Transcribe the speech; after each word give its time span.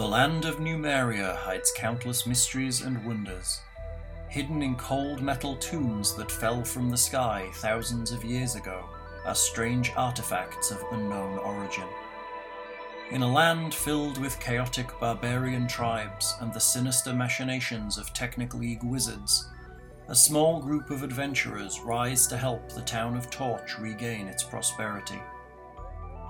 The 0.00 0.08
land 0.08 0.46
of 0.46 0.60
Numeria 0.60 1.36
hides 1.36 1.70
countless 1.76 2.26
mysteries 2.26 2.80
and 2.80 3.04
wonders. 3.04 3.60
Hidden 4.30 4.62
in 4.62 4.76
cold 4.76 5.20
metal 5.20 5.56
tombs 5.56 6.14
that 6.14 6.32
fell 6.32 6.64
from 6.64 6.88
the 6.88 6.96
sky 6.96 7.50
thousands 7.56 8.10
of 8.10 8.24
years 8.24 8.54
ago 8.54 8.88
are 9.26 9.34
strange 9.34 9.92
artifacts 9.96 10.70
of 10.70 10.82
unknown 10.92 11.36
origin. 11.36 11.86
In 13.10 13.20
a 13.20 13.30
land 13.30 13.74
filled 13.74 14.16
with 14.16 14.40
chaotic 14.40 14.88
barbarian 15.00 15.68
tribes 15.68 16.34
and 16.40 16.54
the 16.54 16.60
sinister 16.60 17.12
machinations 17.12 17.98
of 17.98 18.14
Technic 18.14 18.54
League 18.54 18.82
wizards, 18.82 19.50
a 20.08 20.14
small 20.14 20.62
group 20.62 20.88
of 20.88 21.02
adventurers 21.02 21.78
rise 21.80 22.26
to 22.28 22.38
help 22.38 22.70
the 22.70 22.80
town 22.80 23.18
of 23.18 23.28
Torch 23.28 23.78
regain 23.78 24.28
its 24.28 24.42
prosperity. 24.42 25.20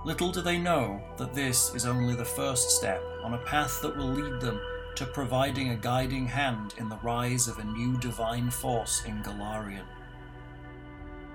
Little 0.03 0.33
do 0.33 0.41
they 0.41 0.57
know 0.57 1.03
that 1.19 1.35
this 1.35 1.75
is 1.75 1.85
only 1.85 2.15
the 2.15 2.25
first 2.25 2.71
step 2.71 3.03
on 3.23 3.35
a 3.35 3.45
path 3.45 3.83
that 3.83 3.95
will 3.95 4.07
lead 4.07 4.41
them 4.41 4.59
to 4.95 5.05
providing 5.05 5.71
a 5.71 5.77
guiding 5.77 6.27
hand 6.27 6.75
in 6.79 6.89
the 6.89 6.99
rise 7.03 7.49
of 7.49 7.59
a 7.59 7.65
new 7.65 7.99
divine 7.99 8.51
force 8.51 9.05
in 9.05 9.23
Golarion. 9.23 9.85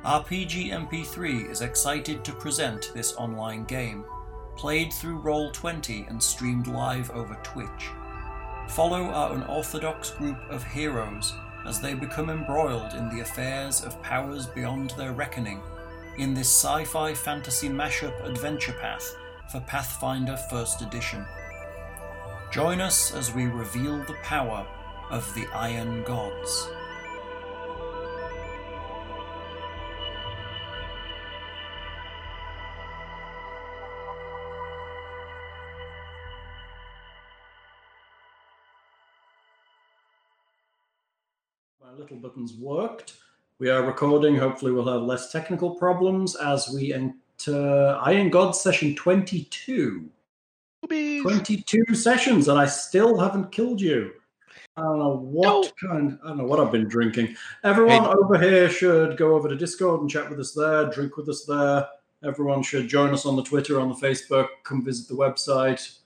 RPG 0.04 0.72
MP3 0.72 1.50
is 1.50 1.62
excited 1.62 2.26
to 2.26 2.32
present 2.32 2.92
this 2.94 3.16
online 3.16 3.66
game, 3.66 4.04
played 4.56 4.92
through 4.92 5.22
Roll20 5.22 6.10
and 6.10 6.22
streamed 6.22 6.68
live 6.68 7.12
over 7.12 7.36
Twitch. 7.44 7.90
Follow 8.70 9.04
our 9.06 9.34
unorthodox 9.34 10.10
group 10.12 10.40
of 10.50 10.64
heroes 10.64 11.34
as 11.68 11.82
they 11.82 11.94
become 11.94 12.32
embroiled 12.32 12.94
in 12.94 13.10
the 13.10 13.22
affairs 13.22 13.84
of 13.84 14.02
powers 14.02 14.48
beyond 14.48 14.92
their 14.92 15.14
reckoning 15.14 15.62
in 16.18 16.34
this 16.34 16.48
sci 16.48 16.86
fi 16.86 17.14
fantasy 17.14 17.68
mashup 17.68 18.26
adventure 18.26 18.74
path 18.74 19.16
for 19.52 19.60
Pathfinder 19.62 20.38
1st 20.50 20.88
Edition. 20.88 21.26
Join 22.52 22.80
us 22.80 23.14
as 23.14 23.34
we 23.34 23.46
reveal 23.48 23.98
the 24.04 24.16
power 24.24 24.66
of 25.10 25.34
the 25.36 25.46
Iron 25.54 26.04
Gods. 26.04 26.70
My 41.84 41.92
little 41.92 42.18
buttons 42.18 42.54
worked. 42.54 43.18
We 43.58 43.70
are 43.70 43.84
recording. 43.84 44.36
Hopefully, 44.36 44.74
we'll 44.74 44.92
have 44.92 45.04
less 45.04 45.32
technical 45.32 45.76
problems 45.76 46.36
as 46.36 46.70
we 46.70 46.94
enter 46.94 47.98
Iron 48.02 48.30
God 48.30 48.52
session 48.52 48.94
22. 48.96 50.10
22 50.90 51.96
sessions, 51.96 52.50
and 52.50 52.60
I 52.60 52.66
still 52.66 53.18
haven't 53.18 53.54
killed 53.54 53.80
you. 53.80 54.12
I 54.76 54.82
don't 54.82 55.00
know 55.00 55.16
what 55.16 55.72
kind. 55.78 56.20
I 56.26 56.28
don't 56.28 56.40
know 56.40 56.44
what 56.44 56.60
I've 56.60 56.74
been 56.74 56.90
drinking. 56.90 57.38
Everyone 57.64 58.04
Hey. 58.04 58.10
over 58.10 58.38
here 58.38 58.70
should 58.70 59.16
go 59.16 59.36
over 59.36 59.48
to 59.48 59.56
Discord 59.56 60.02
and 60.02 60.10
chat 60.10 60.30
with 60.30 60.42
us 60.42 60.52
there. 60.52 60.88
Drink 60.90 61.16
with 61.16 61.30
us 61.30 61.46
there. 61.46 61.88
Everyone 62.26 62.62
should 62.62 62.90
join 62.90 63.14
us 63.14 63.26
on 63.26 63.38
the 63.38 63.44
Twitter, 63.44 63.80
on 63.80 63.88
the 63.88 63.96
Facebook. 63.96 64.50
Come 64.64 64.84
visit 64.84 65.08
the 65.08 65.16
website. 65.16 66.00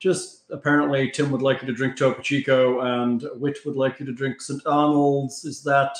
Just 0.00 0.50
apparently, 0.50 1.08
Tim 1.12 1.30
would 1.30 1.40
like 1.40 1.62
you 1.62 1.68
to 1.68 1.72
drink 1.72 1.96
Topo 1.96 2.20
Chico, 2.20 2.80
and 2.80 3.24
Wit 3.36 3.58
would 3.64 3.76
like 3.76 4.00
you 4.00 4.06
to 4.06 4.12
drink 4.12 4.42
St. 4.42 4.66
Arnold's. 4.66 5.44
Is 5.44 5.62
that 5.62 5.96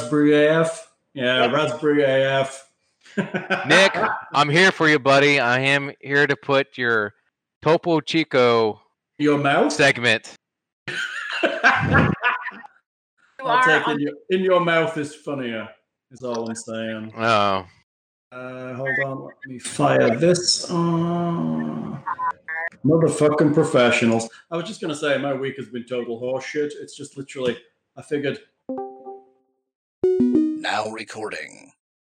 Raspberry 0.00 0.46
AF? 0.46 0.92
Yeah, 1.14 1.46
Raspberry 1.50 2.04
AF. 2.04 2.68
Nick, 3.16 3.96
I'm 4.32 4.48
here 4.48 4.70
for 4.70 4.88
you, 4.88 4.98
buddy. 5.00 5.40
I 5.40 5.58
am 5.60 5.90
here 6.00 6.26
to 6.28 6.36
put 6.36 6.78
your 6.78 7.12
Topo 7.62 8.00
Chico 8.00 8.80
your 9.18 9.38
mouth. 9.38 9.72
segment. 9.72 10.36
I'll 13.42 13.64
take 13.64 13.88
in 13.88 13.98
your, 14.00 14.12
in 14.30 14.40
your 14.44 14.60
mouth 14.60 14.96
is 14.96 15.14
funnier. 15.14 15.68
Is 16.12 16.22
all 16.22 16.48
I'm 16.48 16.54
saying. 16.54 17.12
Oh, 17.16 17.66
Uh, 18.32 18.74
hold 18.74 18.88
on, 19.04 19.24
let 19.24 19.34
me 19.46 19.58
fire 19.58 20.16
this. 20.16 20.70
on. 20.70 22.00
motherfucking 22.84 23.52
professionals. 23.54 24.28
I 24.52 24.56
was 24.56 24.66
just 24.66 24.80
gonna 24.80 24.94
say 24.94 25.18
my 25.18 25.34
week 25.34 25.56
has 25.56 25.68
been 25.68 25.84
total 25.84 26.20
horseshit. 26.20 26.70
It's 26.80 26.96
just 26.96 27.16
literally. 27.16 27.58
I 27.96 28.02
figured. 28.02 28.38
Now 30.82 30.90
recording. 30.92 31.72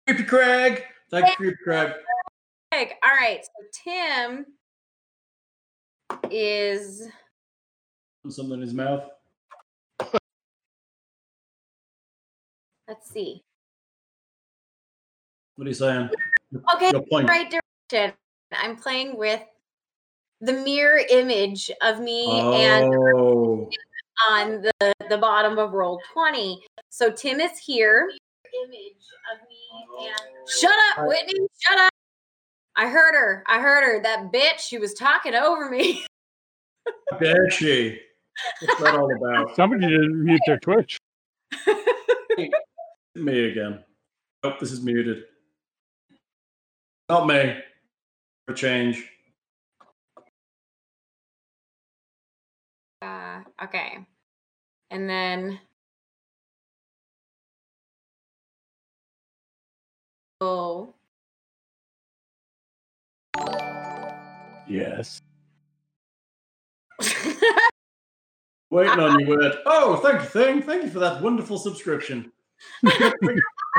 Creepy 0.06 0.22
Craig. 0.22 0.84
Thank 1.10 1.28
you, 1.28 1.34
Creepy 1.36 1.56
Craig. 1.64 1.92
Greg. 2.72 2.92
All 3.02 3.10
right. 3.10 3.44
So 3.44 3.50
Tim 3.84 4.46
is 6.30 7.06
Something 8.26 8.54
in 8.54 8.60
his 8.62 8.72
mouth. 8.72 9.02
let's 12.88 13.10
see. 13.10 13.42
What 15.56 15.66
are 15.66 15.68
you 15.68 15.74
saying? 15.74 16.08
Okay, 16.74 16.92
point. 17.10 17.28
right 17.28 17.50
direction. 17.90 18.14
I'm 18.50 18.76
playing 18.76 19.18
with 19.18 19.42
the 20.40 20.54
mirror 20.54 21.02
image 21.10 21.70
of 21.82 22.00
me 22.00 22.40
and 22.40 22.94
Oh. 22.94 23.68
on 24.30 24.62
the 24.62 24.94
the 25.10 25.18
bottom 25.18 25.58
of 25.58 25.72
roll 25.72 26.00
20. 26.14 26.64
So 26.88 27.10
Tim 27.10 27.40
is 27.40 27.58
here. 27.58 28.10
Image 28.62 29.06
of 29.32 29.48
me 29.48 30.06
and 30.06 30.48
Shut 30.48 30.70
up, 30.70 31.08
Whitney. 31.08 31.48
Shut 31.58 31.78
up. 31.78 31.92
I 32.76 32.88
heard 32.88 33.14
her. 33.14 33.44
I 33.46 33.60
heard 33.60 33.84
her. 33.84 34.02
That 34.02 34.32
bitch, 34.32 34.60
she 34.60 34.78
was 34.78 34.94
talking 34.94 35.34
over 35.34 35.70
me. 35.70 36.04
There 37.18 37.48
she? 37.50 37.98
What's 38.60 38.82
that 38.82 38.96
all 38.96 39.10
about? 39.14 39.54
Somebody 39.56 39.86
didn't 39.86 40.22
mute 40.22 40.40
their 40.46 40.58
Twitch. 40.58 40.98
Me 43.14 43.50
again. 43.50 43.82
Oh, 44.42 44.54
this 44.60 44.72
is 44.72 44.82
muted. 44.82 45.24
Not 47.08 47.26
me. 47.26 47.56
For 48.46 48.54
change. 48.54 49.08
Uh, 53.00 53.40
okay. 53.62 53.98
And 54.90 55.08
then 55.08 55.60
Oh. 60.46 60.92
Yes. 64.68 65.22
Waiting 68.70 68.98
on 68.98 69.20
you, 69.20 69.28
word. 69.28 69.54
Oh, 69.64 69.96
thank 69.96 70.20
you, 70.20 70.28
thing. 70.28 70.62
Thank 70.62 70.84
you 70.84 70.90
for 70.90 70.98
that 70.98 71.22
wonderful 71.22 71.56
subscription. 71.56 72.30
I 72.84 73.10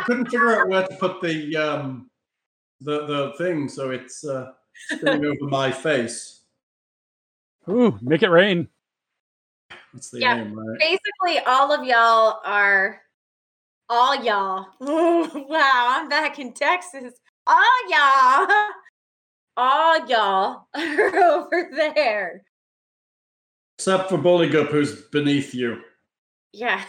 couldn't 0.06 0.26
figure 0.32 0.60
out 0.60 0.68
where 0.68 0.88
to 0.88 0.96
put 0.96 1.22
the 1.22 1.56
um 1.56 2.10
the 2.82 3.06
the 3.06 3.34
thing, 3.38 3.70
so 3.70 3.92
it's 3.92 4.26
uh 4.26 4.54
spilling 4.90 5.26
over 5.42 5.50
my 5.50 5.70
face. 5.70 6.42
Ooh, 7.70 7.96
make 8.02 8.24
it 8.24 8.30
rain. 8.30 8.68
That's 9.94 10.10
the 10.10 10.22
Yeah, 10.22 10.38
aim, 10.38 10.58
right? 10.58 10.80
Basically, 10.80 11.46
all 11.46 11.72
of 11.72 11.86
y'all 11.86 12.40
are 12.44 13.05
all 13.90 14.24
y'all. 14.24 14.68
Ooh, 14.84 15.46
wow, 15.50 15.88
I'm 15.90 16.10
back 16.10 16.40
in 16.40 16.54
Texas. 16.54 17.14
All 17.48 17.90
y'all. 17.90 18.48
All 19.58 20.06
y'all 20.08 20.68
are 20.76 21.16
over 21.16 21.70
there. 21.74 22.44
Except 23.78 24.10
for 24.10 24.18
Bulligup, 24.18 24.68
who's 24.68 25.04
beneath 25.04 25.54
you. 25.54 25.80
Yes. 26.52 26.86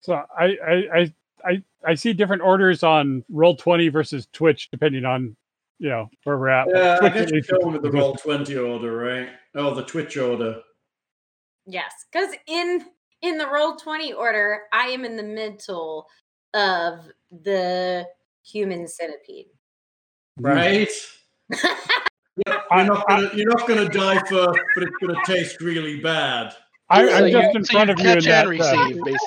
So 0.00 0.14
I 0.14 0.56
I 0.66 0.72
I 0.72 1.14
I, 1.44 1.62
I 1.84 1.94
see 1.94 2.14
different 2.14 2.40
orders 2.40 2.82
on 2.82 3.22
roll 3.28 3.54
twenty 3.54 3.88
versus 3.88 4.28
Twitch 4.32 4.70
depending 4.70 5.04
on 5.04 5.36
you 5.78 5.90
know 5.90 6.08
where 6.24 6.38
we're 6.38 6.48
at. 6.48 6.68
but 6.72 6.74
Yeah, 6.74 6.94
I 6.94 6.98
Twitch 7.00 7.12
guess 7.12 7.48
you're 7.50 7.58
going 7.58 7.72
with 7.74 7.82
the 7.82 7.90
roll 7.90 8.14
twenty 8.14 8.56
order, 8.56 8.96
right? 8.96 9.28
Oh, 9.54 9.74
the 9.74 9.84
Twitch 9.84 10.16
order. 10.16 10.62
Yes. 11.66 11.92
Because 12.10 12.34
in 12.46 12.86
in 13.22 13.38
the 13.38 13.48
roll 13.48 13.76
20 13.76 14.12
order, 14.12 14.62
I 14.72 14.88
am 14.88 15.04
in 15.04 15.16
the 15.16 15.22
middle 15.22 16.06
of 16.54 17.00
the 17.30 18.06
human 18.44 18.86
centipede. 18.88 19.46
Right? 20.38 20.90
You're 21.50 22.84
not 22.84 23.06
gonna 23.08 23.30
you're 23.34 23.48
not 23.48 23.66
gonna 23.66 23.88
die 23.88 24.18
first, 24.28 24.58
but 24.74 24.82
it's 24.82 24.96
gonna 25.00 25.18
taste 25.24 25.60
really 25.62 26.00
bad. 26.00 26.54
I, 26.90 27.06
So 27.06 27.14
I'm 27.14 27.26
you- 27.28 27.32
just 27.32 27.56
in 27.56 27.64
so 27.64 27.72
front 27.72 27.90
of 27.90 27.98
you 27.98 28.08
in 28.10 28.14
catch 28.20 28.24
that. 28.24 28.46
and 28.48 28.60
uh, 28.60 29.04
basically. 29.04 29.18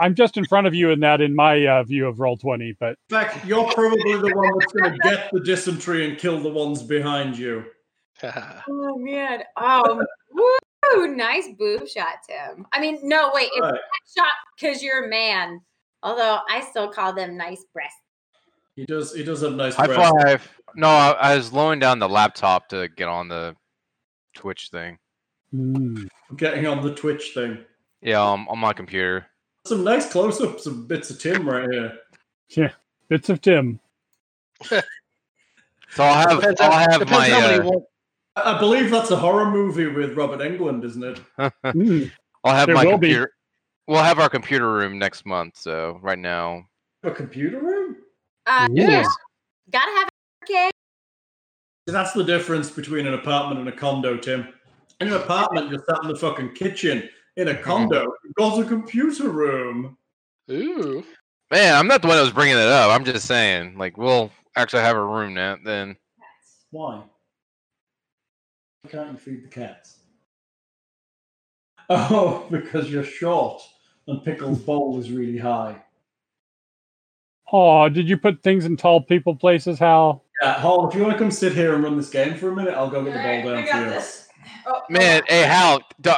I'm 0.00 0.14
just 0.14 0.36
in 0.36 0.44
front 0.44 0.68
of 0.68 0.74
you 0.74 0.90
in 0.90 1.00
that 1.00 1.20
in 1.20 1.34
my 1.34 1.66
uh, 1.66 1.82
view 1.82 2.06
of 2.06 2.20
roll 2.20 2.36
twenty, 2.36 2.76
but 2.78 2.90
In 2.90 3.18
fact, 3.18 3.44
you're 3.44 3.64
probably 3.72 4.12
the 4.18 4.32
one 4.36 4.56
that's 4.58 4.72
gonna 4.72 4.96
get 4.98 5.30
the 5.32 5.40
dysentery 5.40 6.08
and 6.08 6.16
kill 6.16 6.38
the 6.40 6.48
ones 6.48 6.82
behind 6.82 7.36
you. 7.36 7.64
Oh 8.22 8.96
man. 8.98 9.42
Oh 9.56 10.04
woo, 10.94 11.14
nice 11.14 11.48
boob 11.58 11.86
shot, 11.88 12.16
Tim. 12.28 12.66
I 12.72 12.80
mean, 12.80 12.98
no, 13.02 13.30
wait, 13.34 13.48
it's 13.52 13.60
Right. 13.60 13.80
shot 14.16 14.32
because 14.58 14.82
you're 14.82 15.06
a 15.06 15.08
man. 15.08 15.60
Although 16.02 16.38
I 16.48 16.62
still 16.70 16.88
call 16.90 17.12
them 17.12 17.36
nice 17.36 17.64
breasts. 17.72 17.96
He 18.76 18.86
does 18.86 19.14
he 19.14 19.22
does 19.24 19.42
have 19.42 19.52
nice 19.54 19.74
high 19.74 19.86
breasts. 19.86 20.12
five. 20.22 20.58
No, 20.74 20.88
I, 20.88 21.10
I 21.12 21.36
was 21.36 21.52
lowering 21.52 21.80
down 21.80 21.98
the 21.98 22.08
laptop 22.08 22.68
to 22.70 22.88
get 22.88 23.08
on 23.08 23.28
the 23.28 23.54
Twitch 24.34 24.68
thing. 24.70 24.98
Mm. 25.54 26.08
Getting 26.36 26.66
on 26.66 26.80
the 26.82 26.94
Twitch 26.94 27.32
thing. 27.34 27.58
Yeah, 28.00 28.20
on, 28.20 28.46
on 28.48 28.58
my 28.58 28.72
computer. 28.72 29.26
Some 29.66 29.84
nice 29.84 30.10
close-ups 30.10 30.64
of 30.64 30.88
bits 30.88 31.10
of 31.10 31.18
Tim 31.20 31.46
right 31.46 31.68
here. 31.70 31.92
Yeah, 32.50 32.70
bits 33.08 33.28
of 33.28 33.40
Tim. 33.42 33.78
So 35.92 36.04
I'll 36.04 36.28
have 36.28 36.40
Depends 36.40 36.60
I'll 36.60 36.70
how- 36.70 36.78
have 36.78 37.00
depends 37.00 37.10
my 37.10 37.28
how 37.28 37.40
many 37.40 37.58
uh, 37.58 37.64
want- 37.64 37.84
I 38.44 38.56
I 38.56 38.58
believe 38.58 38.90
that's 38.90 39.10
a 39.10 39.16
horror 39.16 39.50
movie 39.50 39.86
with 39.86 40.16
Robert 40.16 40.40
Englund, 40.40 40.84
isn't 40.84 41.04
it? 41.04 41.20
Mm. 41.64 42.10
I'll 42.44 42.54
have 42.54 42.66
There 42.66 42.74
my 42.74 42.84
will 42.84 42.98
be. 42.98 43.08
computer. 43.08 43.32
We'll 43.86 44.02
have 44.02 44.18
our 44.18 44.28
computer 44.30 44.72
room 44.72 44.98
next 44.98 45.26
month. 45.26 45.56
So 45.58 45.98
right 46.02 46.18
now, 46.18 46.64
A 47.02 47.10
computer 47.10 47.60
room? 47.60 47.96
Uh, 48.46 48.66
Ooh. 48.70 48.74
yeah. 48.74 49.04
Gotta 49.70 49.90
have 49.98 50.08
okay. 50.44 50.70
That's 51.86 52.12
the 52.12 52.24
difference 52.24 52.70
between 52.70 53.06
an 53.06 53.14
apartment 53.14 53.60
and 53.60 53.68
a 53.68 53.72
condo, 53.72 54.16
Tim. 54.16 54.48
In 55.00 55.08
an 55.08 55.14
apartment, 55.14 55.70
you're 55.70 55.82
sat 55.88 56.02
in 56.02 56.08
the 56.08 56.16
fucking 56.16 56.54
kitchen. 56.54 57.08
In 57.36 57.48
a 57.48 57.54
condo, 57.56 58.06
you've 58.24 58.34
got 58.34 58.58
a 58.60 58.64
computer 58.64 59.28
room. 59.28 59.96
Ooh. 60.50 61.04
man, 61.50 61.74
I'm 61.74 61.86
not 61.86 62.02
the 62.02 62.08
one 62.08 62.16
that 62.16 62.22
was 62.22 62.32
bringing 62.32 62.56
it 62.56 62.62
up. 62.62 62.90
I'm 62.90 63.04
just 63.04 63.26
saying, 63.26 63.76
like, 63.78 63.96
we'll 63.96 64.30
actually 64.56 64.82
have 64.82 64.96
a 64.96 65.04
room 65.04 65.34
now. 65.34 65.56
Then 65.64 65.96
Why? 66.70 67.02
Why 68.82 68.90
can't 68.90 69.12
you 69.12 69.18
feed 69.18 69.44
the 69.44 69.48
cats? 69.48 69.96
Oh, 71.92 72.46
because 72.52 72.88
you're 72.88 73.02
short 73.02 73.60
and 74.06 74.24
Pickle's 74.24 74.60
bowl 74.60 74.96
is 75.00 75.10
really 75.10 75.38
high. 75.38 75.82
Oh, 77.52 77.88
did 77.88 78.08
you 78.08 78.16
put 78.16 78.44
things 78.44 78.64
in 78.64 78.76
tall 78.76 79.00
people 79.00 79.34
places, 79.34 79.80
Hal? 79.80 80.22
Yeah, 80.40 80.60
Hal, 80.60 80.88
if 80.88 80.94
you 80.94 81.02
want 81.02 81.14
to 81.14 81.18
come 81.18 81.32
sit 81.32 81.52
here 81.52 81.74
and 81.74 81.82
run 81.82 81.96
this 81.96 82.08
game 82.08 82.36
for 82.36 82.50
a 82.50 82.54
minute, 82.54 82.74
I'll 82.74 82.90
go 82.90 83.02
get 83.02 83.14
the 83.14 83.18
ball 83.18 83.54
down 83.54 83.66
for 83.66 83.94
you. 83.96 84.00
Oh, 84.66 84.82
Man, 84.88 85.22
hey 85.26 85.42
Hal, 85.42 85.80
d- 86.00 86.12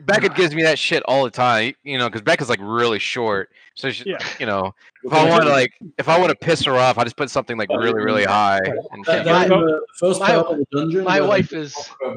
Becca 0.00 0.28
gives 0.30 0.54
me 0.54 0.62
that 0.64 0.78
shit 0.78 1.02
all 1.06 1.24
the 1.24 1.30
time. 1.30 1.74
You 1.82 1.96
know, 1.98 2.08
because 2.08 2.20
Becca's 2.22 2.48
like 2.50 2.60
really 2.62 2.98
short. 2.98 3.48
So 3.74 3.90
she, 3.90 4.04
Yeah. 4.10 4.18
you 4.38 4.44
know, 4.44 4.74
if 5.02 5.12
I 5.12 5.26
want 5.28 5.44
to 5.44 5.48
like, 5.48 5.72
if 5.98 6.08
I 6.10 6.18
want 6.18 6.28
to 6.28 6.36
piss 6.36 6.62
her 6.64 6.74
off, 6.76 6.98
I 6.98 7.04
just 7.04 7.16
put 7.16 7.30
something 7.30 7.56
like 7.56 7.70
really, 7.70 8.02
really 8.04 8.24
high. 8.24 8.60
And 8.90 9.02
That, 9.06 9.24
that, 9.24 9.48
My- 9.48 9.56
uh, 9.56 9.78
first 9.98 10.20
my- 10.20 10.34
of 10.34 10.58
the 10.58 10.66
dungeon. 10.72 11.04
My 11.04 11.20
wife 11.22 11.52
is 11.54 11.74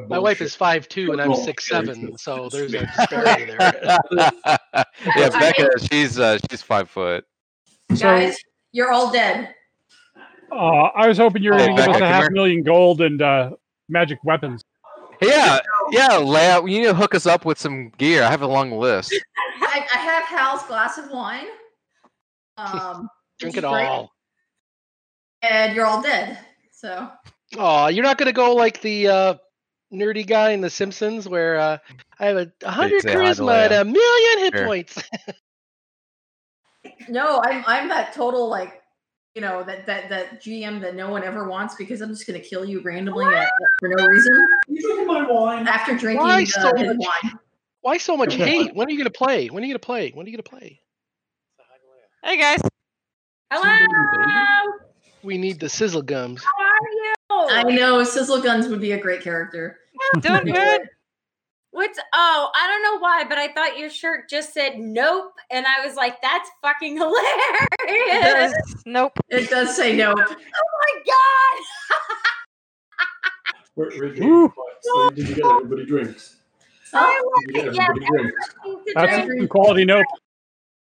my 0.10 0.20
wife 0.20 0.42
is 0.42 0.54
five 0.54 0.90
two 0.90 1.14
and 1.14 1.22
I'm 1.22 1.34
six 1.34 1.70
seven, 1.70 2.18
so 2.18 2.50
there's 2.50 2.74
a 2.74 2.80
disparity 2.98 3.46
there. 3.46 3.74
yeah, 5.16 5.30
Becca, 5.40 5.70
she's 5.90 6.20
uh, 6.20 6.38
she's 6.50 6.62
five 6.62 6.90
foot. 6.90 7.24
Guys, 8.00 8.38
you're 8.74 8.92
all 8.92 9.12
dead. 9.14 9.54
uh, 10.52 10.56
I 10.56 11.08
was 11.08 11.18
hoping 11.18 11.42
you 11.44 11.52
were 11.52 11.58
Hey, 11.58 11.68
going 11.68 11.78
to 11.78 11.84
give 11.86 11.96
us 11.96 12.02
a 12.02 12.08
half 12.08 12.32
million 12.32 12.64
gold 12.64 13.00
and 13.02 13.22
uh, 13.22 13.52
magic 13.88 14.20
weapons. 14.26 14.62
Yeah, 15.22 15.60
yeah, 15.92 16.10
Leia, 16.10 16.62
you 16.70 16.80
need 16.80 16.86
to 16.88 16.94
hook 16.94 17.16
us 17.16 17.26
up 17.26 17.46
with 17.46 17.60
some 17.60 17.90
gear. 17.98 18.24
I 18.24 18.30
have 18.30 18.42
a 18.42 18.48
long 18.48 18.72
list. 18.72 19.14
I, 19.62 19.86
I 19.94 19.98
have 19.98 20.24
Hal's 20.26 20.64
glass 20.64 20.98
of 20.98 21.10
wine. 21.12 21.46
Um, 22.58 23.10
Drink 23.40 23.58
it 23.58 23.64
it 23.64 23.68
is 23.68 23.74
all. 23.74 24.12
and 25.42 25.76
you're 25.76 25.86
all 25.86 26.02
dead. 26.02 26.40
So 26.72 27.10
Oh, 27.58 27.88
you're 27.88 28.04
not 28.04 28.18
gonna 28.18 28.34
go 28.34 28.56
like 28.56 28.82
the 28.82 29.08
uh, 29.08 29.36
nerdy 29.94 30.26
guy 30.26 30.52
in 30.52 30.62
The 30.62 30.70
Simpsons, 30.70 31.28
where 31.28 31.58
uh, 31.58 31.78
I 32.20 32.26
have 32.26 32.38
a 32.38 32.52
a 32.64 32.72
hundred 32.72 33.02
say 33.02 33.14
hi 33.14 33.16
to 33.16 33.42
charisma 33.42 33.66
and 33.66 33.74
a 33.74 33.86
million 33.86 34.40
hit 34.40 34.54
Here. 34.56 34.66
points. 34.66 35.02
no, 37.10 37.42
I'm 37.44 37.64
I'm 37.68 37.90
that 37.90 38.14
total 38.14 38.50
like 38.50 38.82
you 39.36 39.42
know 39.42 39.64
that 39.64 39.86
that 39.86 40.10
that 40.10 40.42
GM 40.42 40.80
that 40.82 40.96
no 40.96 41.10
one 41.10 41.24
ever 41.24 41.48
wants 41.50 41.76
because 41.76 42.02
I'm 42.02 42.10
just 42.10 42.26
gonna 42.26 42.40
kill 42.40 42.64
you 42.66 42.82
randomly 42.82 43.26
at, 43.36 43.50
for 43.80 43.90
no 43.90 44.06
reason 44.08 44.34
You 44.70 44.82
drinking 44.82 45.08
my 45.08 45.30
wine? 45.30 45.68
after 45.68 45.96
drinking 45.98 46.26
Why 46.26 46.44
uh, 46.44 46.46
so 46.46 46.76
his 46.76 46.96
much- 46.96 47.08
wine. 47.24 47.40
Why 47.82 47.98
so 47.98 48.18
much 48.18 48.34
hate? 48.36 48.74
When 48.74 48.88
are 48.88 48.92
you 48.92 48.98
gonna 48.98 49.10
play? 49.12 49.48
When 49.50 49.62
are 49.62 49.68
you 49.68 49.74
gonna 49.74 49.80
play? 49.80 50.12
When 50.12 50.26
are 50.26 50.30
you 50.30 50.38
gonna 50.38 50.44
play? 50.44 50.80
Hey 52.24 52.38
guys. 52.38 52.62
Hello. 53.52 54.74
We 55.22 55.38
need 55.38 55.60
the 55.60 55.70
sizzle 55.70 56.02
gums. 56.02 56.42
How 56.44 56.64
are 56.64 56.90
you? 56.92 57.14
I 57.54 57.64
know 57.76 58.04
Sizzle 58.04 58.42
Guns 58.42 58.68
would 58.68 58.80
be 58.82 58.94
a 58.94 59.00
great 59.00 59.22
character. 59.22 59.80
Doing 60.22 60.46
good. 60.46 60.82
What's 61.76 62.00
oh, 62.14 62.52
I 62.56 62.68
don't 62.68 62.84
know 62.84 63.00
why, 63.00 63.26
but 63.28 63.38
I 63.38 63.50
thought 63.50 63.78
your 63.78 63.90
shirt 63.90 64.30
just 64.30 64.54
said 64.54 64.80
nope. 64.80 65.34
And 65.52 65.66
I 65.68 65.86
was 65.86 65.98
like, 65.98 66.22
that's 66.22 66.50
fucking 66.62 66.96
hilarious. 67.88 68.54
Nope. 68.86 69.20
It 69.28 69.50
does 69.50 69.76
say 69.76 69.94
nope. 69.94 70.18
Oh 70.30 70.34
my 70.36 71.02
god. 71.06 71.64
We're, 73.76 73.90
we're 74.00 74.50
so 74.80 75.10
did 75.10 75.28
you 75.28 75.36
get 75.36 75.46
everybody 75.46 75.86
drinks? 75.86 76.38
Oh, 76.94 77.42
Did 77.48 77.66
you 77.66 77.72
get 77.74 77.94
drinks? 77.94 78.56
That's 78.96 79.26
drink. 79.26 79.50
quality 79.50 79.84
nope. 79.84 80.06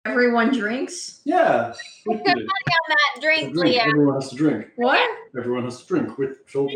everyone 0.05 0.51
drinks. 0.53 1.21
Yeah. 1.23 1.73
Put 2.05 2.17
good 2.23 2.35
money 2.35 2.43
on 2.43 2.89
that 2.89 3.21
drink, 3.21 3.53
Drink. 3.55 3.73
Leah. 3.73 3.85
Everyone 3.87 4.13
has 4.21 4.29
to 4.29 4.35
drink. 4.35 4.67
What 4.75 5.09
Everyone 5.35 5.63
has 5.63 5.81
to 5.81 5.87
drink 5.87 6.19
with 6.19 6.41
shoulder. 6.45 6.75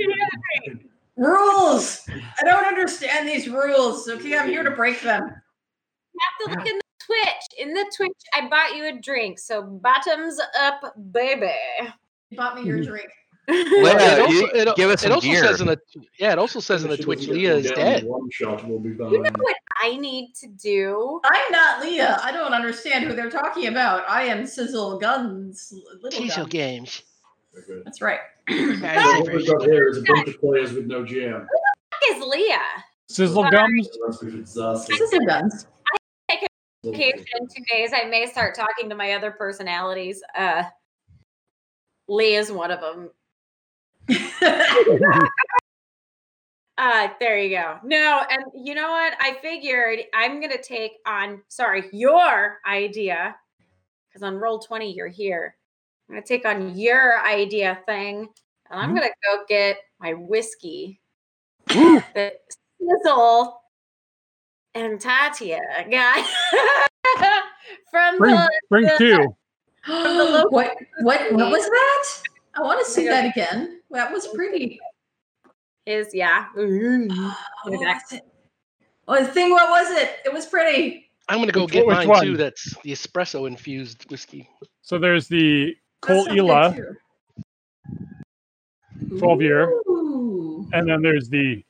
Rules? 1.20 2.08
I 2.40 2.44
don't 2.44 2.66
understand 2.66 3.28
these 3.28 3.48
rules. 3.48 4.08
Okay, 4.08 4.38
I'm 4.38 4.50
here 4.50 4.64
to 4.64 4.72
break 4.72 5.02
them. 5.02 5.24
You 5.24 6.20
have 6.22 6.54
to 6.54 6.60
look 6.60 6.68
in 6.68 6.78
the 6.78 6.84
Twitch. 7.06 7.68
In 7.68 7.74
the 7.74 7.92
Twitch, 7.96 8.12
I 8.34 8.48
bought 8.50 8.76
you 8.76 8.86
a 8.86 9.00
drink. 9.00 9.40
So 9.40 9.62
bottoms 9.62 10.40
up, 10.60 10.94
baby. 11.12 11.52
You 12.30 12.38
bought 12.38 12.56
me 12.56 12.64
your 12.64 12.78
mm-hmm. 12.78 12.90
drink. 12.90 13.10
Leia, 13.50 13.96
it 13.96 14.20
also, 14.20 14.46
it, 14.48 14.76
give 14.76 14.90
us 14.90 15.02
it 15.02 15.08
some 15.08 15.12
also 15.14 15.28
gear. 15.28 15.44
says 15.44 15.62
in 15.62 15.68
the 15.68 15.80
yeah, 16.20 16.34
it 16.34 16.38
also 16.38 16.60
says 16.60 16.84
in 16.84 16.90
the 16.90 16.98
Twitch 16.98 17.22
doesn't 17.22 17.34
Leah 17.34 17.56
is 17.56 17.72
dead. 17.72 18.04
One 18.04 18.30
shot 18.32 18.68
will 18.68 18.80
be 18.80 18.90
You 18.90 19.22
know 19.22 19.32
what 19.40 19.56
I 19.82 19.98
need 19.98 20.34
to 20.42 20.48
do? 20.48 21.20
I'm 21.26 21.52
not 21.52 21.82
Leah. 21.82 22.20
I 22.22 22.32
don't 22.32 22.54
understand 22.54 23.06
who 23.06 23.16
they're 23.16 23.32
talking 23.32 23.68
about. 23.68 24.08
I 24.08 24.24
am 24.24 24.46
Sizzle 24.46 25.00
Guns. 25.00 25.74
Little 26.02 26.22
Chisel 26.22 26.44
Gun. 26.44 26.50
games. 26.50 27.02
Very 27.54 27.66
good. 27.66 27.86
That's 27.86 28.02
right. 28.02 28.20
So 28.50 28.56
what 28.56 29.34
we've 29.34 29.48
got 29.48 29.62
here 29.64 29.90
is 29.90 29.98
a 29.98 30.02
bunch 30.02 30.28
of 30.30 30.40
players 30.40 30.74
with 30.74 30.86
no 30.88 31.04
GM. 31.04 31.42
Fuck 31.42 32.02
is 32.10 32.24
Leah? 32.24 32.60
Sizzle 33.10 33.50
gums. 33.52 33.90
That's 34.06 34.22
a 34.24 34.32
disaster. 34.32 34.96
Sizzle 34.96 35.26
Guns. 35.26 35.68
Vacation 36.84 37.26
in 37.40 37.48
two 37.48 37.64
days. 37.72 37.92
I 37.94 38.06
may 38.08 38.26
start 38.26 38.56
talking 38.56 38.90
to 38.90 38.96
my 38.96 39.14
other 39.14 39.32
personalities. 39.32 40.22
Uh, 40.36 40.64
Leah's 42.08 42.52
one 42.52 42.72
of 42.72 42.80
them. 42.82 43.10
Uh, 46.82 47.10
there 47.20 47.38
you 47.38 47.58
go. 47.58 47.78
No, 47.84 48.24
and 48.32 48.42
you 48.56 48.74
know 48.74 48.90
what? 48.90 49.14
I 49.20 49.38
figured 49.42 50.00
I'm 50.14 50.40
gonna 50.40 50.64
take 50.64 50.94
on 51.06 51.42
sorry, 51.50 51.90
your 51.92 52.60
idea. 52.66 53.36
Because 54.08 54.24
on 54.24 54.36
roll 54.38 54.60
20, 54.60 54.94
you're 54.94 55.10
here. 55.10 55.58
I'm 56.10 56.16
gonna 56.16 56.26
take 56.26 56.46
on 56.46 56.76
your 56.78 57.24
idea 57.26 57.80
thing, 57.86 58.28
and 58.70 58.80
I'm 58.80 58.92
Mhm. 58.92 58.96
gonna 58.96 59.12
go 59.26 59.46
get 59.48 59.78
my 60.00 60.14
whiskey. 60.14 61.00
the 61.68 62.34
sizzle 62.82 63.62
and 64.74 65.00
Tatia 65.00 65.60
guy 65.92 66.24
from 67.92 68.18
Bring, 68.18 68.36
the 68.36 68.50
bring 68.70 68.86
the- 68.86 68.96
two. 68.98 69.36
local 69.88 70.50
what 70.50 70.76
what 71.02 71.32
what 71.34 71.52
was 71.52 71.66
that? 71.66 72.24
I 72.56 72.62
want 72.64 72.84
to 72.84 72.90
see 72.92 73.08
that 73.08 73.26
again. 73.26 73.82
That 73.92 74.12
was 74.12 74.28
pretty. 74.30 74.80
Is 75.86 76.14
yeah. 76.14 76.48
What 76.56 76.68
was 76.68 78.12
it? 78.12 78.24
Oh, 79.08 79.24
the 79.24 79.28
thing, 79.32 79.50
what 79.52 79.70
was 79.70 79.92
it? 79.92 80.18
It 80.26 80.34
was 80.34 80.46
pretty. 80.48 81.12
I'm 81.28 81.38
gonna 81.40 81.52
go 81.52 81.64
Which 81.66 81.74
get 81.74 81.86
one- 81.86 81.98
which 82.00 82.08
mine 82.08 82.24
too. 82.26 82.38
That's 82.38 82.76
the 82.84 82.92
espresso 82.92 83.48
infused 83.48 84.10
whiskey. 84.10 84.50
So 84.82 84.98
there's 84.98 85.28
the 85.28 85.68
That 85.68 85.76
Cole 86.02 86.26
sounded 86.26 86.40
Ela, 86.40 86.76
12 89.18 89.42
year. 89.42 89.82
And 90.72 90.90
then 90.90 91.02
there's 91.02 91.30
the 91.30 91.64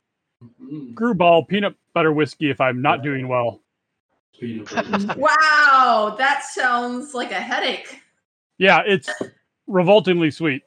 Mm, 0.62 1.48
peanut 1.48 1.76
butter 1.94 2.14
whiskey 2.14 2.50
if 2.50 2.62
I'm 2.62 2.82
not 2.82 3.04
doing 3.04 3.28
well. 3.28 3.62
Wow, 5.18 6.16
that 6.18 6.44
sounds 6.44 7.14
like 7.14 7.32
a 7.32 7.36
headache. 7.36 8.02
Yeah, 8.58 8.84
it's 8.86 9.10
revoltingly 9.68 10.32
sweet. 10.32 10.64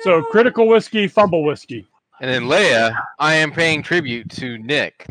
So 0.00 0.22
critical 0.30 0.66
whiskey, 0.66 1.06
fumble 1.06 1.44
whiskey. 1.44 1.86
And 2.20 2.30
then 2.30 2.44
Leia, 2.44 2.96
I 3.18 3.34
am 3.34 3.52
paying 3.52 3.82
tribute 3.82 4.28
to 4.30 4.58
Nick. 4.58 5.06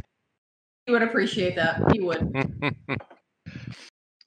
He 0.85 0.91
would 0.91 1.03
appreciate 1.03 1.55
that. 1.55 1.91
He 1.93 2.01
would. 2.01 2.33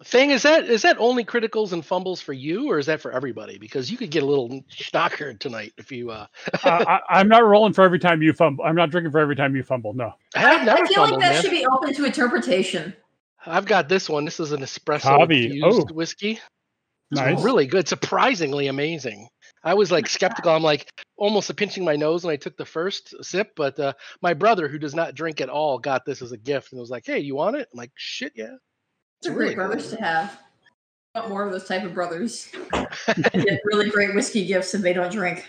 Thing 0.04 0.30
is 0.30 0.42
that 0.42 0.64
is 0.64 0.82
that 0.82 0.96
only 0.98 1.24
criticals 1.24 1.72
and 1.72 1.84
fumbles 1.84 2.20
for 2.20 2.32
you, 2.34 2.70
or 2.70 2.78
is 2.78 2.86
that 2.86 3.00
for 3.00 3.10
everybody? 3.10 3.58
Because 3.58 3.90
you 3.90 3.96
could 3.96 4.10
get 4.10 4.22
a 4.22 4.26
little 4.26 4.62
schnockered 4.70 5.38
tonight 5.40 5.72
if 5.78 5.90
you. 5.90 6.10
uh 6.10 6.26
uh, 6.62 6.84
I, 6.86 7.00
I'm 7.20 7.28
not 7.28 7.44
rolling 7.44 7.72
for 7.72 7.82
every 7.82 7.98
time 7.98 8.20
you 8.22 8.32
fumble. 8.32 8.64
I'm 8.64 8.76
not 8.76 8.90
drinking 8.90 9.12
for 9.12 9.18
every 9.18 9.36
time 9.36 9.56
you 9.56 9.62
fumble. 9.62 9.94
No. 9.94 10.12
I 10.34 10.40
have 10.40 10.60
I, 10.60 10.64
never 10.64 10.84
I 10.84 10.86
feel 10.86 11.02
like 11.02 11.12
that 11.20 11.32
man. 11.32 11.42
should 11.42 11.50
be 11.50 11.66
open 11.66 11.94
to 11.94 12.04
interpretation. 12.04 12.94
I've 13.46 13.66
got 13.66 13.88
this 13.88 14.08
one. 14.08 14.24
This 14.24 14.40
is 14.40 14.52
an 14.52 14.60
espresso 14.60 15.18
Cavy. 15.18 15.46
infused 15.46 15.88
Oh. 15.90 15.94
whiskey. 15.94 16.32
It's 17.10 17.20
Nice. 17.20 17.42
really 17.42 17.66
good. 17.66 17.86
Surprisingly 17.88 18.66
amazing. 18.68 19.28
I 19.62 19.74
was 19.74 19.90
like 19.92 20.06
skeptical. 20.08 20.52
I'm 20.52 20.62
like 20.62 20.90
almost 21.16 21.54
pinching 21.56 21.84
my 21.84 21.96
nose 21.96 22.24
when 22.24 22.32
I 22.32 22.36
took 22.36 22.56
the 22.56 22.64
first 22.66 23.14
sip. 23.24 23.52
But 23.56 23.78
uh, 23.80 23.92
my 24.22 24.34
brother, 24.34 24.68
who 24.68 24.78
does 24.78 24.94
not 24.94 25.14
drink 25.14 25.40
at 25.40 25.48
all, 25.48 25.78
got 25.78 26.04
this 26.04 26.20
as 26.22 26.32
a 26.32 26.36
gift 26.38 26.72
and 26.72 26.80
was 26.80 26.90
like, 26.90 27.04
"Hey, 27.06 27.20
you 27.20 27.34
want 27.36 27.56
it?" 27.56 27.68
I'm 27.72 27.78
like, 27.78 27.92
"Shit, 27.94 28.32
yeah." 28.34 28.56
It's 29.24 29.30
It's 29.30 29.36
great 29.38 29.56
really 29.56 29.68
brothers 29.68 29.88
to 29.90 29.96
have. 30.02 30.38
I 31.14 31.20
want 31.20 31.30
more 31.30 31.46
of 31.46 31.52
those 31.52 31.66
type 31.66 31.82
of 31.82 31.94
brothers. 31.94 32.48
Get 33.16 33.58
really 33.64 33.88
great 33.88 34.14
whiskey 34.14 34.44
gifts 34.44 34.74
and 34.74 34.84
they 34.84 34.92
don't 34.92 35.10
drink. 35.10 35.48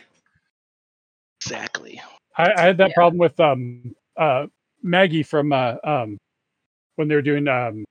Exactly. 1.41 2.01
I, 2.37 2.53
I 2.53 2.61
had 2.61 2.77
that 2.77 2.89
Yeah. 2.89 2.93
problem 2.95 3.17
with 3.17 3.37
um 3.37 3.93
uh 4.15 4.47
Maggie 4.81 5.23
from 5.23 5.51
uh 5.51 5.75
um 5.83 6.17
when 6.95 7.09
they 7.09 7.15
were 7.15 7.21
doing 7.21 7.49
um 7.49 7.83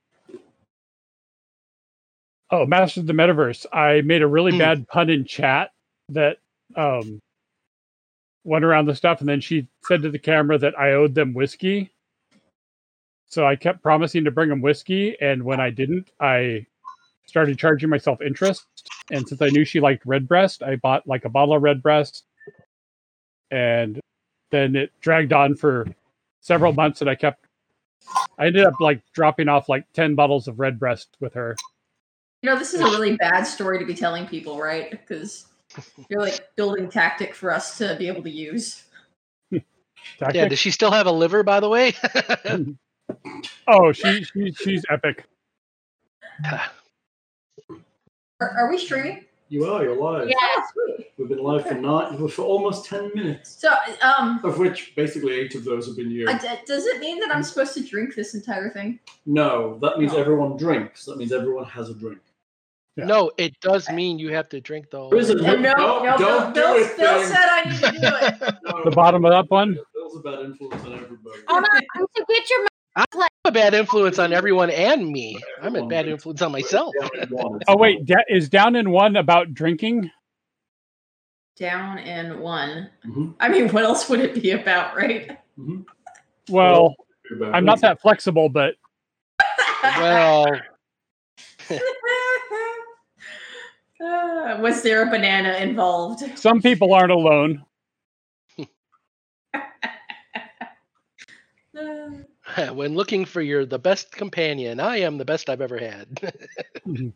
oh 2.49 2.65
Masters 2.65 3.01
of 3.01 3.07
the 3.07 3.13
Metaverse. 3.13 3.67
I 3.71 4.01
made 4.01 4.23
a 4.23 4.27
really 4.27 4.53
Hmm. 4.53 4.57
bad 4.57 4.87
pun 4.87 5.11
in 5.11 5.23
chat 5.23 5.69
that 6.09 6.37
um 6.75 7.19
went 8.43 8.65
around 8.65 8.85
the 8.87 8.95
stuff, 8.95 9.19
and 9.19 9.29
then 9.29 9.39
she 9.41 9.67
said 9.83 10.01
to 10.01 10.09
the 10.09 10.17
camera 10.17 10.57
that 10.57 10.79
I 10.79 10.93
owed 10.93 11.13
them 11.13 11.35
whiskey. 11.35 11.91
So 13.35 13.45
I 13.45 13.57
kept 13.57 13.83
promising 13.83 14.23
to 14.23 14.31
bring 14.31 14.47
them 14.47 14.61
whiskey, 14.61 15.17
and 15.19 15.43
when 15.43 15.59
I 15.59 15.69
didn't, 15.69 16.09
I 16.21 16.65
started 17.25 17.59
charging 17.59 17.89
myself 17.89 18.21
interest. 18.21 18.65
And 19.11 19.27
since 19.27 19.41
I 19.41 19.49
knew 19.49 19.65
she 19.65 19.81
liked 19.81 20.05
Redbreast, 20.05 20.63
I 20.63 20.77
bought 20.77 21.05
like 21.05 21.25
a 21.25 21.29
bottle 21.29 21.53
of 21.53 21.61
Redbreast, 21.61 22.23
and 23.51 23.99
then 24.51 24.77
it 24.77 24.93
dragged 25.01 25.33
on 25.33 25.53
for 25.55 25.85
several 26.39 26.71
months, 26.71 27.01
and 27.01 27.09
I 27.09 27.15
kept. 27.15 27.45
I 28.39 28.45
ended 28.45 28.63
up 28.63 28.79
like 28.79 29.01
dropping 29.11 29.49
off 29.49 29.67
like 29.67 29.83
ten 29.91 30.15
bottles 30.15 30.47
of 30.47 30.57
Redbreast 30.57 31.17
with 31.19 31.33
her. 31.33 31.57
You 32.41 32.51
know, 32.51 32.57
this 32.57 32.73
is 32.73 32.79
a 32.79 32.85
really 32.85 33.17
bad 33.17 33.43
story 33.43 33.79
to 33.79 33.85
be 33.85 33.95
telling 33.95 34.27
people, 34.27 34.61
right? 34.61 34.91
Because 34.91 35.47
you're 36.07 36.21
like 36.21 36.39
building 36.55 36.87
tactic 36.89 37.35
for 37.35 37.51
us 37.51 37.77
to 37.79 37.97
be 37.99 38.07
able 38.07 38.23
to 38.23 38.31
use. 38.31 38.85
Yeah. 40.21 40.47
Does 40.47 40.59
she 40.59 40.69
still 40.69 40.91
have 40.91 41.07
a 41.07 41.11
liver, 41.11 41.41
by 41.41 41.59
the 41.59 41.67
way? 41.67 41.95
oh, 43.67 43.91
she, 43.91 44.23
she 44.23 44.51
she's 44.53 44.83
epic. 44.89 45.25
Are, 48.41 48.49
are 48.49 48.69
we 48.69 48.77
streaming? 48.77 49.23
You 49.47 49.63
are. 49.65 49.83
You're 49.83 49.95
live. 49.95 50.27
Yeah. 50.27 50.35
Sweet. 50.73 51.07
We've 51.17 51.29
been 51.29 51.37
live 51.41 51.65
for 51.65 51.75
nine, 51.75 52.27
for 52.27 52.41
almost 52.41 52.85
ten 52.85 53.09
minutes, 53.15 53.55
So, 53.61 53.73
um, 54.01 54.41
of 54.43 54.57
which 54.57 54.93
basically 54.95 55.33
eight 55.33 55.55
of 55.55 55.63
those 55.63 55.87
have 55.87 55.95
been 55.95 56.11
you. 56.11 56.27
I- 56.27 56.37
d- 56.37 56.47
does 56.65 56.85
it 56.85 56.99
mean 56.99 57.19
that 57.21 57.33
I'm 57.33 57.43
supposed 57.43 57.73
to 57.75 57.81
drink 57.83 58.13
this 58.15 58.35
entire 58.35 58.69
thing? 58.71 58.99
No, 59.25 59.77
that 59.81 59.99
means 59.99 60.13
Oh. 60.13 60.17
everyone 60.17 60.57
drinks. 60.57 61.05
That 61.05 61.17
means 61.17 61.31
everyone 61.31 61.63
has 61.65 61.89
a 61.89 61.93
drink. 61.93 62.19
Yeah. 62.97 63.05
No, 63.05 63.31
it 63.37 63.57
does 63.61 63.89
mean 63.89 64.19
you 64.19 64.33
have 64.33 64.49
to 64.49 64.59
drink 64.59 64.89
the 64.89 64.97
whole. 64.97 65.09
There 65.11 65.19
is 65.19 65.29
a- 65.29 65.35
No, 65.35 65.55
no, 65.55 65.73
Don't- 65.75 66.05
no. 66.05 66.17
don't 66.17 66.53
Bill, 66.53 66.53
do 66.53 66.53
Bill, 66.53 66.75
it, 66.83 66.97
Bill 66.97 67.19
thing. 67.19 67.27
said 67.27 67.45
I 67.49 67.63
need 67.69 67.79
to 67.79 67.91
do 67.91 67.97
it. 68.47 68.55
No, 68.65 68.83
The 68.83 68.91
bottom 68.91 69.23
of 69.23 69.31
that 69.31 69.49
one. 69.49 69.77
Bill's 69.93 70.17
a 70.17 70.19
bad 70.19 70.39
influence 70.39 70.83
on 70.83 70.93
everybody. 70.93 71.39
Hold 71.47 71.63
on, 71.71 71.81
to 72.15 72.25
get 72.27 72.49
your 72.49 72.67
I'm 72.95 73.05
a 73.43 73.51
bad 73.51 73.73
influence 73.73 74.19
on 74.19 74.31
everyone 74.31 74.69
and 74.69 75.09
me. 75.09 75.37
I'm 75.61 75.75
a 75.75 75.85
bad 75.87 76.07
influence 76.07 76.41
on 76.41 76.51
myself. 76.51 76.93
Oh 77.67 77.77
wait, 77.77 78.05
da- 78.05 78.23
is 78.29 78.47
down 78.49 78.75
in 78.75 78.89
one 78.91 79.15
about 79.17 79.53
drinking? 79.53 80.11
Down 81.57 81.97
in 81.99 82.39
one. 82.39 82.89
Mhm. 83.05 83.35
I 83.39 83.49
mean, 83.49 83.69
what 83.69 83.83
else 83.83 84.09
would 84.09 84.19
it 84.21 84.41
be 84.41 84.51
about, 84.51 84.95
right? 84.95 85.37
Well, 86.49 86.95
I'm 87.53 87.65
not 87.65 87.81
that 87.81 88.01
flexible, 88.01 88.49
but 88.49 88.75
Well, 89.83 90.45
Uh, 93.99 94.57
was 94.59 94.81
there 94.83 95.07
a 95.07 95.09
banana 95.09 95.53
involved? 95.55 96.37
some 96.37 96.61
people 96.61 96.93
aren't 96.93 97.11
alone. 97.11 97.65
Uh, 101.77 102.09
when 102.73 102.95
looking 102.95 103.25
for 103.25 103.41
your 103.41 103.65
the 103.65 103.79
best 103.79 104.11
companion, 104.11 104.79
I 104.79 104.97
am 104.97 105.17
the 105.17 105.25
best 105.25 105.49
I've 105.49 105.61
ever 105.61 105.77
had. 105.77 106.09
Mm-hmm. 106.85 107.09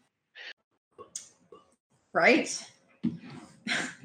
right? 2.13 2.65
What 3.03 3.13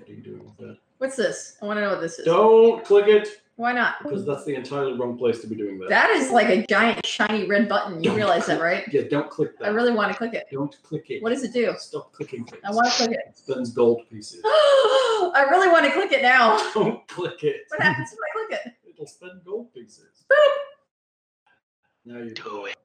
are 0.09 0.13
you 0.13 0.23
doing 0.23 0.45
with 0.45 0.57
that? 0.59 0.79
What's 0.99 1.17
this? 1.17 1.57
I 1.63 1.67
want 1.67 1.79
to 1.79 1.81
know 1.81 1.91
what 1.91 2.01
this 2.03 2.19
is. 2.19 2.27
Don't 2.27 2.85
click 2.85 3.09
it 3.09 3.41
Why 3.57 3.73
not? 3.73 4.03
because 4.03 4.27
that's 4.27 4.45
the 4.45 4.55
entirely 4.55 4.93
wrong 4.93 5.17
place 5.17 5.41
to 5.41 5.47
be 5.47 5.55
doing 5.55 5.79
that. 5.79 5.89
That 5.89 6.11
is 6.11 6.31
like 6.31 6.49
a 6.49 6.67
giant 6.67 7.07
shiny 7.07 7.47
red 7.47 7.69
button. 7.69 8.03
You 8.03 8.11
Don't 8.11 8.17
realize 8.17 8.47
that, 8.47 8.61
right? 8.61 8.85
Yeah, 8.93 9.03
don't 9.09 9.31
click 9.31 9.59
that. 9.59 9.67
I 9.67 9.69
really 9.71 9.93
want 9.93 10.13
to 10.13 10.19
click 10.19 10.35
it. 10.35 10.47
don't 10.53 10.77
click 10.83 11.11
it. 11.11 11.23
What 11.23 11.31
does 11.31 11.43
it 11.43 11.53
do? 11.53 11.75
Stop 11.79 12.13
clicking 12.13 12.45
things. 12.45 12.63
I 12.65 12.71
want 12.71 12.91
to 12.91 12.97
click 12.97 13.11
it. 13.13 13.25
It 13.29 13.39
spends 13.39 13.73
gold 13.73 14.03
pieces. 14.11 14.43
I 14.45 15.47
really 15.51 15.69
want 15.69 15.87
to 15.87 15.93
click 15.93 16.13
it 16.13 16.21
now. 16.23 16.59
don't 16.75 17.07
click 17.09 17.43
it. 17.43 17.63
What 17.69 17.81
happens 17.81 18.13
if 18.13 18.19
I 18.19 18.47
click 18.47 18.61
it? 18.67 18.73
It'll 18.91 19.07
spend 19.07 19.41
gold 19.45 19.73
pieces. 19.73 20.25
Now 22.05 22.19
you 22.19 22.31
Do 22.35 22.67
it. 22.67 22.77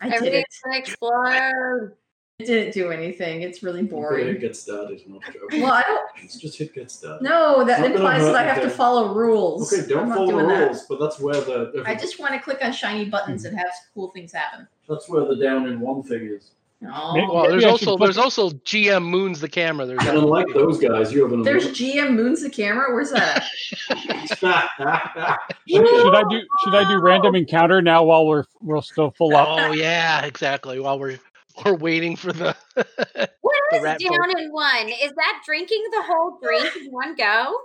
I 0.00 0.06
did 0.08 0.14
everything's 0.16 0.44
it. 0.44 0.64
gonna 0.64 0.76
explode. 0.78 1.92
It 2.38 2.44
didn't 2.46 2.74
do 2.74 2.90
anything. 2.90 3.40
It's 3.40 3.62
really 3.62 3.80
Hit 3.80 3.90
boring. 3.90 4.38
get 4.38 4.54
started. 4.54 5.00
Not 5.08 5.22
joke. 5.24 5.50
Well, 5.52 5.72
I 5.72 5.82
don't. 5.86 6.00
It's 6.22 6.38
just 6.38 6.58
hit 6.58 6.74
get 6.74 6.90
started. 6.90 7.24
No, 7.24 7.64
that 7.64 7.80
Not 7.80 7.92
implies 7.92 8.24
that 8.24 8.34
I 8.36 8.42
have 8.42 8.62
to 8.62 8.68
follow 8.68 9.14
rules. 9.14 9.72
Okay, 9.72 9.88
don't 9.88 10.08
follow 10.10 10.26
the 10.26 10.32
doing 10.32 10.48
that. 10.48 10.66
rules, 10.66 10.82
but 10.86 11.00
that's 11.00 11.18
where 11.18 11.40
the 11.40 11.82
I 11.86 11.94
just 11.94 12.20
want 12.20 12.34
to 12.34 12.40
click 12.40 12.58
on 12.62 12.72
shiny 12.72 13.06
buttons 13.06 13.46
and 13.46 13.56
have 13.56 13.70
cool 13.94 14.10
things 14.10 14.32
happen. 14.32 14.68
that's 14.86 15.08
where 15.08 15.24
the 15.24 15.36
down 15.36 15.66
in 15.66 15.80
one 15.80 16.02
thing 16.02 16.26
is. 16.26 16.50
Oh, 16.84 17.14
Maybe- 17.14 17.26
Well, 17.26 17.48
there's 17.48 17.64
also 17.64 17.96
put- 17.96 18.04
there's 18.04 18.18
also 18.18 18.50
GM 18.50 19.04
moons 19.04 19.40
the 19.40 19.48
camera. 19.48 19.86
There's 19.86 20.06
And 20.06 20.18
unlike 20.18 20.46
those 20.52 20.78
guys, 20.78 21.10
you 21.12 21.22
have 21.22 21.32
an 21.32 21.42
there's 21.42 21.68
GM 21.68 22.14
Moons 22.14 22.42
the 22.42 22.50
camera. 22.50 22.92
Where's 22.92 23.10
that? 23.12 23.44
Should, 23.88 25.88
should 25.88 26.14
I 26.14 26.22
do 26.28 26.40
should 26.64 26.74
I 26.74 26.86
do 26.88 27.00
random 27.00 27.34
encounter 27.34 27.80
now 27.80 28.04
while 28.04 28.26
we're 28.26 28.44
we're 28.60 28.82
still 28.82 29.10
full 29.12 29.34
up? 29.34 29.48
Oh 29.50 29.72
yeah, 29.72 30.24
exactly. 30.26 30.78
While 30.78 30.98
we're 30.98 31.18
we're 31.64 31.74
waiting 31.76 32.14
for 32.14 32.32
the 32.32 32.54
What 32.74 33.54
The 33.70 33.76
is 33.78 33.82
rat 33.82 34.00
down 34.00 34.38
in 34.38 34.52
one? 34.52 34.88
Is 34.88 35.12
that 35.16 35.42
drinking 35.46 35.82
the 35.92 36.02
whole 36.02 36.38
drink 36.42 36.76
in 36.76 36.92
one 36.92 37.16
go? 37.16 37.56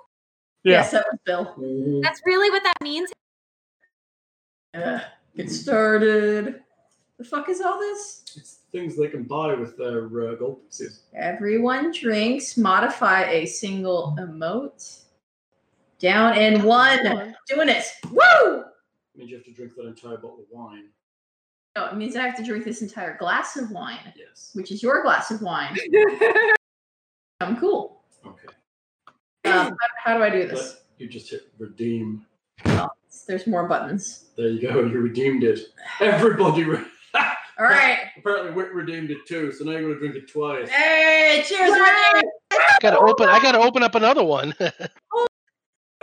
Yeah. 0.63 0.77
Yes, 0.77 0.91
that 0.91 1.05
was 1.11 1.19
Bill. 1.25 1.53
Mhm. 1.59 2.01
That's 2.01 2.21
really 2.25 2.49
what 2.49 2.63
that 2.63 2.75
means. 2.81 3.11
Ugh, 4.73 5.01
get 5.35 5.51
started. 5.51 6.61
The 7.17 7.23
fuck 7.25 7.49
is 7.49 7.59
all 7.61 7.77
this? 7.77 8.60
It's 8.73 8.95
things 8.95 8.97
they 8.97 9.09
can 9.09 9.23
buy 9.23 9.53
with 9.53 9.77
their 9.77 10.05
uh, 10.05 10.35
gold 10.35 10.63
pieces. 10.65 11.01
Everyone 11.13 11.91
drinks. 11.91 12.57
Modify 12.57 13.23
a 13.29 13.45
single 13.45 14.15
emote. 14.19 15.01
Down 15.99 16.37
in 16.37 16.63
one. 16.63 17.35
Doing 17.47 17.69
it. 17.69 17.85
Woo! 18.11 18.63
means 19.15 19.29
you 19.29 19.35
have 19.37 19.45
to 19.45 19.51
drink 19.51 19.73
that 19.75 19.85
entire 19.87 20.17
bottle 20.17 20.39
of 20.39 20.45
wine. 20.49 20.85
No, 21.75 21.85
it 21.87 21.95
means 21.95 22.15
I 22.15 22.21
have 22.25 22.35
to 22.37 22.43
drink 22.43 22.65
this 22.65 22.81
entire 22.81 23.17
glass 23.17 23.55
of 23.55 23.71
wine, 23.71 24.13
Yes. 24.15 24.51
which 24.53 24.71
is 24.71 24.81
your 24.81 25.03
glass 25.03 25.31
of 25.31 25.41
wine. 25.41 25.75
I'm 27.39 27.57
cool. 27.57 28.01
Okay. 28.25 28.47
Um, 29.45 29.75
how, 30.03 30.13
how 30.13 30.17
do 30.17 30.23
I 30.23 30.29
do 30.29 30.47
this? 30.47 30.73
But 30.73 30.83
you 30.97 31.07
just 31.07 31.29
hit 31.29 31.51
redeem. 31.59 32.25
There's 33.27 33.47
more 33.47 33.67
buttons. 33.67 34.25
There 34.37 34.47
you 34.49 34.61
go. 34.61 34.79
You 34.81 34.99
redeemed 34.99 35.43
it. 35.43 35.59
Everybody. 35.99 36.63
Re- 36.63 36.85
All 37.61 37.67
right. 37.67 37.99
Apparently, 38.17 38.51
Whit 38.53 38.73
redeemed 38.73 39.11
it 39.11 39.19
too. 39.27 39.51
So 39.51 39.63
now 39.65 39.71
you're 39.73 39.81
going 39.81 39.93
to 39.93 39.99
drink 39.99 40.15
it 40.15 40.27
twice. 40.31 40.67
Hey, 40.67 41.43
cheers, 41.47 41.71
Renee. 41.71 42.21
gotta 42.81 42.97
open. 42.97 43.29
I 43.29 43.39
gotta 43.39 43.59
open 43.59 43.83
up 43.83 43.93
another 43.95 44.23
one. 44.23 44.53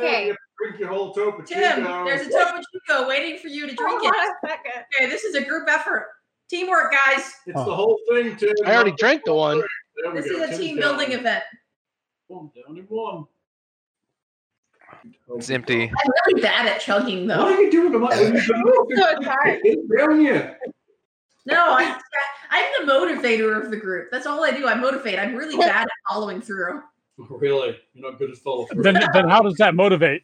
Okay. 0.01 0.29
You 0.29 0.37
drink 0.63 0.79
your 0.79 0.91
whole 0.91 1.13
Topo 1.13 1.43
Tim, 1.43 1.83
there's 1.83 2.29
a 2.29 2.31
Topo 2.31 2.61
Chico 2.73 3.09
waiting 3.09 3.37
for 3.37 3.49
you 3.49 3.67
to 3.69 3.75
drink 3.75 4.01
it. 4.05 4.15
Okay, 4.45 5.11
this 5.11 5.25
is 5.25 5.35
a 5.35 5.45
group 5.45 5.69
effort. 5.69 6.07
Teamwork, 6.49 6.93
guys. 6.93 7.33
It's 7.47 7.57
the 7.57 7.75
whole 7.75 7.99
thing, 8.09 8.37
Tim. 8.37 8.55
I 8.65 8.77
already 8.77 8.93
drank 8.93 9.25
the 9.25 9.35
one. 9.35 9.61
This 10.15 10.31
go. 10.31 10.37
is 10.37 10.41
a 10.43 10.47
Tim's 10.47 10.59
team 10.59 10.77
down. 10.77 10.97
building 10.97 11.19
event. 11.19 11.43
One 12.29 12.51
down 12.55 12.77
in 12.79 12.85
one. 12.85 13.25
It's 15.37 15.51
empty. 15.51 15.83
I'm 15.89 16.13
really 16.29 16.43
bad 16.43 16.67
at 16.69 16.81
chugging, 16.81 17.27
though. 17.27 17.39
What 17.39 17.49
though. 17.49 17.55
are 17.57 17.61
you 17.63 17.71
doing 17.73 17.95
about 17.97 18.13
it? 18.15 18.41
So 18.45 18.55
hard. 19.25 19.61
down 19.99 20.21
you. 20.23 20.49
No, 21.49 21.65
I, 21.71 21.99
I'm 22.51 22.87
the 22.87 22.93
motivator 22.93 23.61
of 23.63 23.71
the 23.71 23.77
group. 23.77 24.11
That's 24.11 24.27
all 24.27 24.45
I 24.45 24.51
do. 24.51 24.67
I 24.67 24.75
motivate. 24.75 25.19
I'm 25.19 25.35
really 25.35 25.57
bad 25.57 25.83
at 25.83 25.89
following 26.09 26.41
through. 26.41 26.83
Really? 27.31 27.77
You're 27.95 28.09
not 28.13 28.21
good 28.21 28.31
at 28.31 28.37
follow 28.37 28.65
through. 28.67 28.85
Then 28.85 28.95
then 29.13 29.29
how 29.29 29.43
does 29.43 29.55
that 29.55 29.75
motivate? 29.75 30.23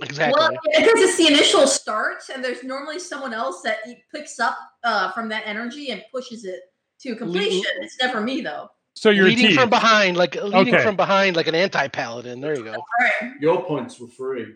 Exactly. 0.00 0.38
Well, 0.40 0.50
because 0.74 1.00
it's 1.02 1.18
the 1.18 1.26
initial 1.26 1.66
start, 1.66 2.22
and 2.34 2.42
there's 2.42 2.64
normally 2.64 2.98
someone 2.98 3.34
else 3.34 3.60
that 3.60 3.80
e- 3.86 4.02
picks 4.10 4.40
up 4.40 4.56
uh, 4.84 5.12
from 5.12 5.28
that 5.28 5.42
energy 5.44 5.90
and 5.90 6.02
pushes 6.10 6.46
it 6.46 6.72
to 7.02 7.14
completion. 7.14 7.70
It's 7.82 7.98
never 8.00 8.22
me, 8.22 8.40
though. 8.40 8.70
So 8.94 9.10
you're 9.10 9.26
a 9.26 9.28
leading 9.28 9.48
team. 9.48 9.56
from 9.56 9.68
behind, 9.68 10.16
like 10.16 10.34
leading 10.42 10.74
Okay. 10.74 10.82
from 10.82 10.96
behind, 10.96 11.36
like 11.36 11.46
an 11.46 11.54
anti-paladin. 11.54 12.40
There 12.40 12.56
you 12.56 12.64
go. 12.64 12.72
All 12.72 12.84
right, 13.00 13.32
Your 13.38 13.62
points 13.62 14.00
were 14.00 14.08
free. 14.08 14.54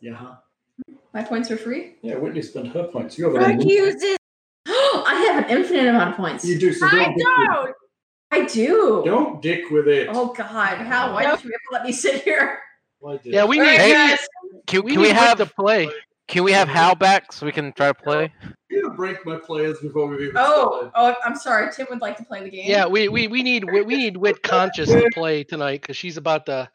Yeah. 0.00 0.36
Huh? 1.14 1.20
my 1.20 1.24
points 1.24 1.50
are 1.50 1.56
free. 1.56 1.94
Yeah, 2.02 2.16
Whitney 2.16 2.42
spent 2.42 2.68
her 2.68 2.84
points. 2.84 3.16
You 3.18 3.32
have 3.32 3.42
I 3.42 3.52
an 3.52 3.68
use 3.68 4.02
it. 4.02 4.18
I 4.66 5.30
have 5.30 5.44
an 5.44 5.50
infinite 5.50 5.86
amount 5.86 6.10
of 6.10 6.16
points. 6.16 6.44
You 6.44 6.58
do. 6.58 6.72
So 6.72 6.86
I 6.86 7.14
don't. 7.16 7.18
don't. 7.18 7.74
I 8.30 8.46
do. 8.46 9.02
Don't 9.04 9.40
dick 9.40 9.70
with 9.70 9.86
it. 9.86 10.08
Oh 10.10 10.32
God, 10.32 10.78
how? 10.78 11.12
Why 11.12 11.24
did 11.30 11.44
you 11.44 11.50
ever 11.50 11.72
let 11.72 11.84
me 11.84 11.92
sit 11.92 12.22
here? 12.22 12.58
Why 12.98 13.18
did- 13.18 13.32
Yeah, 13.32 13.44
we 13.44 13.58
All 13.58 13.64
need, 13.66 13.70
right, 13.70 13.80
Hey, 13.80 13.92
guys. 13.92 14.18
Can, 14.66 14.82
we 14.84 14.92
can 14.92 15.00
we 15.00 15.06
need 15.08 15.12
Whit 15.12 15.16
have 15.16 15.38
to 15.38 15.46
play. 15.46 15.88
Can 16.26 16.42
we 16.44 16.52
have 16.52 16.68
Hal 16.68 16.94
back 16.94 17.32
so 17.32 17.44
we 17.46 17.52
can 17.52 17.72
try 17.72 17.88
to 17.88 17.94
play? 17.94 18.32
You 18.70 18.82
gonna 18.82 18.94
break 18.94 19.24
my 19.24 19.36
players 19.36 19.78
before 19.80 20.08
we 20.08 20.16
even 20.24 20.32
Oh, 20.36 20.90
oh, 20.94 21.14
I'm 21.24 21.36
sorry. 21.36 21.70
Tim 21.72 21.86
would 21.90 22.00
like 22.00 22.16
to 22.16 22.24
play 22.24 22.42
the 22.42 22.50
game. 22.50 22.68
Yeah, 22.68 22.86
we, 22.86 23.08
we, 23.08 23.28
we 23.28 23.42
need 23.42 23.64
Wit- 23.64 23.86
we 23.86 23.96
need 23.96 24.16
Wit 24.16 24.42
conscious 24.42 24.88
to 24.88 25.08
play 25.12 25.44
tonight 25.44 25.82
because 25.82 25.96
she's 25.96 26.16
about 26.16 26.46
to 26.46 26.68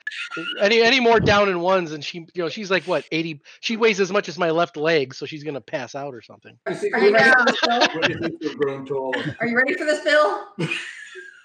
any 0.61 0.81
any 0.81 0.99
more 0.99 1.19
down 1.19 1.49
in 1.49 1.59
ones 1.59 1.91
and 1.91 2.03
she 2.03 2.19
you 2.33 2.43
know 2.43 2.49
she's 2.49 2.71
like 2.71 2.83
what 2.83 3.03
eighty 3.11 3.41
she 3.59 3.75
weighs 3.75 3.99
as 3.99 4.11
much 4.11 4.29
as 4.29 4.37
my 4.37 4.49
left 4.51 4.77
leg 4.77 5.13
so 5.13 5.25
she's 5.25 5.43
gonna 5.43 5.59
pass 5.59 5.95
out 5.95 6.13
or 6.13 6.21
something. 6.21 6.57
Are 6.65 6.73
you 6.73 6.91
ready 6.93 7.11
we're- 7.11 7.33
for 7.33 7.45
this, 7.45 7.59
Bill? 7.65 8.01
Do 8.01 8.13
you 8.13 8.19
think 8.19 8.41
we've 8.41 8.57
grown 8.57 8.85
taller? 8.85 9.35
Are 9.39 9.47
you 9.47 9.57
ready 9.57 9.73
for 9.73 9.85
this, 9.85 10.03
Bill? 10.03 10.45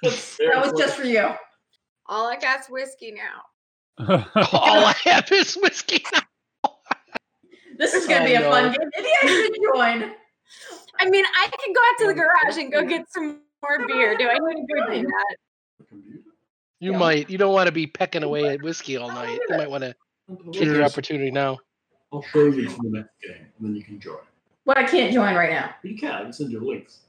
That 0.03 0.61
was 0.63 0.79
just 0.79 0.97
for 0.97 1.05
you. 1.05 1.31
All 2.07 2.27
I 2.29 2.37
got's 2.37 2.69
whiskey 2.69 3.13
now. 3.13 3.41
All 4.53 4.85
I 4.85 4.95
have 5.05 5.31
is 5.33 5.55
whiskey. 5.55 6.05
This 7.79 7.95
is 7.95 8.07
gonna 8.07 8.25
Oh, 8.25 8.27
be 8.27 8.35
a 8.35 8.41
no. 8.41 8.51
fun 8.51 8.73
game. 8.73 8.91
Maybe 8.97 9.09
I 9.23 9.27
should 9.27 9.57
join. 9.75 10.13
I 11.01 11.11
mean, 11.11 11.25
I 11.25 11.49
can 11.65 11.73
go 11.73 11.81
out 11.81 11.99
to 11.99 12.07
the 12.09 12.15
garage 12.15 12.59
and 12.59 12.73
go 12.73 12.85
get 12.87 13.11
some 13.11 13.41
more 13.63 13.87
beer. 13.87 14.17
Do 14.17 14.29
I 14.29 14.39
need 14.39 14.67
to 14.67 14.75
go 14.75 14.95
do 14.95 15.03
that? 15.03 15.37
You 16.81 16.93
Yeah. 16.93 16.99
might 16.99 17.31
you 17.31 17.39
don't 17.39 17.53
want 17.53 17.67
to 17.67 17.73
be 17.73 17.87
pecking 17.87 18.23
away 18.23 18.47
at 18.49 18.63
whiskey 18.63 18.97
all 18.97 19.11
oh, 19.11 19.15
night. 19.15 19.41
You 19.49 19.57
might 19.57 19.71
want 19.71 19.85
to 19.85 19.95
take 20.53 20.65
your 20.65 20.83
opportunity 20.83 21.31
now. 21.31 21.59
I'll 22.13 22.23
show 22.23 22.45
you 22.47 22.69
for 22.69 22.83
the 22.83 22.91
next 22.91 23.11
game, 23.27 23.47
and 23.59 23.69
then 23.69 23.75
you 23.75 23.83
can 23.83 23.99
join. 23.99 24.19
But 24.67 24.79
I 24.79 24.85
can't 24.85 25.13
join 25.13 25.35
right 25.35 25.51
now. 25.51 25.75
You 25.83 25.97
can. 25.97 26.13
I 26.13 26.23
can 26.23 26.33
send 26.33 26.53
you 26.53 26.61
links. 26.61 27.01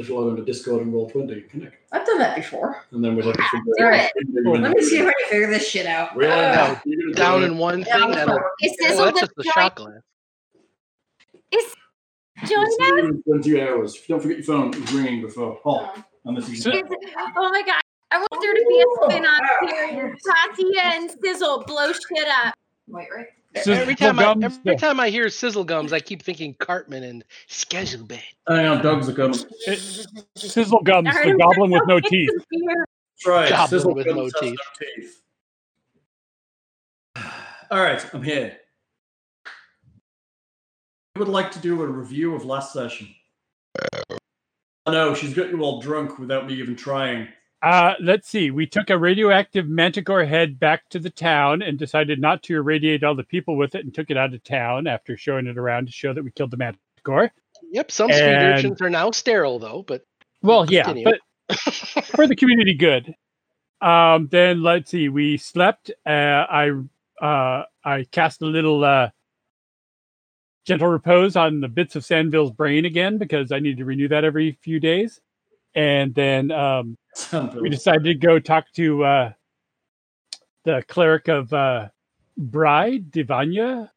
If 0.00 0.08
you 0.08 0.18
log 0.18 0.30
on 0.30 0.36
to 0.36 0.42
Discord 0.44 0.80
and 0.80 0.94
Roll 0.94 1.10
Twenty, 1.10 1.42
connect, 1.42 1.76
I've 1.92 2.06
done 2.06 2.18
that 2.20 2.34
before. 2.34 2.84
and 2.90 3.04
then 3.04 3.16
we'd 3.16 3.26
have 3.26 3.34
to 3.36 3.42
figure 3.42 4.00
Do 4.42 4.54
it. 4.54 4.60
Let 4.62 4.74
me 4.74 4.82
see 4.82 4.98
if 4.98 5.06
I 5.06 5.12
can 5.12 5.28
figure 5.28 5.50
this 5.50 5.68
shit 5.68 5.84
out. 5.84 6.16
Really? 6.16 6.32
Ugh. 6.32 6.78
You're 6.86 7.12
Down 7.12 7.42
in 7.44 7.58
one 7.58 7.80
Yeah, 7.80 7.98
thing. 7.98 8.02
I'm 8.02 8.10
Is 8.12 8.26
well, 8.26 8.40
Sizzle 8.80 9.04
that's 9.04 9.20
the 9.20 9.26
just 9.26 9.32
a 9.38 9.42
shot 9.60 9.76
glass. 9.76 9.92
Is 11.52 11.74
it. 12.42 12.48
join 12.48 13.14
us? 13.18 13.22
20 13.42 13.60
hours. 13.60 14.00
Don't 14.08 14.20
forget 14.22 14.38
your 14.38 14.46
phone, 14.46 14.72
it 14.72 14.80
was 14.80 14.92
ringing 14.94 15.20
before. 15.20 15.60
Oh, 15.66 15.80
uh-huh. 15.80 16.02
unless 16.24 16.48
you 16.48 16.56
So- 16.56 16.70
Is 16.70 16.76
it- 16.80 17.14
oh 17.36 17.50
my 17.50 17.62
god! 17.62 17.82
I 18.10 18.18
want 18.18 18.40
there 18.40 18.54
to 18.54 18.64
be 18.68 18.80
a 18.80 19.04
spin 19.04 19.26
on 19.26 19.40
here. 19.94 20.16
Tatia 20.26 20.82
and 20.96 21.10
Sizzle 21.22 21.64
blow 21.66 21.92
shit 21.92 22.26
up. 22.44 22.54
Wait, 22.88 23.06
right? 23.14 23.26
Sizzle 23.56 23.74
Every 23.74 23.96
time 23.96 24.18
I 24.20 24.30
every 24.30 24.58
yeah. 24.64 24.76
time 24.76 25.00
I 25.00 25.10
hear 25.10 25.28
sizzle 25.28 25.64
gums, 25.64 25.92
I 25.92 25.98
keep 25.98 26.22
thinking 26.22 26.54
Cartman 26.54 27.02
and 27.02 27.24
schedule 27.48 28.04
bed. 28.04 28.22
Hang 28.46 28.66
on, 28.66 28.82
dogs 28.82 29.08
are 29.08 29.12
coming. 29.12 29.38
It- 29.66 30.06
Sizzle 30.36 30.82
gums, 30.82 31.08
the 31.12 31.36
goblin 31.36 31.72
with 31.72 31.82
no 31.88 31.98
teeth. 31.98 32.30
That's 32.50 33.26
right. 33.26 33.48
Goblin 33.48 33.68
Sizzle 33.68 33.94
with 33.94 34.06
Guns 34.06 34.16
no 34.16 34.24
has 34.24 34.32
teeth. 34.34 34.58
teeth. 34.96 35.22
All 37.72 37.80
right, 37.80 38.04
I'm 38.14 38.22
here. 38.22 38.56
I 41.16 41.18
would 41.18 41.28
like 41.28 41.50
to 41.52 41.58
do 41.58 41.82
a 41.82 41.86
review 41.86 42.36
of 42.36 42.44
last 42.44 42.72
session. 42.72 43.08
I 44.86 44.92
know 44.92 45.12
she's 45.14 45.34
got 45.34 45.50
you 45.50 45.62
all 45.62 45.80
drunk 45.80 46.18
without 46.18 46.46
me 46.46 46.54
even 46.54 46.74
trying. 46.76 47.28
Uh, 47.62 47.94
let's 48.00 48.28
see. 48.28 48.50
We 48.50 48.66
took 48.66 48.88
a 48.88 48.96
radioactive 48.98 49.68
manticore 49.68 50.24
head 50.24 50.58
back 50.58 50.88
to 50.90 50.98
the 50.98 51.10
town 51.10 51.60
and 51.60 51.78
decided 51.78 52.18
not 52.18 52.42
to 52.44 52.56
irradiate 52.56 53.04
all 53.04 53.14
the 53.14 53.22
people 53.24 53.56
with 53.56 53.74
it 53.74 53.84
and 53.84 53.94
took 53.94 54.10
it 54.10 54.16
out 54.16 54.32
of 54.32 54.42
town 54.44 54.86
after 54.86 55.16
showing 55.16 55.46
it 55.46 55.58
around 55.58 55.86
to 55.86 55.92
show 55.92 56.14
that 56.14 56.24
we 56.24 56.30
killed 56.30 56.50
the 56.50 56.56
manticore. 56.56 57.30
Yep, 57.70 57.90
some 57.90 58.10
And- 58.10 58.58
urchins 58.58 58.80
are 58.80 58.88
now 58.90 59.10
sterile 59.10 59.58
though, 59.58 59.84
but 59.86 60.06
Well, 60.42 60.64
yeah, 60.70 60.92
but 61.04 61.20
for 62.04 62.26
the 62.26 62.36
community 62.36 62.74
good. 62.74 63.14
Um, 63.82 64.28
then 64.30 64.62
let's 64.62 64.90
see. 64.90 65.08
We 65.08 65.36
slept. 65.36 65.90
Uh, 66.06 66.10
I 66.10 66.70
uh, 67.20 67.64
I 67.84 68.04
cast 68.10 68.42
a 68.42 68.46
little 68.46 68.84
uh, 68.84 69.10
gentle 70.66 70.88
repose 70.88 71.36
on 71.36 71.60
the 71.60 71.68
bits 71.68 71.96
of 71.96 72.04
Sandville's 72.04 72.52
brain 72.52 72.84
again 72.84 73.18
because 73.18 73.52
I 73.52 73.58
need 73.58 73.78
to 73.78 73.84
renew 73.84 74.08
that 74.08 74.24
every 74.24 74.52
few 74.62 74.80
days. 74.80 75.20
And 75.74 76.14
then 76.14 76.50
um, 76.50 76.96
we 77.60 77.68
decided 77.68 78.04
to 78.04 78.14
go 78.14 78.38
talk 78.38 78.66
to 78.74 79.04
uh, 79.04 79.32
the 80.64 80.82
cleric 80.88 81.28
of 81.28 81.52
uh, 81.52 81.88
Bride, 82.36 83.10
Divanya. 83.10 83.90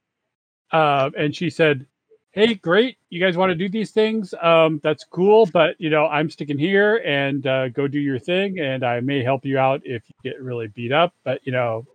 Uh, 0.71 1.09
and 1.17 1.36
she 1.36 1.49
said, 1.49 1.86
Hey, 2.31 2.55
great. 2.55 2.97
You 3.12 3.19
guys 3.19 3.38
want 3.38 3.51
to 3.51 3.55
do 3.55 3.69
these 3.69 3.91
things? 3.91 4.33
Um, 4.41 4.79
that's 4.83 5.03
cool. 5.03 5.45
But, 5.45 5.75
you 5.77 5.91
know, 5.91 6.07
I'm 6.07 6.31
sticking 6.31 6.57
here 6.57 6.97
and 7.05 7.45
uh, 7.45 7.69
go 7.69 7.88
do 7.88 7.99
your 7.99 8.17
thing. 8.17 8.59
And 8.59 8.83
I 8.83 9.01
may 9.01 9.23
help 9.23 9.45
you 9.45 9.59
out 9.59 9.81
if 9.83 10.01
you 10.07 10.31
get 10.31 10.41
really 10.41 10.67
beat 10.67 10.91
up. 10.91 11.13
But, 11.23 11.41
you 11.43 11.51
know, 11.51 11.86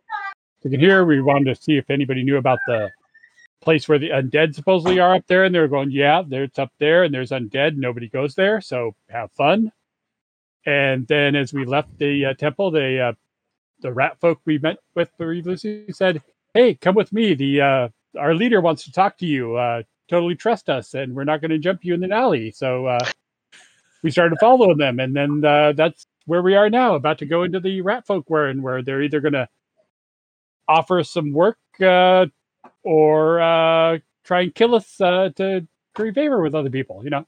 sticking 0.61 0.79
here, 0.79 1.05
we 1.05 1.21
wanted 1.21 1.57
to 1.57 1.61
see 1.61 1.77
if 1.77 1.91
anybody 1.91 2.23
knew 2.23 2.37
about 2.37 2.61
the 2.69 2.89
place 3.61 3.89
where 3.89 3.99
the 3.99 4.11
undead 4.11 4.55
supposedly 4.55 5.01
are 5.01 5.15
up 5.17 5.27
there. 5.27 5.45
And 5.45 5.55
they're 5.55 5.69
going, 5.69 5.91
Yeah, 5.91 6.23
it's 6.31 6.59
up 6.59 6.73
there 6.79 7.05
and 7.05 7.15
there's 7.15 7.31
undead. 7.31 7.77
Nobody 7.77 8.09
goes 8.09 8.35
there. 8.35 8.61
So 8.61 8.95
have 9.09 9.31
fun. 9.33 9.73
And 10.67 11.07
then 11.07 11.35
as 11.35 11.53
we 11.53 11.65
left 11.65 11.97
the 11.99 12.27
uh, 12.27 12.35
temple, 12.35 12.71
the 12.71 13.01
uh, 13.01 13.13
the 13.81 13.93
rat 13.93 14.19
folk 14.21 14.41
we 14.45 14.59
met 14.59 14.79
with 14.95 15.11
Lucy, 15.19 15.87
said, 15.93 16.21
"Hey, 16.53 16.75
come 16.75 16.95
with 16.95 17.13
me. 17.13 17.35
The 17.35 17.61
uh, 17.61 17.89
our 18.19 18.35
leader 18.35 18.61
wants 18.61 18.85
to 18.85 18.93
talk 18.93 19.17
to 19.19 19.27
you. 19.27 19.57
Uh, 19.57 19.83
totally 20.09 20.35
trust 20.35 20.69
us, 20.69 20.95
and 20.95 21.15
we're 21.15 21.25
not 21.25 21.41
going 21.41 21.53
to 21.53 21.59
jump 21.59 21.85
you 21.85 21.95
in 21.95 22.01
the 22.01 22.11
alley." 22.11 22.51
So 22.51 22.87
uh, 22.87 23.05
we 24.03 24.11
started 24.11 24.37
following 24.41 24.79
them, 24.79 25.01
and 25.01 25.17
then 25.17 25.45
uh, 25.45 25.73
that's 25.73 26.07
where 26.27 26.43
we 26.43 26.55
are 26.55 26.69
now, 26.69 26.95
about 26.95 27.19
to 27.19 27.27
go 27.27 27.43
into 27.43 27.61
the 27.61 27.81
rat 27.81 28.07
folk 28.07 28.25
where 28.29 28.49
and 28.49 28.63
where 28.63 28.83
they're 28.83 29.03
either 29.03 29.21
going 29.21 29.33
to 29.33 29.49
offer 30.69 31.03
some 31.03 31.33
work 31.33 31.57
uh, 31.81 32.27
or 32.85 33.41
uh, 33.41 33.99
try 34.25 34.43
and 34.43 34.55
kill 34.55 34.75
us 34.75 35.01
uh, 35.01 35.31
to 35.37 35.67
curry 35.95 36.13
favor 36.13 36.41
with 36.43 36.55
other 36.55 36.71
people. 36.71 37.03
You 37.05 37.11
know. 37.11 37.27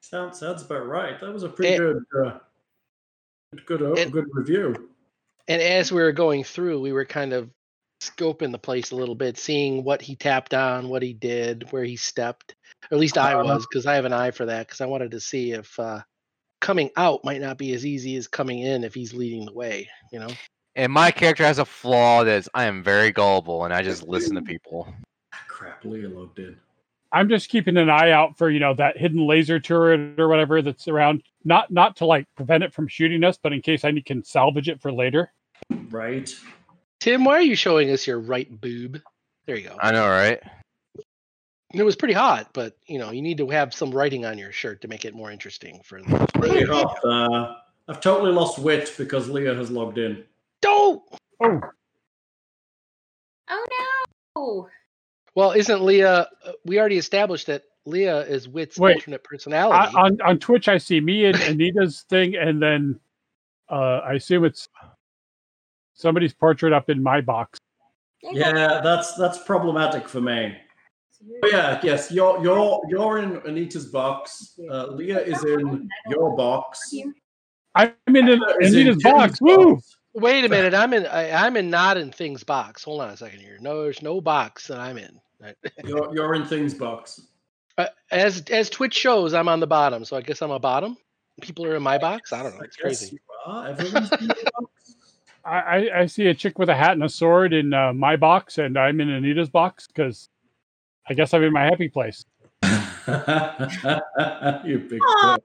Sounds 0.00 0.38
sounds 0.38 0.62
about 0.62 0.86
right. 0.86 1.18
That 1.20 1.32
was 1.32 1.42
a 1.42 1.48
pretty 1.48 1.74
It- 1.74 1.78
good, 1.78 2.02
uh, 2.26 2.38
good, 3.66 3.82
uh, 3.82 3.92
It- 3.94 4.10
good 4.12 4.26
review. 4.32 4.90
and 5.48 5.62
as 5.62 5.90
we 5.92 6.02
were 6.02 6.12
going 6.12 6.44
through, 6.44 6.80
we 6.80 6.92
were 6.92 7.04
kind 7.06 7.32
of 7.32 7.50
scoping 8.00 8.52
the 8.52 8.58
place 8.58 8.90
a 8.90 8.96
little 8.96 9.14
bit, 9.14 9.38
seeing 9.38 9.82
what 9.82 10.02
he 10.02 10.14
tapped 10.16 10.52
on, 10.52 10.88
what 10.90 11.02
he 11.02 11.14
did, 11.14 11.70
where 11.72 11.84
he 11.84 11.96
stepped. 11.96 12.54
Or 12.90 12.96
at 12.96 13.00
least 13.00 13.16
I 13.16 13.32
Uh-huh. 13.32 13.44
was, 13.54 13.66
because 13.66 13.86
I 13.86 13.94
have 13.94 14.04
an 14.04 14.12
eye 14.12 14.30
for 14.32 14.44
that, 14.46 14.66
because 14.66 14.82
I 14.82 14.86
wanted 14.86 15.12
to 15.12 15.20
see 15.20 15.52
if 15.52 15.78
uh, 15.80 16.02
coming 16.60 16.90
out 16.96 17.24
might 17.24 17.40
not 17.40 17.56
be 17.56 17.72
as 17.72 17.86
easy 17.86 18.16
as 18.16 18.26
coming 18.28 18.58
in 18.58 18.84
if 18.84 18.92
he's 18.94 19.14
leading 19.14 19.46
the 19.46 19.52
way. 19.54 19.88
You 20.12 20.18
know. 20.18 20.28
And 20.76 20.92
my 20.92 21.10
character 21.10 21.44
has 21.44 21.58
a 21.58 21.64
flaw 21.64 22.24
that 22.24 22.36
is 22.36 22.50
I 22.54 22.64
am 22.64 22.82
very 22.82 23.12
gullible 23.12 23.64
and 23.64 23.72
I 23.72 23.82
just 23.82 24.06
listen 24.08 24.34
to 24.34 24.42
people. 24.52 24.92
Crap, 25.48 25.84
Leah 25.84 26.08
logged 26.08 26.38
in. 26.38 26.56
I'm 27.12 27.28
just 27.28 27.48
keeping 27.48 27.76
an 27.76 27.88
eye 27.88 28.10
out 28.10 28.36
for 28.36 28.50
you 28.50 28.58
know 28.58 28.74
that 28.74 28.98
hidden 28.98 29.24
laser 29.24 29.60
turret 29.60 30.18
or 30.18 30.28
whatever 30.28 30.60
that's 30.62 30.88
around. 30.88 31.22
Not 31.44 31.70
not 31.70 31.96
to 31.96 32.06
like 32.06 32.26
prevent 32.34 32.64
it 32.64 32.74
from 32.74 32.88
shooting 32.88 33.22
us, 33.22 33.38
but 33.40 33.52
in 33.52 33.62
case 33.62 33.84
I 33.84 33.92
can 34.00 34.24
salvage 34.24 34.68
it 34.68 34.82
for 34.82 34.92
later. 34.92 35.32
Right. 35.90 36.34
Tim, 36.98 37.24
why 37.24 37.34
are 37.34 37.42
you 37.42 37.54
showing 37.54 37.90
us 37.90 38.06
your 38.06 38.18
right 38.18 38.60
boob? 38.60 39.00
There 39.46 39.56
you 39.56 39.68
go. 39.68 39.76
I 39.80 39.92
know, 39.92 40.08
right? 40.08 40.40
It 41.72 41.82
was 41.84 41.94
pretty 41.94 42.14
hot, 42.14 42.48
but 42.52 42.76
you 42.86 42.98
know, 42.98 43.12
you 43.12 43.22
need 43.22 43.38
to 43.38 43.48
have 43.48 43.72
some 43.72 43.92
writing 43.92 44.24
on 44.24 44.36
your 44.36 44.50
shirt 44.50 44.80
to 44.80 44.88
make 44.88 45.04
it 45.04 45.14
more 45.14 45.30
interesting 45.30 45.80
for 45.84 46.02
the 46.02 46.26
Pretty 46.34 46.64
hot. 46.68 46.98
Uh, 47.04 47.54
I've 47.86 48.00
totally 48.00 48.32
lost 48.32 48.58
wit 48.58 48.92
because 48.98 49.28
Leah 49.28 49.54
has 49.54 49.70
logged 49.70 49.98
in. 49.98 50.24
Don't 50.64 51.02
Oh, 51.42 51.60
Oh 53.50 53.64
no! 54.36 54.68
well, 55.34 55.50
isn't 55.52 55.82
Leah 55.84 56.26
we 56.64 56.78
already 56.80 56.96
established 56.96 57.46
that 57.48 57.64
Leah 57.84 58.20
is 58.22 58.48
Wit's 58.48 58.78
Wait, 58.78 58.94
alternate 58.96 59.20
I, 59.22 59.28
personality. 59.28 59.96
on 59.96 60.20
on 60.22 60.38
Twitch 60.38 60.68
I 60.68 60.78
see 60.78 61.00
me 61.00 61.26
and 61.26 61.36
Anita's 61.42 62.06
thing, 62.08 62.34
and 62.36 62.62
then 62.62 62.98
uh, 63.70 63.98
I 63.98 64.14
assume 64.14 64.44
it's 64.46 64.66
somebody's 65.92 66.32
portrait 66.32 66.72
up 66.72 66.88
in 66.88 67.02
my 67.02 67.20
box. 67.20 67.58
Yeah, 68.22 68.80
that's 68.82 69.14
that's 69.16 69.38
problematic 69.44 70.08
for 70.08 70.22
me. 70.22 70.56
Oh, 71.42 71.48
yeah, 71.48 71.78
yes, 71.82 72.10
you're 72.10 72.42
you're 72.42 72.80
you're 72.88 73.18
in 73.18 73.36
Anita's 73.46 73.84
box. 73.86 74.58
Uh, 74.70 74.86
Leah 74.86 75.20
is 75.20 75.44
in 75.44 75.88
your 76.08 76.34
box. 76.36 76.94
I'm 77.74 77.92
in 78.08 78.28
an- 78.28 78.42
in 78.60 78.66
Anita's 78.66 78.96
Tim's 78.96 79.02
box. 79.02 79.40
Woo! 79.42 79.78
Wait 80.14 80.44
a 80.44 80.48
minute, 80.48 80.74
I'm 80.82 80.92
in 80.92 81.06
I, 81.06 81.46
I'm 81.46 81.56
in 81.56 81.70
not 81.70 81.96
in 81.96 82.12
things 82.12 82.44
box. 82.44 82.84
Hold 82.84 83.02
on 83.02 83.10
a 83.10 83.16
second 83.16 83.40
here. 83.40 83.58
No, 83.60 83.82
there's 83.82 84.02
no 84.02 84.20
box 84.20 84.68
that 84.68 84.78
I'm 84.78 84.96
in. 84.96 85.20
You're 85.84 86.14
you're 86.14 86.34
in 86.34 86.46
things 86.46 86.72
box. 86.72 87.20
Uh, 87.76 87.86
as 88.10 88.42
as 88.50 88.70
Twitch 88.70 88.94
shows, 88.94 89.34
I'm 89.34 89.48
on 89.48 89.60
the 89.60 89.66
bottom, 89.66 90.04
so 90.04 90.16
I 90.16 90.22
guess 90.22 90.40
I'm 90.40 90.52
a 90.52 90.58
bottom. 90.58 90.96
People 91.42 91.66
are 91.66 91.76
in 91.76 91.82
my 91.82 91.98
box. 91.98 92.32
I 92.32 92.42
don't 92.42 92.54
know. 92.54 92.62
It's 92.62 92.76
guess 92.76 93.00
crazy. 93.00 93.16
You 93.16 93.52
are. 93.52 93.68
Everyone's 93.68 94.12
in 94.12 94.26
your 94.26 94.34
box. 94.58 94.96
I, 95.44 95.58
I, 95.58 96.00
I 96.00 96.06
see 96.06 96.28
a 96.28 96.34
chick 96.34 96.58
with 96.58 96.70
a 96.70 96.74
hat 96.74 96.92
and 96.92 97.02
a 97.02 97.08
sword 97.08 97.52
in 97.52 97.74
uh, 97.74 97.92
my 97.92 98.16
box, 98.16 98.56
and 98.56 98.78
I'm 98.78 99.00
in 99.00 99.10
Anita's 99.10 99.50
box 99.50 99.86
because 99.86 100.30
I 101.06 101.12
guess 101.12 101.34
I'm 101.34 101.42
in 101.42 101.52
my 101.52 101.64
happy 101.64 101.88
place. 101.88 102.24
you 102.62 102.68
big 104.78 105.02
Aw. 105.02 105.34
prick. 105.34 105.44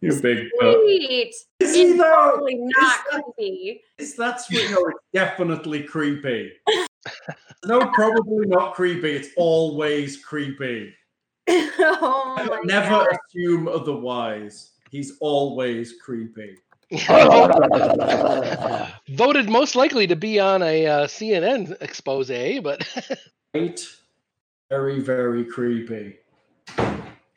You 0.00 0.20
big 0.20 0.48
butt. 0.60 0.76
Sweet. 0.82 1.34
Is 1.60 1.74
he 1.74 1.92
though? 1.94 2.30
totally 2.32 2.56
not 2.56 2.68
Is 2.68 2.74
that- 3.10 3.22
creepy. 3.36 3.80
Is 3.98 4.16
that's 4.16 4.50
what 4.50 4.62
you 4.62 4.70
know, 4.70 4.84
it's 4.86 4.98
definitely 5.12 5.82
creepy. 5.82 6.52
no, 7.64 7.80
probably 7.94 8.46
not 8.46 8.74
creepy. 8.74 9.10
It's 9.10 9.28
always 9.36 10.22
creepy. 10.24 10.94
oh 11.48 12.46
my 12.48 12.60
Never 12.64 12.88
God. 12.90 13.08
assume 13.28 13.68
otherwise. 13.68 14.70
He's 14.90 15.16
always 15.20 15.94
creepy. 16.00 16.54
Voted 19.10 19.50
most 19.50 19.76
likely 19.76 20.06
to 20.06 20.16
be 20.16 20.40
on 20.40 20.62
a 20.62 20.86
uh, 20.86 21.06
CNN 21.06 21.76
expose, 21.82 22.28
but 22.62 22.88
Right? 23.54 23.78
Very, 24.70 25.00
very 25.00 25.44
creepy. 25.44 26.16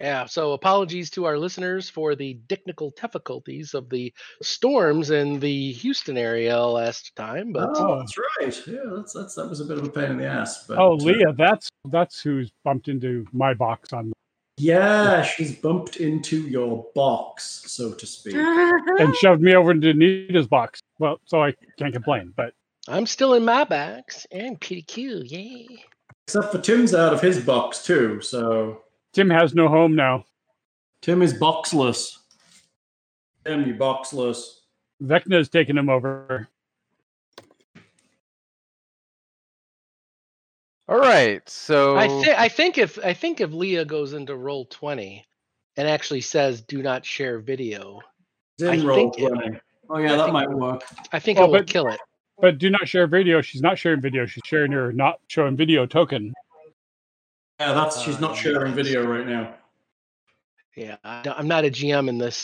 Yeah. 0.02 0.26
So 0.26 0.54
apologies 0.54 1.10
to 1.12 1.26
our 1.26 1.38
listeners 1.38 1.90
for 1.90 2.16
the 2.16 2.40
technical 2.50 2.92
difficulties 3.00 3.74
of 3.74 3.90
the 3.90 4.12
storms 4.42 5.12
in 5.12 5.40
the 5.40 5.72
Houston 5.74 6.18
area 6.18 6.60
last 6.60 7.16
time, 7.16 7.54
but 7.54 7.70
Oh, 7.76 8.00
that's 8.00 8.18
right. 8.18 8.68
Yeah, 8.68 8.80
that's, 8.96 9.14
that's 9.14 9.36
that 9.36 9.48
was 9.48 9.62
a 9.62 9.66
bit 9.66 9.78
of 9.78 9.86
a 9.86 9.90
pain 9.90 10.12
in 10.12 10.18
the 10.18 10.26
ass. 10.26 10.66
But, 10.68 10.80
Oh, 10.80 10.94
uh, 10.94 10.96
Leah, 10.96 11.34
that's 11.38 11.70
that's 11.90 12.20
who's 12.22 12.52
bumped 12.64 12.88
into 12.88 13.26
my 13.32 13.54
box 13.54 13.94
on 13.94 14.12
yeah, 14.58 15.24
she's 15.24 15.56
bumped 15.56 15.96
into 15.96 16.48
your 16.48 16.86
box, 16.94 17.64
so 17.66 17.94
to 17.94 18.06
speak. 18.06 18.36
and 18.36 19.16
shoved 19.22 19.42
me 19.42 19.56
over 19.56 19.72
into 19.72 19.92
Nita's 19.94 20.46
box. 20.48 20.80
Well, 21.00 21.20
so 21.26 21.42
I 21.42 21.56
can't 21.80 21.94
complain. 21.94 22.32
But 22.36 22.54
I'm 22.88 23.08
still 23.08 23.34
in 23.34 23.44
my 23.44 23.64
box 23.64 24.28
and 24.32 24.62
pretty 24.62 24.84
cool, 24.84 25.24
yay. 25.26 25.68
Except 26.28 26.52
for 26.52 26.60
Tim's 26.60 26.94
out 26.94 27.12
of 27.14 27.22
his 27.22 27.40
box 27.44 27.84
too, 27.84 28.22
so 28.22 28.84
Tim 29.14 29.30
has 29.30 29.54
no 29.54 29.68
home 29.68 29.96
now. 29.96 30.26
Tim 31.02 31.22
is 31.22 31.34
boxless. 31.34 32.18
Tim, 33.46 33.66
you 33.68 33.74
boxless. 33.76 34.60
Vecna's 35.04 35.50
taken 35.50 35.78
him 35.78 35.90
over. 35.90 36.48
All 40.88 41.00
right. 41.00 41.48
So 41.50 41.96
I 41.98 42.08
think 42.08 42.28
I 42.28 42.48
think 42.50 42.78
if 42.78 43.00
I 43.04 43.14
think 43.14 43.42
if 43.42 43.52
Leah 43.52 43.86
goes 43.86 44.14
into 44.14 44.36
roll 44.36 44.66
twenty 44.66 45.26
and 45.78 45.88
actually 45.88 46.22
says 46.22 46.62
do 46.62 46.82
not 46.84 47.06
share 47.06 47.40
video, 47.40 48.00
He's 48.58 48.68
I 48.68 48.78
roll 48.86 49.12
think 49.12 49.14
it- 49.20 49.62
Oh 49.90 49.98
yeah, 49.98 50.14
I 50.14 50.18
that 50.18 50.24
think- 50.26 50.34
might 50.34 50.50
work. 50.50 50.84
I 51.12 51.20
think 51.20 51.40
Oh, 51.40 51.44
it 51.46 51.48
will 51.48 51.58
but- 51.60 51.68
kill 51.68 51.88
it. 51.88 52.00
But 52.40 52.58
do 52.58 52.70
not 52.72 52.88
share 52.88 53.06
video. 53.08 53.40
She's 53.42 53.62
not 53.62 53.78
sharing 53.78 54.02
video. 54.02 54.26
She's 54.26 54.42
sharing 54.46 54.72
her 54.72 54.92
not 54.92 55.20
showing 55.28 55.56
video 55.56 55.86
token. 55.86 56.34
Yeah, 57.62 57.74
that's 57.74 58.02
she's 58.02 58.20
not 58.20 58.32
Uh, 58.32 58.36
sharing 58.36 58.74
video 58.74 59.06
right 59.06 59.28
now. 59.28 59.54
Yeah, 60.76 60.98
I 61.04 61.22
don't- 61.22 61.38
I'm 61.38 61.48
not 61.48 61.64
a 61.64 61.70
GM 61.70 62.10
in 62.10 62.18
this 62.18 62.44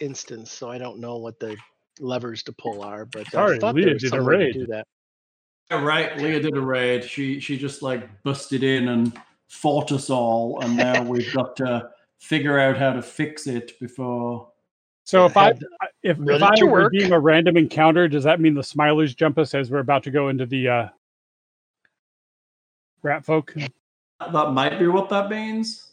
instance, 0.00 0.50
so 0.50 0.70
I 0.70 0.78
don't 0.78 0.98
know 0.98 1.18
what 1.18 1.38
the 1.38 1.58
levers 2.00 2.42
to 2.44 2.54
pull 2.54 2.80
are. 2.82 3.04
But 3.04 3.26
I 3.28 3.30
Sorry, 3.30 3.58
thought 3.58 3.74
Leah 3.74 3.84
there 3.84 3.94
was 3.94 4.02
did 4.04 4.14
a 4.14 4.16
some 4.16 4.24
way 4.24 4.32
to 4.32 4.38
raid. 4.44 4.52
do 4.54 4.66
that. 4.68 4.86
Yeah, 5.70 5.82
right. 5.84 6.16
Leah 6.16 6.40
did 6.40 6.56
a 6.56 6.60
raid. 6.60 7.04
She 7.04 7.38
she 7.38 7.58
just 7.58 7.82
like 7.82 8.22
busted 8.22 8.62
in 8.62 8.88
and 8.88 9.20
fought 9.48 9.92
us 9.92 10.08
all, 10.08 10.60
and 10.62 10.74
now 10.74 11.02
we've 11.10 11.30
got 11.34 11.54
to 11.56 11.90
figure 12.18 12.58
out 12.58 12.78
how 12.78 12.94
to 12.94 13.02
fix 13.02 13.46
it 13.46 13.78
before. 13.78 14.50
So 15.04 15.26
if 15.26 15.36
I 15.36 15.50
if, 16.02 16.18
if 16.18 16.42
I 16.42 16.54
to 16.56 16.66
work. 16.66 16.92
redeem 16.92 17.12
a 17.12 17.20
random 17.20 17.58
encounter, 17.58 18.08
does 18.08 18.24
that 18.24 18.40
mean 18.40 18.54
the 18.54 18.62
smilers 18.62 19.14
jump 19.14 19.36
us 19.36 19.54
as 19.54 19.70
we're 19.70 19.80
about 19.80 20.02
to 20.04 20.10
go 20.10 20.30
into 20.30 20.46
the 20.46 20.68
uh, 20.68 20.88
rat 23.02 23.22
folk? 23.26 23.54
That 24.20 24.52
might 24.52 24.78
be 24.78 24.86
what 24.86 25.08
that 25.10 25.28
means. 25.30 25.90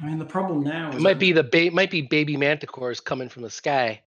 I 0.00 0.06
mean, 0.06 0.18
the 0.18 0.24
problem 0.24 0.62
now 0.62 0.90
is 0.90 0.96
It 0.96 1.02
might 1.02 1.18
be 1.18 1.32
the 1.32 1.44
ba- 1.44 1.70
might 1.70 1.90
be 1.90 2.02
baby 2.02 2.36
manticores 2.36 3.02
coming 3.02 3.28
from 3.28 3.42
the 3.42 3.50
sky. 3.50 4.02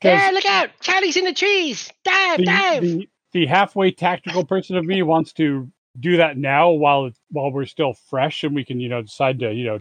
Hey, 0.00 0.32
look 0.32 0.46
out! 0.46 0.70
Charlie's 0.80 1.16
in 1.16 1.24
the 1.24 1.32
trees. 1.32 1.90
Dive, 2.04 2.38
the, 2.38 2.44
dive. 2.44 2.82
the 2.82 3.08
the 3.32 3.46
halfway 3.46 3.90
tactical 3.90 4.44
person 4.44 4.76
of 4.76 4.84
me 4.84 5.02
wants 5.02 5.32
to 5.34 5.70
do 5.98 6.16
that 6.18 6.36
now 6.36 6.70
while 6.70 7.10
while 7.30 7.52
we're 7.52 7.66
still 7.66 7.94
fresh 7.94 8.44
and 8.44 8.54
we 8.54 8.64
can 8.64 8.80
you 8.80 8.88
know 8.88 9.02
decide 9.02 9.38
to 9.40 9.52
you 9.52 9.64
know 9.64 9.78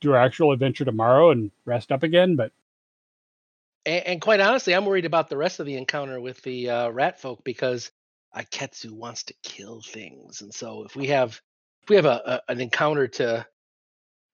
do 0.00 0.12
our 0.12 0.18
actual 0.18 0.52
adventure 0.52 0.84
tomorrow 0.84 1.30
and 1.30 1.50
rest 1.64 1.92
up 1.92 2.02
again. 2.02 2.36
But 2.36 2.52
And, 3.86 4.06
and 4.06 4.20
quite 4.20 4.40
honestly, 4.40 4.74
I'm 4.74 4.86
worried 4.86 5.06
about 5.06 5.28
the 5.28 5.36
rest 5.36 5.60
of 5.60 5.66
the 5.66 5.76
encounter 5.76 6.20
with 6.20 6.42
the 6.42 6.70
uh, 6.70 6.88
rat 6.90 7.20
folk 7.20 7.44
because 7.44 7.90
Aketsu 8.34 8.92
wants 8.92 9.24
to 9.24 9.34
kill 9.42 9.82
things, 9.82 10.40
and 10.40 10.52
so 10.52 10.84
if 10.84 10.96
we 10.96 11.08
have 11.08 11.32
if 11.32 11.42
we 11.90 11.96
have 11.96 12.06
a, 12.06 12.40
a 12.48 12.52
an 12.52 12.60
encounter 12.60 13.06
to 13.06 13.44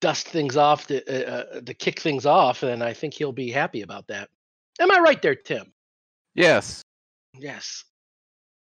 dust 0.00 0.28
things 0.28 0.56
off 0.56 0.86
to 0.86 1.02
uh, 1.08 1.56
uh, 1.56 1.60
to 1.62 1.74
kick 1.74 1.98
things 2.00 2.26
off, 2.26 2.60
then 2.60 2.82
I 2.82 2.92
think 2.92 3.14
he'll 3.14 3.32
be 3.32 3.50
happy 3.50 3.82
about 3.82 4.06
that. 4.08 4.28
Am 4.78 4.92
I 4.92 4.98
right 5.00 5.20
there, 5.20 5.34
Tim? 5.34 5.72
yes. 6.34 6.82
Yes. 7.38 7.84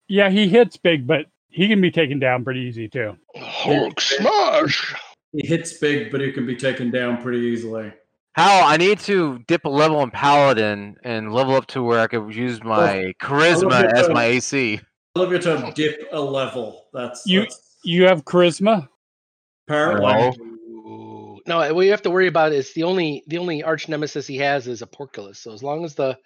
yeah, 0.08 0.30
he 0.30 0.48
hits 0.48 0.78
big, 0.78 1.06
but 1.06 1.26
he 1.48 1.68
can 1.68 1.82
be 1.82 1.90
taken 1.90 2.18
down 2.18 2.42
pretty 2.42 2.60
easy 2.60 2.88
too. 2.88 3.16
Hulk 3.36 4.00
smash. 4.00 4.94
he 5.32 5.46
hits 5.46 5.76
big, 5.76 6.10
but 6.10 6.22
he 6.22 6.32
can 6.32 6.46
be 6.46 6.56
taken 6.56 6.90
down 6.90 7.20
pretty 7.20 7.40
easily. 7.40 7.92
How 8.32 8.66
I 8.66 8.78
need 8.78 8.98
to 9.00 9.40
dip 9.46 9.66
a 9.66 9.68
level 9.68 10.02
in 10.02 10.10
Paladin 10.10 10.96
and 11.04 11.34
level 11.34 11.54
up 11.54 11.66
to 11.68 11.82
where 11.82 12.00
I 12.00 12.06
could 12.06 12.34
use 12.34 12.64
my 12.64 13.12
charisma 13.20 13.92
as 13.92 14.08
my 14.08 14.24
AC. 14.24 14.80
I 15.14 15.18
love 15.18 15.30
your 15.30 15.40
term 15.40 15.70
dip 15.74 16.08
a 16.12 16.20
level. 16.20 16.86
That's 16.94 17.26
You- 17.26 17.40
that's 17.40 17.71
You 17.84 18.04
have 18.06 18.24
charisma. 18.24 18.88
apparently. 19.68 20.12
No. 20.12 20.32
Ooh. 20.44 21.40
No, 21.46 21.74
what 21.74 21.84
you 21.84 21.90
have 21.90 22.02
to 22.02 22.10
worry 22.10 22.28
about 22.28 22.52
is 22.52 22.72
the 22.74 22.84
only 22.84 23.24
the 23.26 23.38
only 23.38 23.62
arch 23.62 23.88
nemesis 23.88 24.26
he 24.26 24.36
has 24.38 24.68
is 24.68 24.82
a 24.82 24.86
porculus. 24.86 25.38
So 25.38 25.52
as 25.52 25.62
long 25.62 25.84
as 25.84 25.94
the 25.94 26.16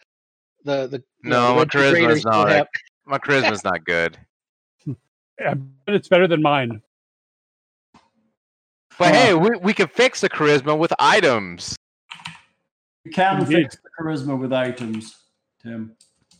the 0.64 0.86
the 0.88 1.02
No, 1.22 1.48
the 1.48 1.52
my 1.54 1.58
red 1.60 1.70
two 1.70 1.78
charisma's 1.78 2.22
don't 2.22 2.32
not 2.32 2.50
a- 2.50 2.54
have- 2.54 2.66
My 3.06 3.18
charisma's 3.18 3.64
not 3.70 3.84
good. 3.84 4.18
I 5.38 5.54
bet 5.54 5.94
it's 5.94 6.08
better 6.08 6.26
than 6.28 6.42
mine. 6.42 6.82
But 8.98 9.08
Huh. 9.08 9.12
hey, 9.12 9.34
we, 9.34 9.50
we 9.60 9.74
can 9.74 9.88
fix 9.88 10.20
the 10.22 10.28
charisma 10.30 10.76
with 10.78 10.92
items. 10.98 11.76
You 13.04 13.10
can 13.12 13.40
Indeed. 13.40 13.54
fix 13.64 13.76
the 13.76 13.90
charisma 14.00 14.38
with 14.38 14.52
items, 14.52 15.14
Tim. 15.62 15.94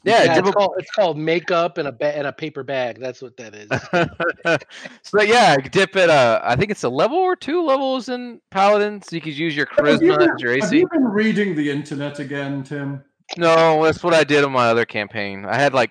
Yeah, 0.07 0.23
Yeah, 0.23 0.39
it's 0.39 0.51
called 0.53 0.75
it's 0.79 0.91
called 0.93 1.19
makeup 1.19 1.79
and 1.79 1.89
a 1.89 1.93
ba- 1.93 2.17
and 2.17 2.29
a 2.29 2.33
paper 2.33 2.63
bag. 2.63 3.01
That's 3.01 3.21
what 3.21 3.37
that 3.39 3.55
is. 3.57 3.69
so 5.03 5.21
yeah, 5.21 5.57
dip 5.57 5.97
it. 5.97 6.09
Uh, 6.09 6.41
I 6.45 6.55
think 6.55 6.71
it's 6.71 6.85
a 6.85 6.89
level 6.89 7.19
or 7.19 7.35
two 7.35 7.63
levels 7.65 8.09
in 8.09 8.41
Paladin, 8.53 9.03
so 9.03 9.17
you 9.17 9.21
could 9.21 9.37
use 9.37 9.57
your 9.57 9.67
Have 9.77 10.01
you 10.01 10.13
charisma 10.13 10.19
been- 10.19 10.31
as 10.31 10.41
your 10.41 10.61
Have 10.61 10.73
you 10.73 10.89
been 10.93 11.05
reading 11.05 11.57
the 11.57 11.69
internet 11.71 12.21
again, 12.21 12.63
Tim? 12.63 13.03
No, 13.37 13.83
that's 13.85 14.05
what 14.05 14.15
I 14.15 14.23
did 14.23 14.45
on 14.45 14.53
my 14.53 14.69
other 14.69 14.85
campaign. 14.85 15.45
I 15.45 15.57
had 15.57 15.75
like 15.75 15.91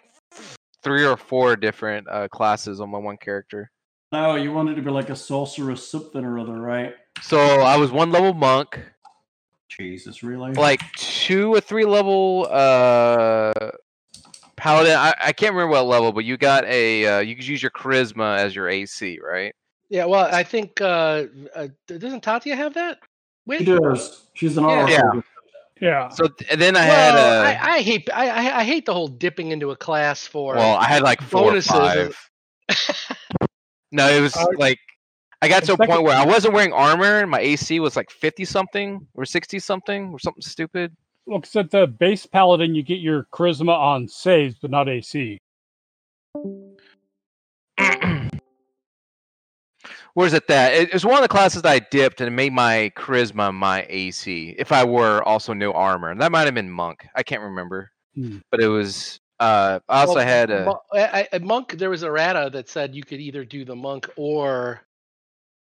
three 0.81 1.05
or 1.05 1.17
four 1.17 1.57
different 1.57 2.07
uh, 2.09 2.29
classes 2.29 2.79
on 2.79 2.89
my 2.89 2.97
one 2.97 3.17
character. 3.17 3.69
No, 4.13 4.35
you 4.35 4.53
wanted 4.53 4.75
to 4.75 4.81
be 4.81 4.91
like 4.91 5.09
a 5.09 5.15
sorceress 5.15 5.85
something 5.91 6.23
or 6.23 6.39
other, 6.39 6.53
right? 6.53 6.93
So 7.21 7.37
I 7.37 7.75
was 7.75 7.91
one 7.91 8.11
level 8.11 8.33
monk, 8.33 8.79
Jesus, 9.67 10.23
really? 10.23 10.53
like 10.53 10.79
two 10.95 11.53
or 11.53 11.59
three 11.59 11.83
level 11.85 12.47
uh 12.49 13.51
paladin. 14.55 14.93
I, 14.95 15.13
I 15.21 15.31
can't 15.33 15.53
remember 15.53 15.71
what 15.73 15.85
level, 15.85 16.11
but 16.11 16.25
you 16.25 16.37
got 16.37 16.65
a 16.65 17.05
uh, 17.05 17.19
you 17.19 17.35
could 17.35 17.47
use 17.47 17.61
your 17.61 17.71
charisma 17.71 18.37
as 18.37 18.55
your 18.55 18.69
AC, 18.69 19.19
right? 19.23 19.53
yeah, 19.89 20.05
well, 20.05 20.27
I 20.33 20.43
think 20.43 20.81
uh, 20.81 21.25
uh 21.55 21.67
doesn't 21.87 22.23
Tatia 22.23 22.55
have 22.55 22.73
that? 22.73 22.99
she 23.57 23.63
does. 23.65 24.27
She's 24.33 24.57
an 24.57 24.63
Yeah. 24.63 24.87
Yeah. 24.87 25.21
Yeah. 25.81 26.09
So 26.09 26.27
th- 26.27 26.49
and 26.49 26.59
then 26.61 26.75
I 26.77 26.87
well, 26.87 27.15
had 27.15 27.15
uh, 27.15 27.63
I, 27.63 27.75
I 27.75 27.81
hate 27.81 28.09
I, 28.13 28.29
I 28.29 28.59
I 28.59 28.63
hate 28.63 28.85
the 28.85 28.93
whole 28.93 29.07
dipping 29.09 29.51
into 29.51 29.71
a 29.71 29.75
class 29.75 30.25
for. 30.25 30.55
well, 30.55 30.77
I 30.77 30.85
had 30.85 31.01
like 31.03 31.21
four 31.21 31.41
or 31.41 31.45
bonuses 31.51 31.71
and- 31.71 32.13
five. 32.69 33.09
No, 33.91 34.09
it 34.09 34.19
was 34.21 34.35
Uh, 34.35 34.45
like 34.57 34.79
I 35.41 35.47
got 35.47 35.63
to 35.65 35.73
a 35.73 35.77
point 35.77 36.01
where 36.03 36.15
I 36.17 36.25
wasn't 36.25 36.53
wearing 36.53 36.73
armor 36.73 37.19
and 37.19 37.29
my 37.29 37.39
AC 37.39 37.79
was 37.79 37.95
like 37.95 38.09
fifty 38.09 38.45
something 38.45 39.05
or 39.13 39.25
sixty 39.25 39.59
something 39.59 40.09
or 40.11 40.19
something 40.19 40.41
stupid. 40.41 40.95
Looks 41.27 41.55
at 41.55 41.71
the 41.71 41.87
base 41.87 42.25
paladin, 42.25 42.75
you 42.75 42.83
get 42.83 42.99
your 42.99 43.23
charisma 43.33 43.75
on 43.75 44.07
saves, 44.07 44.55
but 44.61 44.69
not 44.69 44.87
AC. 44.87 45.39
Where's 50.13 50.33
it 50.33 50.47
that? 50.47 50.73
It, 50.73 50.89
it 50.89 50.93
was 50.93 51.03
one 51.05 51.15
of 51.15 51.23
the 51.23 51.27
classes 51.27 51.63
that 51.63 51.71
I 51.71 51.79
dipped 51.79 52.21
and 52.21 52.27
it 52.27 52.31
made 52.31 52.53
my 52.53 52.91
charisma 52.95 53.53
my 53.53 53.85
AC. 53.89 54.55
If 54.57 54.71
I 54.71 54.83
were 54.85 55.21
also 55.23 55.51
no 55.53 55.73
armor, 55.73 56.09
and 56.11 56.21
that 56.21 56.31
might 56.31 56.45
have 56.45 56.53
been 56.53 56.69
monk. 56.69 57.05
I 57.15 57.23
can't 57.23 57.41
remember, 57.41 57.91
Hmm. 58.13 58.37
but 58.51 58.61
it 58.61 58.67
was. 58.67 59.19
Uh, 59.39 59.79
I 59.89 60.01
also 60.01 60.15
Well, 60.15 60.25
had 60.25 60.49
a. 60.51 60.65
Mo- 60.65 60.81
I- 60.93 61.27
I- 61.33 61.37
monk. 61.39 61.73
There 61.77 61.89
was 61.89 62.03
errata 62.03 62.49
that 62.53 62.69
said 62.69 62.95
you 62.95 63.03
could 63.03 63.19
either 63.19 63.43
do 63.43 63.65
the 63.65 63.75
monk 63.75 64.09
or 64.15 64.81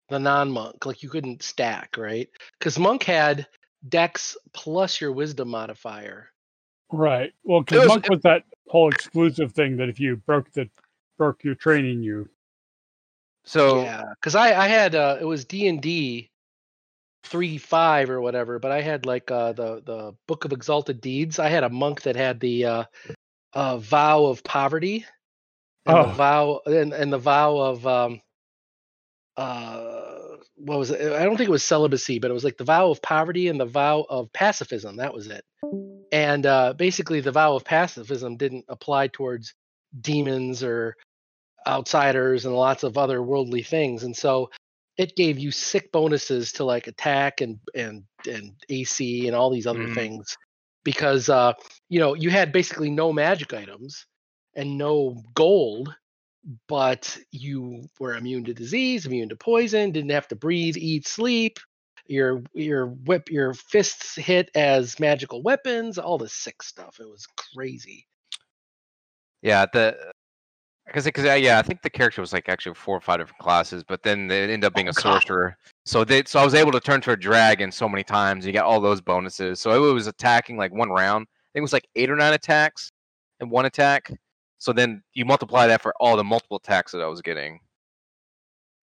the 0.09 0.19
non-monk. 0.19 0.85
Like 0.87 1.05
you 1.05 1.09
couldn't 1.11 1.43
stack, 1.45 1.97
right? 1.97 2.29
Because 2.59 2.77
monk 2.81 3.05
had 3.05 3.47
dex 3.89 4.37
plus 4.53 5.01
your 5.01 5.13
wisdom 5.13 5.49
modifier. 5.49 6.31
Right. 6.93 7.33
Well, 7.45 7.61
because 7.61 7.87
monk 7.87 8.09
was 8.09 8.23
that 8.23 8.45
whole 8.69 8.91
exclusive 8.91 9.53
thing 9.53 9.77
that 9.77 9.89
if 9.89 10.01
you 10.01 10.17
broke 10.17 10.51
the 10.53 10.69
broke 11.19 11.45
your 11.45 11.55
training, 11.55 12.03
you 12.03 12.29
So 13.45 13.83
Yeah, 13.83 14.05
because 14.15 14.35
I 14.35 14.55
I 14.65 14.69
had 14.69 14.95
uh, 14.95 15.19
it 15.21 15.25
was 15.25 15.45
D 15.45 15.69
and 15.69 15.81
D 15.81 16.31
three 17.25 17.59
five 17.59 18.11
or 18.11 18.21
whatever, 18.21 18.59
but 18.59 18.73
I 18.73 18.81
had 18.81 19.07
like 19.07 19.31
uh, 19.31 19.53
the 19.53 19.83
the 19.85 20.15
Book 20.27 20.45
of 20.45 20.53
Exalted 20.53 21.01
Deeds. 21.01 21.39
I 21.39 21.49
had 21.49 21.65
a 21.65 21.69
monk 21.71 22.03
that 22.03 22.17
had 22.17 22.41
the 22.41 22.65
uh, 22.65 22.85
uh, 23.53 23.79
vow 23.79 24.25
of 24.27 24.45
poverty, 24.45 25.05
and 25.87 26.03
the 26.03 26.09
Oh. 26.09 26.13
vow 26.13 26.61
and, 26.67 26.93
and 26.93 27.13
the 27.13 27.19
vow 27.19 27.57
of 27.57 27.87
um, 27.87 28.21
uh, 29.37 30.20
what 30.57 30.79
was 30.79 30.91
it? 30.91 31.13
I 31.13 31.25
don't 31.25 31.37
think 31.37 31.49
it 31.49 31.53
was 31.53 31.65
celibacy, 31.65 32.19
but 32.19 32.31
it 32.31 32.35
was 32.35 32.45
like 32.45 32.57
the 32.57 32.65
vow 32.65 32.91
of 32.91 33.03
poverty 33.03 33.49
and 33.49 33.61
the 33.61 33.67
vow 33.67 34.05
of 34.09 34.33
pacifism. 34.33 34.97
That 34.97 35.15
was 35.15 35.27
it. 35.29 35.45
And 36.13 36.45
uh, 36.47 36.73
basically, 36.75 37.21
the 37.21 37.33
vow 37.33 37.55
of 37.55 37.65
pacifism 37.65 38.37
didn't 38.37 38.65
apply 38.69 39.09
towards 39.09 39.55
demons 40.01 40.63
or 40.63 40.97
outsiders 41.67 42.47
and 42.47 42.55
lots 42.55 42.83
of 42.83 42.97
other 42.99 43.23
worldly 43.23 43.63
things, 43.63 44.03
and 44.03 44.17
so 44.17 44.51
it 44.97 45.17
gave 45.17 45.39
you 45.39 45.51
sick 45.51 45.93
bonuses 45.93 46.53
to 46.53 46.65
like 46.65 46.87
attack 46.87 47.41
and 47.41 47.59
and 47.75 48.05
and 48.29 48.53
AC 48.69 49.27
and 49.27 49.37
all 49.37 49.51
these 49.51 49.67
other 49.67 49.87
Mhm. 49.87 49.95
things 49.95 50.37
because 50.85 51.29
uh, 51.29 51.53
you 51.89 52.01
know 52.01 52.15
you 52.15 52.31
had 52.31 52.53
basically 52.53 52.91
no 52.91 53.13
magic 53.13 53.55
items 53.55 54.07
and 54.55 54.77
no 54.77 55.23
gold, 55.35 55.95
but 56.69 57.19
you 57.31 57.83
were 57.99 58.15
immune 58.15 58.45
to 58.45 58.55
disease, 58.55 59.07
immune 59.07 59.29
to 59.29 59.37
poison, 59.37 59.93
didn't 59.93 60.11
have 60.11 60.29
to 60.29 60.37
breathe, 60.37 60.77
eat, 60.77 61.07
sleep. 61.07 61.59
Your 62.07 62.43
your 62.55 62.87
whip 62.87 63.31
your 63.31 63.55
fists 63.55 64.17
hit 64.17 64.51
as 64.57 64.99
magical 64.99 65.43
weapons, 65.43 65.97
all 65.99 66.19
this 66.19 66.33
sick 66.33 66.63
stuff. 66.63 66.99
It 66.99 67.09
was 67.09 67.27
crazy. 67.55 68.07
Yeah, 69.43 69.67
the 69.73 69.97
because 70.87 71.05
because 71.05 71.25
uh, 71.25 71.35
yeah, 71.35 71.59
I 71.59 71.63
think 71.63 71.83
the 71.83 71.91
character 71.91 72.21
was 72.21 72.33
like 72.33 72.49
actually 72.49 72.75
four 72.75 72.97
or 72.97 73.01
five 73.01 73.21
different 73.21 73.39
classes, 73.39 73.85
but 73.85 74.03
then 74.03 74.29
it 74.31 74.51
ended 74.51 74.65
up 74.65 74.75
being 74.75 74.89
Oh, 74.89 74.91
a 74.91 74.95
God. 74.95 75.03
sorcerer. 75.03 75.57
So 75.87 76.03
they 76.05 76.25
so 76.27 76.41
I 76.41 76.45
was 76.45 76.55
able 76.55 76.73
to 76.73 76.81
turn 76.81 77.01
to 77.03 77.13
a 77.13 77.17
dragon 77.17 77.71
so 77.71 77.89
many 77.89 78.03
times. 78.03 78.45
You 78.45 78.53
got 78.53 78.65
all 78.65 78.81
those 78.81 79.01
bonuses. 79.01 79.61
So 79.61 79.89
it 79.89 79.93
was 79.93 80.09
attacking 80.09 80.57
like 80.57 80.73
one 80.73 80.91
round. 80.91 81.27
I 81.31 81.49
think 81.53 81.61
it 81.61 81.63
was 81.63 81.73
like 81.73 81.87
eight 81.95 82.11
or 82.11 82.17
nine 82.17 82.33
attacks 82.33 82.91
and 83.39 83.51
one 83.51 83.67
attack. 83.67 84.11
So 84.61 84.75
then 84.75 85.03
you 85.15 85.25
multiply 85.25 85.67
that 85.69 85.81
for 85.81 85.95
all 85.99 86.19
the 86.19 86.23
multiple 86.23 86.59
attacks 86.59 86.93
that 86.93 87.01
I 87.01 87.07
was 87.07 87.23
getting. 87.23 87.61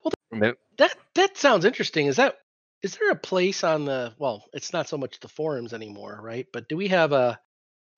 Well, 0.04 0.54
That 0.80 0.98
that 1.14 1.38
sounds 1.38 1.66
interesting. 1.66 2.08
Is 2.08 2.16
that 2.16 2.40
is 2.82 2.98
there 2.98 3.12
a 3.12 3.16
place 3.16 3.64
on 3.64 3.86
the 3.86 4.14
well, 4.18 4.44
it's 4.54 4.74
not 4.74 4.90
so 4.90 4.98
much 4.98 5.20
the 5.20 5.28
forums 5.28 5.74
anymore, 5.74 6.20
right? 6.22 6.48
But 6.52 6.68
do 6.68 6.76
we 6.76 6.88
have 6.88 7.14
a 7.14 7.40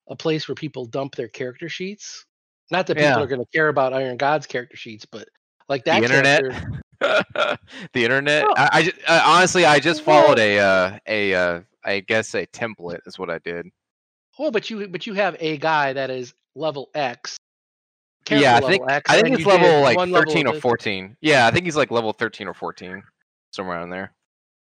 a 0.08 0.14
place 0.14 0.46
where 0.46 0.54
people 0.54 0.84
dump 0.84 1.14
their 1.14 1.28
character 1.28 1.70
sheets? 1.70 2.26
Not 2.70 2.86
that 2.86 2.96
people 2.96 3.08
Yeah. 3.08 3.22
are 3.22 3.26
going 3.26 3.40
to 3.40 3.50
care 3.50 3.68
about 3.68 3.94
Iron 3.94 4.18
God's 4.18 4.46
character 4.46 4.76
sheets, 4.76 5.06
but 5.06 5.26
like 5.70 5.84
that 5.84 6.00
the 6.00 6.04
internet, 6.04 6.42
the 7.00 8.04
internet. 8.04 8.44
Oh. 8.46 8.54
I, 8.58 8.92
I 9.08 9.12
uh, 9.12 9.22
honestly, 9.24 9.64
I 9.64 9.80
just 9.80 10.02
followed 10.02 10.38
a 10.38 10.58
uh, 10.58 10.98
a 11.06 11.34
uh, 11.34 11.60
I 11.82 12.00
guess 12.00 12.34
a 12.34 12.46
template 12.46 13.00
is 13.06 13.18
what 13.18 13.30
I 13.30 13.38
did. 13.38 13.68
Well, 14.38 14.50
but 14.50 14.68
you 14.68 14.86
but 14.88 15.06
you 15.06 15.14
have 15.14 15.36
a 15.40 15.56
guy 15.56 15.94
that 15.94 16.10
is 16.10 16.34
level 16.54 16.90
X. 16.94 17.38
yeah, 18.30 18.56
I 18.56 18.60
think 18.60 18.82
level 18.82 18.90
X, 18.90 19.10
I 19.10 19.22
think 19.22 19.38
it's 19.38 19.46
level 19.46 19.80
like 19.80 19.96
one 19.96 20.10
level 20.10 20.30
thirteen 20.30 20.46
of 20.46 20.52
or 20.52 20.54
this. 20.54 20.62
fourteen. 20.62 21.16
Yeah, 21.20 21.46
I 21.46 21.50
think 21.50 21.64
he's 21.64 21.76
like 21.76 21.90
level 21.90 22.12
thirteen 22.12 22.46
or 22.48 22.54
fourteen, 22.54 23.02
somewhere 23.52 23.76
around 23.76 23.90
there. 23.90 24.12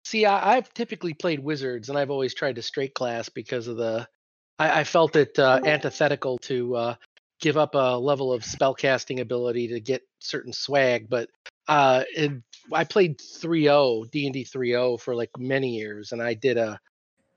See, 0.05 0.27
I, 0.27 0.57
I've 0.57 0.73
typically 0.75 1.15
played 1.15 1.41
wizards, 1.41 1.89
and 1.89 1.99
I've 1.99 2.11
always 2.11 2.35
tried 2.35 2.57
to 2.57 2.63
straight 2.63 2.95
class 2.95 3.29
because 3.29 3.69
of 3.69 3.77
the. 3.77 4.07
I, 4.59 4.81
I 4.81 4.85
felt 4.85 5.17
it 5.17 5.39
uh, 5.39 5.61
antithetical 5.65 6.39
to 6.39 6.77
uh, 6.77 6.95
give 7.41 7.57
up 7.57 7.75
a 7.75 7.99
level 7.99 8.33
of 8.33 8.43
spellcasting 8.43 9.21
ability 9.21 9.69
to 9.69 9.81
get 9.81 10.03
certain 10.21 10.53
swag, 10.53 11.09
but 11.09 11.29
uh, 11.69 12.05
it, 12.15 12.33
I 12.73 12.85
played 12.85 13.19
3.0 13.19 14.11
D 14.11 14.27
and 14.27 14.35
D 14.35 14.45
3.0 14.45 15.01
for 15.01 15.15
like 15.15 15.31
many 15.39 15.71
years, 15.77 16.13
and 16.13 16.23
I 16.23 16.35
did 16.35 16.59
a 16.59 16.79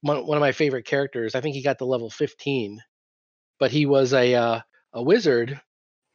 one, 0.01 0.25
one 0.25 0.37
of 0.37 0.41
my 0.41 0.51
favorite 0.51 0.85
characters. 0.85 1.35
I 1.35 1.41
think 1.41 1.55
he 1.55 1.63
got 1.63 1.79
to 1.79 1.85
level 1.85 2.09
15, 2.09 2.79
but 3.59 3.71
he 3.71 3.85
was 3.85 4.13
a 4.13 4.35
uh, 4.35 4.59
a 4.93 5.03
wizard 5.03 5.59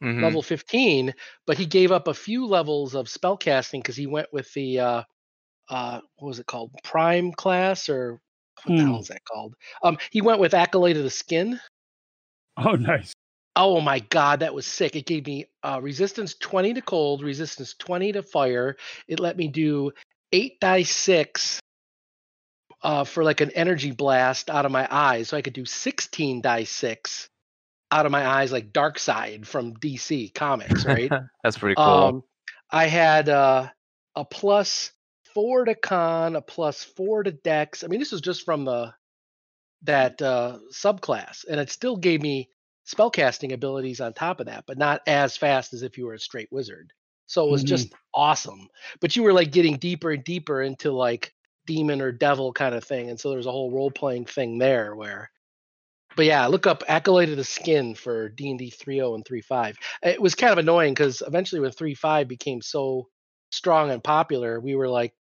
Mhm. 0.01 0.21
level 0.21 0.41
15 0.41 1.13
but 1.47 1.57
he 1.57 1.65
gave 1.65 1.91
up 1.91 2.07
a 2.07 2.13
few 2.13 2.45
levels 2.47 2.95
of 2.95 3.07
spellcasting 3.07 3.79
because 3.79 3.95
he 3.95 4.07
went 4.07 4.31
with 4.33 4.51
the 4.53 4.79
uh 4.79 5.03
uh 5.69 6.01
what 6.17 6.27
was 6.27 6.39
it 6.39 6.45
called 6.47 6.71
prime 6.83 7.31
class 7.33 7.89
or 7.89 8.19
what 8.63 8.75
the 8.75 8.83
hell 8.83 8.99
Hmm. 8.99 9.01
is 9.01 9.07
that 9.07 9.23
called 9.25 9.55
um 9.83 9.97
he 10.11 10.21
went 10.21 10.39
with 10.39 10.53
Acolyte 10.53 10.97
of 10.97 11.03
the 11.03 11.09
skin 11.09 11.59
Oh, 12.57 12.75
nice. 12.75 13.13
oh 13.55 13.79
my 13.81 13.99
god 13.99 14.39
that 14.39 14.53
was 14.53 14.65
sick 14.65 14.95
it 14.95 15.05
gave 15.05 15.25
me 15.27 15.45
uh 15.63 15.79
resistance 15.81 16.35
20 16.35 16.73
to 16.73 16.81
cold 16.81 17.21
resistance 17.23 17.75
20 17.75 18.11
to 18.13 18.23
fire 18.23 18.75
it 19.07 19.19
let 19.19 19.37
me 19.37 19.47
do 19.47 19.91
8 20.31 20.59
die 20.59 20.83
6 20.83 21.59
uh 22.81 23.03
for 23.03 23.23
like 23.23 23.41
an 23.41 23.51
energy 23.51 23.91
blast 23.91 24.49
out 24.49 24.65
of 24.65 24.71
my 24.71 24.87
eyes 24.89 25.29
so 25.29 25.37
i 25.37 25.41
could 25.41 25.53
do 25.53 25.65
16 25.65 26.41
die 26.41 26.63
6 26.63 27.29
out 27.93 28.05
of 28.05 28.11
my 28.11 28.25
eyes 28.25 28.51
like 28.51 28.73
Darkseid 28.73 29.45
from 29.45 29.75
dc 29.75 30.33
comics 30.33 30.85
right 30.85 31.11
That's 31.43 31.57
pretty 31.57 31.75
cool. 31.75 31.85
Um, 31.85 32.23
I 32.71 32.87
had 32.87 33.29
uh, 33.29 33.69
a 34.15 34.25
plus 34.25 34.91
four 35.33 35.65
to 35.65 35.75
con, 35.75 36.35
a 36.35 36.41
plus 36.41 36.83
four 36.83 37.23
to 37.23 37.31
dex. 37.31 37.83
I 37.83 37.87
mean, 37.87 37.99
this 37.99 38.11
was 38.11 38.21
just 38.21 38.45
from 38.45 38.65
the 38.65 38.93
that 39.83 40.21
uh, 40.21 40.59
subclass, 40.71 41.45
and 41.49 41.59
it 41.59 41.69
still 41.69 41.97
gave 41.97 42.21
me 42.21 42.49
spellcasting 42.87 43.51
abilities 43.53 43.99
on 43.99 44.13
top 44.13 44.39
of 44.39 44.45
that, 44.45 44.63
but 44.65 44.77
not 44.77 45.01
as 45.07 45.35
fast 45.35 45.73
as 45.73 45.83
if 45.83 45.97
you 45.97 46.05
were 46.05 46.13
a 46.13 46.19
straight 46.19 46.49
wizard. 46.51 46.93
So 47.25 47.47
it 47.47 47.51
was 47.51 47.63
Mhm. 47.63 47.67
just 47.67 47.93
awesome. 48.13 48.69
But 49.01 49.15
you 49.15 49.23
were 49.23 49.33
like 49.33 49.51
getting 49.51 49.77
deeper 49.77 50.11
and 50.11 50.23
deeper 50.23 50.61
into 50.61 50.91
like 50.91 51.33
demon 51.65 52.01
or 52.01 52.11
devil 52.11 52.53
kind 52.53 52.73
of 52.75 52.83
thing, 52.85 53.09
and 53.09 53.19
so 53.19 53.29
there's 53.29 53.45
a 53.45 53.51
whole 53.51 53.71
role 53.71 53.91
playing 53.91 54.25
thing 54.25 54.57
there 54.57 54.95
where. 54.95 55.29
But 56.15 56.25
yeah, 56.25 56.45
look 56.47 56.67
up 56.67 56.83
Acolyte 56.87 57.29
of 57.29 57.37
the 57.37 57.43
Skin 57.43 57.95
for 57.95 58.29
D 58.29 58.49
and 58.49 58.59
D 58.59 58.71
3.0 58.71 59.15
and 59.15 59.25
3.5 59.25 59.75
it 60.03 60.21
was 60.21 60.35
kind 60.35 60.51
of 60.53 60.59
annoying 60.59 60.93
because 60.93 61.21
eventually 61.25 61.61
when 61.61 61.71
3.5 61.71 62.27
became 62.27 62.61
so 62.61 63.07
strong 63.51 63.91
and 63.91 64.03
popular 64.03 64.59
we 64.59 64.75
were 64.75 64.89
like 64.89 65.13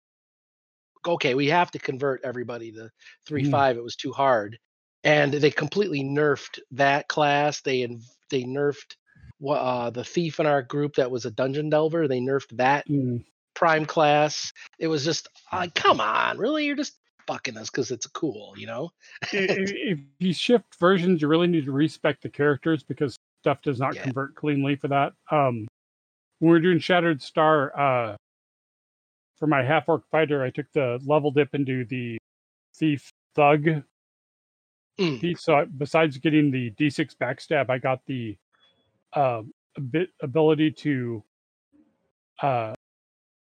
okay 1.07 1.35
we 1.35 1.49
have 1.49 1.71
to 1.71 1.79
convert 1.79 2.25
everybody 2.25 2.73
to 2.73 2.91
3.5 3.29 3.77
it 3.77 3.83
was 3.83 3.97
too 3.97 4.13
hard. 4.13 4.59
And 5.05 5.33
they 5.35 5.51
completely 5.51 6.03
nerfed 6.05 6.61
that 6.73 7.09
class 7.09 7.61
they 7.63 7.87
they 8.31 8.45
nerfed 8.45 8.95
uh, 9.49 9.91
the 9.91 10.05
thief 10.05 10.39
in 10.39 10.47
our 10.47 10.63
group 10.63 10.95
that 10.97 11.11
was 11.11 11.25
a 11.25 11.31
dungeon 11.31 11.71
delver 11.71 12.07
they 12.07 12.21
nerfed 12.21 12.57
that 12.57 12.87
Mm. 12.89 13.25
prime 13.55 13.85
class. 13.85 14.53
It 14.79 14.89
was 14.89 15.05
just 15.05 15.29
like 15.53 15.75
come 15.75 16.01
on 16.01 16.39
really? 16.39 16.67
You're 16.67 16.77
just 16.77 16.99
fucking 17.27 17.57
us 17.57 17.71
because 17.71 17.91
it's 17.91 18.07
cool 18.07 18.55
you 18.57 18.67
know 18.67 18.91
I- 19.33 19.37
i- 19.39 19.47
if 19.49 19.99
you 20.19 20.33
shift 20.33 20.79
versions, 20.79 21.23
you 21.23 21.29
really 21.29 21.47
need 21.47 21.65
to 21.67 21.73
respect 21.73 22.23
the 22.23 22.29
characters 22.31 22.83
because 22.83 23.17
stuff 23.43 23.63
does 23.63 23.79
not 23.81 23.95
Yeah. 23.95 24.03
convert 24.05 24.35
cleanly 24.35 24.77
for 24.77 24.89
that. 24.89 25.13
Um, 25.31 25.67
when 26.39 26.51
we 26.51 26.51
were 26.51 26.61
doing 26.61 26.79
Shattered 26.79 27.21
Star, 27.23 27.77
uh, 27.79 28.17
for 29.39 29.47
my 29.49 29.63
half 29.63 29.89
orc 29.89 30.07
fighter, 30.11 30.43
I 30.43 30.51
took 30.51 30.71
the 30.73 31.01
level 31.05 31.31
dip 31.33 31.55
into 31.55 31.85
the 31.85 32.19
thief 32.77 33.11
thug 33.35 33.83
Mm. 35.01 35.21
piece. 35.21 35.43
So 35.43 35.57
I, 35.57 35.65
besides 35.65 36.19
getting 36.19 36.51
the 36.51 36.71
D6 36.73 37.15
backstab, 37.17 37.71
I 37.71 37.79
got 37.79 38.05
the 38.07 38.37
uh, 39.15 39.43
ability 40.21 40.71
to 40.73 41.25
uh, 42.43 42.75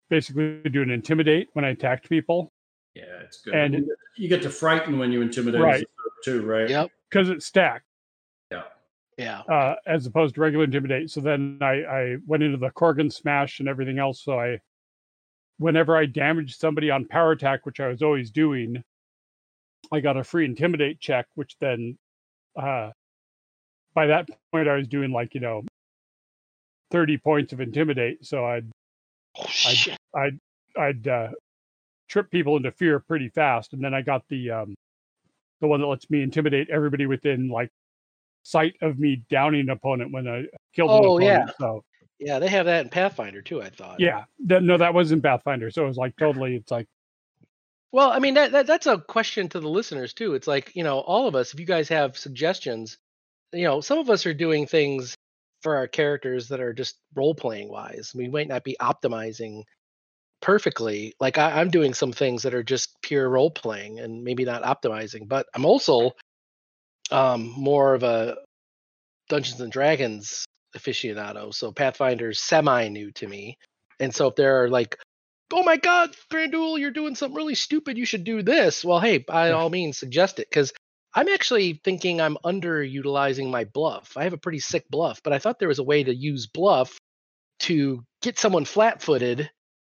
basically 0.08 0.60
do 0.70 0.82
an 0.82 0.90
intimidate 0.90 1.48
when 1.52 1.64
I 1.64 1.70
attacked 1.70 2.08
people 2.08 2.50
Yeah, 2.94 3.20
it's 3.24 3.40
good. 3.42 3.54
And- 3.54 3.74
And 3.74 3.88
you 4.16 4.28
get 4.28 4.42
to 4.42 4.50
frighten 4.50 4.98
when 4.98 5.10
you 5.12 5.20
intimidate 5.22 5.60
Right. 5.60 5.74
as 5.76 5.82
a 5.82 5.84
thug 5.84 6.12
too, 6.24 6.46
right? 6.46 6.68
yep 6.68 6.90
because 7.10 7.28
it's 7.28 7.46
stacked. 7.46 7.86
Yeah. 8.50 8.64
yeah 9.18 9.40
uh, 9.42 9.76
as 9.86 10.06
opposed 10.06 10.34
to 10.34 10.40
regular 10.40 10.64
intimidate. 10.64 11.10
So 11.10 11.20
then 11.20 11.58
I, 11.60 11.82
I 11.84 12.16
went 12.26 12.42
into 12.42 12.56
the 12.56 12.70
Cornugon 12.70 13.12
smash 13.12 13.60
and 13.60 13.68
everything 13.68 13.98
else. 14.00 14.24
So 14.24 14.38
I, 14.38 14.58
whenever 15.58 15.96
I 15.96 16.06
damaged 16.06 16.58
somebody 16.58 16.90
on 16.90 17.06
power 17.06 17.30
attack, 17.32 17.66
which 17.66 17.78
I 17.78 17.86
was 17.86 18.02
always 18.02 18.32
doing, 18.32 18.82
I 19.92 20.00
got 20.00 20.16
a 20.16 20.24
free 20.24 20.44
intimidate 20.44 20.98
check, 20.98 21.26
which 21.34 21.56
then, 21.60 21.96
uh, 22.56 22.90
by 23.94 24.06
that 24.06 24.28
point, 24.50 24.66
I 24.66 24.74
was 24.74 24.88
doing 24.88 25.12
like 25.12 25.34
you 25.34 25.40
know, 25.40 25.62
thirty 26.90 27.16
points 27.16 27.52
of 27.52 27.60
intimidate. 27.60 28.24
So 28.26 28.44
I'd 28.44 28.68
oh, 29.38 29.46
shit. 29.46 29.96
I'd 30.16 30.40
I'd 30.76 31.06
uh, 31.06 31.28
trip 32.08 32.30
people 32.30 32.56
into 32.56 32.72
fear 32.72 33.00
pretty 33.00 33.28
fast, 33.28 33.72
and 33.72 33.82
then 33.82 33.94
I 33.94 34.02
got 34.02 34.22
the 34.28 34.50
um, 34.50 34.74
the 35.60 35.66
one 35.66 35.80
that 35.80 35.86
lets 35.86 36.08
me 36.10 36.22
intimidate 36.22 36.70
everybody 36.70 37.06
within 37.06 37.48
like 37.48 37.70
sight 38.42 38.74
of 38.82 38.98
me 38.98 39.22
downing 39.30 39.62
an 39.62 39.70
opponent 39.70 40.12
when 40.12 40.28
I 40.28 40.44
killed 40.74 40.90
an 40.90 41.02
Oh, 41.04 41.18
yeah. 41.18 41.46
So 41.58 41.82
yeah 42.20 42.38
they 42.38 42.48
have 42.48 42.66
that 42.66 42.84
in 42.84 42.90
pathfinder 42.90 43.42
too 43.42 43.60
i 43.60 43.68
thought 43.68 43.98
yeah, 43.98 44.24
that, 44.46 44.62
no, 44.62 44.76
that 44.76 44.94
wasn't 44.94 45.22
Pathfinder. 45.22 45.70
So 45.70 45.84
it 45.84 45.88
was 45.88 45.96
like 45.96 46.16
totally. 46.16 46.56
It's 46.56 46.70
like 46.70 46.86
Well, 47.92 48.10
I 48.10 48.18
mean 48.18 48.34
that, 48.34 48.52
that 48.52 48.66
that's 48.66 48.86
a 48.86 48.98
question 48.98 49.48
to 49.50 49.60
the 49.60 49.68
listeners 49.68 50.12
too. 50.14 50.34
It's 50.34 50.46
like, 50.46 50.74
you 50.74 50.84
know, 50.84 50.98
all 50.98 51.26
of 51.28 51.34
us 51.34 51.52
if 51.54 51.60
you 51.60 51.66
guys 51.66 51.88
have 51.88 52.16
suggestions, 52.16 52.98
you 53.52 53.64
know, 53.64 53.80
some 53.80 53.98
of 53.98 54.10
us 54.10 54.26
are 54.26 54.34
doing 54.34 54.66
things 54.66 55.16
for 55.62 55.76
our 55.76 55.88
characters 55.88 56.48
that 56.48 56.60
are 56.60 56.72
just 56.72 56.98
role 57.14 57.34
playing 57.34 57.70
wise. 57.70 58.12
We 58.14 58.28
might 58.28 58.48
not 58.48 58.64
be 58.64 58.76
optimizing 58.80 59.62
perfectly. 60.44 61.14
Like 61.18 61.38
I, 61.38 61.58
I'm 61.58 61.70
doing 61.70 61.94
some 61.94 62.12
things 62.12 62.42
that 62.42 62.52
are 62.52 62.62
just 62.62 63.00
pure 63.02 63.28
role 63.28 63.50
playing 63.50 63.98
and 63.98 64.22
maybe 64.22 64.44
not 64.44 64.62
optimizing, 64.62 65.26
but 65.26 65.46
I'm 65.54 65.64
also 65.64 66.12
um, 67.10 67.54
more 67.56 67.94
of 67.94 68.02
a 68.02 68.36
Dungeons 69.30 69.62
and 69.62 69.72
Dragons 69.72 70.44
aficionado. 70.76 71.54
So 71.54 71.72
Pathfinder's 71.72 72.40
semi 72.40 72.88
new 72.88 73.10
to 73.12 73.26
me. 73.26 73.56
And 73.98 74.14
so 74.14 74.28
if 74.28 74.36
there 74.36 74.62
are 74.62 74.68
like, 74.68 74.98
oh 75.50 75.62
my 75.62 75.78
God, 75.78 76.14
Grandul, 76.30 76.78
you're 76.78 76.90
doing 76.90 77.14
something 77.14 77.36
really 77.36 77.54
stupid. 77.54 77.96
You 77.96 78.04
should 78.04 78.24
do 78.24 78.42
this. 78.42 78.84
Well, 78.84 79.00
hey, 79.00 79.18
by 79.18 79.52
all 79.52 79.70
means, 79.70 79.96
suggest 79.96 80.40
it 80.40 80.48
because 80.50 80.74
I'm 81.14 81.28
actually 81.28 81.80
thinking 81.84 82.20
I'm 82.20 82.36
underutilizing 82.44 83.50
my 83.50 83.64
bluff. 83.64 84.12
I 84.14 84.24
have 84.24 84.34
a 84.34 84.38
pretty 84.38 84.58
sick 84.58 84.84
bluff, 84.90 85.22
but 85.24 85.32
I 85.32 85.38
thought 85.38 85.58
there 85.58 85.68
was 85.68 85.78
a 85.78 85.84
way 85.84 86.04
to 86.04 86.14
use 86.14 86.48
bluff 86.48 86.98
to 87.60 88.04
get 88.20 88.38
someone 88.38 88.66
flat 88.66 89.00
footed 89.00 89.48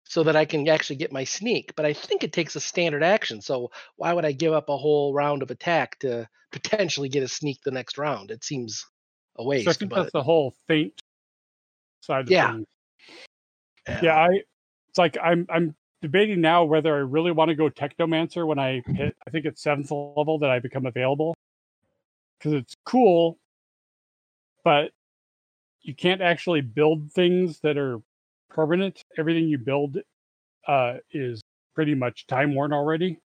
so 0.08 0.22
that 0.24 0.36
I 0.36 0.46
can 0.46 0.66
actually 0.68 0.96
get 0.96 1.12
my 1.12 1.24
sneak. 1.24 1.76
But 1.76 1.84
I 1.84 1.92
think 1.92 2.24
it 2.24 2.32
takes 2.32 2.56
a 2.56 2.60
standard 2.60 3.02
action. 3.02 3.42
So 3.42 3.70
why 3.96 4.12
would 4.12 4.24
I 4.24 4.32
give 4.32 4.54
up 4.54 4.70
a 4.70 4.76
whole 4.76 5.12
round 5.12 5.42
of 5.42 5.50
attack 5.50 5.98
to 6.00 6.28
potentially 6.50 7.10
get 7.10 7.22
a 7.22 7.28
sneak 7.28 7.60
the 7.62 7.70
next 7.70 7.98
round? 7.98 8.30
It 8.30 8.42
seems 8.42 8.86
a 9.36 9.44
waste. 9.44 9.66
So 9.66 9.70
I 9.70 9.74
think 9.74 9.90
but 9.90 10.02
that's 10.02 10.12
the 10.12 10.22
whole 10.22 10.54
feint 10.66 10.94
side 12.00 12.22
of 12.22 12.28
Yeah. 12.30 12.52
things. 12.52 12.66
Yeah, 14.02 14.14
I 14.14 14.28
it's 14.88 14.98
like 14.98 15.16
I'm 15.22 15.46
I'm 15.50 15.74
debating 16.00 16.40
now 16.40 16.64
whether 16.64 16.94
I 16.94 17.00
really 17.00 17.32
want 17.32 17.50
to 17.50 17.54
go 17.54 17.68
technomancer 17.68 18.46
when 18.46 18.58
I 18.58 18.82
hit 18.86 19.14
I 19.26 19.30
think 19.30 19.44
it's 19.44 19.62
seventh 19.62 19.90
level 19.90 20.38
that 20.38 20.50
I 20.50 20.58
become 20.58 20.86
available. 20.86 21.34
Because 22.38 22.52
it's 22.54 22.76
cool, 22.84 23.38
but 24.64 24.92
you 25.82 25.94
can't 25.94 26.22
actually 26.22 26.60
build 26.60 27.10
things 27.12 27.60
that 27.60 27.76
are 27.76 28.00
permanent. 28.50 29.02
Everything 29.18 29.48
you 29.48 29.58
build 29.58 29.98
uh 30.66 30.94
is 31.12 31.40
pretty 31.74 31.94
much 31.94 32.26
time 32.26 32.54
worn 32.54 32.72
already, 32.72 33.18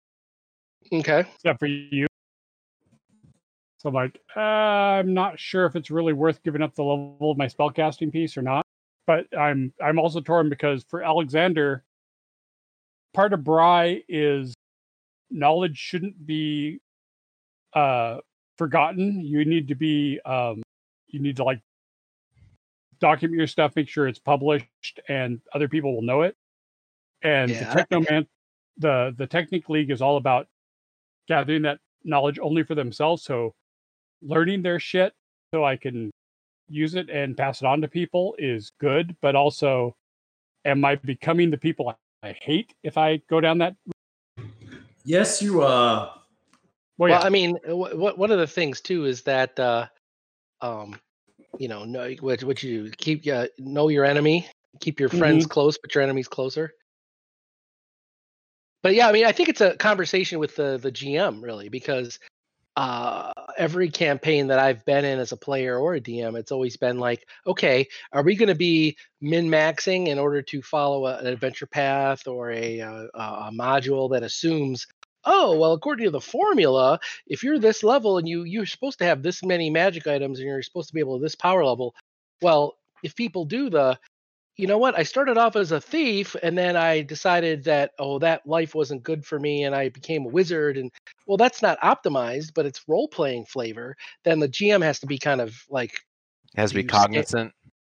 okay. 0.91 1.25
except 1.35 1.59
for 1.59 1.65
you. 1.65 2.07
So 3.79 3.89
I'm 3.89 3.95
like, 3.95 4.21
uh, 4.35 4.39
I'm 4.39 5.13
not 5.13 5.39
sure 5.39 5.65
if 5.65 5.75
it's 5.75 5.91
really 5.91 6.13
worth 6.13 6.41
giving 6.43 6.61
up 6.61 6.73
the 6.75 6.83
level 6.83 7.31
of 7.31 7.37
my 7.37 7.47
spellcasting 7.47 8.11
piece 8.13 8.37
or 8.37 8.41
not. 8.41 8.65
But 9.05 9.25
I'm 9.37 9.73
I'm 9.83 9.99
also 9.99 10.21
torn 10.21 10.49
because 10.49 10.85
for 10.87 11.03
Alexander, 11.03 11.83
part 13.13 13.33
of 13.33 13.43
Brigh 13.43 14.03
is 14.07 14.53
knowledge 15.29 15.77
shouldn't 15.77 16.25
be 16.25 16.79
uh 17.73 18.17
forgotten. 18.57 19.19
You 19.19 19.43
need 19.43 19.67
to 19.67 19.75
be 19.75 20.21
um 20.25 20.61
you 21.07 21.19
need 21.19 21.35
to 21.37 21.43
like 21.43 21.59
document 23.03 23.37
your 23.37 23.47
stuff, 23.47 23.75
make 23.75 23.89
sure 23.89 24.07
it's 24.07 24.17
published 24.17 25.01
and 25.09 25.41
other 25.53 25.67
people 25.67 25.93
will 25.93 26.01
know 26.01 26.21
it. 26.21 26.37
And 27.21 27.51
Yeah. 27.51 27.59
the 27.59 27.65
Technoman 27.99 28.27
the 28.77 29.13
the 29.17 29.27
Technic 29.27 29.67
League 29.69 29.91
is 29.91 30.01
all 30.01 30.15
about 30.17 30.47
gathering 31.27 31.63
that 31.63 31.79
knowledge 32.05 32.39
only 32.41 32.63
for 32.63 32.75
themselves. 32.75 33.23
So 33.23 33.53
learning 34.21 34.61
their 34.63 34.79
shit 34.79 35.13
so 35.53 35.65
I 35.65 35.75
can 35.75 36.11
use 36.69 36.95
it 36.95 37.09
and 37.09 37.35
pass 37.35 37.61
it 37.61 37.65
on 37.65 37.81
to 37.81 37.87
people 37.89 38.35
is 38.39 38.71
good, 38.79 39.15
but 39.21 39.35
also 39.35 39.95
am 40.63 40.85
I 40.85 40.95
becoming 40.95 41.51
the 41.51 41.57
people 41.57 41.93
I 42.23 42.35
hate 42.41 42.73
if 42.83 42.97
I 42.97 43.17
go 43.29 43.41
down 43.41 43.57
that 43.57 43.75
Yes, 45.03 45.41
you 45.41 45.61
are. 45.61 46.15
well, 46.97 47.11
Well. 47.11 47.25
I 47.25 47.29
mean, 47.29 47.57
wh- 47.65 47.97
what 48.03 48.17
one 48.17 48.31
of 48.31 48.39
the 48.39 48.47
things 48.47 48.79
too 48.79 49.03
is 49.03 49.23
that, 49.23 49.59
uh, 49.59 49.87
um, 50.61 50.95
you 51.59 51.67
know, 51.67 51.83
know 51.83 52.13
what 52.19 52.43
what 52.43 52.63
you 52.63 52.85
do, 52.85 52.91
keep 52.91 53.27
uh, 53.27 53.47
know 53.57 53.89
your 53.89 54.05
enemy, 54.05 54.47
keep 54.79 54.99
your 54.99 55.09
friends 55.09 55.45
close, 55.45 55.77
but 55.77 55.93
your 55.93 56.03
enemies 56.03 56.27
closer. 56.27 56.73
But 58.81 58.95
yeah, 58.95 59.07
I 59.07 59.11
mean, 59.11 59.25
I 59.25 59.31
think 59.31 59.49
it's 59.49 59.61
a 59.61 59.75
conversation 59.77 60.39
with 60.39 60.55
the 60.55 60.77
the 60.77 60.91
GM 60.91 61.41
really 61.41 61.69
because 61.69 62.19
uh, 62.75 63.31
every 63.57 63.89
campaign 63.89 64.47
that 64.47 64.59
I've 64.59 64.83
been 64.85 65.05
in 65.05 65.19
as 65.19 65.31
a 65.31 65.37
player 65.37 65.77
or 65.77 65.95
a 65.95 66.01
DM, 66.01 66.37
it's 66.37 66.51
always 66.51 66.75
been 66.75 66.97
like, 66.97 67.25
okay, 67.45 67.87
are 68.11 68.23
we 68.23 68.35
going 68.35 68.49
to 68.49 68.55
be 68.55 68.97
min 69.21 69.47
maxing 69.47 70.07
in 70.07 70.17
order 70.17 70.41
to 70.41 70.61
follow 70.61 71.05
a, 71.05 71.17
an 71.17 71.27
adventure 71.27 71.67
path 71.67 72.27
or 72.27 72.51
a, 72.51 72.81
uh, 72.81 73.07
a 73.13 73.19
a 73.19 73.51
module 73.53 74.09
that 74.11 74.23
assumes, 74.23 74.87
oh, 75.25 75.57
well, 75.57 75.73
according 75.73 76.05
to 76.05 76.11
the 76.11 76.21
formula, 76.21 76.99
if 77.27 77.43
you're 77.43 77.59
this 77.59 77.83
level 77.83 78.17
and 78.17 78.27
you 78.27 78.43
you're 78.43 78.65
supposed 78.65 78.99
to 78.99 79.05
have 79.05 79.23
this 79.23 79.43
many 79.43 79.69
magic 79.69 80.07
items 80.07 80.39
and 80.39 80.47
you're 80.47 80.61
supposed 80.63 80.87
to 80.89 80.93
be 80.93 80.99
able 80.99 81.17
to 81.17 81.23
this 81.23 81.35
power 81.35 81.63
level, 81.65 81.95
well, 82.41 82.75
if 83.03 83.15
people 83.15 83.45
do 83.45 83.69
the 83.69 83.97
you 84.55 84.67
know 84.67 84.77
what? 84.77 84.95
I 84.95 85.01
started 85.01 85.35
off 85.35 85.55
as 85.55 85.71
a 85.71 85.81
thief 85.81 86.35
and 86.43 86.55
then 86.55 86.75
I 86.75 87.01
decided 87.01 87.63
that, 87.63 87.89
oh, 87.97 88.19
that 88.19 88.45
life 88.45 88.75
wasn't 88.75 89.01
good 89.01 89.25
for 89.25 89.39
me 89.39 89.63
and 89.63 89.73
I 89.73 89.89
became 89.89 90.25
a 90.25 90.29
wizard. 90.29 90.77
And 90.77 90.91
well, 91.25 91.37
that's 91.37 91.63
not 91.63 91.79
optimized, 91.81 92.51
but 92.53 92.67
it's 92.67 92.87
role 92.87 93.07
playing 93.07 93.45
flavor. 93.45 93.95
Then 94.23 94.39
the 94.39 94.47
GM 94.47 94.83
has 94.83 94.99
to 94.99 95.07
be 95.07 95.17
kind 95.17 95.41
of 95.41 95.55
like, 95.71 95.99
has 96.55 96.69
to 96.69 96.75
be 96.75 96.81
Do 96.83 96.85
you 96.85 96.89
scale- 96.89 96.99
cognizant. 97.01 97.53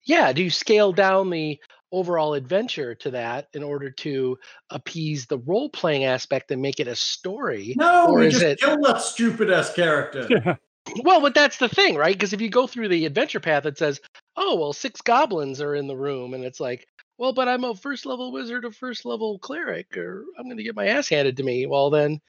yeah, 0.05 0.31
do 0.31 0.43
you 0.43 0.49
scale 0.49 0.93
down 0.93 1.29
the 1.29 1.59
overall 1.95 2.33
adventure 2.33 2.93
to 2.95 3.11
that 3.11 3.47
in 3.53 3.63
order 3.63 3.89
to 3.89 4.37
appease 4.69 5.25
the 5.25 5.37
role 5.39 5.69
playing 5.69 6.03
aspect 6.03 6.51
and 6.51 6.61
make 6.61 6.79
it 6.79 6.87
a 6.87 6.95
story? 6.95 7.73
No, 7.77 8.07
Or 8.09 8.19
we 8.19 8.27
is 8.27 8.33
just 8.33 8.45
it- 8.45 8.59
kill 8.59 8.81
that 8.83 9.01
stupid 9.01 9.49
ass 9.49 9.73
character. 9.73 10.27
Yeah. 10.29 10.55
Well, 11.03 11.19
but 11.19 11.33
that's 11.33 11.57
the 11.57 11.67
thing, 11.67 11.95
right? 11.95 12.13
Because 12.13 12.31
if 12.33 12.41
you 12.41 12.49
go 12.49 12.67
through 12.67 12.89
the 12.89 13.07
adventure 13.07 13.39
path, 13.39 13.65
it 13.65 13.75
says, 13.75 13.99
"Oh, 14.37 14.55
well, 14.59 14.71
six 14.71 15.01
goblins 15.01 15.59
are 15.59 15.73
in 15.73 15.87
the 15.87 15.95
room," 15.97 16.35
and 16.35 16.43
it's 16.43 16.59
like, 16.59 16.85
"Well, 17.17 17.33
but 17.33 17.47
I'm 17.47 17.63
a 17.63 17.73
first 17.73 18.05
level 18.05 18.31
wizard, 18.31 18.65
a 18.65 18.71
first 18.71 19.03
level 19.03 19.39
cleric, 19.39 19.97
or 19.97 20.23
I'm 20.37 20.43
going 20.45 20.57
to 20.57 20.63
get 20.63 20.75
my 20.75 20.85
ass 20.85 21.09
handed 21.09 21.37
to 21.37 21.43
me." 21.43 21.65
Well, 21.65 21.89
then 21.89 22.21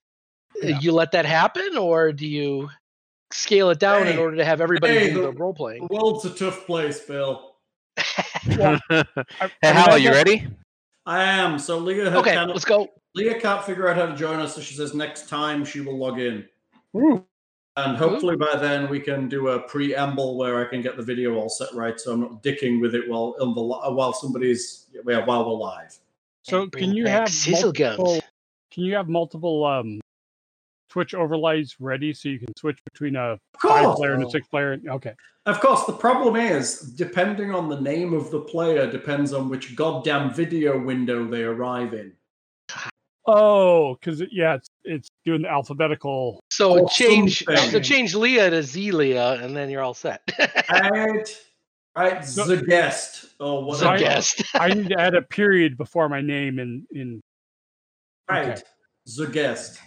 uh, 0.63 0.69
Yeah. 0.69 0.79
you 0.79 0.91
let 0.91 1.11
that 1.11 1.27
happen, 1.27 1.77
or 1.77 2.11
do 2.11 2.25
you 2.25 2.69
scale 3.31 3.69
it 3.69 3.77
down 3.77 4.07
in 4.07 4.17
order 4.17 4.37
to 4.37 4.45
have 4.45 4.59
everybody 4.59 4.93
hey, 4.97 5.09
do 5.13 5.21
the- 5.21 5.31
the 5.31 5.37
role 5.37 5.53
playing? 5.53 5.83
The 5.83 5.89
playing? 5.89 6.01
world's 6.01 6.25
a 6.25 6.31
tough 6.31 6.65
place, 6.65 6.99
Bill. 7.01 7.53
Well, 8.55 8.79
I- 8.89 9.03
hey, 9.09 9.23
I 9.41 9.47
mean, 9.67 9.73
Hal, 9.75 9.85
that- 9.91 10.01
you 10.01 10.11
ready? 10.11 10.47
I 11.05 11.23
am. 11.23 11.57
So 11.57 11.77
Leah, 11.77 12.13
Okay, 12.17 12.33
can't, 12.33 12.49
let's 12.51 12.65
go. 12.65 12.87
Leah 13.15 13.39
can't 13.39 13.63
figure 13.63 13.87
out 13.87 13.95
how 13.95 14.05
to 14.07 14.15
join 14.15 14.39
us, 14.39 14.55
so 14.55 14.61
she 14.61 14.75
says 14.75 14.93
next 14.93 15.29
time 15.29 15.63
she 15.63 15.79
will 15.79 15.97
log 15.97 16.19
in. 16.19 16.45
Ooh, 16.95 17.23
And 17.77 17.95
hopefully 17.97 18.35
by 18.35 18.57
then 18.57 18.89
we 18.89 18.99
can 18.99 19.29
do 19.29 19.49
a 19.49 19.59
preamble 19.61 20.37
where 20.37 20.59
I 20.59 20.69
can 20.69 20.81
get 20.81 20.97
the 20.97 21.03
video 21.03 21.35
all 21.35 21.47
set 21.49 21.73
right, 21.73 21.99
so 21.99 22.11
I'm 22.11 22.21
not 22.21 22.43
dicking 22.43 22.81
with 22.81 22.93
it 22.93 23.07
while 23.09 23.35
on 23.39 23.55
the 23.55 23.61
while 23.61 24.13
somebody's 24.13 24.87
yeah, 24.91 25.25
while 25.25 25.45
we're 25.45 25.53
live. 25.57 25.97
so 26.43 26.67
can 26.67 26.93
you 26.93 27.05
have 27.07 27.31
multiple, 27.49 28.19
can 28.71 28.83
you 28.83 28.95
have 28.95 29.07
multiple 29.07 29.63
um 29.65 30.01
Twitch 30.97 31.13
overlays 31.13 31.75
ready 31.79 32.11
so 32.11 32.27
you 32.27 32.39
can 32.39 32.51
switch 32.57 32.83
between 32.83 33.15
a 33.15 33.37
five 33.61 33.95
player 33.97 34.15
and 34.15 34.23
a 34.23 34.25
Oh. 34.25 34.29
six 34.29 34.47
player? 34.47 34.79
Okay. 34.89 35.13
of 35.45 35.59
course. 35.59 35.85
The 35.85 35.93
problem 35.93 36.35
is, 36.35 36.79
depending 36.79 37.53
on 37.53 37.69
the 37.69 37.79
name 37.79 38.15
of 38.15 38.31
the 38.31 38.39
player, 38.41 38.89
depends 38.89 39.31
on 39.31 39.47
which 39.47 39.75
goddamn 39.75 40.33
video 40.33 40.79
window 40.79 41.23
they 41.27 41.43
arrive 41.43 41.93
in. 41.93 42.13
Oh, 43.27 43.93
because 43.93 44.23
yeah, 44.31 44.55
it's 44.55 44.69
it's 44.85 45.09
doing 45.23 45.43
the 45.43 45.49
alphabetical. 45.51 46.39
So 46.49 46.79
Or 46.79 46.89
change, 46.89 47.43
so 47.45 47.79
change 47.79 48.15
Leah 48.15 48.49
to 48.49 48.63
Zelia, 48.63 49.33
and 49.43 49.55
then 49.55 49.69
you're 49.69 49.83
all 49.83 49.93
set. 49.93 50.21
Right, 50.71 51.29
right. 51.95 52.25
So- 52.25 52.45
the 52.45 52.57
guest 52.65 53.27
or 53.39 53.75
The. 53.77 53.87
I- 53.87 53.97
guest. 53.99 54.43
I 54.55 54.69
need 54.73 54.89
to 54.89 54.99
add 54.99 55.13
a 55.13 55.21
period 55.21 55.77
before 55.77 56.09
my 56.09 56.21
name 56.21 56.57
in 56.57 56.87
in. 56.91 57.21
Right, 58.27 58.47
Okay. 58.49 58.61
the 59.15 59.27
guest. 59.27 59.77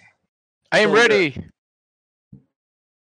I 0.72 0.80
am 0.80 0.90
So 0.90 0.94
the- 0.94 1.00
ready. 1.00 1.46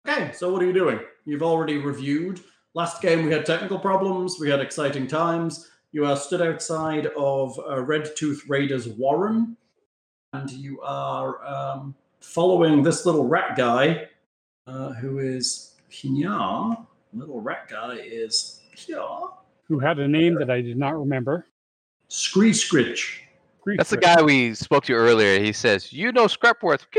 Okay, 0.08 0.32
so 0.34 0.51
what 0.54 0.62
are 0.62 0.65
you 0.65 0.73
doing? 0.73 0.99
You've 1.25 1.41
already 1.43 1.78
reviewed. 1.78 2.39
Last 2.75 3.01
game 3.01 3.25
we 3.25 3.32
had 3.32 3.45
technical 3.45 3.80
problems, 3.80 4.38
we 4.39 4.49
had 4.49 4.60
exciting 4.60 5.08
times. 5.08 5.71
You 5.91 6.06
are 6.06 6.17
stood 6.17 6.41
outside 6.41 7.08
of 7.17 7.60
uh, 7.67 7.82
Red 7.82 8.15
Tooth 8.15 8.43
Raiders 8.47 8.88
Warren, 8.88 9.56
and 10.34 10.51
you 10.51 10.82
are 10.82 11.43
um, 11.45 11.95
following 12.20 12.84
this 12.84 13.05
little 13.05 13.28
rat 13.28 13.55
guy 13.55 14.09
uh, 14.68 14.93
who 14.93 15.20
is 15.20 15.72
here. 15.89 16.76
Little 17.13 17.39
rat 17.41 17.70
guy 17.70 17.95
is 18.03 18.59
here. 18.76 19.01
Who 19.68 19.80
had 19.80 19.97
a 19.99 20.07
name 20.07 20.36
that 20.36 20.49
I 20.51 20.61
did 20.61 20.78
not 20.78 20.99
remember? 20.99 21.47
Scree 22.09 22.51
Scritch. 22.51 23.22
Greek 23.66 23.78
That's 23.80 23.89
the 23.89 23.97
guy 23.97 24.22
we 24.22 24.53
spoke 24.53 24.86
to 24.86 24.93
earlier. 24.93 25.39
He 25.39 25.51
says, 25.51 25.91
"You 25.91 26.11
know 26.11 26.26
Scrapworth." 26.26 26.86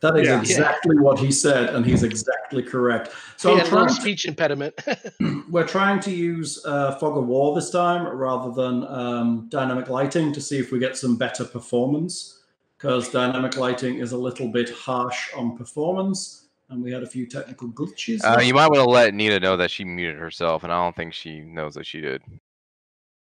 That 0.00 0.16
is 0.16 0.26
Yeah. 0.26 0.40
exactly 0.40 0.98
what 0.98 1.20
he 1.20 1.30
said, 1.30 1.74
and 1.74 1.86
he's 1.86 2.02
exactly 2.02 2.60
correct. 2.62 3.12
So 3.36 3.50
he 3.50 3.52
I'm 3.52 3.58
had 3.58 3.66
a 3.68 3.70
little 3.70 3.86
trying 3.86 3.94
to 3.94 4.00
speech 4.00 4.24
impediment. 4.26 4.74
we're 5.48 5.66
trying 5.66 6.00
to 6.00 6.10
use 6.10 6.64
uh, 6.66 6.96
fog 6.96 7.16
of 7.16 7.26
war 7.28 7.54
this 7.54 7.70
time 7.70 8.08
rather 8.08 8.50
than 8.50 8.84
um, 8.88 9.46
dynamic 9.48 9.88
lighting 9.88 10.32
to 10.32 10.40
see 10.40 10.58
if 10.58 10.72
we 10.72 10.80
get 10.80 10.96
some 10.96 11.16
better 11.16 11.44
performance 11.44 12.42
because 12.76 13.10
dynamic 13.10 13.56
lighting 13.56 13.98
is 13.98 14.10
a 14.10 14.16
little 14.18 14.48
bit 14.48 14.70
harsh 14.70 15.32
on 15.36 15.56
performance 15.56 16.46
and 16.70 16.82
we 16.82 16.90
had 16.90 17.04
a 17.04 17.06
few 17.06 17.26
technical 17.26 17.68
glitches 17.68 18.24
Uh, 18.24 18.40
you 18.40 18.54
might 18.54 18.66
want 18.68 18.82
to 18.82 18.90
let 18.90 19.14
Nita 19.14 19.38
know 19.38 19.56
that 19.56 19.70
she 19.70 19.84
muted 19.84 20.18
herself, 20.18 20.64
and 20.64 20.72
I 20.72 20.82
don't 20.82 20.96
think 20.96 21.12
she 21.14 21.40
knows 21.40 21.74
that 21.74 21.86
she 21.86 22.00
did. 22.00 22.22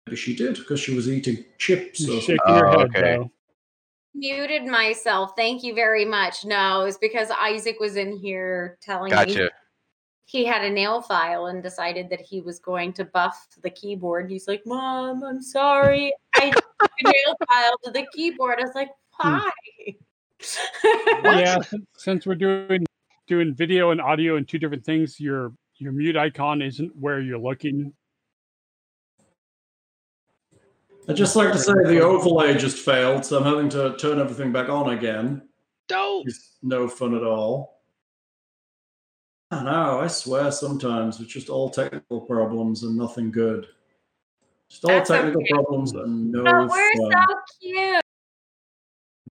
Maybe 0.09 0.15
she 0.17 0.35
did 0.35 0.55
because 0.55 0.79
she 0.79 0.95
was 0.95 1.07
eating 1.07 1.45
chips. 1.59 1.99
She's 1.99 2.09
Or 2.09 2.19
shaking 2.19 2.39
her 2.47 2.67
Oh, 2.67 2.79
head, 2.79 2.89
okay. 2.89 3.01
though. 3.17 3.31
Muted 4.15 4.65
myself. 4.65 5.33
Thank 5.37 5.63
you 5.63 5.75
very 5.75 6.03
much. 6.03 6.45
No, 6.45 6.85
it's 6.85 6.97
because 6.97 7.29
Isaac 7.39 7.79
was 7.79 7.95
in 7.95 8.17
here 8.17 8.79
telling 8.81 9.13
me 9.13 9.49
he 10.25 10.45
had 10.45 10.63
a 10.63 10.69
nail 10.69 11.03
file 11.03 11.45
and 11.45 11.61
decided 11.61 12.09
that 12.09 12.21
he 12.21 12.41
was 12.41 12.57
going 12.57 12.91
to 12.93 13.05
buff 13.05 13.47
the 13.61 13.69
keyboard. 13.69 14.31
He's 14.31 14.47
like, 14.47 14.63
Mom, 14.65 15.23
I'm 15.23 15.43
sorry. 15.43 16.11
I 16.37 16.49
took 16.49 16.65
a 16.81 17.03
nail 17.03 17.35
file 17.47 17.77
to 17.83 17.91
the 17.91 18.07
keyboard. 18.11 18.57
I 18.59 18.63
was 18.63 18.75
like, 18.75 18.89
hmm. 19.11 19.33
why? 19.33 19.51
Yeah, 21.23 21.59
since, 21.61 21.85
since 21.97 22.25
we're 22.25 22.33
doing 22.33 22.85
doing 23.27 23.53
video 23.53 23.91
and 23.91 24.01
audio 24.01 24.37
and 24.37 24.47
two 24.47 24.57
different 24.57 24.83
things, 24.83 25.19
your 25.19 25.51
your 25.75 25.91
mute 25.91 26.17
icon 26.17 26.63
isn't 26.63 26.95
where 26.95 27.19
you're 27.19 27.37
looking. 27.37 27.93
I'd 31.09 31.15
just 31.15 31.35
like 31.35 31.51
to 31.51 31.57
say 31.57 31.73
the 31.85 32.01
overlay 32.01 32.55
just 32.55 32.77
failed, 32.85 33.25
so 33.25 33.37
I'm 33.39 33.43
having 33.43 33.67
to 33.69 33.97
turn 33.97 34.19
everything 34.19 34.51
back 34.51 34.69
on 34.69 34.91
again. 34.91 35.41
Dope. 35.87 36.27
It's 36.27 36.57
no 36.61 36.87
fun 36.87 37.15
at 37.15 37.23
all. 37.23 37.81
I 39.49 39.63
know, 39.63 40.01
I 40.01 40.07
swear 40.07 40.51
sometimes 40.51 41.19
it's 41.19 41.33
just 41.33 41.49
all 41.49 41.71
technical 41.71 42.21
problems 42.21 42.83
and 42.83 42.95
nothing 42.95 43.31
good. 43.31 43.65
Just 44.69 44.85
all 44.85 44.91
That's 44.91 45.09
technical 45.09 45.41
okay. 45.41 45.51
problems 45.51 45.93
and 45.93 46.31
no 46.31 46.43
oh, 46.45 46.67
we're 46.67 46.93
fun. 46.93 47.11
so 47.11 47.35
cute. 47.59 48.01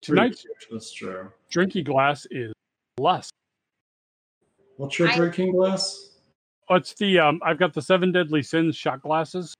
Pretty 0.07 0.20
Tonight's 0.20 0.43
cute, 0.43 0.55
That's 0.70 0.93
true. 0.93 1.33
drinking 1.51 1.85
glass 1.85 2.25
is 2.31 2.53
less. 2.99 3.31
What's 4.77 4.97
your 4.97 5.09
I- 5.09 5.16
drinking 5.16 5.57
glass? 5.57 6.12
Oh, 6.70 6.77
it's 6.77 6.95
the 6.95 7.18
um. 7.18 7.41
I've 7.45 7.59
got 7.59 7.75
the 7.75 7.83
seven 7.83 8.12
deadly 8.12 8.43
sins 8.43 8.75
shot 8.77 9.03
glasses. 9.03 9.55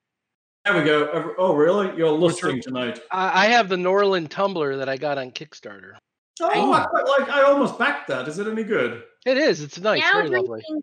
There 0.65 0.77
we 0.79 0.85
go. 0.85 1.35
Oh, 1.37 1.55
really? 1.55 1.95
You're 1.97 2.12
Which 2.15 2.35
listening 2.35 2.62
tonight. 2.62 3.01
I, 3.11 3.45
I 3.45 3.47
have 3.49 3.69
the 3.69 3.77
Norlan 3.77 4.29
tumbler 4.29 4.77
that 4.79 4.89
I 4.89 4.97
got 4.97 5.19
on 5.19 5.31
Kickstarter. 5.31 5.93
Oh, 6.41 6.73
I 6.73 6.85
quite 6.87 7.05
like. 7.07 7.29
I 7.29 7.43
almost 7.43 7.79
backed 7.79 8.09
that. 8.09 8.27
Is 8.29 8.39
it 8.39 8.47
any 8.49 8.65
good? 8.65 9.03
It 9.27 9.37
is. 9.37 9.61
It's 9.61 9.79
nice. 9.79 10.01
now 10.01 10.15
very 10.15 10.31
lovely. 10.31 10.62
drinking 10.67 10.83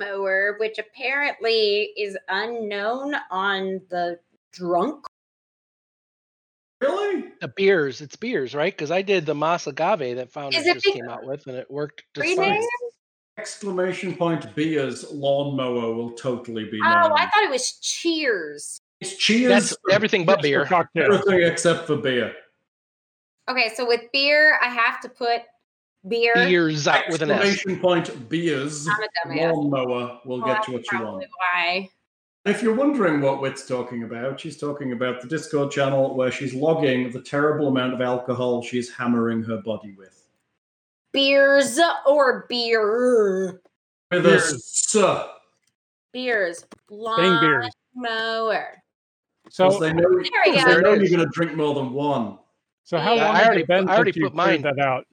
lawnmower, 0.00 0.56
which 0.58 0.78
apparently 0.78 1.92
is 1.96 2.18
unknown 2.28 3.14
on 3.30 3.80
the 3.88 4.18
drunk. 4.52 5.06
Really? 6.80 7.26
The 7.40 7.48
beers. 7.48 8.00
It's 8.00 8.16
beers, 8.16 8.54
right? 8.54 8.72
Because 8.76 8.90
I 8.90 9.02
did 9.02 9.26
the 9.26 9.34
Mas 9.34 9.66
Agave 9.66 10.16
that 10.16 10.32
Founders 10.32 10.60
Is 10.60 10.74
just 10.74 10.84
be- 10.84 10.92
came 10.92 11.08
out 11.08 11.24
with, 11.24 11.46
and 11.46 11.56
it 11.56 11.70
worked 11.70 12.02
just 12.14 12.36
fine. 12.36 12.62
Exclamation 13.38 14.16
point 14.16 14.54
beers 14.54 15.10
lawnmower 15.12 15.94
will 15.94 16.12
totally 16.12 16.64
be 16.64 16.78
Oh, 16.84 16.88
known. 16.88 17.12
I 17.16 17.26
thought 17.26 17.44
it 17.44 17.50
was 17.50 17.72
Cheers. 17.80 18.80
It's 19.00 19.16
cheers 19.16 19.48
That's 19.48 19.76
everything 19.90 20.24
but 20.26 20.42
beer. 20.42 20.68
everything 20.96 21.42
except 21.42 21.86
for 21.86 21.96
beer. 21.96 22.34
Okay, 23.48 23.70
so 23.74 23.86
with 23.86 24.02
beer, 24.12 24.58
I 24.62 24.68
have 24.68 25.00
to 25.00 25.08
put 25.08 25.42
beer. 26.06 26.32
Beers 26.34 26.86
out 26.86 27.04
with 27.08 27.22
an 27.22 27.30
S. 27.30 27.40
Exclamation 27.54 27.80
point 27.80 28.28
beers 28.28 28.86
I'm 29.24 29.38
a 29.38 29.52
Lawnmower 29.52 30.20
will 30.24 30.38
Well, 30.38 30.46
get 30.46 30.56
that's 30.56 30.68
you 30.68 30.74
what 30.74 30.92
you 30.92 31.02
want. 31.02 31.26
why. 31.52 31.88
If 32.46 32.62
you're 32.62 32.74
wondering 32.74 33.20
what 33.20 33.40
Wit's 33.42 33.66
talking 33.66 34.02
about, 34.04 34.40
she's 34.40 34.56
talking 34.56 34.92
about 34.92 35.20
the 35.20 35.28
Discord 35.28 35.70
channel 35.70 36.14
where 36.14 36.30
she's 36.30 36.54
logging 36.54 37.10
the 37.10 37.20
terrible 37.20 37.68
amount 37.68 37.92
of 37.94 38.00
alcohol 38.00 38.62
she's 38.62 38.90
hammering 38.90 39.42
her 39.42 39.58
body 39.58 39.94
with. 39.98 40.26
Beers 41.12 41.78
or 42.06 42.46
beer. 42.48 43.60
With 44.10 44.24
a 44.26 44.28
Beers. 44.28 44.52
s. 44.54 44.96
Beers. 46.12 46.64
Saying 46.88 47.40
beers. 47.40 47.68
Mower. 47.94 48.82
Because 49.56 49.74
So 49.74 49.80
they 49.80 49.92
know, 49.92 50.02
There 50.02 50.10
we 50.10 50.22
because 50.52 50.64
go. 50.64 50.74
they 50.74 50.80
know 50.82 50.92
you're 50.94 51.08
going 51.08 51.18
to 51.20 51.30
drink 51.32 51.54
more 51.56 51.74
than 51.74 51.92
one. 51.92 52.38
so 52.84 52.98
how 52.98 53.14
Yeah, 53.14 53.26
long 53.26 53.36
I 53.36 53.44
already 53.44 53.60
it 53.62 53.66
been 53.68 53.84
put- 53.86 53.90
I 53.92 53.96
already 53.96 54.12
since 54.12 54.24
put 54.24 54.34
mine. 54.34 54.62
that 54.62 54.78
out? 54.78 55.06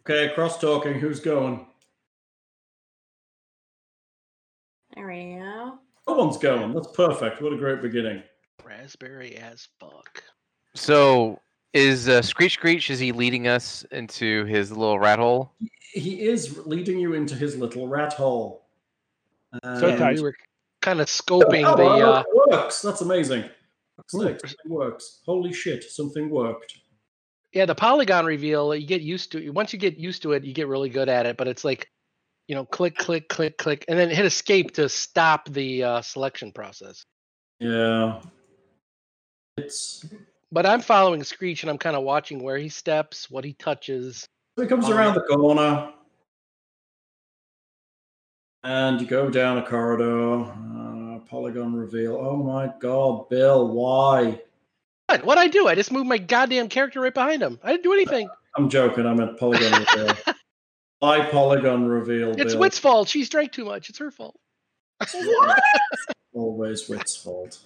Okay, 0.00 0.34
cross 0.34 0.58
talking. 0.60 0.98
Who's 0.98 1.20
going? 1.20 1.66
There 4.94 5.06
we 5.06 5.36
go. 5.38 5.78
No 6.08 6.14
one's 6.14 6.36
going. 6.36 6.74
That's 6.74 6.88
perfect. 6.88 7.40
What 7.40 7.52
a 7.52 7.56
great 7.56 7.80
beginning. 7.80 8.22
Raspberry 8.64 9.36
as 9.36 9.68
fuck. 9.80 10.22
So 10.74 11.40
is 11.72 12.08
uh, 12.08 12.20
Screech 12.20 12.52
Screech? 12.54 12.90
Is 12.90 12.98
he 12.98 13.12
leading 13.12 13.46
us 13.48 13.84
into 13.92 14.44
his 14.44 14.70
little 14.72 14.98
rat 14.98 15.18
hole? 15.18 15.52
He 15.92 16.22
is 16.22 16.58
leading 16.66 16.98
you 16.98 17.14
into 17.14 17.34
his 17.34 17.56
little 17.56 17.88
rat 17.88 18.12
hole. 18.12 18.66
So 19.62 19.88
And- 19.88 19.98
tight. 19.98 20.16
We 20.16 20.22
were 20.22 20.34
kind 20.82 21.00
of 21.00 21.06
scoping 21.06 21.64
Oh, 21.66 21.76
the. 21.76 21.84
Uh, 21.84 22.22
works. 22.50 22.82
That's 22.82 23.00
amazing. 23.00 23.44
Fuck's 23.96 24.14
Ooh. 24.14 24.48
works. 24.66 25.20
Holy 25.24 25.52
shit, 25.52 25.84
something 25.84 26.28
worked. 26.28 26.74
yeah, 27.52 27.64
the 27.66 27.74
polygon 27.74 28.26
reveal. 28.26 28.74
You 28.74 28.86
get 28.86 29.00
used 29.02 29.32
to. 29.32 29.42
It 29.44 29.54
once 29.54 29.72
you 29.72 29.78
get 29.78 29.96
used 29.98 30.22
to 30.22 30.32
it, 30.32 30.44
you 30.44 30.52
get 30.52 30.68
really 30.68 30.88
good 30.90 31.08
at 31.08 31.24
it. 31.26 31.36
But 31.36 31.48
it's 31.48 31.64
like, 31.64 31.88
you 32.48 32.54
know, 32.54 32.64
click, 32.64 32.96
click, 32.96 33.28
click, 33.28 33.56
click, 33.58 33.84
and 33.88 33.98
then 33.98 34.10
hit 34.10 34.24
escape 34.26 34.72
to 34.74 34.88
stop 34.88 35.48
the 35.48 35.84
uh, 35.84 36.00
selection 36.02 36.52
process. 36.52 37.04
Yeah. 37.60 38.20
It's 39.58 40.04
But 40.50 40.66
I'm 40.66 40.80
following 40.80 41.22
Screech, 41.24 41.62
and 41.62 41.70
I'm 41.70 41.78
kind 41.78 41.94
of 41.96 42.02
watching 42.02 42.42
where 42.42 42.58
he 42.58 42.68
steps, 42.68 43.30
what 43.30 43.44
he 43.44 43.52
touches. 43.54 44.26
So 44.56 44.62
he 44.62 44.68
comes 44.68 44.86
Oh, 44.88 44.92
around 44.96 45.14
the 45.14 45.20
corner. 45.22 45.92
And 48.64 49.00
you 49.00 49.06
go 49.06 49.28
down 49.30 49.58
a 49.58 49.62
corridor. 49.66 50.42
Uh, 50.44 51.18
polygon 51.28 51.74
reveal. 51.74 52.16
Oh 52.16 52.36
my 52.36 52.72
god, 52.78 53.28
Bill, 53.28 53.68
why? 53.68 54.40
What? 55.06 55.24
What 55.24 55.38
I 55.38 55.48
do? 55.48 55.66
I 55.66 55.74
just 55.74 55.90
moved 55.90 56.08
my 56.08 56.18
goddamn 56.18 56.68
character 56.68 57.00
right 57.00 57.12
behind 57.12 57.42
him. 57.42 57.58
I 57.62 57.72
didn't 57.72 57.82
do 57.82 57.92
anything. 57.92 58.28
I'm 58.56 58.68
joking, 58.68 59.06
I'm 59.06 59.16
meant 59.16 59.38
polygon 59.38 59.80
reveal. 59.80 60.14
Why 61.00 61.24
polygon 61.24 61.86
reveal, 61.88 62.30
It's 62.30 62.52
Bill? 62.52 62.60
Wit's 62.60 62.78
fault. 62.78 63.08
She's 63.08 63.28
drank 63.28 63.50
too 63.50 63.64
much. 63.64 63.90
It's 63.90 63.98
her 63.98 64.12
fault. 64.12 64.38
Always 66.32 66.88
Wit's 66.88 67.16
fault. 67.16 67.58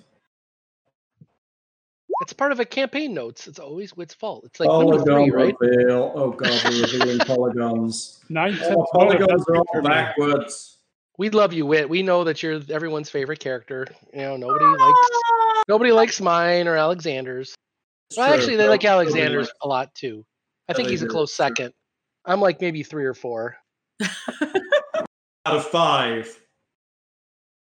It's 2.22 2.32
part 2.32 2.52
of 2.52 2.60
a 2.60 2.64
campaign 2.64 3.12
notes. 3.12 3.46
It's 3.46 3.58
always 3.58 3.94
Wit's 3.94 4.14
fault. 4.14 4.44
It's 4.46 4.58
like 4.58 4.68
Polygon 4.70 5.04
three, 5.04 5.30
right? 5.30 5.54
reveal. 5.60 6.12
Oh 6.14 6.30
god, 6.30 6.64
we're 6.64 6.80
revealing 6.82 7.18
polygons. 7.18 8.24
Nine 8.30 8.58
Oh, 8.62 8.86
polygons 8.94 9.44
are 9.48 9.56
all 9.56 9.82
backwards. 9.82 10.75
We 11.18 11.30
love 11.30 11.52
you, 11.52 11.64
Wit. 11.66 11.88
We 11.88 12.02
know 12.02 12.24
that 12.24 12.42
you're 12.42 12.60
everyone's 12.70 13.08
favorite 13.10 13.40
character. 13.40 13.86
You 14.12 14.20
know, 14.22 14.36
nobody 14.36 14.64
likes 14.66 14.98
nobody 15.68 15.92
likes 15.92 16.20
mine 16.20 16.68
or 16.68 16.76
Alexander's. 16.76 17.54
It's 18.10 18.18
Well, 18.18 18.26
true. 18.28 18.36
actually, 18.36 18.56
they 18.56 18.64
No- 18.64 18.70
like 18.70 18.84
Alexander's 18.84 19.46
likes- 19.46 19.58
a 19.62 19.68
lot 19.68 19.94
too. 19.94 20.24
I 20.68 20.72
think 20.74 20.88
they 20.88 20.92
he's 20.92 21.02
a 21.02 21.06
close 21.06 21.30
It's 21.30 21.36
second. 21.36 21.72
I'm 22.24 22.40
like 22.40 22.60
maybe 22.60 22.82
three 22.82 23.04
or 23.04 23.14
four. 23.14 23.56
out 24.02 25.56
of 25.56 25.66
five. 25.68 26.40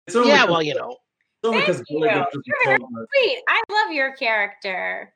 It's 0.08 0.16
only 0.16 0.30
Yeah, 0.30 0.42
'cause- 0.42 0.50
well, 0.50 0.62
you 0.64 0.76
know. 0.76 0.92
it's 0.92 1.00
only 1.46 1.58
Thank 1.60 1.68
because 1.68 1.84
Billy 1.88 2.10
you. 2.10 2.16
Goat 2.16 2.28
You're 2.46 2.58
very. 2.66 2.78
Sweet. 2.78 3.44
I 3.48 3.62
love 3.72 3.92
your 3.94 4.16
character. 4.16 5.14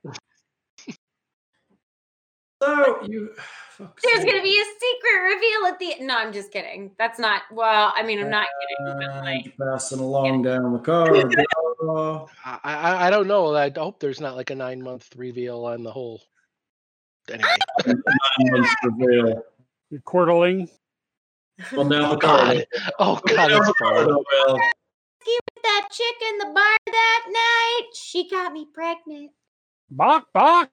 So 2.62 3.00
you. 3.08 3.30
There's 3.80 4.26
gonna 4.26 4.44
be 4.44 4.60
a 4.60 4.66
secret 4.66 5.24
reveal 5.24 5.66
at 5.68 5.80
the 5.80 6.06
No, 6.06 6.18
I'm 6.18 6.34
just 6.34 6.52
kidding. 6.52 6.92
That's 6.98 7.18
not 7.18 7.44
well, 7.52 7.94
I 7.96 8.04
mean 8.04 8.20
I'm 8.20 8.30
not 8.30 8.48
kidding, 8.60 8.98
but 8.98 9.04
And 9.04 9.26
like 9.26 9.46
you're 9.58 9.72
passing 9.74 10.00
along 10.00 10.42
down 10.42 10.74
the 10.74 10.80
corridor. 10.84 11.46
I, 12.44 12.60
I 12.64 13.08
I 13.08 13.10
don't 13.10 13.28
know. 13.28 13.56
I 13.56 13.72
hope 13.74 14.02
there's 14.02 14.20
not 14.20 14.36
like 14.36 14.50
a 14.50 14.56
nine 14.56 14.82
month 14.82 15.10
reveal 15.16 15.64
on 15.66 15.84
the 15.84 15.92
whole. 15.92 16.22
Anyway, 17.32 17.50
Nine 17.86 18.02
months 18.52 18.76
reveal. 18.84 19.44
You're 19.92 20.02
quarterling. 20.02 20.70
Well, 21.74 21.88
down 21.88 22.02
the 22.02 22.08
oh 22.10 22.18
god, 22.18 22.46
corridor. 22.48 22.66
oh 23.00 23.16
Go 23.28 23.36
god, 23.36 23.48
down 23.48 23.58
it's 23.60 23.68
the 23.68 23.74
fun. 23.80 23.94
corridor, 23.94 24.16
Bill. 24.46 24.56
with 24.56 25.64
that 25.64 25.88
chick 25.92 26.16
in 26.30 26.38
the 26.40 26.46
bar 26.54 26.78
that 26.86 27.26
night, 27.30 27.88
she 27.96 28.30
got 28.30 28.52
me 28.52 28.66
pregnant. 28.74 29.32
Bok, 29.90 30.28
bok. 30.34 30.70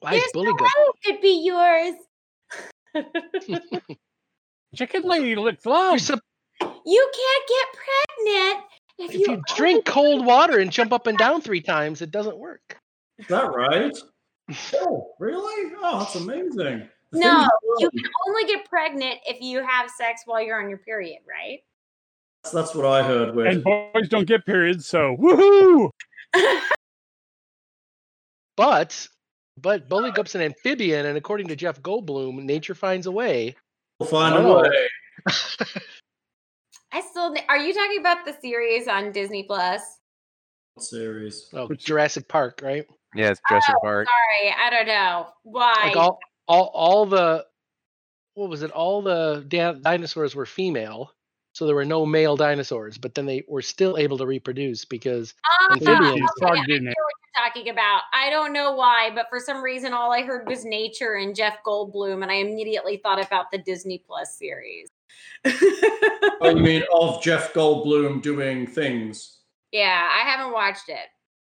Why 0.00 0.14
is 0.14 0.20
There's 0.22 0.32
Bully 0.32 0.46
no 0.46 0.54
good? 0.54 0.64
way 0.64 0.70
it 0.88 0.94
could 1.04 1.20
be 1.20 1.42
yours. 1.44 1.94
Chicken 4.74 5.02
lady 5.04 5.36
looks 5.36 5.64
You're 5.64 5.74
love. 5.74 6.00
sup- 6.00 6.20
You 6.60 7.10
can't 7.14 7.48
get 7.48 7.66
pregnant 8.24 8.64
if, 8.98 9.14
if 9.14 9.28
you 9.28 9.42
drink 9.54 9.84
cold 9.84 10.24
water 10.24 10.58
and 10.58 10.70
jump 10.70 10.92
up 10.92 11.06
and 11.06 11.16
down 11.16 11.40
three 11.40 11.60
times, 11.62 12.02
it 12.02 12.10
doesn't 12.10 12.36
work. 12.38 12.78
Is 13.18 13.26
that 13.28 13.52
right? 13.52 13.96
Oh, 14.80 15.10
really? 15.18 15.72
Oh, 15.82 15.98
that's 15.98 16.14
amazing. 16.14 16.88
The 17.10 17.18
No, 17.18 17.48
you 17.80 17.90
can 17.90 18.04
only 18.28 18.44
get 18.44 18.68
pregnant 18.68 19.16
if 19.26 19.40
you 19.40 19.60
have 19.66 19.90
sex 19.90 20.22
while 20.24 20.40
you're 20.40 20.62
on 20.62 20.68
your 20.68 20.78
period, 20.78 21.18
right? 21.28 21.58
That's, 22.44 22.54
that's 22.54 22.72
what 22.76 22.86
I 22.86 23.02
heard. 23.02 23.34
With 23.34 23.48
And 23.48 23.64
boys 23.64 24.08
don't 24.08 24.24
get 24.28 24.46
periods, 24.46 24.86
so 24.86 25.16
woohoo! 25.18 25.90
But 28.56 29.08
but 29.60 29.88
Bulligup's 29.88 30.34
an 30.34 30.42
amphibian, 30.42 31.06
and 31.06 31.16
according 31.16 31.48
to 31.48 31.56
Jeff 31.56 31.80
Goldblum, 31.82 32.42
nature 32.42 32.74
finds 32.74 33.06
a 33.06 33.12
way. 33.12 33.54
we'll 33.98 34.08
find 34.08 34.34
a 34.34 34.38
Oh. 34.46 34.62
way. 34.62 34.88
I 36.92 37.00
still. 37.00 37.34
Are 37.48 37.58
you 37.58 37.72
talking 37.74 37.98
about 37.98 38.24
the 38.24 38.34
series 38.40 38.88
on 38.88 39.12
Disney 39.12 39.44
Plus? 39.44 39.80
series. 40.78 41.48
Oh, 41.54 41.68
Jurassic 41.72 42.28
Park, 42.28 42.60
right? 42.62 42.84
Yeah, 43.14 43.30
it's 43.30 43.40
Jurassic 43.48 43.74
Oh, 43.78 43.80
Park. 43.80 44.06
Sorry, 44.08 44.54
I 44.62 44.68
don't 44.68 44.86
know 44.86 45.26
why. 45.42 45.74
Like 45.84 45.96
all, 45.96 46.18
all, 46.46 46.70
all 46.74 47.06
the, 47.06 47.46
what 48.34 48.50
was 48.50 48.62
it? 48.62 48.70
All 48.72 49.00
the 49.00 49.42
da- 49.48 49.72
dinosaurs 49.72 50.34
were 50.34 50.44
female, 50.44 51.12
so 51.56 51.64
there 51.64 51.74
were 51.74 51.86
no 51.86 52.04
male 52.04 52.36
dinosaurs. 52.36 52.98
But 52.98 53.14
then 53.14 53.24
they 53.24 53.42
were 53.48 53.62
still 53.62 53.96
able 53.96 54.18
to 54.18 54.26
reproduce 54.26 54.84
because 54.84 55.32
ah, 55.42 55.72
amphibians- 55.72 56.20
okay, 56.20 56.22
Frog 56.38 56.58
I 56.58 56.66
DNA. 56.66 56.82
know 56.82 56.90
what 56.90 57.14
you're 57.24 57.46
talking 57.46 57.68
about. 57.70 58.02
I 58.12 58.28
don't 58.28 58.52
know 58.52 58.74
why, 58.74 59.10
but 59.14 59.30
for 59.30 59.40
some 59.40 59.62
reason, 59.62 59.94
all 59.94 60.12
I 60.12 60.20
heard 60.20 60.46
was 60.46 60.66
nature 60.66 61.14
and 61.14 61.34
Jeff 61.34 61.56
Goldblum, 61.66 62.22
and 62.22 62.30
I 62.30 62.34
immediately 62.34 62.98
thought 62.98 63.24
about 63.24 63.50
the 63.50 63.56
Disney 63.56 64.02
Plus 64.06 64.36
series. 64.36 64.90
Oh, 66.38 66.50
you 66.50 66.62
mean 66.62 66.82
of 66.92 67.22
Jeff 67.22 67.54
Goldblum 67.54 68.20
doing 68.20 68.66
things? 68.66 69.38
yeah, 69.72 70.06
I 70.12 70.28
haven't 70.28 70.52
watched 70.52 70.90
it. 70.90 71.08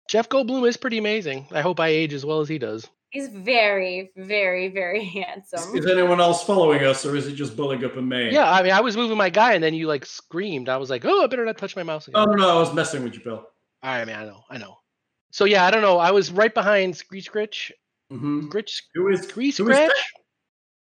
Jeff 0.09 0.29
Goldblum 0.29 0.67
is 0.69 0.77
pretty 0.77 0.99
amazing. 0.99 1.47
I 1.53 1.61
hope 1.61 1.79
I 1.79 1.89
age 1.89 2.13
as 2.13 2.27
well 2.27 2.41
as 2.41 2.49
he 2.49 2.59
does. 2.59 2.89
He's 3.13 3.29
very, 3.29 4.11
very, 4.17 4.69
very 4.69 5.05
handsome. 5.21 5.77
is 5.77 5.87
anyone 5.87 6.19
else 6.19 6.43
following 6.45 6.83
us, 6.83 7.05
or 7.05 7.15
is 7.15 7.27
it 7.27 7.35
just 7.35 7.55
Bulligup 7.55 7.99
and 7.99 8.09
me? 8.09 8.33
Yeah, 8.33 8.51
I 8.51 8.63
mean, 8.63 8.73
I 8.73 8.81
was 8.81 8.97
moving 8.97 9.19
my 9.19 9.29
guy, 9.29 9.53
and 9.53 9.63
then 9.63 9.75
you 9.75 9.87
like 9.87 10.07
screamed. 10.07 10.71
I 10.71 10.79
was 10.79 10.89
like, 10.89 11.05
"Oh, 11.05 11.23
I 11.23 11.27
better 11.27 11.45
not 11.45 11.59
touch 11.59 11.77
my 11.77 11.83
mouse 11.83 12.09
again." 12.09 12.27
Oh 12.27 12.33
no, 12.33 12.49
I 12.57 12.59
was 12.59 12.73
messing 12.73 13.05
with 13.05 13.15
you, 13.15 13.21
Bill. 13.21 13.37
All 13.37 13.47
right, 13.83 14.07
man. 14.07 14.23
I 14.23 14.25
know, 14.25 14.41
I 14.49 14.57
know. 14.57 14.79
So 15.31 15.45
yeah, 15.45 15.67
I 15.67 15.71
don't 15.71 15.83
know. 15.83 15.99
I 15.99 16.11
was 16.11 16.33
right 16.33 16.53
behind 16.55 16.97
Screech 16.97 17.31
Scritch. 17.31 17.71
Mm-hmm. 18.11 18.49
Scritch, 18.49 18.83
Who 18.95 19.09
is 19.09 19.23
Screech 19.23 19.59
who 19.59 19.69
is 19.69 19.77
Scratch. 19.77 19.89
that? 19.89 20.05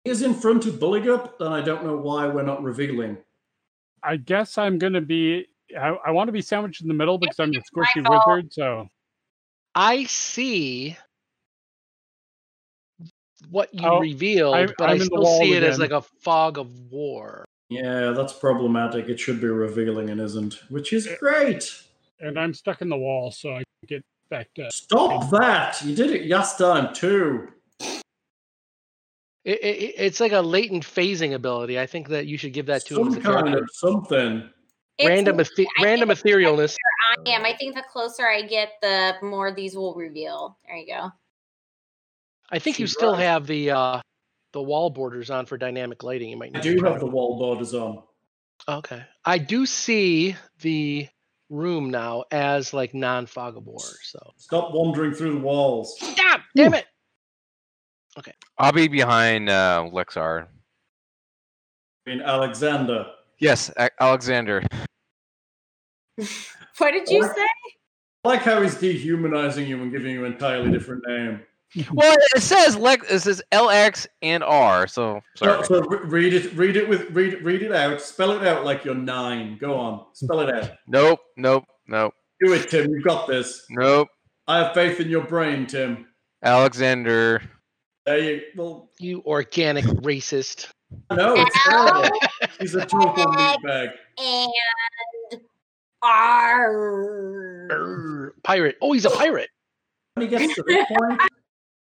He 0.04 0.10
is 0.10 0.22
in 0.22 0.32
front 0.34 0.64
of 0.64 0.74
Bulligup, 0.76 1.38
then 1.38 1.52
I 1.52 1.60
don't 1.60 1.84
know 1.84 1.96
why 1.96 2.26
we're 2.28 2.42
not 2.44 2.62
revealing. 2.62 3.18
I 4.02 4.16
guess 4.16 4.56
I'm 4.56 4.78
gonna 4.78 5.02
be. 5.02 5.46
I, 5.78 5.88
I 6.06 6.10
want 6.12 6.28
to 6.28 6.32
be 6.32 6.40
sandwiched 6.40 6.80
in 6.80 6.88
the 6.88 6.94
middle 6.94 7.18
because 7.18 7.38
I'm 7.40 7.50
the 7.52 7.60
squishy 7.60 8.08
wizard. 8.08 8.52
So 8.54 8.88
I 9.74 10.04
see 10.04 10.96
what 13.50 13.72
you 13.74 13.86
Oh, 13.88 14.00
revealed, 14.00 14.54
I'm- 14.54 14.74
but 14.78 14.88
i 14.88 14.92
I'm 14.92 14.94
in 14.94 14.98
the 15.00 15.04
still 15.06 15.38
see 15.40 15.52
it 15.54 15.62
as 15.62 15.78
like 15.78 15.90
a 15.90 16.02
fog 16.02 16.58
of 16.58 16.70
war. 16.90 17.44
Yeah, 17.68 18.12
that's 18.12 18.32
problematic. 18.32 19.08
It 19.08 19.18
should 19.18 19.40
be 19.40 19.48
revealing 19.48 20.10
and 20.10 20.20
isn't, 20.20 20.54
which 20.70 20.92
is 20.92 21.08
great. 21.18 21.82
and 22.20 22.38
I'm 22.38 22.54
stuck 22.54 22.80
in 22.80 22.88
the 22.88 22.96
wall, 22.96 23.30
so 23.30 23.50
I 23.54 23.58
can 23.58 23.64
get 23.88 24.04
back 24.30 24.48
to. 24.54 24.70
Stop 24.70 25.30
that! 25.30 25.82
You 25.84 25.94
did 25.94 26.10
it 26.10 26.28
last 26.28 26.58
time 26.58 26.94
too. 26.94 27.48
It, 29.44 29.60
it, 29.62 29.94
it's 29.98 30.18
like 30.18 30.32
a 30.32 30.40
latent 30.40 30.84
phasing 30.84 31.34
ability. 31.34 31.78
I 31.78 31.86
think 31.86 32.08
that 32.08 32.26
you 32.26 32.36
should 32.36 32.52
give 32.52 32.66
that 32.66 32.84
to 32.86 33.00
him 33.00 33.12
Some 33.12 33.20
a 33.20 33.22
kind 33.22 33.54
of 33.54 33.68
something. 33.72 34.48
It's 34.98 35.08
Random, 35.08 35.36
what 35.36 35.48
ethe- 35.58 35.66
random 35.82 36.08
etherealness. 36.08 36.74
I 37.26 37.30
am. 37.30 37.44
I 37.44 37.52
think 37.54 37.74
the 37.74 37.84
closer 37.92 38.26
I 38.26 38.42
get, 38.42 38.70
the 38.80 39.14
more 39.22 39.52
these 39.52 39.76
will 39.76 39.94
reveal. 39.94 40.56
There 40.66 40.76
you 40.76 40.86
go. 40.86 41.12
I 42.50 42.58
think 42.58 42.78
you 42.78 42.86
still 42.86 43.12
right. 43.12 43.22
have 43.22 43.46
the 43.46 43.70
uh, 43.72 44.00
the 44.52 44.62
wall 44.62 44.90
borders 44.90 45.30
on 45.30 45.46
for 45.46 45.58
dynamic 45.58 46.02
lighting. 46.02 46.30
You 46.30 46.36
might 46.36 46.50
I 46.54 46.58
need 46.58 46.62
to 46.62 46.74
do 46.74 46.78
try 46.80 46.90
have 46.92 47.00
the 47.00 47.06
wall 47.06 47.38
borders 47.38 47.74
on. 47.74 48.02
Okay, 48.68 49.02
I 49.24 49.38
do 49.38 49.66
see 49.66 50.36
the 50.60 51.08
room 51.50 51.90
now 51.90 52.24
as 52.30 52.72
like 52.72 52.94
non 52.94 53.26
fog 53.26 53.56
of 53.56 53.66
war. 53.66 53.78
So 54.02 54.18
Stop 54.36 54.72
wandering 54.72 55.12
through 55.12 55.32
the 55.34 55.40
walls. 55.40 55.96
stop, 56.00 56.40
damn 56.54 56.74
it. 56.74 56.86
Okay. 58.18 58.32
I'll 58.58 58.72
be 58.72 58.88
behind 58.88 59.50
uh, 59.50 59.88
Lexar. 59.92 60.46
I 62.06 62.10
mean, 62.10 62.22
Alexander. 62.22 63.06
Yes, 63.38 63.70
A- 63.76 63.90
Alexander. 64.02 64.62
What 66.78 66.92
did 66.92 67.08
you 67.08 67.22
Or- 67.24 67.34
say? 67.34 67.46
I 68.24 68.28
like 68.28 68.42
how 68.42 68.60
he's 68.60 68.74
dehumanizing 68.76 69.66
you 69.68 69.80
and 69.82 69.90
giving 69.92 70.12
you 70.12 70.24
an 70.24 70.32
entirely 70.32 70.70
different 70.70 71.04
name. 71.06 71.40
Mm-hmm. 71.76 71.94
Well, 71.94 72.16
it 72.34 72.42
says 72.42 72.76
Lex. 72.76 73.06
It 73.10 73.20
says 73.20 73.42
LX 73.52 74.06
and 74.22 74.42
R. 74.42 74.86
So 74.86 75.20
So, 75.36 75.46
sorry. 75.46 75.64
so 75.66 75.80
re- 75.82 75.98
read 76.24 76.32
it. 76.34 76.52
Read 76.54 76.76
it 76.76 76.88
with. 76.88 77.10
Read. 77.10 77.42
Read 77.42 77.62
it 77.62 77.72
out. 77.72 78.00
Spell 78.00 78.32
it 78.32 78.46
out 78.46 78.64
like 78.64 78.84
you're 78.84 78.94
nine. 78.94 79.58
Go 79.60 79.74
on. 79.76 80.06
Spell 80.14 80.40
it 80.40 80.48
out. 80.54 80.70
Nope. 80.88 81.20
Nope. 81.36 81.64
Nope. 81.86 82.14
Do 82.42 82.52
it, 82.54 82.70
Tim. 82.70 82.90
You've 82.90 83.04
got 83.04 83.26
this. 83.28 83.64
Nope. 83.70 84.08
I 84.48 84.58
have 84.58 84.74
faith 84.74 85.00
in 85.00 85.08
your 85.08 85.24
brain, 85.24 85.66
Tim. 85.66 86.06
Alexander. 86.42 87.42
There 88.06 88.18
you. 88.18 88.40
Well, 88.56 88.90
You 88.98 89.22
organic 89.26 89.84
racist. 89.84 90.68
no, 91.10 91.34
it's 91.36 91.64
terrible. 91.68 92.18
He's 92.60 92.74
a 92.74 92.86
total 92.86 93.12
meatbag. 93.26 93.92
And 94.18 94.50
R. 96.96 98.34
Pirate. 98.44 98.76
Oh, 98.80 98.92
he's 98.92 99.04
a 99.04 99.10
pirate. 99.10 99.50
When 100.14 100.26
he 100.26 100.36
gets 100.36 100.54
to 100.54 100.62
this 100.66 100.86
point, 100.86 101.00
when 101.00 101.18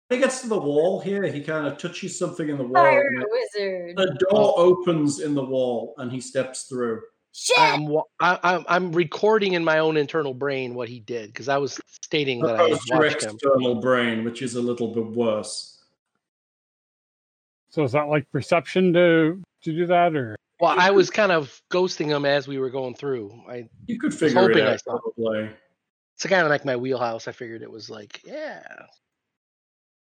he 0.08 0.18
gets 0.18 0.40
to 0.42 0.48
the 0.48 0.58
wall 0.58 1.00
here, 1.00 1.24
he 1.24 1.40
kind 1.42 1.66
of 1.66 1.78
touches 1.78 2.18
something 2.18 2.48
in 2.48 2.58
the 2.58 2.64
wall. 2.64 2.74
Pirate 2.84 3.06
and 3.06 3.24
wizard. 3.30 3.96
The 3.96 4.26
door 4.30 4.54
opens 4.56 5.20
in 5.20 5.34
the 5.34 5.44
wall, 5.44 5.94
and 5.98 6.10
he 6.12 6.20
steps 6.20 6.64
through. 6.64 7.00
Shit. 7.32 7.58
I'm, 7.58 7.88
I, 8.20 8.38
I'm 8.42 8.64
I'm 8.68 8.92
recording 8.92 9.52
in 9.52 9.62
my 9.64 9.78
own 9.80 9.96
internal 9.98 10.32
brain 10.32 10.74
what 10.74 10.88
he 10.88 11.00
did 11.00 11.26
because 11.32 11.48
I 11.50 11.58
was 11.58 11.78
stating 12.02 12.40
that 12.40 12.54
I 12.56 12.62
had 12.62 12.66
Opposed 12.72 12.86
to 12.86 12.94
your 12.94 13.02
watched 13.02 13.22
him. 13.24 13.34
external 13.34 13.74
brain, 13.80 14.24
which 14.24 14.40
is 14.40 14.54
a 14.54 14.60
little 14.62 14.94
bit 14.94 15.04
worse. 15.06 15.82
So 17.68 17.82
is 17.84 17.92
that 17.92 18.08
like 18.08 18.30
perception 18.32 18.92
to 18.94 19.42
to 19.64 19.72
do 19.72 19.86
that, 19.86 20.16
or 20.16 20.36
Well, 20.60 20.74
I 20.78 20.90
was 20.92 21.10
kind 21.10 21.30
of 21.32 21.60
ghosting 21.70 22.06
him 22.06 22.24
as 22.24 22.48
we 22.48 22.58
were 22.58 22.70
going 22.70 22.94
through. 22.94 23.38
I 23.48 23.68
You 23.86 23.98
could 23.98 24.14
figure 24.14 24.50
it 24.50 24.58
out, 24.62 24.80
probably. 24.86 25.50
it's 26.14 26.24
kind 26.26 26.42
of 26.42 26.48
like 26.48 26.64
my 26.64 26.76
wheelhouse. 26.76 27.28
I 27.28 27.32
figured 27.32 27.60
it 27.60 27.70
was 27.70 27.90
like, 27.90 28.22
yeah, 28.24 28.62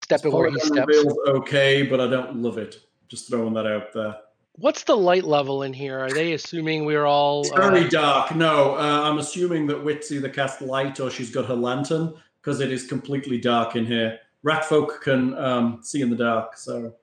stepping 0.06 0.32
where 0.32 0.48
he 0.50 0.58
steps. 0.60 0.96
okay, 1.26 1.82
but 1.82 2.00
I 2.00 2.06
don't 2.06 2.36
love 2.36 2.58
it. 2.58 2.76
Just 3.08 3.28
throwing 3.28 3.54
that 3.54 3.66
out 3.66 3.92
there. 3.92 4.14
What's 4.52 4.84
the 4.84 4.96
light 4.96 5.24
level 5.24 5.64
in 5.64 5.72
here? 5.72 5.98
Are 5.98 6.10
they 6.10 6.32
assuming 6.32 6.84
we're 6.84 7.04
all? 7.04 7.40
It's 7.40 7.50
uh, 7.50 7.70
very 7.70 7.88
dark. 7.88 8.34
No, 8.34 8.76
uh, 8.76 9.00
I'm 9.02 9.18
assuming 9.18 9.66
that 9.66 9.82
Wit's 9.82 10.12
either 10.12 10.28
cast 10.28 10.62
light 10.62 11.00
or 11.00 11.10
she's 11.10 11.30
got 11.30 11.46
her 11.46 11.56
lantern 11.56 12.14
because 12.40 12.60
it 12.60 12.70
is 12.70 12.86
completely 12.86 13.38
dark 13.38 13.74
in 13.74 13.84
here. 13.84 14.20
Rat 14.44 14.64
folk 14.64 15.02
can 15.02 15.36
um, 15.36 15.80
see 15.82 16.02
in 16.02 16.08
the 16.08 16.16
dark, 16.16 16.56
so 16.56 16.94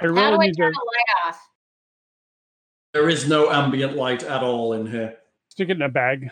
I 0.00 0.06
How 0.06 0.30
do 0.30 0.40
I 0.40 0.50
turn 0.52 0.72
the 0.72 0.90
light 0.92 1.28
off? 1.28 1.48
there 2.94 3.08
is 3.08 3.28
no 3.28 3.50
ambient 3.50 3.96
light 3.96 4.22
at 4.22 4.42
all 4.44 4.74
in 4.74 4.86
here. 4.86 5.18
stick 5.48 5.70
it 5.70 5.76
in 5.76 5.82
a 5.82 5.88
bag. 5.88 6.30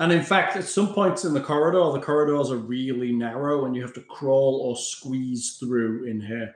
And 0.00 0.10
in 0.10 0.22
fact, 0.22 0.56
at 0.56 0.64
some 0.64 0.94
points 0.94 1.26
in 1.26 1.34
the 1.34 1.42
corridor, 1.42 1.92
the 1.92 2.04
corridors 2.04 2.50
are 2.50 2.56
really 2.56 3.12
narrow 3.12 3.66
and 3.66 3.76
you 3.76 3.82
have 3.82 3.92
to 3.94 4.00
crawl 4.00 4.62
or 4.64 4.74
squeeze 4.74 5.58
through 5.60 6.04
in 6.04 6.22
here. 6.22 6.54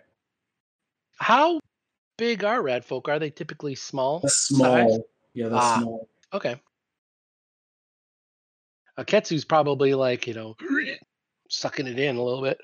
How 1.19 1.61
big 2.17 2.43
are 2.43 2.63
rat 2.63 2.87
folk? 2.87 3.07
Are 3.11 3.19
they 3.19 3.29
typically 3.29 3.75
small? 3.75 4.21
They're 4.21 4.31
small. 4.31 5.07
Yeah, 5.35 5.49
they're 5.49 5.59
Ah. 5.59 5.79
small. 5.79 6.09
Okay. 6.33 6.59
Aketsu's 8.97 9.45
probably 9.45 9.93
like 9.93 10.27
you 10.27 10.33
know, 10.33 10.57
sucking 11.51 11.87
it 11.87 11.99
in 11.99 12.17
a 12.17 12.25
little 12.25 12.43
bit. 12.43 12.59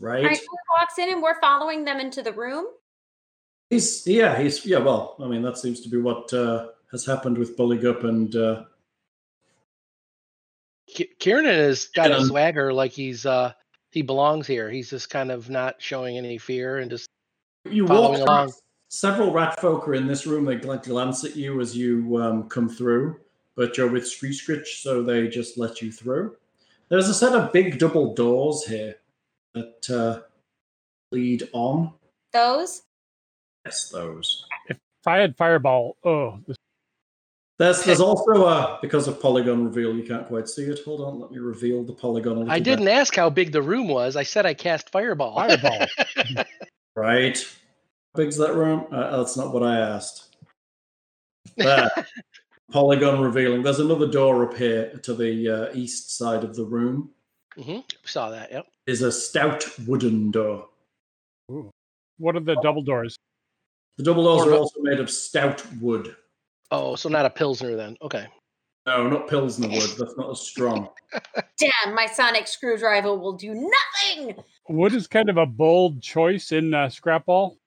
Right? 0.00 0.24
All 0.24 0.30
right, 0.30 0.38
who 0.38 0.56
walks 0.76 0.98
in 0.98 1.10
and 1.10 1.22
we're 1.22 1.40
following 1.40 1.84
them 1.84 2.00
into 2.00 2.22
the 2.22 2.32
room? 2.32 2.66
He's 3.70 4.04
yeah, 4.06 4.36
he's 4.40 4.64
yeah. 4.66 4.78
Well, 4.78 5.16
I 5.20 5.28
mean, 5.28 5.42
that 5.42 5.58
seems 5.58 5.80
to 5.82 5.88
be 5.88 5.98
what 5.98 6.32
uh, 6.32 6.68
has 6.90 7.04
happened 7.06 7.38
with 7.38 7.56
Bulligup 7.56 8.02
and 8.02 8.34
uh, 8.34 8.64
Ki- 10.98 11.14
Kiernan 11.20 11.54
has 11.54 11.86
got 11.94 12.10
a 12.10 12.24
swagger 12.24 12.72
like 12.72 12.90
he's 12.90 13.24
uh 13.24 13.52
he 13.92 14.02
belongs 14.02 14.48
here. 14.48 14.68
He's 14.68 14.90
just 14.90 15.08
kind 15.10 15.30
of 15.30 15.48
not 15.48 15.76
showing 15.78 16.18
any 16.18 16.38
fear 16.38 16.78
and 16.78 16.90
just 16.90 17.08
you 17.70 17.86
Following 17.86 18.20
walk. 18.20 18.28
along. 18.28 18.52
Several 18.88 19.32
rat 19.32 19.60
folk 19.60 19.86
are 19.86 19.94
in 19.94 20.08
this 20.08 20.26
room. 20.26 20.44
They 20.44 20.56
gl- 20.56 20.82
glance 20.82 21.24
at 21.24 21.36
you 21.36 21.60
as 21.60 21.76
you 21.76 22.16
um, 22.16 22.48
come 22.48 22.68
through, 22.68 23.20
but 23.54 23.76
you're 23.76 23.88
with 23.88 24.08
Screech 24.08 24.44
Scritch, 24.44 24.82
so 24.82 25.02
they 25.02 25.28
just 25.28 25.56
let 25.56 25.80
you 25.80 25.92
through. 25.92 26.34
There's 26.88 27.08
a 27.08 27.14
set 27.14 27.34
of 27.34 27.52
big 27.52 27.78
double 27.78 28.14
doors 28.14 28.64
here 28.64 28.96
that 29.54 29.90
uh, 29.90 30.22
lead 31.12 31.48
on. 31.52 31.92
Those? 32.32 32.82
Yes, 33.64 33.90
those. 33.90 34.44
If 34.68 34.78
I 35.06 35.18
had 35.18 35.36
fireball, 35.36 35.96
oh, 36.02 36.40
this, 36.46 36.56
There's 37.58 37.82
there's 37.84 38.00
also 38.08 38.46
a 38.46 38.78
because 38.80 39.08
of 39.08 39.20
polygon 39.20 39.64
reveal. 39.64 39.94
You 39.94 40.04
can't 40.04 40.26
quite 40.26 40.48
see 40.48 40.62
it. 40.64 40.80
Hold 40.84 41.00
on, 41.00 41.20
let 41.20 41.30
me 41.30 41.38
reveal 41.38 41.82
the 41.84 41.92
polygon. 41.92 42.32
A 42.32 42.38
little 42.40 42.52
I 42.52 42.58
bit. 42.58 42.64
didn't 42.64 42.88
ask 42.88 43.14
how 43.14 43.30
big 43.30 43.52
the 43.52 43.62
room 43.62 43.88
was. 43.88 44.16
I 44.16 44.22
said 44.22 44.46
I 44.46 44.54
cast 44.54 44.90
fireball. 44.90 45.34
Fireball. 45.36 45.86
Right. 46.96 47.38
How 47.38 48.22
big's 48.24 48.36
that 48.38 48.56
room? 48.56 48.86
Uh, 48.90 49.18
that's 49.18 49.36
not 49.36 49.54
what 49.54 49.62
I 49.62 49.78
asked. 49.78 50.34
There. 51.56 51.88
polygon 52.72 53.20
revealing. 53.20 53.62
There's 53.62 53.78
another 53.78 54.08
door 54.08 54.44
up 54.50 54.56
here 54.58 54.90
to 55.04 55.14
the 55.14 55.48
uh, 55.48 55.76
east 55.76 56.16
side 56.18 56.42
of 56.42 56.56
the 56.56 56.64
room. 56.64 57.10
hmm 57.54 57.78
Saw 58.04 58.30
that. 58.30 58.50
Yep. 58.50 58.66
Is 58.88 59.02
a 59.02 59.12
stout 59.12 59.64
wooden 59.86 60.32
door. 60.32 60.66
what 62.16 62.34
are 62.34 62.40
the 62.40 62.56
double 62.62 62.82
doors? 62.82 63.16
The 63.96 64.02
double 64.02 64.24
doors 64.24 64.48
Or 64.48 64.50
are 64.54 64.56
also 64.56 64.80
made 64.80 64.98
of 64.98 65.08
stout 65.08 65.64
wood. 65.80 66.16
Oh, 66.70 66.96
so 66.96 67.08
not 67.08 67.26
a 67.26 67.30
pilsner 67.30 67.76
then. 67.76 67.96
Okay. 68.02 68.26
No, 68.88 69.06
not 69.06 69.28
Pilsner 69.28 69.68
wood. 69.68 69.90
That's 69.98 70.16
not 70.16 70.30
as 70.30 70.40
strong. 70.40 70.88
Damn, 71.58 71.94
my 71.94 72.06
sonic 72.06 72.46
screwdriver 72.46 73.14
will 73.14 73.34
do 73.34 73.52
nothing. 73.52 74.34
Wood 74.66 74.94
is 74.94 75.06
kind 75.06 75.28
of 75.28 75.36
a 75.36 75.44
bold 75.44 76.00
choice 76.00 76.52
in 76.52 76.72
uh, 76.72 76.86
Scrapwall. 76.86 77.58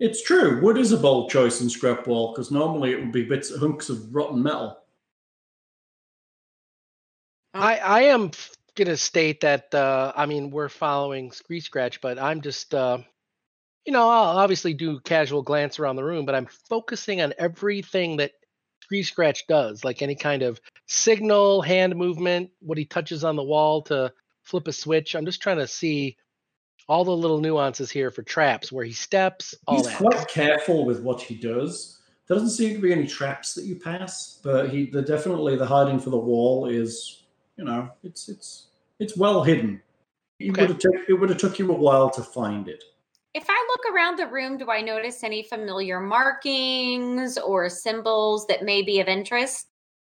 It's 0.00 0.24
true. 0.24 0.60
Wood 0.62 0.78
is 0.78 0.90
a 0.90 0.96
bold 0.96 1.30
choice 1.30 1.60
in 1.60 1.68
Scrapwall 1.68 2.34
because 2.34 2.50
normally 2.50 2.90
it 2.90 2.98
would 2.98 3.12
be 3.12 3.24
bits 3.24 3.56
hunks 3.56 3.88
of 3.88 4.12
rotten 4.12 4.42
metal. 4.42 4.78
I 7.54 7.78
I 7.78 8.02
am 8.02 8.30
f- 8.34 8.50
gonna 8.74 8.96
state 8.96 9.40
that 9.42 9.72
uh, 9.74 10.12
I 10.16 10.26
mean 10.26 10.50
we're 10.50 10.68
following 10.68 11.30
Scree 11.30 11.60
Scratch, 11.60 12.00
but 12.00 12.18
I'm 12.18 12.40
just 12.40 12.74
uh, 12.74 12.98
you 13.86 13.92
know 13.92 14.08
I'll 14.08 14.38
obviously 14.38 14.74
do 14.74 15.00
casual 15.00 15.42
glance 15.42 15.78
around 15.78 15.96
the 15.96 16.04
room, 16.04 16.26
but 16.26 16.34
I'm 16.34 16.46
focusing 16.46 17.20
on 17.20 17.32
everything 17.38 18.16
that 18.18 18.32
Scree 18.82 19.02
Scratch 19.02 19.46
does, 19.46 19.84
like 19.84 20.02
any 20.02 20.14
kind 20.14 20.42
of 20.42 20.60
signal, 20.86 21.62
hand 21.62 21.96
movement, 21.96 22.50
what 22.60 22.78
he 22.78 22.84
touches 22.84 23.24
on 23.24 23.36
the 23.36 23.42
wall 23.42 23.82
to 23.82 24.12
flip 24.44 24.68
a 24.68 24.72
switch. 24.72 25.14
I'm 25.14 25.26
just 25.26 25.42
trying 25.42 25.58
to 25.58 25.66
see 25.66 26.16
all 26.88 27.04
the 27.04 27.16
little 27.16 27.40
nuances 27.40 27.90
here 27.90 28.10
for 28.10 28.22
traps, 28.22 28.70
where 28.70 28.84
he 28.84 28.92
steps, 28.92 29.54
all 29.66 29.78
He's 29.78 29.86
that. 29.86 29.96
quite 29.96 30.28
careful 30.28 30.84
with 30.84 31.00
what 31.00 31.20
he 31.20 31.34
does. 31.34 32.00
There 32.28 32.36
doesn't 32.36 32.50
seem 32.50 32.74
to 32.74 32.80
be 32.80 32.92
any 32.92 33.06
traps 33.06 33.54
that 33.54 33.64
you 33.64 33.76
pass, 33.76 34.40
but 34.42 34.70
he 34.70 34.86
the 34.86 35.02
definitely 35.02 35.56
the 35.56 35.66
hiding 35.66 35.98
for 35.98 36.10
the 36.10 36.18
wall 36.18 36.66
is, 36.66 37.24
you 37.56 37.64
know, 37.64 37.90
it's 38.02 38.28
it's 38.28 38.68
it's 38.98 39.16
well 39.16 39.42
hidden. 39.42 39.80
It 40.38 40.50
Okay. 40.50 40.60
would 40.60 40.70
have 40.70 40.78
took 40.78 40.94
it 41.08 41.12
would 41.14 41.30
have 41.30 41.38
took 41.38 41.58
you 41.58 41.70
a 41.70 41.74
while 41.74 42.10
to 42.10 42.22
find 42.22 42.68
it. 42.68 42.82
If 43.34 43.44
I 43.48 43.65
look 43.65 43.65
around 43.96 44.18
the 44.18 44.26
room, 44.26 44.58
do 44.58 44.70
I 44.70 44.82
notice 44.82 45.24
any 45.24 45.42
familiar 45.42 46.00
markings 46.00 47.38
or 47.38 47.68
symbols 47.68 48.46
that 48.48 48.62
may 48.62 48.82
be 48.82 49.00
of 49.00 49.08
interest? 49.08 49.68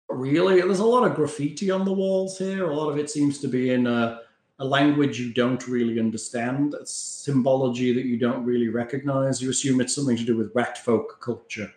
Really, 0.09 0.61
there's 0.61 0.79
a 0.79 0.85
lot 0.85 1.05
of 1.09 1.15
graffiti 1.15 1.69
on 1.69 1.85
the 1.85 1.93
walls 1.93 2.37
here. 2.37 2.69
A 2.69 2.75
lot 2.75 2.89
of 2.89 2.97
it 2.97 3.09
seems 3.09 3.39
to 3.39 3.47
be 3.47 3.71
in 3.71 3.85
a, 3.87 4.21
a 4.59 4.65
language 4.65 5.19
you 5.19 5.33
don't 5.33 5.65
really 5.67 5.99
understand. 5.99 6.73
It's 6.79 6.93
symbology 6.93 7.93
that 7.93 8.05
you 8.05 8.17
don't 8.17 8.43
really 8.45 8.69
recognize. 8.69 9.41
You 9.41 9.49
assume 9.49 9.81
it's 9.81 9.93
something 9.93 10.17
to 10.17 10.23
do 10.23 10.37
with 10.37 10.51
rat 10.55 10.77
folk 10.79 11.19
culture. 11.21 11.71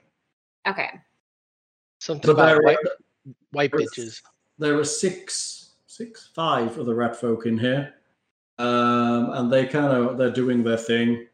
Okay. 0.66 0.90
Something 2.00 2.24
So 2.28 2.32
about 2.32 2.46
there, 2.46 2.62
white, 2.62 2.78
white 3.52 3.72
there's- 3.72 3.88
bitches. 3.98 4.22
there 4.58 4.78
are 4.78 4.84
six, 4.84 5.72
six, 5.86 6.30
five 6.34 6.78
of 6.78 6.86
the 6.86 6.94
rat 6.94 7.16
folk 7.16 7.44
in 7.46 7.58
here, 7.58 7.94
um, 8.58 9.30
and 9.32 9.52
they 9.52 9.66
kind 9.66 9.92
of 9.92 10.16
they're 10.16 10.30
doing 10.30 10.62
their 10.62 10.76
thing, 10.78 11.26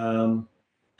um, 0.00 0.48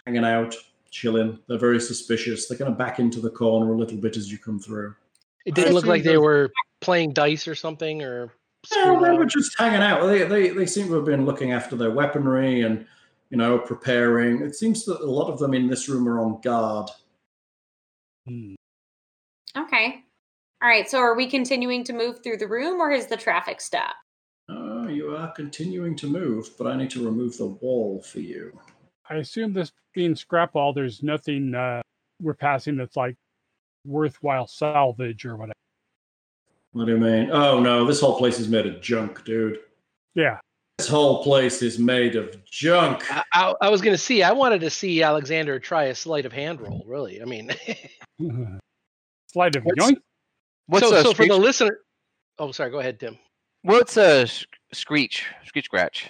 hanging 0.07 0.25
out, 0.25 0.55
chilling. 0.91 1.39
They're 1.49 1.59
very 1.59 1.81
suspicious. 1.81 2.47
They're 2.47 2.59
kind 2.59 2.71
of 2.71 2.79
back 2.79 2.99
into 2.99 3.21
the 3.21 3.31
corner 3.31 3.73
a 3.73 3.77
little 3.77 3.99
bit 3.99 4.17
as 4.17 4.31
you 4.31 4.39
come 4.39 4.59
through. 4.59 4.95
It 5.47 5.55
didn't 5.55 5.75
look 5.75 5.87
like 5.87 6.03
they 6.03 6.19
were 6.19 6.53
playing 6.81 7.13
dice 7.13 7.49
or 7.49 7.55
something, 7.55 8.03
or 8.03 8.33
No, 8.75 8.81
screwing 8.83 9.03
they 9.03 9.19
were 9.19 9.27
just 9.27 9.59
hanging 9.59 9.81
out. 9.81 10.07
They, 10.07 10.25
they 10.25 10.49
they 10.51 10.67
seem 10.67 10.89
to 10.89 10.95
have 10.95 11.05
been 11.05 11.25
looking 11.25 11.53
after 11.53 11.77
their 11.77 11.91
weaponry 11.91 12.63
and 12.63 12.87
you 13.31 13.39
know 13.39 13.59
preparing. 13.59 14.43
It 14.43 14.55
seems 14.55 14.85
that 14.85 15.01
a 15.01 15.11
lot 15.11 15.31
of 15.31 15.39
them 15.39 15.55
in 15.55 15.69
this 15.69 15.89
room 15.89 16.09
are 16.09 16.21
on 16.21 16.41
guard. 16.43 16.91
Hmm. 18.29 18.55
Okay. 19.57 20.05
All 20.63 20.69
right. 20.69 20.89
So 20.89 20.99
are 20.99 21.17
we 21.17 21.27
continuing 21.27 21.85
to 21.85 21.95
move 21.95 22.23
through 22.23 22.37
the 22.37 22.47
room 22.47 22.81
or 22.81 22.91
has 22.91 23.07
the 23.07 23.17
traffic 23.17 23.61
stopped? 23.61 23.95
Oh, 24.49 24.89
you 24.89 25.17
are 25.17 25.33
continuing 25.33 25.97
to 25.97 26.07
move, 26.07 26.51
but 26.59 26.67
I 26.67 26.77
need 26.77 26.91
to 26.91 27.05
remove 27.05 27.39
the 27.39 27.47
wall 27.47 28.03
for 28.03 28.21
you. 28.21 28.59
I 29.11 29.17
assume 29.17 29.53
this 29.53 29.73
being 29.95 30.15
Scrapwall, 30.15 30.75
there's 30.75 31.03
nothing 31.03 31.55
uh, 31.55 31.83
we're 32.23 32.35
passing 32.35 32.77
that's 32.77 32.97
like 32.97 33.17
worthwhile 33.85 34.47
salvage 34.47 35.25
or 35.25 35.37
whatever. 35.37 35.55
What 36.73 36.87
do 36.87 36.93
you 36.93 36.99
mean? 36.99 37.31
Oh 37.33 37.59
no, 37.61 37.85
this 37.85 38.01
whole 38.01 38.17
place 38.17 38.39
is 38.39 38.49
made 38.49 38.67
of 38.67 38.81
junk, 38.81 39.25
dude. 39.25 39.59
Yeah. 40.15 40.39
This 40.79 40.89
whole 40.89 41.23
place 41.23 41.61
is 41.61 41.79
made 41.79 42.17
of 42.17 42.43
junk. 42.45 43.05
I, 43.13 43.25
I, 43.35 43.55
I 43.63 43.69
was 43.69 43.83
going 43.83 43.93
to 43.93 43.99
see. 44.03 44.23
I 44.23 44.33
wanted 44.33 44.61
to 44.63 44.71
see 44.71 45.03
Alexander 45.03 45.59
try 45.59 45.85
a 45.87 45.95
sleight 45.95 46.25
of 46.25 46.33
hand 46.33 46.61
roll. 46.61 46.85
Really, 46.87 47.21
I 47.21 47.25
mean, 47.27 47.51
Sleight 49.33 49.57
of 49.57 49.65
What's- 49.65 49.85
yoink. 49.91 49.99
What's 50.67 50.89
so 50.89 50.95
a 50.97 51.03
so 51.03 51.13
for 51.13 51.27
the 51.27 51.37
listener. 51.37 51.81
Oh, 52.39 52.53
sorry. 52.53 52.71
Go 52.71 52.79
ahead, 52.79 53.01
Tim. 53.01 53.19
What's 53.63 53.97
a 53.97 54.27
sh- 54.27 54.47
screech? 54.73 55.27
Screech 55.45 55.65
scratch. 55.67 56.09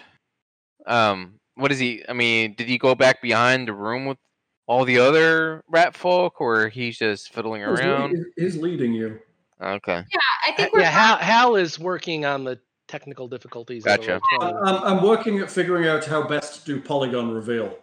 Um, 0.86 1.34
what 1.55 1.72
is 1.72 1.78
he? 1.78 2.03
I 2.09 2.12
mean, 2.12 2.55
did 2.55 2.68
he 2.68 2.78
go 2.78 2.94
back 2.94 3.20
behind 3.22 3.68
the 3.68 3.72
room 3.72 4.07
with 4.07 4.18
all 4.66 4.84
the 4.84 4.98
other 4.98 5.62
rat 5.68 5.94
folk, 5.96 6.40
or 6.40 6.68
he's 6.68 6.96
just 6.98 7.32
fiddling 7.32 7.61
He's, 7.62 7.80
around? 7.80 8.12
lead- 8.12 8.26
he's 8.36 8.57
leading 8.57 8.92
you. 8.92 9.18
Okay. 9.61 9.96
Yeah, 10.12 10.18
I 10.48 10.53
think 10.53 10.72
we're 10.72 10.80
yeah, 10.80 10.90
Hal, 10.90 11.16
Hal 11.18 11.57
is 11.57 11.78
working 11.78 12.24
on 12.24 12.44
the 12.44 12.59
technical 12.88 13.28
difficulties. 13.28 13.84
Gotcha. 13.84 14.20
I- 14.40 14.46
uh, 14.46 14.53
I'm, 14.64 14.98
I'm 14.98 15.05
working 15.05 15.38
at 15.40 15.51
figuring 15.51 15.86
out 15.86 16.05
how 16.05 16.26
best 16.26 16.61
to 16.61 16.74
do 16.74 16.80
polygon 16.80 17.30
reveal. 17.32 17.76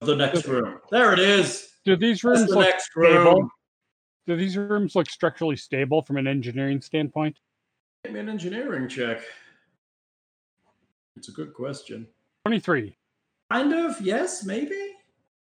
The 0.00 0.14
next 0.16 0.46
room. 0.46 0.78
There 0.90 1.12
it 1.14 1.18
is. 1.18 1.70
Do 1.86 1.96
these 1.96 2.20
That's 2.20 2.24
rooms 2.24 2.50
the 2.50 2.56
look 2.56 2.66
next 2.66 2.90
stable? 2.90 3.34
room. 3.40 3.50
Do 4.26 4.36
these 4.36 4.56
rooms 4.56 4.94
look 4.94 5.08
structurally 5.08 5.56
stable 5.56 6.02
from 6.02 6.16
an 6.18 6.26
engineering 6.26 6.82
standpoint? 6.82 7.38
Give 8.04 8.12
me 8.12 8.20
an 8.20 8.28
engineering 8.28 8.88
check. 8.88 9.22
It's 11.16 11.28
a 11.28 11.32
good 11.32 11.54
question. 11.54 12.06
23. 12.46 12.96
Kind 13.50 13.72
of, 13.74 14.00
yes, 14.00 14.44
maybe. 14.44 14.94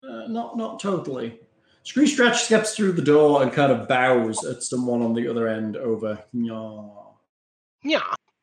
Uh, 0.03 0.27
not, 0.29 0.57
not 0.57 0.81
totally. 0.81 1.39
Scree 1.83 2.07
Stretch 2.07 2.43
steps 2.43 2.75
through 2.75 2.93
the 2.93 3.03
door 3.03 3.43
and 3.43 3.53
kind 3.53 3.73
of 3.73 3.89
bows 3.89 4.45
at 4.45 4.63
someone 4.63 5.03
on 5.03 5.15
the 5.15 5.29
other 5.29 5.49
end 5.49 5.77
over. 5.77 6.23
Yaw. 6.33 7.13
Yeah, 7.83 8.03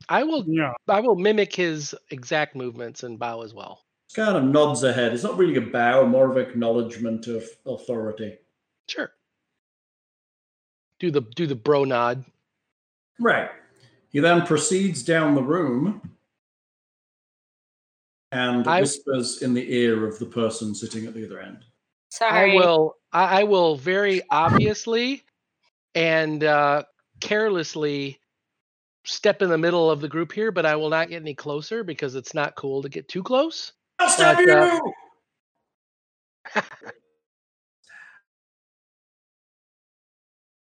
I 0.10 0.24
will. 0.24 0.44
Yeah. 0.48 0.74
I 0.88 1.00
will 1.00 1.16
mimic 1.16 1.56
his 1.56 1.96
exact 2.12 2.56
movements 2.56 3.04
and 3.04 3.20
bow 3.20 3.42
as 3.42 3.54
well. 3.54 3.82
Kind 4.16 4.38
of 4.38 4.44
nods 4.44 4.84
ahead. 4.84 5.14
It's 5.14 5.24
not 5.24 5.38
really 5.38 5.56
a 5.58 5.62
bow, 5.62 6.06
more 6.06 6.30
of 6.30 6.38
acknowledgement 6.38 7.28
of 7.28 7.44
authority. 7.66 8.38
Sure. 8.88 9.12
Do 11.00 11.12
the 11.12 11.22
do 11.22 11.48
the 11.48 11.56
bro 11.56 11.84
nod. 11.84 12.24
Right. 13.20 13.50
He 14.10 14.20
then 14.20 14.46
proceeds 14.46 15.04
down 15.04 15.36
the 15.36 15.44
room 15.44 16.15
and 18.32 18.68
I- 18.68 18.82
whispers 18.82 19.42
in 19.42 19.54
the 19.54 19.74
ear 19.74 20.08
of 20.08 20.20
the 20.20 20.26
person 20.26 20.74
sitting 20.76 21.06
at 21.06 21.14
the 21.14 21.26
other 21.26 21.40
end. 21.40 21.64
sorry. 22.10 22.54
I 22.54 22.56
will. 22.56 22.96
I, 23.12 23.42
I 23.42 23.44
will 23.44 23.76
very 23.76 24.22
obviously 24.30 25.24
and 25.94 26.44
uh, 26.44 26.84
carelessly 27.22 28.20
step 29.06 29.42
in 29.42 29.50
the 29.50 29.58
middle 29.58 29.90
of 29.90 30.02
the 30.02 30.10
group 30.10 30.32
here, 30.32 30.52
but 30.52 30.66
I 30.66 30.76
will 30.76 30.90
not 30.90 31.10
get 31.10 31.22
any 31.22 31.34
closer 31.34 31.84
because 31.84 32.16
it's 32.16 32.34
not 32.34 32.56
cool 32.56 32.82
to 32.82 32.90
get 32.90 33.08
too 33.08 33.24
close. 33.24 33.72
I'll 34.00 34.10
stab 34.10 34.38
But, 34.38 34.46
you! 34.46 34.92
uh, 36.56 36.62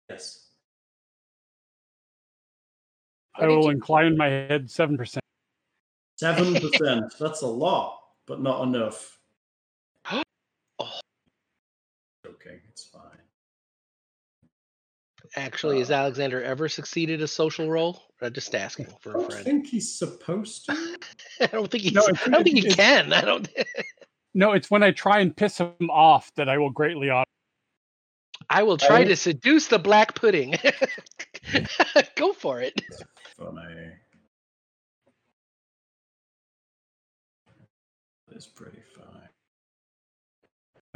yes. 0.09 0.47
I 3.35 3.47
will 3.47 3.69
incline 3.69 4.17
my 4.17 4.27
head 4.27 4.65
7%. 4.65 5.20
Seven 6.21 6.53
percent. 6.53 7.13
That's 7.19 7.41
a 7.41 7.47
lot, 7.47 7.99
but 8.27 8.41
not 8.41 8.61
enough. 8.67 9.17
Oh. 10.79 10.89
Okay, 12.27 12.59
it's 12.69 12.83
fine. 12.85 13.01
Actually, 15.35 15.79
has 15.79 15.89
uh, 15.91 15.95
Alexander 15.95 16.43
ever 16.43 16.67
succeeded 16.69 17.21
a 17.21 17.27
social 17.27 17.69
role? 17.69 18.03
I'm 18.21 18.33
just 18.33 18.53
asking 18.53 18.87
for 18.99 19.09
a 19.11 19.13
don't 19.13 19.31
friend. 19.31 19.45
think 19.45 19.67
he's 19.67 19.91
supposed 19.97 20.65
to. 20.65 20.73
I 21.41 21.47
don't 21.47 21.69
think 21.71 21.83
he's. 21.83 21.93
No, 21.93 22.01
I 22.01 22.09
it's- 22.09 22.29
don't 22.29 22.43
think 22.43 22.57
he 22.59 22.67
it's- 22.67 22.75
can. 22.75 23.13
I 23.13 23.21
don't. 23.21 23.49
No, 24.33 24.53
it's 24.53 24.71
when 24.71 24.81
I 24.81 24.91
try 24.91 25.19
and 25.19 25.35
piss 25.35 25.57
him 25.57 25.89
off 25.89 26.31
that 26.35 26.47
I 26.47 26.57
will 26.57 26.69
greatly 26.69 27.09
honor. 27.09 27.25
I 28.49 28.63
will 28.63 28.77
try 28.77 28.99
I- 28.99 29.03
to 29.05 29.15
seduce 29.17 29.67
the 29.67 29.77
black 29.79 30.15
pudding. 30.15 30.55
Go 32.15 32.31
for 32.33 32.61
it. 32.61 32.79
Funny. 33.37 33.91
It's 38.41 38.47
pretty 38.47 38.79
funny. 38.95 39.23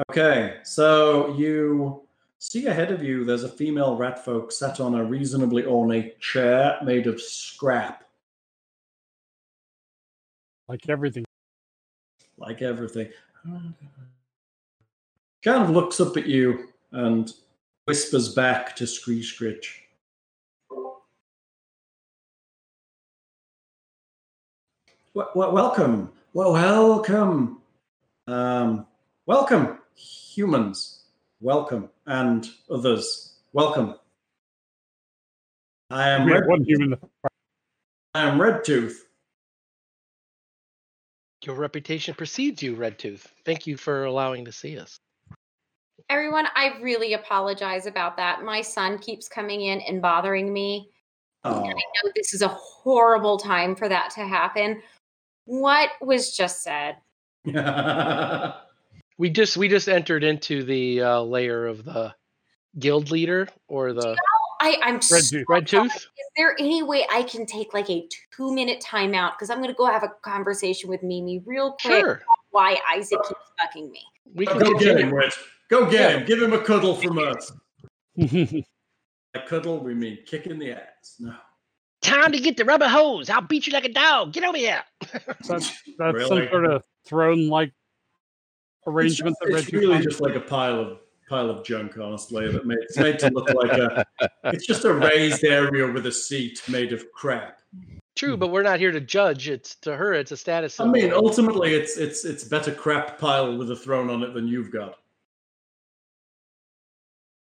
Okay, 0.10 0.58
so 0.64 1.36
you 1.36 2.02
see 2.40 2.66
ahead 2.66 2.92
of 2.92 3.04
you 3.04 3.24
there's 3.24 3.44
a 3.44 3.50
female 3.50 3.96
rat 3.96 4.26
folk 4.26 4.52
sat 4.52 4.80
on 4.80 4.96
a 4.96 5.04
reasonably 5.04 5.64
ornate 5.64 6.20
chair 6.20 6.80
made 6.84 7.06
of 7.06 7.22
scrap, 7.22 8.04
like 10.68 10.90
everything. 10.90 11.24
like 12.40 12.64
everything. 12.64 13.10
Kind 15.44 15.64
of 15.64 15.70
looks 15.70 16.02
up 16.02 16.18
at 16.18 16.26
you 16.26 16.70
and 16.94 17.32
whispers 17.86 18.34
back 18.34 18.76
to 18.78 18.88
Scree 18.88 19.22
Scritch. 19.22 19.68
Well, 25.14 25.52
welcome. 25.52 26.12
Well, 26.36 26.52
welcome. 26.52 27.62
Um, 28.28 28.88
welcome, 29.26 29.80
humans. 29.96 31.06
welcome, 31.40 31.90
and 32.08 32.46
others, 32.70 33.36
welcome. 33.54 33.96
I 35.90 36.10
am 36.10 36.26
We 36.26 36.34
Red, 36.34 36.46
one 36.46 36.66
human. 36.66 36.98
I 38.14 38.28
am 38.28 38.42
Red 38.42 38.66
Tooth. 38.66 39.06
Your 41.46 41.56
reputation 41.56 42.14
precedes 42.14 42.62
you, 42.62 42.76
Red 42.76 43.00
Tooth. 43.00 43.34
Thank 43.46 43.66
you 43.66 43.78
for 43.78 44.04
allowing 44.04 44.44
to 44.44 44.52
see 44.52 44.78
us. 44.78 45.00
Everyone, 46.10 46.48
I 46.54 46.78
really 46.82 47.14
apologize 47.14 47.86
about 47.86 48.18
that. 48.18 48.44
My 48.44 48.62
son 48.62 49.00
keeps 49.00 49.30
coming 49.30 49.62
in 49.62 49.80
and 49.80 50.02
bothering 50.02 50.52
me. 50.52 50.90
Oh, 51.46 51.64
I 51.64 51.70
know 51.70 52.12
this 52.14 52.34
is 52.34 52.42
a 52.42 52.50
horrible 52.50 53.38
time 53.38 53.74
for 53.74 53.88
that 53.88 54.10
to 54.16 54.26
happen. 54.26 54.82
What 55.46 55.90
was 56.02 56.36
just 56.36 56.64
said? 56.64 56.98
We 59.18 59.30
just 59.30 59.56
we 59.56 59.70
just 59.70 59.88
entered 59.88 60.26
into 60.26 60.64
the 60.66 61.02
uh, 61.02 61.22
layer 61.22 61.68
of 61.68 61.86
the 61.86 62.14
guild 62.78 63.12
leader 63.12 63.48
or 63.70 63.94
the 63.94 64.18
I, 64.60 64.78
I'm 64.84 64.96
Red 64.96 65.04
so 65.04 65.38
Tooth. 65.38 65.46
Red. 65.48 65.68
Tooth. 65.68 65.96
Is 65.96 66.08
there 66.36 66.54
any 66.60 66.84
way 66.84 67.06
I 67.10 67.24
can 67.24 67.46
take 67.46 67.74
like 67.74 67.90
a 67.90 68.10
two 68.36 68.54
minute 68.54 68.82
timeout? 68.86 69.32
Because 69.32 69.50
I'm 69.50 69.60
going 69.60 69.70
to 69.70 69.74
go 69.76 69.86
have 69.86 70.04
a 70.04 70.12
conversation 70.22 70.90
with 70.90 71.02
Mimi 71.02 71.42
real 71.46 71.78
quick. 71.82 72.02
Sure, 72.02 72.22
Why 72.52 72.78
Isaac 72.94 73.20
keeps 73.26 73.40
fucking 73.62 73.90
me. 73.90 74.02
we 74.34 74.46
can 74.48 74.60
Go 74.60 74.78
get 74.78 75.00
him, 75.00 75.14
Red. 75.14 75.32
Go 75.70 75.86
get 75.90 75.94
Yeah. 76.12 76.18
him. 76.18 76.26
Give 76.26 76.42
him 76.42 76.52
a 76.52 76.60
cuddle 76.60 76.96
from 76.96 77.18
us. 77.20 77.54
By 78.18 79.40
cuddle, 79.48 79.80
we 79.80 79.94
mean 79.94 80.18
kick 80.26 80.46
in 80.48 80.60
the 80.60 80.72
ass. 80.74 81.16
No. 81.20 81.36
Time 82.16 82.32
to 82.32 82.40
get 82.40 82.56
the 82.56 82.64
rubber 82.64 82.88
hose. 82.88 83.30
I'll 83.30 83.42
beat 83.42 83.68
you 83.68 83.74
like 83.74 83.84
a 83.84 83.92
dog. 83.92 84.32
Get 84.32 84.46
over 84.46 84.58
here. 84.58 84.82
that's 85.48 85.84
that's 85.98 86.28
some 86.28 86.48
sort 86.50 86.66
of 86.66 86.84
throne-like 87.06 87.74
arrangement 88.88 89.36
just, 89.42 89.50
that 89.50 89.54
Red 89.54 89.64
it's 89.64 89.74
really 89.74 90.00
just 90.02 90.22
like 90.22 90.36
a 90.36 90.40
pile 90.40 90.80
of 90.80 91.00
pile 91.28 91.50
of 91.50 91.66
junk, 91.66 91.98
honestly. 91.98 92.50
That 92.50 92.66
made, 92.66 92.78
it's 92.82 92.98
made 92.98 93.20
to 93.20 93.30
look 93.32 93.50
like 93.54 93.74
a. 93.74 94.06
It's 94.46 94.66
just 94.66 94.86
a 94.86 94.94
raised 94.94 95.44
area 95.44 95.92
with 95.92 96.06
a 96.06 96.12
seat 96.12 96.62
made 96.70 96.94
of 96.94 97.12
crap. 97.12 97.60
True, 98.16 98.38
but 98.38 98.50
we're 98.50 98.64
not 98.64 98.80
here 98.80 98.92
to 98.92 99.02
judge. 99.02 99.50
It's 99.50 99.76
to 99.78 99.98
her. 99.98 100.14
It's 100.14 100.32
a 100.32 100.38
status. 100.38 100.80
I 100.80 100.86
mean, 100.86 101.12
ultimately, 101.12 101.74
it's 101.74 101.98
it's 101.98 102.24
it's 102.24 102.46
better 102.46 102.72
crap 102.72 103.20
pile 103.20 103.58
with 103.58 103.72
a 103.72 103.76
throne 103.76 104.10
on 104.10 104.24
it 104.24 104.34
than 104.34 104.48
you've 104.48 104.72
got. 104.72 105.00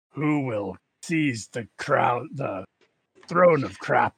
Who 0.09 0.41
will 0.41 0.75
seize 1.01 1.47
the 1.47 1.65
crown, 1.77 2.29
the 2.33 2.65
throne 3.29 3.63
of 3.63 3.79
crap? 3.79 4.15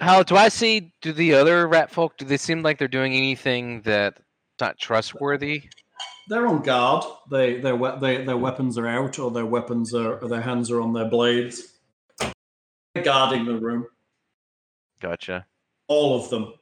How 0.00 0.22
do 0.22 0.36
I 0.36 0.48
see? 0.48 0.92
Do 1.02 1.12
the 1.12 1.34
other 1.34 1.66
rat 1.68 1.90
folk? 1.90 2.16
Do 2.16 2.24
they 2.24 2.36
seem 2.36 2.62
like 2.62 2.78
they're 2.78 2.88
doing 2.88 3.14
anything 3.14 3.80
that's 3.82 4.20
not 4.60 4.78
trustworthy? 4.78 5.64
They're 6.28 6.46
on 6.46 6.62
guard. 6.62 7.04
They 7.30 7.60
their 7.60 7.76
we- 7.76 7.98
they, 8.00 8.24
their 8.24 8.36
weapons 8.36 8.78
are 8.78 8.86
out, 8.86 9.18
or 9.18 9.30
their 9.30 9.46
weapons 9.46 9.94
are 9.94 10.18
or 10.18 10.28
their 10.28 10.40
hands 10.40 10.70
are 10.70 10.80
on 10.80 10.92
their 10.92 11.08
blades. 11.08 11.78
They're 12.18 13.04
guarding 13.04 13.44
the 13.44 13.56
room. 13.58 13.86
Gotcha. 15.00 15.46
All 15.88 16.18
of 16.18 16.30
them. 16.30 16.54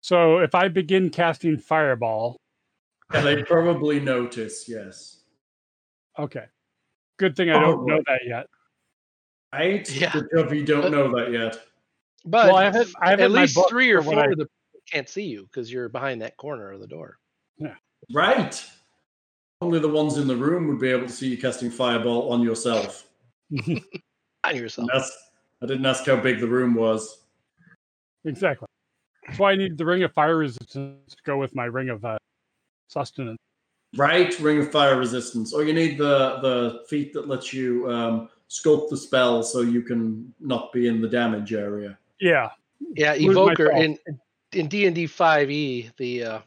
So 0.00 0.38
if 0.38 0.54
I 0.54 0.68
begin 0.68 1.10
casting 1.10 1.58
fireball, 1.58 2.36
And 3.12 3.24
they 3.24 3.42
probably 3.44 4.00
notice. 4.00 4.68
Yes. 4.68 5.20
okay. 6.18 6.46
Good 7.18 7.36
thing 7.36 7.50
I 7.50 7.60
don't 7.60 7.80
Oh, 7.80 7.84
know 7.84 8.02
that 8.06 8.20
yet. 8.26 8.46
Right. 9.52 9.88
Yeah. 9.94 10.12
Good 10.12 10.28
job 10.34 10.52
you 10.52 10.64
don't 10.64 10.90
know 10.90 11.14
that 11.16 11.30
yet. 11.30 11.58
But 12.24 12.46
well, 12.46 12.56
I 12.56 12.64
have 12.64 12.76
it, 12.76 12.88
I 13.00 13.10
have 13.10 13.20
it 13.20 13.24
at 13.24 13.30
least 13.30 13.54
book 13.54 13.68
three 13.68 13.90
or 13.90 14.02
four 14.02 14.18
I- 14.18 14.26
of 14.26 14.38
the 14.38 14.44
people 14.46 14.80
can't 14.90 15.08
see 15.08 15.24
you 15.24 15.42
because 15.44 15.72
you're 15.72 15.88
behind 15.88 16.22
that 16.22 16.36
corner 16.36 16.70
of 16.72 16.80
the 16.80 16.86
door. 16.86 17.18
Yeah. 17.58 17.74
Right. 18.12 18.62
Only 19.60 19.78
the 19.78 19.88
ones 19.88 20.18
in 20.18 20.26
the 20.26 20.36
room 20.36 20.66
would 20.68 20.80
be 20.80 20.88
able 20.88 21.06
to 21.06 21.12
see 21.12 21.28
you 21.28 21.38
casting 21.38 21.70
fireball 21.70 22.32
on 22.32 22.42
yourself. 22.42 23.06
On 24.44 24.56
yourself. 24.56 24.88
And 24.90 25.00
that's, 25.00 25.16
I 25.62 25.66
didn't 25.66 25.86
ask 25.86 26.04
how 26.04 26.16
big 26.16 26.40
the 26.40 26.48
room 26.48 26.74
was. 26.74 27.20
exactly. 28.24 28.66
That's 29.24 29.38
why 29.38 29.52
I 29.52 29.54
need 29.54 29.78
the 29.78 29.84
ring 29.84 30.02
of 30.02 30.12
fire 30.12 30.36
resistance 30.36 31.14
to 31.14 31.22
go 31.24 31.38
with 31.38 31.54
my 31.54 31.66
ring 31.66 31.90
of 31.90 32.04
uh, 32.04 32.18
sustenance. 32.88 33.38
Right, 33.96 34.36
ring 34.40 34.58
of 34.58 34.72
fire 34.72 34.98
resistance. 34.98 35.52
Or 35.52 35.62
you 35.62 35.72
need 35.72 35.96
the 35.96 36.38
the 36.42 36.84
feat 36.88 37.12
that 37.12 37.28
lets 37.28 37.52
you 37.52 37.88
um, 37.88 38.30
sculpt 38.50 38.90
the 38.90 38.96
spell 38.96 39.44
so 39.44 39.60
you 39.60 39.82
can 39.82 40.34
not 40.40 40.72
be 40.72 40.88
in 40.88 41.00
the 41.00 41.08
damage 41.08 41.52
area. 41.52 41.96
Yeah. 42.22 42.50
Yeah, 42.94 43.14
evoker 43.14 43.70
in 43.72 43.98
in 44.52 44.68
D 44.68 44.86
and 44.86 44.94
D 44.94 45.06
five 45.06 45.50
E 45.50 45.90
the 45.96 46.24
uh, 46.24 46.38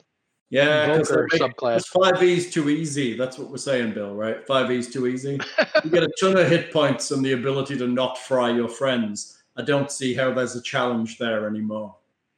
Yeah, 0.50 0.94
evoker 0.94 1.28
subclass. 1.34 1.88
five 1.88 2.22
E 2.24 2.38
is 2.38 2.52
too 2.52 2.70
easy. 2.70 3.18
That's 3.18 3.38
what 3.38 3.50
we're 3.50 3.58
saying, 3.58 3.94
Bill. 3.94 4.16
Right? 4.16 4.46
Five 4.48 4.72
E 4.72 4.78
is 4.78 4.92
too 4.92 5.08
easy. 5.08 5.40
you 5.84 5.90
get 5.90 6.04
a 6.04 6.10
ton 6.20 6.38
of 6.38 6.48
hit 6.48 6.72
points 6.72 7.12
and 7.12 7.24
the 7.24 7.34
ability 7.34 7.78
to 7.78 7.88
not 7.88 8.18
fry 8.18 8.52
your 8.52 8.68
friends. 8.68 9.44
I 9.58 9.62
don't 9.64 9.92
see 9.92 10.14
how 10.14 10.34
there's 10.34 10.56
a 10.56 10.62
challenge 10.62 11.18
there 11.18 11.48
anymore. 11.48 11.96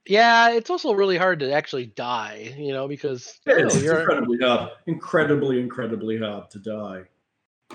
Yeah, 0.08 0.52
it's 0.52 0.70
also 0.70 0.94
really 0.94 1.18
hard 1.18 1.40
to 1.40 1.52
actually 1.52 1.88
die, 1.88 2.56
you 2.58 2.72
know, 2.72 2.88
because 2.88 3.40
you 3.46 3.58
know, 3.58 3.66
It's, 3.66 3.76
it's 3.76 3.84
you're 3.84 4.00
incredibly 4.00 4.38
hard. 4.40 4.72
Incredibly, 4.86 5.60
incredibly 5.60 6.18
hard 6.18 6.50
to 6.52 6.60
die. 6.60 7.04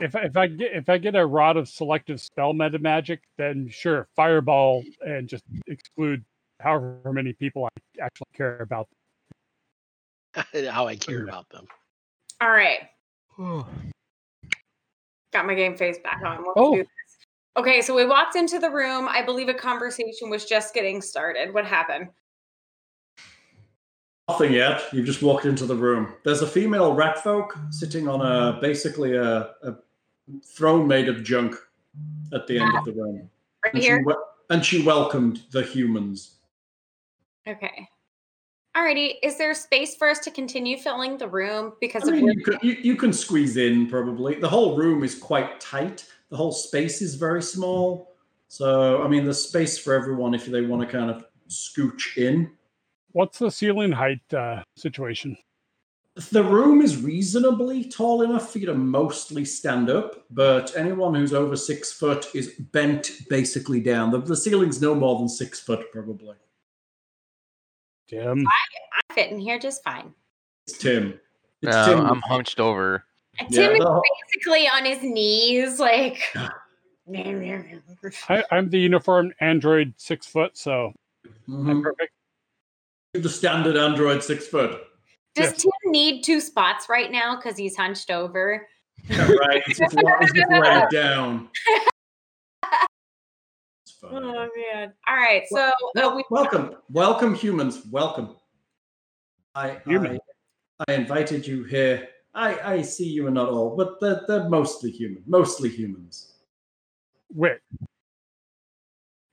If 0.01 0.15
if 0.15 0.37
I 0.37 0.47
get 0.47 0.73
if 0.73 0.89
I 0.89 0.99
get 0.99 1.15
a 1.15 1.25
rod 1.27 1.57
of 1.57 1.69
selective 1.69 2.21
spell 2.21 2.53
meta 2.55 2.79
magic, 2.79 3.23
then 3.37 3.69
sure, 3.71 4.09
fireball 4.17 4.83
and 5.01 5.29
just 5.29 5.45
exclude 5.67 6.25
however 6.61 7.13
many 7.13 7.33
people 7.35 7.67
I 7.67 8.03
actually 8.03 8.29
care 8.35 8.59
about. 8.61 8.89
how 10.71 10.87
I 10.89 10.97
care 10.97 11.25
about 11.25 11.49
them. 11.51 11.67
All 12.41 12.51
right. 12.51 12.89
Got 15.33 15.47
my 15.47 15.55
game 15.55 15.77
face 15.77 15.99
back 16.03 16.23
on. 16.25 16.39
Let's 16.39 16.53
Oh. 16.57 16.75
do 16.75 16.83
this. 16.83 16.89
Okay, 17.57 17.83
so 17.83 17.95
we 17.95 18.07
walked 18.07 18.35
into 18.35 18.59
the 18.59 18.71
room. 18.71 19.07
I 19.09 19.23
believe 19.23 19.49
a 19.49 19.55
conversation 19.55 20.31
was 20.31 20.47
just 20.47 20.73
getting 20.73 21.03
started. 21.03 21.53
What 21.53 21.67
happened? 21.67 22.09
Nothing 24.33 24.55
yet. 24.55 24.83
You've 24.95 25.05
just 25.05 25.21
walked 25.21 25.45
into 25.45 25.67
the 25.67 25.75
room. 25.75 26.15
There's 26.25 26.41
a 26.41 26.47
female 26.47 26.95
rat 26.95 27.23
folk 27.23 27.55
sitting 27.69 28.09
on 28.09 28.23
a 28.23 28.59
basically 28.63 29.15
a, 29.15 29.51
a 29.63 29.75
throne 30.57 30.89
made 30.89 31.11
of 31.11 31.23
junk 31.23 31.55
at 32.33 32.47
the 32.47 32.59
end 32.59 32.75
of 32.75 32.87
the 32.87 32.93
room. 32.93 33.29
Right 33.63 33.75
And 33.75 33.83
she, 33.83 33.89
here? 33.91 34.03
wel- 34.03 34.25
and 34.49 34.65
she 34.65 34.83
welcomed 34.83 35.43
the 35.51 35.63
humans. 35.63 36.37
Okay. 37.47 37.87
Alrighty. 38.75 39.17
Is 39.23 39.37
there 39.37 39.53
space 39.53 39.97
for 39.97 40.09
us 40.09 40.19
to 40.21 40.31
continue 40.31 40.79
filling 40.79 41.19
the 41.19 41.29
room 41.29 41.75
because 41.79 42.09
I 42.09 42.13
mean, 42.13 42.25
where 42.25 42.33
you, 42.33 42.43
can, 42.43 42.59
you, 42.63 42.77
you 42.81 42.97
can 42.97 43.13
squeeze 43.13 43.59
in 43.59 43.87
probably. 43.87 44.37
The 44.37 44.49
whole 44.49 44.79
room 44.79 45.05
is 45.05 45.15
quite 45.15 45.61
tight. 45.61 46.07
The 46.31 46.39
whole 46.39 46.53
space 46.53 47.03
is 47.03 47.17
very 47.17 47.43
small. 47.43 48.15
So, 48.49 49.03
I 49.03 49.09
mean, 49.09 49.25
there's 49.25 49.47
space 49.47 49.79
for 49.79 49.93
everyone 49.93 50.33
if 50.33 50.47
they 50.47 50.63
want 50.63 50.81
to 50.81 50.89
kind 50.89 51.11
of 51.11 51.27
scooch 51.51 52.17
in. 52.17 52.51
What's 53.13 53.39
the 53.39 53.51
ceiling 53.51 53.93
height 53.93 54.23
uh, 54.33 54.63
situation? 54.77 55.37
The 56.31 56.45
room 56.45 56.83
is 56.83 57.03
reasonably 57.03 57.85
tall 57.85 58.23
enough 58.23 58.53
for 58.53 58.59
you 58.59 58.67
to 58.67 58.75
mostly 58.75 59.45
stand 59.47 59.89
up, 59.89 60.27
but 60.31 60.77
anyone 60.77 61.15
who's 61.15 61.33
over 61.33 61.57
six 61.57 61.91
foot 61.93 62.27
is 62.35 62.55
bent 62.73 63.13
basically 63.31 63.81
down. 63.81 64.11
The, 64.11 64.19
the 64.19 64.37
ceiling's 64.37 64.81
no 64.83 64.95
more 64.95 65.19
than 65.19 65.29
six 65.29 65.59
foot, 65.61 65.91
probably. 65.91 66.37
Tim, 68.09 68.47
I 68.47 69.15
fit 69.15 69.31
in 69.31 69.39
here 69.39 69.59
just 69.59 69.83
fine. 69.85 70.13
It's 70.67 70.77
Tim. 70.77 71.19
It's 71.63 71.75
No, 71.75 71.85
Tim. 71.87 72.07
I'm 72.07 72.21
hunched 72.21 72.61
over. 72.61 73.05
And 73.39 73.51
Yeah, 73.51 73.69
Tim 73.69 73.77
is 73.81 73.87
basically 74.35 74.69
on 74.69 74.85
his 74.85 75.03
knees, 75.03 75.81
like. 75.81 76.21
I, 78.29 78.45
I'm 78.51 78.69
the 78.69 78.79
uniform 78.79 79.33
android 79.41 79.95
six 79.97 80.27
foot, 80.27 80.57
so 80.59 80.93
I'm 81.49 81.81
Mhm. 81.81 81.83
perfect. 81.83 82.13
The 83.15 83.29
standard 83.29 83.77
Android 83.77 84.23
six 84.25 84.47
foot. 84.47 84.81
Does 85.35 85.53
Yes. 85.53 85.63
Tim 85.63 85.93
need 85.93 86.23
two 86.23 86.41
spots 86.41 86.89
right 86.89 87.11
now 87.13 87.37
because 87.37 87.59
he's 87.59 87.77
hunched 87.77 88.11
over? 88.11 88.67
right. 89.11 89.63
It's 89.67 89.79
just, 89.79 89.95
la- 89.95 90.17
it's 90.21 90.95
down. 90.95 91.51
It's 93.85 93.93
fine. 94.01 94.11
Oh 94.15 94.49
man! 94.57 94.93
All 95.07 95.17
right, 95.17 95.43
so 95.51 95.71
uh, 95.99 96.13
we 96.17 96.25
welcome, 96.31 96.75
welcome, 96.89 97.35
humans. 97.35 97.83
Welcome. 97.91 98.37
I, 99.55 99.79
Human. 99.87 100.19
I, 100.81 100.85
I 100.89 100.95
invited 100.95 101.47
you 101.47 101.65
here. 101.65 102.09
I, 102.35 102.77
I 102.77 102.83
see 102.83 103.07
you 103.09 103.27
are 103.27 103.31
not 103.31 103.51
all, 103.51 103.77
but 103.77 104.01
they're, 104.01 104.23
they're 104.27 104.49
mostly 104.49 104.91
human. 104.91 105.23
Mostly 105.27 105.69
humans. 105.69 106.33
wait. 107.35 107.59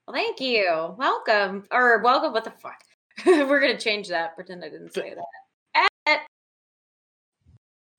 well, 0.06 0.14
thank 0.14 0.42
you. 0.42 0.96
Welcome 0.98 1.64
or 1.72 2.00
welcome. 2.04 2.34
What 2.34 2.44
the 2.44 2.52
fuck? 2.52 2.84
We're 3.50 3.60
gonna 3.60 3.78
change 3.78 4.08
that. 4.10 4.36
Pretend 4.36 4.64
I 4.64 4.70
didn't 4.70 4.94
say 4.94 5.14
that. 5.16 6.22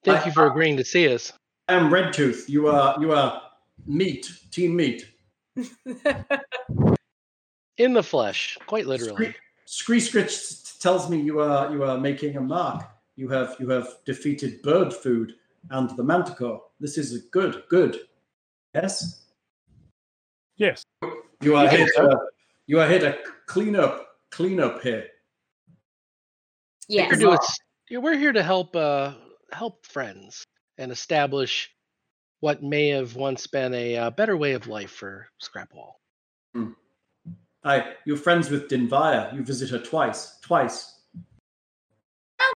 Thank 0.04 0.24
you 0.26 0.32
for 0.32 0.46
uh, 0.46 0.50
agreeing 0.50 0.76
to 0.78 0.84
see 0.84 1.12
us. 1.12 1.32
I'm 1.68 1.92
Red 1.92 2.12
Tooth. 2.12 2.48
You 2.48 2.68
are 2.68 2.98
you 3.00 3.12
are 3.12 3.42
meat, 3.86 4.30
team 4.50 4.74
meat. 4.76 5.06
In 7.78 7.92
the 7.92 8.02
flesh, 8.02 8.58
quite 8.66 8.86
literally. 8.86 9.34
Scree 9.66 10.00
Scritch 10.00 10.78
tells 10.80 11.08
me 11.10 11.20
you 11.20 11.40
are 11.40 11.70
you 11.72 11.84
are 11.84 11.98
making 11.98 12.36
a 12.36 12.40
mark. 12.40 12.84
You 13.16 13.28
have 13.28 13.56
you 13.60 13.68
have 13.70 13.88
defeated 14.04 14.62
bird 14.62 14.92
food. 14.92 15.34
and 15.70 15.90
the 15.96 16.02
Manticore. 16.02 16.62
This 16.80 16.96
is 16.96 17.14
a 17.14 17.18
good, 17.30 17.62
good. 17.68 18.00
Yes, 18.74 19.20
Yes. 20.56 20.82
you 21.42 21.54
are 21.56 21.64
Yeah, 21.64 21.76
here. 21.76 21.86
To, 21.96 22.20
you 22.66 22.80
are 22.80 22.88
here 22.88 22.98
to 23.00 23.18
clean 23.46 23.76
up, 23.76 24.09
clean 24.30 24.60
up 24.60 24.82
here. 24.82 25.06
Yes. 26.88 27.18
Here 27.18 27.30
to 27.30 27.38
yeah, 27.88 27.98
we're 27.98 28.18
here 28.18 28.32
to 28.32 28.42
help 28.42 28.74
uh, 28.74 29.12
help 29.52 29.84
friends 29.86 30.44
and 30.78 30.90
establish 30.90 31.70
what 32.40 32.62
may 32.62 32.88
have 32.88 33.16
once 33.16 33.46
been 33.46 33.74
a 33.74 33.96
uh, 33.96 34.10
better 34.10 34.36
way 34.36 34.52
of 34.52 34.66
life 34.66 34.90
for 34.90 35.28
Scrapwall. 35.42 35.92
Hi, 37.64 37.92
you're 38.06 38.16
friends 38.16 38.48
with 38.48 38.68
Dinvaya. 38.68 39.34
You 39.34 39.44
visit 39.44 39.68
her 39.70 39.78
twice. 39.78 40.38
Twice. 40.40 41.00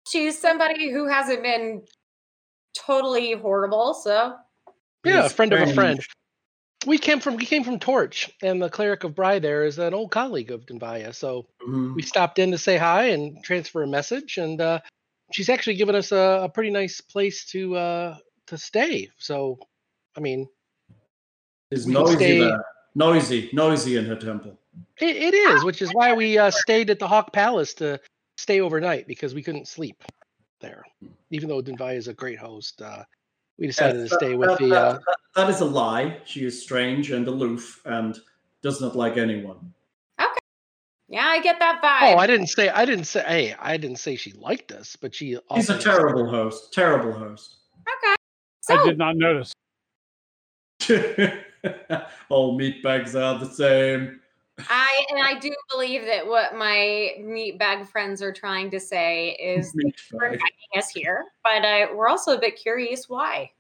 She's 0.08 0.38
somebody 0.38 0.92
who 0.92 1.08
hasn't 1.08 1.42
been 1.42 1.82
totally 2.78 3.34
horrible, 3.34 3.96
so 3.96 4.36
Yeah, 5.04 5.22
a 5.22 5.26
It's 5.26 5.34
friend 5.34 5.52
of 5.54 5.68
a 5.68 5.74
friend. 5.74 6.00
We 6.86 6.98
came 6.98 7.20
from 7.20 7.36
we 7.36 7.46
came 7.46 7.64
from 7.64 7.80
Torch, 7.80 8.32
and 8.42 8.62
the 8.62 8.70
cleric 8.70 9.04
of 9.04 9.16
Brigh 9.16 9.40
there 9.40 9.64
is 9.66 9.78
an 9.78 9.94
old 9.94 10.12
colleague 10.12 10.52
of 10.52 10.66
Dinvaya. 10.66 11.14
So 11.14 11.46
Mhm. 11.62 11.96
we 11.96 12.02
stopped 12.02 12.40
in 12.40 12.52
to 12.52 12.58
say 12.58 12.78
hi 12.78 13.10
and 13.10 13.44
transfer 13.44 13.84
a 13.84 13.88
message, 13.88 14.38
and 14.38 14.60
uh, 14.60 14.80
she's 15.32 15.50
actually 15.50 15.76
given 15.76 15.96
us 15.96 16.12
a, 16.12 16.42
a 16.44 16.50
pretty 16.50 16.72
nice 16.72 17.00
place 17.02 17.46
to 17.52 17.76
uh, 17.76 18.18
to 18.48 18.58
stay. 18.58 19.10
So, 19.18 19.60
I 20.18 20.22
mean, 20.22 20.48
It's 21.70 21.86
noisy 21.86 22.16
stay- 22.16 22.58
Noisy, 22.94 23.50
noisy 23.54 23.96
in 23.96 24.06
her 24.06 24.18
temple. 24.18 24.60
It, 25.00 25.16
it 25.16 25.34
is, 25.34 25.64
which 25.64 25.82
is 25.82 25.94
why 25.94 26.12
we 26.14 26.38
uh, 26.38 26.52
stayed 26.52 26.90
at 26.90 27.00
the 27.00 27.08
Hawk 27.08 27.32
Palace 27.32 27.74
to 27.76 28.02
stay 28.38 28.60
overnight 28.60 29.08
because 29.08 29.34
we 29.34 29.42
couldn't 29.42 29.70
sleep 29.70 30.04
there. 30.60 30.84
Even 31.30 31.48
though 31.48 31.62
Dinvaya 31.62 31.96
is 31.96 32.10
a 32.10 32.14
great 32.14 32.38
host, 32.38 32.82
uh, 32.82 33.04
we 33.62 33.68
decided 33.68 34.02
Yes, 34.02 34.10
to 34.10 34.16
stay 34.16 34.30
that- 34.32 34.38
with 34.38 34.50
that- 34.50 34.58
the. 34.60 34.76
Uh, 34.76 34.94
that- 34.94 35.18
that 35.36 35.50
is 35.50 35.62
a 35.62 35.66
lie. 35.66 36.18
She 36.26 36.44
is 36.46 36.62
strange 36.62 37.12
and 37.12 37.28
aloof 37.28 37.80
and 37.86 38.20
does 38.64 38.82
not 38.82 38.96
like 38.96 39.18
anyone. 39.18 39.72
Okay. 40.20 40.40
Yeah, 41.08 41.26
I 41.28 41.40
get 41.42 41.60
that 41.60 41.80
vibe. 41.82 42.16
oh. 42.16 42.18
I 42.18 42.26
didn't 42.26 42.48
say. 42.48 42.70
I 42.70 42.86
didn't 42.86 43.06
say. 43.06 43.24
Hey, 43.24 43.56
I 43.60 43.78
didn't 43.78 43.98
say 44.00 44.16
she 44.16 44.32
liked 44.34 44.72
us, 44.72 44.96
but 44.96 45.14
she. 45.14 45.28
She's 45.56 45.70
a 45.70 45.74
often- 45.76 45.80
terrible 45.80 46.28
host. 46.28 46.74
Terrible 46.74 47.14
host. 47.14 47.58
okay. 47.88 48.16
So 48.62 48.78
I 48.80 48.84
did 48.86 48.98
not 48.98 49.16
notice. 49.16 49.54
All 52.30 52.58
meatbags 52.58 53.14
are 53.14 53.38
the 53.38 53.46
same. 53.54 54.21
I 54.70 55.06
and 55.10 55.20
I 55.20 55.40
do 55.40 55.54
believe 55.72 56.06
that 56.06 56.26
what 56.26 56.56
my 56.56 57.12
meat 57.20 57.58
bag 57.58 57.88
friends 57.88 58.22
are 58.22 58.32
trying 58.32 58.72
to 58.72 58.80
say 58.80 59.32
is 59.32 59.74
we're 60.14 60.26
inviting 60.26 60.78
us 60.78 60.90
here, 60.90 61.26
but 61.44 61.64
uh, 61.64 61.88
we're 61.94 62.08
also 62.08 62.38
a 62.38 62.40
bit 62.40 62.56
curious 62.62 63.08
why. 63.08 63.52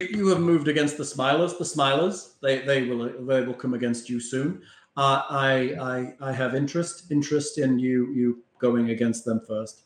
You 0.00 0.28
have 0.28 0.40
moved 0.40 0.68
against 0.68 0.96
the 0.96 1.04
Smilers. 1.04 1.58
The 1.58 1.64
Smilers, 1.64 2.34
they 2.40 2.60
they 2.60 2.84
will 2.84 3.26
they 3.26 3.42
will 3.42 3.54
come 3.54 3.74
against 3.74 4.08
you 4.08 4.20
soon. 4.20 4.62
Uh, 4.96 5.22
I 5.28 6.14
I 6.20 6.28
I 6.28 6.32
have 6.32 6.54
interest 6.54 7.10
interest 7.10 7.58
in 7.58 7.78
you 7.78 8.12
you 8.12 8.42
going 8.58 8.90
against 8.90 9.24
them 9.24 9.40
first. 9.46 9.82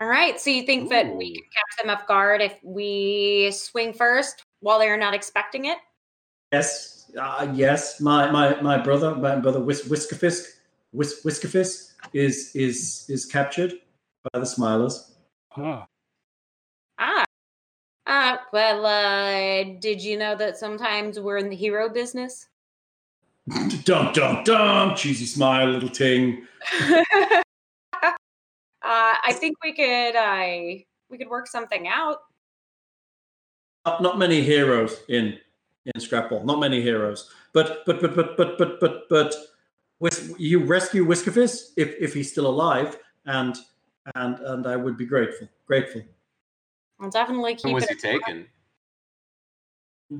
All 0.00 0.08
right. 0.08 0.40
So 0.40 0.50
you 0.50 0.64
think 0.64 0.90
that 0.90 1.14
we 1.14 1.34
can 1.34 1.44
catch 1.44 1.82
them 1.84 1.90
off 1.90 2.06
guard 2.06 2.40
if 2.40 2.58
we 2.62 3.50
swing 3.52 3.92
first 3.92 4.44
while 4.60 4.78
they're 4.78 4.96
not 4.96 5.14
expecting 5.14 5.66
it? 5.66 5.78
Yes, 6.52 6.91
uh, 7.18 7.52
yes. 7.54 8.00
My 8.00 8.30
my 8.30 8.60
my 8.60 8.78
brother, 8.78 9.14
my 9.14 9.36
brother 9.36 9.60
Whis- 9.60 9.88
Whiskafisk, 9.88 10.46
Whis- 10.92 11.22
Whiskafisk 11.24 11.92
is 12.12 12.54
is 12.54 13.06
is 13.08 13.24
captured 13.24 13.74
by 14.32 14.38
the 14.38 14.46
Smilers. 14.46 15.10
Huh. 15.50 15.84
Ah. 16.98 17.24
Ah, 18.06 18.46
well, 18.52 18.84
uh, 18.84 19.64
did 19.78 20.02
you 20.02 20.18
know 20.18 20.34
that 20.36 20.56
sometimes 20.58 21.20
we're 21.20 21.38
in 21.38 21.48
the 21.48 21.56
hero 21.56 21.88
business? 21.88 22.48
dum 23.84 24.12
dum 24.12 24.42
dum. 24.44 24.94
Cheesy 24.94 25.26
smile, 25.26 25.68
little 25.68 25.88
ting. 25.88 26.46
uh, 26.82 28.12
I 28.82 29.32
think 29.34 29.56
we 29.62 29.72
could, 29.72 30.16
uh, 30.16 30.82
we 31.10 31.18
could 31.18 31.28
work 31.28 31.46
something 31.46 31.88
out. 31.88 32.18
Not, 33.84 34.02
not 34.02 34.18
many 34.18 34.42
heroes 34.42 35.00
in 35.08 35.38
in 35.86 36.00
Scrapwall. 36.00 36.44
Not 36.44 36.60
many 36.60 36.80
heroes. 36.80 37.30
But 37.52 37.84
but 37.86 38.00
but 38.00 38.14
but 38.14 38.36
but 38.36 38.58
but 38.58 38.80
but 38.80 39.08
but 39.08 39.34
with 40.00 40.34
you 40.38 40.64
rescue 40.64 41.06
Whiskafist 41.06 41.72
if 41.76 41.94
if 42.00 42.14
he's 42.14 42.30
still 42.30 42.46
alive, 42.46 42.98
and 43.26 43.56
and 44.14 44.38
and 44.40 44.66
I 44.66 44.76
would 44.76 44.96
be 44.96 45.06
grateful. 45.06 45.48
Grateful. 45.66 46.02
I'll 47.00 47.10
definitely 47.10 47.54
keep 47.54 47.64
When 47.64 47.74
was 47.74 47.84
it. 47.84 47.90
he 47.90 47.96
taken? 47.96 48.46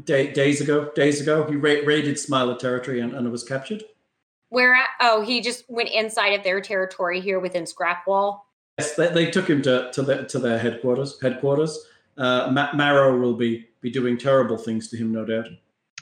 Day, 0.04 0.32
days 0.32 0.60
ago, 0.62 0.90
days 0.94 1.20
ago, 1.20 1.44
he 1.44 1.54
ra- 1.54 1.84
raided 1.84 2.18
Smiler 2.18 2.56
territory 2.56 3.00
and, 3.00 3.12
and 3.12 3.30
was 3.30 3.44
captured. 3.44 3.84
Where 4.48 4.74
at? 4.74 4.88
Oh, 5.00 5.20
he 5.22 5.42
just 5.42 5.68
went 5.68 5.90
inside 5.90 6.28
of 6.30 6.42
their 6.42 6.60
territory 6.62 7.20
here 7.20 7.38
within 7.40 7.64
Scrapwall. 7.64 8.40
Yes, 8.78 8.94
they, 8.94 9.08
they 9.08 9.30
took 9.30 9.48
him 9.48 9.60
to 9.62 9.90
to, 9.92 10.02
the, 10.02 10.24
to 10.24 10.38
their 10.38 10.58
headquarters. 10.58 11.20
Headquarters. 11.20 11.78
Uh, 12.16 12.50
Ma- 12.52 12.72
Marrow 12.74 13.18
will 13.18 13.34
be 13.34 13.66
be 13.82 13.90
doing 13.90 14.16
terrible 14.16 14.56
things 14.56 14.88
to 14.88 14.96
him, 14.96 15.12
no 15.12 15.24
doubt. 15.24 15.48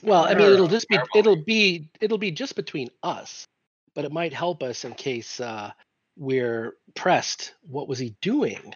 Well, 0.02 0.24
I 0.24 0.34
mean, 0.34 0.50
it'll 0.52 0.68
just 0.68 0.88
be 0.88 0.98
it'll 1.14 1.36
be. 1.44 1.88
It'll 2.00 2.18
be 2.18 2.30
just 2.30 2.54
between 2.56 2.88
us, 3.02 3.44
but 3.94 4.04
it 4.04 4.12
might 4.12 4.32
help 4.32 4.62
us 4.62 4.84
in 4.84 4.94
case 4.94 5.40
uh, 5.40 5.72
we're 6.16 6.74
pressed. 6.94 7.54
What 7.68 7.88
was 7.88 7.98
he 7.98 8.14
doing? 8.22 8.74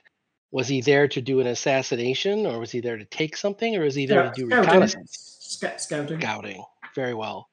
Was 0.51 0.69
he 0.69 0.81
there 0.83 1.09
to 1.09 1.21
do 1.21 1.41
an 1.41 1.47
assassination, 1.47 2.47
or 2.47 2.59
was 2.59 2.71
he 2.71 2.81
there 2.81 2.97
to 2.97 3.05
take 3.07 3.37
something, 3.37 3.77
or 3.77 3.85
is 3.85 3.95
he 3.95 4.07
there 4.07 4.25
to 4.25 4.33
do 4.35 4.47
Scouting. 4.47 4.67
reconnaissance? 4.67 5.37
Sca- 5.41 5.79
scouting. 5.79 6.21
Scouting. 6.21 6.63
Very 6.95 7.15
well. 7.15 7.49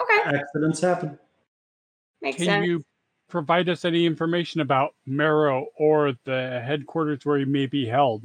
Okay, 0.00 0.36
Accidents 0.38 0.80
happen. 0.80 1.18
makes 2.20 2.36
Can 2.36 2.46
sense. 2.46 2.66
you 2.66 2.84
provide 3.28 3.68
us 3.68 3.84
any 3.84 4.04
information 4.06 4.60
about 4.60 4.94
Marrow 5.06 5.66
or 5.78 6.12
the 6.24 6.62
headquarters 6.64 7.24
where 7.24 7.38
he 7.38 7.44
may 7.46 7.66
be 7.66 7.86
held? 7.86 8.24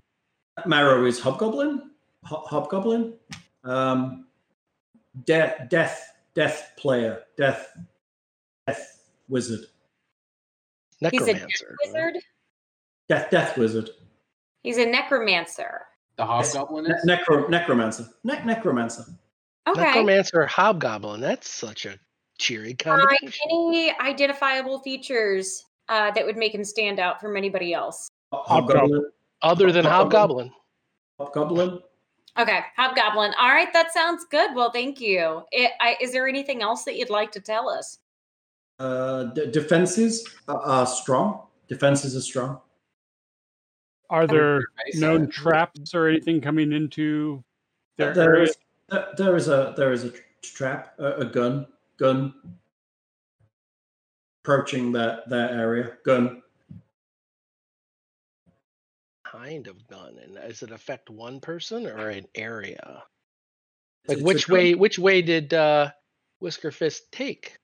Marrow 0.65 1.05
is 1.05 1.19
Hobgoblin. 1.19 1.91
Ho- 2.25 2.43
Hobgoblin. 2.45 3.13
Um, 3.63 4.27
death, 5.25 5.69
death, 5.69 6.13
death 6.33 6.71
player, 6.77 7.23
death, 7.37 7.67
death 8.67 9.09
wizard, 9.29 9.61
He's 11.11 11.21
a 11.21 11.33
Necromancer. 11.33 11.75
wizard. 11.85 12.17
death, 13.07 13.29
death 13.31 13.57
wizard, 13.57 13.89
He's 14.63 14.77
a 14.77 14.85
necromancer. 14.85 15.81
The 16.17 16.25
hobgoblin 16.25 16.85
ne- 16.85 16.93
is? 16.95 17.05
necro, 17.05 17.49
necromancer, 17.49 18.05
ne- 18.23 18.43
necromancer. 18.45 19.03
Okay. 19.67 19.81
Necromancer 19.81 20.45
Hobgoblin. 20.47 21.21
That's 21.21 21.49
such 21.49 21.85
a 21.85 21.97
cheery 22.39 22.75
Uh, 22.85 22.97
combination. 22.97 23.47
any 23.51 23.91
identifiable 23.99 24.79
features 24.79 25.65
uh, 25.89 26.11
that 26.11 26.25
would 26.25 26.37
make 26.37 26.53
him 26.53 26.63
stand 26.63 26.99
out 26.99 27.19
from 27.21 27.35
anybody 27.37 27.73
else? 27.73 28.09
Hobgoblin, 28.33 29.05
Other 29.41 29.71
than 29.71 29.85
Hobgoblin. 29.85 30.51
Hobgoblin. 31.19 31.67
Hobgoblin. 31.69 31.79
Okay, 32.39 32.59
Hobgoblin. 32.77 33.33
All 33.39 33.49
right, 33.49 33.71
that 33.73 33.91
sounds 33.93 34.25
good. 34.29 34.55
Well, 34.55 34.71
thank 34.71 35.01
you. 35.01 35.43
It, 35.51 35.71
I, 35.81 35.97
is 35.99 36.13
there 36.13 36.27
anything 36.27 36.61
else 36.61 36.83
that 36.85 36.95
you'd 36.95 37.09
like 37.09 37.31
to 37.33 37.39
tell 37.41 37.69
us? 37.69 37.99
Uh, 38.79 39.25
d- 39.25 39.51
defenses 39.51 40.27
are, 40.47 40.61
are 40.61 40.85
strong. 40.85 41.41
Defenses 41.67 42.15
are 42.15 42.21
strong. 42.21 42.59
Are 44.09 44.27
there 44.27 44.61
Base 44.85 44.99
known 44.99 45.29
traps 45.29 45.93
or 45.93 46.07
anything 46.07 46.41
coming 46.41 46.71
into 46.73 47.43
their 47.97 48.13
There 48.13 48.35
area? 48.35 48.43
is 48.49 48.57
there- 48.89 49.07
there 49.17 49.35
is 49.37 49.47
a 49.47 49.73
there 49.77 49.91
is 49.93 50.03
a 50.05 50.11
trap, 50.41 50.93
a, 50.99 51.17
a 51.19 51.25
gun, 51.25 51.65
gun 51.97 52.33
approaching 54.43 54.91
that 54.93 55.29
that 55.29 55.51
area. 55.51 55.93
Gun. 56.05 56.40
Kind 59.41 59.67
of 59.67 59.87
gun. 59.87 60.17
And 60.21 60.35
does 60.35 60.61
it 60.61 60.71
affect 60.71 61.09
one 61.09 61.39
person 61.39 61.87
or 61.87 62.09
an 62.09 62.27
area? 62.35 63.03
Like 64.07 64.17
It's 64.17 64.21
a 64.21 64.25
which 64.25 64.47
gun. 64.47 64.53
way? 64.57 64.73
Which 64.75 64.99
way 64.99 65.21
did 65.23 65.53
uh, 65.53 65.91
Whisker 66.39 66.69
Fist 66.71 67.11
take? 67.11 67.57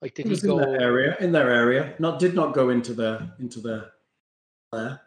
Like 0.00 0.14
did 0.14 0.22
It 0.24 0.28
he 0.28 0.30
was 0.30 0.44
in 0.44 0.50
go? 0.50 0.56
their 0.58 0.80
area. 0.80 1.16
In 1.20 1.32
their 1.32 1.50
area. 1.50 1.94
Not 1.98 2.18
did 2.18 2.34
not 2.34 2.54
go 2.54 2.70
into 2.70 2.94
their 2.94 3.30
into 3.38 3.60
their 3.60 3.90
there. 4.72 5.02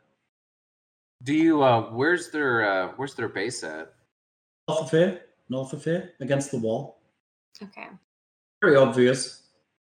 Do 1.24 1.34
you? 1.34 1.63
Uh, 1.63 1.89
where's 1.91 2.30
their? 2.30 2.63
Uh, 2.69 2.91
where's 2.97 3.15
their 3.15 3.30
base 3.30 3.63
at? 3.63 3.93
North 4.67 4.82
of 4.84 4.91
here. 4.91 5.21
North 5.49 5.74
of 5.74 5.84
here. 5.84 6.13
Against 6.19 6.51
the 6.51 6.59
wall. 6.59 6.99
Okay. 7.61 7.88
Very 8.61 8.76
obvious. 8.76 9.43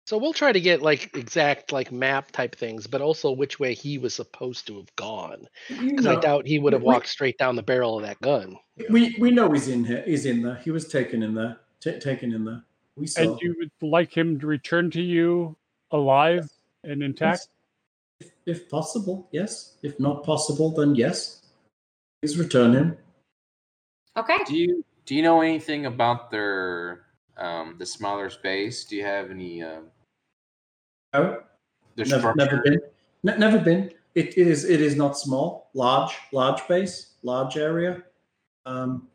So 0.08 0.16
we'll 0.16 0.32
try 0.32 0.52
to 0.52 0.60
get 0.60 0.80
like 0.80 1.14
exact 1.14 1.70
like 1.70 1.92
map 1.92 2.30
type 2.30 2.56
things, 2.56 2.86
but 2.86 3.02
also 3.02 3.30
which 3.30 3.60
way 3.60 3.74
he 3.74 3.98
was 3.98 4.14
supposed 4.14 4.66
to 4.68 4.78
have 4.78 4.96
gone. 4.96 5.46
You 5.68 5.90
Because 5.90 6.06
I 6.06 6.16
doubt 6.18 6.46
he 6.46 6.58
would 6.58 6.72
have 6.72 6.80
we- 6.80 6.86
walked 6.86 7.08
straight 7.08 7.36
down 7.36 7.56
the 7.56 7.62
barrel 7.62 7.98
of 7.98 8.06
that 8.06 8.18
gun. 8.22 8.56
we 8.88 9.14
we 9.18 9.30
know 9.30 9.52
he's 9.52 9.68
in 9.68 9.84
here. 9.84 10.02
He's 10.06 10.24
in 10.24 10.40
there. 10.40 10.54
He 10.64 10.70
was 10.70 10.88
taken 10.88 11.22
in 11.22 11.34
there. 11.34 11.58
Ta 11.82 11.90
taken 12.00 12.32
in 12.32 12.46
there. 12.46 12.64
We 12.96 13.06
saw. 13.06 13.20
And 13.20 13.40
you 13.42 13.54
would 13.58 13.70
like 13.82 14.16
him 14.16 14.40
to 14.40 14.46
return 14.46 14.90
to 14.92 15.02
you 15.02 15.54
alive 15.90 16.48
and 16.84 17.02
intact? 17.02 17.48
If, 18.18 18.30
if 18.46 18.70
possible, 18.70 19.28
yes. 19.30 19.76
If 19.82 20.00
not 20.00 20.24
possible, 20.24 20.70
then 20.70 20.94
yes. 20.94 21.42
Please 22.22 22.38
return 22.38 22.72
him. 22.72 22.96
Okay. 24.16 24.38
Do 24.46 24.56
you 24.56 24.82
do 25.04 25.14
you 25.14 25.20
know 25.20 25.42
anything 25.42 25.84
about 25.84 26.30
their 26.30 27.02
um 27.36 27.76
the 27.78 27.84
Smiler's 27.84 28.38
base? 28.38 28.86
Do 28.86 28.96
you 28.96 29.04
have 29.04 29.30
any 29.30 29.62
um 29.62 29.90
No, 31.22 31.42
their 31.96 32.06
never, 32.06 32.34
never 32.34 32.62
been. 32.62 32.80
Ne- 33.22 33.36
never 33.38 33.58
been. 33.58 33.90
It 34.14 34.36
is. 34.36 34.64
It 34.64 34.80
is 34.80 34.96
not 34.96 35.18
small. 35.18 35.70
Large. 35.74 36.16
Large 36.32 36.66
base. 36.68 37.14
Large 37.22 37.56
area. 37.56 38.02
Um, 38.66 39.08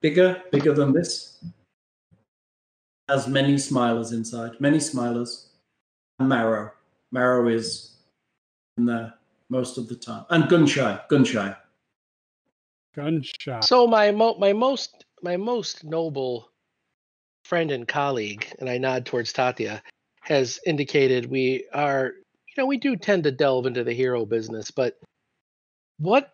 bigger. 0.00 0.42
Bigger 0.52 0.72
than 0.72 0.92
this. 0.92 1.44
Has 3.08 3.26
many 3.26 3.54
smilers 3.54 4.12
inside. 4.12 4.60
Many 4.60 4.78
smilers. 4.78 5.48
And 6.18 6.28
marrow. 6.28 6.72
Marrow 7.12 7.48
is 7.48 7.96
in 8.76 8.84
there 8.84 9.14
most 9.48 9.78
of 9.78 9.88
the 9.88 9.96
time. 9.96 10.24
And 10.30 10.48
gun 10.48 10.66
shy. 10.66 11.00
Gun 11.08 11.24
shy. 11.24 11.56
Gunshot. 12.94 13.64
So 13.64 13.86
my 13.86 14.10
mo- 14.10 14.36
my 14.38 14.52
most 14.52 15.04
my 15.22 15.36
most 15.36 15.84
noble 15.84 16.50
friend 17.44 17.70
and 17.70 17.86
colleague, 17.86 18.46
and 18.58 18.68
I 18.68 18.78
nod 18.78 19.06
towards 19.06 19.32
Tatya, 19.32 19.80
has 20.20 20.60
indicated 20.66 21.26
we 21.30 21.66
are 21.72 22.12
you 22.48 22.62
know 22.62 22.66
we 22.66 22.78
do 22.78 22.96
tend 22.96 23.24
to 23.24 23.30
delve 23.30 23.66
into 23.66 23.84
the 23.84 23.92
hero 23.92 24.24
business, 24.26 24.70
but 24.70 24.98
what 25.98 26.32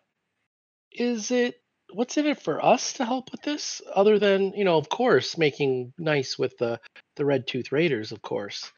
is 0.91 1.31
it? 1.31 1.55
What's 1.93 2.17
in 2.17 2.25
it 2.25 2.41
for 2.41 2.63
us 2.63 2.93
to 2.93 3.05
help 3.05 3.31
with 3.31 3.41
this, 3.43 3.81
other 3.93 4.19
than 4.19 4.53
you 4.53 4.65
know, 4.65 4.77
of 4.77 4.89
course, 4.89 5.37
making 5.37 5.93
nice 5.97 6.37
with 6.37 6.57
the 6.57 6.79
the 7.15 7.25
Red 7.25 7.47
Tooth 7.47 7.71
Raiders, 7.71 8.11
of 8.11 8.21
course. 8.21 8.71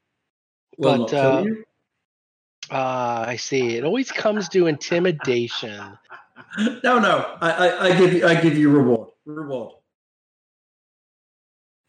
Will 0.77 0.91
But, 0.91 0.97
not 0.97 1.09
kill 1.09 1.31
uh. 1.31 1.45
Ah, 2.71 3.25
I 3.27 3.35
see. 3.37 3.77
It 3.77 3.83
always 3.83 4.11
comes 4.11 4.49
to 4.49 4.67
intimidation. 4.67 5.97
No, 6.83 6.97
no. 6.99 7.37
I, 7.41 7.51
I, 7.51 7.85
I 7.85 7.97
give 7.97 8.13
you. 8.13 8.25
I 8.25 8.33
give 8.41 8.57
you 8.57 8.71
reward. 8.71 9.09
Reward. 9.25 9.73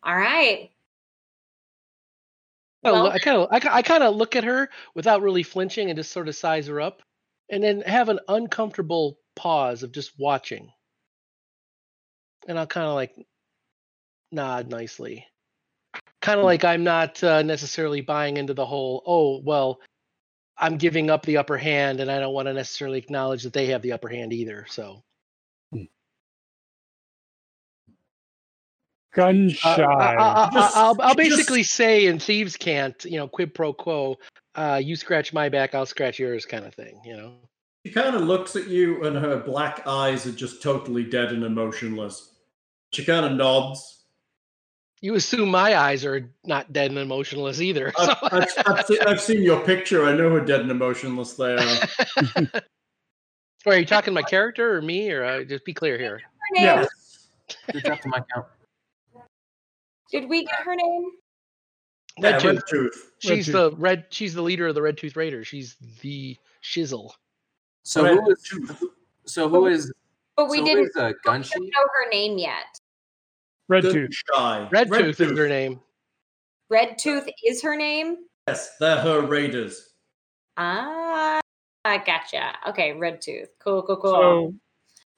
All 0.02 0.16
right. 0.16 0.69
I 2.84 2.90
Well- 2.92 3.06
I 3.08 3.18
kind 3.18 3.36
of, 3.36 3.48
I, 3.50 3.78
I 3.78 3.82
kind 3.82 4.02
of 4.02 4.16
look 4.16 4.36
at 4.36 4.44
her 4.44 4.70
without 4.94 5.22
really 5.22 5.42
flinching 5.42 5.90
and 5.90 5.96
just 5.98 6.12
sort 6.12 6.28
of 6.28 6.36
size 6.36 6.66
her 6.66 6.80
up, 6.80 7.02
and 7.50 7.62
then 7.62 7.82
have 7.82 8.08
an 8.08 8.20
uncomfortable 8.28 9.18
pause 9.36 9.82
of 9.82 9.92
just 9.92 10.12
watching, 10.18 10.70
and 12.48 12.58
I'll 12.58 12.66
kind 12.66 12.86
of 12.86 12.94
like 12.94 13.14
nod 14.32 14.68
nicely, 14.70 15.26
kind 16.22 16.38
of 16.38 16.44
like 16.44 16.64
I'm 16.64 16.84
not 16.84 17.22
uh, 17.22 17.42
necessarily 17.42 18.00
buying 18.00 18.36
into 18.36 18.54
the 18.54 18.66
whole, 18.66 19.02
oh 19.06 19.40
well, 19.44 19.80
I'm 20.56 20.76
giving 20.78 21.10
up 21.10 21.24
the 21.24 21.38
upper 21.38 21.56
hand, 21.56 22.00
and 22.00 22.10
I 22.10 22.18
don't 22.20 22.34
want 22.34 22.46
to 22.48 22.54
necessarily 22.54 22.98
acknowledge 22.98 23.42
that 23.44 23.52
they 23.52 23.66
have 23.66 23.82
the 23.82 23.92
upper 23.92 24.08
hand 24.08 24.32
either. 24.32 24.66
So 24.68 25.02
Gun 29.12 29.48
uh, 29.64 29.76
shy. 29.76 29.82
I, 29.82 30.14
I, 30.14 30.48
I, 30.52 30.70
I'll, 30.74 30.96
I'll 31.00 31.14
just- 31.14 31.16
basically 31.16 31.62
say 31.62 32.06
in 32.06 32.18
thieves 32.18 32.56
can't, 32.56 33.04
you 33.04 33.16
know, 33.18 33.26
quid 33.28 33.54
pro 33.54 33.72
quo. 33.72 34.16
Uh, 34.54 34.80
you 34.82 34.96
scratch 34.96 35.32
my 35.32 35.48
back, 35.48 35.74
I'll 35.74 35.86
scratch 35.86 36.18
yours, 36.18 36.44
kind 36.46 36.64
of 36.64 36.74
thing. 36.74 37.00
You 37.04 37.16
know. 37.16 37.34
She 37.86 37.92
kind 37.92 38.14
of 38.14 38.22
looks 38.22 38.56
at 38.56 38.68
you, 38.68 39.04
and 39.04 39.16
her 39.16 39.38
black 39.38 39.86
eyes 39.86 40.26
are 40.26 40.32
just 40.32 40.62
totally 40.62 41.02
dead 41.04 41.32
and 41.32 41.44
emotionless. 41.44 42.34
She 42.92 43.04
kind 43.04 43.24
of 43.24 43.32
nods. 43.32 44.04
You 45.00 45.14
assume 45.14 45.50
my 45.50 45.76
eyes 45.76 46.04
are 46.04 46.30
not 46.44 46.74
dead 46.74 46.90
and 46.90 46.98
emotionless 46.98 47.60
either. 47.62 47.90
I've, 47.98 48.16
I've, 48.22 48.48
I've, 48.66 48.84
se- 48.86 49.00
I've 49.06 49.20
seen 49.20 49.42
your 49.42 49.60
picture. 49.64 50.04
I 50.04 50.12
know 50.14 50.30
how 50.38 50.44
dead 50.44 50.60
and 50.60 50.70
emotionless 50.70 51.34
they 51.34 51.54
are. 51.56 52.46
Or 53.66 53.74
are 53.74 53.78
you 53.78 53.84
talking 53.84 54.14
my 54.14 54.22
character 54.22 54.74
or 54.74 54.80
me, 54.80 55.10
or 55.10 55.22
uh, 55.22 55.44
just 55.44 55.66
be 55.66 55.74
clear 55.74 55.98
here? 55.98 56.18
Her 56.18 56.54
name. 56.54 56.64
Yeah. 56.64 56.86
Good 57.72 57.84
job 57.84 58.00
to 58.00 58.08
my 58.08 58.22
count. 58.34 58.46
Did 60.10 60.28
we 60.28 60.44
get 60.44 60.60
her 60.64 60.74
name? 60.74 61.10
Yeah, 62.18 62.32
Red 62.32 62.44
Red 62.44 62.54
Tooth. 62.56 62.64
Tooth. 62.68 63.12
She's 63.20 63.46
Tooth. 63.46 63.54
the 63.54 63.72
red. 63.76 64.06
She's 64.10 64.34
the 64.34 64.42
leader 64.42 64.66
of 64.66 64.74
the 64.74 64.82
Red 64.82 64.98
Tooth 64.98 65.16
Raiders. 65.16 65.46
She's 65.46 65.76
the 66.02 66.36
shizzle. 66.62 67.12
So 67.84 68.04
Red 68.04 68.14
who 68.18 68.30
is 68.30 68.42
Tooth. 68.42 68.82
so 69.26 69.48
who 69.48 69.66
is 69.66 69.92
But 70.36 70.50
we 70.50 70.58
so 70.58 70.64
didn't 70.64 70.90
uh, 70.96 71.12
Gunshi? 71.26 71.56
know 71.56 71.86
her 72.04 72.10
name 72.10 72.38
yet. 72.38 72.64
Red 73.68 73.82
Good 73.84 73.92
tooth. 73.92 74.10
shy. 74.34 74.68
Red, 74.72 74.88
Tooth, 74.92 75.20
is 75.20 75.38
her 75.38 75.48
name. 75.48 75.80
Red 76.70 76.98
Tooth 76.98 77.28
is 77.44 77.62
her 77.62 77.76
name. 77.76 78.16
Yes, 78.48 78.76
they're 78.80 78.98
her 79.00 79.20
raiders. 79.20 79.90
Ah, 80.56 81.40
I 81.84 81.98
gotcha. 81.98 82.52
Okay, 82.68 82.92
Red 82.94 83.20
Tooth. 83.20 83.48
Cool, 83.60 83.82
cool, 83.84 83.96
cool. 83.98 84.10
So, 84.12 84.54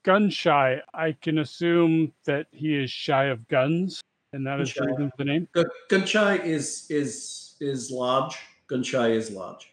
gun 0.03 0.29
shy. 0.29 0.79
I 0.93 1.13
can 1.13 1.39
assume 1.39 2.13
that 2.25 2.45
he 2.51 2.75
is 2.75 2.91
shy 2.91 3.25
of 3.25 3.47
guns, 3.47 4.01
and 4.33 4.45
that 4.45 4.59
is 4.59 4.73
the 4.73 4.81
Shy. 4.81 4.85
reason 4.85 5.09
for 5.11 5.17
the 5.17 5.25
name. 5.25 5.47
Gun- 5.53 5.65
Gunshai 5.89 6.43
is 6.43 6.85
is 6.89 7.55
is 7.59 7.91
large. 7.91 8.35
Gunshai 8.69 9.15
is 9.15 9.31
large. 9.31 9.69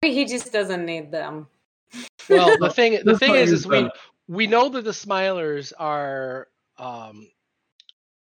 he 0.00 0.24
just 0.24 0.52
doesn't 0.52 0.86
need 0.86 1.10
them. 1.10 1.48
Well, 2.30 2.56
the 2.58 2.70
thing 2.74 2.98
the 3.04 3.18
thing 3.18 3.30
what 3.30 3.40
is, 3.40 3.50
he's 3.50 3.60
is 3.60 3.66
we 3.66 3.90
we 4.28 4.46
know 4.46 4.68
that 4.68 4.84
the 4.84 4.90
Smilers 4.92 5.72
are 5.78 6.48
um, 6.78 7.28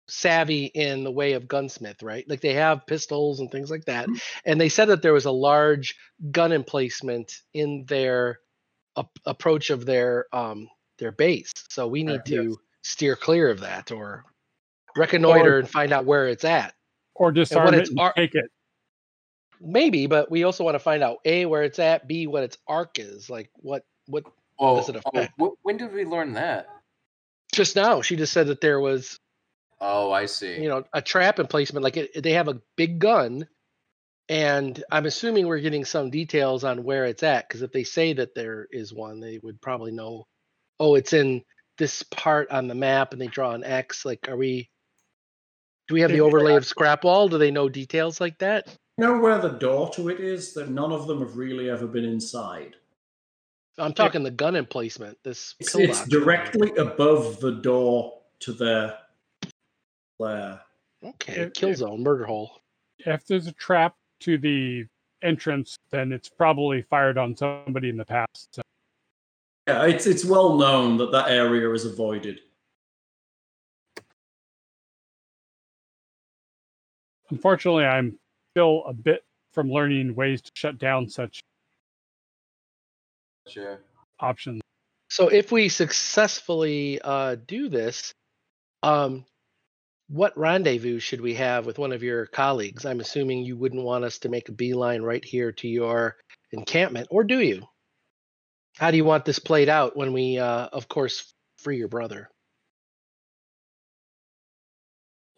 savvy 0.07 0.65
in 0.65 1.03
the 1.03 1.11
way 1.11 1.33
of 1.33 1.47
gunsmith, 1.47 2.03
right? 2.03 2.27
Like 2.29 2.41
they 2.41 2.53
have 2.53 2.85
pistols 2.85 3.39
and 3.39 3.49
things 3.49 3.71
like 3.71 3.85
that. 3.85 4.09
And 4.45 4.59
they 4.59 4.69
said 4.69 4.85
that 4.85 5.01
there 5.01 5.13
was 5.13 5.25
a 5.25 5.31
large 5.31 5.95
gun 6.31 6.51
emplacement 6.51 7.39
in 7.53 7.85
their 7.87 8.39
ap- 8.97 9.19
approach 9.25 9.69
of 9.69 9.85
their 9.85 10.25
um, 10.33 10.67
their 10.97 11.11
base. 11.11 11.51
So 11.69 11.87
we 11.87 12.03
need 12.03 12.25
to. 12.25 12.43
yes. 12.43 12.55
To 12.83 12.89
steer 12.89 13.15
clear 13.15 13.49
of 13.49 13.61
that 13.61 13.91
or 13.91 14.25
reconnoiter 14.95 15.59
and 15.59 15.69
find 15.69 15.91
out 15.91 16.05
where 16.05 16.27
it's 16.27 16.43
at. 16.43 16.73
Or 17.15 17.31
disarm 17.31 17.73
it 17.73 17.81
it's 17.81 17.89
and 17.89 17.99
ar- 17.99 18.13
take 18.13 18.35
it. 18.35 18.49
Maybe, 19.59 20.07
but 20.07 20.31
we 20.31 20.43
also 20.43 20.63
want 20.63 20.75
to 20.75 20.79
find 20.79 21.03
out 21.03 21.17
a 21.23 21.45
where 21.45 21.63
it's 21.63 21.77
at, 21.79 22.07
b 22.07 22.25
what 22.25 22.43
its 22.43 22.57
arc 22.67 22.99
is, 22.99 23.29
like 23.29 23.49
what 23.57 23.83
what. 24.07 24.23
Oh, 24.59 24.77
Does 24.77 24.89
it 24.89 24.95
oh, 24.97 25.09
affect? 25.09 25.33
wh- 25.39 25.65
when 25.65 25.77
did 25.77 25.91
we 25.93 26.05
learn 26.05 26.33
that? 26.33 26.67
Just 27.51 27.75
now, 27.75 28.01
she 28.01 28.15
just 28.15 28.31
said 28.31 28.47
that 28.47 28.61
there 28.61 28.79
was 28.79 29.19
Oh, 29.83 30.11
I 30.11 30.27
see. 30.27 30.61
you 30.61 30.69
know 30.69 30.83
a 30.93 31.01
trap 31.01 31.39
emplacement 31.39 31.83
like 31.83 31.97
it, 31.97 32.21
they 32.21 32.33
have 32.33 32.47
a 32.47 32.61
big 32.75 32.99
gun 32.99 33.47
and 34.29 34.83
i'm 34.91 35.07
assuming 35.07 35.47
we're 35.47 35.59
getting 35.59 35.85
some 35.85 36.11
details 36.11 36.63
on 36.63 36.83
where 36.83 37.05
it's 37.05 37.23
at 37.23 37.47
because 37.47 37.63
if 37.63 37.71
they 37.71 37.83
say 37.83 38.13
that 38.13 38.35
there 38.35 38.67
is 38.71 38.93
one 38.93 39.19
they 39.19 39.39
would 39.41 39.59
probably 39.59 39.91
know 39.91 40.27
oh 40.79 40.93
it's 40.93 41.13
in 41.13 41.43
this 41.81 42.03
part 42.03 42.47
on 42.51 42.67
the 42.67 42.75
map 42.75 43.11
and 43.11 43.19
they 43.19 43.25
draw 43.25 43.53
an 43.53 43.63
x 43.63 44.05
like 44.05 44.29
are 44.29 44.37
we 44.37 44.69
do 45.87 45.95
we 45.95 46.01
have 46.01 46.11
the 46.11 46.21
overlay 46.21 46.51
of 46.53 46.61
uh, 46.61 46.65
scrap 46.65 47.03
wall 47.03 47.27
do 47.27 47.39
they 47.39 47.49
know 47.49 47.67
details 47.67 48.21
like 48.21 48.37
that 48.37 48.67
You 48.99 49.07
know 49.07 49.17
where 49.19 49.39
the 49.39 49.49
door 49.49 49.89
to 49.95 50.09
it 50.09 50.19
is? 50.19 50.53
That 50.53 50.69
none 50.69 50.91
of 50.91 51.07
them 51.07 51.21
have 51.21 51.37
really 51.37 51.71
ever 51.71 51.87
been 51.87 52.05
inside. 52.05 52.75
i'm 53.79 53.93
talking 53.95 54.21
the 54.21 54.29
gun 54.29 54.55
emplacement 54.55 55.17
this 55.23 55.55
It's, 55.59 55.73
it's 55.73 56.07
directly 56.07 56.69
above 56.77 57.39
the 57.39 57.53
door 57.53 58.21
to 58.41 58.53
their 58.53 58.99
lair. 60.19 60.61
okay 61.03 61.33
If- 61.41 61.53
kill 61.53 61.69
if- 61.69 61.77
zone 61.77 62.03
murder 62.03 62.25
hole 62.25 62.61
If 62.99 63.25
there's 63.25 63.47
a 63.47 63.53
trap 63.53 63.95
to 64.19 64.37
the 64.37 64.85
entrance, 65.23 65.75
then 65.89 66.11
it's 66.11 66.29
probably 66.29 66.83
fired 66.83 67.17
on 67.17 67.35
somebody 67.35 67.89
in 67.89 67.97
the 67.97 68.05
past. 68.05 68.59
So, 69.67 69.73
Yeah, 69.73 69.85
it's 69.85 70.07
it's 70.07 70.25
well 70.25 70.57
known 70.57 70.97
that 70.97 71.11
that 71.11 71.29
area 71.29 71.71
is 71.71 71.85
avoided. 71.85 72.41
unfortunately, 77.31 77.85
I'm 77.85 78.19
still 78.51 78.83
a 78.85 78.93
bit 78.93 79.23
from 79.53 79.71
learning 79.71 80.13
ways 80.15 80.41
to 80.41 80.51
shut 80.53 80.77
down 80.77 81.09
such 81.09 81.41
Gotcha. 83.45 83.79
options. 84.19 84.61
So 85.09 85.27
if 85.27 85.51
we 85.51 85.67
successfully 85.67 87.01
uh, 87.01 87.35
do 87.47 87.67
this, 87.67 88.13
um, 88.83 89.25
what 90.07 90.37
rendezvous 90.37 90.99
should 90.99 91.21
we 91.21 91.33
have 91.35 91.65
with 91.65 91.79
one 91.79 91.91
of 91.91 92.03
your 92.03 92.25
colleagues? 92.27 92.85
I'm 92.85 92.99
assuming 92.99 93.43
you 93.43 93.57
wouldn't 93.57 93.83
want 93.83 94.03
us 94.05 94.19
to 94.19 94.29
make 94.29 94.49
a 94.49 94.53
beeline 94.53 95.01
right 95.01 95.23
here 95.23 95.51
to 95.53 95.67
your 95.67 96.17
encampment, 96.51 97.07
or 97.11 97.23
do 97.23 97.39
you? 97.39 97.63
How 98.81 98.89
do 98.89 98.97
you 98.97 99.05
want 99.05 99.25
this 99.25 99.37
played 99.37 99.69
out 99.69 99.95
when 99.95 100.11
we, 100.11 100.39
uh, 100.39 100.65
of 100.73 100.87
course, 100.87 101.31
free 101.59 101.77
your 101.77 101.87
brother? 101.87 102.31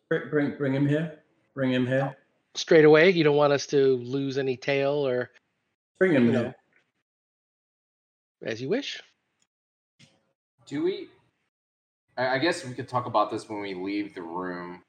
Bring, 0.09 0.29
bring 0.29 0.57
bring 0.57 0.73
him 0.73 0.87
here. 0.87 1.19
Bring 1.53 1.69
him 1.73 1.85
here. 1.85 2.15
Straight 2.55 2.85
away, 2.85 3.09
you 3.09 3.25
don't 3.25 3.35
want 3.35 3.51
us 3.51 3.65
to 3.67 3.97
lose 3.97 4.37
any 4.37 4.55
tail, 4.55 5.05
or 5.05 5.29
Bring 5.99 6.13
him 6.13 6.27
You 6.27 6.31
know. 6.31 6.41
here. 6.43 6.55
as 8.45 8.61
you 8.61 8.69
wish. 8.69 9.01
Do 10.65 10.81
we? 10.81 11.09
I 12.17 12.35
I 12.35 12.37
guess 12.37 12.63
we 12.65 12.73
could 12.73 12.87
talk 12.87 13.07
about 13.07 13.29
this 13.29 13.49
when 13.49 13.59
we 13.59 13.73
leave 13.73 14.15
the 14.15 14.21
room, 14.21 14.83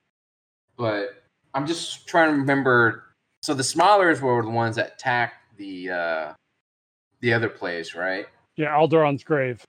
but 0.76 1.24
I'm 1.54 1.66
just 1.66 2.06
trying 2.06 2.30
to 2.32 2.38
remember 2.38 3.02
So 3.42 3.52
the 3.52 3.64
Smilers 3.64 4.20
were 4.20 4.40
the 4.44 4.50
ones 4.50 4.76
that 4.76 4.92
attacked 4.94 5.56
the 5.56 5.90
uh, 5.90 6.32
the 7.20 7.32
other 7.32 7.48
place, 7.48 7.96
right? 7.96 8.26
Yeah, 8.56 8.76
Alderon's 8.76 9.24
grave. 9.24 9.64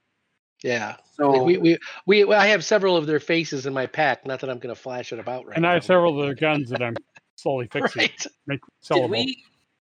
Yeah. 0.62 0.96
So 1.14 1.30
Like 1.30 1.42
we, 1.46 1.58
we 1.58 1.78
we 2.24 2.34
I 2.34 2.46
have 2.46 2.64
several 2.64 2.96
of 2.96 3.06
their 3.06 3.20
faces 3.20 3.66
in 3.66 3.74
my 3.74 3.86
pack. 3.86 4.26
Not 4.26 4.40
that 4.40 4.50
I'm 4.50 4.58
going 4.58 4.74
to 4.74 4.80
flash 4.80 5.12
it 5.12 5.18
about 5.18 5.46
right 5.46 5.56
and 5.56 5.62
now. 5.62 5.70
I 5.70 5.74
have 5.74 5.84
several 5.84 6.18
of 6.18 6.26
their 6.26 6.34
guns 6.34 6.70
that 6.70 6.82
I'm 6.82 6.96
slowly 7.36 7.68
fixing. 7.72 8.02
Right. 8.02 8.26
Make 8.46 8.60
did 8.88 9.10
we 9.10 9.42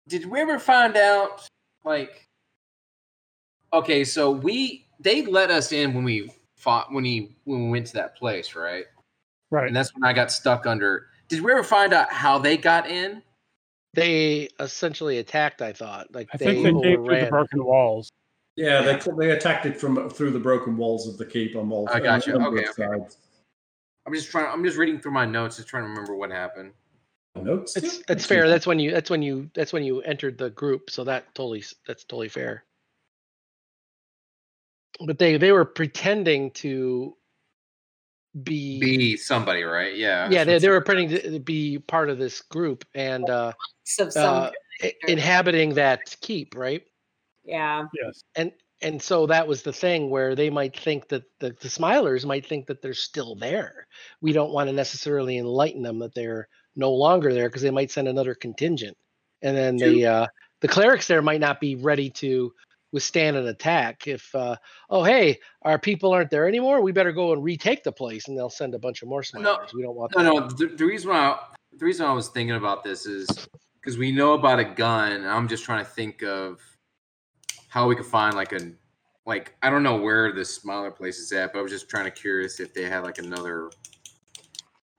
did 0.08 0.26
we 0.26 0.40
ever 0.40 0.60
find 0.60 0.96
out 0.98 1.48
like 1.84 2.28
okay 3.74 4.04
so 4.04 4.32
we 4.32 4.86
they 5.00 5.26
let 5.26 5.50
us 5.52 5.72
in 5.72 5.94
when 5.94 6.04
we 6.04 6.32
fought 6.56 6.92
when 6.92 7.04
he 7.04 7.36
when 7.46 7.66
we 7.66 7.70
went 7.72 7.88
to 7.88 7.94
that 7.94 8.16
place 8.16 8.56
right 8.56 8.86
right. 9.50 9.68
and 9.68 9.76
that's 9.76 9.94
when 9.96 10.04
i 10.04 10.14
got 10.14 10.32
stuck 10.32 10.66
under 10.68 11.08
did 11.28 11.42
we 11.42 11.52
ever 11.52 11.64
find 11.64 11.94
out 11.94 12.12
how 12.12 12.38
they 12.38 12.58
got 12.58 12.88
in 12.88 13.24
They 13.94 14.50
essentially 14.60 15.18
attacked. 15.18 15.62
I 15.62 15.74
thought. 15.74 16.14
Like 16.14 16.30
I 16.34 16.38
they, 16.38 16.46
think 16.46 16.64
they 16.64 16.90
came 16.90 17.04
through 17.06 17.20
the 17.20 17.28
broken 17.28 17.64
walls. 17.66 18.10
Yeah, 18.56 18.82
they 18.82 19.00
they 19.18 19.32
attacked 19.32 19.66
it 19.66 19.80
from 19.80 20.10
through 20.10 20.32
the 20.32 20.40
broken 20.40 20.76
walls 20.78 21.08
of 21.08 21.18
the 21.18 21.26
keep 21.26 21.56
on 21.56 21.72
all. 21.72 21.88
I 21.92 22.00
got 22.00 22.28
you. 22.28 22.34
on 22.34 22.42
a 22.42 22.44
number 22.44 22.60
Okay, 22.60 22.70
okay. 22.70 22.98
sides. 23.00 23.18
i'm 24.06 24.14
just 24.14 24.30
trying 24.30 24.52
i'm 24.52 24.64
just 24.64 24.78
reading 24.78 25.00
through 25.00 25.12
my 25.12 25.26
notes 25.26 25.58
just 25.58 25.68
trying 25.70 25.84
to 25.84 25.90
remember 25.90 26.16
what 26.16 26.32
happened 26.32 26.74
Notes. 27.36 27.78
It's 27.78 27.98
yeah. 27.98 28.04
that's 28.08 28.26
fair. 28.26 28.50
That's 28.50 28.68
when 28.68 28.78
you 28.80 28.92
that's 28.92 29.10
when 29.10 29.22
you 29.22 29.50
that's 29.54 29.72
when 29.72 29.84
you 29.84 30.02
entered 30.02 30.38
the 30.38 30.50
group. 30.50 30.90
So 30.90 31.06
that 31.06 31.34
totally 31.34 31.64
that's 31.88 32.04
totally 32.04 32.28
fair. 32.28 32.66
But 35.06 35.18
they 35.18 35.38
they 35.38 35.54
were 35.54 35.66
pretending 35.66 36.52
to 36.52 37.16
be, 38.44 38.80
be 38.80 39.18
somebody 39.18 39.64
right 39.64 39.96
yeah 39.98 40.30
yeah 40.30 40.46
they, 40.46 40.58
they 40.58 40.70
were 40.70 40.80
pretending 40.80 41.34
to 41.34 41.40
be 41.40 41.80
part 41.80 42.10
of 42.10 42.18
this 42.18 42.42
group 42.42 42.86
and 42.96 43.30
uh, 43.30 43.52
So 43.84 44.10
some 44.10 44.36
uh 44.36 44.52
inhabiting 45.06 45.74
that 45.74 46.16
keep 46.22 46.56
right 46.56 46.82
yeah. 47.44 47.86
Yes. 47.94 48.24
and 48.36 48.52
and 48.84 49.02
so 49.02 49.28
that 49.28 49.48
was 49.48 49.62
the 49.62 49.74
thing 49.74 50.10
where 50.10 50.34
they 50.34 50.50
might 50.50 50.78
think 50.78 51.08
that 51.10 51.24
the, 51.40 51.50
the 51.62 51.68
smilers 51.68 52.26
might 52.26 52.46
think 52.46 52.66
that 52.68 52.82
they're 52.82 52.94
still 52.94 53.36
there 53.36 53.88
we 54.22 54.32
don't 54.34 54.52
want 54.52 54.70
to 54.70 54.74
necessarily 54.74 55.38
enlighten 55.38 55.82
them 55.82 56.00
that 56.00 56.14
they're 56.14 56.48
no 56.76 56.92
longer 56.92 57.34
there 57.34 57.50
because 57.50 57.62
they 57.62 57.72
might 57.72 57.92
send 57.92 58.08
another 58.08 58.36
contingent 58.36 58.98
and 59.42 59.56
then 59.56 59.76
the 59.78 60.06
uh 60.06 60.28
the 60.62 60.68
clerics 60.68 61.08
there 61.08 61.22
might 61.22 61.42
not 61.42 61.60
be 61.60 61.76
ready 61.76 62.10
to 62.10 62.52
withstand 62.92 63.38
an 63.38 63.48
attack 63.48 64.08
if 64.08 64.34
uh 64.36 64.56
oh 64.90 65.04
hey 65.04 65.38
our 65.64 65.80
people 65.80 66.12
aren't 66.12 66.30
there 66.30 66.48
anymore 66.48 66.82
we 66.82 66.92
better 66.92 67.12
go 67.12 67.34
and 67.34 67.44
retake 67.44 67.84
the 67.84 67.92
place 67.92 68.28
and 68.28 68.38
they'll 68.38 68.50
send 68.50 68.74
a 68.76 68.80
bunch 68.80 69.02
of 69.02 69.08
more 69.08 69.22
smilers 69.22 69.74
we 69.74 69.82
don't 69.82 69.96
want 69.96 70.12
No, 70.16 70.24
that. 70.24 70.34
no. 70.34 70.48
The, 70.48 70.76
the 70.76 70.86
reason 70.86 71.10
why 71.10 71.40
the 71.78 71.86
reason 71.86 72.06
I 72.06 72.14
was 72.14 72.28
thinking 72.28 72.56
about 72.56 72.84
this 72.84 73.06
is 73.06 73.48
because 73.82 73.98
we 73.98 74.12
know 74.12 74.34
about 74.34 74.60
a 74.60 74.64
gun. 74.64 75.12
And 75.12 75.28
I'm 75.28 75.48
just 75.48 75.64
trying 75.64 75.84
to 75.84 75.90
think 75.90 76.24
of 76.24 76.60
how 77.72 77.88
we 77.88 77.96
could 77.96 78.06
find 78.06 78.36
like 78.36 78.52
a 78.52 78.60
like 79.26 79.56
I 79.64 79.70
don't 79.70 79.82
know 79.82 79.96
where 79.96 80.34
this 80.34 80.54
smaller 80.54 80.92
place 80.92 81.20
is 81.20 81.32
at, 81.32 81.54
but 81.54 81.60
I 81.60 81.62
was 81.62 81.72
just 81.72 81.90
trying 81.90 82.04
to 82.04 82.12
curious 82.12 82.60
if 82.60 82.74
they 82.74 82.84
had 82.84 83.00
like 83.04 83.18
another. 83.18 83.72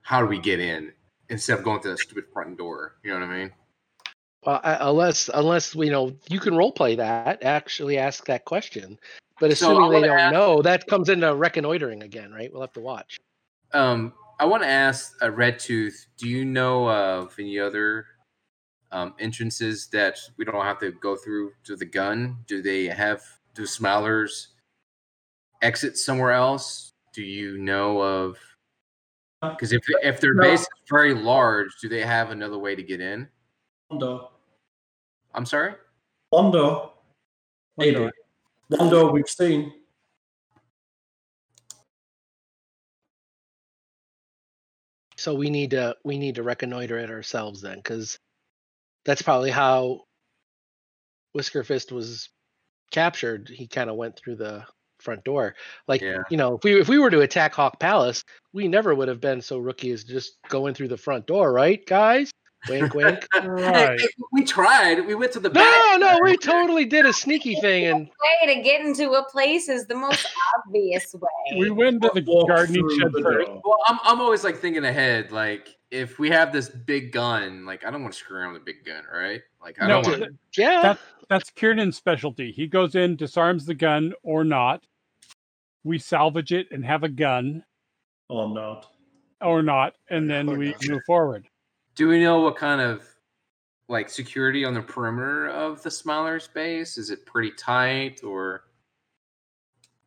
How 0.00 0.20
do 0.22 0.26
we 0.26 0.38
get 0.38 0.58
in 0.58 0.90
instead 1.28 1.58
of 1.58 1.64
going 1.64 1.80
to 1.82 1.90
that 1.90 1.98
stupid 1.98 2.24
front 2.32 2.56
door? 2.56 2.96
You 3.04 3.12
know 3.12 3.20
what 3.20 3.28
I 3.28 3.38
mean? 3.38 3.50
Well, 4.44 4.60
uh, 4.64 4.78
unless 4.80 5.28
unless 5.34 5.74
you 5.74 5.90
know 5.90 6.16
you 6.30 6.40
can 6.40 6.56
role 6.56 6.72
play 6.72 6.96
that, 6.96 7.42
actually 7.42 7.98
ask 7.98 8.24
that 8.24 8.46
question. 8.46 8.98
But 9.38 9.54
So 9.56 9.70
assuming 9.72 10.00
they 10.00 10.08
don't 10.08 10.18
ask- 10.18 10.32
know, 10.32 10.62
that 10.62 10.86
comes 10.86 11.10
into 11.10 11.34
reconnoitering 11.34 12.02
again, 12.02 12.32
right? 12.32 12.50
We'll 12.50 12.62
have 12.62 12.72
to 12.72 12.80
watch. 12.80 13.18
Um, 13.74 14.14
I 14.40 14.46
want 14.46 14.62
to 14.62 14.68
ask 14.68 15.12
uh, 15.22 15.30
Red 15.30 15.58
Tooth. 15.58 16.06
Do 16.16 16.26
you 16.26 16.46
know 16.46 16.88
of 16.88 17.34
any 17.38 17.58
other 17.58 18.06
um, 18.92 19.14
entrances 19.18 19.88
that 19.88 20.18
we 20.36 20.44
don't 20.44 20.64
have 20.64 20.78
to 20.80 20.92
go 20.92 21.16
through 21.16 21.52
to 21.64 21.76
the 21.76 21.84
gun? 21.84 22.38
Do 22.46 22.62
they 22.62 22.86
have 22.86 23.22
do 23.54 23.62
Smilers 23.62 24.48
exit 25.62 25.96
somewhere 25.98 26.32
else? 26.32 26.92
Do 27.12 27.22
you 27.22 27.58
know 27.58 28.00
of? 28.00 28.38
Because 29.42 29.72
if 29.72 29.82
if 30.02 30.20
their 30.20 30.34
No. 30.34 30.42
base 30.42 30.60
is 30.60 30.68
very 30.88 31.14
large, 31.14 31.68
do 31.80 31.88
they 31.88 32.02
have 32.02 32.30
another 32.30 32.58
way 32.58 32.76
to 32.76 32.82
get 32.82 33.00
in? 33.00 33.28
Londo. 33.90 34.28
I'm 35.34 35.44
sorry. 35.44 35.74
Londo. 36.32 36.52
Londo. 36.52 36.90
Maybe. 37.76 38.10
Londo 38.70 39.12
we've 39.12 39.28
seen. 39.28 39.72
So 45.16 45.34
we 45.34 45.50
need 45.50 45.70
to 45.70 45.96
we 46.04 46.18
need 46.18 46.36
to 46.36 46.42
reconnoiter 46.42 46.98
it 46.98 47.10
ourselves 47.10 47.60
then, 47.60 47.76
because 47.76 48.18
that's 49.04 49.22
probably 49.22 49.50
how 49.50 50.02
Whisker 51.32 51.64
Fist 51.64 51.92
was 51.92 52.28
captured. 52.90 53.48
He 53.48 53.66
kind 53.66 53.90
of 53.90 53.96
went 53.96 54.16
through 54.16 54.36
the 54.36 54.64
front 55.00 55.24
door. 55.24 55.54
Like 55.88 56.00
Yeah. 56.00 56.22
you 56.30 56.36
know, 56.36 56.56
if 56.56 56.64
we 56.64 56.80
if 56.80 56.88
we 56.88 56.98
were 56.98 57.10
to 57.10 57.20
attack 57.22 57.54
Hawk 57.54 57.80
Palace, 57.80 58.22
we 58.52 58.68
never 58.68 58.94
would 58.94 59.08
have 59.08 59.20
been 59.20 59.40
so 59.42 59.58
rookie 59.58 59.90
as 59.92 60.04
just 60.04 60.36
going 60.48 60.74
through 60.74 60.88
the 60.88 60.96
front 60.96 61.26
door, 61.26 61.52
right, 61.52 61.84
guys? 61.86 62.30
Wink, 62.68 62.94
wink. 62.94 63.26
Right. 63.42 64.00
We 64.30 64.44
tried. 64.44 65.04
We 65.04 65.16
went 65.16 65.32
to 65.32 65.40
the 65.40 65.48
no, 65.48 65.54
back. 65.54 65.98
no, 66.00 66.12
no, 66.12 66.18
we 66.22 66.36
totally 66.36 66.84
did 66.84 67.04
a 67.06 67.12
sneaky 67.12 67.56
thing, 67.56 67.86
and 67.86 68.06
Way 68.44 68.54
to 68.54 68.62
get 68.62 68.82
into 68.82 69.10
a 69.14 69.24
place 69.28 69.68
is 69.68 69.86
the 69.88 69.96
most 69.96 70.24
obvious 70.58 71.12
way. 71.14 71.58
We 71.58 71.70
went 71.70 72.02
to 72.02 72.10
the 72.14 72.20
garden 72.20 72.74
shed 73.00 73.10
the 73.12 73.20
first. 73.20 73.48
door. 73.48 73.60
Well, 73.64 73.78
I'm 73.88 73.98
I'm 74.04 74.20
always 74.20 74.44
like 74.44 74.58
thinking 74.58 74.84
ahead. 74.84 75.32
Like 75.32 75.76
if 75.92 76.18
we 76.18 76.30
have 76.30 76.52
this 76.52 76.70
big 76.70 77.12
gun, 77.12 77.66
like 77.66 77.84
I 77.84 77.90
don't 77.90 78.00
want 78.02 78.14
to 78.14 78.18
screw 78.18 78.38
around 78.38 78.54
with 78.54 78.62
a 78.62 78.64
big 78.64 78.82
gun, 78.84 79.04
right? 79.12 79.42
Like 79.62 79.76
I 79.80 79.86
No, 79.86 80.02
don't 80.02 80.20
want. 80.20 80.32
yeah, 80.56 80.80
That- 80.82 80.98
That's 81.28 81.50
Kiernan's 81.50 81.96
specialty. 81.96 82.50
He 82.50 82.66
goes 82.66 82.94
in, 82.94 83.14
disarms 83.14 83.66
the 83.66 83.74
gun 83.74 84.14
or 84.22 84.42
not. 84.42 84.84
We 85.84 85.98
salvage 85.98 86.52
it 86.52 86.68
and 86.70 86.84
have 86.84 87.02
a 87.04 87.08
gun 87.08 87.64
oh, 88.30 88.36
Or 88.38 88.54
not. 88.54 88.86
or 89.42 89.62
not, 89.62 89.94
and 90.08 90.28
then 90.30 90.48
Or 90.48 90.56
we 90.56 90.70
not. 90.70 90.88
move 90.88 91.02
forward. 91.06 91.46
Do 91.94 92.08
we 92.08 92.20
know 92.22 92.40
what 92.40 92.56
kind 92.56 92.80
of 92.80 93.06
like 93.88 94.08
security 94.08 94.64
on 94.64 94.72
the 94.74 94.80
perimeter 94.82 95.48
of 95.48 95.82
the 95.82 95.90
Smiler 95.90 96.40
space? 96.40 96.96
Is 96.96 97.10
it 97.10 97.26
pretty 97.26 97.50
tight, 97.52 98.22
or 98.24 98.64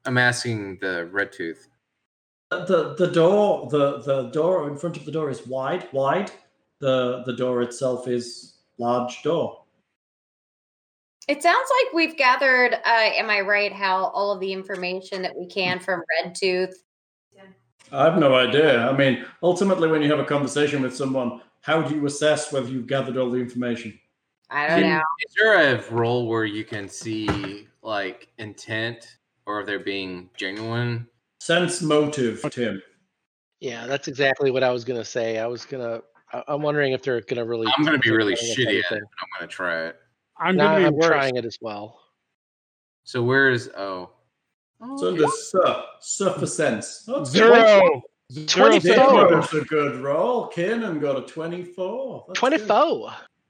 I'm 0.06 0.18
asking 0.18 0.80
the 0.80 1.06
Red 1.12 1.32
Tooth. 1.32 1.68
The 2.52 2.96
the 2.98 3.08
door 3.08 3.68
the 3.70 4.00
the 4.02 4.30
door 4.30 4.70
in 4.70 4.78
front 4.78 4.98
of 4.98 5.06
the 5.06 5.12
door 5.12 5.30
is 5.30 5.46
wide 5.48 5.88
wide. 5.92 6.32
The 6.80 7.24
the 7.26 7.34
door 7.34 7.62
itself 7.62 8.08
is 8.08 8.58
large 8.78 9.24
door. 9.24 9.64
It 11.28 11.42
sounds 11.42 11.68
like 11.82 11.94
we've 11.94 12.16
gathered, 12.16 12.76
uh, 12.76 12.78
am 12.86 13.32
I 13.32 13.42
right, 13.42 13.74
how 13.74 14.06
all 14.10 14.32
of 14.32 14.40
the 14.40 14.54
information 14.54 15.24
that 15.24 15.36
we 15.36 15.48
can 15.48 15.80
from 15.80 16.04
Red 16.24 16.36
Tooth. 16.36 16.84
I 17.92 18.06
have 18.06 18.18
no 18.20 18.36
idea. 18.36 18.88
I 18.88 18.96
mean, 18.96 19.26
ultimately, 19.42 19.88
when 19.88 20.02
you 20.02 20.10
have 20.10 20.20
a 20.20 20.26
conversation 20.26 20.82
with 20.82 20.96
someone, 20.96 21.42
how 21.62 21.82
do 21.82 21.96
you 21.96 22.06
assess 22.06 22.52
whether 22.52 22.68
you've 22.68 22.88
gathered 22.88 23.18
all 23.18 23.30
the 23.30 23.40
information? 23.40 23.98
I 24.50 24.68
don't 24.68 24.82
Can- 24.82 24.90
know. 24.90 25.04
Is 25.28 25.34
there 25.36 25.76
a 25.76 25.92
role 25.92 26.28
where 26.28 26.46
you 26.46 26.64
can 26.64 26.88
see 26.90 27.68
like 27.82 28.28
intent 28.38 29.18
or 29.46 29.62
if 29.62 29.66
they're 29.66 29.80
being 29.80 30.30
genuine? 30.36 31.08
Sense 31.46 31.80
motive, 31.84 32.44
Tim. 32.50 32.82
yeah, 33.60 33.86
that's 33.86 34.08
exactly 34.08 34.50
what 34.50 34.64
I 34.64 34.72
was 34.72 34.84
gonna 34.84 35.06
say. 35.06 35.38
I 35.38 35.46
was 35.46 35.64
gonna. 35.64 36.02
I- 36.34 36.44
I'm 36.48 36.64
wondering 36.64 36.94
if 36.94 37.04
they're 37.04 37.22
gonna 37.22 37.46
really. 37.46 37.68
I'm 37.78 37.86
gonna 37.86 38.00
be 38.00 38.10
really 38.10 38.34
shitty 38.34 38.66
at 38.66 38.74
it, 38.74 38.86
but 38.90 38.98
I'm 38.98 39.28
gonna 39.40 39.48
try 39.48 39.86
it. 39.86 39.96
I'm 40.40 40.56
Nah, 40.58 40.72
going 40.72 40.82
to 40.82 40.88
I'm 40.88 40.94
be 40.94 40.98
worse. 40.98 41.08
trying 41.08 41.36
it 41.36 41.46
as 41.46 41.60
well. 41.62 42.00
So 43.04 43.22
where's 43.22 43.68
oh? 43.78 44.10
It's 44.92 45.04
under 45.04 45.28
Sir. 45.28 45.84
Sir 46.00 46.34
for 46.34 46.48
sense. 46.48 47.04
That's 47.04 47.30
Zero. 47.30 48.02
Zero. 48.34 48.48
Twenty- 48.48 48.80
sense 48.80 48.96
Zero. 48.96 49.14
motive. 49.14 49.46
Zero's 49.46 49.64
a 49.64 49.66
good 49.68 49.96
roll. 49.98 50.50
Kanan 50.50 51.00
got 51.00 51.16
a 51.20 51.22
24. 51.22 52.26
That's 52.28 52.40
Twenty 52.40 52.58
good. 52.58 52.68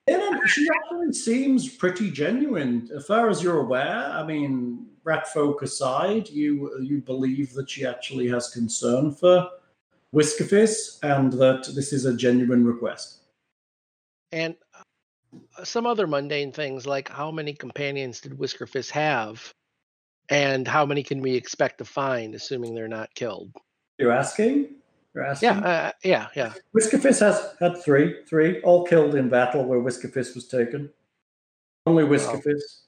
Kanan, 0.09 0.45
she 0.47 0.67
actually 0.76 1.13
seems 1.13 1.69
pretty 1.69 2.11
genuine. 2.11 2.89
As 2.93 3.05
far 3.05 3.30
as 3.30 3.41
you're 3.41 3.61
aware, 3.61 4.05
I 4.11 4.23
mean, 4.26 4.85
rat 5.06 5.27
folk 5.27 5.61
aside, 5.61 6.27
you 6.30 6.77
you 6.82 6.99
believe 6.99 7.53
that 7.53 7.69
she 7.69 7.86
actually 7.86 8.27
has 8.27 8.49
concern 8.49 9.11
for 9.11 9.48
Whiskerfist 10.14 10.99
and 11.03 11.32
that 11.34 11.69
this 11.76 11.94
is 11.94 12.06
a 12.06 12.15
genuine 12.15 12.65
request. 12.65 13.19
And 14.32 14.56
uh, 14.73 15.64
some 15.64 15.86
other 15.86 16.07
mundane 16.07 16.52
things 16.52 16.86
like 16.86 17.07
how 17.07 17.32
many 17.32 17.53
companions 17.53 18.19
did 18.19 18.34
Whiskerfist 18.34 18.90
have, 18.91 19.53
and 20.30 20.68
how 20.68 20.86
many 20.86 21.03
can 21.03 21.22
we 21.22 21.36
expect 21.36 21.77
to 21.77 21.86
find, 21.86 22.36
assuming 22.36 22.73
they're 22.73 22.88
not 22.88 23.14
killed? 23.14 23.52
You're 23.98 24.11
asking? 24.11 24.76
You're 25.14 25.26
asking? 25.26 25.49
Yeah, 25.49 25.60
uh, 25.60 25.91
yeah, 26.03 26.27
yeah. 26.36 26.53
Whiskerfist 26.76 27.19
has 27.22 27.56
had 27.60 27.77
three, 27.77 28.23
three, 28.27 28.61
all 28.61 28.86
killed 28.86 29.15
in 29.15 29.30
battle 29.30 29.64
where 29.64 29.80
Whiskerfist 29.80 30.36
was 30.36 30.48
taken. 30.48 30.90
Only 31.86 32.03
Whiskerfist. 32.03 32.85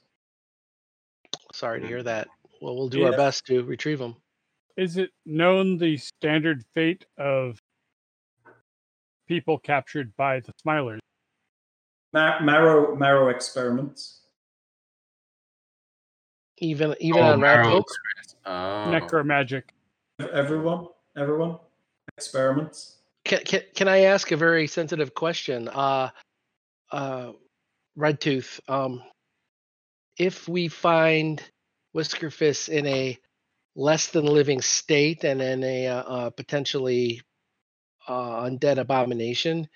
Sorry 1.54 1.82
to 1.82 1.88
hear 1.88 2.04
that. 2.04 2.28
Well, 2.62 2.76
we'll 2.76 2.90
do 2.90 3.06
our 3.06 3.12
best 3.16 3.46
to 3.48 3.64
retrieve 3.64 4.00
them. 4.00 4.16
Is 4.76 4.98
it 4.98 5.10
known 5.26 5.78
the 5.78 5.98
standard 5.98 6.64
fate 6.74 7.06
of 7.18 7.60
people 9.28 9.58
captured 9.58 10.16
by 10.18 10.40
the 10.40 10.52
Smilers? 10.66 11.00
Ma- 12.14 12.40
marrow 12.40 12.96
marrow 12.96 13.30
experiments. 13.30 14.22
Even 16.60 16.96
even 17.00 17.22
Oh, 17.22 17.34
on 17.34 17.40
marrow 17.40 17.70
folk. 17.70 17.86
express. 17.86 18.36
Oh. 18.46 18.90
Necromagic. 18.92 19.64
Everyone, 20.32 20.88
everyone, 21.16 21.60
experiments. 22.18 22.98
Can, 23.26 23.40
can, 23.44 23.62
can 23.76 23.88
I 23.88 24.00
ask 24.02 24.32
a 24.32 24.38
very 24.38 24.68
sensitive 24.68 25.14
question? 25.14 25.68
Uh, 25.68 26.10
uh, 26.92 27.34
Red 27.96 28.22
Tooth, 28.22 28.60
um, 28.68 29.04
if 30.18 30.48
we 30.48 30.68
find 30.68 31.42
Whiskerfist 31.96 32.70
in 32.70 32.86
a 32.88 33.18
less 33.76 34.08
than 34.08 34.26
living 34.26 34.62
state 34.62 35.24
and 35.24 35.42
in 35.42 35.64
a 35.64 35.88
uh, 35.88 36.02
uh, 36.02 36.30
potentially 36.32 37.22
uh, 38.08 38.44
undead 38.44 38.78
abomination, 38.78 39.68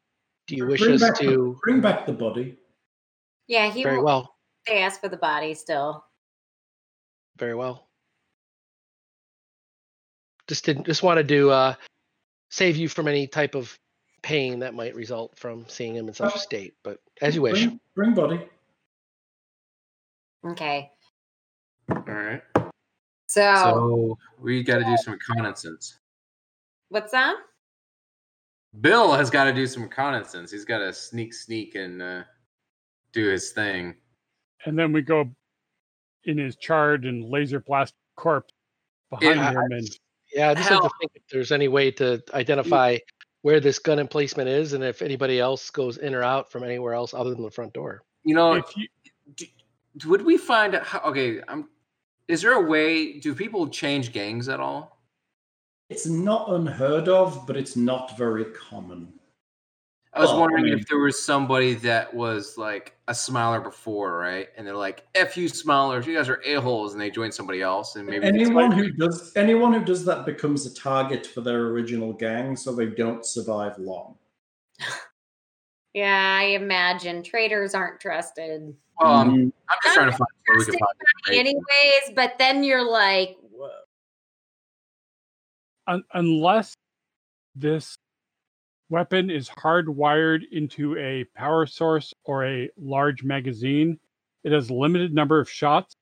do 0.48 0.56
you 0.56 0.66
wish 0.66 0.82
bring 0.82 0.96
us 0.96 1.20
to? 1.20 1.26
the, 1.26 1.56
bring 1.64 1.82
back 1.82 2.06
the 2.06 2.14
body. 2.14 2.58
Yeah, 3.48 3.72
he 3.72 3.84
Very 3.84 3.98
will, 3.98 4.06
well, 4.06 4.36
They 4.68 4.80
asked 4.80 5.02
for 5.02 5.10
the 5.10 5.18
body 5.18 5.54
still. 5.54 6.06
very 7.38 7.56
well. 7.56 7.88
Just 10.48 10.66
didn't 10.66 10.86
just 10.86 11.04
wanted 11.04 11.28
to 11.30 11.50
uh, 11.50 11.76
save 12.50 12.76
you 12.76 12.90
from 12.90 13.08
any 13.08 13.28
type 13.28 13.56
of 13.56 13.78
pain 14.22 14.60
that 14.60 14.74
might 14.74 14.96
result 14.96 15.38
from 15.38 15.66
seeing 15.68 15.96
him 15.96 16.08
in 16.08 16.14
such 16.14 16.36
a 16.36 16.40
state. 16.40 16.74
But 16.84 17.00
as 17.22 17.36
you 17.36 17.42
wish. 17.42 17.66
Bring, 17.66 17.80
bring 17.96 18.14
body. 18.14 18.50
Okay. 20.46 20.90
All 21.90 22.02
right. 22.08 22.42
So, 23.28 23.54
So 23.56 24.18
we 24.40 24.64
got 24.64 24.80
to 24.80 24.84
do 24.84 24.98
some 24.98 25.14
reconnaissance. 25.14 26.00
what's 26.90 27.12
that? 27.12 27.36
Bill 28.80 29.14
has 29.14 29.30
got 29.30 29.46
to 29.46 29.54
do 29.54 29.68
some 29.68 29.84
reconnaissance. 29.84 30.52
He's 30.52 30.66
got 30.66 30.80
to 30.80 30.94
sneak, 30.94 31.34
sneak, 31.34 31.76
and 31.76 32.02
uh, 32.02 32.24
do 33.12 33.28
his 33.28 33.52
thing. 33.52 33.96
And 34.66 34.78
then 34.78 34.94
we 34.94 35.02
go 35.02 35.30
in 36.24 36.38
his 36.38 36.56
charred 36.56 37.06
and 37.06 37.30
laser 37.30 37.60
blast 37.60 37.94
corpse 38.16 38.54
behind 39.10 39.40
Yeah, 39.40 39.52
him 39.52 39.72
and 39.72 39.98
Yeah, 40.34 40.50
I 40.52 40.54
just 40.56 40.72
like 40.72 40.82
to 40.82 40.90
think 41.00 41.12
if 41.16 41.24
there's 41.32 41.52
any 41.52 41.68
way 41.68 41.92
to 41.92 42.22
identify 42.34 42.98
where 43.42 43.60
this 43.60 43.80
gun 43.80 44.00
emplacement 44.00 44.48
is 44.48 44.74
and 44.74 44.84
if 44.84 45.02
anybody 45.02 45.40
else 45.40 45.70
goes 45.72 45.98
in 45.98 46.14
or 46.14 46.24
out 46.24 46.52
from 46.52 46.64
anywhere 46.64 46.94
else 46.94 47.14
other 47.14 47.32
than 47.32 47.44
the 47.44 47.52
front 47.52 47.74
door. 47.74 48.04
You 48.24 48.36
know, 48.36 48.54
if 48.54 48.78
you, 48.78 48.88
d- 49.36 49.52
would 50.06 50.24
we 50.24 50.38
find 50.38 50.76
out? 50.76 50.84
How, 50.86 51.00
okay, 51.10 51.42
I'm. 51.48 51.70
Is 52.28 52.42
there 52.42 52.54
a 52.54 52.62
way? 52.62 53.20
Do 53.20 53.36
people 53.36 53.68
change 53.68 54.14
gangs 54.14 54.48
at 54.50 54.60
all? 54.60 55.02
It's 55.90 56.08
not 56.08 56.50
unheard 56.50 57.10
of, 57.10 57.46
but 57.46 57.58
it's 57.58 57.76
not 57.76 58.18
very 58.18 58.46
common. 58.46 59.12
I 60.14 60.20
was 60.22 60.30
Well, 60.30 60.38
I 60.38 60.42
wondering 60.42 60.66
mean- 60.66 60.78
if 60.80 60.88
there 60.88 61.00
was 61.00 61.22
somebody 61.24 61.74
that 61.76 62.14
was 62.14 62.58
like 62.58 62.96
a 63.08 63.16
smiler 63.16 63.60
before, 63.62 64.18
right? 64.18 64.48
And 64.58 64.66
they're 64.68 64.76
like, 64.76 65.06
"F 65.16 65.36
you, 65.38 65.48
smilers! 65.48 66.06
You 66.06 66.16
guys 66.16 66.28
are 66.30 66.42
a 66.46 66.56
holes," 66.56 66.94
and 66.94 67.02
they 67.02 67.10
join 67.10 67.32
somebody 67.32 67.62
else, 67.62 67.96
and 67.96 68.06
maybe 68.08 68.26
anyone 68.26 68.72
who 68.72 68.92
does 68.92 69.32
anyone 69.36 69.74
who 69.74 69.84
does 69.84 70.04
that 70.06 70.26
becomes 70.26 70.66
a 70.66 70.74
target 70.74 71.26
for 71.26 71.42
their 71.42 71.68
original 71.68 72.12
gang, 72.14 72.56
so 72.58 72.74
they 72.76 72.88
don't 72.88 73.26
survive 73.26 73.78
long. 73.78 74.18
Yeah, 75.94 76.38
I 76.40 76.44
imagine 76.44 77.22
traders 77.22 77.76
aren't 77.76 78.00
trusted. 78.00 78.76
Well, 79.00 79.14
I'm, 79.14 79.30
Mm, 79.30 79.52
I'm 79.70 79.78
just 79.84 79.96
trying 79.96 80.12
to 80.12 80.18
find 80.18 80.28
where 80.46 80.58
we 80.60 80.66
can 80.66 80.74
find. 80.76 81.38
Anyways, 81.38 82.16
but 82.16 82.36
then 82.40 82.64
you're 82.64 82.90
like, 82.90 83.38
whoa. 83.52 83.70
un, 85.88 86.04
unless 86.14 86.76
this 87.56 87.98
weapon 88.90 89.30
is 89.30 89.50
hardwired 89.50 90.42
into 90.52 90.98
a 90.98 91.26
power 91.36 91.66
source 91.66 92.14
or 92.24 92.46
a 92.46 92.70
large 92.78 93.24
magazine, 93.24 94.00
it 94.44 94.52
has 94.52 94.70
a 94.70 94.74
limited 94.74 95.14
number 95.14 95.40
of 95.40 95.50
shots. 95.50 95.96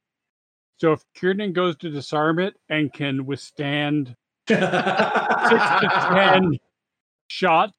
So 0.78 0.94
if 0.94 1.03
Kiernan 1.16 1.53
goes 1.53 1.76
to 1.78 1.90
disarm 1.90 2.40
it 2.40 2.56
and 2.70 2.91
can 2.94 3.26
withstand 3.26 4.16
six 4.48 4.60
to 4.60 6.07
ten 6.14 6.57
shots, 7.28 7.74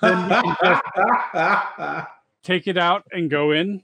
then 0.00 0.28
we 0.28 0.34
can 0.54 0.56
just 0.64 2.06
take 2.42 2.66
it 2.66 2.78
out 2.78 3.04
and 3.12 3.30
go 3.30 3.52
in. 3.52 3.82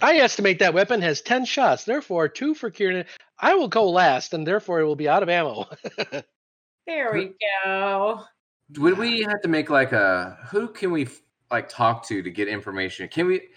I 0.00 0.16
estimate 0.18 0.60
that 0.60 0.72
weapon 0.74 1.02
has 1.02 1.20
10 1.20 1.44
shots, 1.44 1.84
therefore, 1.84 2.28
two 2.28 2.54
for 2.54 2.70
Kiernan. 2.70 3.04
I 3.38 3.54
will 3.54 3.68
go 3.68 3.90
last, 3.90 4.34
and 4.34 4.46
therefore 4.46 4.80
it 4.80 4.84
will 4.84 4.96
be 4.96 5.08
out 5.08 5.22
of 5.22 5.28
ammo. 5.28 5.66
there 6.86 7.12
we 7.12 7.32
go. 7.64 8.22
Would 8.78 8.98
we 8.98 9.22
have 9.22 9.40
to 9.42 9.48
make 9.48 9.68
like 9.68 9.92
a 9.92 10.38
who 10.50 10.68
can 10.68 10.92
we 10.92 11.08
like 11.50 11.68
talk 11.68 12.06
to 12.06 12.22
to 12.22 12.30
get 12.30 12.46
information? 12.46 13.08
Can 13.08 13.26
we 13.26 13.48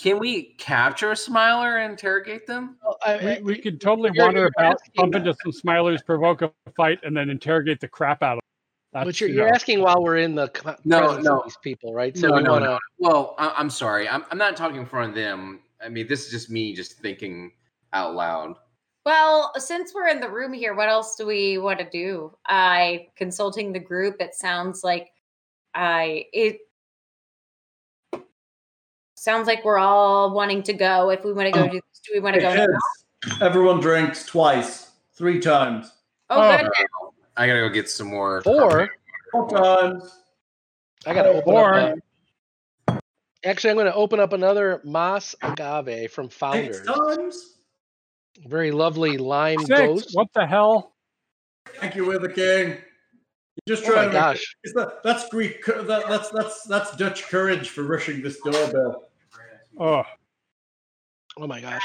can 0.00 0.18
we 0.18 0.54
capture 0.58 1.12
a 1.12 1.16
smiler 1.16 1.78
and 1.78 1.92
interrogate 1.92 2.46
them? 2.46 2.76
Well, 2.82 2.98
I- 3.06 3.38
We, 3.42 3.54
we 3.54 3.58
could 3.60 3.80
totally 3.80 4.10
you're- 4.14 4.26
wander 4.26 4.50
about, 4.58 4.80
bump 4.96 5.14
into 5.14 5.34
some 5.42 5.52
smilers, 5.52 6.04
provoke 6.04 6.42
a 6.42 6.52
fight, 6.76 6.98
and 7.04 7.16
then 7.16 7.30
interrogate 7.30 7.80
the 7.80 7.88
crap 7.88 8.22
out 8.22 8.38
of 8.38 8.42
them. 9.00 9.08
but 9.08 9.20
you're, 9.20 9.28
you 9.30 9.36
you're 9.36 9.46
know, 9.46 9.52
asking 9.54 9.80
while 9.80 10.02
we're 10.02 10.18
in 10.18 10.34
the 10.34 10.48
co- 10.48 10.76
No, 10.84 11.00
presence 11.00 11.24
no. 11.24 11.38
of 11.38 11.44
these 11.44 11.56
people, 11.62 11.92
right? 11.94 12.16
So 12.16 12.28
No, 12.28 12.36
we 12.36 12.42
no, 12.42 12.52
want 12.52 12.64
to. 12.64 12.70
no. 12.70 12.78
Well, 12.98 13.34
I, 13.38 13.54
I'm 13.56 13.70
sorry. 13.70 14.08
I'm, 14.08 14.24
I'm 14.30 14.38
not 14.38 14.56
talking 14.56 14.78
in 14.78 14.86
front 14.86 15.10
of 15.10 15.14
them. 15.14 15.60
I 15.84 15.88
mean, 15.88 16.06
this 16.08 16.24
is 16.26 16.30
just 16.30 16.50
me 16.50 16.74
just 16.74 16.94
thinking 17.00 17.52
out 17.92 18.14
loud. 18.14 18.54
Well, 19.06 19.52
since 19.56 19.94
we're 19.94 20.08
in 20.08 20.20
the 20.20 20.28
room 20.28 20.52
here, 20.52 20.74
what 20.74 20.88
else 20.88 21.16
do 21.16 21.24
we 21.26 21.56
want 21.58 21.78
to 21.78 21.88
do? 21.90 22.36
I 22.46 23.06
consulting 23.16 23.72
the 23.72 23.78
group. 23.80 24.16
It 24.20 24.34
sounds 24.34 24.84
like 24.84 25.12
I 25.74 26.26
it 26.32 26.58
sounds 29.16 29.46
like 29.46 29.64
we're 29.64 29.78
all 29.78 30.34
wanting 30.34 30.62
to 30.64 30.72
go. 30.72 31.10
If 31.10 31.24
we 31.24 31.32
want 31.32 31.46
to 31.46 31.58
go 31.58 31.64
Oh. 31.64 31.68
do 31.68 31.80
this, 31.80 32.00
do 32.06 32.12
we 32.14 32.20
want 32.20 32.34
to 32.36 32.40
Hey, 32.42 32.56
go? 32.56 32.66
now? 32.66 33.46
everyone 33.46 33.80
drinks 33.80 34.24
twice, 34.26 34.90
three 35.14 35.40
times, 35.40 35.92
Oh, 36.30 36.40
Oh. 36.42 36.56
good. 36.58 36.70
I 37.38 37.46
gotta 37.46 37.60
go 37.60 37.68
get 37.68 37.88
some 37.88 38.08
more. 38.08 38.42
Or 38.44 38.90
four 39.32 39.48
times. 39.48 40.18
I 41.06 41.14
got 41.14 41.22
to 41.22 41.28
open 41.30 41.54
Or- 41.54 41.74
up. 41.74 41.98
a- 42.88 43.00
actually, 43.44 43.70
I'm 43.70 43.76
going 43.76 43.86
to 43.86 43.94
open 43.94 44.18
up 44.18 44.32
another 44.32 44.80
Mas 44.84 45.36
Agave 45.42 46.10
from 46.10 46.26
Six 46.26 46.36
Founders. 46.36 46.84
times. 46.86 47.54
Very 48.46 48.72
lovely 48.72 49.16
lime 49.16 49.60
Six. 49.60 49.68
ghost. 49.80 50.10
What 50.14 50.26
the 50.34 50.44
hell? 50.46 50.94
Thank 51.76 51.94
you, 51.94 52.06
we're 52.06 52.18
the 52.18 52.28
king. 52.32 52.78
You're 53.66 53.76
just 53.76 53.88
Oh 53.88 53.92
trying 53.92 53.96
my 53.96 54.02
to 54.06 54.08
make- 54.08 54.20
gosh. 54.20 54.56
Is 54.64 54.72
that, 54.74 55.02
that's 55.04 55.28
Greek. 55.28 55.64
That, 55.66 55.86
that's 56.08 56.30
that's 56.30 56.62
that's 56.64 56.96
Dutch 56.96 57.22
courage 57.28 57.68
for 57.70 57.84
rushing 57.84 58.20
this 58.22 58.40
doorbell. 58.40 59.04
Oh, 59.78 60.02
Oh 61.40 61.46
my 61.46 61.60
gosh. 61.60 61.82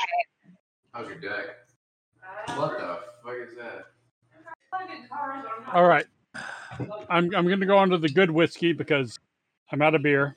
How's 0.94 1.08
your 1.08 1.20
deck? 1.20 1.46
What 2.56 2.80
the 2.80 3.00
fuck 3.24 3.36
is 3.48 3.56
that? 3.58 3.86
All 5.74 5.86
right. 5.86 6.06
I'm 7.10 7.34
I'm 7.36 7.48
gonna 7.48 7.66
go 7.66 7.78
on 7.78 7.90
to 7.92 7.98
the 7.98 8.10
good 8.10 8.32
whiskey 8.32 8.74
because 8.74 9.20
I'm 9.72 9.82
out 9.82 9.96
of 9.96 10.02
beer. 10.02 10.36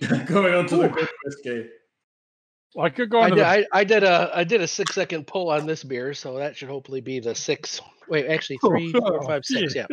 Going 0.26 0.54
on 0.54 0.66
to 0.68 0.76
the 0.76 0.88
good 0.88 1.08
whiskey. 1.24 1.68
Well, 2.74 2.86
I 2.86 2.90
could 2.90 3.10
go 3.10 3.20
I 3.20 3.24
on 3.24 3.30
to 3.30 3.36
did, 3.36 3.42
the 3.42 3.48
I, 3.48 3.64
I 3.72 3.84
did 3.84 4.02
a 4.02 4.30
I 4.34 4.44
did 4.44 4.60
a 4.60 4.66
six 4.66 4.94
second 4.94 5.26
pull 5.26 5.50
on 5.50 5.66
this 5.66 5.84
beer, 5.84 6.14
so 6.14 6.38
that 6.38 6.56
should 6.56 6.68
hopefully 6.68 7.00
be 7.00 7.20
the 7.20 7.34
six. 7.34 7.80
Wait, 8.08 8.26
actually 8.26 8.58
oh, 8.64 8.68
three, 8.68 8.92
four, 8.92 9.22
oh, 9.22 9.26
five, 9.26 9.44
six. 9.44 9.74
Yeah. 9.74 9.86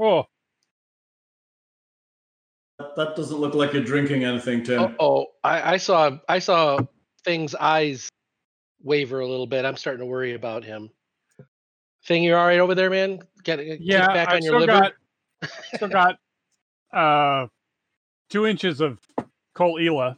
Oh, 0.00 0.24
That, 2.78 2.94
that 2.96 3.16
doesn't 3.16 3.38
look 3.38 3.54
like 3.54 3.72
you're 3.72 3.82
drinking 3.82 4.24
anything, 4.24 4.62
Tim. 4.62 4.80
Oh, 4.80 4.94
oh 5.00 5.26
I, 5.42 5.74
I 5.74 5.76
saw 5.76 6.18
I 6.28 6.38
saw 6.38 6.78
things 7.24 7.54
eyes 7.54 8.08
waver 8.82 9.20
a 9.20 9.26
little 9.26 9.46
bit. 9.46 9.64
I'm 9.64 9.76
starting 9.76 10.00
to 10.00 10.06
worry 10.06 10.34
about 10.34 10.64
him. 10.64 10.90
Thing, 12.08 12.22
You're 12.24 12.38
all 12.38 12.46
right 12.46 12.58
over 12.58 12.74
there, 12.74 12.88
man? 12.88 13.20
Get, 13.44 13.58
get 13.58 13.80
yeah. 13.82 14.06
back 14.14 14.30
I 14.30 14.36
on 14.36 14.42
your 14.42 14.58
still 14.58 14.60
liver. 14.60 14.92
got 15.42 15.50
still 15.74 15.88
got 15.88 16.16
uh 16.90 17.46
two 18.30 18.46
inches 18.46 18.80
of 18.80 18.98
coal 19.54 19.78
Ela. 19.78 20.16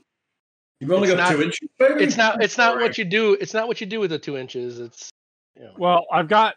You've 0.79 0.93
only 0.93 1.09
it's 1.09 1.17
got 1.17 1.29
not- 1.31 1.37
two 1.37 1.43
inches, 1.43 1.69
baby. 1.81 2.05
It's 2.05 2.17
not 2.17 2.41
it's 2.45 2.57
not 2.57 2.77
what 2.77 2.97
you 2.97 3.05
do. 3.05 3.37
It's 3.41 3.53
not 3.55 3.67
what 3.67 3.81
you 3.81 3.89
do 3.89 3.99
with 3.99 4.11
the 4.11 4.21
two 4.21 4.37
inches. 4.37 4.79
It's 4.79 5.11
you 5.57 5.65
know. 5.65 5.73
Well, 5.79 6.07
I've 6.13 6.29
got 6.29 6.55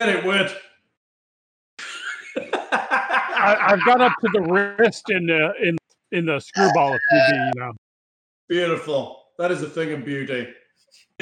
Get 0.00 0.08
it, 0.16 0.24
word. 0.24 0.50
I, 2.36 3.56
I've 3.60 3.84
got 3.84 4.00
up 4.00 4.14
to 4.20 4.30
the 4.32 4.40
wrist 4.42 5.10
in 5.10 5.26
the 5.26 5.52
in 5.62 5.76
in 6.10 6.26
the 6.26 6.40
screwball 6.40 6.94
if 6.94 7.00
need 7.12 7.30
be, 7.30 7.36
you 7.36 7.52
know. 7.60 7.72
Beautiful. 8.48 9.22
That 9.38 9.52
is 9.52 9.62
a 9.62 9.68
thing 9.68 9.92
of 9.92 10.04
beauty. 10.04 10.48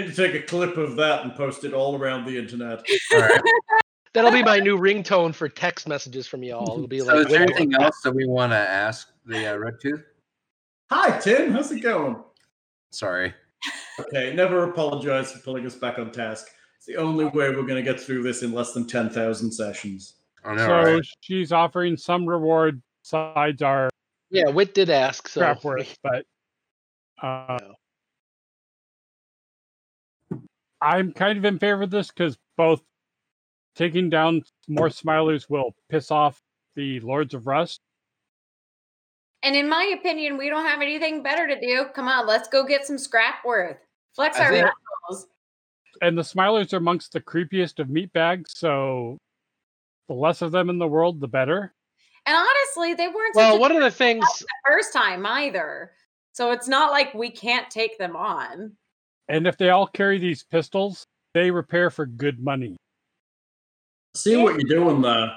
Need 0.00 0.14
to 0.14 0.16
take 0.16 0.34
a 0.34 0.44
clip 0.46 0.78
of 0.78 0.96
that 0.96 1.24
and 1.24 1.34
post 1.34 1.64
it 1.64 1.74
all 1.74 1.98
around 1.98 2.24
the 2.24 2.38
internet. 2.38 2.82
All 3.12 3.20
right. 3.20 3.40
That'll 4.14 4.32
be 4.32 4.42
my 4.42 4.58
new 4.58 4.78
ringtone 4.78 5.34
for 5.34 5.46
text 5.48 5.86
messages 5.86 6.26
from 6.26 6.42
y'all. 6.42 6.72
It'll 6.74 6.86
be 6.86 7.00
So, 7.00 7.06
like 7.06 7.26
is 7.26 7.32
there 7.32 7.42
anything 7.42 7.74
else 7.74 8.00
that 8.02 8.14
we 8.14 8.26
want 8.26 8.52
to 8.52 8.56
ask 8.56 9.12
the 9.26 9.52
uh, 9.52 9.56
red 9.56 9.74
tooth? 9.80 10.02
Hi, 10.90 11.18
Tim. 11.18 11.52
How's 11.52 11.70
it 11.70 11.80
going? 11.80 12.16
Sorry. 12.90 13.34
Okay, 14.00 14.32
never 14.34 14.64
apologize 14.64 15.32
for 15.32 15.38
pulling 15.40 15.66
us 15.66 15.74
back 15.74 15.98
on 15.98 16.10
task. 16.10 16.48
It's 16.78 16.86
the 16.86 16.96
only 16.96 17.26
way 17.26 17.50
we're 17.50 17.66
going 17.66 17.76
to 17.76 17.82
get 17.82 18.00
through 18.00 18.22
this 18.22 18.42
in 18.42 18.52
less 18.52 18.72
than 18.72 18.86
10,000 18.86 19.52
sessions. 19.52 20.14
Oh 20.46 20.54
no. 20.54 20.66
so 20.66 20.94
right. 20.94 21.02
she's 21.20 21.52
offering 21.52 21.98
some 21.98 22.24
reward 22.26 22.80
sides 23.02 23.60
our 23.60 23.90
Yeah, 24.30 24.48
Wit 24.48 24.72
did 24.72 24.88
ask. 24.88 25.28
So 25.28 25.42
Scrapworth, 25.42 25.94
but 26.02 26.24
uh, 27.22 27.58
I'm 30.82 31.12
kind 31.12 31.38
of 31.38 31.44
in 31.44 31.58
favor 31.58 31.82
of 31.82 31.90
this 31.90 32.08
because 32.08 32.38
both 32.56 32.82
taking 33.74 34.10
down 34.10 34.42
more 34.68 34.88
Smilers 34.88 35.48
will 35.48 35.74
piss 35.88 36.10
off 36.10 36.42
the 36.76 37.00
Lords 37.00 37.34
of 37.34 37.46
Rust, 37.46 37.80
And 39.42 39.54
in 39.56 39.68
my 39.68 39.94
opinion, 39.98 40.36
we 40.38 40.48
don't 40.48 40.64
have 40.66 40.80
anything 40.82 41.22
better 41.22 41.46
to 41.46 41.58
do. 41.60 41.86
Come 41.94 42.08
on, 42.08 42.26
let's 42.26 42.48
go 42.48 42.64
get 42.64 42.86
some 42.86 42.98
scrap 42.98 43.44
worth. 43.44 43.76
Flex 44.14 44.38
I 44.38 44.44
our 44.44 44.50
think- 44.52 44.66
muscles. 45.08 45.26
and 46.02 46.16
the 46.18 46.22
Smilers 46.22 46.72
are 46.72 46.76
amongst 46.78 47.12
the 47.12 47.20
creepiest 47.20 47.78
of 47.78 47.88
meat 47.90 48.12
bags. 48.12 48.52
So 48.56 49.18
the 50.08 50.14
less 50.14 50.42
of 50.42 50.52
them 50.52 50.68
in 50.70 50.78
the 50.78 50.88
world, 50.88 51.20
the 51.20 51.28
better. 51.28 51.72
And 52.26 52.36
honestly, 52.36 52.94
they 52.94 53.08
weren't 53.08 53.34
well, 53.34 53.52
such 53.52 53.58
a 53.58 53.60
one 53.60 53.72
of 53.72 53.82
the 53.82 53.90
things 53.90 54.24
the 54.40 54.46
first 54.66 54.92
time 54.92 55.24
either. 55.26 55.92
So 56.32 56.52
it's 56.52 56.68
not 56.68 56.90
like 56.92 57.12
we 57.14 57.30
can't 57.30 57.70
take 57.70 57.98
them 57.98 58.14
on. 58.16 58.72
And 59.30 59.46
if 59.46 59.56
they 59.56 59.70
all 59.70 59.86
carry 59.86 60.18
these 60.18 60.42
pistols, 60.42 61.06
they 61.34 61.52
repair 61.52 61.88
for 61.88 62.04
good 62.04 62.40
money. 62.40 62.76
See 64.16 64.36
what 64.36 64.58
you're 64.58 64.68
doing 64.68 65.00
there. 65.00 65.30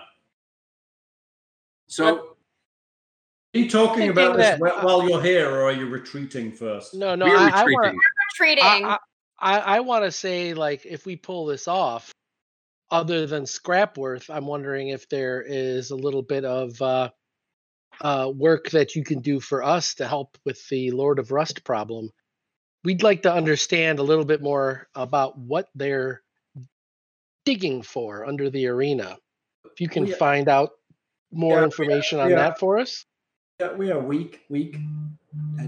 So 1.87 2.17
Are 2.17 2.23
you 3.53 3.69
talking 3.69 4.09
about 4.09 4.35
this 4.35 4.59
that- 4.59 4.83
while 4.83 5.07
you're 5.07 5.21
here, 5.21 5.47
or 5.47 5.61
are 5.65 5.71
you 5.71 5.85
retreating 5.87 6.51
first? 6.51 6.95
no, 6.95 7.13
no, 7.13 7.27
we're 7.27 7.37
I, 7.37 7.49
I 7.49 7.63
retreating. 7.63 7.77
want 7.77 7.97
Treating. 8.35 8.63
I, 8.65 8.97
I, 9.39 9.59
I 9.59 9.79
want 9.81 10.05
to 10.05 10.11
say 10.11 10.55
like 10.55 10.87
if 10.87 11.05
we 11.05 11.15
pull 11.15 11.45
this 11.45 11.67
off, 11.67 12.11
other 12.89 13.27
than 13.27 13.43
Scrapworth, 13.43 14.33
I'm 14.33 14.47
wondering 14.47 14.87
if 14.87 15.07
there 15.07 15.43
is 15.43 15.91
a 15.91 15.95
little 15.95 16.23
bit 16.23 16.45
of 16.45 16.81
uh, 16.81 17.09
uh, 18.01 18.31
work 18.33 18.71
that 18.71 18.95
you 18.95 19.03
can 19.03 19.19
do 19.19 19.39
for 19.39 19.61
us 19.61 19.93
to 19.95 20.07
help 20.07 20.35
with 20.45 20.67
the 20.69 20.89
Lord 20.89 21.19
of 21.19 21.31
Rust 21.31 21.63
problem. 21.63 22.09
We'd 22.83 23.03
like 23.03 23.21
to 23.23 23.33
understand 23.33 23.99
a 23.99 24.03
little 24.03 24.25
bit 24.25 24.41
more 24.41 24.87
about 24.93 25.37
what 25.37 25.69
they're 25.73 26.21
digging 27.45 27.81
for 27.81 28.25
under 28.25 28.49
the 28.49 28.67
arena. 28.67 29.17
If 29.65 29.79
you 29.79 29.87
can 29.87 30.03
We- 30.05 30.11
find 30.13 30.49
out 30.49 30.71
more 31.31 31.53
Yeah, 31.55 31.59
we- 31.59 31.65
information 31.65 32.19
on 32.19 32.29
that 32.31 32.59
for 32.59 32.77
us. 32.77 33.05
Yeah, 33.59 33.73
we 33.73 33.89
are 33.91 33.99
weak, 33.99 34.41
weak, 34.49 34.77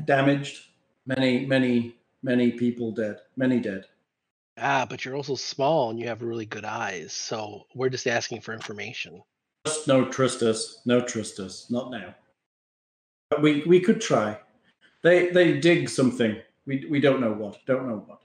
damaged. 0.05 0.67
Many, 1.05 1.45
many, 1.45 1.95
many 2.21 2.51
people 2.51 2.91
dead. 2.91 3.21
Many 3.37 3.59
dead. 3.59 3.85
Ah, 4.57 4.85
but 4.89 5.03
you're 5.05 5.15
also 5.15 5.35
small 5.35 5.89
and 5.91 5.99
you 5.99 6.07
have 6.07 6.21
really 6.21 6.45
good 6.45 6.65
eyes. 6.65 7.13
So 7.13 7.65
we're 7.75 7.89
just 7.89 8.07
asking 8.07 8.41
for 8.41 8.53
information. 8.53 9.21
Just 9.65 9.87
no 9.87 10.05
trust 10.09 10.41
us. 10.41 10.81
No 10.85 11.01
trust 11.01 11.39
us. 11.39 11.69
Not 11.69 11.91
now. 11.91 12.15
But 13.29 13.41
we 13.41 13.63
we 13.63 13.79
could 13.79 14.01
try. 14.01 14.39
They 15.01 15.29
they 15.29 15.59
dig 15.59 15.89
something. 15.89 16.41
We 16.67 16.85
we 16.89 16.99
don't 16.99 17.21
know 17.21 17.33
what. 17.33 17.59
Don't 17.65 17.87
know 17.87 18.03
what. 18.07 18.21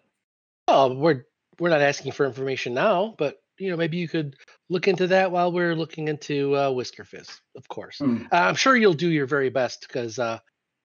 Oh, 0.69 0.95
we're 0.95 1.25
we're 1.59 1.71
not 1.71 1.83
asking 1.83 2.13
for 2.13 2.27
information 2.27 2.75
now, 2.75 3.15
but 3.19 3.43
you 3.59 3.71
know 3.71 3.77
maybe 3.77 3.99
you 3.99 4.09
could 4.09 4.37
look 4.69 4.89
into 4.89 5.07
that 5.09 5.31
while 5.31 5.53
we're 5.53 5.75
looking 5.75 6.09
into 6.09 6.55
uh, 6.55 6.71
Whiskerfist, 6.71 7.41
of 7.57 7.69
course. 7.69 7.99
Hmm. 7.99 8.25
Uh, 8.33 8.37
I'm 8.37 8.55
sure 8.55 8.77
you'll 8.77 8.95
do 8.95 9.11
your 9.11 9.27
very 9.27 9.51
best 9.51 9.87
because 9.87 10.19
uh, 10.19 10.39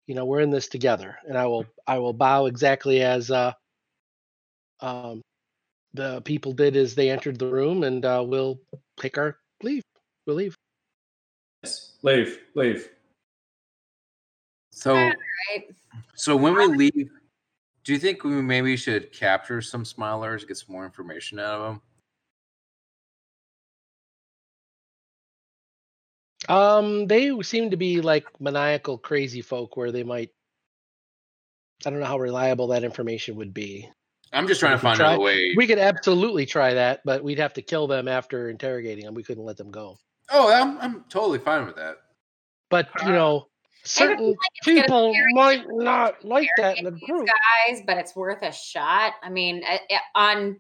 you 0.07 0.15
know 0.15 0.25
we're 0.25 0.41
in 0.41 0.51
this 0.51 0.67
together, 0.67 1.17
and 1.27 1.37
I 1.37 1.45
will 1.45 1.65
I 1.87 1.99
will 1.99 2.13
bow 2.13 2.47
exactly 2.47 3.01
as 3.01 3.31
uh, 3.31 3.53
um, 4.81 5.21
the 5.93 6.21
people 6.21 6.51
did 6.51 6.75
as 6.75 6.95
they 6.95 7.09
entered 7.09 7.39
the 7.39 7.47
room, 7.47 7.83
and 7.83 8.03
uh, 8.03 8.23
we'll 8.25 8.59
take 8.99 9.17
our 9.17 9.37
leave. 9.63 9.83
We'll 10.27 10.35
leave. 10.35 10.55
Yes. 11.63 11.93
Leave. 12.03 12.39
Leave. 12.53 12.89
so 14.71 14.93
Right. 14.93 15.13
so 16.15 16.35
when 16.35 16.55
we 16.55 16.65
leave, 16.67 17.09
do 17.85 17.93
you 17.93 17.99
think 17.99 18.23
we 18.23 18.31
maybe 18.41 18.75
should 18.75 19.11
capture 19.13 19.61
some 19.61 19.83
smilers, 19.83 20.45
get 20.47 20.57
some 20.57 20.73
more 20.73 20.85
information 20.85 21.39
out 21.39 21.61
of 21.61 21.61
them? 21.67 21.81
Um, 26.47 27.07
they 27.07 27.31
seem 27.41 27.71
to 27.71 27.77
be 27.77 28.01
like 28.01 28.25
maniacal, 28.39 28.97
crazy 28.97 29.41
folk, 29.41 29.77
where 29.77 29.91
they 29.91 30.03
might. 30.03 30.31
I 31.85 31.89
don't 31.89 31.99
know 31.99 32.05
how 32.05 32.19
reliable 32.19 32.67
that 32.67 32.83
information 32.83 33.35
would 33.35 33.53
be. 33.53 33.89
I'm 34.33 34.47
just 34.47 34.59
trying 34.59 34.71
to 34.73 34.77
We 34.77 34.81
find 34.81 34.97
try- 34.97 35.07
another 35.09 35.23
way. 35.23 35.53
We 35.55 35.67
could 35.67 35.79
absolutely 35.79 36.45
try 36.45 36.73
that, 36.73 37.01
but 37.05 37.23
we'd 37.23 37.39
have 37.39 37.53
to 37.53 37.61
kill 37.61 37.87
them 37.87 38.07
after 38.07 38.49
interrogating 38.49 39.05
them. 39.05 39.13
We 39.13 39.23
couldn't 39.23 39.45
let 39.45 39.57
them 39.57 39.71
go. 39.71 39.97
Oh, 40.31 40.51
I'm 40.51 40.77
I'm 40.79 41.05
totally 41.09 41.39
fine 41.39 41.65
with 41.65 41.75
that. 41.75 41.97
But 42.69 42.89
you 43.05 43.11
know, 43.11 43.47
certain 43.85 44.29
like 44.29 44.37
people 44.63 45.13
might 45.33 45.65
not 45.69 46.23
like 46.25 46.49
that 46.57 46.77
in 46.77 46.85
the 46.85 46.91
group. 46.91 47.27
guys, 47.27 47.81
but 47.85 47.97
it's 47.97 48.15
worth 48.15 48.41
a 48.41 48.51
shot. 48.51 49.13
I 49.23 49.29
mean, 49.29 49.63
uh, 49.63 49.77
uh, 49.93 49.97
on 50.15 50.59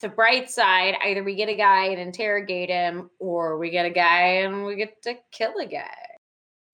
the 0.00 0.08
bright 0.08 0.50
side, 0.50 0.96
either 1.04 1.22
we 1.22 1.34
get 1.34 1.48
a 1.48 1.54
guy 1.54 1.86
and 1.86 2.00
interrogate 2.00 2.68
him, 2.68 3.10
or 3.18 3.58
we 3.58 3.70
get 3.70 3.86
a 3.86 3.90
guy 3.90 4.42
and 4.42 4.64
we 4.64 4.76
get 4.76 5.02
to 5.02 5.14
kill 5.30 5.54
a 5.60 5.66
guy 5.66 5.88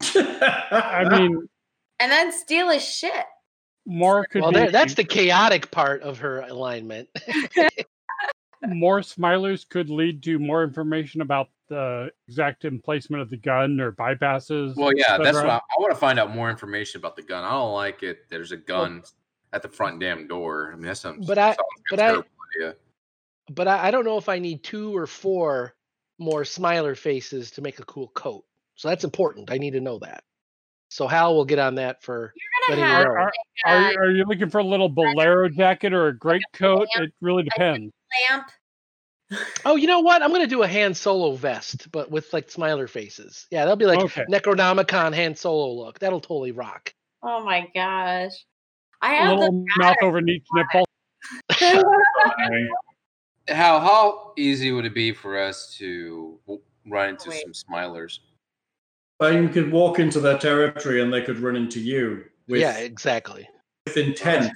I 0.70 1.06
mean, 1.10 1.48
and 1.98 2.12
then 2.12 2.32
steal 2.32 2.70
his 2.70 2.84
shit. 2.84 3.24
more 3.86 4.26
could 4.26 4.42
Well, 4.42 4.52
be 4.52 4.58
there, 4.60 4.70
that's 4.70 4.94
the 4.94 5.04
chaotic 5.04 5.70
part 5.70 6.02
of 6.02 6.18
her 6.18 6.40
alignment. 6.40 7.08
more 8.66 9.00
Smilers 9.00 9.68
could 9.68 9.90
lead 9.90 10.22
to 10.24 10.38
more 10.38 10.62
information 10.64 11.20
about 11.20 11.48
the 11.68 12.10
exact 12.28 12.64
emplacement 12.64 13.22
of 13.22 13.30
the 13.30 13.36
gun 13.36 13.80
or 13.80 13.92
bypasses. 13.92 14.76
Well, 14.76 14.92
yeah, 14.96 15.18
that's 15.18 15.36
what 15.36 15.48
I, 15.48 15.56
I 15.56 15.80
want 15.80 15.92
to 15.92 15.98
find 15.98 16.18
out 16.18 16.34
more 16.34 16.50
information 16.50 17.00
about 17.00 17.16
the 17.16 17.22
gun. 17.22 17.44
I 17.44 17.50
don't 17.50 17.72
like 17.72 18.02
it. 18.02 18.28
There's 18.28 18.52
a 18.52 18.56
gun 18.56 19.02
at 19.52 19.62
the 19.62 19.68
front 19.68 20.00
damn 20.00 20.26
door. 20.28 20.70
I 20.72 20.76
mean, 20.76 20.86
that 20.86 20.96
sounds. 20.98 21.26
But 21.26 21.38
I- 21.38 21.50
sounds 21.50 21.58
like 21.58 21.66
a 21.78 21.96
but 21.96 22.00
I- 22.00 22.06
terrible 22.08 22.28
idea. 22.60 22.74
but 23.52 23.68
I, 23.68 23.88
I 23.88 23.90
don't 23.90 24.04
know 24.04 24.18
if 24.18 24.28
I 24.28 24.38
need 24.38 24.62
two 24.62 24.96
or 24.96 25.06
four 25.06 25.74
more 26.18 26.44
Smiler 26.44 26.94
faces 26.94 27.50
to 27.52 27.62
make 27.62 27.78
a 27.78 27.84
cool 27.84 28.08
coat. 28.08 28.44
So 28.74 28.88
that's 28.88 29.04
important. 29.04 29.50
I 29.50 29.58
need 29.58 29.72
to 29.72 29.80
know 29.80 29.98
that. 30.00 30.24
So 30.88 31.06
Hal 31.06 31.34
will 31.34 31.44
get 31.44 31.58
on 31.58 31.74
that 31.76 32.02
for 32.02 32.32
You're 32.68 32.76
gonna 32.76 32.80
you 32.88 32.94
have 32.94 33.04
know. 33.06 33.10
Are, 33.10 33.32
a 33.66 33.70
are, 33.96 34.02
are 34.04 34.10
you 34.12 34.24
looking 34.24 34.48
for 34.50 34.58
a 34.58 34.64
little 34.64 34.88
bolero 34.88 35.48
jacket 35.48 35.92
or 35.92 36.08
a 36.08 36.16
great 36.16 36.42
coat? 36.52 36.86
It 36.96 37.12
really 37.20 37.42
depends. 37.42 37.92
lamp. 38.30 38.46
Oh, 39.64 39.76
you 39.76 39.86
know 39.86 40.00
what? 40.00 40.22
I'm 40.22 40.30
gonna 40.30 40.46
do 40.46 40.62
a 40.62 40.68
Han 40.68 40.94
Solo 40.94 41.32
vest, 41.34 41.90
but 41.90 42.10
with 42.10 42.32
like 42.32 42.48
Smiler 42.50 42.86
faces. 42.86 43.46
Yeah, 43.50 43.60
that'll 43.60 43.76
be 43.76 43.86
like 43.86 43.98
Okay. 43.98 44.24
Necronomicon 44.30 45.14
Han 45.14 45.34
Solo 45.34 45.72
look. 45.72 45.98
That'll 45.98 46.20
totally 46.20 46.52
rock. 46.52 46.94
Oh 47.22 47.44
my 47.44 47.68
gosh! 47.74 48.32
I 49.02 49.14
have 49.14 49.32
a 49.32 49.34
little 49.34 49.64
mouth 49.78 49.96
over 50.02 50.20
each 50.20 50.44
nipple. 50.54 50.86
Fine. 51.52 51.82
How 53.48 53.78
how 53.78 54.32
easy 54.36 54.72
would 54.72 54.86
it 54.86 54.94
be 54.94 55.12
for 55.12 55.38
us 55.38 55.72
to 55.78 56.40
run 56.84 57.10
into 57.10 57.30
Wait. 57.30 57.42
some 57.42 57.52
smilers? 57.52 58.18
Well, 59.20 59.32
you 59.40 59.48
could 59.48 59.70
walk 59.70 60.00
into 60.00 60.18
their 60.18 60.36
territory 60.36 61.00
and 61.00 61.12
they 61.12 61.22
could 61.22 61.38
run 61.38 61.54
into 61.54 61.78
you 61.78 62.24
with, 62.48 62.60
yeah, 62.60 62.76
exactly. 62.78 63.48
with 63.86 63.96
intent. 63.96 64.52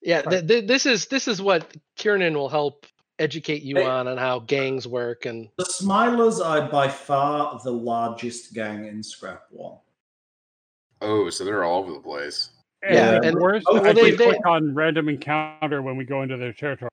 Yeah, 0.00 0.22
th- 0.22 0.46
th- 0.46 0.68
this 0.68 0.86
is 0.86 1.06
this 1.06 1.26
is 1.26 1.42
what 1.42 1.76
Kiernan 1.96 2.34
will 2.34 2.48
help 2.48 2.86
educate 3.18 3.62
you 3.62 3.76
Hey. 3.76 3.84
on 3.84 4.06
on 4.08 4.16
how 4.16 4.40
gangs 4.40 4.86
work 4.86 5.26
and 5.26 5.48
The 5.58 5.64
Smilers 5.64 6.44
are 6.44 6.68
by 6.68 6.88
far 6.88 7.58
the 7.64 7.72
largest 7.72 8.54
gang 8.54 8.86
in 8.86 9.00
Scrapwall. 9.02 9.80
Oh, 11.00 11.30
so 11.30 11.44
they're 11.44 11.64
all 11.64 11.80
over 11.80 11.92
the 11.92 12.00
place. 12.00 12.50
Yeah, 12.82 13.16
and, 13.16 13.24
and- 13.24 13.38
worse, 13.38 13.64
well, 13.66 13.84
I 13.86 13.92
they- 13.92 14.10
can 14.10 14.16
they- 14.18 14.24
click 14.26 14.46
on 14.46 14.74
random 14.74 15.08
encounter 15.08 15.82
when 15.82 15.96
we 15.96 16.04
go 16.04 16.22
into 16.22 16.36
their 16.36 16.52
territory. 16.52 16.90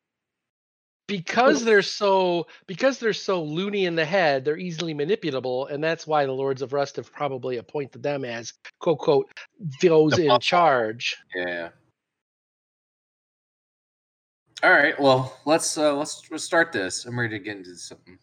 because 1.07 1.64
they're 1.64 1.84
so 1.84 2.47
because 2.65 2.97
they're 2.97 3.14
so 3.14 3.43
loony 3.43 3.85
in 3.85 3.95
the 3.95 4.06
head, 4.06 4.43
they're 4.43 4.57
easily 4.57 4.95
manipulable, 4.95 5.69
and 5.72 5.84
that's 5.84 6.07
why 6.07 6.26
the 6.26 6.31
Lords 6.31 6.64
of 6.64 6.73
Rust 6.73 6.95
have 6.95 7.11
probably 7.14 7.57
appointed 7.57 8.02
them 8.02 8.26
as 8.26 8.53
quote 8.80 8.97
quote 8.97 9.30
those 9.84 10.14
The 10.14 10.34
in 10.34 10.39
charge. 10.39 11.15
Yeah. 11.35 11.69
All 14.65 14.71
right. 14.71 14.99
Well, 14.99 15.37
let's 15.45 15.77
uh 15.77 15.95
let's, 15.95 16.23
let's 16.31 16.43
start 16.43 16.71
this. 16.71 17.05
I'm 17.05 17.19
ready 17.19 17.37
to 17.37 17.43
get 17.43 17.57
into 17.57 17.75
something. 17.75 18.17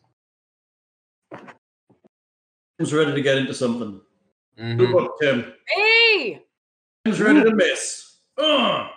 Tim's 2.78 2.92
ready 2.92 3.14
to 3.14 3.22
get 3.22 3.38
into 3.38 3.54
something. 3.54 4.00
Mhm. 4.58 4.76
Good 4.76 4.90
luck, 4.90 5.12
Tim. 5.20 5.52
Hey, 5.68 6.42
Tim's 7.04 7.20
ready 7.20 7.44
to 7.44 7.54
miss. 7.54 8.18
Ugh. 8.38 8.90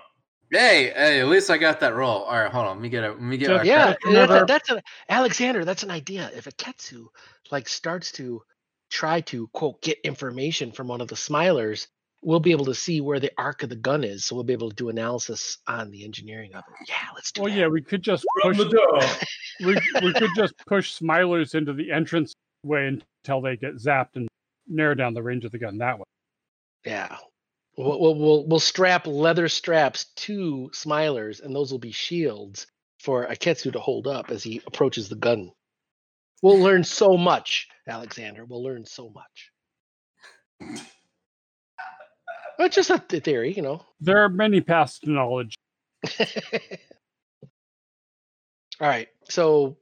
Hey, 0.50 0.92
hey, 0.96 1.22
at 1.22 1.28
least 1.28 1.52
I 1.52 1.60
got 1.60 1.80
that 1.82 1.94
roll. 1.94 2.24
All 2.24 2.34
right, 2.40 2.52
hold 2.52 2.66
on. 2.66 2.78
Let 2.78 2.82
me 2.82 2.90
get 2.90 3.04
it. 3.04 3.12
Let 3.12 3.22
me 3.22 3.38
get 3.38 3.46
So- 3.50 3.58
our 3.58 3.66
Yeah, 3.66 3.94
That's 4.04 4.28
that's, 4.28 4.32
a, 4.32 4.46
that's 4.48 4.70
a 4.72 4.82
Alexander. 5.10 5.64
That's 5.66 5.84
an 5.84 5.92
idea. 5.92 6.32
If 6.36 6.48
a 6.48 6.52
Ketsu 6.52 7.06
like 7.52 7.70
starts 7.70 8.12
to 8.14 8.42
try 8.90 9.22
to 9.22 9.48
quote 9.50 9.84
get 9.84 10.00
information 10.04 10.72
from 10.72 10.88
one 10.88 11.00
of 11.00 11.10
the 11.10 11.16
Smilers, 11.16 11.86
we'll 12.26 12.40
be 12.40 12.52
able 12.52 12.66
to 12.66 12.74
see 12.74 13.00
where 13.02 13.20
the 13.20 13.32
arc 13.38 13.62
of 13.64 13.70
the 13.70 13.76
gun 13.76 14.04
is. 14.04 14.26
So 14.26 14.36
we'll 14.36 14.44
be 14.44 14.54
able 14.54 14.70
to 14.70 14.76
do 14.76 14.90
analysis 14.90 15.60
on 15.68 15.92
the 15.92 16.04
engineering 16.04 16.54
of 16.56 16.64
it. 16.68 16.90
Yeah, 16.90 16.96
let's 17.14 17.32
do 17.32 17.44
Well, 17.44 17.54
that. 17.54 17.60
yeah, 17.60 17.68
we 17.68 17.82
could 17.82 18.02
just 18.02 18.26
From 18.42 18.54
push 18.56 18.58
the 18.66 18.70
door. 18.70 19.00
we, 19.68 19.76
we 20.02 20.14
could 20.14 20.32
just 20.36 20.56
push 20.66 20.98
Smilers 21.00 21.54
into 21.54 21.72
the 21.74 21.92
entrance 21.92 22.34
way 22.64 22.88
until 22.88 23.42
they 23.42 23.56
get 23.58 23.76
zapped 23.76 24.16
and 24.16 24.28
narrow 24.68 24.96
down 24.96 25.14
the 25.14 25.22
range 25.22 25.46
of 25.46 25.52
the 25.52 25.60
gun 25.60 25.78
that 25.78 26.00
way. 26.00 26.06
Yeah. 26.84 27.16
We'll, 27.78 28.00
we'll, 28.00 28.16
we'll, 28.16 28.48
we'll 28.48 28.60
strap 28.60 29.06
leather 29.06 29.48
straps 29.48 30.06
to 30.16 30.72
Smilers, 30.74 31.44
and 31.44 31.56
those 31.56 31.72
will 31.72 31.80
be 31.80 31.92
shields 31.92 32.66
for 33.02 33.28
Aketsu 33.28 33.72
to 33.74 33.80
hold 33.80 34.08
up 34.08 34.32
as 34.32 34.42
he 34.42 34.62
approaches 34.66 35.10
the 35.10 35.16
gun. 35.16 35.52
We'll 36.42 36.60
learn 36.60 36.84
so 36.84 37.18
much, 37.18 37.68
Alexander. 37.88 38.46
We'll 38.46 38.64
learn 38.64 38.86
so 38.86 39.12
much. 39.14 39.52
Well, 42.58 42.68
it's 42.68 42.76
just 42.76 42.90
a 42.90 43.00
th- 43.00 43.24
theory, 43.24 43.54
you 43.54 43.62
know. 43.62 43.82
There 44.00 44.24
are 44.24 44.30
many 44.30 44.62
paths 44.62 45.00
to 45.00 45.12
knowledge. 45.12 45.56
All 48.80 48.88
right. 48.88 49.08
So, 49.30 49.78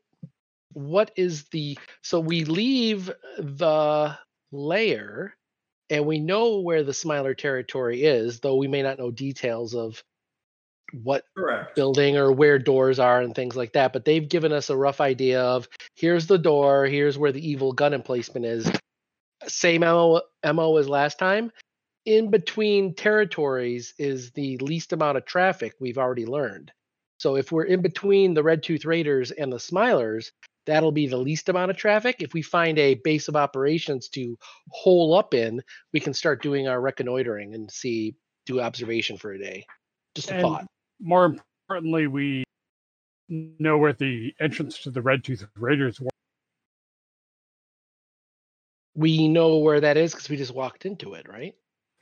what 0.74 1.12
is 1.16 1.45
the. 1.50 1.78
So, 2.02 2.20
we 2.20 2.45
leave 2.45 3.12
the 3.38 4.18
layer 4.52 5.36
and 5.90 6.06
we 6.06 6.20
know 6.20 6.60
where 6.60 6.84
the 6.84 6.94
Smiler 6.94 7.34
territory 7.34 8.04
is, 8.04 8.40
though 8.40 8.56
we 8.56 8.68
may 8.68 8.82
not 8.82 8.98
know 8.98 9.12
details 9.12 9.76
of 9.76 10.04
what 10.91 11.24
Correct. 11.36 11.76
building 11.76 12.18
or 12.18 12.32
where 12.32 12.60
doors 12.60 13.00
are 13.00 13.22
and 13.22 13.34
things 13.36 13.56
like 13.56 13.74
that. 13.74 13.94
But 13.94 14.06
they've 14.06 14.28
given 14.28 14.52
us 14.52 14.70
a 14.70 14.78
rough 14.78 15.02
idea 15.02 15.41
of 15.41 15.68
here's 15.95 16.28
the 16.28 16.38
door, 16.38 16.86
here's 16.86 17.18
where 17.18 17.32
the 17.32 17.48
evil 17.48 17.74
gun 17.74 17.94
emplacement 17.94 18.45
is. 18.45 18.72
Same 19.48 19.82
MO, 19.82 20.22
MO 20.44 20.78
as 20.78 20.88
last 20.88 21.20
time. 21.20 21.52
In 22.06 22.30
between 22.30 22.96
territories 22.96 23.94
is 23.98 24.32
the 24.32 24.58
least 24.58 24.92
amount 24.92 25.18
of 25.18 25.26
traffic 25.26 25.74
we've 25.80 25.98
already 25.98 26.26
learned. 26.26 26.72
So 27.18 27.38
if 27.38 27.52
we're 27.52 27.64
in 27.64 27.82
between 27.82 28.34
the 28.34 28.44
Red 28.44 28.62
Tooth 28.64 28.84
Raiders 28.84 29.32
and 29.32 29.52
the 29.52 29.58
Smilers, 29.58 30.32
that'll 30.66 30.92
be 30.92 31.08
the 31.08 31.18
least 31.18 31.48
amount 31.48 31.72
of 31.72 31.78
traffic. 31.78 32.18
If 32.20 32.34
we 32.34 32.42
find 32.42 32.78
a 32.78 32.96
base 32.96 33.30
of 33.30 33.38
operations 33.38 34.10
to 34.10 34.38
hole 34.70 35.14
up 35.14 35.34
in, 35.34 35.62
we 35.94 36.02
can 36.02 36.14
start 36.14 36.42
doing 36.42 36.68
our 36.68 36.82
reconnoitering 36.82 37.56
and 37.56 37.72
see, 37.72 38.16
do 38.46 38.60
observation 38.60 39.18
for 39.18 39.32
a 39.32 39.40
day. 39.40 39.66
Just 40.16 40.30
a 40.32 40.34
And 40.34 40.42
thought. 40.42 40.66
more 41.00 41.26
importantly, 41.70 42.08
we 42.08 42.44
know 43.30 43.78
where 43.78 43.94
the 43.94 44.34
entrance 44.42 44.80
to 44.80 44.92
the 44.92 45.02
Red 45.02 45.24
Tooth 45.24 45.48
Raiders 45.56 46.02
were. 46.02 46.10
We 48.96 49.30
know 49.30 49.58
where 49.58 49.80
that 49.80 49.96
is 49.96 50.12
because 50.12 50.30
we 50.30 50.36
just 50.36 50.54
walked 50.54 50.86
into 50.86 51.14
it, 51.14 51.28
right? 51.30 51.56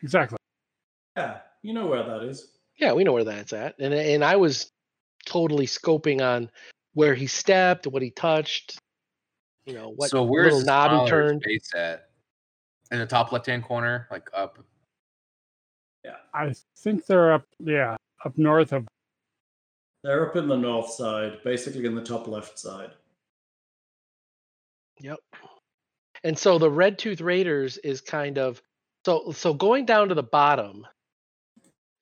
Exactly. 0.03 0.37
Yeah, 1.15 1.39
you 1.61 1.73
know 1.73 1.87
where 1.87 2.03
that 2.03 2.23
is. 2.23 2.47
Yeah, 2.77 2.93
we 2.93 3.03
know 3.03 3.13
where 3.13 3.23
that's 3.23 3.53
at. 3.53 3.75
And 3.79 3.93
and 3.93 4.23
I 4.23 4.35
was 4.35 4.71
totally 5.25 5.67
scoping 5.67 6.21
on 6.21 6.49
where 6.93 7.13
he 7.13 7.27
stepped, 7.27 7.87
what 7.87 8.01
he 8.01 8.11
touched, 8.11 8.79
you 9.65 9.73
know, 9.73 9.89
what 9.95 10.09
so 10.09 10.23
where's 10.23 10.53
little 10.53 10.59
the 10.61 10.65
knob 10.65 11.03
he 11.03 11.09
turned. 11.09 11.41
base 11.41 11.71
at? 11.75 12.09
In 12.91 12.99
the 12.99 13.05
top 13.05 13.31
left 13.31 13.45
hand 13.45 13.63
corner, 13.63 14.07
like 14.11 14.29
up. 14.33 14.59
Yeah. 16.03 16.15
I 16.33 16.53
think 16.77 17.05
they're 17.05 17.31
up, 17.31 17.45
yeah, 17.59 17.95
up 18.25 18.37
north 18.37 18.73
of. 18.73 18.87
They're 20.03 20.29
up 20.29 20.35
in 20.35 20.47
the 20.47 20.57
north 20.57 20.89
side, 20.91 21.37
basically 21.43 21.85
in 21.85 21.93
the 21.95 22.03
top 22.03 22.27
left 22.27 22.57
side. 22.57 22.91
Yep. 24.99 25.19
And 26.23 26.37
so 26.37 26.57
the 26.57 26.69
Red 26.69 26.97
Tooth 26.97 27.21
Raiders 27.21 27.77
is 27.77 28.01
kind 28.01 28.37
of 28.37 28.61
so 29.05 29.31
so 29.31 29.53
going 29.53 29.85
down 29.85 30.09
to 30.09 30.15
the 30.15 30.23
bottom 30.23 30.85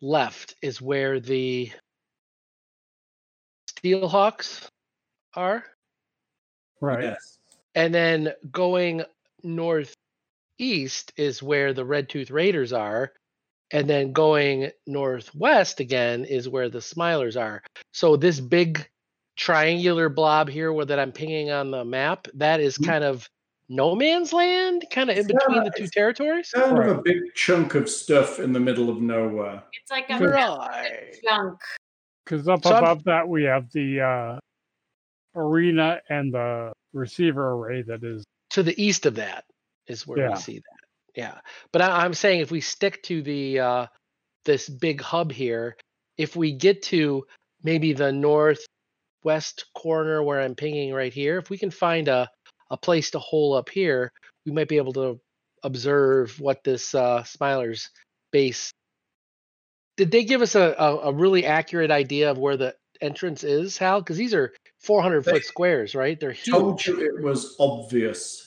left 0.01 0.55
is 0.61 0.81
where 0.81 1.19
the 1.19 1.71
Steelhawks 3.69 4.67
are. 5.35 5.63
Right. 6.81 7.03
Yes. 7.03 7.37
And 7.75 7.93
then 7.93 8.33
going 8.51 9.03
northeast 9.43 9.95
is 11.17 11.43
where 11.43 11.73
the 11.73 11.85
Red 11.85 12.09
Tooth 12.09 12.31
Raiders 12.31 12.73
are. 12.73 13.13
And 13.71 13.87
then 13.87 14.13
going 14.13 14.71
northwest 14.87 15.79
again 15.79 16.25
is 16.25 16.49
where 16.49 16.69
the 16.69 16.79
Smilers 16.79 17.39
are. 17.39 17.61
So 17.93 18.15
this 18.15 18.39
big 18.39 18.89
triangular 19.37 20.09
blob 20.09 20.49
here 20.49 20.73
where 20.73 20.85
that 20.85 20.99
I'm 20.99 21.11
pinging 21.11 21.51
on 21.51 21.69
the 21.71 21.85
map, 21.85 22.27
that 22.33 22.59
is 22.59 22.77
Mhm. 22.77 22.85
kind 22.85 23.03
of 23.03 23.29
no 23.69 23.95
man's 23.95 24.33
land, 24.33 24.85
kind 24.91 25.09
of 25.09 25.17
in 25.17 25.27
between 25.27 25.57
kinda- 25.59 25.69
the 25.69 25.77
two 25.77 25.83
it's 25.83 25.93
territories. 25.93 26.49
Kind 26.53 26.77
of 26.79 26.97
a 26.97 27.01
big 27.01 27.17
chunk 27.35 27.75
of 27.75 27.89
stuff 27.89 28.39
in 28.39 28.51
the 28.51 28.59
middle 28.59 28.89
of 28.89 28.99
nowhere. 29.01 29.63
It's 29.73 29.91
like 29.91 30.09
a 30.09 30.17
Right. 30.17 31.15
chunk. 31.27 31.59
Because 32.25 32.47
up 32.47 32.63
So 32.63 32.73
I'm- 32.73 32.83
above 32.83 33.03
that, 33.05 33.27
we 33.27 33.43
have 33.43 33.71
the 33.71 34.01
uh, 34.01 34.39
arena 35.35 36.01
and 36.09 36.33
the 36.33 36.73
receiver 36.93 37.51
array 37.53 37.83
that 37.83 38.03
is. 38.03 38.23
To 38.51 38.63
the 38.63 38.79
east 38.83 39.05
of 39.05 39.15
that 39.15 39.45
is 39.87 40.05
where 40.07 40.17
Yeah. 40.19 40.29
we 40.31 40.35
see 40.37 40.55
that. 40.57 40.87
Yeah. 41.15 41.39
But 41.71 41.81
I, 41.83 42.03
I'm 42.03 42.13
saying 42.13 42.41
if 42.41 42.49
we 42.51 42.61
stick 42.61 43.01
to 43.03 43.21
the 43.21 43.59
uh 43.59 43.87
this 44.45 44.69
big 44.69 45.01
hub 45.01 45.31
here, 45.31 45.75
if 46.17 46.35
we 46.35 46.51
get 46.53 46.81
to 46.83 47.25
maybe 47.63 47.93
the 47.93 48.11
northwest 48.11 49.65
corner 49.75 50.23
where 50.23 50.41
I'm 50.41 50.55
pinging 50.55 50.93
right 50.93 51.13
here, 51.13 51.37
if 51.37 51.49
we 51.49 51.57
can 51.57 51.69
find 51.71 52.07
a, 52.07 52.29
a 52.69 52.77
place 52.77 53.11
to 53.11 53.19
hole 53.19 53.53
up 53.55 53.69
here, 53.69 54.11
we 54.45 54.51
might 54.51 54.67
be 54.69 54.77
able 54.77 54.93
to 54.93 55.19
observe 55.63 56.39
what 56.39 56.63
this 56.63 56.93
uh 56.95 57.23
Smiler's 57.23 57.89
base. 58.31 58.71
Did 59.97 60.11
they 60.11 60.23
give 60.23 60.41
us 60.41 60.55
a, 60.55 60.75
a, 60.79 60.97
a 61.09 61.13
really 61.13 61.45
accurate 61.45 61.91
idea 61.91 62.31
of 62.31 62.37
where 62.37 62.55
the 62.55 62.75
entrance 63.01 63.43
is, 63.43 63.77
Hal? 63.77 63.99
Because 64.01 64.15
these 64.17 64.33
are 64.33 64.53
400 64.79 65.25
foot 65.25 65.43
squares, 65.43 65.93
right? 65.95 66.17
They're 66.19 66.31
huge. 66.31 66.55
Told 66.55 66.85
you 66.85 67.01
it 67.01 67.21
was 67.23 67.55
obvious. 67.59 68.45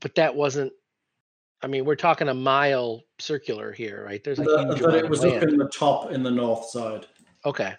but 0.00 0.14
that 0.14 0.34
wasn't 0.34 0.72
i 1.62 1.66
mean 1.66 1.84
we're 1.84 1.94
talking 1.94 2.28
a 2.28 2.34
mile 2.34 3.02
circular 3.18 3.70
here 3.70 4.02
right 4.04 4.24
there's 4.24 4.38
a 4.38 4.44
That, 4.44 4.78
huge 4.78 4.94
it 4.94 5.10
was 5.10 5.22
up 5.24 5.42
in 5.42 5.58
the 5.58 5.68
top 5.68 6.10
in 6.10 6.22
the 6.22 6.30
north 6.30 6.64
side. 6.70 7.06
okay 7.44 7.74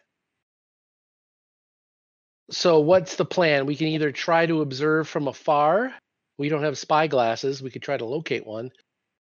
so 2.51 2.79
what's 2.79 3.15
the 3.15 3.25
plan? 3.25 3.65
We 3.65 3.75
can 3.75 3.87
either 3.87 4.11
try 4.11 4.45
to 4.45 4.61
observe 4.61 5.07
from 5.07 5.27
afar. 5.27 5.93
We 6.37 6.49
don't 6.49 6.63
have 6.63 6.77
spy 6.77 7.07
glasses. 7.07 7.61
We 7.61 7.71
could 7.71 7.81
try 7.81 7.97
to 7.97 8.05
locate 8.05 8.45
one. 8.45 8.71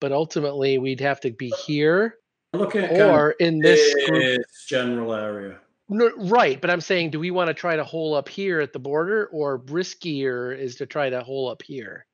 But 0.01 0.13
ultimately 0.13 0.79
we'd 0.79 1.01
have 1.01 1.21
to 1.21 1.31
be 1.31 1.51
here 1.67 2.19
Looking 2.53 2.85
at 2.85 3.01
or 3.01 3.33
in 3.33 3.59
this 3.59 3.95
this 4.09 4.67
general 4.69 5.13
area. 5.13 5.59
No, 5.91 6.11
right. 6.17 6.61
But 6.61 6.71
i'm 6.71 6.81
saying 6.81 7.11
do 7.11 7.21
we 7.21 7.31
want 7.31 7.49
to 7.49 7.55
try 7.55 7.77
to 7.77 7.85
hole 7.85 8.15
up 8.15 8.29
here 8.29 8.61
at 8.61 8.73
the 8.73 8.79
border 8.79 9.27
or 9.33 9.59
riskier 9.59 10.57
is 10.57 10.77
to 10.77 10.87
try 10.87 11.11
to 11.11 11.23
hole 11.23 11.51
up 11.51 11.63
here? 11.63 12.07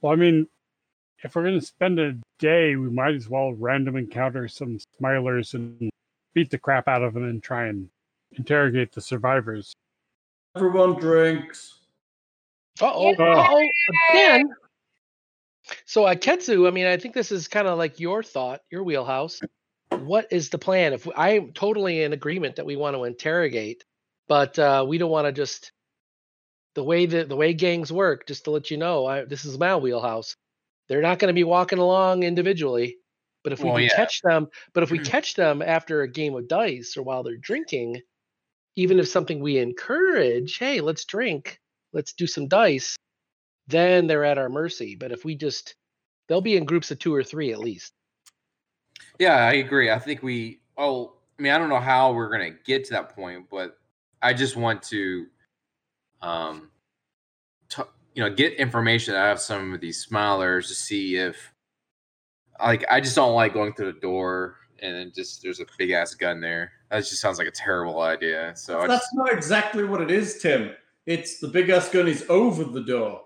Well, 0.00 0.12
I 0.12 0.16
mean, 0.16 0.48
if 1.22 1.36
we're 1.36 1.44
going 1.44 1.60
to 1.60 1.64
spend 1.64 2.00
a 2.00 2.14
day, 2.40 2.74
we 2.74 2.90
might 2.90 3.14
as 3.14 3.28
well 3.28 3.52
random 3.52 3.96
encounter 3.96 4.48
some 4.48 4.78
smilers 5.00 5.54
and 5.54 5.90
beat 6.34 6.50
the 6.50 6.58
crap 6.58 6.88
out 6.88 7.02
of 7.02 7.14
them 7.14 7.24
and 7.24 7.42
try 7.42 7.66
and 7.66 7.88
interrogate 8.32 8.92
the 8.92 9.00
survivors. 9.00 9.74
Everyone 10.54 10.94
drinks. 10.94 11.78
Uh-oh. 12.80 13.14
Yeah. 13.18 13.24
Uh-oh. 13.24 13.68
Again. 14.10 14.50
So 15.86 16.02
Aketsu, 16.02 16.66
I 16.66 16.70
mean, 16.70 16.86
I 16.86 16.96
think 16.96 17.14
this 17.14 17.32
is 17.32 17.48
kind 17.48 17.68
of 17.68 17.78
like 17.78 18.00
your 18.00 18.22
thought, 18.22 18.60
your 18.70 18.82
wheelhouse. 18.82 19.40
What 19.90 20.28
is 20.30 20.48
the 20.48 20.58
plan? 20.58 20.92
If 20.92 21.06
we, 21.06 21.12
I'm 21.14 21.52
totally 21.52 22.02
in 22.02 22.12
agreement 22.12 22.56
that 22.56 22.66
we 22.66 22.76
want 22.76 22.96
to 22.96 23.04
interrogate, 23.04 23.84
but 24.28 24.58
uh, 24.58 24.84
we 24.86 24.98
don't 24.98 25.10
want 25.10 25.26
to 25.26 25.32
just 25.32 25.72
the 26.74 26.82
way 26.82 27.06
that 27.06 27.28
the 27.28 27.36
way 27.36 27.52
gangs 27.52 27.92
work. 27.92 28.26
Just 28.26 28.44
to 28.44 28.50
let 28.50 28.70
you 28.70 28.78
know, 28.78 29.06
I, 29.06 29.24
this 29.24 29.44
is 29.44 29.58
my 29.58 29.76
wheelhouse. 29.76 30.36
They're 30.88 31.02
not 31.02 31.18
going 31.18 31.28
to 31.28 31.38
be 31.38 31.44
walking 31.44 31.78
along 31.78 32.24
individually, 32.24 32.96
but 33.44 33.52
if 33.52 33.62
we 33.62 33.70
Well, 33.70 33.80
yeah. 33.80 33.94
catch 33.94 34.20
them, 34.22 34.48
but 34.72 34.82
if 34.82 34.90
we 34.90 34.98
catch 34.98 35.34
them 35.34 35.62
after 35.62 36.02
a 36.02 36.08
game 36.08 36.34
of 36.34 36.48
dice 36.48 36.96
or 36.96 37.02
while 37.02 37.22
they're 37.22 37.36
drinking, 37.36 38.00
even 38.76 38.98
if 38.98 39.08
something 39.08 39.40
we 39.40 39.58
encourage, 39.58 40.58
hey, 40.58 40.80
let's 40.80 41.04
drink, 41.04 41.60
let's 41.92 42.12
do 42.12 42.26
some 42.26 42.48
dice, 42.48 42.96
then 43.66 44.06
they're 44.06 44.24
at 44.24 44.38
our 44.38 44.48
mercy. 44.48 44.96
But 44.96 45.12
if 45.12 45.24
we 45.24 45.34
just, 45.34 45.74
they'll 46.28 46.40
be 46.40 46.56
in 46.56 46.64
groups 46.64 46.90
of 46.90 46.98
two 46.98 47.14
or 47.14 47.22
three 47.22 47.52
at 47.52 47.58
least. 47.58 47.92
Yeah, 49.18 49.36
I 49.36 49.54
agree. 49.54 49.90
I 49.90 49.98
think 49.98 50.22
we. 50.22 50.60
Oh, 50.76 51.14
I 51.38 51.42
mean, 51.42 51.52
I 51.52 51.58
don't 51.58 51.68
know 51.68 51.80
how 51.80 52.12
we're 52.12 52.30
gonna 52.30 52.56
get 52.64 52.84
to 52.86 52.94
that 52.94 53.14
point, 53.14 53.46
but 53.50 53.78
I 54.22 54.32
just 54.32 54.56
want 54.56 54.82
to, 54.84 55.26
um, 56.22 56.70
t- 57.68 57.82
you 58.14 58.22
know, 58.22 58.34
get 58.34 58.54
information 58.54 59.14
out 59.14 59.32
of 59.32 59.40
some 59.40 59.74
of 59.74 59.80
these 59.80 60.06
smilers 60.06 60.68
to 60.68 60.74
see 60.74 61.16
if, 61.16 61.52
like, 62.60 62.84
I 62.90 63.00
just 63.00 63.16
don't 63.16 63.34
like 63.34 63.52
going 63.52 63.74
through 63.74 63.92
the 63.92 64.00
door 64.00 64.56
and 64.82 64.94
then 64.94 65.12
just 65.14 65.42
there's 65.42 65.60
a 65.60 65.66
big 65.78 65.90
ass 65.92 66.14
gun 66.14 66.40
there. 66.40 66.72
That 66.90 66.98
just 66.98 67.20
sounds 67.20 67.38
like 67.38 67.46
a 67.48 67.52
terrible 67.52 68.00
idea. 68.02 68.52
So 68.56 68.80
That's 68.80 69.04
just, 69.04 69.14
not 69.14 69.32
exactly 69.32 69.84
what 69.84 70.00
it 70.02 70.10
is, 70.10 70.38
Tim. 70.40 70.72
It's 71.06 71.38
the 71.38 71.48
big 71.48 71.70
ass 71.70 71.88
gun 71.88 72.08
is 72.08 72.26
over 72.28 72.64
the 72.64 72.82
door. 72.82 73.22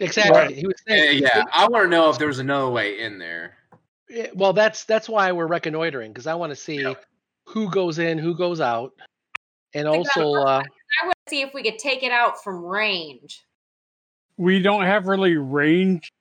Exactly. 0.00 0.38
Right. 0.38 0.54
He 0.54 0.66
was 0.66 0.74
yeah, 0.86 0.94
saying, 0.96 1.22
yeah, 1.22 1.44
I 1.52 1.66
want 1.68 1.84
to 1.84 1.88
know 1.88 2.10
if 2.10 2.18
there 2.18 2.28
was 2.28 2.38
another 2.38 2.70
way 2.70 3.00
in 3.00 3.18
there. 3.18 3.54
Yeah, 4.08 4.28
Well, 4.34 4.52
that's 4.52 4.84
that's 4.84 5.08
why 5.08 5.32
we're 5.32 5.46
reconnoitering 5.46 6.12
because 6.12 6.26
I 6.26 6.34
want 6.34 6.50
to 6.50 6.56
see 6.56 6.80
Yeah. 6.82 6.94
who 7.46 7.70
goes 7.70 7.98
in, 7.98 8.18
who 8.18 8.34
goes 8.34 8.60
out, 8.60 8.92
and 9.74 9.86
Think 9.88 10.06
about 10.06 10.16
it 10.16 10.24
also, 10.24 10.40
uh, 10.40 10.62
I 11.02 11.06
want 11.06 11.16
to 11.26 11.30
see 11.30 11.42
if 11.42 11.52
we 11.52 11.62
could 11.62 11.78
take 11.78 12.02
it 12.02 12.12
out 12.12 12.42
from 12.42 12.64
range. 12.64 13.44
we 14.38 14.62
don't 14.62 14.84
have 14.84 15.06
really 15.08 15.36
range 15.36 16.12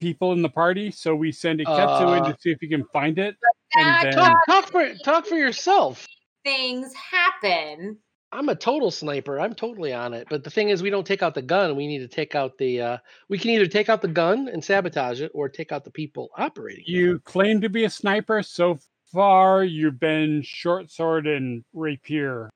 people 0.00 0.32
in 0.32 0.42
the 0.42 0.48
party, 0.48 0.90
so 0.90 1.14
we 1.14 1.32
send 1.32 1.60
Iketsu 1.60 2.16
in 2.16 2.22
Uh, 2.24 2.32
to 2.32 2.40
see 2.40 2.50
if 2.50 2.58
he 2.60 2.68
can 2.68 2.84
find 2.92 3.18
it. 3.18 3.36
That 3.74 4.06
And 4.06 4.14
Talk, 4.16 4.38
then- 4.46 4.62
talk 4.62 4.70
for 4.72 4.94
talk 5.04 5.26
for 5.26 5.36
yourself. 5.36 6.06
things 6.44 6.92
happen. 6.94 7.98
I'm 8.32 8.48
a 8.48 8.56
total 8.56 8.90
sniper. 8.90 9.38
I'm 9.38 9.54
totally 9.54 9.92
on 9.92 10.12
it. 10.12 10.26
But 10.28 10.42
the 10.42 10.50
thing 10.50 10.68
is, 10.70 10.82
we 10.82 10.90
don't 10.90 11.06
take 11.06 11.22
out 11.22 11.34
the 11.34 11.42
gun. 11.42 11.76
We 11.76 11.86
need 11.86 12.00
to 12.00 12.08
take 12.08 12.34
out 12.34 12.58
the. 12.58 12.80
Uh, 12.80 12.98
we 13.28 13.38
can 13.38 13.50
either 13.50 13.66
take 13.68 13.88
out 13.88 14.02
the 14.02 14.08
gun 14.08 14.48
and 14.48 14.62
sabotage 14.64 15.20
it, 15.20 15.30
or 15.34 15.48
take 15.48 15.70
out 15.70 15.84
the 15.84 15.92
people 15.92 16.30
operating. 16.36 16.82
it. 16.84 16.90
You 16.90 17.20
claim 17.20 17.60
to 17.60 17.68
be 17.68 17.84
a 17.84 17.90
sniper. 17.90 18.42
So 18.42 18.80
far, 19.12 19.62
you've 19.62 20.00
been 20.00 20.42
short 20.42 20.90
sword 20.90 21.28
and 21.28 21.62
rapier. 21.72 22.50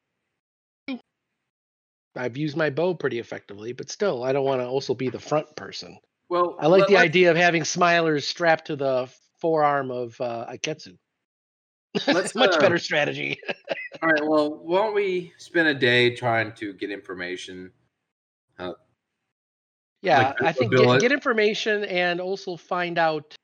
I've 2.17 2.37
used 2.37 2.57
my 2.57 2.71
bow 2.71 2.95
pretty 2.95 3.21
effectively, 3.21 3.73
but 3.73 3.91
still, 3.91 4.25
I 4.25 4.33
don't 4.33 4.45
want 4.45 4.61
to 4.61 4.67
also 4.67 4.95
be 4.95 5.09
the 5.09 5.21
front 5.21 5.55
person. 5.55 5.97
Well, 6.29 6.57
I 6.59 6.67
like 6.67 6.81
let- 6.81 6.89
the 6.89 6.95
let's- 6.95 7.05
idea 7.05 7.31
of 7.31 7.37
having 7.37 7.63
smilers 7.63 8.25
strapped 8.25 8.67
to 8.67 8.77
the 8.77 9.09
forearm 9.41 9.91
of 9.91 10.21
uh, 10.21 10.47
Iketsu. 10.51 10.97
Let's, 12.07 12.35
Much 12.35 12.55
uh, 12.55 12.61
better 12.61 12.79
strategy. 12.79 13.41
All 14.03 14.09
right. 14.09 14.27
Well, 14.27 14.55
why 14.55 14.83
don't 14.83 14.95
we 14.95 15.33
spend 15.39 15.69
a 15.69 15.75
day 15.75 16.15
trying 16.15 16.53
to 16.53 16.73
get 16.73 16.91
information? 16.91 17.73
Yeah, 20.03 20.29
like, 20.29 20.43
I 20.43 20.53
think 20.53 20.73
get, 20.73 21.01
get 21.01 21.13
information 21.13 21.85
and 21.85 22.21
also 22.21 22.57
find 22.57 22.99
out 22.99 23.35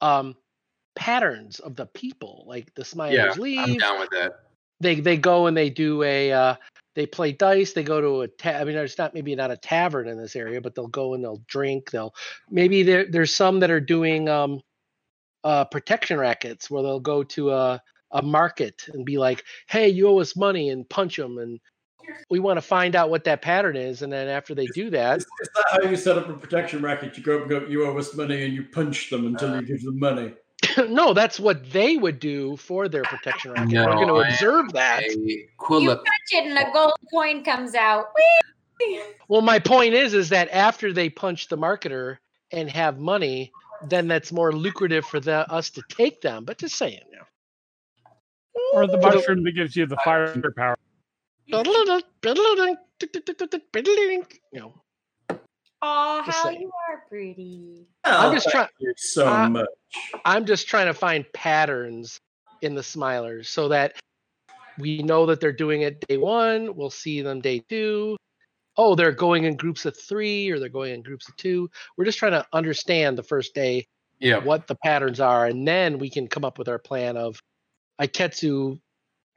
um 0.00 0.36
patterns 0.94 1.58
of 1.58 1.76
the 1.76 1.86
people. 1.86 2.44
Like 2.46 2.72
the 2.74 2.82
smilers 2.82 3.36
Yeah, 3.36 3.62
I'm 3.62 3.74
down 3.74 4.00
with 4.00 4.10
that. 4.10 4.32
they 4.80 5.00
they 5.00 5.16
go 5.16 5.46
and 5.46 5.56
they 5.56 5.70
do 5.70 6.02
a 6.02 6.32
uh 6.32 6.54
they 6.94 7.06
play 7.06 7.32
dice 7.32 7.72
they 7.72 7.82
go 7.82 8.00
to 8.00 8.20
a 8.22 8.28
ta- 8.28 8.50
i 8.50 8.64
mean 8.64 8.74
there's 8.74 8.98
not 8.98 9.14
maybe 9.14 9.34
not 9.34 9.50
a 9.50 9.56
tavern 9.56 10.08
in 10.08 10.18
this 10.18 10.36
area 10.36 10.60
but 10.60 10.74
they'll 10.74 10.88
go 10.88 11.14
and 11.14 11.24
they'll 11.24 11.42
drink 11.46 11.90
they'll 11.90 12.14
maybe 12.50 12.82
there 12.82 13.06
there's 13.10 13.34
some 13.34 13.60
that 13.60 13.70
are 13.70 13.80
doing 13.80 14.28
um 14.28 14.60
uh 15.44 15.64
protection 15.64 16.18
rackets 16.18 16.70
where 16.70 16.82
they'll 16.82 17.00
go 17.00 17.22
to 17.22 17.50
a 17.50 17.82
a 18.12 18.22
market 18.22 18.86
and 18.92 19.04
be 19.04 19.18
like 19.18 19.44
hey 19.68 19.88
you 19.88 20.06
owe 20.08 20.20
us 20.20 20.36
money 20.36 20.68
and 20.70 20.88
punch 20.88 21.16
them 21.16 21.38
and 21.38 21.58
we 22.30 22.40
want 22.40 22.56
to 22.56 22.60
find 22.62 22.96
out 22.96 23.10
what 23.10 23.24
that 23.24 23.42
pattern 23.42 23.76
is 23.76 24.02
and 24.02 24.12
then 24.12 24.28
after 24.28 24.54
they 24.54 24.66
do 24.66 24.90
that 24.90 25.18
Is, 25.18 25.26
is 25.40 25.48
that 25.54 25.64
how 25.70 25.88
you 25.88 25.96
set 25.96 26.18
up 26.18 26.28
a 26.28 26.34
protection 26.34 26.82
racket? 26.82 27.16
You 27.16 27.22
go 27.22 27.36
up 27.36 27.40
and 27.42 27.50
go, 27.50 27.66
you 27.66 27.86
owe 27.86 27.96
us 27.96 28.14
money, 28.14 28.44
and 28.44 28.52
you 28.52 28.64
punch 28.64 29.08
them 29.08 29.26
until 29.26 29.54
you 29.60 29.66
give 29.66 29.82
them 29.82 29.98
money. 29.98 30.34
no 30.88 31.14
that's 31.14 31.38
what 31.40 31.70
they 31.70 31.96
would 31.96 32.18
do 32.18 32.56
for 32.56 32.88
their 32.88 33.02
protection 33.02 33.52
racket 33.52 33.72
we're 33.72 33.94
going 33.94 34.08
to 34.08 34.14
I- 34.16 34.28
observe 34.28 34.72
that 34.72 35.02
A 35.04 35.12
You 35.12 35.48
punch 35.58 36.32
it 36.32 36.44
and 36.46 36.58
a 36.58 36.72
gold 36.72 36.92
coin 37.12 37.44
comes 37.44 37.74
out. 37.74 38.06
Whee! 38.16 39.00
Well, 39.28 39.42
my 39.42 39.58
point 39.58 39.94
is, 39.94 40.12
is 40.12 40.30
that 40.30 40.48
after 40.50 40.92
they 40.92 41.08
punch 41.08 41.48
the 41.48 41.56
marketer 41.56 42.16
and 42.50 42.68
have 42.70 42.98
money, 42.98 43.52
then 43.88 44.08
that's 44.08 44.32
more 44.32 44.52
lucrative 44.52 45.04
for 45.04 45.20
the, 45.20 45.50
us 45.52 45.70
to 45.70 45.82
take 45.88 46.20
them. 46.20 46.44
But 46.44 46.58
just 46.58 46.76
saying, 46.76 47.00
you 47.10 47.16
know. 47.18 47.24
Or 48.74 48.86
the 48.86 48.94
For 49.00 49.10
the- 49.10 49.16
mushroom 49.16 49.44
that 49.44 49.52
gives 49.52 49.76
you 49.76 49.86
the 49.86 49.96
firepower. 50.04 50.76
know. 51.48 51.62
You 54.52 54.60
know, 54.60 54.74
Aw, 55.84 56.22
Just 56.24 56.38
how 56.38 56.44
saying. 56.44 56.60
you 56.60 56.70
are 56.88 57.02
pretty. 57.08 57.86
I'm 58.04 58.30
Oh, 58.30 58.34
just 58.34 58.48
trying. 58.50 58.68
so 58.96 59.26
uh, 59.28 59.48
much. 59.48 59.66
I'm 60.24 60.46
just 60.46 60.68
trying 60.68 60.86
to 60.86 60.94
find 60.94 61.24
patterns 61.32 62.18
in 62.60 62.76
the 62.76 62.82
smilers 62.82 63.46
so 63.46 63.68
that 63.68 63.94
we 64.78 65.02
know 65.02 65.26
that 65.26 65.40
they're 65.40 65.52
doing 65.52 65.82
it 65.82 66.00
day 66.06 66.18
one. 66.18 66.76
We'll 66.76 66.90
see 66.90 67.20
them 67.20 67.40
day 67.40 67.64
two. 67.68 68.16
Oh, 68.76 68.94
they're 68.94 69.12
going 69.12 69.44
in 69.44 69.56
groups 69.56 69.84
of 69.84 69.96
three 69.98 70.48
or 70.50 70.58
they're 70.58 70.68
going 70.68 70.94
in 70.94 71.02
groups 71.02 71.28
of 71.28 71.36
two. 71.36 71.70
We're 71.96 72.04
just 72.06 72.18
trying 72.18 72.32
to 72.32 72.46
understand 72.52 73.18
the 73.18 73.22
first 73.22 73.54
day 73.54 73.86
Yeah. 74.18 74.38
what 74.38 74.66
the 74.66 74.74
patterns 74.76 75.20
are, 75.20 75.46
and 75.46 75.66
then 75.68 75.98
we 75.98 76.08
can 76.10 76.26
come 76.28 76.44
up 76.44 76.58
with 76.58 76.68
our 76.68 76.78
plan 76.78 77.16
of 77.16 77.40
Iketsu. 78.00 78.80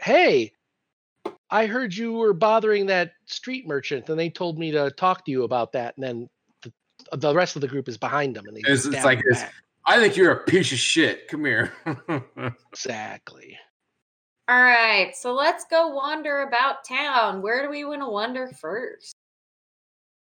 Hey, 0.01 0.51
I 1.49 1.65
heard 1.67 1.93
you 1.93 2.13
were 2.13 2.33
bothering 2.33 2.85
that 2.87 3.11
street 3.25 3.67
merchant, 3.67 4.09
and 4.09 4.17
they 4.19 4.29
told 4.29 4.57
me 4.57 4.71
to 4.71 4.89
talk 4.91 5.25
to 5.25 5.31
you 5.31 5.43
about 5.43 5.71
that. 5.73 5.95
And 5.97 6.03
then 6.03 6.29
the, 6.63 7.17
the 7.17 7.35
rest 7.35 7.55
of 7.55 7.61
the 7.61 7.67
group 7.67 7.87
is 7.89 7.97
behind 7.97 8.35
them, 8.35 8.45
and 8.47 8.55
they 8.55 8.61
It's- 8.61 8.85
it's 8.85 8.95
stab 8.95 9.05
like 9.05 9.19
them 9.19 9.27
this. 9.29 9.41
back. 9.41 9.53
I 9.87 9.99
think 9.99 10.15
you're 10.17 10.31
a 10.31 10.43
piece 10.45 10.71
of 10.71 10.79
shit. 10.79 11.27
Come 11.27 11.45
here. 11.45 11.73
Exactly. 12.71 13.57
All 14.47 14.61
right, 14.61 15.15
so 15.15 15.33
let's 15.33 15.65
go 15.65 15.87
wander 15.87 16.41
about 16.43 16.83
town. 16.85 17.41
Where 17.41 17.63
do 17.63 17.69
we 17.69 17.83
want 17.83 18.01
to 18.01 18.07
wander 18.09 18.47
first? 18.47 19.15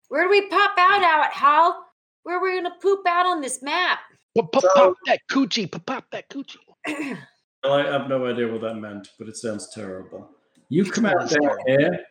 Where 0.09 0.25
do 0.25 0.31
we 0.31 0.49
pop 0.49 0.75
out 0.79 1.03
at, 1.03 1.33
Hal? 1.33 1.85
Where 2.23 2.39
are 2.39 2.43
we 2.43 2.57
gonna 2.61 2.75
poop 2.81 3.07
out 3.07 3.27
on 3.27 3.41
this 3.41 3.63
map? 3.63 4.01
Pop, 4.37 4.53
pop, 4.53 4.63
So- 4.63 4.69
pop 4.75 4.95
that 5.07 5.21
coochie, 5.31 5.71
pop, 5.71 5.87
pop 5.87 6.05
that 6.13 6.29
coochie. 6.29 6.57
Well, 7.65 7.73
I 7.73 7.91
have 7.91 8.09
no 8.09 8.25
idea 8.25 8.47
what 8.47 8.61
that 8.61 8.77
meant, 8.77 9.09
but 9.19 9.29
it 9.29 9.37
sounds 9.37 9.71
terrible. 9.75 10.31
You 10.69 10.85
come 10.85 11.07
out 11.07 11.29
Sounds 11.29 11.33
down 11.45 11.57
here. 11.67 12.07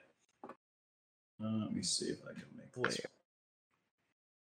Uh, 1.42 1.52
let 1.62 1.72
me 1.72 1.82
see 1.82 2.08
if 2.08 2.18
I 2.30 2.34
can 2.34 2.48
make 2.58 2.74
this. 2.90 3.00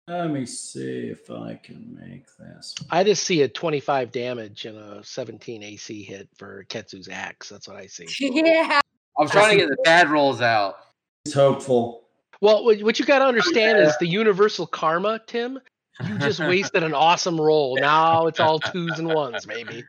Let 0.09 0.29
me 0.29 0.45
see 0.45 1.07
if 1.07 1.31
I 1.31 1.55
can 1.55 1.97
make 1.97 2.25
this. 2.37 2.75
I 2.89 3.05
just 3.05 3.23
see 3.23 3.43
a 3.43 3.47
25 3.47 4.11
damage 4.11 4.65
and 4.65 4.77
a 4.77 5.01
17 5.01 5.63
AC 5.63 6.03
hit 6.03 6.27
for 6.35 6.65
Ketsu's 6.67 7.07
axe. 7.07 7.47
That's 7.47 7.67
what 7.67 7.77
I 7.77 7.87
see. 7.87 8.07
yeah. 8.19 8.81
I'm 9.17 9.29
trying 9.29 9.51
to 9.51 9.55
get 9.55 9.69
the 9.69 9.77
bad 9.85 10.09
rolls 10.09 10.41
out. 10.41 10.75
It's 11.23 11.33
hopeful. 11.33 12.08
Well, 12.41 12.63
what, 12.63 12.81
what 12.81 12.99
you 12.99 13.05
got 13.05 13.19
to 13.19 13.25
understand 13.25 13.79
is 13.79 13.97
the 13.99 14.07
universal 14.07 14.65
karma, 14.67 15.19
Tim. 15.27 15.59
You 16.07 16.17
just 16.19 16.39
wasted 16.47 16.83
an 16.83 16.93
awesome 16.93 17.39
roll. 17.39 17.77
Now 17.79 18.27
it's 18.27 18.39
all 18.39 18.59
twos 18.59 18.97
and 18.99 19.07
ones, 19.13 19.45
maybe. 19.45 19.83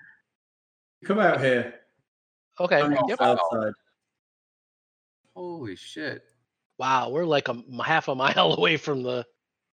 Come 1.05 1.19
out 1.19 1.41
here. 1.41 1.75
Okay. 2.59 2.81
I'm 2.81 2.93
Yep. 3.09 3.21
outside. 3.21 3.73
Holy 5.35 5.77
shit. 5.77 6.23
Wow, 6.79 7.11
we're 7.11 7.25
like 7.27 7.49
a 7.49 7.63
half 7.85 8.09
a 8.09 8.15
mile 8.15 8.53
away 8.59 8.77
from 8.77 9.03
the. 9.03 9.25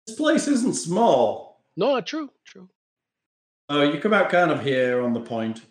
This 0.06 0.16
place 0.16 0.48
isn't 0.48 0.74
small. 0.76 1.64
No, 1.76 1.96
not 1.96 2.06
true. 2.08 2.30
True. 2.46 2.70
Oh, 3.70 3.82
you 3.82 4.00
come 4.00 4.14
out 4.14 4.30
kind 4.30 4.52
of 4.52 4.64
here 4.64 5.02
on 5.02 5.14
the 5.14 5.20
point. 5.20 5.62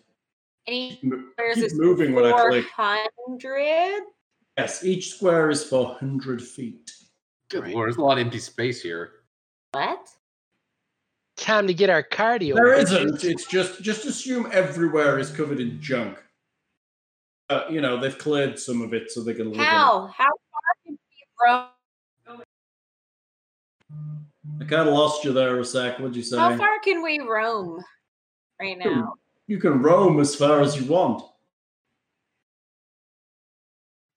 Any 0.67 0.99
Mo- 1.01 1.23
squares 1.31 1.55
Keep 1.55 1.63
is 1.65 1.79
moving 1.79 2.13
when 2.13 2.25
I 2.25 2.31
four 2.31 2.49
click. 2.49 2.65
hundred. 2.75 4.01
Yes, 4.57 4.83
each 4.83 5.13
square 5.13 5.49
is 5.51 5.63
400 5.63 6.41
feet. 6.41 6.91
Good 7.49 7.63
Right. 7.63 7.73
lord, 7.75 7.87
there's 7.89 7.97
a 7.97 8.01
lot 8.01 8.17
of 8.17 8.25
empty 8.25 8.39
space 8.39 8.81
here. 8.81 9.11
What? 9.71 10.09
Time 11.37 11.67
to 11.67 11.73
get 11.73 11.89
our 11.91 12.01
cardio. 12.01 12.55
There 12.55 12.75
bitches. 12.75 12.83
isn't. 12.83 13.23
It's 13.23 13.45
just 13.45 13.81
just 13.83 14.05
assume 14.05 14.49
everywhere 14.51 15.19
is 15.19 15.29
covered 15.31 15.59
in 15.59 15.79
junk. 15.79 16.17
Uh, 17.49 17.65
you 17.69 17.79
know, 17.79 17.97
they've 17.99 18.17
cleared 18.17 18.59
some 18.59 18.81
of 18.81 18.93
it 18.93 19.11
so 19.11 19.23
they 19.23 19.35
can 19.35 19.51
live 19.51 19.61
How? 19.61 20.07
How 20.07 20.25
far 20.25 20.73
can 20.83 20.97
we 20.97 21.45
roam? 21.45 22.41
I 24.59 24.65
kind 24.65 24.87
of 24.89 24.93
lost 24.95 25.23
you 25.23 25.31
there 25.31 25.59
a 25.59 25.63
sec. 25.65 25.99
What'd 25.99 26.15
you 26.15 26.23
say? 26.23 26.37
How 26.37 26.57
far 26.57 26.79
can 26.83 27.03
we 27.03 27.19
roam 27.19 27.79
right 28.59 28.77
now? 28.77 29.13
You 29.45 29.59
can 29.59 29.81
roam 29.81 30.19
as 30.19 30.35
far 30.35 30.61
as 30.61 30.75
you 30.79 30.91
want. 30.91 31.23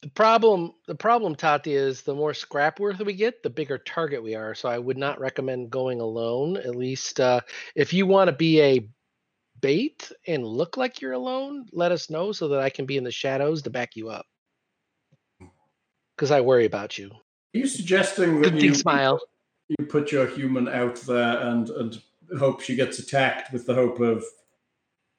The 0.03 0.09
problem, 0.09 0.73
the 0.87 0.95
problem, 0.95 1.35
Tati, 1.35 1.75
is 1.75 2.03
the 2.03 2.15
more 2.15 2.33
scrap 2.33 2.81
worth 2.81 3.01
we 3.01 3.13
get, 3.13 3.43
the 3.43 3.51
bigger 3.51 3.77
target 3.77 4.23
we 4.23 4.35
are. 4.35 4.55
So 4.55 4.69
I 4.69 4.79
would 4.79 4.97
not 4.97 5.21
recommend 5.21 5.71
going 5.71 6.01
alone. 6.01 6.57
At 6.57 6.75
least 6.75 7.21
uh, 7.21 7.41
if 7.75 7.93
you 7.93 8.07
want 8.07 8.29
to 8.29 8.37
be 8.37 8.63
a 8.63 8.89
bait 9.61 10.11
and 10.27 10.47
look 10.47 10.79
like 10.79 11.03
you're 11.03 11.13
alone, 11.13 11.67
let 11.73 11.93
us 11.93 12.09
know 12.09 12.33
so 12.33 12.49
that 12.49 12.61
I 12.61 12.71
can 12.71 12.87
be 12.87 12.97
in 12.97 13.05
the 13.05 13.11
shadows 13.11 13.63
to 13.63 13.71
back 13.71 13.95
you 13.95 14.09
up. 14.09 14.25
Because 16.17 16.31
I 16.31 16.41
worry 16.41 16.65
about 16.65 16.97
you. 16.97 17.11
Are 17.11 17.59
you 17.59 17.67
suggesting 17.67 18.41
that 18.41 18.53
Good 18.53 18.63
you, 18.63 18.75
smile. 18.75 19.21
you 19.69 19.87
put 19.87 20.13
your 20.13 20.27
human 20.27 20.69
out 20.69 20.97
there 20.97 21.41
and 21.41 21.69
and 21.69 22.01
hope 22.39 22.61
she 22.61 22.77
gets 22.77 22.99
attacked 22.99 23.53
with 23.53 23.67
the 23.67 23.75
hope 23.75 24.01
of 24.01 24.25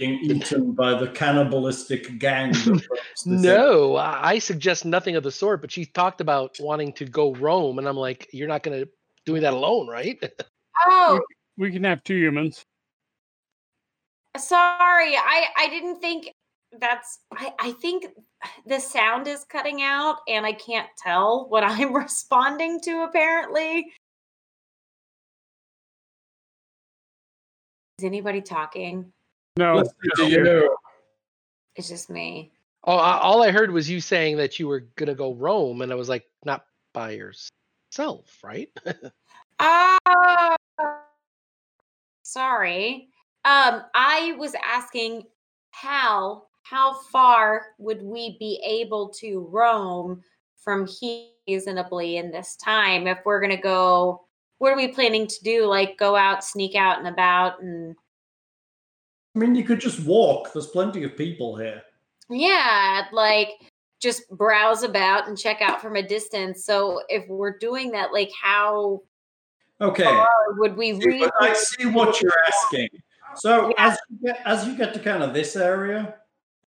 being 0.02 0.20
eaten 0.24 0.72
by 0.72 1.00
the 1.00 1.08
cannibalistic 1.10 2.18
gang? 2.18 2.52
That 2.54 2.66
roams 2.66 3.24
this 3.26 3.46
area? 3.46 3.60
No, 3.60 3.96
I 3.98 4.32
I 4.32 4.40
suggest 4.40 4.84
nothing 4.84 5.16
of 5.16 5.24
the 5.24 5.32
sort. 5.32 5.62
But 5.62 5.72
she 5.72 5.86
talked 5.86 6.22
about 6.22 6.58
wanting 6.60 6.92
to 6.94 7.06
go 7.06 7.36
roam, 7.36 7.78
and 7.78 7.88
I'm 7.88 7.98
like, 7.98 8.28
you're 8.34 8.48
not 8.48 8.64
going 8.64 8.80
to 8.82 8.90
doing 9.26 9.44
that 9.44 9.54
alone, 9.54 9.88
right? 9.88 10.22
Oh, 10.84 11.20
We 11.58 11.72
can 11.72 11.84
have 11.84 12.04
two 12.04 12.16
humans. 12.16 12.66
sorry. 14.36 15.16
I 15.16 15.46
I 15.56 15.68
didn't 15.70 16.00
think 16.02 16.32
that's. 16.80 17.20
I 17.32 17.54
I 17.60 17.72
think 17.74 18.08
the 18.66 18.80
sound 18.80 19.28
is 19.28 19.44
cutting 19.44 19.84
out, 19.84 20.16
and 20.28 20.44
I 20.44 20.54
can't 20.54 20.90
tell 20.98 21.48
what 21.50 21.64
I'm 21.72 21.94
responding 21.94 22.80
to. 22.86 23.04
Apparently, 23.04 23.94
is 28.00 28.06
anybody 28.06 28.42
talking? 28.42 29.14
No, 29.62 29.76
Listen 29.76 29.94
just 30.04 30.22
to 30.22 30.28
you. 30.28 30.44
you. 30.44 30.78
It's 31.76 31.88
just 31.88 32.10
me. 32.10 32.52
Oh, 32.84 32.96
I- 32.98 33.20
all 33.20 33.44
I 33.44 33.52
heard 33.52 33.70
was 33.70 33.88
you 33.88 34.02
saying 34.02 34.38
that 34.38 34.58
you 34.58 34.68
were 34.68 34.88
gonna 34.96 35.14
go 35.14 35.36
roam, 35.36 35.84
and 35.84 35.92
I 35.92 35.96
was 35.96 36.10
like, 36.10 36.26
not 36.44 36.66
by 36.94 37.12
yourself, 37.12 38.40
right? 38.44 38.70
Oh, 39.60 40.56
sorry. 42.24 43.10
Um, 43.46 43.84
I 43.94 44.34
was 44.40 44.56
asking 44.66 45.28
how 45.70 46.46
how 46.64 46.94
far 47.12 47.68
would 47.78 48.02
we 48.02 48.38
be 48.40 48.60
able 48.66 49.10
to 49.10 49.48
roam 49.52 50.24
from 50.58 50.88
here 50.88 51.28
reasonably 51.48 52.18
in 52.18 52.32
this 52.32 52.56
time 52.56 53.06
if 53.08 53.20
we're 53.26 53.42
gonna 53.42 53.62
go 53.62 54.26
what 54.60 54.72
are 54.72 54.78
we 54.78 54.88
planning 54.88 55.26
to 55.28 55.44
do 55.44 55.66
like 55.66 55.98
go 55.98 56.16
out 56.16 56.44
sneak 56.44 56.76
out 56.76 57.00
and 57.00 57.08
about 57.08 57.62
and 57.64 57.96
I 59.36 59.40
mean, 59.40 59.56
you 59.56 59.64
could 59.64 59.80
just 59.80 60.02
walk. 60.06 60.52
There's 60.54 60.68
plenty 60.68 61.04
of 61.04 61.16
people 61.18 61.56
here. 61.56 61.82
yeah 62.30 63.06
like 63.12 63.50
just 64.00 64.28
browse 64.32 64.84
about 64.84 65.28
and 65.28 65.38
check 65.38 65.62
out 65.62 65.80
from 65.82 65.96
a 65.96 66.02
distance 66.02 66.66
so 66.66 67.02
if 67.10 67.28
we're 67.30 67.58
doing 67.60 67.92
that 67.92 68.12
like 68.14 68.32
how 68.42 69.02
Okay. 69.80 70.04
far 70.04 70.30
would 70.58 70.76
we 70.78 70.94
but 70.94 71.34
I 71.40 71.54
see 71.54 71.86
what 71.88 72.22
you're 72.22 72.32
asking. 72.48 72.90
So 73.36 73.74
as 73.80 73.98
you 74.10 74.18
get, 74.28 74.40
as 74.46 74.68
you 74.68 74.78
get 74.78 74.94
to 74.94 75.00
kind 75.00 75.24
of 75.24 75.34
this 75.34 75.56
area, 75.56 76.16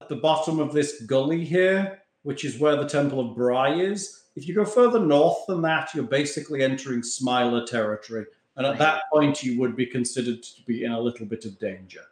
at 0.01 0.09
the 0.09 0.17
bottom 0.17 0.61
of 0.61 0.73
this 0.73 1.03
gully 1.03 1.45
here, 1.45 2.01
which 2.23 2.45
is 2.45 2.59
where 2.61 2.77
the 2.77 2.89
Temple 2.89 3.19
of 3.21 3.35
Brigh 3.35 3.75
is, 3.75 4.25
if 4.37 4.47
you 4.47 4.55
go 4.55 4.65
further 4.65 5.01
north 5.01 5.39
than 5.49 5.61
that, 5.63 5.93
you're 5.95 6.05
basically 6.05 6.63
entering 6.63 7.03
Smiler 7.03 7.67
territory, 7.67 8.27
and 8.57 8.65
at 8.65 8.79
that 8.79 9.03
point, 9.13 9.43
you 9.43 9.59
would 9.59 9.75
be 9.75 9.87
considered 9.87 10.41
to 10.45 10.63
be 10.67 10.85
in 10.85 10.93
a 10.93 11.01
little 11.01 11.27
bit 11.27 11.45
of 11.45 11.59
danger. 11.59 12.03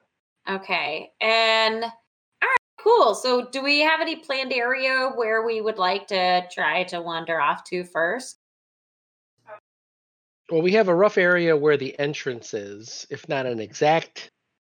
Okay. 0.49 1.11
And 1.21 1.85
all 1.85 1.91
right, 2.43 2.59
cool. 2.81 3.15
So 3.15 3.49
do 3.51 3.63
we 3.63 3.81
have 3.81 4.01
any 4.01 4.17
planned 4.17 4.53
area 4.53 5.11
where 5.15 5.45
we 5.45 5.61
would 5.61 5.79
like 5.79 6.07
to 6.09 6.47
try 6.51 6.85
to 6.85 7.01
wander 7.01 7.41
off 7.41 7.65
to 7.65 7.85
first? 7.85 8.39
Well, 10.51 10.63
we 10.63 10.73
have 10.73 10.89
a 10.89 10.95
rough 10.95 11.19
area 11.19 11.55
where 11.57 11.77
the 11.77 11.99
entrance 11.99 12.55
is, 12.55 13.07
if 13.11 13.29
not 13.29 13.45
an 13.45 13.61
exact 13.61 14.31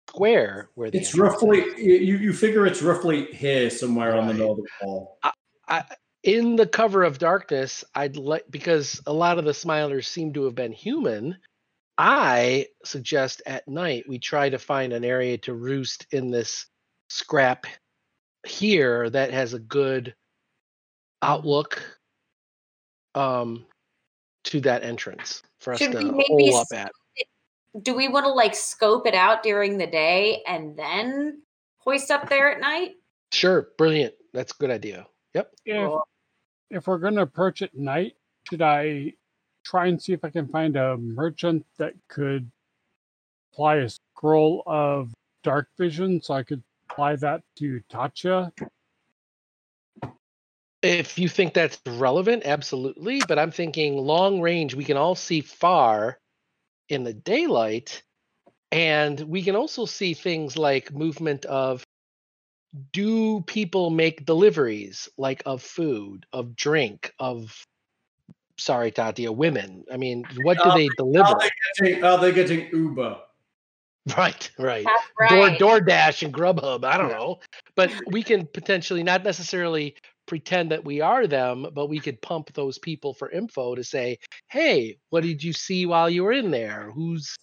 square 0.10 0.70
where 0.76 0.90
the 0.90 1.00
It's 1.00 1.18
roughly 1.18 1.60
is. 1.60 1.78
you, 1.78 2.16
you 2.18 2.34
figure 2.34 2.66
it's 2.66 2.82
roughly 2.82 3.26
here 3.26 3.70
somewhere 3.70 4.16
on 4.16 4.28
the 4.28 4.34
Right. 4.34 4.40
northern 4.40 4.66
wall. 4.82 5.20
I, 5.68 5.84
in 6.24 6.56
the 6.56 6.68
cover 6.68 7.04
of 7.04 7.20
darkness, 7.20 7.84
I'd 7.94 8.16
like 8.16 8.46
because 8.50 9.02
a 9.06 9.14
lot 9.14 9.38
of 9.38 9.46
the 9.46 9.52
smilers 9.52 10.06
seem 10.06 10.32
to 10.34 10.46
have 10.46 10.56
been 10.56 10.72
human. 10.72 11.38
I 11.98 12.68
suggest 12.84 13.42
at 13.46 13.68
night 13.68 14.06
we 14.08 14.20
try 14.20 14.50
to 14.50 14.60
find 14.60 14.92
an 14.94 15.06
area 15.06 15.38
to 15.40 15.54
roost 15.54 16.08
in 16.12 16.30
this 16.30 16.66
scrap 17.10 17.66
here 18.46 19.10
that 19.10 19.32
has 19.32 19.54
a 19.54 19.60
good 19.60 20.14
outlook 21.22 21.82
um 23.16 23.66
to 24.44 24.60
that 24.62 24.84
entrance 24.84 25.42
for 25.60 25.74
us 25.74 25.80
Should 25.80 25.94
to 25.94 25.98
we 26.00 26.12
maybe 26.12 26.26
hole 26.28 26.58
up 26.58 26.68
s- 26.72 26.74
at. 26.74 26.92
Do 27.82 27.96
we 27.96 28.08
want 28.08 28.26
to 28.26 28.32
like 28.32 28.54
scope 28.56 29.08
it 29.08 29.16
out 29.16 29.42
during 29.42 29.78
the 29.78 29.88
day 29.88 30.44
and 30.46 30.78
then 30.78 31.42
hoist 31.78 32.12
up 32.12 32.30
there 32.30 32.52
at 32.52 32.60
night? 32.60 32.92
Sure, 33.32 33.70
brilliant. 33.78 34.14
That's 34.34 34.54
a 34.54 34.56
good 34.58 34.70
idea. 34.70 35.08
Yep. 35.34 35.52
If, 35.66 35.92
if 36.70 36.88
we're 36.88 37.00
going 37.00 37.16
to 37.16 37.22
approach 37.22 37.62
at 37.62 37.76
night, 37.76 38.14
should 38.50 38.62
I 38.62 39.14
try 39.66 39.88
and 39.88 40.02
see 40.02 40.14
if 40.14 40.24
I 40.24 40.30
can 40.30 40.48
find 40.48 40.78
a 40.78 40.96
merchant 40.98 41.66
that 41.78 41.94
could 42.08 42.50
apply 43.52 43.78
a 43.78 43.90
scroll 43.90 44.64
of 44.66 45.14
dark 45.44 45.68
vision 45.78 46.22
so 46.22 46.34
I 46.34 46.44
could 46.44 46.64
apply 46.90 47.18
that 47.18 47.42
to 47.58 47.82
Tatcha? 47.92 48.52
If 50.82 51.18
you 51.18 51.28
think 51.28 51.54
that's 51.54 51.82
relevant, 51.88 52.44
absolutely. 52.46 53.22
But 53.28 53.40
I'm 53.40 53.52
thinking 53.52 53.98
long 53.98 54.40
range, 54.40 54.76
we 54.76 54.86
can 54.86 54.98
all 54.98 55.16
see 55.16 55.42
far 55.42 56.20
in 56.90 57.04
the 57.04 57.14
daylight. 57.14 58.04
And 58.72 59.20
we 59.22 59.42
can 59.42 59.56
also 59.56 59.86
see 59.86 60.14
things 60.14 60.58
like 60.58 60.94
movement 60.94 61.46
of 61.46 61.84
do 62.92 63.42
people 63.42 63.90
make 63.90 64.26
deliveries 64.26 65.08
like 65.18 65.42
of 65.46 65.62
food, 65.62 66.26
of 66.34 66.56
drink, 66.56 67.14
of 67.20 67.66
sorry, 68.58 68.92
Tatia, 68.92 69.36
women? 69.36 69.84
I 69.92 69.98
mean, 69.98 70.24
what 70.38 70.58
do 70.58 70.70
Are 70.70 70.78
they 70.78 70.90
deliver? 70.98 71.28
Are 71.28 71.40
they 71.40 71.52
getting 71.84 72.04
are 72.04 72.20
they 72.20 72.32
getting 72.32 72.70
Uber? 72.72 73.20
Right, 74.16 74.52
right. 74.60 74.86
That's 74.86 75.32
right. 75.32 75.58
Door 75.60 75.80
DoorDash 75.80 76.22
and 76.22 76.32
Grubhub. 76.32 76.86
I 76.86 76.96
don't 76.96 77.10
know, 77.10 77.40
but 77.76 77.92
we 78.06 78.22
can 78.22 78.46
potentially 78.46 79.02
not 79.02 79.24
necessarily 79.24 79.96
pretend 80.28 80.70
that 80.70 80.86
we 80.86 81.02
are 81.02 81.26
them, 81.26 81.66
but 81.74 81.88
we 81.88 82.00
could 82.00 82.22
pump 82.22 82.54
those 82.54 82.78
people 82.78 83.16
for 83.16 83.32
info 83.32 83.74
to 83.74 83.84
say, 83.84 84.20
"Hey, 84.48 85.00
what 85.10 85.24
did 85.24 85.44
you 85.44 85.54
see 85.54 85.88
while 85.88 86.08
you 86.08 86.24
were 86.24 86.34
in 86.34 86.52
there? 86.52 86.92
Who's 86.94 87.36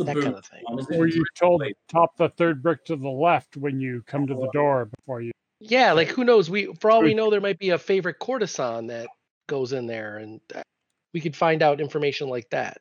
that 0.00 0.16
kind 0.16 0.34
of 0.36 0.44
thing?" 0.44 0.64
one? 0.64 0.84
Or 0.90 1.06
you 1.06 1.24
told 1.34 1.62
Wait. 1.62 1.78
top 1.88 2.14
the 2.18 2.28
third 2.28 2.62
brick 2.62 2.84
to 2.84 2.96
the 2.96 3.08
left 3.08 3.56
when 3.56 3.80
you 3.80 4.02
come 4.06 4.26
to 4.26 4.34
the 4.34 4.50
door 4.52 4.90
before 4.98 5.22
you. 5.22 5.32
Yeah, 5.60 5.92
like 5.92 6.08
who 6.08 6.24
knows? 6.24 6.50
We 6.50 6.74
for 6.74 6.90
all 6.90 7.02
we 7.02 7.14
know, 7.14 7.30
there 7.30 7.40
might 7.40 7.58
be 7.58 7.70
a 7.70 7.78
favorite 7.78 8.18
courtesan 8.18 8.88
that 8.88 9.08
goes 9.46 9.72
in 9.72 9.86
there, 9.86 10.18
and 10.18 10.40
uh, 10.54 10.62
we 11.12 11.20
could 11.20 11.36
find 11.36 11.62
out 11.62 11.80
information 11.80 12.28
like 12.28 12.48
that. 12.50 12.78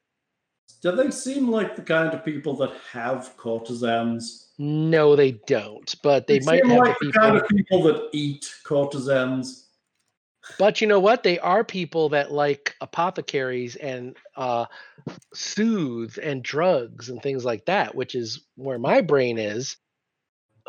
Do 0.82 0.92
they 0.92 1.12
seem 1.12 1.50
like 1.50 1.76
the 1.76 1.82
kind 1.82 2.14
of 2.14 2.26
people 2.26 2.56
that 2.58 2.72
have 2.92 3.36
courtesans? 3.38 4.50
No, 4.58 5.16
they 5.16 5.32
don't, 5.48 5.96
but 6.04 6.28
they 6.28 6.40
might 6.42 6.62
seem 6.62 6.72
have 6.72 6.80
like 6.80 7.00
the 7.00 7.06
the 7.06 7.12
people. 7.12 7.22
kind 7.22 7.38
of 7.38 7.48
people 7.48 7.84
that 7.84 8.10
eat 8.12 8.54
courtesans. 8.64 9.70
But 10.60 10.82
you 10.82 10.88
know 10.88 11.00
what? 11.00 11.24
They 11.24 11.40
are 11.40 11.64
people 11.64 12.10
that 12.10 12.32
like 12.32 12.76
apothecaries 12.82 13.78
and 13.78 14.18
uh, 14.36 14.66
soothe 15.34 16.18
and 16.22 16.44
drugs 16.44 17.10
and 17.10 17.22
things 17.22 17.46
like 17.46 17.66
that, 17.66 17.96
which 17.96 18.14
is 18.14 18.46
where 18.56 18.80
my 18.80 19.02
brain 19.02 19.38
is. 19.38 19.78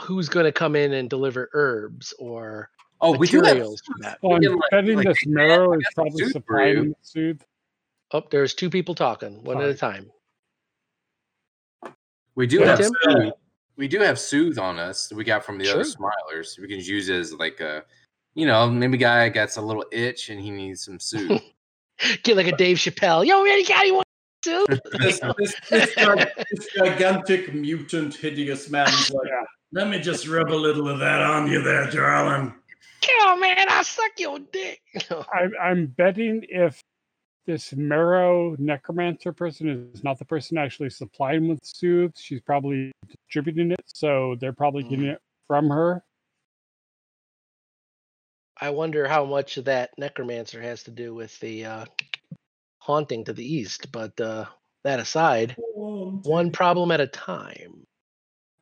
Who's 0.01 0.29
going 0.29 0.45
to 0.45 0.53
come 0.53 0.75
in 0.77 0.93
and 0.93 1.11
deliver 1.11 1.51
herbs 1.53 2.15
or 2.19 2.71
Oh, 3.05 3.17
we 3.17 3.27
do 3.29 3.43
have 3.43 3.59
that? 4.01 4.19
Well, 4.23 4.37
I'm 4.37 4.43
Yeah, 4.43 4.49
like- 4.51 4.71
betting 4.71 4.97
like 4.97 5.07
this 5.07 5.25
they 5.25 5.31
marrow 5.31 5.73
have 5.73 5.81
is 5.81 5.87
probably 5.95 6.11
soothe 6.13 6.27
for 6.29 6.33
supplying 6.33 6.95
soothe. 7.03 7.41
Oh, 8.13 8.23
there's 8.31 8.55
two 8.55 8.71
people 8.71 8.95
talking, 8.95 9.43
one 9.45 9.61
at 9.61 9.69
a 9.69 9.75
time. 9.75 10.11
We 12.35 12.47
do 12.47 12.61
Yeah, 12.61 12.77
have 12.77 12.85
soothe. 12.85 13.33
We 13.77 13.89
do 13.89 13.99
have 14.01 14.19
soothe 14.19 14.59
on 14.59 14.79
us 14.79 15.09
that 15.09 15.17
we 15.17 15.25
got 15.25 15.45
from 15.45 15.59
the 15.59 15.69
other 15.71 15.83
smilers. 15.85 16.59
We 16.59 16.69
can 16.69 16.79
use 16.81 17.09
it 17.09 17.17
as 17.19 17.33
like 17.35 17.61
a, 17.61 17.85
you 18.35 18.47
know, 18.47 18.69
maybe 18.71 18.97
guy 18.99 19.29
gets 19.29 19.57
a 19.57 19.61
little 19.63 19.85
itch 19.93 20.31
and 20.31 20.41
he 20.41 20.51
needs 20.51 20.85
some 20.85 20.99
soothe. 21.01 21.41
Get 22.23 22.37
like 22.37 22.47
a 22.49 22.57
Dave 22.57 22.77
Chappelle. 22.79 23.25
Yo, 23.27 23.43
man, 23.45 23.59
you 23.59 23.67
got 23.67 23.81
anyone? 23.81 24.05
too?" 24.43 24.67
This, 25.01 25.21
this, 25.39 25.55
this, 25.71 25.95
gi- 25.95 26.45
this 26.51 26.69
gigantic 26.77 27.55
mutant 27.55 28.15
hideous 28.15 28.69
man's 28.71 29.11
like, 29.11 29.27
Yeah. 29.29 29.43
let 29.73 29.89
me 29.89 29.99
just 30.01 30.29
rub 30.29 30.51
a 30.51 30.55
little 30.55 30.89
of 30.89 30.99
that 31.01 31.21
on 31.23 31.51
you 31.51 31.63
there, 31.63 31.91
darling. 31.91 32.55
Come 33.05 33.29
on, 33.29 33.41
man, 33.41 33.67
I'll 33.69 33.85
suck 33.85 34.13
your 34.19 34.39
dick. 34.39 34.81
I'm, 35.11 35.53
I'm 35.61 35.87
betting 35.87 36.45
if 36.49 36.83
this 37.47 37.75
marrow 37.75 38.57
necromancer 38.59 39.33
person 39.33 39.91
is 39.95 40.03
not 40.03 40.19
the 40.19 40.25
person 40.25 40.57
actually 40.57 40.91
supplying 40.91 41.49
with 41.49 41.61
soothe, 41.63 42.13
she's 42.17 42.41
probably 42.41 42.93
distributing 43.07 43.73
it. 43.73 43.85
So 43.87 44.37
they're 44.41 44.53
probably 44.53 44.83
getting 44.85 45.07
it 45.07 45.21
from 45.47 45.69
her. 45.69 46.03
I 48.61 48.71
wonder 48.71 49.07
how 49.07 49.25
much 49.25 49.57
of 49.57 49.67
that 49.67 49.91
necromancer 49.99 50.63
has 50.63 50.85
to 50.85 50.91
do 50.91 51.13
with 51.13 51.39
the 51.41 51.67
uh, 51.67 51.85
haunting 52.79 53.25
to 53.25 53.33
the 53.33 53.45
east. 53.45 53.93
But 53.93 54.19
uh, 54.21 54.47
that 54.85 55.01
aside, 55.01 55.57
one 55.75 56.51
problem 56.51 56.91
at 56.93 57.01
a 57.01 57.07
time. 57.07 57.87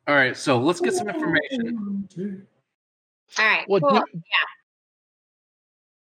All 0.07 0.15
right, 0.15 0.35
so 0.35 0.59
let's 0.59 0.81
get 0.81 0.93
some 0.93 1.07
information. 1.07 2.47
All 3.37 3.45
right. 3.45 3.65
Well, 3.67 3.81
cool. 3.81 3.99
do- 3.99 4.21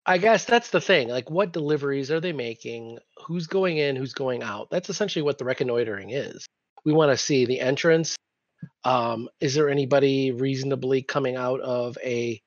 I 0.05 0.17
guess 0.17 0.45
that's 0.45 0.71
the 0.71 0.81
thing. 0.81 1.09
Like, 1.09 1.29
what 1.29 1.53
deliveries 1.53 2.09
are 2.11 2.19
they 2.19 2.33
making? 2.33 2.97
Who's 3.27 3.47
going 3.47 3.77
in? 3.77 3.95
Who's 3.95 4.13
going 4.13 4.41
out? 4.41 4.69
That's 4.71 4.89
essentially 4.89 5.21
what 5.21 5.37
the 5.37 5.45
reconnoitering 5.45 6.09
is. 6.09 6.45
We 6.83 6.91
want 6.93 7.11
to 7.11 7.17
see 7.17 7.45
the 7.45 7.59
entrance. 7.59 8.15
Um, 8.83 9.29
is 9.39 9.53
there 9.53 9.69
anybody 9.69 10.31
reasonably 10.31 11.03
coming 11.03 11.35
out 11.35 11.59
of 11.61 11.97
a? 12.03 12.41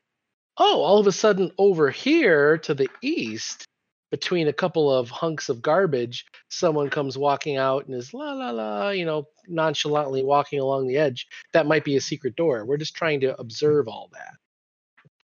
Oh, 0.59 0.83
all 0.83 0.99
of 0.99 1.07
a 1.07 1.13
sudden 1.13 1.53
over 1.59 1.91
here 1.91 2.59
to 2.59 2.75
the 2.75 2.89
east, 3.03 3.65
between 4.11 4.47
a 4.47 4.53
couple 4.53 4.93
of 4.93 5.11
hunks 5.11 5.49
of 5.49 5.61
garbage, 5.63 6.25
someone 6.49 6.89
comes 6.91 7.19
walking 7.19 7.57
out 7.57 7.87
and 7.87 7.95
is 7.97 8.15
la 8.15 8.33
la 8.33 8.51
la, 8.51 8.91
you 8.91 9.05
know, 9.05 9.27
nonchalantly 9.49 10.23
walking 10.23 10.61
along 10.61 10.87
the 10.87 10.97
edge. 10.97 11.27
That 11.53 11.67
might 11.67 11.85
be 11.85 11.97
a 11.97 12.01
secret 12.01 12.37
door. 12.37 12.65
We're 12.65 12.77
just 12.77 12.95
trying 12.95 13.21
to 13.23 13.37
observe 13.41 13.89
all 13.89 14.11
that. 14.13 14.35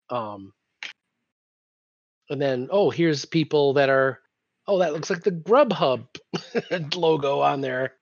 Um, 0.09 0.53
and 2.29 2.41
then 2.41 2.67
oh 2.71 2.89
here's 2.89 3.25
people 3.25 3.73
that 3.73 3.89
are 3.89 4.19
oh 4.67 4.79
that 4.79 4.93
looks 4.93 5.09
like 5.09 5.23
the 5.23 5.31
grubhub 5.31 6.05
logo 6.95 7.39
on 7.41 7.61
their 7.61 7.93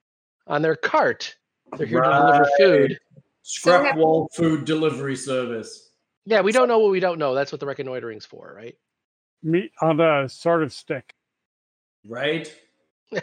on 0.46 0.62
their 0.62 0.76
cart 0.76 1.34
they're 1.76 1.86
here 1.86 2.02
to 2.02 2.08
deliver 2.10 2.48
food 2.58 2.98
Scrap 3.42 3.84
have- 3.84 3.96
wall 3.96 4.28
food 4.34 4.64
delivery 4.64 5.16
service. 5.16 5.90
yeah 6.24 6.40
we 6.40 6.52
don't 6.52 6.68
know 6.68 6.78
what 6.78 6.90
we 6.90 7.00
don't 7.00 7.18
know 7.18 7.34
that's 7.34 7.52
what 7.52 7.60
the 7.60 7.66
reconnoitering's 7.66 8.24
for 8.26 8.54
right 8.56 8.76
Meat 9.42 9.72
on 9.82 10.00
a 10.00 10.26
sort 10.28 10.62
of 10.62 10.72
stick. 10.72 11.12
Right? 12.06 12.50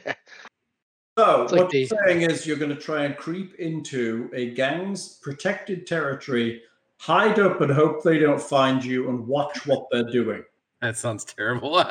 So 1.18 1.42
It's 1.44 1.52
like 1.52 1.64
what 1.64 1.74
you're 1.74 1.88
the- 1.88 1.98
saying 2.06 2.22
is 2.22 2.48
you're 2.48 2.58
going 2.58 2.74
to 2.74 2.80
try 2.82 3.04
and 3.04 3.18
creep 3.18 3.56
into 3.56 4.30
a 4.34 4.52
gang's 4.52 5.18
protected 5.22 5.86
territory, 5.86 6.62
hide 7.02 7.40
up, 7.40 7.62
and 7.62 7.72
hope 7.72 8.04
they 8.04 8.20
don't 8.20 8.40
find 8.42 8.84
you, 8.86 9.10
and 9.10 9.28
watch 9.28 9.66
what 9.66 9.88
they're 9.92 10.04
doing. 10.12 10.44
That 10.82 10.96
sounds 10.98 11.26
terrible. 11.26 11.74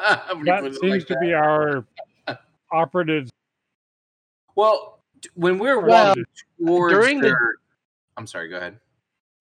That 0.44 0.62
seems 0.80 0.82
like 0.82 1.06
to 1.08 1.14
that. 1.14 1.20
be 1.20 1.32
our 1.34 1.84
operatives. 2.72 3.30
Well, 4.54 5.00
when 5.34 5.58
we're 5.58 5.80
Well, 5.80 6.08
walking 6.08 6.24
towards 6.64 6.94
during 6.94 7.20
the- 7.20 7.36
I'm 8.16 8.26
sorry. 8.26 8.48
Go 8.48 8.56
ahead. 8.56 8.78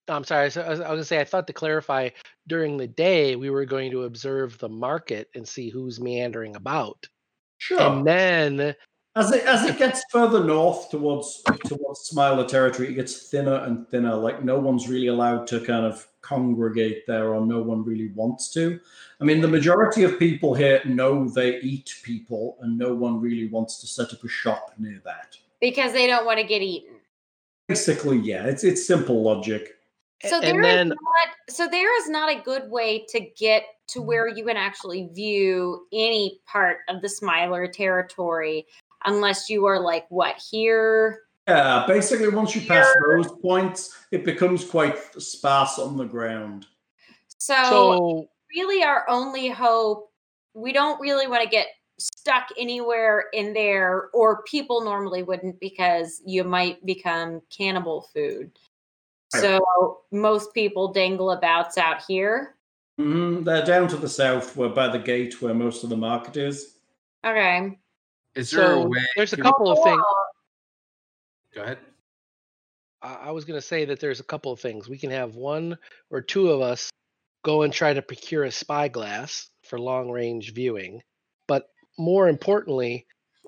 I'm 0.08 0.24
sorry. 0.24 0.50
So 0.50 0.62
I 0.62 0.70
was, 0.70 0.80
I 0.80 0.90
was 0.90 0.98
gonna 0.98 1.04
say 1.04 1.20
I 1.20 1.24
thought 1.24 1.46
to 1.48 1.54
clarify 1.54 2.10
during 2.48 2.78
the 2.78 2.88
day 2.88 3.36
we 3.36 3.50
were 3.52 3.66
going 3.66 3.92
to 3.92 4.04
observe 4.06 4.58
the 4.58 4.70
market 4.70 5.30
and 5.36 5.48
see 5.48 5.70
who's 5.70 6.00
meandering 6.00 6.56
about, 6.56 7.08
Sure. 7.60 7.80
and 7.80 8.06
then 8.08 8.76
As 9.20 9.32
it 9.32 9.44
as 9.46 9.66
it 9.66 9.78
gets 9.78 10.02
further 10.12 10.44
north 10.44 10.90
towards 10.90 11.42
towards 11.68 12.00
Smiler 12.02 12.46
territory, 12.48 12.90
it 12.90 12.94
gets 12.94 13.30
thinner 13.30 13.56
and 13.66 13.88
thinner. 13.90 14.16
Like 14.16 14.44
no 14.44 14.58
one's 14.60 14.88
really 14.88 15.08
allowed 15.08 15.46
to 15.48 15.60
kind 15.60 15.86
of 15.86 16.08
congregate 16.22 17.06
there, 17.08 17.34
or 17.34 17.46
no 17.46 17.62
one 17.62 17.84
really 17.84 18.10
wants 18.16 18.50
to. 18.54 18.80
I 19.20 19.26
mean, 19.26 19.42
the 19.42 19.48
majority 19.48 20.04
of 20.04 20.18
people 20.20 20.54
here 20.54 20.82
know 20.86 21.28
they 21.28 21.60
eat 21.60 21.94
people, 22.04 22.58
and 22.62 22.78
no 22.78 22.94
one 22.94 23.20
really 23.20 23.48
wants 23.50 23.80
to 23.82 23.88
set 23.88 24.14
up 24.14 24.24
a 24.24 24.30
shop 24.30 24.74
near 24.78 25.02
that. 25.06 25.38
because 25.60 25.92
they 25.92 26.08
don't 26.08 26.26
want 26.26 26.40
to 26.40 26.46
get 26.46 26.62
eaten. 26.62 26.96
Basically, 27.68 28.18
yeah, 28.20 28.46
it's 28.46 28.64
it's 28.64 28.86
simple 28.88 29.22
logic. 29.22 29.76
a- 30.24 30.30
So 30.30 30.36
and 30.38 30.44
there 30.46 30.62
is 30.62 30.66
then 30.66 30.88
not 30.90 31.30
so 31.50 31.68
there 31.68 31.94
is 32.02 32.08
not 32.10 32.30
a 32.30 32.42
good 32.42 32.70
way 32.72 33.06
to 33.10 33.20
get 33.20 33.64
to 33.88 34.02
where 34.02 34.28
you 34.28 34.46
can 34.46 34.56
actually 34.56 35.10
view 35.14 35.88
any 35.92 36.40
part 36.46 36.78
of 36.90 37.02
the 37.02 37.10
Smiler 37.10 37.68
territory 37.68 38.68
unless 39.06 39.50
you 39.50 39.66
are 39.66 39.80
like 39.80 40.06
what 40.10 40.42
here. 40.52 41.22
Yeah, 41.48 41.86
basically, 41.88 42.28
once 42.28 42.56
you 42.56 42.62
pass 42.62 42.88
those 43.08 43.32
points, 43.42 43.98
it 44.12 44.24
becomes 44.24 44.64
quite 44.64 44.98
sparse 45.20 45.80
on 45.80 45.98
the 45.98 46.06
ground. 46.06 46.68
So, 47.40 47.56
so 47.64 48.30
really 48.56 48.84
our 48.84 49.10
only 49.10 49.50
hope 49.50 50.12
we 50.54 50.74
don't 50.74 51.00
really 51.00 51.28
want 51.28 51.44
to 51.44 51.50
get 51.50 51.68
stuck 52.00 52.50
anywhere 52.58 53.26
in 53.34 53.54
there 53.54 54.10
or 54.14 54.44
people 54.44 54.84
normally 54.84 55.24
wouldn't 55.24 55.60
because 55.60 56.22
you 56.26 56.44
might 56.44 56.86
become 56.86 57.42
cannibal 57.56 58.02
food. 58.14 58.52
So 59.32 60.00
most 60.12 60.54
people 60.54 60.92
dangle 60.92 61.32
abouts 61.32 61.78
out 61.78 62.02
here. 62.08 62.56
hmm 62.98 63.44
They're 63.44 63.66
down 63.66 63.88
to 63.90 63.98
the 63.98 64.10
south, 64.10 64.56
where 64.56 64.70
by 64.70 64.88
the 64.88 65.00
gate 65.00 65.42
where 65.42 65.54
most 65.54 65.84
of 65.84 65.90
the 65.90 65.98
market 65.98 66.36
is. 66.36 66.78
Okay. 67.26 67.78
Is 68.40 68.52
there 68.52 68.64
a 68.64 68.68
so 68.68 68.88
way? 68.88 69.06
there's 69.18 69.34
a 69.34 69.38
couple 69.38 69.70
of 69.70 69.84
things. 69.84 70.04
Go 71.54 71.62
ahead. 71.64 71.78
I 73.02 73.14
I 73.28 73.32
was 73.32 73.44
going 73.44 73.60
to 73.60 73.66
say 73.66 73.86
that 73.86 74.00
there's 74.00 74.22
a 74.22 74.24
couple 74.24 74.52
of 74.52 74.60
things. 74.60 74.88
We 74.88 74.98
can 74.98 75.12
have 75.12 75.36
one 75.36 75.78
or 76.10 76.22
two 76.22 76.50
of 76.50 76.62
us 76.62 76.90
go 77.44 77.64
and 77.64 77.74
try 77.74 77.94
to 77.94 78.02
procure 78.02 78.46
a 78.46 78.52
spyglass 78.52 79.50
for 79.64 79.80
long 79.80 80.10
range 80.10 80.54
viewing. 80.54 81.02
But 81.48 81.68
more 81.98 82.30
importantly, 82.30 83.08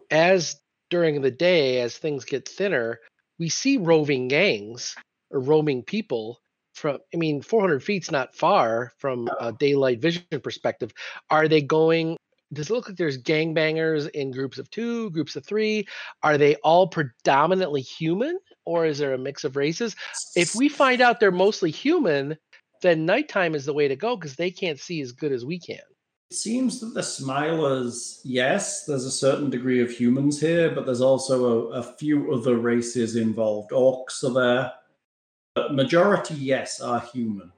as 0.09 0.59
during 0.89 1.21
the 1.21 1.31
day, 1.31 1.79
as 1.79 1.97
things 1.97 2.25
get 2.25 2.47
thinner, 2.47 2.99
we 3.39 3.47
see 3.47 3.77
roving 3.77 4.27
gangs 4.27 4.95
or 5.29 5.39
roaming 5.39 5.83
people 5.83 6.41
from, 6.73 6.99
I 7.13 7.17
mean, 7.17 7.41
400 7.41 7.81
feet's 7.81 8.11
not 8.11 8.35
far 8.35 8.91
from 8.97 9.29
a 9.39 9.53
daylight 9.53 10.01
vision 10.01 10.25
perspective. 10.43 10.93
Are 11.29 11.47
they 11.47 11.61
going? 11.61 12.17
Does 12.53 12.69
it 12.69 12.73
look 12.73 12.87
like 12.87 12.97
there's 12.97 13.17
gangbangers 13.17 14.09
in 14.09 14.31
groups 14.31 14.57
of 14.57 14.69
two, 14.69 15.09
groups 15.11 15.35
of 15.35 15.45
three? 15.45 15.87
Are 16.21 16.37
they 16.37 16.55
all 16.55 16.87
predominantly 16.87 17.81
human? 17.81 18.37
or 18.65 18.85
is 18.85 18.97
there 18.97 19.13
a 19.13 19.17
mix 19.17 19.43
of 19.43 19.55
races? 19.55 19.95
If 20.35 20.55
we 20.55 20.69
find 20.69 21.01
out 21.01 21.19
they're 21.19 21.31
mostly 21.31 21.71
human, 21.71 22.37
then 22.81 23.05
nighttime 23.05 23.55
is 23.55 23.65
the 23.65 23.73
way 23.73 23.87
to 23.87 23.95
go 23.95 24.15
because 24.15 24.35
they 24.35 24.51
can't 24.51 24.79
see 24.79 25.01
as 25.01 25.11
good 25.11 25.31
as 25.31 25.45
we 25.45 25.59
can. 25.59 25.79
It 26.29 26.37
seems 26.37 26.79
that 26.79 26.93
the 26.93 27.01
Smilers, 27.01 28.21
yes, 28.23 28.85
there's 28.85 29.05
a 29.05 29.11
certain 29.11 29.49
degree 29.49 29.81
of 29.81 29.91
humans 29.91 30.39
here, 30.39 30.73
but 30.73 30.85
there's 30.85 31.01
also 31.01 31.71
a, 31.71 31.79
a 31.79 31.83
few 31.83 32.33
other 32.33 32.55
races 32.55 33.17
involved. 33.17 33.71
Orcs 33.71 34.23
are 34.23 34.33
there. 34.33 34.71
But 35.53 35.75
majority, 35.75 36.35
yes, 36.35 36.79
are 36.79 37.01
human. 37.01 37.51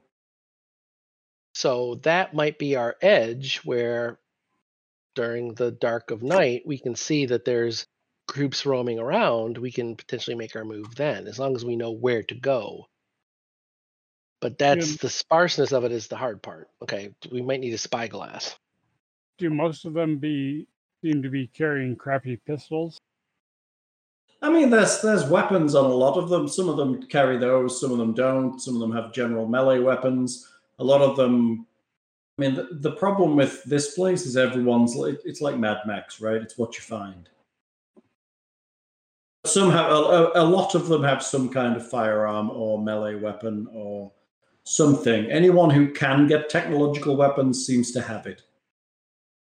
So 1.54 2.00
that 2.02 2.34
might 2.34 2.58
be 2.58 2.74
our 2.74 2.96
edge 3.00 3.58
where 3.58 4.18
during 5.14 5.54
the 5.54 5.70
dark 5.70 6.10
of 6.10 6.22
night 6.22 6.62
we 6.66 6.78
can 6.78 6.94
see 6.94 7.26
that 7.26 7.44
there's 7.44 7.86
groups 8.26 8.64
roaming 8.66 8.98
around, 8.98 9.58
we 9.58 9.70
can 9.70 9.96
potentially 9.96 10.36
make 10.36 10.56
our 10.56 10.64
move 10.64 10.94
then, 10.94 11.26
as 11.26 11.38
long 11.38 11.54
as 11.54 11.64
we 11.64 11.76
know 11.76 11.90
where 11.90 12.22
to 12.22 12.34
go. 12.34 12.86
But 14.40 14.58
that's 14.58 14.96
the 14.96 15.08
sparseness 15.08 15.72
of 15.72 15.84
it 15.84 15.92
is 15.92 16.08
the 16.08 16.16
hard 16.16 16.42
part. 16.42 16.68
Okay, 16.82 17.10
we 17.32 17.40
might 17.40 17.60
need 17.60 17.72
a 17.72 17.78
spyglass. 17.78 18.56
Do 19.38 19.48
most 19.50 19.84
of 19.84 19.94
them 19.94 20.18
be 20.18 20.66
seem 21.02 21.22
to 21.22 21.30
be 21.30 21.46
carrying 21.46 21.96
crappy 21.96 22.36
pistols? 22.36 23.00
I 24.42 24.50
mean, 24.50 24.68
there's 24.68 25.00
there's 25.00 25.24
weapons 25.24 25.74
on 25.74 25.86
a 25.86 25.94
lot 25.94 26.18
of 26.18 26.28
them. 26.28 26.46
Some 26.46 26.68
of 26.68 26.76
them 26.76 27.02
carry 27.04 27.38
those, 27.38 27.80
some 27.80 27.92
of 27.92 27.98
them 27.98 28.12
don't. 28.12 28.60
Some 28.60 28.74
of 28.74 28.80
them 28.80 28.92
have 28.92 29.14
general 29.14 29.46
melee 29.46 29.78
weapons. 29.78 30.46
A 30.78 30.84
lot 30.84 31.00
of 31.00 31.16
them. 31.16 31.66
I 32.36 32.42
mean, 32.42 32.54
the, 32.54 32.68
the 32.72 32.92
problem 32.92 33.36
with 33.36 33.62
this 33.64 33.94
place 33.94 34.26
is 34.26 34.36
everyone's. 34.36 34.96
It's 35.24 35.40
like 35.40 35.56
Mad 35.56 35.78
Max, 35.86 36.20
right? 36.20 36.42
It's 36.42 36.58
what 36.58 36.74
you 36.74 36.82
find. 36.82 37.28
Somehow, 39.46 39.88
a, 39.88 40.24
a, 40.32 40.42
a 40.42 40.44
lot 40.44 40.74
of 40.74 40.88
them 40.88 41.04
have 41.04 41.22
some 41.22 41.48
kind 41.48 41.76
of 41.76 41.88
firearm 41.88 42.50
or 42.50 42.82
melee 42.82 43.14
weapon 43.14 43.68
or 43.72 44.10
something. 44.64 45.30
Anyone 45.30 45.70
who 45.70 45.92
can 45.92 46.26
get 46.26 46.48
technological 46.48 47.16
weapons 47.16 47.64
seems 47.64 47.92
to 47.92 48.00
have 48.00 48.26
it. 48.26 48.42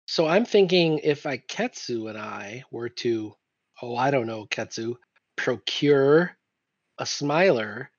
So 0.07 0.27
I'm 0.27 0.45
thinking 0.45 0.99
if 0.99 1.23
Iketsu 1.23 2.09
and 2.09 2.17
I 2.17 2.63
were 2.71 2.89
to, 2.89 3.35
oh, 3.81 3.95
I 3.95 4.09
don't 4.09 4.27
know, 4.27 4.45
Ketsu, 4.45 4.95
procure 5.35 6.37
a 6.97 7.05
smiler, 7.05 7.91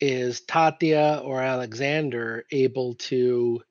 is 0.00 0.42
Tatia 0.42 1.24
or 1.24 1.40
Alexander 1.40 2.44
able 2.50 2.94
to 2.94 3.62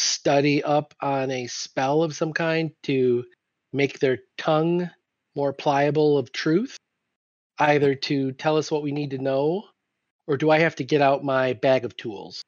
study 0.00 0.62
up 0.62 0.94
on 1.00 1.30
a 1.30 1.46
spell 1.46 2.02
of 2.02 2.14
some 2.16 2.32
kind 2.32 2.72
to 2.84 3.24
make 3.72 3.98
their 3.98 4.18
tongue 4.38 4.90
more 5.36 5.52
pliable 5.52 6.18
of 6.18 6.32
truth? 6.32 6.76
Either 7.58 7.94
to 7.94 8.32
tell 8.32 8.56
us 8.56 8.70
what 8.70 8.82
we 8.82 8.90
need 8.90 9.10
to 9.10 9.18
know, 9.18 9.64
or 10.26 10.36
do 10.36 10.50
I 10.50 10.58
have 10.58 10.74
to 10.76 10.84
get 10.84 11.02
out 11.02 11.24
my 11.24 11.52
bag 11.52 11.84
of 11.84 11.96
tools? 11.96 12.42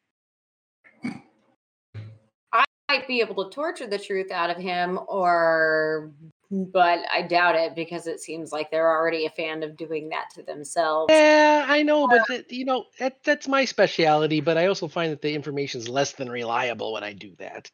I 2.52 2.64
might 2.88 3.06
be 3.06 3.20
able 3.20 3.44
to 3.44 3.50
torture 3.50 3.86
the 3.86 3.98
truth 3.98 4.30
out 4.30 4.50
of 4.50 4.56
him 4.56 4.98
or 5.08 6.12
but 6.52 7.00
I 7.10 7.22
doubt 7.22 7.54
it 7.54 7.74
because 7.74 8.06
it 8.06 8.20
seems 8.20 8.52
like 8.52 8.70
they're 8.70 8.90
already 8.90 9.24
a 9.24 9.30
fan 9.30 9.62
of 9.62 9.76
doing 9.76 10.10
that 10.10 10.28
to 10.34 10.42
themselves. 10.42 11.10
Yeah, 11.10 11.64
I 11.66 11.82
know, 11.82 12.06
but 12.06 12.26
that, 12.28 12.52
you 12.52 12.66
know 12.66 12.84
that 12.98 13.24
that's 13.24 13.48
my 13.48 13.64
specialty. 13.64 14.42
But 14.42 14.58
I 14.58 14.66
also 14.66 14.86
find 14.86 15.10
that 15.12 15.22
the 15.22 15.34
information 15.34 15.80
is 15.80 15.88
less 15.88 16.12
than 16.12 16.28
reliable 16.30 16.92
when 16.92 17.02
I 17.02 17.14
do 17.14 17.34
that. 17.38 17.70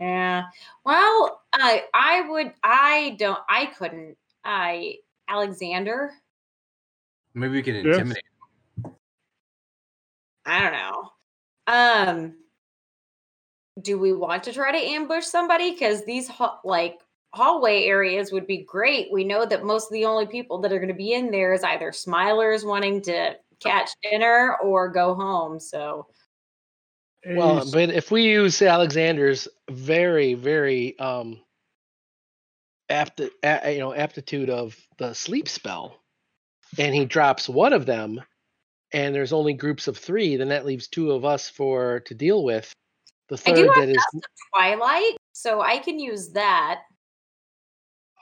Yeah. 0.00 0.44
Well, 0.84 1.40
I 1.52 1.84
I 1.94 2.28
would 2.28 2.52
I 2.64 3.16
don't 3.18 3.38
I 3.48 3.66
couldn't. 3.66 4.16
I 4.44 4.96
Alexander, 5.28 6.12
Maybe 7.34 7.52
we 7.52 7.62
can 7.62 7.76
Yes. 7.76 7.98
intimidate. 7.98 8.24
I 10.44 10.62
don't 10.62 10.72
know. 10.72 11.12
Um 11.66 12.34
do 13.80 13.98
we 13.98 14.12
want 14.12 14.44
to 14.44 14.52
try 14.52 14.72
to 14.72 14.78
ambush 14.78 15.24
somebody 15.24 15.76
cuz 15.76 16.04
these 16.04 16.28
ha- 16.28 16.60
like 16.64 17.00
hallway 17.32 17.84
areas 17.84 18.32
would 18.32 18.46
be 18.46 18.64
great. 18.64 19.08
We 19.12 19.24
know 19.24 19.44
that 19.44 19.64
most 19.64 19.88
of 19.88 19.92
the 19.92 20.04
only 20.06 20.26
people 20.26 20.60
that 20.60 20.72
are 20.72 20.78
going 20.78 20.88
to 20.88 20.94
be 20.94 21.12
in 21.12 21.30
there 21.30 21.52
is 21.52 21.62
either 21.62 21.90
smilers 21.90 22.66
wanting 22.66 23.02
to 23.02 23.36
catch 23.60 23.90
dinner 24.02 24.56
or 24.62 24.88
go 24.88 25.14
home. 25.14 25.60
So, 25.60 26.06
Well, 27.26 27.68
but 27.72 27.90
if 27.90 28.10
we 28.10 28.22
use 28.22 28.60
Alexander's 28.62 29.48
very 29.70 30.34
very 30.34 30.98
um 30.98 31.40
apti- 32.88 33.30
a, 33.42 33.72
you 33.72 33.80
know 33.80 33.94
aptitude 33.94 34.50
of 34.50 34.76
the 34.98 35.14
sleep 35.14 35.48
spell, 35.48 36.00
and 36.78 36.94
he 36.94 37.04
drops 37.04 37.48
one 37.48 37.72
of 37.72 37.86
them, 37.86 38.20
and 38.92 39.14
there's 39.14 39.32
only 39.32 39.52
groups 39.52 39.88
of 39.88 39.98
three, 39.98 40.36
then 40.36 40.48
that 40.48 40.66
leaves 40.66 40.88
two 40.88 41.12
of 41.12 41.24
us 41.24 41.48
for 41.48 42.00
to 42.00 42.14
deal 42.14 42.44
with. 42.44 42.72
The 43.28 43.38
I 43.46 43.50
do 43.52 43.56
third 43.56 43.70
have 43.74 43.86
that 43.86 43.88
is 43.90 44.04
Twilight, 44.54 45.16
so 45.32 45.60
I 45.60 45.78
can 45.78 45.98
use 45.98 46.30
that. 46.30 46.82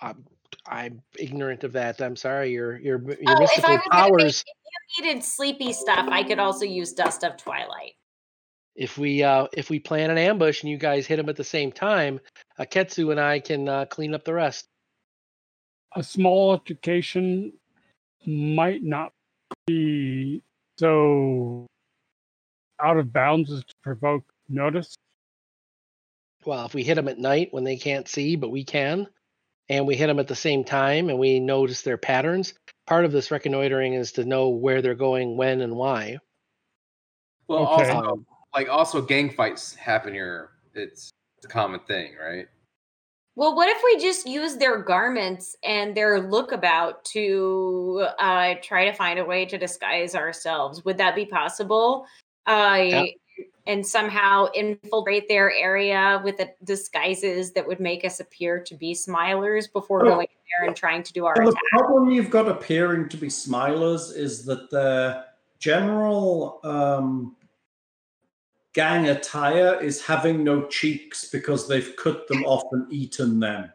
I'm, 0.05 0.25
I'm 0.67 1.03
ignorant 1.19 1.65
of 1.65 1.73
that. 1.73 2.01
I'm 2.01 2.17
sorry. 2.17 2.51
Your 2.53 2.79
your 2.79 3.01
your 3.03 3.17
Oh, 3.27 3.33
if 3.35 3.41
mystical 3.41 3.71
I 3.71 3.73
was 3.75 3.83
gonna 3.91 4.03
make, 4.13 4.21
powers. 4.21 4.45
if 4.47 4.99
you 4.99 5.05
needed 5.07 5.25
sleepy 5.25 5.73
stuff, 5.73 6.09
I 6.11 6.23
could 6.23 6.39
also 6.39 6.65
use 6.65 6.93
Dust 6.93 7.25
of 7.25 7.37
Twilight. 7.37 7.93
if 8.77 8.99
we 8.99 9.23
uh 9.23 9.47
if 9.53 9.71
we 9.71 9.79
plan 9.79 10.11
an 10.11 10.19
ambush 10.19 10.63
and 10.63 10.71
you 10.71 10.77
guys 10.79 11.07
hit 11.07 11.17
them 11.17 11.29
at 11.29 11.37
the 11.37 11.45
same 11.45 11.71
time, 11.73 12.21
Aketsu 12.59 13.11
and 13.13 13.21
I 13.21 13.39
can 13.41 13.69
uh, 13.69 13.85
clean 13.87 14.15
up 14.15 14.25
the 14.25 14.35
rest. 14.35 14.67
a 15.97 16.03
small 16.03 16.51
altercation 16.51 17.53
might 18.27 18.83
not 18.83 19.13
be 19.67 20.43
so 20.79 21.67
out 22.83 22.97
of 22.99 23.13
bounds 23.13 23.53
as 23.53 23.61
to 23.65 23.75
provoke 23.83 24.25
notice. 24.49 24.95
Well, 26.45 26.67
if 26.67 26.75
we 26.75 26.83
hit 26.83 26.97
them 26.97 27.09
at 27.09 27.19
night 27.19 27.49
when 27.53 27.65
they 27.65 27.77
can't 27.77 28.09
see, 28.09 28.35
but 28.37 28.51
we 28.51 28.65
can, 28.65 29.07
and 29.69 29.87
we 29.87 29.97
hit 29.97 30.07
them 30.07 30.19
at 30.19 30.29
the 30.29 30.35
same 30.35 30.65
time 30.65 31.09
and 31.09 31.19
we 31.19 31.41
notice 31.41 31.83
their 31.83 31.97
patterns, 31.97 32.55
part 32.87 33.05
of 33.05 33.13
this 33.13 33.31
reconnoitering 33.31 33.95
is 33.95 34.13
to 34.13 34.25
know 34.25 34.49
where 34.49 34.83
they're 34.83 34.95
going, 34.95 35.37
when, 35.37 35.61
and 35.61 35.75
why. 35.77 36.19
Well, 37.49 37.67
Okay. 37.67 37.91
also 37.91 38.25
like 38.55 38.69
also 38.69 39.03
gang 39.03 39.31
fights 39.31 39.75
happen 39.75 40.15
here. 40.15 40.51
It's, 40.75 41.11
it's 41.39 41.47
a 41.47 41.49
common 41.49 41.81
thing, 41.81 42.15
right? 42.23 42.47
Well, 43.37 43.57
what 43.57 43.69
if 43.69 43.83
we 43.83 44.01
just 44.01 44.27
use 44.27 44.57
their 44.57 44.79
garments 44.79 45.57
and 45.65 45.97
their 45.97 46.21
lookabout 46.23 47.03
to 47.13 48.07
uh, 48.19 48.55
try 48.63 48.85
to 48.85 48.93
find 48.93 49.19
a 49.19 49.25
way 49.25 49.45
to 49.47 49.59
disguise 49.59 50.15
ourselves? 50.15 50.85
Would 50.85 50.99
that 50.99 51.17
be 51.17 51.27
possible? 51.27 52.07
Uh, 52.47 53.07
And 53.67 53.87
somehow 53.87 54.49
infiltrate 54.55 55.27
their 55.27 55.51
area 55.51 56.21
with 56.23 56.37
the 56.37 56.51
disguises 56.65 57.53
that 57.53 57.67
would 57.67 57.81
make 57.81 58.05
us 58.05 58.21
appear 58.21 58.61
to 58.61 58.75
be 58.75 58.93
smilers 58.95 59.73
before 59.73 60.03
Oh. 60.03 60.11
going 60.11 60.27
in 60.31 60.43
there 60.59 60.69
and 60.69 60.77
trying 60.77 61.03
to 61.03 61.13
do 61.15 61.25
our 61.25 61.35
Well, 61.39 61.51
the 61.51 61.61
problem 61.71 62.11
you've 62.11 62.29
got 62.29 62.47
appearing 62.47 63.09
to 63.09 63.17
be 63.17 63.29
smilers 63.29 64.15
is 64.15 64.45
that 64.45 64.69
the 64.71 65.25
general 65.59 66.61
um, 66.63 67.37
gang 68.75 69.09
attire 69.09 69.81
is 69.81 70.05
having 70.05 70.45
no 70.45 70.67
cheeks 70.67 71.31
because 71.31 71.67
they've 71.67 71.95
cut 71.97 72.29
them 72.29 72.45
off 72.45 72.65
and 72.73 72.93
eaten 72.93 73.41
them. 73.41 73.73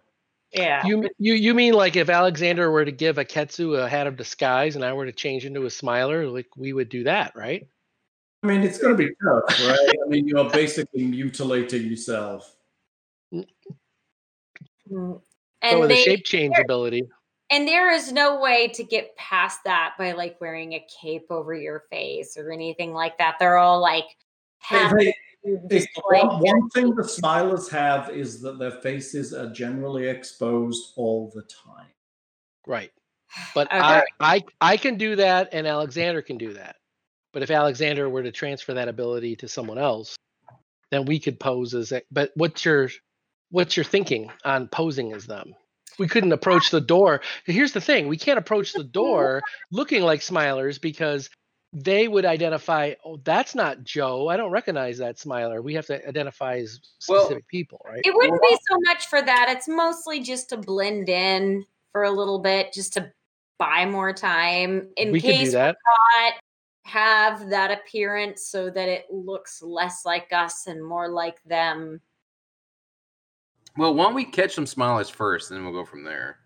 Yeah. 0.51 0.85
You 0.85 1.09
you 1.17 1.33
you 1.33 1.53
mean 1.53 1.73
like 1.73 1.95
if 1.95 2.09
Alexander 2.09 2.69
were 2.71 2.85
to 2.85 2.91
give 2.91 3.17
a 3.17 3.25
Ketsu 3.25 3.83
a 3.83 3.87
hat 3.89 4.07
of 4.07 4.17
disguise 4.17 4.75
and 4.75 4.83
I 4.83 4.93
were 4.93 5.05
to 5.05 5.11
change 5.11 5.45
into 5.45 5.65
a 5.65 5.69
smiler, 5.69 6.27
like 6.27 6.47
we 6.57 6.73
would 6.73 6.89
do 6.89 7.03
that, 7.05 7.33
right? 7.35 7.67
I 8.41 8.47
mean, 8.47 8.61
it's 8.61 8.77
going 8.77 8.95
to 8.95 8.97
be 8.97 9.09
tough, 9.23 9.67
right? 9.67 9.95
I 10.05 10.07
mean, 10.07 10.27
you're 10.27 10.49
basically 10.49 11.05
mutilating 11.05 11.87
yourself. 11.87 12.55
Mm. 13.33 13.45
And 15.61 15.79
with 15.79 15.91
a 15.91 15.93
they, 15.93 16.01
shape 16.03 16.23
change 16.25 16.57
ability. 16.57 17.03
and 17.51 17.67
there 17.67 17.91
is 17.91 18.11
no 18.11 18.39
way 18.39 18.69
to 18.69 18.83
get 18.83 19.15
past 19.17 19.59
that 19.65 19.95
by 19.99 20.13
like 20.13 20.39
wearing 20.39 20.73
a 20.73 20.85
cape 21.01 21.27
over 21.29 21.53
your 21.53 21.83
face 21.91 22.37
or 22.37 22.51
anything 22.51 22.93
like 22.93 23.17
that. 23.17 23.35
They're 23.39 23.57
all 23.57 23.81
like 23.81 24.05
half 24.59 24.93
They- 24.93 25.13
one, 26.09 26.39
one 26.41 26.69
thing 26.71 26.95
the 26.95 27.03
smilers 27.03 27.69
have 27.69 28.09
is 28.09 28.41
that 28.41 28.59
their 28.59 28.71
faces 28.81 29.33
are 29.33 29.49
generally 29.51 30.07
exposed 30.07 30.93
all 30.97 31.31
the 31.33 31.43
time. 31.43 31.87
Right. 32.67 32.91
But 33.55 33.67
Okay. 33.73 33.79
I, 33.79 34.03
I 34.19 34.43
I 34.59 34.77
can 34.77 34.97
do 34.97 35.15
that 35.17 35.49
and 35.53 35.65
Alexander 35.67 36.21
can 36.21 36.37
do 36.37 36.53
that. 36.53 36.75
But 37.33 37.43
if 37.43 37.51
Alexander 37.51 38.09
were 38.09 38.23
to 38.23 38.31
transfer 38.31 38.73
that 38.73 38.87
ability 38.87 39.35
to 39.37 39.47
someone 39.47 39.77
else, 39.77 40.15
then 40.91 41.05
we 41.05 41.19
could 41.19 41.39
pose 41.39 41.73
as 41.75 41.91
a, 41.91 42.01
but 42.11 42.31
what's 42.35 42.65
your 42.65 42.89
what's 43.51 43.77
your 43.77 43.83
thinking 43.83 44.31
on 44.43 44.67
posing 44.67 45.13
as 45.13 45.25
them? 45.25 45.53
We 45.97 46.07
couldn't 46.07 46.31
approach 46.31 46.71
the 46.71 46.81
door. 46.81 47.21
Here's 47.45 47.73
the 47.73 47.81
thing, 47.81 48.07
we 48.07 48.17
can't 48.17 48.39
approach 48.39 48.73
the 48.73 48.83
door 48.83 49.41
looking 49.71 50.01
like 50.01 50.21
smilers 50.21 50.79
because 50.79 51.29
they 51.71 52.07
would 52.07 52.25
identify, 52.25 52.93
oh, 53.05 53.19
that's 53.23 53.53
not 53.53 53.83
Joe. 53.83 54.27
I 54.27 54.37
don't 54.37 54.51
recognize 54.51 54.97
that 54.97 55.19
smiler. 55.19 55.61
We 55.61 55.75
have 55.75 55.85
to 55.87 56.07
identify 56.07 56.57
as 56.57 56.79
Well, 57.07 57.21
specific 57.21 57.47
people, 57.47 57.79
right? 57.85 58.01
It 58.03 58.15
wouldn't 58.15 58.41
be 58.41 58.57
so 58.69 58.77
much 58.85 59.05
for 59.07 59.21
that. 59.21 59.47
It's 59.49 59.67
mostly 59.67 60.21
just 60.21 60.49
to 60.49 60.57
blend 60.57 61.09
in 61.09 61.65
for 61.91 62.03
a 62.03 62.11
little 62.11 62.39
bit, 62.39 62.73
just 62.73 62.93
to 62.93 63.11
buy 63.59 63.85
more 63.85 64.13
time 64.13 64.87
in 64.97 65.11
we 65.11 65.21
could 65.21 65.27
do 65.27 65.33
case 65.33 65.51
that. 65.53 65.75
not 66.17 66.33
have 66.89 67.49
that 67.49 67.71
appearance 67.71 68.45
so 68.45 68.69
that 68.69 68.89
it 68.89 69.05
looks 69.11 69.61
less 69.61 70.05
like 70.05 70.31
us 70.33 70.67
and 70.67 70.83
more 70.83 71.07
like 71.09 71.41
them. 71.43 72.01
Well, 73.77 73.93
why 73.93 74.05
don't 74.05 74.15
we 74.15 74.25
catch 74.25 74.53
some 74.55 74.65
smilers 74.65 75.09
first, 75.11 75.51
and 75.51 75.57
then 75.57 75.63
we'll 75.65 75.81
go 75.81 75.89
from 75.89 76.03
there. 76.03 76.39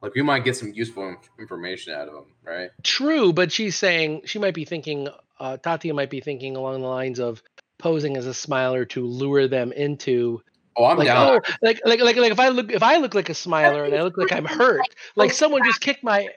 Like 0.00 0.14
we 0.14 0.22
might 0.22 0.44
get 0.44 0.56
some 0.56 0.72
useful 0.72 1.16
information 1.40 1.92
out 1.92 2.06
of 2.08 2.14
them, 2.14 2.26
right? 2.44 2.70
True, 2.84 3.32
but 3.32 3.50
she's 3.50 3.74
saying 3.76 4.22
she 4.26 4.38
might 4.38 4.54
be 4.54 4.64
thinking, 4.64 5.08
uh, 5.40 5.56
Tatia 5.56 5.94
might 5.94 6.10
be 6.10 6.20
thinking 6.20 6.54
along 6.54 6.82
the 6.82 6.86
lines 6.86 7.18
of 7.18 7.42
posing 7.78 8.16
as 8.16 8.26
a 8.26 8.34
smiler 8.34 8.84
to 8.84 9.04
lure 9.04 9.48
them 9.48 9.72
into 9.72 10.40
Oh, 10.76 10.84
I'm 10.84 10.96
like 10.96 11.08
down. 11.08 11.32
oh 11.32 11.40
like 11.60 11.80
like 11.84 12.00
like 12.00 12.16
like 12.16 12.30
if 12.30 12.38
I 12.38 12.48
look 12.50 12.70
if 12.70 12.84
I 12.84 12.98
look 12.98 13.12
like 13.12 13.28
a 13.28 13.34
smiler 13.34 13.84
and 13.84 13.94
I 13.94 14.02
look 14.02 14.16
like 14.16 14.30
I'm 14.30 14.44
hurt 14.44 14.82
like 15.16 15.32
someone 15.32 15.62
just 15.64 15.80
kicked 15.80 16.04
my 16.04 16.28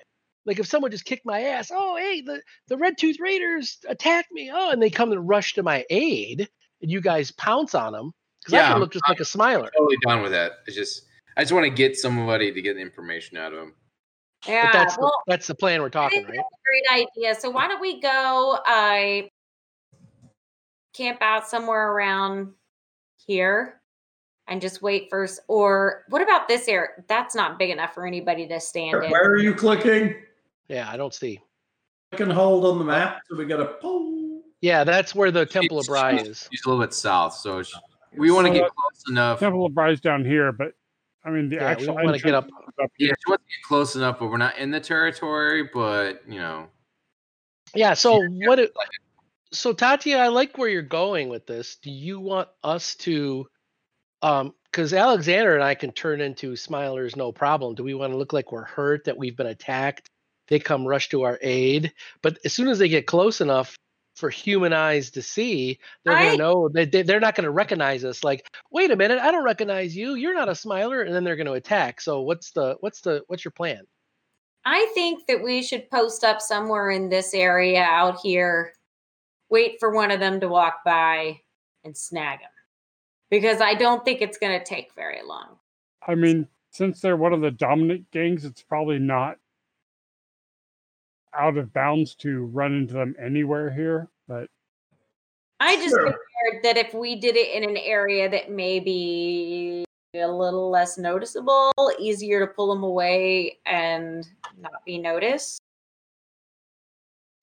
like 0.45 0.59
if 0.59 0.65
someone 0.67 0.91
just 0.91 1.05
kicked 1.05 1.25
my 1.25 1.41
ass 1.41 1.71
oh 1.73 1.95
hey 1.97 2.21
the 2.21 2.41
the 2.67 2.77
red 2.77 2.97
tooth 2.97 3.17
raiders 3.19 3.77
attacked 3.87 4.31
me 4.31 4.49
oh 4.53 4.71
and 4.71 4.81
they 4.81 4.89
come 4.89 5.11
and 5.11 5.27
rush 5.27 5.53
to 5.53 5.63
my 5.63 5.85
aid 5.89 6.47
and 6.81 6.91
you 6.91 6.99
guys 7.01 7.31
pounce 7.31 7.75
on 7.75 7.93
them 7.93 8.11
because 8.39 8.53
I 8.53 8.57
Yeah, 8.57 8.63
can 8.63 8.71
I'm- 8.73 8.81
look 8.81 8.93
just 8.93 9.07
like 9.07 9.19
a 9.19 9.25
smiler 9.25 9.69
totally 9.77 9.97
down 10.05 10.21
with 10.23 10.31
that. 10.31 10.53
It's 10.67 10.75
just 10.75 11.03
I 11.37 11.41
just 11.41 11.53
want 11.53 11.65
to 11.65 11.69
get 11.69 11.95
somebody 11.95 12.51
to 12.51 12.61
get 12.61 12.73
the 12.75 12.81
information 12.81 13.37
out 13.37 13.53
of 13.53 13.59
them. 13.59 13.73
Yeah, 14.47 14.63
but 14.65 14.73
that's 14.73 14.97
well, 14.97 15.13
the, 15.27 15.31
that's 15.31 15.47
the 15.47 15.55
plan 15.55 15.81
we're 15.81 15.89
talking 15.89 16.23
right 16.23 16.33
a 16.39 16.89
great 16.89 17.07
idea. 17.15 17.35
So 17.35 17.49
why 17.51 17.67
don't 17.67 17.79
we 17.79 18.01
go 18.01 18.57
uh, 18.67 19.21
camp 20.93 21.19
out 21.21 21.47
somewhere 21.47 21.91
around 21.91 22.53
here 23.27 23.81
and 24.47 24.59
just 24.61 24.81
wait 24.81 25.07
for 25.09 25.23
s- 25.23 25.39
or 25.47 26.03
what 26.09 26.21
about 26.21 26.47
this 26.47 26.67
area? 26.67 26.89
That's 27.07 27.35
not 27.35 27.59
big 27.59 27.69
enough 27.69 27.93
for 27.93 28.05
anybody 28.05 28.47
to 28.47 28.59
stand 28.59 28.93
Where, 28.93 29.03
in. 29.03 29.11
where 29.11 29.23
are 29.25 29.37
you 29.37 29.53
clicking? 29.53 30.15
Yeah 30.71 30.89
I 30.89 30.97
don't 30.97 31.13
see 31.13 31.39
I 32.13 32.15
can 32.17 32.29
hold 32.29 32.65
on 32.65 32.79
the 32.79 32.85
map 32.85 33.19
so 33.29 33.35
we 33.37 33.45
get 33.45 33.59
a 33.59 33.65
pull. 33.65 34.41
yeah 34.61 34.83
that's 34.83 35.13
where 35.13 35.29
the 35.31 35.45
Temple 35.45 35.77
of 35.79 35.85
She's- 35.85 35.89
Brigh 35.89 36.17
she's- 36.17 36.27
is 36.27 36.49
She's 36.51 36.65
a 36.65 36.69
little 36.69 36.83
bit 36.83 36.93
south, 36.93 37.33
so 37.35 37.61
sh- 37.63 37.73
we 38.17 38.31
want 38.31 38.47
to 38.47 38.53
So, 38.53 38.59
get 38.59 38.71
close 38.75 39.03
enough. 39.09 39.39
Temple 39.39 39.65
of 39.65 39.73
Brigh's 39.73 40.01
down 40.01 40.25
here, 40.25 40.51
but 40.51 40.73
I 41.23 41.29
mean 41.29 41.49
the 41.49 41.57
yeah 41.57 41.75
we 41.77 41.87
want 41.87 42.15
to 42.15 42.21
get 42.21 42.33
up 42.33 42.45
up 42.81 42.91
Yeah, 42.97 43.07
here. 43.07 43.15
she 43.25 43.29
wants 43.31 43.43
to 43.45 43.49
get 43.49 43.67
close 43.67 43.95
enough, 43.95 44.17
but 44.19 44.27
we're 44.29 44.37
not 44.37 44.57
in 44.57 44.71
the 44.71 44.79
territory. 44.79 45.69
But 45.73 46.21
you 46.27 46.39
know, 46.39 46.67
Yeah. 47.75 47.93
So 47.93 48.21
Yeah, 48.21 48.47
what? 48.47 48.59
It, 48.59 48.71
so 49.53 49.73
Tatia, 49.73 50.17
I 50.17 50.27
like 50.29 50.57
where 50.57 50.67
you're 50.69 50.81
going 50.81 51.29
with 51.29 51.45
this. 51.45 51.75
Do 51.77 51.91
you 51.91 52.19
want 52.19 52.47
us 52.63 52.95
to, 52.95 53.45
um, 54.21 54.53
because 54.65 54.93
Alexander 54.93 55.55
and 55.55 55.63
I 55.63 55.75
can 55.75 55.91
turn 55.91 56.21
into 56.21 56.53
smilers, 56.53 57.15
no 57.17 57.31
problem. 57.33 57.75
Do 57.75 57.83
we 57.83 57.93
want 57.93 58.11
to 58.13 58.17
look 58.17 58.31
like 58.33 58.51
we're 58.51 58.63
hurt, 58.65 59.03
that 59.05 59.17
we've 59.17 59.35
been 59.37 59.47
attacked? 59.47 60.09
They 60.51 60.59
come 60.59 60.85
rush 60.85 61.07
to 61.09 61.21
our 61.23 61.39
aid, 61.41 61.93
but 62.21 62.37
as 62.43 62.51
soon 62.51 62.67
as 62.67 62.77
they 62.77 62.89
get 62.89 63.07
close 63.07 63.39
enough 63.39 63.77
for 64.17 64.29
human 64.29 64.73
eyes 64.73 65.09
to 65.11 65.21
see, 65.21 65.79
they're 66.03 66.13
I- 66.13 66.25
gonna 66.25 66.37
know 66.37 66.69
that 66.73 66.91
they, 66.91 67.03
they're 67.03 67.21
not 67.21 67.35
gonna 67.35 67.49
recognize 67.49 68.03
us. 68.03 68.21
Like, 68.21 68.45
wait 68.69 68.91
a 68.91 68.97
minute, 68.97 69.19
I 69.19 69.31
don't 69.31 69.45
recognize 69.45 69.95
you. 69.95 70.15
You're 70.15 70.33
not 70.35 70.49
a 70.49 70.55
smiler, 70.55 71.03
and 71.03 71.15
then 71.15 71.23
they're 71.23 71.37
gonna 71.37 71.53
attack. 71.53 72.01
So 72.01 72.19
what's 72.19 72.51
the 72.51 72.75
what's 72.81 72.99
the 72.99 73.23
what's 73.27 73.45
your 73.45 73.53
plan? 73.53 73.87
I 74.65 74.91
think 74.93 75.25
that 75.27 75.41
we 75.41 75.63
should 75.63 75.89
post 75.89 76.25
up 76.25 76.41
somewhere 76.41 76.91
in 76.91 77.07
this 77.07 77.33
area 77.33 77.81
out 77.81 78.19
here, 78.19 78.73
wait 79.49 79.79
for 79.79 79.91
one 79.91 80.11
of 80.11 80.19
them 80.19 80.41
to 80.41 80.49
walk 80.49 80.83
by 80.83 81.39
and 81.85 81.95
snag 81.95 82.39
them. 82.39 82.49
Because 83.29 83.61
I 83.61 83.73
don't 83.75 84.03
think 84.03 84.21
it's 84.21 84.37
going 84.37 84.59
to 84.59 84.63
take 84.63 84.93
very 84.93 85.21
long. 85.25 85.57
I 86.05 86.15
mean, 86.15 86.47
since 86.71 86.99
they're 86.99 87.15
one 87.15 87.33
of 87.33 87.41
the 87.41 87.49
dominant 87.49 88.11
gangs, 88.11 88.43
it's 88.45 88.61
probably 88.61 88.99
not 88.99 89.37
out 91.33 91.57
of 91.57 91.73
bounds 91.73 92.15
to 92.15 92.45
run 92.45 92.73
into 92.73 92.93
them 92.93 93.15
anywhere 93.19 93.71
here. 93.71 94.09
But 94.27 94.47
I 95.59 95.75
just 95.75 95.95
Sure. 95.95 96.05
figured 96.05 96.63
that 96.63 96.77
if 96.77 96.93
we 96.93 97.15
did 97.15 97.35
it 97.35 97.51
in 97.55 97.69
an 97.69 97.77
area 97.77 98.29
that 98.29 98.49
may 98.51 98.79
be 98.79 99.85
a 100.13 100.27
little 100.27 100.69
less 100.69 100.97
noticeable, 100.97 101.71
easier 101.99 102.45
to 102.45 102.47
pull 102.47 102.73
them 102.73 102.83
away 102.83 103.59
and 103.65 104.27
not 104.57 104.83
be 104.85 104.97
noticed. 104.97 105.61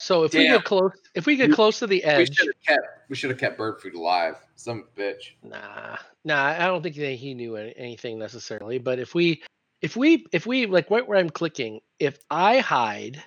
So 0.00 0.24
if 0.24 0.32
we 0.32 0.44
get 0.44 0.64
close, 0.64 0.92
if 1.14 1.26
we 1.26 1.36
get 1.36 1.52
close 1.52 1.80
to 1.80 1.86
the 1.86 1.96
we 1.96 2.02
edge, 2.04 2.36
should 2.36 2.46
have 2.46 2.62
kept 2.76 2.86
we 3.08 3.16
should 3.16 3.30
have 3.30 3.38
kept 3.38 3.58
bird 3.58 3.80
food 3.80 3.94
alive. 3.94 4.36
Some 4.54 4.84
bitch. 4.96 5.32
Nah, 5.42 5.96
nah. 6.24 6.44
I 6.44 6.66
don't 6.66 6.82
think 6.82 6.96
that 6.96 7.12
he 7.12 7.34
knew 7.34 7.56
anything 7.56 8.18
necessarily. 8.18 8.78
But 8.78 8.98
if 8.98 9.14
we, 9.14 9.42
if 9.82 9.96
we, 9.96 10.26
if 10.32 10.46
we 10.46 10.66
like 10.66 10.90
right 10.90 11.06
where 11.06 11.18
I'm 11.18 11.30
clicking, 11.30 11.80
if 11.98 12.18
I 12.30 12.58
hide, 12.58 13.22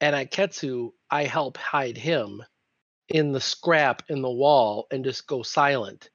and 0.00 0.14
I 0.14 0.24
Ketsu, 0.24 0.92
I 1.10 1.24
help 1.24 1.56
hide 1.56 1.96
him 1.96 2.42
in 3.08 3.32
the 3.32 3.40
scrap 3.40 4.02
in 4.08 4.22
the 4.22 4.30
wall 4.30 4.86
and 4.90 5.04
just 5.04 5.26
go 5.26 5.42
silent. 5.42 6.10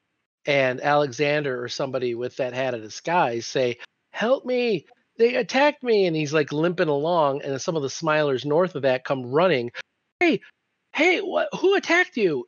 And 0.46 0.80
Alexander 0.80 1.62
or 1.62 1.68
somebody 1.68 2.14
with 2.14 2.36
that 2.36 2.52
hat 2.52 2.74
of 2.74 2.82
disguise 2.82 3.46
say, 3.46 3.78
"Help 4.10 4.44
me! 4.44 4.86
They 5.16 5.36
attacked 5.36 5.82
me!" 5.82 6.06
And 6.06 6.14
he's 6.14 6.34
like 6.34 6.52
limping 6.52 6.88
along, 6.88 7.42
and 7.42 7.60
some 7.60 7.76
of 7.76 7.82
the 7.82 7.88
smilers 7.88 8.44
north 8.44 8.74
of 8.74 8.82
that 8.82 9.04
come 9.04 9.26
running. 9.30 9.72
Hey, 10.20 10.40
hey, 10.92 11.20
what? 11.20 11.48
Who 11.60 11.74
attacked 11.74 12.16
you? 12.16 12.46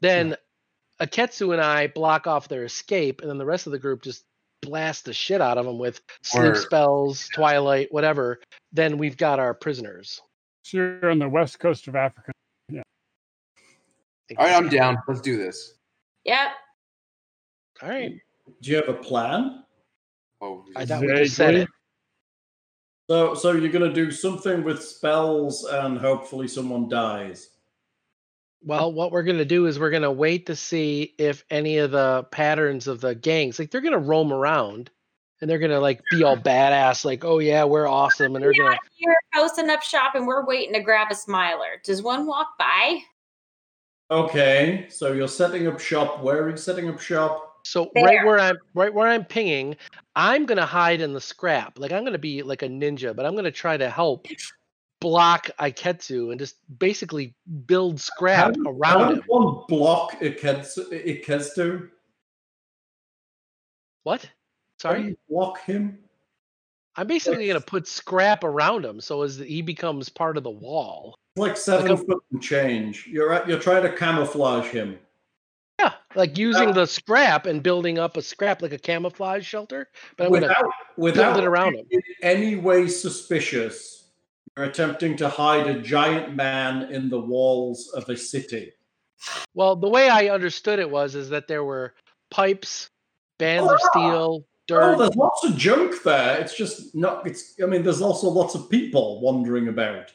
Then 0.00 0.36
Aketsu 1.00 1.52
and 1.52 1.60
I 1.60 1.86
block 1.88 2.26
off 2.26 2.48
their 2.48 2.64
escape, 2.64 3.20
and 3.20 3.30
then 3.30 3.38
the 3.38 3.46
rest 3.46 3.66
of 3.66 3.72
the 3.72 3.78
group 3.78 4.02
just 4.02 4.24
blast 4.62 5.04
the 5.04 5.12
shit 5.12 5.40
out 5.40 5.58
of 5.58 5.66
them 5.66 5.78
with 5.78 6.00
sleep 6.22 6.52
Or- 6.52 6.54
spells, 6.54 7.28
twilight, 7.34 7.88
whatever, 7.92 8.40
then 8.72 8.98
we've 8.98 9.16
got 9.16 9.38
our 9.38 9.54
prisoners. 9.54 10.20
So 10.62 10.76
you're 10.76 11.10
on 11.10 11.18
the 11.18 11.28
west 11.28 11.58
coast 11.58 11.88
of 11.88 11.96
Africa. 11.96 12.32
Yeah. 12.68 12.82
All 14.36 14.46
right, 14.46 14.54
I'm 14.54 14.68
down. 14.68 14.96
Let's 15.08 15.20
do 15.20 15.36
this. 15.36 15.74
Yep. 16.24 16.48
All 17.82 17.88
right. 17.88 18.12
Do 18.60 18.70
you 18.70 18.76
have 18.76 18.88
a 18.88 18.94
plan? 18.94 19.64
Oh, 20.40 20.64
I 20.76 20.84
thought 20.84 21.00
we 21.00 21.08
just 21.08 21.36
said 21.36 21.46
Vaguely. 21.54 21.62
it. 21.62 21.68
So, 23.08 23.34
so 23.34 23.52
you're 23.52 23.72
going 23.72 23.88
to 23.88 23.92
do 23.92 24.10
something 24.10 24.62
with 24.62 24.82
spells, 24.82 25.64
and 25.64 25.98
hopefully 25.98 26.46
someone 26.46 26.88
dies. 26.88 27.50
Well, 28.62 28.92
what 28.92 29.10
we're 29.10 29.22
gonna 29.22 29.46
do 29.46 29.66
is 29.66 29.78
we're 29.78 29.90
gonna 29.90 30.12
wait 30.12 30.44
to 30.46 30.54
see 30.54 31.14
if 31.16 31.44
any 31.48 31.78
of 31.78 31.92
the 31.92 32.24
patterns 32.30 32.88
of 32.88 33.00
the 33.00 33.14
gangs, 33.14 33.58
like 33.58 33.70
they're 33.70 33.80
gonna 33.80 33.98
roam 33.98 34.34
around, 34.34 34.90
and 35.40 35.48
they're 35.50 35.58
gonna 35.58 35.80
like 35.80 36.00
be 36.10 36.22
all 36.24 36.36
badass, 36.36 37.04
like, 37.04 37.24
oh 37.24 37.38
yeah, 37.38 37.64
we're 37.64 37.86
awesome, 37.86 38.34
and 38.36 38.44
they're 38.44 38.52
gonna 38.52 38.78
You're 38.96 39.14
posting 39.34 39.70
up 39.70 39.82
shop 39.82 40.14
and 40.14 40.26
we're 40.26 40.44
waiting 40.46 40.74
to 40.74 40.80
grab 40.80 41.08
a 41.10 41.14
smiler. 41.14 41.80
Does 41.84 42.02
one 42.02 42.26
walk 42.26 42.48
by? 42.58 43.00
Okay, 44.10 44.86
so 44.90 45.12
you're 45.12 45.28
setting 45.28 45.66
up 45.66 45.78
shop. 45.80 46.22
Where 46.22 46.42
are 46.44 46.50
you 46.50 46.56
setting 46.56 46.88
up 46.88 47.00
shop? 47.00 47.46
So 47.64 47.90
There. 47.94 48.04
right 48.04 48.24
where 48.26 48.40
I'm 48.40 48.56
right 48.74 48.92
where 48.92 49.06
I'm 49.08 49.24
pinging, 49.24 49.76
I'm 50.16 50.46
gonna 50.46 50.66
hide 50.66 51.00
in 51.00 51.12
the 51.12 51.20
scrap. 51.20 51.78
Like 51.78 51.92
I'm 51.92 52.04
gonna 52.04 52.18
be 52.18 52.42
like 52.42 52.62
a 52.62 52.68
ninja, 52.68 53.14
but 53.14 53.24
I'm 53.26 53.36
gonna 53.36 53.50
try 53.50 53.76
to 53.76 53.88
help 53.90 54.26
block 55.00 55.48
Aiketsu 55.60 56.30
and 56.30 56.38
just 56.38 56.56
basically 56.78 57.34
build 57.66 58.00
scrap 58.00 58.54
How- 58.56 58.70
around 58.70 58.98
how 59.00 59.08
him. 59.10 59.14
does 59.16 59.24
One 59.28 59.62
block 59.68 60.20
Iketsu. 60.20 61.24
Ikestu. 61.24 61.88
What? 64.02 64.28
Sorry? 64.80 65.14
block 65.28 65.62
him? 65.64 65.98
I'm 66.96 67.06
basically 67.06 67.46
gonna 67.46 67.60
put 67.60 67.86
scrap 67.86 68.44
around 68.44 68.84
him 68.84 69.00
so 69.00 69.22
as 69.22 69.36
he 69.36 69.60
becomes 69.62 70.08
part 70.08 70.36
of 70.36 70.42
the 70.42 70.50
wall. 70.50 71.14
It's 71.36 71.40
like 71.40 71.56
seven 71.56 71.92
a- 71.92 71.96
foot 71.96 72.22
and 72.32 72.42
change. 72.42 73.06
You're 73.06 73.32
at, 73.32 73.48
you're 73.48 73.58
trying 73.58 73.82
to 73.82 73.92
camouflage 73.92 74.66
him. 74.68 74.98
Yeah, 75.78 75.92
like 76.14 76.36
using 76.36 76.72
the 76.72 76.86
scrap 76.86 77.46
and 77.46 77.62
building 77.62 77.98
up 77.98 78.16
a 78.16 78.22
scrap 78.22 78.62
like 78.62 78.72
a 78.72 78.78
camouflage 78.78 79.46
shelter. 79.46 79.88
But 80.16 80.26
I'm 80.26 80.32
without 80.32 80.64
without 80.96 81.34
build 81.34 81.44
it 81.44 81.48
around 81.48 81.74
him. 81.76 81.86
in 81.90 82.00
any 82.22 82.56
way 82.56 82.88
suspicious. 82.88 84.10
You're 84.56 84.66
attempting 84.66 85.16
to 85.18 85.28
hide 85.28 85.68
a 85.68 85.80
giant 85.80 86.34
man 86.34 86.92
in 86.92 87.08
the 87.08 87.20
walls 87.20 87.88
of 87.94 88.08
a 88.08 88.16
city. 88.16 88.72
Well, 89.54 89.76
the 89.76 89.88
way 89.88 90.08
I 90.08 90.28
understood 90.28 90.78
it 90.78 90.90
was 90.90 91.14
is 91.14 91.28
that 91.30 91.46
there 91.48 91.64
were 91.64 91.94
pipes, 92.30 92.90
bands 93.38 93.70
of 93.70 93.78
ah! 93.82 93.88
steel, 93.90 94.44
Oh, 94.70 94.98
there's 94.98 95.16
lots 95.16 95.44
of 95.44 95.56
junk 95.56 96.02
there. 96.02 96.40
It's 96.40 96.56
just 96.56 96.94
not. 96.94 97.26
It's. 97.26 97.54
I 97.62 97.66
mean, 97.66 97.82
there's 97.82 98.02
also 98.02 98.28
lots 98.28 98.54
of 98.54 98.70
people 98.70 99.20
wandering 99.20 99.68
about. 99.68 100.12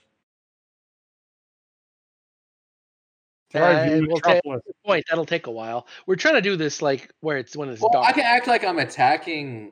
Uh, 3.54 3.88
you 3.90 4.08
we'll 4.08 4.20
take 4.20 4.42
point. 4.86 5.06
That'll 5.10 5.26
take 5.26 5.48
a 5.48 5.52
while. 5.52 5.88
We're 6.08 6.18
trying 6.18 6.34
to 6.36 6.42
do 6.42 6.58
this 6.58 6.82
like 6.82 7.10
where 7.22 7.38
it's 7.38 7.56
when 7.56 7.70
it's 7.70 7.82
Well, 7.82 8.04
I 8.04 8.12
can 8.12 8.26
act 8.26 8.48
like 8.48 8.66
I'm 8.66 8.80
attacking 8.80 9.72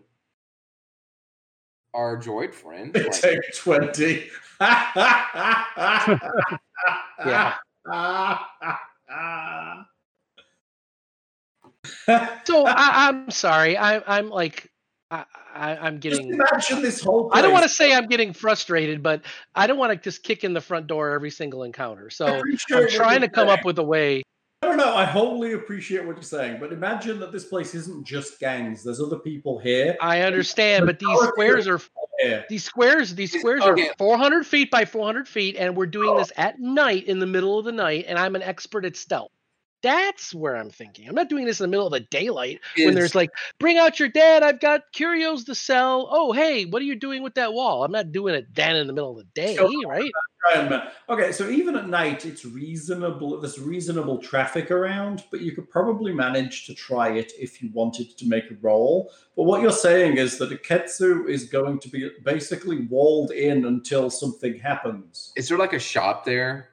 our 1.94 2.18
droid 2.18 2.54
friend. 2.54 2.96
Like- 2.96 3.12
take 3.12 3.40
twenty. 3.56 4.30
Yeah. 7.26 7.56
yeah. 7.86 8.40
So 12.46 12.66
I, 12.66 13.10
I'm 13.10 13.30
sorry. 13.30 13.78
I, 13.78 14.18
I'm 14.18 14.30
like 14.30 14.72
I, 15.14 15.26
I, 15.54 15.76
I'm 15.78 16.00
Just 16.00 16.18
getting. 16.22 16.34
imagine 16.34 16.82
this 16.82 17.04
whole. 17.04 17.30
I 17.32 17.42
don't 17.44 17.54
want 17.54 17.64
to 17.64 17.70
say 17.70 17.94
I'm 17.94 18.08
getting 18.08 18.34
frustrated, 18.34 19.04
but 19.04 19.22
I 19.54 19.68
don't 19.68 19.78
want 19.78 19.92
to 19.92 19.98
just 19.98 20.24
kick 20.24 20.44
in 20.44 20.54
the 20.54 20.62
front 20.62 20.88
door 20.88 21.12
every 21.12 21.30
single 21.30 21.62
encounter. 21.64 22.06
I 22.08 22.10
So 22.14 22.38
appreciate 22.38 22.78
I'm 22.84 22.90
trying 22.90 23.22
to 23.22 23.28
come 23.30 23.48
saying. 23.48 23.60
up 23.60 23.66
with 23.66 23.78
a 23.78 23.84
way. 23.84 24.24
I 24.64 24.68
don't 24.68 24.78
know. 24.78 24.96
I 24.96 25.06
wholly 25.06 25.54
appreciate 25.54 26.06
what 26.06 26.16
you're 26.16 26.24
saying, 26.24 26.58
but 26.60 26.72
imagine 26.74 27.20
that 27.20 27.32
this 27.32 27.44
place 27.46 27.76
isn't 27.76 28.08
just 28.08 28.40
gangs. 28.40 28.84
There's 28.84 29.02
other 29.02 29.20
people 29.20 29.60
here. 29.60 29.96
I 30.02 30.22
understand, 30.22 30.86
but 30.88 30.98
these 31.00 31.20
squares 31.28 31.68
are 31.68 31.80
here. 32.20 32.46
these 32.50 32.64
squares 32.64 33.14
these 33.14 33.32
It's- 33.36 33.42
squares 33.42 33.62
okay. 33.62 33.90
are 33.90 33.94
400 34.00 34.48
feet 34.48 34.72
by 34.72 34.86
400 34.86 35.28
feet, 35.28 35.58
and 35.58 35.76
we're 35.76 35.86
doing 35.86 36.16
this 36.18 36.32
at 36.38 36.60
night 36.60 37.04
in 37.06 37.20
the 37.20 37.28
middle 37.28 37.60
of 37.60 37.66
the 37.66 37.72
night, 37.74 38.06
and 38.08 38.18
I'm 38.18 38.36
an 38.36 38.42
expert 38.42 38.86
at 38.86 38.96
stealth. 38.96 39.32
That's 39.84 40.34
where 40.34 40.56
I'm 40.56 40.70
thinking. 40.70 41.10
I'm 41.10 41.14
not 41.14 41.28
doing 41.28 41.46
this 41.46 41.60
in 41.60 41.66
the 41.66 41.68
middle 41.68 41.86
of 41.86 41.92
the 41.92 42.00
daylight 42.00 42.62
when 42.78 42.96
there's 42.96 43.16
like, 43.16 43.32
bring 43.60 43.78
out 43.78 44.00
your 44.00 44.08
dad. 44.08 44.42
I've 44.42 44.62
got 44.62 44.84
curios 44.94 45.44
to 45.44 45.56
sell. 45.56 46.08
Oh, 46.10 46.32
hey, 46.32 46.64
what 46.64 46.82
are 46.82 46.86
you 46.86 46.96
doing 46.96 47.22
with 47.22 47.36
that 47.36 47.54
wall? 47.54 47.84
I'm 47.84 47.92
not 47.92 48.14
doing 48.14 48.34
it 48.34 48.48
then 48.56 48.78
in 48.78 48.88
the 48.88 48.94
middle 48.94 49.12
of 49.12 49.18
the 49.18 49.42
day, 49.42 49.56
Sure. 49.56 49.70
right? 49.88 50.10
Okay, 51.10 51.32
so 51.32 51.50
even 51.50 51.76
at 51.76 51.88
night, 51.90 52.26
it's 52.26 52.46
reasonable. 52.46 53.40
There's 53.40 53.60
reasonable 53.60 54.20
traffic 54.20 54.72
around, 54.72 55.26
but 55.32 55.42
you 55.42 55.52
could 55.52 55.70
probably 55.70 56.14
manage 56.14 56.66
to 56.68 56.74
try 56.74 57.12
it 57.12 57.34
if 57.38 57.62
you 57.62 57.70
wanted 57.74 58.18
to 58.18 58.26
make 58.28 58.52
a 58.52 58.56
roll. 58.62 59.12
But 59.36 59.44
what 59.44 59.62
you're 59.62 59.72
saying 59.72 60.18
is 60.18 60.38
that 60.38 60.50
Iketsu 60.50 61.28
is 61.28 61.46
going 61.46 61.80
to 61.80 61.90
be 61.90 62.10
basically 62.24 62.86
walled 62.86 63.32
in 63.32 63.66
until 63.66 64.10
something 64.10 64.60
happens. 64.60 65.34
Is 65.36 65.50
there 65.50 65.58
like 65.58 65.74
a 65.74 65.80
shop 65.80 66.24
there? 66.26 66.70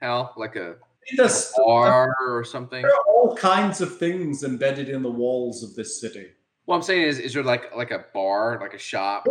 Hal, 0.00 0.32
like 0.36 0.56
a 0.56 0.76
There's, 1.16 1.52
bar 1.56 2.14
or 2.20 2.44
something? 2.44 2.82
there 2.82 2.90
are 2.90 3.06
all 3.08 3.36
kinds 3.36 3.80
of 3.80 3.98
things 3.98 4.42
embedded 4.44 4.88
in 4.88 5.02
the 5.02 5.10
walls 5.10 5.62
of 5.62 5.74
this 5.74 6.00
city. 6.00 6.28
What 6.66 6.76
I'm 6.76 6.82
saying 6.82 7.02
is, 7.02 7.18
is 7.18 7.34
there 7.34 7.42
like 7.42 7.74
like 7.76 7.90
a 7.90 8.06
bar, 8.14 8.58
like 8.60 8.74
a 8.74 8.78
shop? 8.78 9.26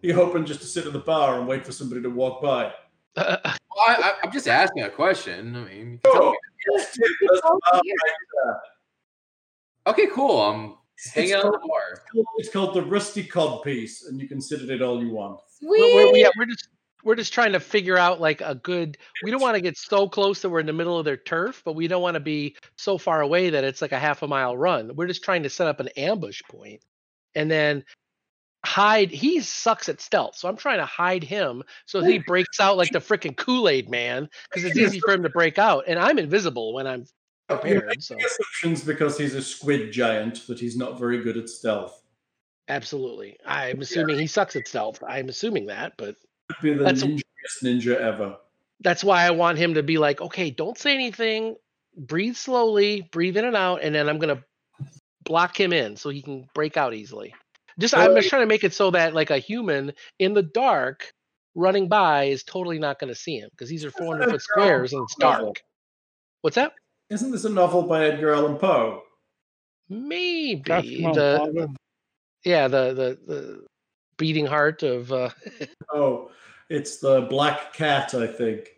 You're 0.00 0.16
hoping 0.16 0.44
just 0.44 0.60
to 0.60 0.66
sit 0.66 0.86
at 0.86 0.92
the 0.92 0.98
bar 0.98 1.38
and 1.38 1.46
wait 1.46 1.64
for 1.66 1.72
somebody 1.72 2.02
to 2.02 2.08
walk 2.10 2.42
by. 2.42 2.72
Well, 3.16 3.26
I, 3.36 3.54
I, 3.94 4.12
I'm 4.22 4.32
just 4.32 4.48
asking 4.48 4.82
a 4.84 4.90
question. 4.90 5.54
I 5.54 5.60
mean, 5.64 5.76
you 5.92 5.98
can 5.98 6.12
tell 6.12 6.22
Oh, 6.24 6.30
me. 6.30 6.36
yes, 6.72 6.92
Tim, 6.96 7.08
there's 7.20 7.38
a 7.40 7.42
bar 7.42 7.58
right 7.72 7.82
there. 8.44 8.60
okay, 9.88 10.06
cool. 10.12 10.40
I'm 10.40 10.74
It's 10.96 11.10
hanging 11.12 11.32
out 11.34 11.38
at 11.38 11.42
called- 11.52 11.54
the 11.62 11.68
bar. 11.68 12.24
It's 12.38 12.48
called 12.50 12.74
the 12.74 12.82
Rusty 12.82 13.24
Cod 13.24 13.62
Piece, 13.62 14.06
and 14.06 14.20
you 14.20 14.28
can 14.28 14.40
sit 14.40 14.62
at 14.62 14.70
it 14.70 14.82
all 14.82 15.02
you 15.02 15.10
want. 15.10 15.40
we're, 15.60 15.76
Sweet. 15.78 15.94
we're, 15.94 16.16
yeah, 16.16 16.28
we're 16.38 16.46
just 16.46 16.68
we're 17.04 17.16
just 17.16 17.32
trying 17.32 17.52
to 17.52 17.60
figure 17.60 17.98
out 17.98 18.20
like 18.20 18.40
a 18.40 18.54
good. 18.54 18.96
We 19.24 19.30
don't 19.30 19.40
want 19.40 19.56
to 19.56 19.60
get 19.60 19.76
so 19.76 20.08
close 20.08 20.42
that 20.42 20.50
we're 20.50 20.60
in 20.60 20.66
the 20.66 20.72
middle 20.72 20.98
of 20.98 21.04
their 21.04 21.16
turf, 21.16 21.62
but 21.64 21.74
we 21.74 21.88
don't 21.88 22.02
want 22.02 22.14
to 22.14 22.20
be 22.20 22.56
so 22.76 22.98
far 22.98 23.20
away 23.20 23.50
that 23.50 23.64
it's 23.64 23.82
like 23.82 23.92
a 23.92 23.98
half 23.98 24.22
a 24.22 24.28
mile 24.28 24.56
run. 24.56 24.94
We're 24.94 25.06
just 25.06 25.24
trying 25.24 25.42
to 25.42 25.50
set 25.50 25.66
up 25.66 25.80
an 25.80 25.88
ambush 25.96 26.42
point, 26.48 26.80
and 27.34 27.50
then 27.50 27.84
hide. 28.64 29.10
He 29.10 29.40
sucks 29.40 29.88
at 29.88 30.00
stealth, 30.00 30.36
so 30.36 30.48
I'm 30.48 30.56
trying 30.56 30.78
to 30.78 30.86
hide 30.86 31.24
him 31.24 31.62
so 31.86 32.02
he 32.02 32.18
breaks 32.26 32.60
out 32.60 32.76
like 32.76 32.90
the 32.92 33.00
freaking 33.00 33.36
Kool 33.36 33.68
Aid 33.68 33.90
Man 33.90 34.28
because 34.48 34.64
it's 34.64 34.76
easy 34.76 35.00
for 35.00 35.12
him 35.12 35.24
to 35.24 35.30
break 35.30 35.58
out, 35.58 35.84
and 35.88 35.98
I'm 35.98 36.18
invisible 36.18 36.72
when 36.74 36.86
I'm 36.86 37.04
oh, 37.48 37.60
You're 37.64 37.80
prepared. 37.80 38.02
So 38.02 38.16
assumptions 38.16 38.84
because 38.84 39.18
he's 39.18 39.34
a 39.34 39.42
squid 39.42 39.92
giant 39.92 40.46
that 40.46 40.60
he's 40.60 40.76
not 40.76 40.98
very 40.98 41.22
good 41.22 41.36
at 41.36 41.48
stealth. 41.48 42.00
absolutely, 42.68 43.38
I'm 43.44 43.80
assuming 43.80 44.18
he 44.18 44.28
sucks 44.28 44.54
at 44.54 44.68
stealth. 44.68 45.02
I'm 45.06 45.28
assuming 45.28 45.66
that, 45.66 45.94
but 45.98 46.14
be 46.60 46.74
the 46.74 46.84
That's- 46.84 47.02
ninjaest 47.02 47.62
ninja 47.62 47.96
ever. 47.96 48.36
that's 48.80 49.04
why 49.04 49.24
I 49.24 49.30
want 49.30 49.58
him 49.58 49.74
to 49.74 49.82
be 49.82 49.98
like, 49.98 50.20
okay, 50.20 50.50
don't 50.50 50.76
say 50.76 50.94
anything, 50.94 51.56
breathe 51.96 52.34
slowly, 52.36 53.08
breathe 53.12 53.36
in 53.36 53.44
and 53.44 53.56
out, 53.56 53.82
and 53.82 53.94
then 53.94 54.08
I'm 54.08 54.18
gonna 54.18 54.42
block 55.24 55.58
him 55.58 55.72
in 55.72 55.96
so 55.96 56.10
he 56.10 56.20
can 56.22 56.48
break 56.54 56.76
out 56.76 56.94
easily. 56.94 57.34
Just 57.78 57.94
I'm 57.96 58.14
just 58.16 58.28
trying 58.28 58.42
to 58.42 58.46
make 58.46 58.64
it 58.64 58.74
so 58.74 58.90
that 58.90 59.14
like 59.14 59.30
a 59.30 59.38
human 59.38 59.92
in 60.18 60.34
the 60.34 60.42
dark 60.42 61.12
running 61.54 61.88
by 61.88 62.24
is 62.24 62.42
totally 62.44 62.78
not 62.78 62.98
gonna 62.98 63.14
see 63.14 63.38
him 63.38 63.48
because 63.52 63.68
these 63.68 63.84
are 63.84 63.90
400 63.90 64.30
foot 64.30 64.42
squares 64.42 64.92
and 64.92 65.02
it's 65.04 65.14
dark. 65.16 65.62
What's 66.42 66.56
that? 66.56 66.72
Isn't 67.08 67.30
this 67.30 67.44
a 67.44 67.50
novel 67.50 67.82
by 67.84 68.04
Edgar 68.06 68.34
Allan 68.34 68.56
Poe? 68.56 69.02
Maybe 69.88 70.62
Cosmo 70.62 71.14
the 71.14 71.74
yeah 72.44 72.66
the 72.68 72.92
the 72.94 73.18
the 73.32 73.66
beating 74.22 74.46
heart 74.46 74.84
of 74.84 75.12
uh 75.12 75.30
Oh, 75.92 76.30
it's 76.70 76.98
the 76.98 77.22
Black 77.22 77.72
Cat, 77.72 78.14
I 78.14 78.28
think. 78.28 78.68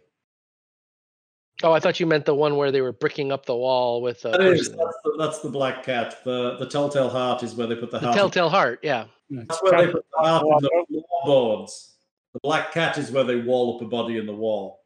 oh 1.63 1.73
I 1.73 1.81
thought 1.81 2.01
you 2.01 2.07
meant 2.07 2.25
the 2.25 2.35
one 2.35 2.57
where 2.57 2.73
they 2.73 2.81
were 2.81 2.93
bricking 2.95 3.31
up 3.31 3.45
the 3.45 3.55
wall 3.55 4.01
with 4.01 4.25
a 4.25 4.31
That 4.31 4.41
is, 4.41 4.71
that's 4.71 4.99
the, 5.05 5.17
that's 5.19 5.41
the 5.41 5.51
Black 5.51 5.83
Cat. 5.85 6.25
The 6.25 6.57
the 6.57 6.67
Telltale 6.67 7.11
Heart 7.11 7.43
is 7.43 7.55
where 7.55 7.67
they 7.67 7.75
put 7.77 7.91
the, 7.91 7.99
the 7.99 8.07
heart. 8.07 8.17
telltale 8.17 8.49
heart. 8.49 8.81
Yeah. 8.83 9.05
That's 9.29 9.63
where 9.63 9.87
they 9.87 9.93
put 9.93 10.07
the 10.17 10.19
heart 10.27 10.45
in 10.47 10.97
the 10.97 11.03
floorboards. 11.23 11.97
The 12.33 12.41
Black 12.43 12.73
Cat 12.73 12.97
is 12.97 13.11
where 13.11 13.25
they 13.25 13.37
wall 13.37 13.77
up 13.77 13.83
a 13.83 13.87
body 13.87 14.17
in 14.17 14.25
the 14.27 14.35
wall. 14.35 14.81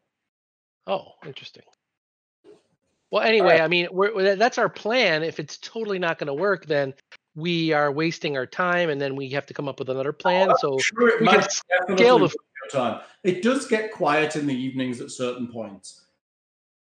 Oh, 0.87 1.13
interesting. 1.25 1.63
Well, 3.11 3.23
anyway, 3.23 3.59
I 3.59 3.67
mean, 3.67 3.87
we're, 3.91 4.13
we're- 4.13 4.35
that's 4.35 4.57
our 4.59 4.69
plan. 4.69 5.23
If 5.23 5.39
it's 5.39 5.57
totally 5.57 5.99
not 5.99 6.19
going 6.19 6.27
to 6.27 6.33
work, 6.33 6.65
then 6.67 6.93
we 7.35 7.71
are 7.73 7.91
wasting 7.91 8.37
our 8.37 8.45
time, 8.45 8.89
and 8.89 8.99
then 8.99 9.15
we 9.15 9.29
have 9.29 9.45
to 9.47 9.53
come 9.53 9.67
up 9.67 9.79
with 9.79 9.89
another 9.89 10.09
oh, 10.09 10.13
plan. 10.13 10.51
So 10.59 10.77
Sure, 10.79 11.09
it 11.09 11.21
we 11.21 11.27
can 11.27 11.49
scale 11.49 12.17
the- 12.17 12.25
worth 12.25 12.35
your 12.73 12.81
time. 12.81 13.01
It 13.23 13.41
does 13.41 13.67
get 13.67 13.91
quiet 13.91 14.35
in 14.35 14.47
the 14.47 14.55
evenings 14.55 15.01
at 15.01 15.11
certain 15.11 15.47
points. 15.47 16.05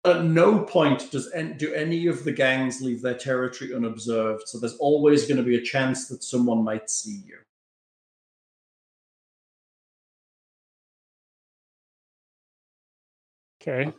At 0.05 0.26
no 0.26 0.60
point 0.60 1.11
does 1.11 1.31
en- 1.31 1.57
do 1.57 1.73
any 1.73 2.07
of 2.07 2.26
the 2.26 2.31
gangs 2.31 2.81
leave 2.81 3.01
their 3.01 3.18
territory 3.18 3.73
unobserved, 3.73 4.43
so 4.47 4.60
there's 4.60 4.76
always 4.77 5.26
going 5.27 5.38
to 5.38 5.43
be 5.43 5.55
a 5.55 5.61
chance 5.61 6.07
that 6.10 6.23
someone 6.23 6.64
might 6.64 6.89
see 6.89 7.22
you. 7.26 7.38
Okay. 13.61 13.93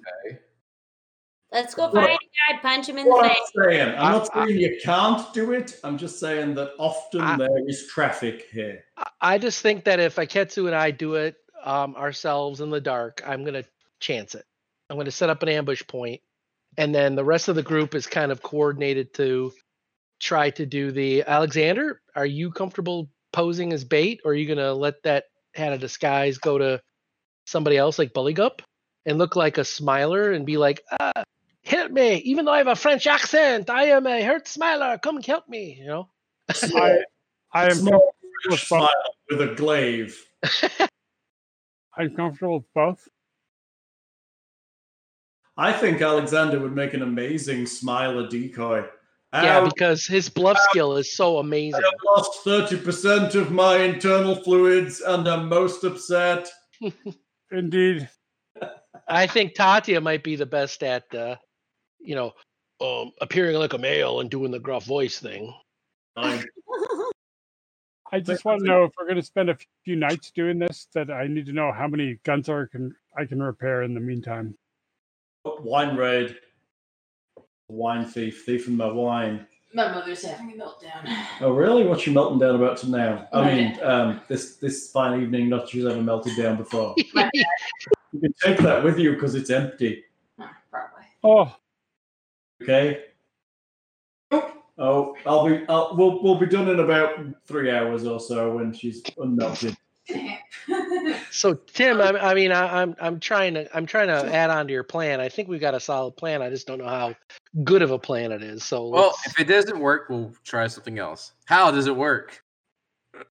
Let's 1.54 1.72
go 1.72 1.88
find 1.88 2.06
a 2.06 2.52
guy, 2.52 2.58
punch 2.60 2.88
him 2.88 2.98
in 2.98 3.04
the 3.04 3.10
What 3.10 3.26
I'm 3.26 3.30
face. 3.30 3.52
saying, 3.56 3.88
I'm 3.90 4.12
not 4.12 4.28
I- 4.34 4.40
I- 4.42 4.46
saying 4.46 4.58
you 4.58 4.80
can't 4.82 5.32
do 5.32 5.52
it. 5.52 5.78
I'm 5.84 5.96
just 5.96 6.18
saying 6.18 6.54
that 6.56 6.72
often 6.78 7.20
I- 7.20 7.36
there 7.36 7.68
is 7.68 7.86
traffic 7.86 8.48
here. 8.50 8.84
I- 8.96 9.10
I 9.20 9.38
just 9.38 9.62
think 9.62 9.84
that 9.84 10.00
if 10.00 10.16
Iketsu 10.16 10.66
and 10.66 10.74
I 10.74 10.90
do 10.90 11.14
it 11.14 11.36
um, 11.62 11.94
ourselves 11.94 12.60
in 12.60 12.70
the 12.70 12.80
dark, 12.80 13.22
I'm 13.24 13.44
gonna 13.44 13.64
chance 14.00 14.34
it. 14.34 14.44
I'm 14.90 14.96
gonna 14.98 15.10
set 15.12 15.30
up 15.30 15.42
an 15.44 15.48
ambush 15.48 15.82
point, 15.86 16.20
and 16.76 16.92
then 16.94 17.14
the 17.14 17.24
rest 17.24 17.48
of 17.48 17.54
the 17.54 17.62
group 17.62 17.94
is 17.94 18.06
kind 18.06 18.30
of 18.32 18.42
coordinated 18.42 19.14
to 19.14 19.52
try 20.20 20.50
to 20.50 20.66
do 20.66 20.90
the. 20.90 21.22
Alexander, 21.22 22.02
are 22.16 22.26
you 22.26 22.50
comfortable 22.50 23.08
posing 23.32 23.72
as 23.72 23.84
bait, 23.84 24.20
or 24.24 24.32
are 24.32 24.34
you 24.34 24.46
gonna 24.46 24.74
let 24.74 25.02
that 25.04 25.26
hat 25.54 25.72
of 25.72 25.80
disguise 25.80 26.36
go 26.36 26.58
to 26.58 26.82
somebody 27.46 27.76
else 27.78 27.98
like 27.98 28.12
Bulligup 28.12 28.60
and 29.06 29.18
look 29.18 29.36
like 29.36 29.56
a 29.56 29.64
smiler 29.64 30.32
and 30.32 30.44
be 30.44 30.56
like, 30.56 30.82
uh, 31.00 31.22
"Help 31.64 31.92
me! 31.92 32.16
Even 32.16 32.44
though 32.44 32.52
I 32.52 32.58
have 32.58 32.66
a 32.68 32.76
French 32.76 33.06
accent, 33.06 33.70
I 33.70 33.84
am 33.86 34.06
a 34.06 34.22
hurt 34.22 34.48
smiler. 34.48 34.98
Come 34.98 35.22
help 35.22 35.48
me!" 35.48 35.76
You 35.80 35.86
know. 35.86 36.08
I, 36.74 36.98
I 37.52 37.64
am 37.66 37.74
Small 37.74 38.14
with 38.48 38.60
smile 38.60 38.90
with 39.30 39.40
a 39.40 39.54
glaive. 39.54 40.22
I'm 41.96 42.14
comfortable 42.14 42.58
with 42.58 42.74
both. 42.74 43.08
I 45.56 45.72
think 45.72 46.02
Alexander 46.02 46.58
would 46.58 46.74
make 46.74 46.94
an 46.94 47.02
amazing 47.02 47.66
smiler 47.66 48.28
decoy. 48.28 48.84
Yeah, 49.32 49.58
Ow, 49.58 49.64
because 49.64 50.06
his 50.06 50.28
bluff 50.28 50.58
skill 50.70 50.96
is 50.96 51.16
so 51.16 51.38
amazing. 51.38 51.80
I 51.82 51.86
have 51.86 52.16
lost 52.16 52.44
30% 52.44 53.34
of 53.34 53.50
my 53.50 53.78
internal 53.78 54.36
fluids 54.36 55.00
and 55.00 55.26
I'm 55.28 55.48
most 55.48 55.82
upset. 55.84 56.48
Indeed. 57.50 58.08
I 59.08 59.26
think 59.26 59.54
Tatia 59.54 60.00
might 60.00 60.22
be 60.22 60.36
the 60.36 60.46
best 60.46 60.82
at, 60.82 61.12
uh, 61.14 61.36
you 62.04 62.14
know, 62.14 62.32
um, 62.80 63.12
appearing 63.20 63.56
like 63.56 63.72
a 63.72 63.78
male 63.78 64.20
and 64.20 64.30
doing 64.30 64.50
the 64.50 64.58
gruff 64.58 64.84
voice 64.84 65.18
thing. 65.18 65.52
I, 66.16 66.44
I 68.12 68.20
just 68.20 68.44
want 68.44 68.60
to 68.60 68.66
know 68.66 68.84
if 68.84 68.92
we're 68.98 69.06
going 69.06 69.16
to 69.16 69.22
spend 69.22 69.50
a 69.50 69.56
few 69.84 69.96
nights 69.96 70.30
doing 70.30 70.58
this. 70.58 70.86
That 70.94 71.10
I 71.10 71.26
need 71.26 71.46
to 71.46 71.52
know 71.52 71.72
how 71.72 71.88
many 71.88 72.20
guns 72.24 72.48
I 72.48 72.64
can 72.70 72.94
I 73.18 73.24
can 73.24 73.42
repair 73.42 73.82
in 73.82 73.94
the 73.94 74.00
meantime. 74.00 74.56
wine 75.44 75.96
raid. 75.96 76.36
Wine 77.68 78.04
thief, 78.04 78.44
thieving 78.44 78.76
my 78.76 78.86
wine. 78.92 79.46
My 79.72 79.90
mother's 79.90 80.22
having 80.24 80.52
a 80.52 80.64
meltdown. 80.64 81.26
Oh, 81.40 81.50
really? 81.50 81.84
What's 81.84 82.06
your 82.06 82.14
melting 82.14 82.38
down 82.38 82.54
about 82.54 82.76
to 82.78 82.90
now? 82.90 83.26
I 83.32 83.40
Okay. 83.40 83.56
mean, 83.56 83.82
um, 83.82 84.20
this 84.28 84.56
this 84.56 84.92
fine 84.92 85.20
evening, 85.20 85.48
not 85.48 85.68
she's 85.68 85.84
ever 85.84 86.00
melted 86.00 86.36
down 86.36 86.56
before. 86.56 86.94
You 88.12 88.20
can 88.20 88.34
take 88.44 88.58
that 88.58 88.84
with 88.84 88.96
you 89.00 89.14
because 89.14 89.34
it's 89.34 89.50
empty. 89.50 90.04
Huh, 90.38 90.46
probably. 90.70 91.02
Oh, 91.24 91.52
Okay. 92.62 93.04
Oh, 94.76 95.14
I'll 95.24 95.46
be. 95.48 95.64
I'll, 95.68 95.94
we'll 95.96 96.22
we'll 96.22 96.38
be 96.38 96.46
done 96.46 96.68
in 96.68 96.80
about 96.80 97.18
three 97.46 97.70
hours 97.70 98.04
or 98.06 98.18
so 98.18 98.56
when 98.56 98.72
she's 98.72 99.02
unmelted. 99.02 99.76
So 101.30 101.54
Tim, 101.54 102.00
I, 102.00 102.10
I 102.30 102.34
mean, 102.34 102.52
I, 102.52 102.82
I'm 102.82 102.94
I'm 103.00 103.18
trying 103.18 103.54
to 103.54 103.76
I'm 103.76 103.86
trying 103.86 104.06
to 104.06 104.34
add 104.34 104.50
on 104.50 104.66
to 104.68 104.72
your 104.72 104.84
plan. 104.84 105.20
I 105.20 105.28
think 105.28 105.48
we've 105.48 105.60
got 105.60 105.74
a 105.74 105.80
solid 105.80 106.16
plan. 106.16 106.42
I 106.42 106.48
just 106.48 106.66
don't 106.66 106.78
know 106.78 106.86
how 106.88 107.14
good 107.64 107.82
of 107.82 107.90
a 107.90 107.98
plan 107.98 108.30
it 108.32 108.42
is. 108.42 108.62
So 108.64 108.88
Well, 108.88 109.06
let's- 109.08 109.26
if 109.26 109.40
it 109.40 109.44
doesn't 109.48 109.78
work, 109.78 110.08
we'll 110.08 110.32
try 110.44 110.66
something 110.68 110.98
else. 110.98 111.32
How 111.46 111.70
does 111.70 111.86
it 111.86 111.96
work? 111.96 112.42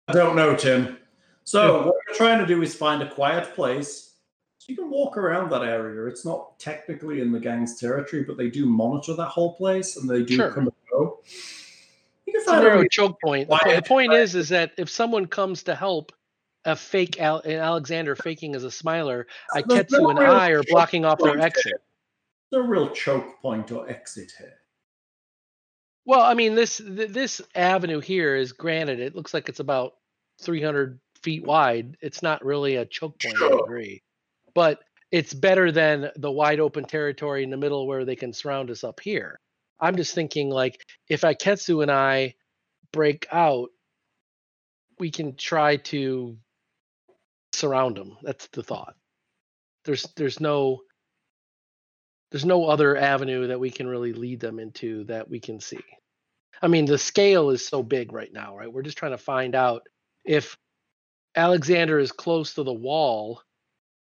I 0.08 0.12
don't 0.12 0.34
know, 0.34 0.56
Tim. 0.56 0.98
So 1.44 1.86
what 1.86 1.94
we're 2.08 2.14
trying 2.16 2.38
to 2.40 2.46
do 2.46 2.60
is 2.60 2.74
find 2.74 3.02
a 3.02 3.08
quiet 3.10 3.54
place 3.54 4.08
so 4.10 4.11
you 4.72 4.76
can 4.78 4.90
walk 4.90 5.18
around 5.18 5.50
that 5.50 5.62
area. 5.62 6.06
It's 6.06 6.24
not 6.24 6.58
technically 6.58 7.20
in 7.20 7.30
the 7.30 7.38
gang's 7.38 7.78
territory, 7.78 8.22
but 8.22 8.38
they 8.38 8.48
do 8.48 8.64
monitor 8.64 9.14
that 9.14 9.26
whole 9.26 9.54
place 9.54 9.98
and 9.98 10.08
they 10.08 10.22
do 10.22 10.36
Sure. 10.36 10.50
come 10.50 10.64
and 10.64 10.72
go. 10.90 11.20
You 12.24 12.32
can 12.32 12.44
find 12.44 12.66
a 12.66 12.88
choke 12.88 13.20
point. 13.22 13.50
The, 13.50 13.74
the 13.76 13.82
point 13.82 14.14
is, 14.14 14.34
is 14.34 14.48
that 14.48 14.72
if 14.78 14.88
someone 14.88 15.26
comes 15.26 15.64
to 15.64 15.74
help, 15.74 16.12
a 16.64 16.74
fake 16.74 17.20
Al- 17.20 17.40
an 17.40 17.56
Alexander 17.58 18.16
faking 18.16 18.54
as 18.54 18.64
a 18.64 18.70
smiler, 18.70 19.26
There's 19.52 19.66
no 19.66 19.76
Iketsu 19.76 20.10
and 20.10 20.20
I 20.20 20.50
are 20.50 20.62
blocking 20.62 21.04
off 21.04 21.18
their 21.18 21.38
exit. 21.38 21.82
There's 22.50 22.62
no 22.64 22.70
real 22.70 22.88
choke 22.90 23.42
point 23.42 23.70
or 23.72 23.90
exit 23.90 24.32
here. 24.38 24.54
Well, 26.06 26.20
I 26.22 26.32
mean, 26.34 26.54
this 26.54 26.78
th- 26.78 27.10
this 27.10 27.42
avenue 27.54 28.00
here 28.00 28.36
is 28.36 28.52
granted. 28.52 29.00
It 29.00 29.14
looks 29.14 29.34
like 29.34 29.48
it's 29.48 29.60
about 29.60 29.94
300 30.40 30.98
feet 31.22 31.44
wide. 31.44 31.96
It's 32.00 32.22
not 32.22 32.44
really 32.44 32.76
a 32.76 32.86
choke 32.86 33.20
point, 33.20 33.36
I 33.42 33.58
agree, 33.64 34.02
but 34.54 34.80
it's 35.10 35.34
better 35.34 35.70
than 35.70 36.10
the 36.16 36.30
wide 36.30 36.60
open 36.60 36.84
territory 36.84 37.44
in 37.44 37.50
the 37.50 37.56
middle 37.56 37.86
where 37.86 38.04
they 38.04 38.16
can 38.16 38.32
surround 38.32 38.70
us 38.70 38.82
up 38.82 39.00
here. 39.00 39.38
I'm 39.78 39.96
just 39.96 40.14
thinking, 40.14 40.48
like, 40.48 40.80
if 41.08 41.22
Iketsu 41.22 41.82
and 41.82 41.90
I 41.90 42.34
break 42.92 43.26
out, 43.32 43.70
we 44.98 45.10
can 45.10 45.36
try 45.36 45.76
to 45.76 46.36
surround 47.52 47.96
them. 47.96 48.16
That's 48.22 48.46
the 48.48 48.62
thought. 48.62 48.94
There's 49.84 50.04
there's 50.16 50.40
no 50.40 50.80
there's 52.30 52.44
no 52.44 52.66
other 52.66 52.96
avenue 52.96 53.48
that 53.48 53.60
we 53.60 53.70
can 53.70 53.86
really 53.86 54.12
lead 54.12 54.40
them 54.40 54.58
into 54.58 55.04
that 55.04 55.28
we 55.28 55.40
can 55.40 55.60
see. 55.60 55.84
I 56.62 56.68
mean, 56.68 56.86
the 56.86 56.96
scale 56.96 57.50
is 57.50 57.66
so 57.66 57.82
big 57.82 58.12
right 58.12 58.32
now, 58.32 58.56
right? 58.56 58.72
We're 58.72 58.82
just 58.82 58.96
trying 58.96 59.12
to 59.12 59.18
find 59.18 59.54
out 59.54 59.82
if 60.24 60.56
Alexander 61.34 61.98
is 61.98 62.12
close 62.12 62.54
to 62.54 62.62
the 62.62 62.72
wall 62.72 63.42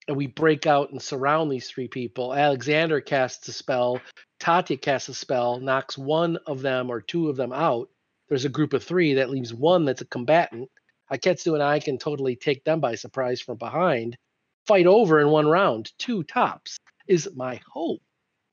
and 0.08 0.18
we 0.18 0.28
break 0.28 0.68
out 0.68 0.92
and 0.92 1.02
surround 1.02 1.52
these 1.52 1.68
three 1.68 1.88
people. 1.88 2.34
Alexander 2.34 3.02
casts 3.02 3.48
a 3.48 3.54
spell, 3.54 4.00
Tatia 4.40 4.80
casts 4.80 5.10
a 5.10 5.14
spell, 5.14 5.60
knocks 5.60 5.98
one 5.98 6.38
of 6.46 6.62
them 6.62 6.90
or 6.90 7.02
two 7.02 7.30
of 7.30 7.36
them 7.36 7.52
out. 7.54 7.90
There's 8.30 8.46
a 8.46 8.50
group 8.50 8.74
of 8.74 8.84
three 8.84 9.16
that 9.16 9.30
leaves 9.30 9.54
one 9.54 9.86
that's 9.86 10.02
a 10.02 10.06
combatant. 10.06 10.70
Aketsu 11.12 11.54
and 11.54 11.64
I 11.64 11.80
can 11.80 11.98
totally 11.98 12.36
take 12.36 12.64
them 12.64 12.80
by 12.80 12.96
surprise 12.96 13.42
from 13.42 13.58
behind, 13.58 14.18
fight 14.68 14.88
over 14.88 15.20
in 15.20 15.30
one 15.30 15.48
round, 15.48 15.92
two 16.00 16.24
tops, 16.24 16.78
is 17.08 17.30
my 17.36 17.62
hope. 17.72 18.02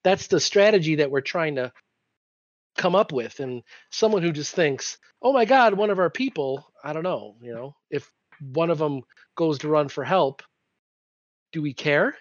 That's 0.04 0.26
the 0.26 0.40
strategy 0.40 0.96
that 0.96 1.10
we're 1.10 1.22
trying 1.22 1.56
to 1.56 1.72
come 2.76 2.94
up 2.94 3.12
with. 3.12 3.40
And 3.40 3.62
someone 3.90 4.22
who 4.22 4.32
just 4.32 4.54
thinks, 4.54 4.98
oh 5.22 5.32
my 5.32 5.44
God, 5.44 5.74
one 5.74 5.90
of 5.90 5.98
our 5.98 6.10
people, 6.10 6.70
I 6.84 6.92
don't 6.92 7.02
know, 7.02 7.36
you 7.40 7.54
know, 7.54 7.74
if 7.90 8.10
one 8.40 8.70
of 8.70 8.78
them 8.78 9.02
goes 9.36 9.58
to 9.60 9.68
run 9.68 9.88
for 9.88 10.04
help, 10.04 10.42
do 11.52 11.62
we 11.62 11.72
care? 11.72 12.16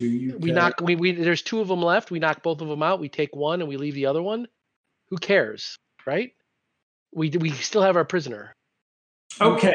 Do 0.00 0.06
you 0.06 0.36
We 0.38 0.50
care? 0.50 0.56
knock, 0.56 0.80
we, 0.80 0.96
we, 0.96 1.12
there's 1.12 1.42
two 1.42 1.60
of 1.60 1.68
them 1.68 1.82
left. 1.82 2.10
We 2.10 2.18
knock 2.18 2.42
both 2.42 2.60
of 2.60 2.68
them 2.68 2.82
out. 2.82 3.00
We 3.00 3.08
take 3.08 3.34
one 3.34 3.60
and 3.60 3.68
we 3.68 3.76
leave 3.76 3.94
the 3.94 4.06
other 4.06 4.22
one. 4.22 4.46
Who 5.08 5.16
cares? 5.16 5.78
Right? 6.06 6.32
We, 7.12 7.30
we 7.30 7.50
still 7.50 7.82
have 7.82 7.96
our 7.96 8.04
prisoner. 8.04 8.52
Okay. 9.40 9.74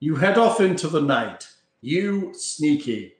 You 0.00 0.14
head 0.14 0.38
off 0.38 0.60
into 0.60 0.88
the 0.88 1.00
night. 1.00 1.48
You 1.80 2.32
sneaky, 2.34 3.14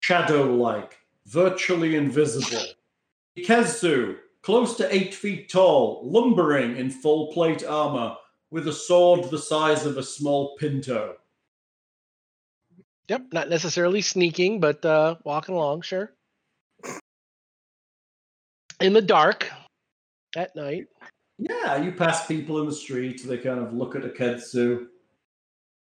shadow 0.00 0.54
like, 0.54 0.98
virtually 1.26 1.96
invisible. 1.96 2.64
Ikezu, 3.36 4.16
close 4.42 4.76
to 4.76 4.94
eight 4.94 5.14
feet 5.14 5.48
tall, 5.48 6.00
lumbering 6.04 6.76
in 6.76 6.90
full 6.90 7.32
plate 7.32 7.64
armor, 7.64 8.16
with 8.50 8.66
a 8.66 8.72
sword 8.72 9.30
the 9.30 9.38
size 9.38 9.84
of 9.84 9.98
a 9.98 10.02
small 10.02 10.56
pinto. 10.56 11.16
Yep. 13.08 13.22
Not 13.32 13.48
necessarily 13.48 14.02
sneaking, 14.02 14.60
but 14.60 14.84
uh, 14.84 15.16
walking 15.24 15.54
along, 15.54 15.82
sure. 15.82 16.12
In 18.80 18.92
the 18.92 19.02
dark 19.02 19.50
at 20.36 20.54
night. 20.54 20.86
Yeah, 21.38 21.76
you 21.76 21.92
pass 21.92 22.26
people 22.26 22.60
in 22.60 22.66
the 22.66 22.74
street, 22.74 23.22
they 23.24 23.38
kind 23.38 23.60
of 23.60 23.72
look 23.72 23.96
at 23.96 24.02
Akedsu. 24.02 24.86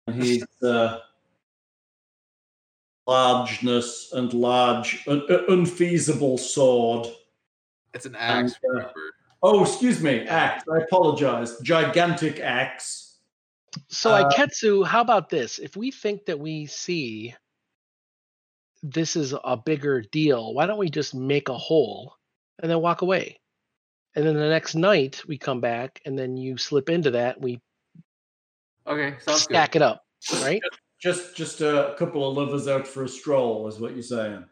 And 0.06 0.22
he's 0.22 0.44
uh, 0.62 1.00
largeness 3.06 4.12
and 4.12 4.32
large, 4.32 5.02
un- 5.08 5.24
un- 5.28 5.44
unfeasible 5.48 6.38
sword. 6.38 7.08
It's 7.92 8.06
an 8.06 8.14
axe, 8.16 8.54
And, 8.62 8.82
uh. 8.82 8.88
Oh, 9.42 9.62
excuse 9.64 10.02
me, 10.02 10.26
axe. 10.26 10.64
I 10.72 10.78
apologize. 10.82 11.58
Gigantic 11.60 12.40
axe. 12.40 13.09
So 13.88 14.10
Uh, 14.12 14.28
Iketsu, 14.30 14.84
how 14.86 15.00
about 15.00 15.28
this? 15.30 15.58
If 15.58 15.76
we 15.76 15.90
think 15.90 16.26
that 16.26 16.38
we 16.38 16.66
see 16.66 17.34
this 18.82 19.14
is 19.16 19.34
a 19.44 19.56
bigger 19.56 20.00
deal, 20.00 20.54
why 20.54 20.66
don't 20.66 20.78
we 20.78 20.90
just 20.90 21.14
make 21.14 21.48
a 21.48 21.56
hole 21.58 22.16
and 22.60 22.70
then 22.70 22.80
walk 22.80 23.02
away? 23.02 23.38
And 24.16 24.26
then 24.26 24.34
the 24.34 24.48
next 24.48 24.74
night 24.74 25.22
we 25.28 25.38
come 25.38 25.60
back 25.60 26.00
and 26.04 26.18
then 26.18 26.36
you 26.36 26.56
slip 26.56 26.88
into 26.88 27.12
that, 27.12 27.40
we 27.40 27.60
Okay, 28.86 29.16
sounds 29.20 29.46
good. 29.46 29.54
stack 29.54 29.76
it 29.76 29.82
up, 29.82 30.04
right? 30.42 30.60
Just, 31.00 31.36
just 31.36 31.60
a 31.60 31.94
couple 31.98 32.28
of 32.28 32.36
lovers 32.36 32.66
out 32.66 32.86
for 32.88 33.04
a 33.04 33.08
stroll, 33.08 33.68
is 33.68 33.78
what 33.78 33.92
you're 33.92 34.02
saying. 34.02 34.44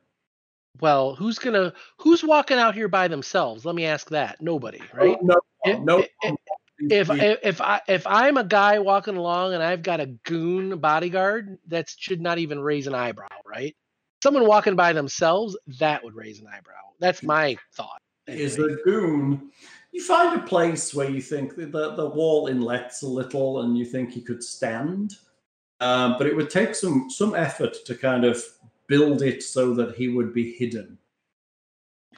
well, 0.81 1.16
who's 1.16 1.39
gonna 1.40 1.73
who's 1.99 2.23
walking 2.23 2.59
out 2.59 2.74
here 2.74 2.86
by 2.89 3.09
themselves? 3.09 3.65
Let 3.65 3.74
me 3.74 3.85
ask 3.85 4.09
that. 4.11 4.40
Nobody, 4.40 4.81
oh, 4.81 4.97
right? 4.97 5.19
No, 5.23 5.40
If- 5.65 5.81
no. 5.81 5.99
if- 6.23 6.36
If 6.78 7.10
if 7.10 7.38
if 7.42 7.60
I 7.60 7.80
if 7.88 8.06
I'm 8.06 8.36
a 8.36 8.44
guy 8.44 8.78
walking 8.78 9.16
along 9.16 9.55
and 9.55 9.62
I've 9.62 9.82
got 9.82 10.00
a 10.00 10.06
goon 10.06 10.78
bodyguard, 10.78 11.59
that 11.68 11.92
should 11.96 12.20
not 12.20 12.38
even 12.38 12.60
raise 12.60 12.86
an 12.86 12.94
eyebrow, 12.94 13.26
right? 13.44 13.74
Someone 14.22 14.46
walking 14.46 14.76
by 14.76 14.92
themselves, 14.92 15.56
that 15.78 16.02
would 16.05 16.14
raise 16.14 16.40
an 16.40 16.46
eyebrow. 16.46 16.74
That's 17.00 17.22
my 17.22 17.56
thought. 17.74 18.00
is 18.26 18.56
anyway. 18.56 18.72
a 18.72 18.84
goon. 18.84 19.50
You 19.92 20.05
find 20.05 20.38
a 20.38 20.44
place 20.44 20.94
where 20.94 21.10
you 21.10 21.20
think 21.20 21.56
that 21.56 21.72
the, 21.72 21.94
the 21.94 22.06
wall 22.06 22.46
inlets 22.46 23.02
a 23.02 23.09
little 23.09 23.62
and 23.62 23.76
you 23.76 23.84
think 23.84 24.10
he 24.10 24.20
could 24.20 24.42
stand. 24.42 25.14
Um, 25.80 26.16
but 26.18 26.26
it 26.26 26.36
would 26.36 26.50
take 26.50 26.74
some 26.74 27.10
some 27.10 27.34
effort 27.34 27.76
to 27.86 27.94
kind 27.94 28.24
of 28.24 28.44
build 28.86 29.22
it 29.22 29.42
so 29.42 29.74
that 29.74 29.96
he 29.96 30.09
would 30.09 30.32
be 30.32 30.52
hidden. 30.52 30.98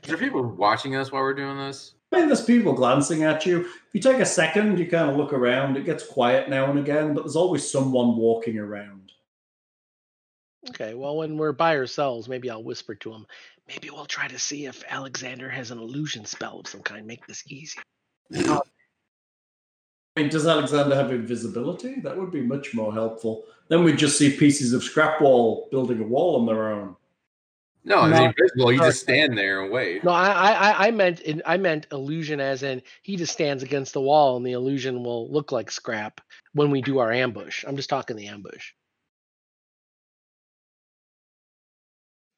Is 0.03 0.09
there 0.09 0.17
people 0.17 0.43
watching 0.43 0.97
us 0.97 1.13
while 1.13 1.23
we're 1.23 1.35
doing 1.35 1.59
this? 1.59 1.95
I 2.13 2.19
mean, 2.19 2.27
there's 2.27 2.45
people 2.45 2.73
glancing 2.73 3.23
at 3.23 3.47
you. 3.47 3.61
If 3.61 3.89
you 3.93 4.01
take 4.01 4.19
a 4.19 4.27
second, 4.27 4.79
you 4.79 4.87
kind 4.89 5.11
of 5.11 5.17
look 5.17 5.33
around. 5.33 5.77
It 5.77 5.85
gets 5.85 6.07
quiet 6.07 6.49
now 6.49 6.69
and 6.69 6.79
again, 6.79 7.15
but 7.15 7.23
there's 7.23 7.37
always 7.37 7.71
someone 7.71 8.17
walking 8.17 8.59
around. 8.59 9.13
Okay, 10.71 10.95
well, 10.95 11.17
when 11.17 11.37
we're 11.37 11.53
by 11.53 11.77
ourselves, 11.77 12.29
maybe 12.29 12.51
I'll 12.51 12.63
whisper 12.63 12.95
to 12.97 13.13
him. 13.13 13.27
Maybe 13.69 13.91
we'll 13.91 14.07
try 14.07 14.27
to 14.29 14.39
see 14.39 14.67
if 14.67 14.83
Alexander 14.89 15.49
has 15.49 15.71
an 15.71 15.79
illusion 15.79 16.25
spell 16.25 16.61
of 16.61 16.67
some 16.67 16.83
kind. 16.83 17.07
Make 17.07 17.27
this 17.27 17.45
easy. 17.47 17.79
I 18.35 18.61
mean, 20.17 20.29
does 20.29 20.47
Alexander 20.47 20.97
have 20.97 21.13
invisibility? 21.13 22.01
That 22.01 22.17
would 22.17 22.33
be 22.33 22.43
much 22.43 22.75
more 22.75 22.93
helpful. 22.93 23.45
Then 23.69 23.85
we'd 23.85 23.97
just 23.97 24.19
see 24.19 24.37
pieces 24.37 24.73
of 24.73 24.83
scrap 24.83 25.21
wall 25.21 25.69
building 25.71 26.01
a 26.01 26.05
wall 26.05 26.41
on 26.41 26.47
their 26.47 26.73
own. 26.73 26.97
No, 27.85 28.05
it's 28.05 28.19
No. 28.19 28.25
invisible. 28.27 28.73
You 28.73 28.79
just 28.79 29.01
stand 29.01 29.37
there 29.39 29.63
and 29.63 29.73
wait. 29.73 30.05
No, 30.05 30.11
I, 30.11 30.29
I, 30.31 30.53
I- 30.53 30.87
I 30.87 30.91
meant, 30.91 31.21
in, 31.21 31.43
I 31.47 31.57
meant 31.57 31.87
illusion, 31.93 32.39
as 32.41 32.63
in 32.63 32.83
he 33.03 33.17
just 33.17 33.33
stands 33.33 33.63
against 33.63 33.95
the 33.95 34.01
wall, 34.03 34.37
and 34.37 34.45
the 34.45 34.53
illusion 34.53 35.03
will 35.03 35.31
look 35.33 35.51
like 35.51 35.71
scrap 35.71 36.21
when 36.53 36.71
we 36.71 36.83
do 36.83 36.99
our 36.99 37.11
ambush. 37.11 37.65
I'm 37.67 37.77
just 37.77 37.89
talking 37.89 38.17
the 38.17 38.27
ambush. 38.29 38.73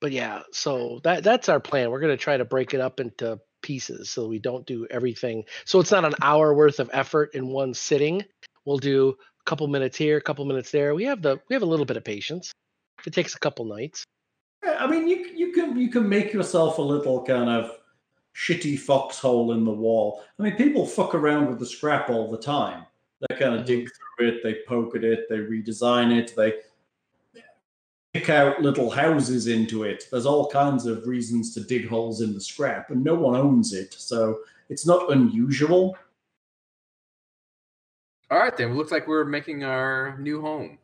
But 0.01 0.12
yeah, 0.12 0.43
so 0.52 1.01
that 1.05 1.23
that's 1.23 1.48
our 1.48 1.60
plan. 1.60 1.90
We're 1.90 2.01
gonna 2.01 2.16
try 2.16 2.36
to 2.36 2.44
break 2.44 2.74
it 2.74 2.81
up 2.81 2.98
into 3.01 3.39
pieces 3.62 4.10
so 4.10 4.27
we 4.27 4.40
don't 4.40 4.66
do 4.66 4.86
everything. 4.90 5.44
So 5.64 5.78
it's 5.78 5.93
not 5.93 6.05
an 6.05 6.14
hour 6.20 6.55
worth 6.55 6.81
of 6.81 6.90
effort 6.93 7.35
in 7.35 7.47
one 7.48 7.73
sitting. 7.74 8.24
We'll 8.64 8.78
do 8.78 9.10
a 9.10 9.44
couple 9.44 9.66
minutes 9.69 9.97
here, 9.97 10.16
a 10.16 10.20
couple 10.20 10.44
minutes 10.44 10.73
there. 10.73 10.94
We 10.94 11.05
have 11.05 11.23
the 11.23 11.40
we 11.48 11.55
have 11.55 11.62
a 11.62 11.66
little 11.66 11.86
bit 11.86 11.97
of 11.97 12.05
patience. 12.05 12.51
It 13.06 13.12
takes 13.12 13.35
a 13.36 13.39
couple 13.39 13.64
nights. 13.64 14.05
I 14.64 14.86
mean, 14.86 15.09
you 15.09 15.28
you 15.34 15.52
can 15.52 15.76
you 15.76 15.89
can 15.89 16.09
make 16.09 16.32
yourself 16.32 16.78
a 16.78 16.82
little 16.82 17.24
kind 17.24 17.51
of 17.51 17.78
shitty 18.34 18.78
foxhole 18.78 19.52
in 19.52 19.64
the 19.64 19.72
wall. 19.72 20.22
I 20.39 20.43
mean, 20.43 20.56
people 20.56 20.86
fuck 20.86 21.14
around 21.14 21.48
with 21.48 21.59
the 21.59 21.66
scrap 21.66 22.09
all 22.09 22.30
the 22.30 22.39
time. 22.39 22.86
They 23.20 23.36
kind 23.36 23.55
of 23.55 23.60
mm-hmm. 23.60 23.66
dig 23.66 23.89
through 24.18 24.28
it, 24.28 24.43
they 24.43 24.59
poke 24.66 24.97
at 24.97 25.05
it, 25.05 25.28
they 25.28 25.39
redesign 25.39 26.16
it, 26.16 26.34
they 26.34 26.55
pick 28.12 28.28
out 28.28 28.60
little 28.60 28.90
houses 28.90 29.47
into 29.47 29.84
it. 29.84 30.05
There's 30.10 30.26
all 30.26 30.51
kinds 30.51 30.86
of 30.86 31.06
reasons 31.06 31.55
to 31.55 31.60
dig 31.60 31.89
holes 31.89 32.20
in 32.20 32.34
the 32.34 32.40
scrap, 32.40 32.90
and 32.90 33.02
no 33.02 33.14
one 33.14 33.36
owns 33.36 33.72
it, 33.72 33.94
so 33.94 34.40
it's 34.68 34.86
not 34.86 35.12
unusual. 35.12 35.97
All 38.30 38.39
right, 38.39 38.56
then. 38.56 38.70
It 38.70 38.74
looks 38.74 38.93
like 38.93 39.06
we're 39.06 39.24
making 39.24 39.62
our 39.62 40.16
new 40.18 40.40
home. 40.40 40.78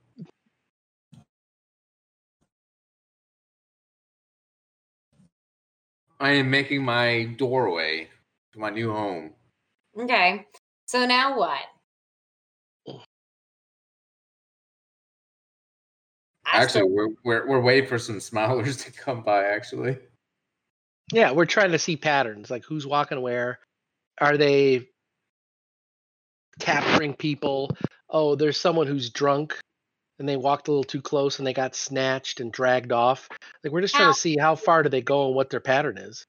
I 6.21 6.33
am 6.33 6.51
making 6.51 6.85
my 6.85 7.25
doorway 7.37 8.09
to 8.53 8.59
my 8.59 8.71
new 8.71 8.93
home. 8.93 9.33
Okay. 9.99 10.47
So 10.87 11.07
now 11.07 11.39
what? 11.39 11.61
I 16.47 16.63
Actually, 16.63 16.69
still- 16.81 16.89
we're, 16.91 17.09
we're 17.25 17.47
we're 17.47 17.61
waiting 17.61 17.89
for 17.89 17.99
some 17.99 18.17
smilers 18.19 18.85
to 18.85 18.93
come 18.93 19.23
by. 19.23 19.45
Actually, 19.45 19.99
Yeah, 21.13 21.33
we're 21.33 21.45
trying 21.45 21.73
to 21.73 21.79
see 21.79 21.97
patterns, 21.97 22.51
like 22.51 22.65
who's 22.65 22.87
walking 22.87 23.21
where. 23.21 23.59
Are 24.21 24.37
they 24.37 24.89
capturing 26.59 27.15
people? 27.15 27.71
Oh, 28.11 28.35
there's 28.35 28.59
someone 28.59 28.87
who's 28.87 29.11
drunk 29.11 29.57
and 30.19 30.29
they 30.29 30.37
walked 30.37 30.69
a 30.69 30.71
little 30.71 30.85
too 30.85 31.03
close 31.03 31.39
and 31.39 31.47
they 31.47 31.53
got 31.53 31.75
snatched 31.75 32.41
and 32.41 32.53
dragged 32.53 32.93
off. 32.93 33.29
Like 33.63 33.73
we're 33.73 33.81
just 33.81 33.95
trying 33.95 34.09
Ow. 34.09 34.13
to 34.13 34.19
see 34.19 34.37
how 34.37 34.55
far 34.55 34.83
do 34.83 34.89
they 34.89 35.03
go 35.03 35.27
and 35.27 35.35
what 35.35 35.51
their 35.51 35.61
pattern 35.61 35.99
is. 35.99 36.27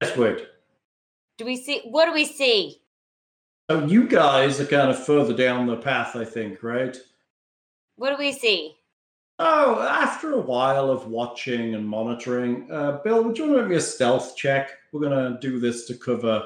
Westwood. 0.00 0.46
do 1.38 1.44
we 1.44 1.56
see? 1.56 1.80
What 1.84 2.06
do 2.06 2.12
we 2.12 2.24
see? 2.24 2.80
So 3.70 3.86
you 3.86 4.06
guys 4.08 4.60
are 4.60 4.66
kind 4.66 4.90
of 4.90 5.04
further 5.04 5.32
down 5.34 5.66
the 5.66 5.76
path, 5.76 6.16
I 6.16 6.24
think, 6.24 6.62
right? 6.62 6.96
What 7.96 8.10
do 8.10 8.16
we 8.18 8.32
see? 8.32 8.76
Oh, 9.38 9.80
after 9.80 10.32
a 10.32 10.40
while 10.40 10.90
of 10.90 11.06
watching 11.08 11.74
and 11.74 11.88
monitoring, 11.88 12.68
uh, 12.70 13.00
Bill, 13.02 13.24
would 13.24 13.38
you 13.38 13.44
want 13.44 13.56
to 13.56 13.62
make 13.62 13.70
me 13.70 13.76
a 13.76 13.80
stealth 13.80 14.36
check? 14.36 14.70
We're 14.92 15.00
gonna 15.00 15.38
do 15.40 15.58
this 15.58 15.86
to 15.86 15.94
cover. 15.94 16.44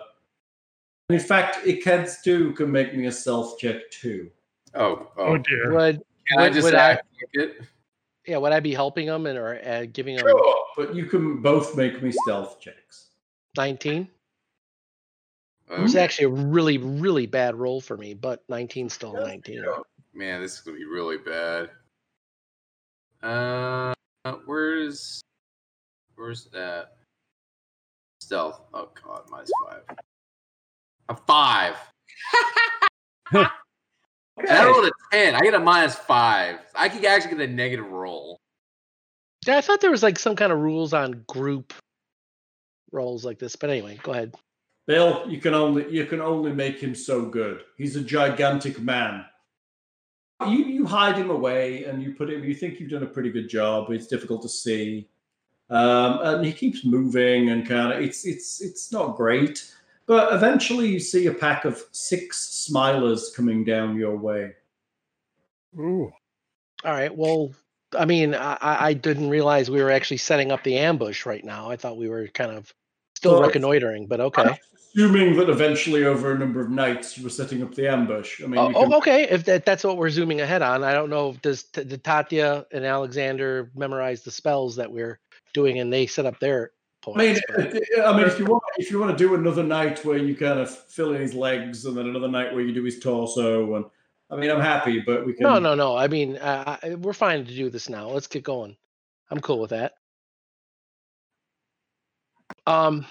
In 1.11 1.19
fact, 1.19 1.65
Ikeds 1.67 2.23
too 2.23 2.53
can 2.53 2.71
make 2.71 2.95
me 2.95 3.07
a 3.07 3.13
stealth 3.13 3.59
check 3.59 3.91
too. 3.91 4.31
oh 4.75 5.09
oh, 5.17 5.25
Oh 5.25 5.39
dear. 5.39 5.73
Would 5.75 6.03
can 6.29 6.39
I 6.39 6.43
would- 6.45 6.53
just 6.53 6.65
would 6.65 6.75
I- 6.75 6.91
act 6.93 7.07
like 7.35 7.47
it? 7.49 7.61
yeah, 8.27 8.37
would 8.39 8.53
I 8.53 8.61
be 8.61 8.73
helping 8.75 9.07
them 9.07 9.27
and 9.27 9.39
or 9.39 9.61
uh, 9.65 9.87
giving 9.93 10.17
them 10.17 10.27
Sure, 10.27 10.65
but 10.77 10.95
you 10.95 11.07
can 11.07 11.41
both 11.43 11.77
make 11.77 12.03
me 12.03 12.13
stealth 12.25 12.61
checks. 12.61 13.11
19? 13.57 14.03
It 14.03 14.09
Oh, 15.69 15.83
was 15.83 15.97
actually 15.97 16.27
a 16.27 16.29
really, 16.47 16.79
really 16.79 17.27
bad 17.27 17.57
roll 17.57 17.81
for 17.81 17.97
me, 17.97 18.15
but 18.15 18.45
19 18.49 18.89
still 18.89 19.17
a 19.17 19.27
19. 19.27 19.65
man, 20.15 20.41
this 20.41 20.55
is 20.55 20.61
gonna 20.61 20.77
be 20.77 20.85
really 20.85 21.17
bad. 21.19 21.71
Uh, 23.23 23.93
where's 24.45 25.21
where's 26.15 26.45
that 26.53 26.97
stealth? 28.21 28.61
Oh 28.75 28.91
god, 29.03 29.23
minus 29.29 29.51
five. 29.67 29.83
A 31.09 31.17
five. 31.17 31.77
And 34.39 34.49
I 34.49 34.67
rolled 34.67 34.87
a 34.87 34.93
ten. 35.13 35.35
I 35.35 35.41
get 35.41 35.55
a 35.55 35.59
minus 35.59 35.95
five. 35.95 36.59
I 36.75 36.89
could 36.89 37.05
actually 37.05 37.37
get 37.37 37.49
a 37.49 37.53
negative 37.53 37.87
roll. 37.87 38.39
Yeah, 39.47 39.59
I 39.59 39.61
thought 39.61 39.81
there 39.81 39.91
was 39.91 40.03
like 40.03 40.19
some 40.19 40.37
kind 40.37 40.53
of 40.53 40.59
rules 40.59 40.93
on 40.93 41.25
group 41.29 41.73
rolls 42.93 43.25
like 43.25 43.39
this, 43.39 43.57
but 43.57 43.71
anyway, 43.71 43.99
go 44.03 44.13
ahead. 44.13 44.35
Bill, 44.87 45.25
you 45.29 45.41
can 45.41 45.55
only 45.55 45.91
you 45.91 46.07
can 46.07 46.21
only 46.21 46.53
make 46.53 46.79
him 46.81 46.95
so 46.95 47.27
good. 47.27 47.63
He's 47.77 47.97
a 47.97 48.01
gigantic 48.01 48.81
man. 48.81 49.25
You 50.47 50.65
you 50.65 50.87
hide 50.87 51.17
him 51.17 51.31
away 51.31 51.85
and 51.85 52.03
you 52.03 52.15
put 52.15 52.31
him. 52.31 52.45
You 52.45 52.55
think 52.55 52.79
you've 52.79 52.91
done 52.91 53.03
a 53.03 53.07
pretty 53.07 53.31
good 53.31 53.49
job. 53.49 53.91
It's 53.91 54.07
difficult 54.07 54.43
to 54.43 54.49
see, 54.49 55.09
um, 55.71 56.21
and 56.23 56.45
he 56.45 56.53
keeps 56.53 56.85
moving 56.85 57.51
and 57.51 57.67
kind 57.67 57.93
of. 57.93 58.01
It's 58.01 58.25
it's 58.27 58.61
it's 58.61 58.93
not 58.93 59.17
great, 59.17 59.73
but 60.07 60.33
eventually 60.33 60.89
you 60.89 61.01
see 61.01 61.27
a 61.27 61.35
pack 61.35 61.65
of 61.65 61.83
six 61.93 62.69
smilers 62.71 63.35
coming 63.35 63.65
down 63.65 63.97
your 63.97 64.17
way. 64.17 64.53
Ooh. 65.79 66.13
All 66.85 66.93
right. 66.93 67.15
Well, 67.15 67.53
I 67.97 68.05
mean, 68.05 68.35
I, 68.35 68.57
I 68.61 68.87
I 68.89 68.93
didn't 68.95 69.31
realize 69.31 69.71
we 69.71 69.83
were 69.83 69.91
actually 69.91 70.19
setting 70.19 70.53
up 70.53 70.63
the 70.63 70.79
ambush 70.79 71.27
right 71.27 71.45
now. 71.45 71.71
I 71.71 71.77
thought 71.77 71.97
we 71.97 72.09
were 72.09 72.29
kind 72.29 72.53
of 72.53 72.73
still 73.17 73.33
Well, 73.33 73.43
reconnoitering, 73.43 74.07
but 74.07 74.21
okay. 74.21 74.59
Assuming 74.95 75.37
that 75.37 75.51
eventually, 75.51 76.05
over 76.05 76.33
a 76.33 76.39
number 76.39 76.61
of 76.61 76.71
nights, 76.71 77.19
you 77.19 77.25
were 77.25 77.31
setting 77.31 77.63
up 77.63 77.75
the 77.75 77.87
ambush. 77.87 78.43
I 78.43 78.47
mean, 78.47 78.59
Oh, 78.59 78.73
oh 78.75 78.83
can, 78.83 78.93
oh, 78.93 78.97
okay. 78.99 79.25
If 79.25 79.45
that, 79.45 79.67
that's 79.67 79.85
what 79.85 79.99
we're 79.99 80.11
zooming 80.11 80.41
ahead 80.41 80.63
on, 80.63 80.85
I 80.85 80.95
don't 80.95 81.11
know. 81.11 81.35
Does 81.43 81.65
T- 81.65 81.85
did 81.85 82.03
Tatia 82.03 82.65
and 82.73 82.85
Alexander 82.85 83.71
memorize 83.75 84.23
the 84.23 84.31
spells 84.31 84.77
that 84.77 84.91
we're 84.91 85.19
doing, 85.53 85.81
and 85.81 85.93
they 85.93 86.07
set 86.07 86.25
up 86.25 86.39
their 86.41 86.71
I 87.15 87.19
mean, 87.19 87.37
but- 87.55 88.05
I 88.05 88.17
mean, 88.17 88.27
if 88.27 88.39
you 88.39 88.47
want, 88.47 88.63
if 88.79 88.91
you 88.91 88.99
want 88.99 89.17
to 89.17 89.25
do 89.25 89.35
another 89.35 89.63
night 89.63 90.05
where 90.05 90.19
you 90.19 90.35
kind 90.35 90.59
of 90.59 90.71
fill 90.71 91.15
in 91.15 91.21
his 91.21 91.35
legs, 91.35 91.85
and 91.85 91.97
then 91.97 92.07
another 92.09 92.29
night 92.29 92.53
where 92.53 92.63
you 92.63 92.73
do 92.75 92.83
his 92.83 92.99
torso, 92.99 93.75
and 93.77 93.85
I 94.31 94.37
mean, 94.37 94.51
I'm 94.51 94.61
happy, 94.61 95.01
but 95.01 95.25
we 95.25 95.35
can. 95.35 95.45
No, 95.45 95.59
no, 95.59 95.75
no. 95.75 95.97
I 95.97 96.09
mean, 96.09 96.37
uh, 96.37 96.79
I- 96.83 96.95
we're 96.97 97.13
fine 97.13 97.45
to 97.45 97.55
do 97.55 97.71
this 97.71 97.89
now. 97.89 98.09
Let's 98.09 98.27
get 98.27 98.43
going. 98.43 98.77
I'm 99.31 99.41
cool 99.41 99.61
with 99.61 99.71
that. 99.71 99.95
Um, 102.67 103.07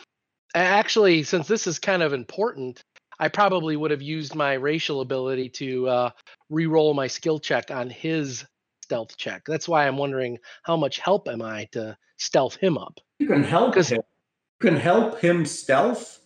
actually, 0.54 1.24
since 1.24 1.48
this 1.48 1.68
is 1.68 1.80
kind 1.80 2.04
of 2.04 2.14
important, 2.14 2.84
I 3.20 3.30
probably 3.30 3.78
would 3.78 3.92
have 3.92 4.02
used 4.02 4.36
my 4.36 4.54
racial 4.54 5.02
ability 5.02 5.50
to 5.50 5.88
uh, 5.88 6.10
re-roll 6.50 6.94
my 6.94 7.08
skill 7.08 7.40
check 7.40 7.72
on 7.72 7.90
his 7.90 8.46
stealth 8.82 9.16
check. 9.18 9.44
That's 9.48 9.68
why 9.68 9.88
I'm 9.88 9.98
wondering 9.98 10.38
how 10.64 10.76
much 10.78 11.00
help 11.00 11.28
am 11.28 11.42
I 11.42 11.68
to 11.72 11.98
stealth 12.18 12.56
him 12.58 12.78
up? 12.78 13.00
You 13.20 13.28
can 13.28 13.44
help 13.44 13.74
'Cause- 13.74 13.90
him. 13.90 14.02
You 14.62 14.70
can 14.72 14.76
help 14.78 15.20
him 15.20 15.46
stealth. 15.46 16.20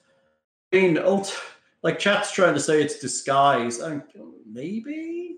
I 0.71 0.77
mean, 0.77 0.97
ult- 0.97 1.35
like 1.81 1.97
chat's 1.99 2.31
trying 2.31 2.53
to 2.53 2.59
say 2.59 2.81
it's 2.81 2.99
disguise. 2.99 3.81
I, 3.81 4.01
maybe. 4.45 5.37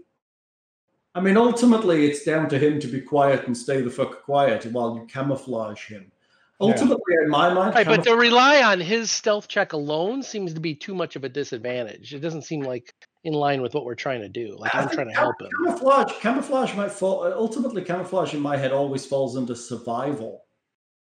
I 1.15 1.21
mean, 1.21 1.37
ultimately, 1.37 2.05
it's 2.09 2.23
down 2.23 2.49
to 2.49 2.57
him 2.59 2.79
to 2.79 2.87
be 2.87 3.01
quiet 3.01 3.45
and 3.47 3.57
stay 3.57 3.81
the 3.81 3.89
fuck 3.89 4.23
quiet 4.23 4.65
while 4.71 4.95
you 4.95 5.05
camouflage 5.05 5.87
him. 5.87 6.11
Ultimately, 6.59 7.15
in 7.23 7.29
my 7.29 7.51
mind, 7.53 7.73
Right, 7.73 7.85
but 7.87 8.03
to 8.03 8.15
rely 8.15 8.61
on 8.61 8.79
his 8.79 9.09
stealth 9.09 9.47
check 9.47 9.73
alone 9.73 10.21
seems 10.21 10.53
to 10.53 10.59
be 10.59 10.75
too 10.75 10.93
much 10.93 11.15
of 11.15 11.23
a 11.23 11.29
disadvantage. 11.29 12.13
It 12.13 12.19
doesn't 12.19 12.43
seem 12.43 12.61
like 12.61 12.93
in 13.23 13.33
line 13.33 13.61
with 13.61 13.73
what 13.73 13.83
we're 13.83 13.95
trying 13.95 14.21
to 14.21 14.29
do. 14.29 14.55
Like 14.57 14.73
I 14.75 14.81
I'm 14.81 14.89
trying 14.89 15.07
to 15.07 15.13
cam- 15.13 15.23
help 15.23 15.41
him. 15.41 15.49
Camouflage, 15.65 16.13
camouflage 16.19 16.75
might 16.75 16.91
fall. 16.91 17.23
Ultimately, 17.33 17.83
camouflage 17.83 18.33
in 18.33 18.39
my 18.41 18.57
head 18.57 18.71
always 18.71 19.05
falls 19.05 19.35
under 19.35 19.55
survival 19.55 20.43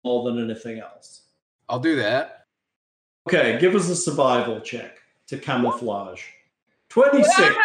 more 0.04 0.30
than 0.30 0.42
anything 0.42 0.78
else. 0.78 1.22
I'll 1.68 1.80
do 1.80 1.96
that. 1.96 2.44
Okay, 3.28 3.58
give 3.60 3.74
us 3.74 3.88
a 3.88 3.96
survival 3.96 4.60
check 4.60 4.98
to 5.26 5.38
camouflage. 5.38 6.22
Twenty-six. 6.88 7.56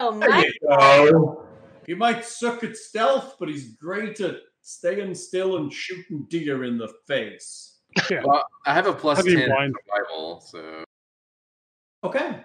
Oh 0.00 0.18
There 0.18 0.40
you 0.40 0.52
go. 0.68 1.46
He 1.86 1.94
might 1.94 2.24
suck 2.24 2.64
at 2.64 2.76
stealth, 2.76 3.36
but 3.38 3.48
he's 3.48 3.74
great 3.74 4.20
at 4.20 4.36
staying 4.62 5.14
still 5.14 5.58
and 5.58 5.72
shooting 5.72 6.26
deer 6.30 6.64
in 6.64 6.78
the 6.78 6.88
face. 7.06 7.80
Yeah. 8.10 8.22
Well, 8.24 8.44
I 8.66 8.72
have 8.72 8.86
a 8.86 8.92
plus 8.92 9.18
I'd 9.18 9.26
ten 9.26 9.40
in 9.40 9.48
blind. 9.50 9.74
survival, 9.86 10.40
so 10.40 10.84
Okay, 12.04 12.40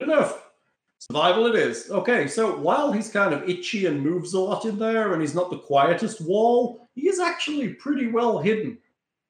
enough. 0.00 0.50
Survival 0.98 1.46
it 1.46 1.54
is. 1.54 1.90
Okay, 1.90 2.26
so 2.26 2.56
while 2.56 2.90
he's 2.92 3.10
kind 3.10 3.32
of 3.32 3.48
itchy 3.48 3.86
and 3.86 4.00
moves 4.00 4.34
a 4.34 4.40
lot 4.40 4.64
in 4.64 4.78
there, 4.78 5.12
and 5.12 5.20
he's 5.20 5.34
not 5.34 5.50
the 5.50 5.58
quietest 5.58 6.20
wall, 6.20 6.83
he 6.94 7.08
is 7.08 7.18
actually 7.20 7.74
pretty 7.74 8.08
well 8.08 8.38
hidden. 8.38 8.78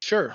Sure. 0.01 0.35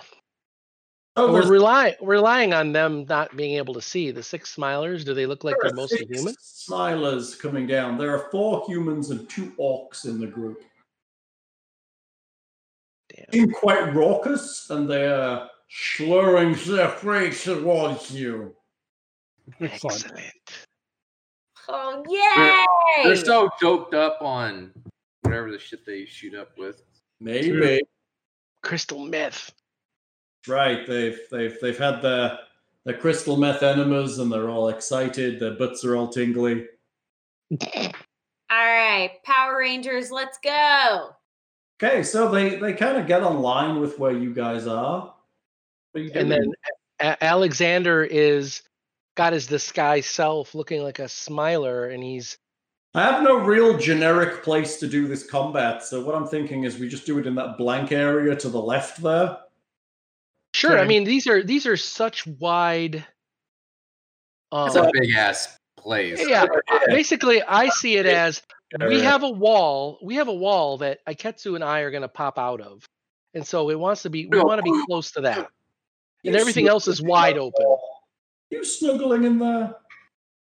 So 1.17 1.27
we're 1.27 1.33
there's- 1.33 1.49
relying 1.49 1.95
relying 2.01 2.53
on 2.53 2.71
them 2.71 3.05
not 3.09 3.35
being 3.35 3.55
able 3.55 3.73
to 3.73 3.81
see 3.81 4.11
the 4.11 4.23
six 4.23 4.55
smilers. 4.55 5.03
Do 5.03 5.13
they 5.13 5.25
look 5.25 5.43
like 5.43 5.55
there 5.61 5.69
they're 5.69 5.73
are 5.73 5.81
mostly 5.81 5.97
six 5.99 6.17
human? 6.19 6.35
Smilers 6.35 7.37
coming 7.39 7.67
down. 7.67 7.97
There 7.97 8.13
are 8.15 8.29
four 8.31 8.63
humans 8.67 9.09
and 9.09 9.27
two 9.29 9.51
orcs 9.59 10.05
in 10.05 10.19
the 10.19 10.27
group. 10.27 10.61
Damn. 13.15 13.25
Seem 13.33 13.51
quite 13.51 13.93
raucous, 13.93 14.69
and 14.69 14.89
they 14.89 15.07
are 15.07 15.49
slurring 15.69 16.55
their 16.65 16.89
face 16.89 17.43
towards 17.43 18.11
you. 18.11 18.55
Excellent. 19.59 20.05
Excellent. 20.05 20.67
Oh 21.67 22.03
yay! 22.07 23.03
they're 23.03 23.15
so 23.15 23.49
doped 23.59 23.93
up 23.93 24.21
on 24.21 24.71
whatever 25.21 25.51
the 25.51 25.59
shit 25.59 25.85
they 25.85 26.05
shoot 26.05 26.33
up 26.33 26.57
with. 26.57 26.83
Maybe. 27.19 27.81
Crystal 28.63 28.99
meth. 28.99 29.53
Right. 30.47 30.87
They've 30.87 31.19
they've 31.31 31.57
they've 31.61 31.77
had 31.77 32.01
their 32.01 32.39
their 32.85 32.97
crystal 32.97 33.37
meth 33.37 33.61
enemas, 33.61 34.19
and 34.19 34.31
they're 34.31 34.49
all 34.49 34.69
excited. 34.69 35.39
Their 35.39 35.53
butts 35.53 35.83
are 35.85 35.95
all 35.95 36.07
tingly. 36.07 36.65
All 37.51 38.65
right, 38.65 39.11
Power 39.23 39.59
Rangers, 39.59 40.11
let's 40.11 40.39
go. 40.43 41.09
Okay, 41.81 42.03
so 42.03 42.31
they 42.31 42.55
they 42.55 42.73
kind 42.73 42.97
of 42.97 43.05
get 43.05 43.21
online 43.21 43.79
with 43.79 43.99
where 43.99 44.11
you 44.11 44.33
guys 44.33 44.65
are. 44.65 45.13
You 45.93 46.11
And 46.15 46.31
then 46.31 46.51
A- 46.99 47.23
Alexander 47.23 48.03
is 48.03 48.63
got 49.15 49.33
his 49.33 49.47
disguise 49.47 50.05
self 50.05 50.55
looking 50.55 50.81
like 50.81 50.99
a 50.99 51.09
smiler, 51.09 51.89
and 51.89 52.03
he's 52.03 52.37
I 52.95 53.03
have 53.03 53.21
no 53.21 53.37
real 53.37 53.77
generic 53.77 54.43
place 54.43 54.79
to 54.79 54.87
do 54.87 55.07
this 55.07 55.23
combat, 55.23 55.83
so 55.83 56.03
what 56.03 56.15
I'm 56.15 56.25
thinking 56.25 56.63
is 56.63 56.79
we 56.79 56.89
just 56.89 57.05
do 57.05 57.19
it 57.19 57.27
in 57.27 57.35
that 57.35 57.57
blank 57.57 57.91
area 57.91 58.35
to 58.35 58.49
the 58.49 58.59
left 58.59 59.01
there. 59.01 59.37
sure. 60.53 60.79
I 60.79 60.85
mean, 60.85 61.03
these 61.03 61.27
are 61.27 61.43
these 61.43 61.67
are 61.67 61.77
such 61.77 62.25
wide. 62.25 63.05
Um, 64.51 64.73
That's 64.73 64.87
a 64.87 64.91
big 64.91 65.13
ass 65.15 65.59
place. 65.77 66.19
yeah, 66.27 66.47
basically, 66.87 67.43
I 67.43 67.69
see 67.69 67.97
it 67.97 68.07
as 68.07 68.41
we 68.87 69.01
have 69.01 69.21
a 69.21 69.29
wall. 69.29 69.99
We 70.01 70.15
have 70.15 70.27
a 70.27 70.33
wall 70.33 70.79
that 70.79 71.05
Iketsu 71.05 71.53
and 71.53 71.63
I 71.63 71.81
are 71.81 71.91
going 71.91 72.01
to 72.01 72.07
pop 72.07 72.39
out 72.39 72.59
of, 72.59 72.83
and 73.35 73.45
so 73.45 73.69
it 73.69 73.79
wants 73.79 74.01
to 74.03 74.09
be. 74.09 74.25
We 74.25 74.39
want 74.39 74.57
to 74.57 74.63
be 74.63 74.83
close 74.87 75.11
to 75.11 75.21
that. 75.21 75.47
You 76.23 76.31
and 76.31 76.35
everything 76.39 76.67
else 76.67 76.87
is 76.87 77.01
wide 77.03 77.37
open. 77.37 77.53
there. 77.59 77.77
You 78.49 78.65
snuggling 78.65 79.25
in 79.25 79.37
there? 79.37 79.75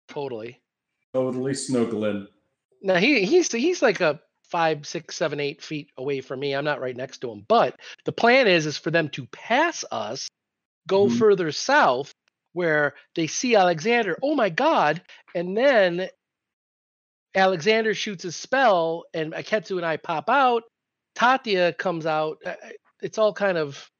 Totally. 0.09 0.61
Totally 1.15 1.55
snuggling. 1.55 2.27
Now 2.82 2.97
he 2.97 3.24
he's 3.24 3.51
he's 3.51 3.81
like 3.81 4.01
a 4.01 4.20
five, 4.51 4.86
six, 4.86 5.16
seven, 5.16 5.41
eight 5.41 5.62
feet 5.62 5.89
away 5.97 6.20
from 6.20 6.41
me. 6.41 6.55
I'm 6.55 6.65
not 6.65 6.81
right 6.81 6.97
next 6.97 7.19
to 7.19 7.31
him. 7.31 7.45
But 7.49 7.78
the 8.05 8.12
plan 8.12 8.47
is 8.49 8.66
is 8.66 8.77
for 8.77 8.91
them 8.91 9.09
to 9.11 9.27
pass 9.27 9.85
us, 9.91 10.28
go 10.89 11.07
Mhm. 11.07 11.19
further 11.19 11.53
south, 11.53 12.12
where 12.53 12.95
they 13.15 13.27
see 13.28 13.55
Alexander. 13.55 14.19
Oh 14.23 14.35
my 14.35 14.51
god! 14.51 15.03
And 15.35 15.57
then 15.57 16.09
Alexander 17.35 17.95
shoots 17.95 18.23
his 18.24 18.36
spell, 18.36 19.05
and 19.15 19.32
Iketsu 19.32 19.77
and 19.77 19.86
I 19.86 19.97
pop 19.97 20.28
out. 20.28 20.65
Tatia 21.16 21.77
comes 21.78 22.07
out. 22.07 22.39
Uh, 22.45 22.55
It's 23.03 23.19
all 23.19 23.32
kind 23.32 23.59
of. 23.59 23.91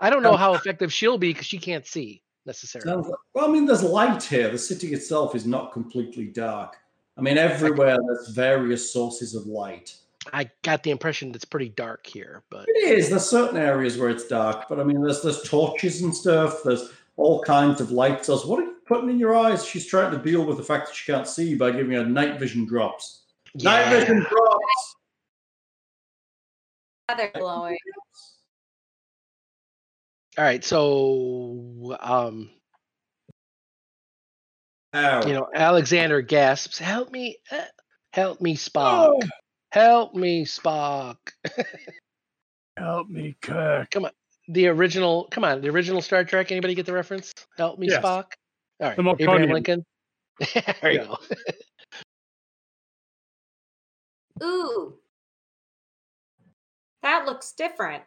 I 0.00 0.10
don't 0.10 0.22
know 0.22 0.36
how 0.36 0.54
effective 0.54 0.92
she'll 0.92 1.18
be 1.18 1.30
because 1.32 1.46
she 1.46 1.58
can't 1.58 1.86
see 1.86 2.22
necessarily. 2.46 2.90
Sounds 2.90 3.08
like, 3.08 3.18
well, 3.34 3.48
I 3.48 3.52
mean, 3.52 3.66
there's 3.66 3.82
light 3.82 4.22
here. 4.22 4.50
The 4.50 4.58
city 4.58 4.92
itself 4.92 5.34
is 5.34 5.46
not 5.46 5.72
completely 5.72 6.26
dark. 6.26 6.76
I 7.16 7.20
mean, 7.20 7.38
everywhere 7.38 7.98
there's 8.06 8.28
various 8.28 8.92
sources 8.92 9.34
of 9.34 9.46
light. 9.46 9.94
I 10.32 10.48
got 10.62 10.82
the 10.82 10.90
impression 10.90 11.34
it's 11.34 11.44
pretty 11.44 11.70
dark 11.70 12.06
here, 12.06 12.42
but 12.48 12.66
It 12.68 12.98
is. 12.98 13.10
There's 13.10 13.28
certain 13.28 13.56
areas 13.56 13.98
where 13.98 14.08
it's 14.08 14.26
dark, 14.28 14.68
but 14.68 14.78
I 14.78 14.84
mean, 14.84 15.02
there's 15.02 15.20
there's 15.22 15.42
torches 15.42 16.02
and 16.02 16.14
stuff. 16.14 16.62
There's 16.64 16.90
all 17.16 17.42
kinds 17.42 17.80
of 17.80 17.90
light 17.90 18.24
sources. 18.24 18.46
What 18.46 18.60
are 18.60 18.64
you 18.64 18.76
putting 18.86 19.10
in 19.10 19.18
your 19.18 19.36
eyes? 19.36 19.64
She's 19.64 19.86
trying 19.86 20.12
to 20.12 20.18
deal 20.18 20.44
with 20.44 20.56
the 20.56 20.62
fact 20.62 20.86
that 20.86 20.94
she 20.94 21.10
can't 21.10 21.26
see 21.26 21.54
by 21.54 21.72
giving 21.72 21.92
her 21.92 22.06
night 22.06 22.38
vision 22.38 22.64
drops. 22.64 23.22
Night 23.54 23.90
vision 23.90 24.20
drops. 24.20 24.96
Yeah, 27.08 27.16
They're 27.16 27.32
glowing. 27.34 27.76
All 30.38 30.44
right, 30.44 30.64
so 30.64 31.96
um, 32.00 32.48
Ow. 34.94 35.26
you 35.26 35.34
know, 35.34 35.46
Alexander 35.54 36.22
gasps, 36.22 36.78
"Help 36.78 37.10
me! 37.10 37.36
uh, 37.50 37.64
Help 38.14 38.40
me, 38.40 38.56
Spock! 38.56 39.28
Help 39.72 40.14
me, 40.14 40.46
Spock!" 40.46 41.16
Help 42.78 43.08
me, 43.10 43.36
Kirk. 43.42 43.90
Come 43.90 44.06
on, 44.06 44.12
the 44.48 44.68
original, 44.68 45.28
come 45.30 45.44
on, 45.44 45.60
the 45.60 45.68
original 45.68 46.00
Star 46.00 46.24
Trek. 46.24 46.50
Anybody 46.50 46.74
get 46.74 46.86
the 46.86 46.94
reference? 46.94 47.34
Help 47.58 47.78
me, 47.78 47.88
Yes. 47.88 48.02
Spock. 48.02 48.24
All 48.80 48.88
right, 48.88 48.96
The 48.96 49.02
Abraham 49.02 49.48
Melkonian. 49.48 49.52
Lincoln. 49.52 49.84
there 50.80 50.92
you 50.92 50.98
go. 50.98 51.18
Ooh. 54.42 54.94
That 57.02 57.26
looks 57.26 57.52
different. 57.52 58.02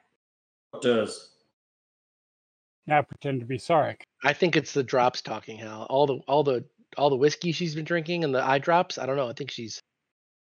It 0.73 0.81
does. 0.81 1.35
Now 2.88 3.02
pretend 3.02 3.40
to 3.40 3.45
be 3.45 3.57
Sarek. 3.57 4.02
I 4.24 4.34
think 4.34 4.56
it's 4.56 4.74
the 4.74 4.84
drops 4.84 5.22
talking. 5.22 5.57
Hal, 5.57 5.88
all 5.90 6.06
the 6.06 6.20
all 6.28 6.44
the 6.44 6.64
all 6.98 7.10
the 7.10 7.16
whiskey 7.16 7.52
she's 7.52 7.76
been 7.76 7.86
drinking 7.86 8.24
and 8.24 8.34
the 8.34 8.44
eye 8.44 8.60
drops. 8.60 8.98
I 8.98 9.06
don't 9.06 9.18
know. 9.18 9.30
I 9.30 9.34
think 9.34 9.52
she's 9.52 9.82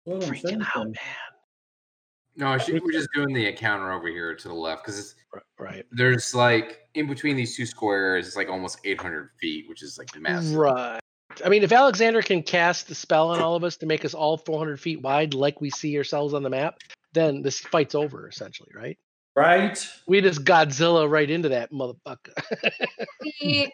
What 0.05 0.23
I'm 0.25 0.31
freaking 0.31 0.67
out, 0.77 0.87
man. 0.87 0.97
No, 2.37 2.59
she, 2.59 2.73
we're 2.73 2.91
just 2.91 3.09
doing 3.15 3.33
the 3.33 3.47
encounter 3.47 3.93
over 3.93 4.09
here 4.09 4.35
to 4.35 4.49
the 4.49 4.55
left 4.55 4.85
because 4.85 4.99
it's 4.99 5.15
Right. 5.59 5.85
there's 5.93 6.35
like 6.35 6.81
in 6.95 7.07
between 7.07 7.37
these 7.37 7.57
two 7.57 7.67
squares, 7.67 8.27
it's 8.27 8.37
like 8.37 8.49
almost 8.49 8.79
800 8.85 9.31
feet, 9.41 9.69
which 9.69 9.83
is 9.83 9.99
like 9.99 10.09
massive. 10.21 10.57
Right. 10.57 11.01
I 11.45 11.49
mean, 11.49 11.63
if 11.63 11.73
Alexander 11.73 12.23
can 12.23 12.43
cast 12.43 12.89
the 12.89 12.95
spell 12.95 13.31
on 13.31 13.41
all 13.41 13.57
of 13.57 13.65
us 13.65 13.77
to 13.79 13.87
make 13.87 14.05
us 14.05 14.15
all 14.15 14.37
400 14.37 14.79
feet 14.79 15.03
wide, 15.03 15.35
like 15.35 15.61
we 15.61 15.71
see 15.71 15.97
ourselves 15.97 16.35
on 16.35 16.43
the 16.43 16.51
map, 16.51 16.79
then 17.13 17.43
this 17.43 17.59
fight's 17.61 17.95
over, 17.95 18.29
essentially, 18.29 18.71
right? 18.75 18.99
Right? 19.37 19.79
We 20.07 20.21
just 20.21 20.45
Godzilla 20.45 21.11
right 21.11 21.29
into 21.29 21.49
that 21.51 21.73
motherfucker. 21.73 22.33
We 23.43 23.65
could 23.65 23.71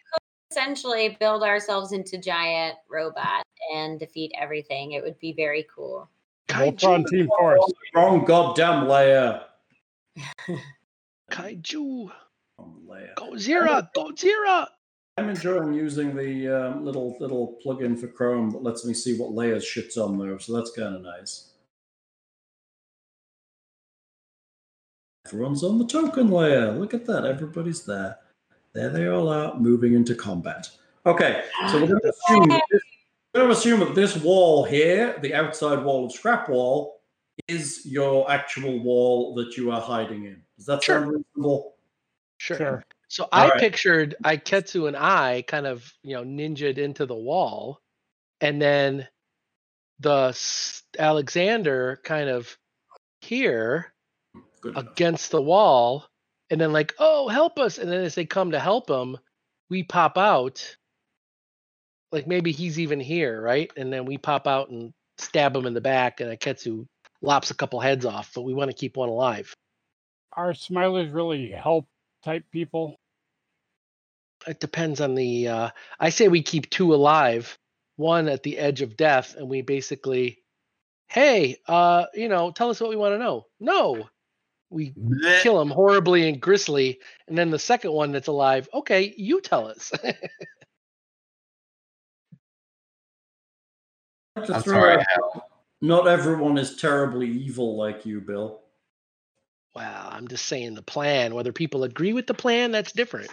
essentially 0.50 1.16
build 1.20 1.42
ourselves 1.42 1.92
into 1.92 2.18
giant 2.18 2.76
robot 2.88 3.44
and 3.74 3.98
defeat 3.98 4.32
everything. 4.38 4.92
It 4.92 5.02
would 5.02 5.18
be 5.18 5.32
very 5.32 5.66
cool. 5.74 6.08
Voltron 6.48 7.06
Team 7.06 7.28
Force. 7.38 7.72
Wrong 7.94 8.24
goddamn 8.24 8.88
layer. 8.88 9.42
Kaiju, 11.30 12.10
Wrong 12.58 12.80
layer. 12.88 13.14
Godzilla, 13.16 13.88
Godzilla. 13.96 14.66
I'm 15.16 15.28
enjoying 15.28 15.74
using 15.74 16.16
the 16.16 16.48
um, 16.48 16.84
little 16.84 17.16
little 17.20 17.58
plugin 17.64 17.98
for 17.98 18.08
Chrome 18.08 18.50
that 18.50 18.62
lets 18.62 18.84
me 18.84 18.94
see 18.94 19.18
what 19.18 19.32
layers 19.32 19.64
shit's 19.64 19.96
on 19.96 20.18
there, 20.18 20.38
so 20.38 20.54
that's 20.54 20.70
kind 20.70 20.94
of 20.94 21.02
nice. 21.02 21.49
Everyone's 25.32 25.62
on 25.62 25.78
the 25.78 25.86
token 25.86 26.28
layer. 26.28 26.72
Look 26.72 26.92
at 26.92 27.06
that. 27.06 27.24
Everybody's 27.24 27.84
there. 27.84 28.18
There 28.72 28.88
they 28.88 29.06
all 29.06 29.28
are, 29.28 29.54
moving 29.54 29.94
into 29.94 30.16
combat. 30.16 30.68
Okay, 31.06 31.44
so 31.68 31.80
we're 31.80 31.86
going 31.86 32.00
to 32.02 32.08
assume 32.10 32.48
that 32.48 32.62
this, 32.68 32.82
we're 33.32 33.40
going 33.42 33.52
to 33.52 33.56
assume 33.56 33.80
that 33.80 33.94
this 33.94 34.16
wall 34.16 34.64
here, 34.64 35.16
the 35.22 35.32
outside 35.32 35.84
wall 35.84 36.06
of 36.06 36.12
Scrapwall, 36.12 36.94
is 37.46 37.86
your 37.86 38.28
actual 38.28 38.80
wall 38.82 39.36
that 39.36 39.56
you 39.56 39.70
are 39.70 39.80
hiding 39.80 40.24
in. 40.24 40.42
Does 40.56 40.66
that 40.66 40.82
Sure. 40.82 41.00
sound 41.00 41.12
reasonable? 41.12 41.76
Sure. 42.38 42.56
Sure. 42.56 42.84
So 43.06 43.28
All 43.30 43.44
I 43.44 43.48
right. 43.50 43.60
pictured 43.60 44.16
Iketsu 44.24 44.88
and 44.88 44.96
I 44.96 45.42
kind 45.46 45.68
of, 45.68 45.92
you 46.02 46.14
know, 46.14 46.24
ninjaed 46.24 46.78
into 46.78 47.06
the 47.06 47.14
wall, 47.14 47.80
and 48.40 48.60
then 48.60 49.06
the 50.00 50.36
Alexander 50.98 52.00
kind 52.02 52.28
of 52.28 52.58
here 53.20 53.94
Good 54.60 54.76
enough. 54.76 54.92
against 54.92 55.30
the 55.30 55.42
wall, 55.42 56.06
and 56.50 56.60
then 56.60 56.72
like, 56.72 56.94
oh, 56.98 57.28
help 57.28 57.58
us, 57.58 57.78
and 57.78 57.90
then 57.90 58.02
as 58.02 58.14
they 58.14 58.26
come 58.26 58.52
to 58.52 58.60
help 58.60 58.90
him, 58.90 59.18
we 59.68 59.82
pop 59.82 60.18
out. 60.18 60.76
Like 62.12 62.26
maybe 62.26 62.52
he's 62.52 62.80
even 62.80 63.00
here, 63.00 63.40
right? 63.40 63.70
And 63.76 63.92
then 63.92 64.04
we 64.04 64.18
pop 64.18 64.46
out 64.48 64.70
and 64.70 64.92
stab 65.18 65.54
him 65.54 65.66
in 65.66 65.74
the 65.74 65.80
back, 65.80 66.20
and 66.20 66.30
Iketsu 66.30 66.86
lops 67.22 67.50
a 67.50 67.54
couple 67.54 67.80
heads 67.80 68.04
off, 68.04 68.32
but 68.34 68.42
we 68.42 68.54
want 68.54 68.70
to 68.70 68.76
keep 68.76 68.96
one 68.96 69.08
alive. 69.08 69.54
Are 70.32 70.52
smilers 70.52 71.14
really 71.14 71.50
help 71.50 71.86
type 72.24 72.44
people? 72.50 72.96
It 74.46 74.60
depends 74.60 75.00
on 75.00 75.14
the. 75.14 75.48
Uh, 75.48 75.70
I 75.98 76.10
say 76.10 76.28
we 76.28 76.42
keep 76.42 76.70
two 76.70 76.94
alive, 76.94 77.58
one 77.96 78.28
at 78.28 78.42
the 78.42 78.58
edge 78.58 78.82
of 78.82 78.96
death, 78.96 79.36
and 79.36 79.48
we 79.48 79.62
basically, 79.62 80.38
hey, 81.08 81.58
uh, 81.68 82.06
you 82.14 82.28
know, 82.28 82.50
tell 82.50 82.70
us 82.70 82.80
what 82.80 82.90
we 82.90 82.96
want 82.96 83.14
to 83.14 83.18
know. 83.18 83.46
No, 83.60 84.08
we 84.70 84.92
Blech. 84.92 85.42
kill 85.42 85.60
him 85.60 85.70
horribly 85.70 86.28
and 86.28 86.40
gristly, 86.40 87.00
and 87.28 87.36
then 87.36 87.50
the 87.50 87.58
second 87.58 87.92
one 87.92 88.12
that's 88.12 88.28
alive, 88.28 88.68
okay, 88.72 89.12
you 89.16 89.40
tell 89.40 89.66
us. 89.66 89.92
To 94.46 94.54
I'm 94.54 94.62
sorry. 94.62 95.04
Not 95.82 96.06
everyone 96.06 96.56
is 96.56 96.76
terribly 96.76 97.28
evil 97.28 97.76
like 97.76 98.06
you, 98.06 98.20
Bill. 98.22 98.60
wow, 99.74 100.08
I'm 100.10 100.28
just 100.28 100.46
saying 100.46 100.74
the 100.74 100.82
plan. 100.82 101.34
Whether 101.34 101.52
people 101.52 101.84
agree 101.84 102.14
with 102.14 102.26
the 102.26 102.32
plan, 102.32 102.70
that's 102.70 102.92
different. 102.92 103.28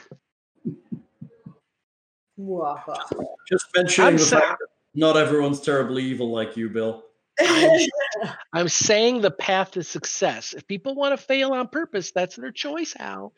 Just 3.47 3.67
mentioning 3.75 4.07
I'm 4.07 4.17
the 4.17 4.23
sa- 4.23 4.39
fact 4.39 4.59
that 4.59 4.67
not 4.95 5.15
everyone's 5.15 5.61
terribly 5.61 6.03
evil 6.03 6.29
like 6.31 6.57
you, 6.57 6.69
Bill. 6.69 7.05
I'm 8.53 8.69
saying 8.69 9.21
the 9.21 9.31
path 9.31 9.71
to 9.71 9.83
success. 9.83 10.53
If 10.53 10.67
people 10.67 10.95
want 10.95 11.17
to 11.17 11.23
fail 11.23 11.53
on 11.53 11.67
purpose, 11.67 12.11
that's 12.11 12.35
their 12.35 12.51
choice, 12.51 12.93
Hal. 12.93 13.33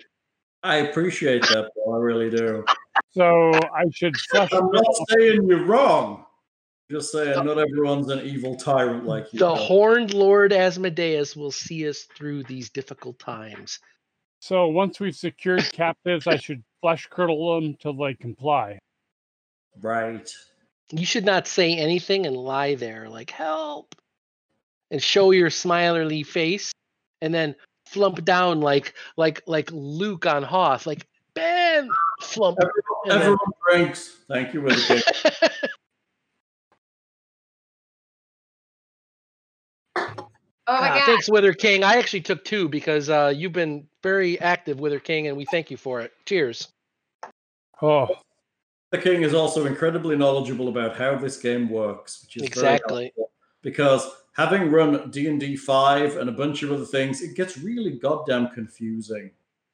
I 0.64 0.78
appreciate 0.78 1.42
that, 1.44 1.72
Bill. 1.76 1.94
I 1.94 1.98
really 1.98 2.30
do. 2.30 2.66
So 3.12 3.52
I 3.54 3.86
should 3.94 4.16
flush 4.32 4.50
I'm 4.54 4.70
not 4.72 4.86
saying 5.10 5.48
you're 5.48 5.66
wrong. 5.66 6.26
Just 6.92 7.12
saying, 7.12 7.46
not 7.46 7.60
everyone's 7.60 8.10
an 8.10 8.22
evil 8.22 8.56
tyrant 8.56 9.06
like 9.06 9.32
you. 9.32 9.40
The 9.40 9.46
Bill. 9.46 9.56
horned 9.56 10.14
Lord 10.14 10.52
Asmodeus 10.52 11.36
will 11.36 11.52
see 11.52 11.88
us 11.88 12.08
through 12.16 12.44
these 12.44 12.70
difficult 12.72 13.20
times. 13.20 13.80
So 14.40 14.68
once 14.68 15.00
we've 15.00 15.16
secured 15.16 15.72
captives, 15.72 16.26
I 16.26 16.38
should 16.38 16.64
flesh 16.82 17.08
curdle 17.12 17.56
them 17.56 17.76
till 17.80 17.94
they 17.94 18.16
comply. 18.16 18.80
Right. 19.82 20.30
You 20.92 21.06
should 21.06 21.26
not 21.26 21.48
say 21.48 21.76
anything 21.76 22.26
and 22.26 22.36
lie 22.36 22.76
there 22.76 23.10
like 23.10 23.30
help 23.32 23.94
and 24.92 25.02
show 25.02 25.32
your 25.32 25.50
smilerly 25.50 26.26
face 26.26 26.72
and 27.22 27.34
then 27.34 27.56
flump 27.86 28.24
down 28.26 28.60
like 28.62 28.94
like 29.18 29.42
like 29.46 29.70
Luke 29.72 30.26
on 30.26 30.42
Hoth, 30.44 30.88
like 30.88 31.06
Ben 31.36 31.90
flump. 32.22 32.58
and 32.60 32.70
then- 33.06 33.18
Everyone 33.22 33.38
drinks. 33.70 34.16
Thank 34.28 34.54
you, 34.54 34.62
Wither 34.62 34.82
King. 34.82 35.02
Oh 39.96 40.74
my 40.74 40.90
Ah, 40.90 40.94
god. 41.00 41.06
thanks, 41.06 41.28
Wither 41.30 41.54
King. 41.54 41.84
I 41.84 41.96
actually 41.96 42.22
took 42.22 42.46
two 42.46 42.70
because 42.70 43.10
uh, 43.10 43.34
you've 43.36 43.54
been 43.54 43.88
very 44.04 44.40
active, 44.40 44.80
Wither 44.80 45.00
King, 45.00 45.28
and 45.28 45.36
we 45.36 45.46
thank 45.46 45.72
you 45.72 45.78
for 45.78 46.02
it. 46.02 46.14
Cheers. 46.26 46.68
Oh, 47.82 48.08
The 48.92 48.98
king 48.98 49.22
is 49.22 49.34
also 49.34 49.66
incredibly 49.66 50.16
knowledgeable 50.16 50.68
about 50.70 50.96
how 50.98 51.16
this 51.16 51.38
game 51.38 51.70
works, 51.70 52.24
which 52.24 52.38
is 52.38 52.42
very 52.42 52.48
Exactly. 52.48 53.04
helpful. 53.16 53.32
because 53.62 54.10
having 54.36 54.72
run 54.72 55.12
D 55.12 55.28
and 55.28 55.40
D 55.40 55.56
five 55.56 56.18
and 56.18 56.30
a 56.30 56.32
bunch 56.32 56.64
of 56.64 56.72
other 56.72 56.86
things, 56.86 57.22
it 57.22 57.36
gets 57.36 57.58
really 57.58 58.00
goddamn 58.00 58.50
confusing. 58.50 59.32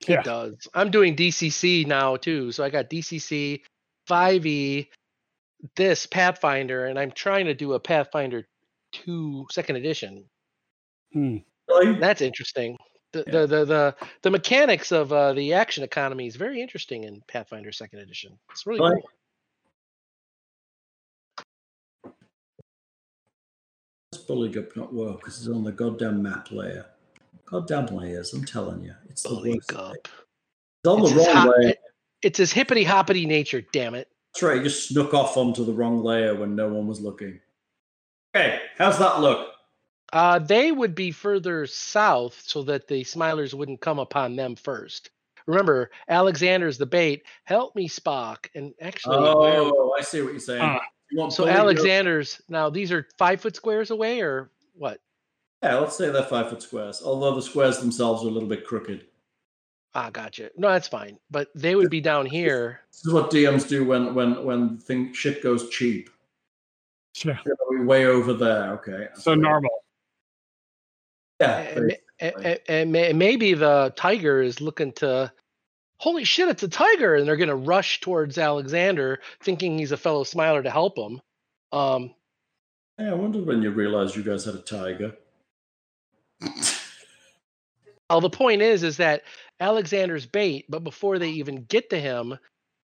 Yeah. 0.07 0.19
It 0.19 0.25
does. 0.25 0.67
I'm 0.73 0.91
doing 0.91 1.15
DCC 1.15 1.85
now 1.87 2.17
too, 2.17 2.51
so 2.51 2.63
I 2.63 2.69
got 2.69 2.89
DCC, 2.89 3.61
5e, 4.09 4.87
this 5.75 6.05
Pathfinder, 6.05 6.87
and 6.87 6.99
I'm 6.99 7.11
trying 7.11 7.45
to 7.45 7.53
do 7.53 7.73
a 7.73 7.79
Pathfinder 7.79 8.45
2 8.91 9.47
second 9.51 9.77
edition. 9.77 10.25
hmm. 11.13 11.37
Really? 11.69 11.97
That's 11.99 12.21
interesting. 12.21 12.77
The 13.15 13.23
Yeah. 13.27 13.31
the, 13.31 13.47
the 13.47 13.65
the 13.65 13.95
the 14.23 14.31
mechanics 14.31 14.91
of 14.91 15.13
uh, 15.13 15.31
the 15.31 15.53
action 15.53 15.85
economy 15.85 16.27
is 16.27 16.35
very 16.35 16.61
interesting 16.61 17.05
in 17.05 17.21
Pathfinder 17.27 17.71
second 17.71 17.99
edition. 17.99 18.37
It's 18.51 18.65
really 18.67 18.81
Really? 18.81 19.01
cool. 19.01 19.09
This 24.11 24.25
Bulligup 24.25 24.75
not 24.75 24.93
work 24.93 25.19
because 25.19 25.39
it's 25.39 25.47
on 25.47 25.63
the 25.63 25.71
goddamn 25.71 26.21
map 26.21 26.51
layer. 26.51 26.85
Goddamn 27.45 27.85
layers, 27.87 28.33
I'm 28.33 28.43
telling 28.43 28.83
you, 28.83 28.93
it's 29.09 29.23
the 29.23 29.29
Bully 29.29 29.51
worst. 29.51 29.71
It's 29.71 30.87
on 30.87 31.01
It's 31.03 31.11
the 31.11 31.17
wrong 31.17 31.35
hop- 31.35 31.55
layer. 31.57 31.69
it- 31.69 31.79
it's 32.21 32.37
his 32.39 32.51
hippity 32.51 32.83
hoppity 32.83 33.25
nature, 33.25 33.61
damn 33.61 33.93
it. 33.95 34.09
That's 34.33 34.43
right. 34.43 34.57
You 34.57 34.63
just 34.63 34.89
snuck 34.89 35.13
off 35.13 35.37
onto 35.37 35.63
the 35.63 35.71
wrong 35.73 36.03
layer 36.03 36.33
when 36.35 36.55
no 36.55 36.67
one 36.67 36.87
was 36.87 36.99
looking. 36.99 37.39
Okay, 38.35 38.61
how's 38.77 38.97
that 38.99 39.21
look? 39.21 39.54
Uh, 40.15 40.39
they 40.39 40.71
would 40.71 40.95
be 40.95 41.11
further 41.11 41.65
south 41.67 42.41
so 42.45 42.63
that 42.63 42.87
the 42.87 43.03
Smilers 43.03 43.53
wouldn't 43.53 43.81
come 43.81 43.99
upon 43.99 44.37
them 44.37 44.55
first. 44.55 45.09
Remember, 45.45 45.91
Alexander's 46.07 46.77
the 46.77 46.85
bait. 46.85 47.23
Help 47.43 47.75
me, 47.75 47.89
Spock. 47.89 48.47
And 48.55 48.73
actually, 48.79 49.17
Oh, 49.17 49.93
I 49.99 50.01
see 50.01 50.21
what 50.21 50.31
you're 50.31 50.39
saying. 50.39 50.61
Ah. 50.61 50.79
You 51.11 51.29
so 51.29 51.47
Alexander's 51.47 52.41
now 52.49 52.69
these 52.69 52.91
are 52.93 53.07
five 53.17 53.41
foot 53.41 53.55
squares 53.55 53.91
away, 53.91 54.21
or 54.21 54.49
what? 54.73 55.01
Yeah, 55.61 55.75
let's 55.75 55.97
say 55.97 56.09
they're 56.09 56.23
five 56.23 56.49
foot 56.49 56.63
squares. 56.63 57.01
Although 57.03 57.35
the 57.35 57.41
squares 57.41 57.77
themselves 57.77 58.23
are 58.23 58.27
a 58.27 58.31
little 58.31 58.49
bit 58.49 58.65
crooked. 58.65 59.05
Ah, 59.93 60.09
gotcha. 60.09 60.49
No, 60.57 60.69
that's 60.69 60.87
fine. 60.87 61.19
But 61.29 61.49
they 61.53 61.75
would 61.75 61.89
be 61.91 62.01
down 62.01 62.25
here. 62.25 62.79
This 62.91 63.05
is 63.05 63.13
what 63.13 63.29
DMs 63.29 63.67
do 63.67 63.83
when 63.85 64.15
when 64.15 64.43
when 64.45 64.77
thing 64.77 65.13
shit 65.13 65.43
goes 65.43 65.69
cheap. 65.69 66.09
Yeah. 67.23 67.37
We're 67.69 67.85
way 67.85 68.05
over 68.05 68.33
there. 68.33 68.71
Okay. 68.73 69.09
So 69.13 69.35
normal. 69.35 69.84
Yeah. 71.39 71.57
And, 71.57 71.97
and, 72.69 72.95
and 72.95 73.19
maybe 73.19 73.53
the 73.53 73.93
tiger 73.95 74.41
is 74.41 74.61
looking 74.61 74.93
to. 74.93 75.31
Holy 75.97 76.25
shit! 76.25 76.49
It's 76.49 76.63
a 76.63 76.67
tiger, 76.67 77.15
and 77.15 77.25
they're 77.25 77.37
going 77.37 77.47
to 77.47 77.55
rush 77.55 78.01
towards 78.01 78.37
Alexander, 78.37 79.21
thinking 79.41 79.77
he's 79.77 79.93
a 79.93 79.97
fellow 79.97 80.25
Smiler 80.25 80.61
to 80.61 80.69
help 80.69 80.97
him. 80.97 81.21
Um, 81.71 82.13
Yeah, 82.99 83.11
I 83.11 83.13
wonder 83.15 83.39
when 83.39 83.61
you 83.61 83.71
realized 83.71 84.15
you 84.15 84.23
guys 84.23 84.45
had 84.45 84.55
a 84.55 84.59
tiger. 84.59 85.15
Well, 88.09 88.21
the 88.21 88.29
point 88.29 88.61
is, 88.61 88.83
is 88.83 88.97
that 88.97 89.23
Alexander's 89.59 90.25
bait, 90.25 90.65
but 90.69 90.83
before 90.83 91.17
they 91.17 91.29
even 91.29 91.63
get 91.63 91.89
to 91.89 91.99
him, 91.99 92.37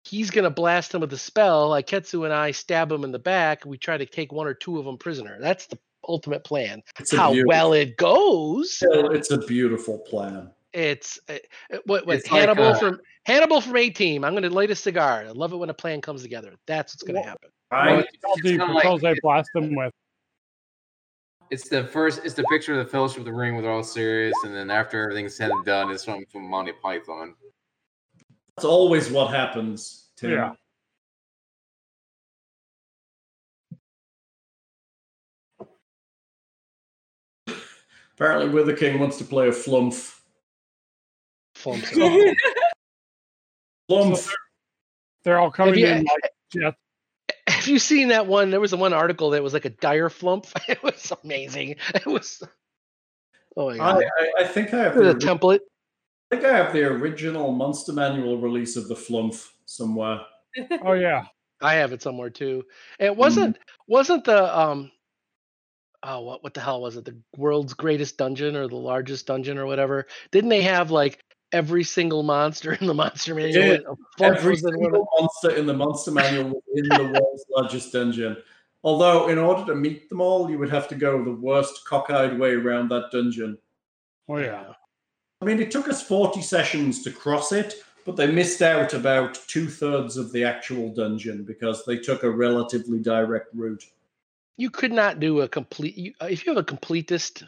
he's 0.04 0.30
gonna 0.30 0.50
blast 0.50 0.94
him 0.94 1.00
with 1.00 1.12
a 1.12 1.18
spell. 1.18 1.70
Iketsu 1.70 2.24
and 2.24 2.34
I 2.34 2.50
stab 2.50 2.92
him 2.92 3.04
in 3.04 3.12
the 3.12 3.18
back. 3.18 3.64
We 3.64 3.78
try 3.78 3.96
to 3.96 4.06
take 4.06 4.32
one 4.32 4.46
or 4.46 4.54
two 4.54 4.78
of 4.78 4.84
them 4.84 4.98
prisoner. 4.98 5.38
That's 5.40 5.66
the 5.66 5.78
ultimate 6.08 6.44
plan. 6.44 6.82
It's 6.98 7.14
How 7.14 7.32
beautiful, 7.32 7.48
well 7.48 7.72
it 7.72 7.96
goes, 7.96 8.74
Still, 8.76 9.10
it's 9.10 9.30
a 9.30 9.38
beautiful 9.38 9.98
plan. 9.98 10.50
it's 10.72 11.18
uh, 11.28 11.34
uh, 11.72 11.78
what 11.86 12.06
what 12.06 12.16
It's 12.16 12.30
like 12.30 12.40
Hannibal 12.40 12.68
a- 12.72 12.78
from 12.78 13.00
Hannibal 13.24 13.60
from 13.60 13.76
A 13.76 13.90
Team. 13.90 14.24
I'm 14.24 14.34
gonna 14.34 14.48
light 14.50 14.70
a 14.70 14.74
cigar. 14.74 15.24
I 15.26 15.30
love 15.30 15.52
it 15.52 15.56
when 15.56 15.70
a 15.70 15.74
plan 15.74 16.00
comes 16.00 16.22
together. 16.22 16.54
That's 16.66 16.94
what's 16.94 17.02
gonna 17.02 17.22
happen. 17.22 17.50
Right? 17.72 17.86
Well, 17.96 18.04
All 18.24 18.32
it's 18.36 18.42
the 18.42 18.56
like- 18.58 18.82
controls 18.82 19.04
I 19.04 19.14
blast 19.22 19.50
them 19.54 19.74
with. 19.74 19.92
It's 21.50 21.68
the 21.68 21.84
first. 21.84 22.22
It's 22.24 22.34
the 22.34 22.44
picture 22.44 22.72
of 22.78 22.84
the 22.84 22.90
Fellowship 22.90 23.18
of 23.20 23.24
the 23.24 23.32
Ring 23.32 23.54
with 23.56 23.64
all 23.64 23.82
serious, 23.84 24.34
and 24.44 24.54
then 24.54 24.68
after 24.70 25.02
everything's 25.02 25.36
said 25.36 25.50
and 25.50 25.64
done, 25.64 25.90
it's 25.92 26.04
from 26.04 26.24
from 26.32 26.42
Monty 26.48 26.72
Python. 26.82 27.34
That's 28.56 28.64
always 28.64 29.10
what 29.10 29.30
happens. 29.32 30.08
Tim. 30.16 30.32
Yeah. 30.32 30.52
Apparently, 38.16 38.48
Wither 38.48 38.74
King 38.74 38.98
wants 38.98 39.18
to 39.18 39.24
play 39.24 39.48
a 39.48 39.52
flumph. 39.52 40.18
Flumps. 41.54 41.90
Flumph. 43.90 44.32
They're 45.24 45.38
all 45.38 45.50
coming 45.50 45.78
you- 45.78 45.86
in 45.86 46.04
like 46.04 46.30
yeah, 46.54 46.70
Have 47.48 47.66
you 47.66 47.78
seen 47.78 48.08
that 48.08 48.26
one? 48.26 48.50
There 48.50 48.60
was 48.60 48.72
a 48.72 48.76
one 48.76 48.92
article 48.92 49.30
that 49.30 49.42
was 49.42 49.52
like 49.52 49.64
a 49.64 49.70
dire 49.70 50.08
flumph. 50.08 50.52
It 50.68 50.82
was 50.82 51.12
amazing. 51.24 51.76
It 51.94 52.06
was. 52.06 52.42
Oh 53.56 53.70
my 53.70 53.76
god! 53.78 54.04
I, 54.18 54.44
I 54.44 54.46
think 54.46 54.72
I 54.72 54.84
have 54.84 54.94
There's 54.94 55.14
the, 55.14 55.20
template. 55.20 55.60
I 56.30 56.36
think 56.36 56.46
I 56.46 56.56
have 56.56 56.72
the 56.72 56.84
original 56.84 57.52
Monster 57.52 57.92
Manual 57.92 58.38
release 58.38 58.76
of 58.76 58.88
the 58.88 58.94
Flumph 58.94 59.48
somewhere. 59.64 60.20
oh 60.84 60.92
yeah. 60.92 61.24
I 61.62 61.74
have 61.74 61.92
it 61.92 62.02
somewhere 62.02 62.30
too. 62.30 62.64
It 62.98 63.16
wasn't 63.16 63.58
wasn't 63.88 64.24
the 64.24 64.58
um 64.58 64.90
oh 66.02 66.20
what 66.22 66.42
what 66.42 66.54
the 66.54 66.60
hell 66.60 66.80
was 66.82 66.96
it? 66.96 67.04
The 67.04 67.16
world's 67.36 67.74
greatest 67.74 68.16
dungeon 68.18 68.56
or 68.56 68.68
the 68.68 68.76
largest 68.76 69.26
dungeon 69.26 69.58
or 69.58 69.66
whatever? 69.66 70.06
Didn't 70.30 70.50
they 70.50 70.62
have 70.62 70.90
like 70.90 71.22
every 71.52 71.84
single 71.84 72.22
monster 72.22 72.72
in 72.80 72.86
the 72.86 72.94
monster 72.94 73.34
manual? 73.34 73.52
did. 73.62 73.84
and 73.84 73.96
Every 74.20 74.50
was 74.52 74.64
in 74.64 74.70
one 74.70 74.74
of- 74.76 74.82
single 74.92 75.08
monster 75.18 75.50
in 75.50 75.66
the 75.66 75.74
Monster 75.74 76.10
Manual 76.10 76.62
in 76.74 76.84
the 76.88 77.04
world's 77.20 77.44
largest 77.56 77.92
dungeon. 77.92 78.36
Although, 78.84 79.28
in 79.28 79.38
order 79.38 79.64
to 79.66 79.74
meet 79.74 80.08
them 80.08 80.20
all, 80.20 80.48
you 80.48 80.58
would 80.58 80.70
have 80.70 80.86
to 80.88 80.94
go 80.94 81.24
the 81.24 81.32
worst 81.32 81.84
cockeyed 81.86 82.38
way 82.38 82.52
around 82.52 82.88
that 82.90 83.10
dungeon. 83.10 83.58
Oh 84.28 84.36
yeah. 84.38 84.72
I 85.42 85.44
mean, 85.44 85.60
it 85.60 85.70
took 85.70 85.88
us 85.88 86.02
40 86.02 86.40
sessions 86.40 87.02
to 87.02 87.10
cross 87.10 87.52
it, 87.52 87.74
but 88.04 88.16
they 88.16 88.26
missed 88.30 88.62
out 88.62 88.94
about 88.94 89.34
two 89.48 89.68
thirds 89.68 90.16
of 90.16 90.30
the 90.32 90.44
actual 90.44 90.88
dungeon 90.94 91.42
because 91.44 91.84
they 91.84 91.96
took 91.98 92.22
a 92.22 92.30
relatively 92.30 92.98
direct 93.00 93.48
route. 93.54 93.84
You 94.56 94.70
could 94.70 94.92
not 94.92 95.20
do 95.20 95.40
a 95.42 95.48
complete. 95.48 95.96
You, 95.96 96.14
uh, 96.20 96.26
if 96.26 96.46
you 96.46 96.54
have 96.54 96.62
a 96.62 96.66
completist 96.66 97.46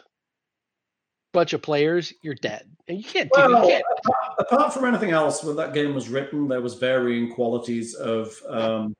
bunch 1.32 1.52
of 1.52 1.62
players, 1.62 2.12
you're 2.22 2.34
dead, 2.34 2.68
and 2.86 2.98
you 2.98 3.04
can't 3.04 3.30
do. 3.32 3.40
Well, 3.40 3.66
can't. 3.66 3.84
apart, 4.04 4.34
apart 4.38 4.74
from 4.74 4.84
anything 4.84 5.10
else, 5.10 5.42
when 5.42 5.56
that 5.56 5.72
game 5.72 5.94
was 5.94 6.08
written, 6.08 6.48
there 6.48 6.60
was 6.60 6.74
varying 6.74 7.32
qualities 7.32 7.94
of 7.94 8.34
um, 8.48 8.94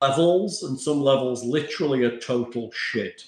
levels, 0.00 0.62
and 0.62 0.78
some 0.78 1.00
levels 1.00 1.44
literally 1.44 2.04
a 2.04 2.18
total 2.18 2.70
shit. 2.72 3.22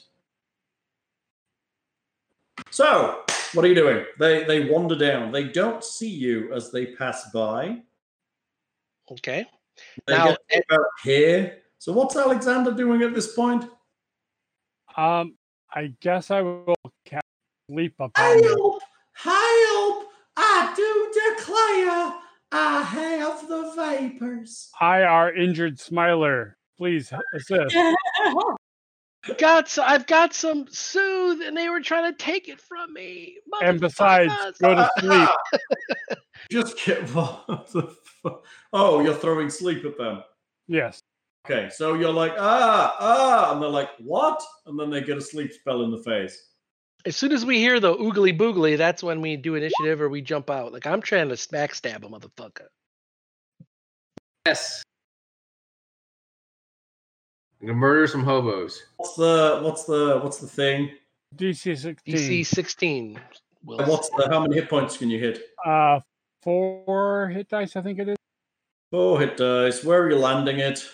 So, 2.70 3.22
what 3.54 3.64
are 3.64 3.68
you 3.68 3.74
doing? 3.74 4.04
They 4.18 4.44
they 4.44 4.68
wander 4.68 4.96
down. 4.96 5.32
They 5.32 5.44
don't 5.44 5.82
see 5.82 6.10
you 6.10 6.52
as 6.52 6.70
they 6.70 6.86
pass 6.86 7.30
by. 7.32 7.80
Okay. 9.10 9.46
They 10.06 10.14
Now, 10.14 10.36
get 10.50 10.64
about 10.70 10.86
here. 11.02 11.58
So, 11.78 11.92
what's 11.92 12.16
Alexander 12.16 12.72
doing 12.72 13.02
at 13.02 13.14
this 13.14 13.34
point? 13.34 13.64
Um, 14.98 15.36
I 15.72 15.94
guess 16.00 16.32
I 16.32 16.42
will 16.42 16.74
upon 18.00 18.12
them. 18.16 18.42
Help! 18.42 18.82
Help! 19.14 20.04
I 20.36 20.72
do 20.74 21.36
declare 21.36 22.14
I 22.50 22.82
have 22.82 23.46
the 23.48 23.72
vapors. 23.76 24.70
I 24.80 25.02
are 25.02 25.32
injured 25.32 25.78
Smiler. 25.78 26.56
Please 26.76 27.12
assist. 27.32 27.76
Got 29.38 29.68
so, 29.68 29.82
I've 29.82 30.06
got 30.06 30.32
some 30.32 30.66
soothe, 30.70 31.42
and 31.42 31.56
they 31.56 31.68
were 31.68 31.80
trying 31.80 32.10
to 32.10 32.16
take 32.16 32.48
it 32.48 32.60
from 32.60 32.92
me. 32.92 33.36
And 33.62 33.78
besides, 33.80 34.32
go 34.60 34.74
to 34.74 34.90
sleep. 34.98 35.28
Just 36.50 36.76
get? 36.84 37.08
Oh, 38.72 39.02
you're 39.02 39.14
throwing 39.14 39.48
sleep 39.48 39.84
at 39.84 39.96
them. 39.96 40.22
Yes. 40.66 41.00
Okay, 41.50 41.70
so 41.70 41.94
you're 41.94 42.12
like, 42.12 42.34
ah, 42.36 42.94
ah, 43.00 43.52
and 43.52 43.62
they're 43.62 43.70
like, 43.70 43.88
what? 44.00 44.42
And 44.66 44.78
then 44.78 44.90
they 44.90 45.00
get 45.00 45.16
a 45.16 45.20
sleep 45.20 45.50
spell 45.50 45.82
in 45.82 45.90
the 45.90 46.02
face. 46.02 46.50
As 47.06 47.16
soon 47.16 47.32
as 47.32 47.46
we 47.46 47.56
hear 47.56 47.80
the 47.80 47.96
oogly 47.96 48.36
boogly, 48.36 48.76
that's 48.76 49.02
when 49.02 49.22
we 49.22 49.34
do 49.36 49.54
initiative 49.54 50.02
or 50.02 50.10
we 50.10 50.20
jump 50.20 50.50
out. 50.50 50.74
Like 50.74 50.86
I'm 50.86 51.00
trying 51.00 51.30
to 51.30 51.38
smack 51.38 51.74
stab 51.74 52.04
a 52.04 52.08
motherfucker. 52.08 52.66
Yes. 54.44 54.82
I'm 57.62 57.68
gonna 57.68 57.78
murder 57.78 58.06
some 58.06 58.24
hobos. 58.24 58.82
What's 58.98 59.14
the 59.14 59.60
what's 59.62 59.84
the 59.84 60.20
what's 60.22 60.38
the 60.38 60.46
thing? 60.46 60.90
DC 61.36 61.78
16. 61.78 62.14
DC 62.14 62.46
16. 62.46 63.20
Will. 63.64 63.78
What's 63.86 64.10
the 64.10 64.28
how 64.30 64.40
many 64.40 64.56
hit 64.56 64.68
points 64.68 64.98
can 64.98 65.08
you 65.08 65.18
hit? 65.18 65.40
Uh, 65.64 66.00
four 66.42 67.30
hit 67.32 67.48
dice, 67.48 67.74
I 67.74 67.80
think 67.80 68.00
it 68.00 68.08
is. 68.10 68.16
Four 68.90 69.20
hit 69.20 69.38
dice. 69.38 69.82
Where 69.82 70.02
are 70.02 70.10
you 70.10 70.16
landing 70.16 70.58
it? 70.58 70.86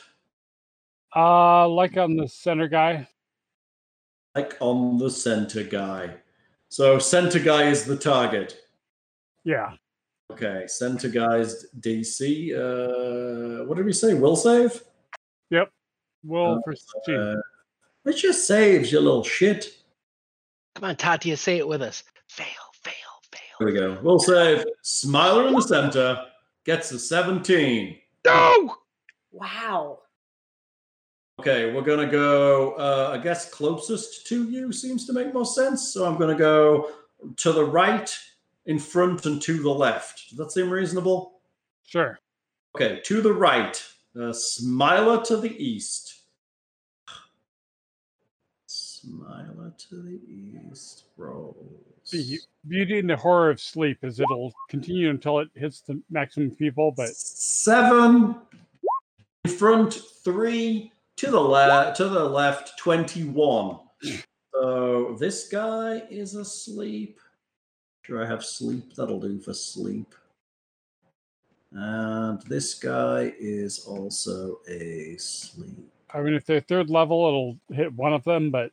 Uh, 1.14 1.68
like 1.68 1.96
on 1.96 2.16
the 2.16 2.28
center 2.28 2.68
guy. 2.68 3.06
Like 4.34 4.56
on 4.60 4.98
the 4.98 5.10
center 5.10 5.62
guy. 5.62 6.14
So 6.68 6.98
center 6.98 7.38
guy 7.38 7.68
is 7.68 7.84
the 7.84 7.96
target. 7.96 8.60
Yeah. 9.44 9.74
Okay, 10.32 10.64
center 10.66 11.08
guy's 11.08 11.66
DC. 11.80 12.52
Uh, 12.52 13.64
what 13.66 13.76
did 13.76 13.86
we 13.86 13.92
say? 13.92 14.14
Will 14.14 14.34
save? 14.34 14.82
Yep. 15.50 15.70
Will 16.24 16.54
Uh, 16.54 16.60
for 16.64 16.74
16. 16.74 17.14
Uh, 17.14 17.34
it 18.06 18.14
just 18.14 18.46
saves, 18.46 18.90
you 18.90 19.00
little 19.00 19.22
shit. 19.22 19.76
Come 20.74 20.90
on, 20.90 20.96
Tatia, 20.96 21.38
say 21.38 21.58
it 21.58 21.68
with 21.68 21.82
us. 21.82 22.02
Fail, 22.28 22.46
fail, 22.82 22.94
fail. 23.30 23.40
Here 23.58 23.66
we 23.66 23.72
go. 23.72 24.00
Will 24.02 24.18
save. 24.18 24.64
Smiler 24.82 25.46
in 25.46 25.54
the 25.54 25.62
center 25.62 26.24
gets 26.64 26.90
a 26.90 26.98
17. 26.98 27.96
No! 28.26 28.76
wow. 29.30 30.00
Okay, 31.40 31.72
we're 31.72 31.82
gonna 31.82 32.10
go. 32.10 32.72
Uh, 32.72 33.10
I 33.12 33.18
guess 33.18 33.50
closest 33.50 34.26
to 34.28 34.48
you 34.48 34.72
seems 34.72 35.04
to 35.06 35.12
make 35.12 35.34
more 35.34 35.44
sense. 35.44 35.92
So 35.92 36.06
I'm 36.06 36.16
gonna 36.16 36.36
go 36.36 36.90
to 37.36 37.52
the 37.52 37.64
right, 37.64 38.16
in 38.66 38.78
front, 38.78 39.26
and 39.26 39.42
to 39.42 39.60
the 39.60 39.70
left. 39.70 40.30
Does 40.30 40.38
that 40.38 40.52
seem 40.52 40.70
reasonable? 40.70 41.40
Sure. 41.84 42.18
Okay, 42.76 43.00
to 43.04 43.20
the 43.20 43.32
right. 43.32 43.84
Uh, 44.18 44.32
Smiler 44.32 45.22
to 45.24 45.36
the 45.36 45.50
east. 45.62 46.22
Smiler 48.66 49.74
to 49.76 49.96
the 49.96 50.20
east 50.28 51.04
rolls. 51.16 51.56
Beauty 52.68 52.98
and 52.98 53.10
the 53.10 53.16
horror 53.16 53.50
of 53.50 53.60
sleep 53.60 53.98
is 54.02 54.20
it'll 54.20 54.52
continue 54.68 55.10
until 55.10 55.40
it 55.40 55.48
hits 55.54 55.80
the 55.80 56.00
maximum 56.10 56.50
people, 56.52 56.92
but 56.96 57.08
seven 57.10 58.36
in 59.44 59.50
front, 59.50 59.94
three 60.22 60.92
to 61.24 61.30
the 61.30 61.40
left, 61.40 61.96
to 61.96 62.08
the 62.08 62.24
left, 62.24 62.78
twenty-one. 62.78 63.78
So 64.52 65.16
this 65.18 65.48
guy 65.48 66.02
is 66.10 66.34
asleep. 66.34 67.18
Sure, 68.02 68.22
I 68.22 68.26
have 68.26 68.44
sleep. 68.44 68.94
That'll 68.94 69.20
do 69.20 69.40
for 69.40 69.54
sleep. 69.54 70.14
And 71.72 72.40
this 72.42 72.74
guy 72.74 73.32
is 73.38 73.80
also 73.80 74.60
asleep. 74.68 75.90
I 76.12 76.20
mean, 76.20 76.34
if 76.34 76.46
they're 76.46 76.60
third 76.60 76.90
level, 76.90 77.26
it'll 77.26 77.58
hit 77.76 77.92
one 77.92 78.12
of 78.12 78.22
them, 78.24 78.50
but 78.50 78.70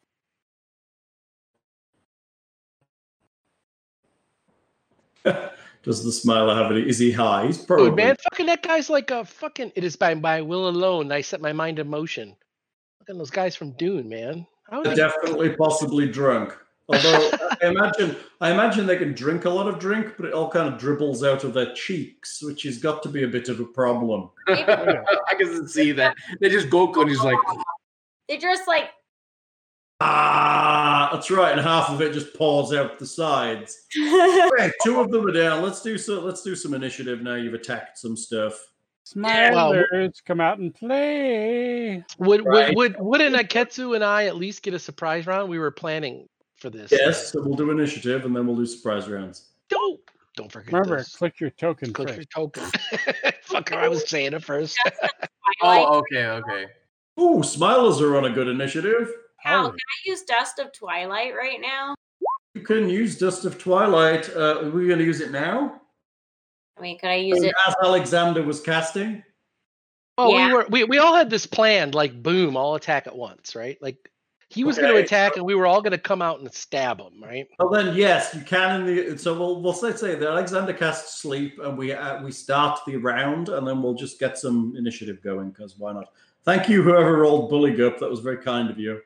Does 5.84 6.04
the 6.04 6.12
smiler 6.12 6.54
have 6.56 6.72
any? 6.72 6.88
Is 6.88 7.00
he 7.00 7.12
high? 7.12 7.48
He's 7.48 7.58
probably. 7.58 7.88
Dude, 7.88 7.96
man, 7.96 8.16
fucking 8.30 8.46
that 8.48 8.62
guy's 8.62 8.90
like 8.90 9.10
a 9.10 9.26
fucking. 9.26 9.72
It 9.76 9.84
is 9.84 9.96
by 9.96 10.14
by 10.16 10.42
will 10.42 10.68
alone. 10.68 11.12
I 11.12 11.22
set 11.22 11.42
my 11.42 11.54
mind 11.54 11.80
in 11.80 11.88
motion. 11.88 12.36
Fucking 13.12 13.20
those 13.20 13.30
guys 13.30 13.58
from 13.58 13.72
Dune, 13.74 14.08
man. 14.08 14.48
How 14.70 14.84
They're 14.84 14.94
is 14.94 14.98
he- 14.98 15.04
definitely 15.04 15.50
possibly 15.58 16.08
drunk. 16.08 16.58
Although 16.88 17.30
I 17.62 17.68
imagine, 17.68 18.16
I 18.40 18.52
imagine 18.52 18.86
they 18.86 18.96
can 18.98 19.14
drink 19.14 19.44
a 19.44 19.50
lot 19.50 19.68
of 19.68 19.80
drink, 19.80 20.14
but 20.18 20.28
it 20.28 20.34
all 20.34 20.50
kind 20.50 20.74
of 20.74 20.80
dribbles 20.80 21.22
out 21.22 21.44
of 21.44 21.54
their 21.54 21.74
cheeks, 21.74 22.42
which 22.42 22.64
has 22.64 22.78
got 22.78 23.04
to 23.04 23.10
be 23.10 23.24
a 23.24 23.28
bit 23.28 23.50
of 23.50 23.60
a 23.60 23.66
problem. 23.66 24.30
I 24.48 25.04
can 25.38 25.68
see 25.68 25.92
that. 25.92 26.16
They 26.40 26.48
just 26.50 26.70
go 26.70 26.90
and 26.94 27.10
he's 27.10 27.22
like, 27.22 27.38
They 28.30 28.38
just 28.38 28.66
like 28.66 28.92
Ah, 30.00 31.10
that's 31.14 31.30
right, 31.30 31.52
and 31.52 31.62
half 31.62 31.90
of 31.90 32.02
it 32.02 32.14
just 32.14 32.34
pours 32.34 32.72
out 32.74 32.98
the 32.98 33.06
sides. 33.06 33.88
Okay, 33.98 34.72
two 34.84 35.02
of 35.02 35.12
them 35.12 35.28
are 35.28 35.32
down. 35.34 35.62
Let's 35.62 35.82
do 35.82 35.98
so. 35.98 36.22
Let's 36.22 36.42
do 36.44 36.56
some 36.56 36.74
initiative 36.74 37.22
now. 37.22 37.36
You've 37.36 37.54
attacked 37.54 37.98
some 38.00 38.16
stuff. 38.16 38.71
Well, 39.16 39.74
Smilers 39.74 40.24
come 40.26 40.40
out 40.40 40.60
and 40.60 40.74
play. 40.74 42.04
Would 42.20 42.46
Right. 42.46 42.76
would 42.76 42.96
would 42.98 43.06
wouldn't 43.06 43.36
Iketsu 43.36 43.96
and 43.96 44.04
I 44.04 44.26
at 44.26 44.36
least 44.36 44.64
get 44.64 44.74
a 44.74 44.80
surprise 44.80 45.26
round? 45.28 45.50
We 45.50 45.60
were 45.60 45.72
planning 45.72 46.28
for 46.58 46.70
this. 46.70 46.92
Yes, 46.92 47.32
so 47.32 47.42
we'll 47.42 47.56
do 47.56 47.72
initiative, 47.72 48.26
and 48.26 48.36
then 48.36 48.46
we'll 48.48 48.56
do 48.56 48.66
surprise 48.66 49.10
rounds. 49.10 49.50
Don't 49.70 50.00
don't 50.36 50.52
forget. 50.52 50.72
Remember, 50.74 50.98
this. 50.98 51.16
click 51.16 51.40
your 51.40 51.50
token 51.52 51.92
click 51.92 52.10
first. 52.10 52.18
your 52.20 52.26
token. 52.26 52.64
Fucker, 53.48 53.74
I 53.78 53.88
was 53.88 54.08
saying 54.10 54.34
it 54.34 54.44
first. 54.44 54.78
Oh, 55.64 55.98
okay, 56.00 56.26
okay. 56.26 56.66
Ooh, 57.20 57.42
smilers 57.44 58.00
are 58.02 58.18
on 58.18 58.26
a 58.26 58.30
good 58.32 58.48
initiative. 58.48 59.12
Cal, 59.44 59.66
Oh. 59.68 59.70
can 59.70 59.76
I 59.78 60.10
use 60.10 60.24
Dust 60.24 60.58
of 60.60 60.72
Twilight 60.72 61.36
right 61.36 61.60
now? 61.62 61.94
You 62.56 62.62
can 62.62 62.90
use 62.90 63.18
Dust 63.20 63.44
of 63.46 63.58
Twilight. 63.60 64.30
Uh, 64.36 64.62
are 64.62 64.70
we 64.70 64.88
going 64.88 64.98
to 65.00 65.06
use 65.06 65.20
it 65.20 65.30
now? 65.32 65.82
I 66.78 66.82
mean, 66.82 66.98
could 67.00 67.10
I 67.10 67.16
use 67.16 67.44
it? 67.44 67.54
As 67.68 67.76
Alexander 67.84 68.44
was 68.44 68.62
casting. 68.62 69.24
Oh, 70.18 70.36
Yeah. 70.36 70.48
we 70.48 70.54
were 70.54 70.66
we, 70.70 70.84
we 70.84 70.98
all 70.98 71.16
had 71.16 71.30
this 71.30 71.46
planned, 71.46 71.96
like 71.96 72.22
boom, 72.22 72.58
all 72.58 72.76
attack 72.76 73.08
at 73.08 73.16
once, 73.16 73.56
right? 73.56 73.78
Like 73.82 74.12
he 74.50 74.66
was 74.66 74.78
gonna 74.78 74.96
attack 74.96 75.38
and 75.38 75.46
we 75.46 75.56
were 75.56 75.66
all 75.66 75.82
gonna 75.82 75.98
come 75.98 76.22
out 76.22 76.40
and 76.40 76.54
stab 76.54 77.00
him, 77.00 77.24
right? 77.24 77.48
Well, 77.58 77.70
then 77.70 77.96
yes, 77.96 78.36
you 78.36 78.42
can. 78.42 78.82
In 78.82 78.86
the 78.86 79.18
so 79.18 79.38
we'll 79.38 79.62
we'll 79.62 79.74
say 79.74 79.94
say 79.94 80.16
that 80.16 80.28
Alexander 80.28 80.74
casts 80.74 81.22
sleep, 81.22 81.58
and 81.64 81.78
we 81.78 81.94
uh, 81.94 82.22
we 82.22 82.32
start 82.32 82.80
the 82.86 82.98
round, 82.98 83.50
and 83.50 83.66
then 83.66 83.82
we'll 83.82 83.94
just 83.94 84.20
get 84.20 84.38
some 84.38 84.76
initiative 84.78 85.24
going 85.24 85.52
because 85.52 85.78
why 85.78 85.94
not? 85.94 86.10
Thank 86.44 86.68
you, 86.68 86.84
whoever 86.84 87.20
rolled 87.20 87.52
Bulligup. 87.52 88.00
That 88.00 88.10
was 88.10 88.20
very 88.20 88.38
kind 88.38 88.70
of 88.70 88.78
you. 88.78 89.00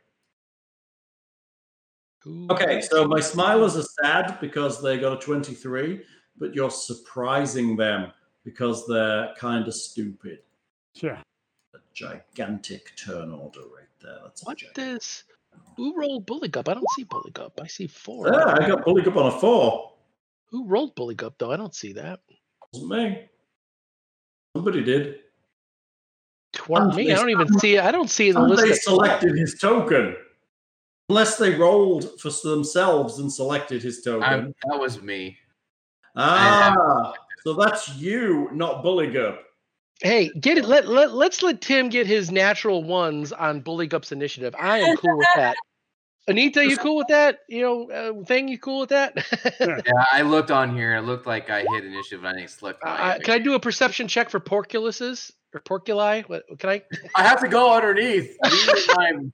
Who 2.23 2.47
Okay, 2.49 2.81
so 2.81 3.07
my 3.07 3.19
smilers 3.19 3.77
are 3.77 3.85
sad 4.03 4.39
because 4.41 4.81
they 4.81 4.97
got 4.97 5.13
a 5.13 5.17
23, 5.23 6.01
but 6.37 6.53
you're 6.53 6.71
surprising 6.71 7.75
them 7.75 8.11
because 8.43 8.87
they're 8.87 9.33
kind 9.37 9.67
of 9.67 9.73
stupid. 9.73 10.39
Sure. 10.95 11.17
A 11.73 11.77
gigantic 11.93 12.91
turn 12.95 13.31
order 13.31 13.61
right 13.61 13.87
there. 14.01 14.19
That's 14.23 14.43
a 14.43 14.45
what 14.45 14.57
gigantic- 14.57 14.75
this? 14.75 15.23
Who 15.77 15.97
rolled 15.97 16.27
Bulligup? 16.27 16.69
I 16.69 16.73
don't 16.73 16.89
see 16.95 17.05
Bulligup. 17.05 17.51
I 17.61 17.67
see 17.67 17.87
four. 17.87 18.27
Yeah, 18.27 18.55
I 18.59 18.67
got 18.67 18.85
Bulligup 18.85 19.15
on 19.15 19.33
a 19.33 19.39
four. 19.39 19.93
Who 20.47 20.65
rolled 20.65 20.95
Bulligup 20.95 21.33
though? 21.37 21.51
I 21.51 21.57
don't 21.57 21.73
see 21.75 21.93
that. 21.93 22.19
wasn't 22.73 22.91
me. 22.91 23.29
Somebody 24.55 24.83
did. 24.83 25.19
Twerk 26.53 26.95
me. 26.95 27.11
I 27.11 27.15
don't 27.15 27.29
even 27.29 27.59
see 27.59 27.75
it. 27.75 27.83
I 27.83 27.91
don't 27.91 28.09
see 28.09 28.29
it 28.29 28.35
in 28.35 28.41
the 28.41 28.47
list. 28.47 28.63
they 28.63 28.71
of- 28.71 28.77
selected 28.77 29.37
his 29.37 29.57
token. 29.59 30.15
Unless 31.09 31.37
they 31.37 31.53
rolled 31.55 32.19
for 32.19 32.31
themselves 32.31 33.19
and 33.19 33.31
selected 33.31 33.83
his 33.83 34.01
token. 34.01 34.23
I'm, 34.23 34.55
that 34.67 34.79
was 34.79 35.01
me. 35.01 35.37
Ah, 36.15 37.13
so 37.43 37.53
that's 37.53 37.95
you, 37.95 38.49
not 38.53 38.83
Bully 38.83 39.07
Bulligup. 39.07 39.39
Hey, 40.01 40.29
get 40.39 40.57
it. 40.57 40.65
Let, 40.65 40.87
let 40.87 41.13
let's 41.13 41.41
let 41.41 41.61
Tim 41.61 41.89
get 41.89 42.05
his 42.05 42.31
natural 42.31 42.83
ones 42.83 43.31
on 43.31 43.61
Bulligup's 43.61 44.11
initiative. 44.11 44.55
I 44.59 44.79
am 44.79 44.97
cool 44.97 45.17
with 45.17 45.27
that. 45.35 45.55
Anita, 46.27 46.65
you 46.65 46.77
cool 46.77 46.97
with 46.97 47.07
that? 47.07 47.39
You 47.47 47.61
know, 47.61 47.91
uh, 47.91 48.25
thing, 48.25 48.47
you 48.47 48.57
cool 48.57 48.81
with 48.81 48.89
that? 48.89 49.13
Yeah, 49.85 50.03
I 50.11 50.21
looked 50.21 50.51
on 50.51 50.75
here. 50.75 50.95
It 50.95 51.03
looked 51.03 51.27
like 51.27 51.49
I 51.49 51.59
hit 51.59 51.85
initiative. 51.85 52.23
and 52.23 52.27
I 52.27 52.33
think 52.33 52.49
slipped. 52.49 52.83
my 52.83 52.91
uh, 52.91 53.19
can 53.19 53.35
I 53.35 53.39
do 53.39 53.53
a 53.53 53.59
perception 53.59 54.07
check 54.07 54.29
for 54.29 54.39
porculuses 54.39 55.31
or 55.53 55.61
porculi? 55.61 56.27
What 56.27 56.43
can 56.59 56.69
I? 56.69 56.83
I 57.15 57.23
have 57.23 57.39
to 57.41 57.47
go 57.47 57.73
underneath. 57.73 58.35
These 58.43 58.69
are 58.69 58.95
my 58.95 59.31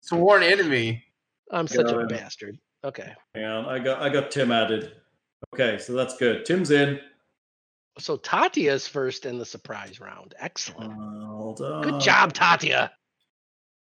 sworn 0.00 0.42
enemy. 0.42 1.02
I'm 1.50 1.66
such 1.66 1.90
a 1.90 1.94
God. 1.94 2.08
bastard. 2.08 2.58
Okay, 2.82 3.14
Yeah, 3.34 3.66
I 3.66 3.78
got 3.78 4.02
I 4.02 4.10
got 4.10 4.30
Tim 4.30 4.52
added. 4.52 4.92
Okay, 5.54 5.78
so 5.78 5.92
that's 5.92 6.16
good. 6.16 6.44
Tim's 6.44 6.72
in. 6.72 6.98
so 7.98 8.16
Tatia's 8.16 8.88
first 8.88 9.24
in 9.24 9.38
the 9.38 9.44
surprise 9.44 10.00
round. 10.00 10.34
Excellent. 10.38 10.92
Good 11.56 12.00
job, 12.00 12.32
Tatia. 12.32 12.90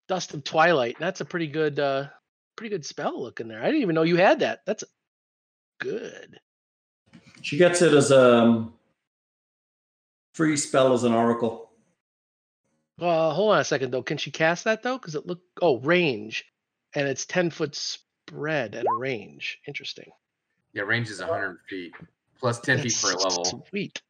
Dust 0.08 0.34
of 0.34 0.42
Twilight. 0.42 0.96
That's 0.98 1.20
a 1.20 1.24
pretty 1.24 1.46
good, 1.46 1.78
uh 1.78 2.08
pretty 2.56 2.70
good 2.74 2.84
spell 2.84 3.22
looking 3.22 3.46
there. 3.46 3.62
I 3.62 3.66
didn't 3.66 3.82
even 3.82 3.94
know 3.94 4.02
you 4.02 4.16
had 4.16 4.40
that. 4.40 4.60
That's 4.66 4.82
good. 5.80 6.40
She 7.42 7.56
gets 7.56 7.82
it 7.82 7.94
as 7.94 8.10
a 8.10 8.38
um, 8.38 8.74
free 10.34 10.56
spell 10.56 10.92
as 10.92 11.04
an 11.04 11.12
oracle. 11.12 11.70
Uh, 13.00 13.32
hold 13.32 13.52
on 13.54 13.60
a 13.60 13.64
second 13.64 13.92
though. 13.92 14.02
Can 14.02 14.18
she 14.18 14.32
cast 14.32 14.64
that 14.64 14.82
though? 14.82 14.98
Because 14.98 15.14
it 15.14 15.24
look 15.26 15.40
oh 15.62 15.78
range, 15.78 16.44
and 16.94 17.06
it's 17.08 17.24
ten 17.26 17.48
foot 17.50 17.76
spread 17.76 18.74
at 18.74 18.84
a 18.84 18.98
range. 18.98 19.58
Interesting. 19.68 20.10
Yeah, 20.72 20.82
range 20.82 21.10
is 21.10 21.20
100 21.20 21.58
feet 21.68 21.94
plus 22.38 22.60
10 22.60 22.80
feet 22.80 22.96
per 23.02 23.10
That's 23.10 23.24
level. 23.24 23.66
Sweet. 23.68 24.00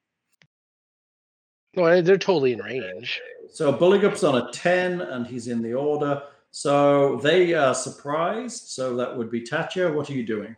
No, 1.74 2.02
they're 2.02 2.18
totally 2.18 2.52
in 2.52 2.60
range. 2.60 3.20
So 3.52 3.72
Bulligup's 3.72 4.24
on 4.24 4.36
a 4.36 4.50
10 4.52 5.00
and 5.00 5.26
he's 5.26 5.48
in 5.48 5.62
the 5.62 5.74
order. 5.74 6.22
So 6.50 7.16
they 7.16 7.54
are 7.54 7.74
surprised. 7.74 8.68
So 8.68 8.96
that 8.96 9.16
would 9.16 9.30
be 9.30 9.40
Tatia. 9.42 9.92
What 9.94 10.10
are 10.10 10.14
you 10.14 10.26
doing? 10.26 10.56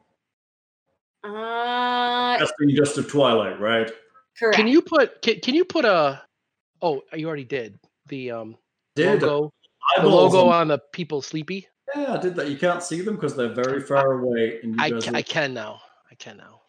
Uh, 1.24 2.38
Casting 2.38 2.74
Dust 2.74 2.98
of 2.98 3.08
Twilight, 3.08 3.60
right? 3.60 3.90
correct. 4.38 4.56
Can 4.56 4.66
you 4.66 4.82
put 4.82 5.20
can, 5.22 5.38
can 5.40 5.54
you 5.54 5.64
put 5.64 5.84
a 5.84 6.22
oh 6.80 7.02
you 7.14 7.28
already 7.28 7.44
did 7.44 7.78
the 8.08 8.30
um 8.30 8.56
Did 8.96 9.22
logo 9.22 9.52
the 9.96 10.00
eyeballs 10.00 10.34
logo 10.34 10.48
on- 10.48 10.62
on 10.62 10.68
the 10.68 10.78
people 10.92 11.22
sleepy? 11.22 11.68
Yeah, 11.94 12.14
I 12.14 12.16
did 12.18 12.34
that. 12.36 12.48
You 12.48 12.56
can't 12.56 12.82
see 12.82 13.02
them 13.02 13.16
because 13.16 13.36
they're 13.36 13.52
very 13.54 13.80
far 13.82 14.12
away. 14.12 14.60
And 14.62 14.74
you 14.74 14.82
I 14.82 14.90
guys 14.90 15.08
I 15.08 15.22
can 15.22 15.52
now. 15.52 15.80
I 16.22 16.24
can 16.24 16.36
now. 16.36 16.60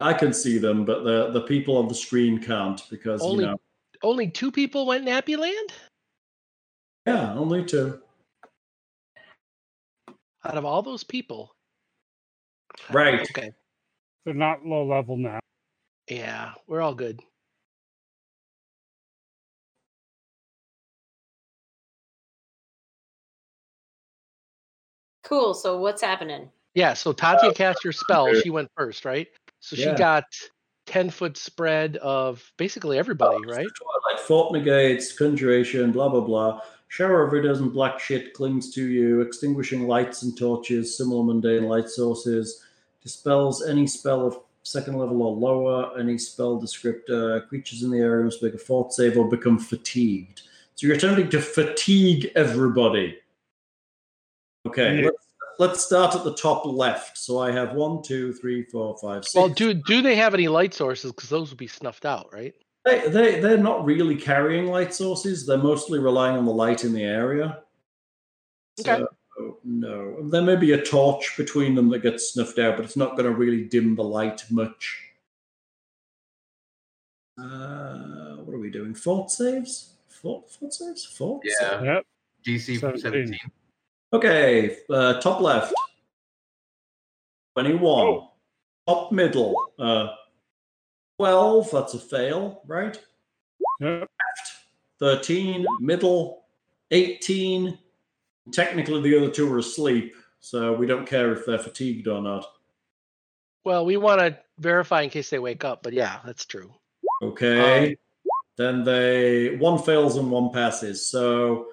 I 0.00 0.12
can 0.12 0.32
see 0.32 0.58
them, 0.58 0.84
but 0.84 1.04
the 1.04 1.30
the 1.30 1.42
people 1.42 1.76
on 1.76 1.86
the 1.86 1.94
screen 1.94 2.42
can't 2.42 2.82
because 2.90 3.22
Only- 3.22 3.44
you 3.44 3.50
know. 3.50 3.60
Only 4.02 4.28
two 4.28 4.50
people 4.50 4.86
went 4.86 5.06
Nappy 5.06 5.38
Land 5.38 5.72
Yeah, 7.06 7.32
only 7.34 7.64
two. 7.64 8.02
out 10.44 10.56
of 10.58 10.64
all 10.64 10.82
those 10.82 11.04
people. 11.04 11.54
Right. 12.90 13.20
Okay. 13.22 13.52
They're 14.24 14.34
not 14.34 14.66
low 14.66 14.84
level 14.84 15.16
now. 15.16 15.38
Yeah, 16.10 16.52
we're 16.66 16.82
all 16.82 16.94
good. 16.94 17.20
Cool. 25.22 25.54
So 25.54 25.78
what's 25.78 26.02
happening? 26.02 26.50
Yeah, 26.76 26.92
so 26.92 27.14
Tatia 27.14 27.54
cast 27.54 27.82
her 27.84 27.92
spell. 28.04 28.32
She 28.34 28.50
went 28.50 28.70
first, 28.76 29.06
right? 29.06 29.26
So 29.60 29.74
she 29.74 29.90
got 29.94 30.24
10 30.86 31.08
foot 31.10 31.36
spread 31.38 31.96
of 31.96 32.44
basically 32.58 32.98
oh, 32.98 33.00
everybody, 33.00 33.44
right? 33.46 33.66
Twilight, 33.66 34.20
Fort 34.20 34.52
negates, 34.52 35.12
conjuration, 35.16 35.90
blah 35.90 36.10
blah 36.10 36.20
blah. 36.20 36.60
Shower 36.88 37.24
of 37.24 37.32
iridescent 37.32 37.72
black 37.72 37.98
shit 37.98 38.34
clings 38.34 38.72
to 38.74 38.86
you, 38.86 39.22
extinguishing 39.22 39.88
lights 39.88 40.22
and 40.22 40.36
torches, 40.38 40.96
similar 40.96 41.24
mundane 41.24 41.64
light 41.64 41.88
sources, 41.88 42.62
dispels 43.02 43.66
any 43.66 43.86
spell 43.86 44.26
of 44.26 44.38
second 44.62 44.98
level 44.98 45.22
or 45.22 45.34
lower, 45.34 45.98
any 45.98 46.18
spell 46.18 46.60
descriptor. 46.60 47.48
Creatures 47.48 47.82
in 47.82 47.90
the 47.90 47.98
area 47.98 48.24
must 48.24 48.42
make 48.42 48.54
a 48.54 48.58
fort 48.58 48.92
save 48.92 49.16
or 49.16 49.28
become 49.28 49.58
fatigued. 49.58 50.42
So 50.74 50.86
you're 50.86 50.96
attempting 50.96 51.30
to 51.30 51.40
fatigue 51.40 52.30
everybody. 52.36 53.18
Okay, 54.66 54.98
Yeah. 54.98 55.04
let's, 55.06 55.25
let's 55.58 55.84
start 55.84 56.14
at 56.14 56.24
the 56.24 56.34
top 56.34 56.64
left. 56.66 57.18
So 57.18 57.38
I 57.38 57.50
have 57.50 57.74
one, 57.74 58.02
two, 58.02 58.32
three, 58.32 58.64
four, 58.64 58.96
five, 58.98 59.24
six. 59.24 59.34
Well, 59.34 59.48
do 59.48 59.74
do 59.74 60.02
they 60.02 60.16
have 60.16 60.34
any 60.34 60.48
light 60.48 60.74
sources? 60.74 61.12
Because 61.12 61.28
those 61.28 61.50
would 61.50 61.58
be 61.58 61.66
snuffed 61.66 62.04
out, 62.04 62.28
right? 62.32 62.54
They, 62.84 63.08
they, 63.08 63.40
they're 63.40 63.58
not 63.58 63.84
really 63.84 64.14
carrying 64.14 64.66
light 64.66 64.94
sources. 64.94 65.44
They're 65.44 65.58
mostly 65.58 65.98
relying 65.98 66.36
on 66.36 66.44
the 66.44 66.52
light 66.52 66.84
in 66.84 66.92
the 66.92 67.02
area. 67.02 67.62
Okay. 68.80 68.98
So, 69.36 69.58
no. 69.64 70.28
There 70.30 70.42
may 70.42 70.56
be 70.56 70.72
a 70.72 70.82
torch 70.82 71.36
between 71.36 71.74
them 71.74 71.88
that 71.90 72.02
gets 72.02 72.32
snuffed 72.32 72.60
out, 72.60 72.76
but 72.76 72.84
it's 72.84 72.96
not 72.96 73.16
going 73.16 73.24
to 73.24 73.32
really 73.32 73.64
dim 73.64 73.96
the 73.96 74.04
light 74.04 74.44
much. 74.50 75.02
Uh, 77.38 78.36
what 78.36 78.54
are 78.54 78.60
we 78.60 78.70
doing? 78.70 78.94
Fort 78.94 79.30
saves? 79.30 79.94
Fort, 80.08 80.48
fort 80.48 80.72
saves? 80.72 81.04
Fort? 81.04 81.42
Yeah. 81.44 81.82
Yep. 81.82 82.06
DC 82.46 82.80
17. 82.80 83.00
17. 83.00 83.38
Okay, 84.12 84.76
uh, 84.90 85.20
top 85.20 85.40
left. 85.40 85.74
21. 87.56 87.82
Oh. 87.84 88.32
Top 88.86 89.12
middle. 89.12 89.54
Uh, 89.78 90.08
12, 91.18 91.70
that's 91.72 91.94
a 91.94 91.98
fail, 91.98 92.62
right? 92.66 92.98
Yep. 93.80 94.08
13, 95.00 95.66
middle, 95.80 96.44
18. 96.90 97.78
Technically, 98.52 99.02
the 99.02 99.16
other 99.16 99.30
two 99.30 99.52
are 99.52 99.58
asleep, 99.58 100.14
so 100.40 100.72
we 100.72 100.86
don't 100.86 101.06
care 101.06 101.32
if 101.32 101.44
they're 101.44 101.58
fatigued 101.58 102.06
or 102.06 102.22
not. 102.22 102.46
Well, 103.64 103.84
we 103.84 103.96
want 103.96 104.20
to 104.20 104.38
verify 104.58 105.02
in 105.02 105.10
case 105.10 105.30
they 105.30 105.40
wake 105.40 105.64
up, 105.64 105.82
but 105.82 105.92
yeah, 105.92 106.20
that's 106.24 106.44
true. 106.44 106.72
Okay. 107.22 107.96
then 108.56 108.84
they 108.84 109.56
one 109.56 109.82
fails 109.82 110.16
and 110.16 110.30
one 110.30 110.50
passes. 110.50 111.06
So 111.06 111.68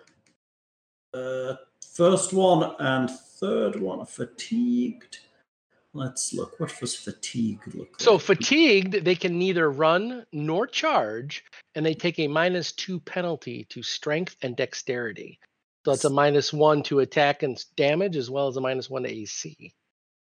uh, 1.14 1.56
first 1.94 2.34
one 2.34 2.76
and 2.80 3.10
third 3.10 3.80
one 3.80 4.00
are 4.00 4.06
fatigued. 4.06 5.20
Let's 5.94 6.34
look. 6.34 6.60
What 6.60 6.74
does 6.80 6.96
fatigue 6.96 7.62
look 7.68 7.92
like? 7.92 8.02
So 8.02 8.18
fatigued, 8.18 9.06
they 9.06 9.14
can 9.14 9.38
neither 9.38 9.70
run 9.70 10.26
nor 10.34 10.66
charge, 10.66 11.46
and 11.76 11.86
they 11.86 11.94
take 11.94 12.18
a 12.18 12.28
minus 12.28 12.72
two 12.72 13.00
penalty 13.00 13.66
to 13.70 13.84
strength 13.84 14.36
and 14.42 14.56
dexterity. 14.56 15.40
So 15.86 15.92
it's 15.92 16.06
a 16.06 16.10
minus 16.10 16.52
one 16.52 16.82
to 16.84 17.00
attack 17.00 17.44
and 17.44 17.64
damage, 17.76 18.16
as 18.16 18.30
well 18.30 18.48
as 18.48 18.58
a 18.58 18.62
minus 18.62 18.90
one 18.90 19.04
to 19.04 19.10
AC. 19.10 19.72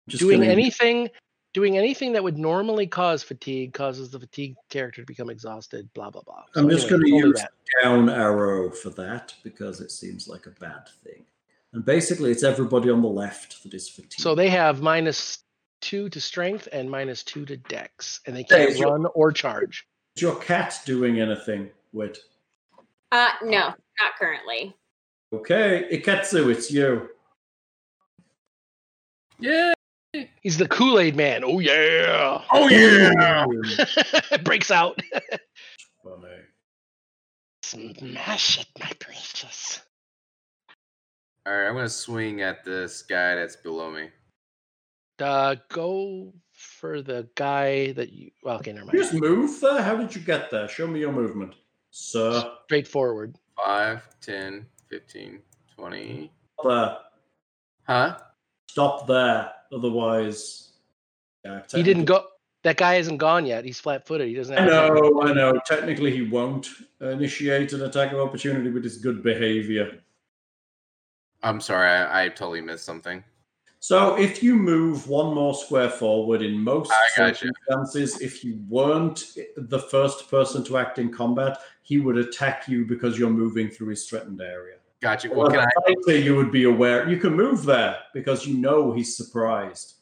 Just 0.07 0.21
doing 0.21 0.41
anything, 0.41 1.09
doing 1.53 1.77
anything 1.77 2.13
that 2.13 2.23
would 2.23 2.39
normally 2.39 2.87
cause 2.87 3.21
fatigue 3.21 3.73
causes 3.73 4.09
the 4.09 4.19
fatigue 4.19 4.55
character 4.69 5.01
to 5.01 5.05
become 5.05 5.29
exhausted. 5.29 5.93
Blah 5.93 6.09
blah 6.09 6.23
blah. 6.23 6.43
I'm 6.55 6.69
just 6.69 6.87
anyway, 6.87 7.11
going 7.11 7.21
to 7.21 7.27
use 7.27 7.41
that. 7.41 7.51
down 7.83 8.09
arrow 8.09 8.71
for 8.71 8.89
that 8.91 9.35
because 9.43 9.79
it 9.79 9.91
seems 9.91 10.27
like 10.27 10.47
a 10.47 10.51
bad 10.51 10.87
thing. 11.03 11.23
And 11.73 11.85
basically, 11.85 12.31
it's 12.31 12.43
everybody 12.43 12.89
on 12.89 13.01
the 13.01 13.07
left 13.07 13.63
that 13.63 13.73
is 13.73 13.87
fatigued. 13.87 14.21
So 14.21 14.35
they 14.35 14.49
have 14.49 14.81
minus 14.81 15.39
two 15.79 16.09
to 16.09 16.19
strength 16.19 16.67
and 16.71 16.89
minus 16.89 17.23
two 17.23 17.45
to 17.45 17.57
dex, 17.57 18.19
and 18.27 18.35
they 18.35 18.43
can't 18.43 18.75
so- 18.75 18.91
run 18.91 19.05
or 19.13 19.31
charge. 19.31 19.87
is 20.15 20.21
your 20.21 20.35
cat 20.35 20.79
doing 20.85 21.19
anything? 21.21 21.69
Wit. 21.93 22.19
Uh, 23.11 23.29
no, 23.43 23.59
not 23.59 24.15
currently. 24.17 24.75
Okay, 25.33 25.87
Iketsu, 25.91 26.51
it's 26.51 26.71
you. 26.71 27.09
Yeah. 29.39 29.73
He's 30.41 30.57
the 30.57 30.67
Kool 30.67 30.99
Aid 30.99 31.15
Man. 31.15 31.43
Oh 31.45 31.59
yeah! 31.59 32.41
Oh 32.51 32.67
yeah. 32.67 33.45
Breaks 34.43 34.69
out. 34.69 35.01
Funny. 36.03 36.35
Smash 37.63 38.59
it, 38.59 38.67
my 38.77 38.91
precious. 38.99 39.81
All 41.45 41.53
right, 41.53 41.67
I'm 41.67 41.73
gonna 41.73 41.89
swing 41.89 42.41
at 42.41 42.63
this 42.63 43.01
guy 43.01 43.35
that's 43.35 43.55
below 43.55 43.89
me. 43.89 44.09
Uh, 45.19 45.55
go 45.69 46.33
for 46.53 47.01
the 47.01 47.27
guy 47.35 47.93
that 47.93 48.11
you. 48.11 48.31
Well, 48.43 48.57
okay, 48.57 48.73
never 48.73 48.91
You 48.93 48.99
just 48.99 49.13
move 49.13 49.59
there? 49.59 49.81
How 49.81 49.95
did 49.95 50.15
you 50.15 50.21
get 50.21 50.51
there? 50.51 50.67
Show 50.67 50.85
me 50.87 50.99
your 50.99 51.11
movement. 51.11 51.55
Sir. 51.89 52.43
Straightforward. 52.65 53.37
5, 53.63 54.07
10, 54.21 54.65
15, 54.89 55.39
20. 55.75 56.31
There. 56.63 56.97
Huh? 57.83 58.17
Stop 58.69 59.07
there. 59.07 59.51
Otherwise. 59.73 60.69
Yeah, 61.43 61.61
He 61.73 61.83
didn't 61.83 62.05
go. 62.05 62.25
That 62.63 62.77
guy 62.77 62.95
isn't 62.95 63.17
gone 63.17 63.47
yet. 63.47 63.65
He's 63.65 63.79
flat-footed. 63.79 64.27
He 64.27 64.35
doesn't 64.35 64.55
I 64.55 64.61
have. 64.61 64.69
a 64.69 64.75
technical- 64.93 65.11
know, 65.11 65.21
I 65.23 65.33
know. 65.33 65.59
Technically, 65.65 66.11
he 66.11 66.21
won't 66.21 66.67
initiate 66.99 67.73
an 67.73 67.81
attack 67.81 68.11
of 68.13 68.19
opportunity 68.19 68.69
with 68.69 68.83
his 68.83 68.97
good 68.97 69.23
behavior. 69.23 69.99
I'm 71.43 71.59
sorry, 71.61 71.89
I, 71.89 72.25
I 72.25 72.29
totally 72.29 72.61
missed 72.61 72.85
something. 72.85 73.23
So 73.79 74.15
if 74.15 74.43
you 74.43 74.55
move 74.55 75.07
one 75.07 75.33
more 75.33 75.55
square 75.55 75.89
forward 75.89 76.43
in 76.43 76.59
most 76.59 76.91
I 76.91 77.07
gotcha. 77.17 77.47
circumstances, 77.47 78.21
if 78.21 78.43
you 78.43 78.59
weren't 78.69 79.33
the 79.57 79.79
first 79.79 80.29
person 80.29 80.63
to 80.65 80.77
act 80.77 80.99
in 80.99 81.11
combat, 81.11 81.57
he 81.81 81.97
would 81.97 82.17
attack 82.17 82.67
you 82.67 82.85
because 82.85 83.17
you're 83.17 83.31
moving 83.31 83.69
through 83.69 83.87
his 83.87 84.07
threatened 84.07 84.39
area. 84.39 84.75
Gotcha. 85.01 85.29
Well, 85.29 85.39
Well, 85.39 85.49
can 85.49 85.59
I? 85.61 85.93
fighter, 86.05 86.19
you 86.19 86.35
would 86.35 86.51
be 86.51 86.65
aware. 86.65 87.09
You 87.09 87.17
can 87.17 87.33
move 87.33 87.65
there 87.65 87.97
because 88.13 88.45
you 88.45 88.55
know 88.55 88.91
he's 88.91 89.17
surprised. 89.17 89.95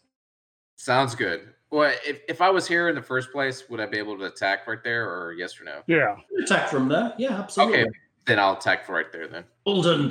Sounds 0.76 1.16
good. 1.16 1.48
Well, 1.72 1.94
if, 2.06 2.20
if 2.28 2.42
I 2.42 2.50
was 2.50 2.68
here 2.68 2.90
in 2.90 2.96
the 2.96 3.02
first 3.02 3.32
place, 3.32 3.70
would 3.70 3.80
I 3.80 3.86
be 3.86 3.98
able 3.98 4.18
to 4.18 4.26
attack 4.26 4.68
right 4.68 4.84
there, 4.84 5.10
or 5.10 5.32
yes 5.34 5.60
or 5.62 5.64
no? 5.64 5.84
Yeah. 5.88 6.18
Attack 6.44 6.68
from 6.68 6.90
there. 6.90 7.14
Yeah, 7.18 7.40
absolutely. 7.40 7.82
Okay, 7.82 7.90
then 8.26 8.40
I'll 8.40 8.58
attack 8.58 8.90
right 8.90 9.10
there. 9.10 9.28
Then 9.28 9.46
Golden 9.66 10.10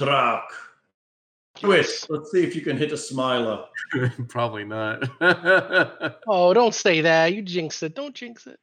Drak. 1.59 1.61
Do 1.61 1.73
it. 1.73 2.07
Let's 2.09 2.31
see 2.31 2.45
if 2.45 2.55
you 2.55 2.63
can 2.63 2.77
hit 2.77 2.93
a 2.93 2.97
smiler. 2.97 3.65
probably 4.29 4.65
not. 4.65 5.09
Oh, 6.27 6.53
don't 6.53 6.75
say 6.75 7.01
that. 7.03 7.35
You 7.35 7.43
jinx 7.43 7.83
it. 7.83 7.95
Don't 7.95 8.15
jinx 8.15 8.47
it. 8.47 8.59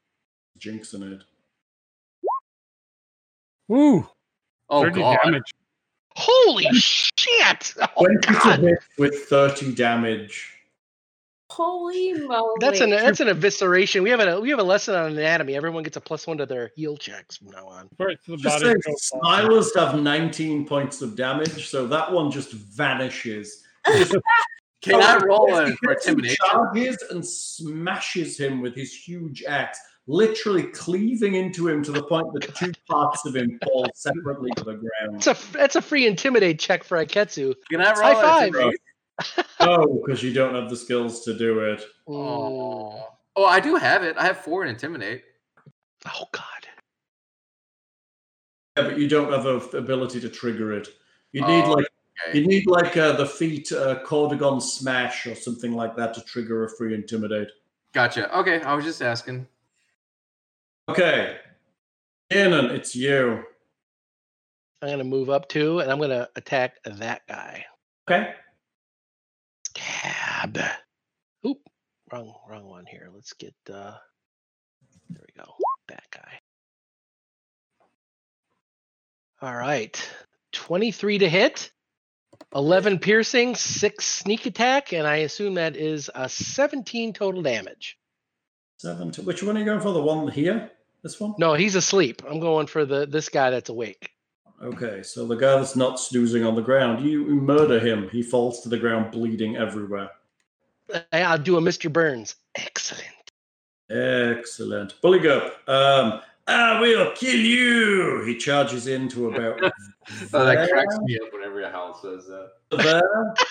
Jinxing 0.59 1.13
it. 1.13 1.23
Woo. 3.67 4.07
oh 4.69 4.83
30 4.83 4.99
god. 4.99 5.19
damage. 5.23 5.51
Holy 6.15 6.65
shit! 6.71 7.73
Oh 7.97 8.05
20 8.05 8.17
to 8.21 8.33
god, 8.33 8.59
hit 8.59 8.79
with 8.97 9.15
30 9.25 9.75
damage. 9.75 10.54
Holy 11.55 12.13
moly! 12.13 12.53
that's 12.59 12.81
an 12.81 12.89
that's 12.89 13.21
an 13.21 13.29
evisceration. 13.29 14.03
We 14.03 14.09
have 14.09 14.19
a 14.19 14.41
we 14.41 14.49
have 14.49 14.59
a 14.59 14.63
lesson 14.63 14.93
on 14.93 15.13
anatomy. 15.13 15.55
Everyone 15.55 15.83
gets 15.83 15.95
a 15.95 16.01
plus 16.01 16.27
one 16.27 16.37
to 16.39 16.45
their 16.45 16.71
heal 16.75 16.97
checks 16.97 17.37
from 17.37 17.51
now 17.51 17.65
on. 17.67 17.89
Right 17.97 18.17
to 18.25 18.31
the 18.31 18.37
Just 18.37 18.61
body. 18.61 18.73
say 18.73 18.91
goes 18.91 19.11
smilers 19.13 19.67
have 19.77 20.01
19 20.01 20.67
points 20.67 21.01
of 21.01 21.15
damage, 21.15 21.69
so 21.69 21.87
that 21.87 22.11
one 22.11 22.29
just 22.29 22.51
vanishes. 22.51 23.63
Can 24.81 25.01
I 25.01 25.15
roll 25.23 25.47
He 25.47 25.71
a 25.71 25.75
for 25.77 25.93
intimidation? 25.93 26.35
Charges 26.45 26.97
and 27.09 27.25
smashes 27.25 28.37
him 28.37 28.59
with 28.59 28.75
his 28.75 28.93
huge 28.93 29.41
axe, 29.47 29.79
literally 30.07 30.63
cleaving 30.63 31.35
into 31.35 31.69
him 31.69 31.81
to 31.83 31.93
the 31.93 32.03
point 32.03 32.27
that 32.33 32.53
two 32.53 32.73
parts 32.89 33.25
of 33.25 33.33
him 33.33 33.57
fall 33.63 33.87
separately 33.95 34.51
to 34.57 34.63
the 34.65 34.73
ground. 34.73 35.21
That's 35.21 35.27
a 35.27 35.53
that's 35.53 35.75
a 35.77 35.81
free 35.81 36.05
intimidate 36.05 36.59
check 36.59 36.83
for 36.83 36.97
Iketsu. 36.97 37.55
Can 37.71 37.79
I 37.79 37.93
roll 37.93 38.13
High 38.13 38.45
a 38.47 38.51
five. 38.51 38.73
Intimidation? 39.19 39.45
No, 39.61 40.01
because 40.05 40.23
you 40.23 40.33
don't 40.33 40.53
have 40.55 40.69
the 40.69 40.75
skills 40.75 41.23
to 41.25 41.37
do 41.37 41.59
it. 41.61 41.83
Oh. 42.07 43.07
oh, 43.35 43.45
I 43.45 43.59
do 43.59 43.75
have 43.75 44.03
it. 44.03 44.17
I 44.17 44.25
have 44.25 44.37
four 44.39 44.63
in 44.63 44.69
intimidate. 44.69 45.23
Oh 46.05 46.25
god. 46.31 46.43
Yeah, 48.77 48.83
but 48.83 48.99
you 48.99 49.07
don't 49.07 49.31
have 49.31 49.43
the 49.43 49.77
ability 49.77 50.19
to 50.19 50.29
trigger 50.29 50.73
it. 50.73 50.89
You 51.31 51.41
need 51.41 51.63
Oh, 51.63 51.71
like 51.71 51.87
okay. 52.27 52.37
you 52.37 52.45
need 52.45 52.67
like 52.67 52.97
uh, 52.97 53.13
the 53.13 53.25
feat 53.25 53.71
uh, 53.71 54.03
Cornugon 54.03 54.61
smash 54.61 55.25
or 55.25 55.35
something 55.35 55.73
like 55.73 55.95
that 55.95 56.13
to 56.15 56.21
trigger 56.21 56.65
a 56.65 56.69
free 56.69 56.93
intimidate. 56.93 57.49
Gotcha. 57.93 58.37
Okay, 58.37 58.61
I 58.61 58.73
was 58.73 58.83
just 58.83 59.01
asking. 59.01 59.47
Okay, 60.89 61.37
Cannon, 62.29 62.65
it's 62.65 62.95
you. 62.95 63.43
I'm 64.81 64.89
gonna 64.89 65.03
move 65.03 65.29
up 65.29 65.47
too, 65.49 65.79
and 65.79 65.89
I'm 65.91 65.99
gonna 65.99 66.27
attack 66.35 66.83
that 66.83 67.25
guy. 67.27 67.65
Okay, 68.07 68.33
Cab. 69.75 70.57
Oop, 71.45 71.59
wrong 72.11 72.33
wrong 72.49 72.65
one 72.67 72.85
here. 72.89 73.09
Let's 73.13 73.33
get 73.33 73.53
uh 73.71 73.93
there 75.09 75.23
we 75.27 75.43
go. 75.43 75.51
That 75.89 76.03
guy. 76.11 76.39
All 79.41 79.55
right. 79.55 80.09
23 80.53 81.19
to 81.19 81.29
hit. 81.29 81.71
11 82.53 82.99
piercing, 82.99 83.55
6 83.55 84.05
sneak 84.05 84.45
attack, 84.45 84.93
and 84.93 85.05
I 85.05 85.17
assume 85.17 85.55
that 85.55 85.75
is 85.75 86.09
a 86.13 86.27
17 86.29 87.13
total 87.13 87.41
damage. 87.41 87.97
seven. 88.77 89.11
To, 89.11 89.21
which 89.23 89.43
one 89.43 89.55
are 89.57 89.59
you 89.59 89.65
going 89.65 89.81
for? 89.81 89.91
The 89.91 90.01
one 90.01 90.27
here? 90.29 90.71
This 91.03 91.19
one? 91.19 91.35
No, 91.37 91.53
he's 91.53 91.75
asleep. 91.75 92.23
I'm 92.27 92.39
going 92.39 92.67
for 92.67 92.85
the 92.85 93.05
this 93.05 93.29
guy 93.29 93.51
that's 93.51 93.69
awake. 93.69 94.09
Okay, 94.61 95.03
so 95.03 95.25
the 95.27 95.35
guy 95.35 95.57
that's 95.57 95.75
not 95.75 95.99
snoozing 95.99 96.45
on 96.45 96.55
the 96.55 96.61
ground, 96.61 97.05
you, 97.05 97.25
you 97.27 97.35
murder 97.35 97.79
him. 97.79 98.09
He 98.09 98.23
falls 98.23 98.61
to 98.61 98.69
the 98.69 98.77
ground, 98.77 99.11
bleeding 99.11 99.57
everywhere. 99.57 100.09
I- 101.11 101.23
I'll 101.23 101.37
do 101.37 101.57
a 101.57 101.61
Mr. 101.61 101.91
Burns. 101.91 102.35
Excellent. 102.55 103.05
Excellent. 103.89 104.95
Bulligup, 105.01 105.51
um, 105.67 106.21
I 106.47 106.79
will 106.79 107.11
kill 107.11 107.35
you. 107.39 108.23
He 108.25 108.37
charges 108.37 108.87
into 108.87 109.29
about 109.29 109.59
Oh, 110.33 110.45
that 110.45 110.69
cracks 110.69 110.97
me 111.03 111.17
up 111.19 111.33
whenever 111.33 111.61
Hal 111.69 111.93
says 112.01 112.27
that. 112.27 112.51
there. 112.83 113.33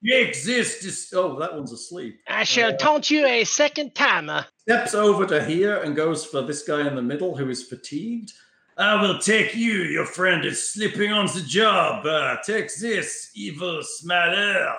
You 0.00 0.16
exist. 0.16 0.84
Is, 0.84 1.12
oh, 1.12 1.36
that 1.40 1.52
one's 1.52 1.72
asleep. 1.72 2.20
I 2.28 2.44
shall 2.44 2.72
Uh, 2.72 2.76
taunt 2.76 3.10
you 3.10 3.26
a 3.26 3.42
second 3.42 3.96
time. 3.96 4.30
uh, 4.30 4.44
Steps 4.60 4.94
over 4.94 5.26
to 5.26 5.44
here 5.44 5.82
and 5.82 5.96
goes 5.96 6.24
for 6.24 6.40
this 6.40 6.62
guy 6.62 6.86
in 6.86 6.94
the 6.94 7.02
middle 7.02 7.36
who 7.36 7.48
is 7.50 7.64
fatigued. 7.64 8.32
I 8.78 9.02
will 9.02 9.18
take 9.18 9.56
you. 9.56 9.82
Your 9.82 10.06
friend 10.06 10.44
is 10.44 10.72
slipping 10.72 11.12
on 11.12 11.26
the 11.26 11.40
job. 11.40 12.06
Uh, 12.06 12.36
take 12.46 12.70
this, 12.76 13.32
evil 13.34 13.82
smiler. 13.82 14.72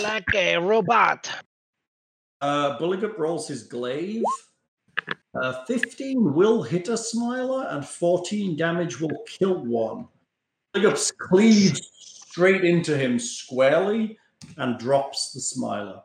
like 0.00 0.32
a 0.32 0.56
robot. 0.58 1.28
Uh, 2.40 2.78
Bulligup 2.78 3.18
rolls 3.18 3.48
his 3.48 3.64
glaive. 3.64 4.22
Uh, 5.34 5.64
15 5.64 6.34
will 6.34 6.62
hit 6.62 6.88
a 6.88 6.96
smiler, 6.96 7.66
and 7.70 7.84
14 7.84 8.56
damage 8.56 9.00
will 9.00 9.24
kill 9.26 9.64
one. 9.64 10.06
Bulligup 10.72 11.12
cleaves 11.18 11.80
straight 12.00 12.64
into 12.64 12.96
him 12.96 13.18
squarely 13.18 14.16
and 14.56 14.78
drops 14.78 15.32
the 15.32 15.40
smiler. 15.40 16.00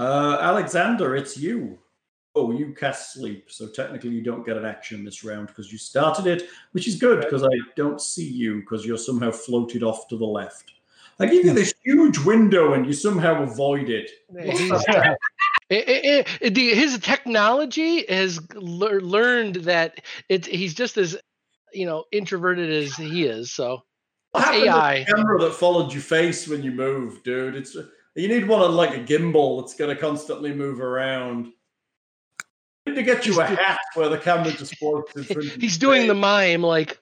Uh, 0.00 0.38
Alexander, 0.40 1.14
it's 1.14 1.36
you. 1.36 1.78
Oh, 2.34 2.52
you 2.52 2.72
cast 2.72 3.12
sleep, 3.12 3.50
so 3.50 3.68
technically 3.68 4.10
you 4.10 4.22
don't 4.22 4.46
get 4.46 4.56
an 4.56 4.64
action 4.64 5.04
this 5.04 5.22
round 5.24 5.48
because 5.48 5.70
you 5.70 5.76
started 5.76 6.26
it, 6.26 6.48
which 6.72 6.88
is 6.88 6.96
good 6.96 7.20
because 7.20 7.42
I 7.44 7.50
don't 7.76 8.00
see 8.00 8.26
you 8.26 8.60
because 8.60 8.86
you're 8.86 8.96
somehow 8.96 9.30
floated 9.30 9.82
off 9.82 10.08
to 10.08 10.16
the 10.16 10.24
left. 10.24 10.72
I 11.18 11.26
give 11.26 11.44
you 11.44 11.52
this 11.52 11.74
huge 11.84 12.18
window 12.20 12.72
and 12.72 12.86
you 12.86 12.94
somehow 12.94 13.42
avoid 13.42 13.90
it. 13.90 14.10
He's- 14.42 14.84
it- 15.68 15.88
it- 15.88 16.28
it- 16.40 16.54
the- 16.54 16.74
his 16.74 16.98
technology 17.00 18.06
has 18.08 18.40
lear- 18.54 19.02
learned 19.02 19.56
that 19.56 20.00
it's 20.30 20.46
he's 20.46 20.72
just 20.72 20.96
as 20.96 21.18
you 21.74 21.84
know 21.84 22.04
introverted 22.10 22.70
as 22.70 22.94
he 22.96 23.24
is. 23.26 23.52
So 23.52 23.82
What 24.30 24.44
happened 24.44 24.62
to 24.64 24.68
AI. 24.70 24.98
the 25.00 25.12
camera 25.14 25.38
that 25.40 25.52
followed 25.52 25.92
your 25.92 26.00
face 26.02 26.48
when 26.48 26.62
you 26.62 26.70
moved, 26.70 27.22
dude? 27.24 27.54
It's 27.54 27.76
you 28.20 28.28
need 28.28 28.46
one 28.46 28.60
on 28.60 28.74
like 28.74 28.96
a 28.96 29.00
gimbal 29.00 29.60
that's 29.60 29.74
going 29.74 29.94
to 29.94 30.00
constantly 30.00 30.52
move 30.52 30.80
around. 30.80 31.52
You 32.86 32.92
need 32.92 32.96
to 32.96 33.02
get 33.02 33.26
you 33.26 33.40
a 33.40 33.44
hat 33.44 33.78
where 33.94 34.08
the 34.08 34.18
camera 34.18 34.52
just 34.52 34.76
floats 34.76 35.14
in 35.14 35.24
front 35.24 35.48
he's 35.60 35.78
doing 35.78 36.06
the 36.06 36.14
mime 36.14 36.62
like 36.62 36.98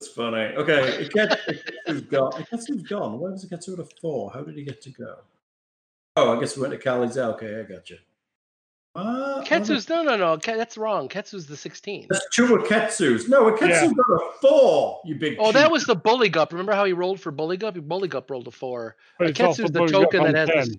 It's 0.00 0.10
funny. 0.10 0.54
Okay, 0.56 1.08
Iketsu's 1.08 2.02
gone. 2.02 2.32
Iketsu's 2.32 2.82
gone. 2.82 3.18
Where 3.18 3.32
does 3.32 3.44
Iketsu 3.44 3.76
to 3.76 3.88
four? 4.00 4.30
How 4.32 4.42
did 4.42 4.56
he 4.56 4.64
get 4.64 4.80
to 4.82 4.90
go? 4.90 5.16
Oh, 6.16 6.36
I 6.36 6.40
guess 6.40 6.56
we 6.56 6.62
went 6.62 6.72
to 6.72 6.78
Cali's. 6.78 7.18
Okay, 7.18 7.60
I 7.60 7.62
got 7.62 7.90
you. 7.90 7.98
Uh, 8.94 9.42
Ketsu's 9.44 9.88
no 9.88 10.02
no 10.02 10.16
no 10.16 10.36
that's 10.36 10.76
wrong. 10.76 11.08
Ketsu's 11.08 11.46
the 11.46 11.56
16. 11.56 12.06
That's 12.10 12.26
two 12.34 12.46
Iketsu's. 12.46 13.28
No, 13.28 13.44
Iketsu 13.52 13.68
Yeah. 13.68 13.86
got 13.86 14.16
a 14.16 14.30
four. 14.40 15.00
You 15.04 15.14
big. 15.14 15.36
Oh, 15.38 15.52
that 15.52 15.70
was 15.70 15.84
the 15.84 15.94
Bulligup. 15.94 16.50
Remember 16.50 16.72
how 16.72 16.84
he 16.84 16.92
rolled 16.92 17.20
for 17.20 17.30
Bulligup? 17.30 17.80
Bully 17.86 18.08
gup 18.08 18.30
rolled 18.30 18.48
a 18.48 18.50
four. 18.50 18.96
But 19.18 19.30
it's 19.30 19.38
Ketsu's 19.38 19.70
the 19.70 19.86
token 19.86 20.24
that 20.24 20.34
has 20.34 20.48
10. 20.48 20.56
this- 20.58 20.76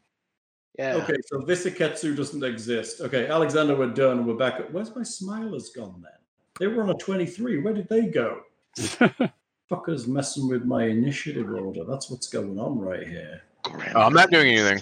Yeah. 0.77 0.95
Okay, 0.95 1.15
so 1.27 1.39
this 1.39 1.65
Iketsu 1.65 2.15
doesn't 2.17 2.43
exist. 2.43 2.99
Okay, 3.01 3.27
Alexander, 3.27 3.75
we're 3.75 3.87
done. 3.93 4.25
We're 4.25 4.33
back. 4.35 4.55
At, 4.59 4.73
where's 4.73 4.93
my 4.95 5.01
Smilers 5.03 5.73
gone 5.73 6.01
then? 6.01 6.11
They 6.59 6.67
were 6.67 6.83
on 6.83 6.89
a 6.89 6.95
23. 6.95 7.59
Where 7.59 7.73
did 7.73 7.87
they 7.87 8.07
go? 8.07 8.41
Fuckers 9.71 10.07
messing 10.07 10.49
with 10.49 10.65
my 10.65 10.85
initiative 10.85 11.49
order. 11.53 11.83
That's 11.85 12.09
what's 12.09 12.27
going 12.27 12.59
on 12.59 12.79
right 12.79 13.07
here. 13.07 13.41
Oh, 13.65 14.01
I'm 14.01 14.13
not 14.13 14.31
doing 14.31 14.47
anything. 14.49 14.81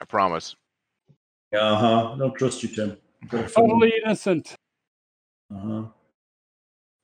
I 0.00 0.04
promise. 0.04 0.54
Uh 1.52 1.76
huh. 1.76 2.14
Don't 2.18 2.34
trust 2.34 2.62
you, 2.62 2.68
Tim. 2.70 2.96
Got 3.28 3.44
a 3.44 3.48
feeling- 3.48 3.70
Totally 3.70 3.92
innocent. 4.04 4.54
Uh 5.54 5.58
huh. 5.58 5.82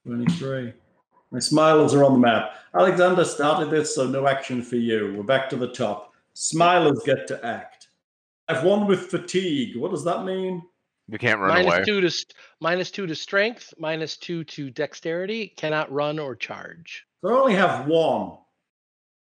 23. 0.07 0.73
My 1.31 1.39
Smilers 1.39 1.93
are 1.95 2.05
on 2.05 2.15
the 2.15 2.19
map. 2.19 2.55
Alexander 2.75 3.25
started 3.25 3.69
this, 3.71 3.95
so 3.95 4.07
no 4.07 4.27
action 4.27 4.63
for 4.63 4.77
you. 4.77 5.13
We're 5.17 5.23
back 5.23 5.51
to 5.51 5.57
the 5.57 5.69
top. 5.69 6.15
Smilers 6.35 7.05
get 7.05 7.27
to 7.27 7.45
act. 7.45 7.89
I've 8.49 8.65
won 8.65 8.87
with 8.87 9.11
fatigue. 9.11 9.77
What 9.77 9.91
does 9.91 10.05
that 10.05 10.25
mean? 10.25 10.63
We 11.11 11.19
can't 11.19 11.39
run 11.41 11.49
Minus 11.51 11.75
away. 11.75 11.85
two 11.85 12.01
to 12.01 12.11
st- 12.11 12.35
minus 12.61 12.91
two 12.91 13.07
to 13.07 13.15
strength, 13.15 13.75
minus 13.79 14.17
two 14.17 14.45
to 14.45 14.71
dexterity. 14.71 15.49
Cannot 15.57 15.93
run 15.93 16.19
or 16.19 16.35
charge. 16.35 17.05
So 17.23 17.29
I 17.35 17.39
only 17.41 17.55
have 17.55 17.87
one 17.87 18.39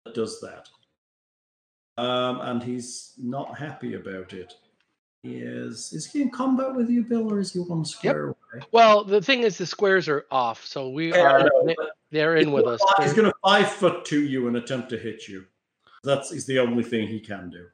that 0.05 0.13
does 0.13 0.39
that. 0.41 0.67
Um, 1.97 2.41
and 2.41 2.61
he's 2.61 3.13
not 3.17 3.57
happy 3.57 3.95
about 3.95 4.33
it. 4.33 4.53
He 5.25 5.37
is. 5.37 5.91
Is 5.91 6.05
he 6.05 6.21
in 6.21 6.29
combat 6.29 6.75
with 6.75 6.87
you, 6.87 7.01
Bill, 7.01 7.33
or 7.33 7.39
is 7.39 7.51
he 7.51 7.59
one 7.59 7.83
square 7.83 8.25
away? 8.27 8.63
Well, 8.71 9.03
the 9.03 9.21
thing 9.23 9.41
is, 9.41 9.57
the 9.57 9.65
squares 9.65 10.07
are 10.07 10.27
off, 10.29 10.63
so 10.63 10.89
we 10.89 11.09
Yeah, 11.09 11.21
are. 11.31 11.39
know, 11.39 11.65
they- 11.65 11.73
but 11.75 11.93
They're 12.11 12.35
in 12.35 12.51
with 12.51 12.67
us. 12.67 12.79
fi- 12.95 13.03
He's 13.03 13.13
going 13.13 13.25
to 13.29 13.33
five 13.43 13.67
foot 13.71 14.05
to 14.05 14.21
you 14.23 14.47
and 14.47 14.55
attempt 14.55 14.89
to 14.89 14.97
hit 14.99 15.27
you. 15.27 15.45
That's 16.03 16.31
is 16.31 16.45
the 16.45 16.59
only 16.59 16.83
thing 16.83 17.07
he 17.07 17.19
can 17.19 17.49
do. 17.49 17.65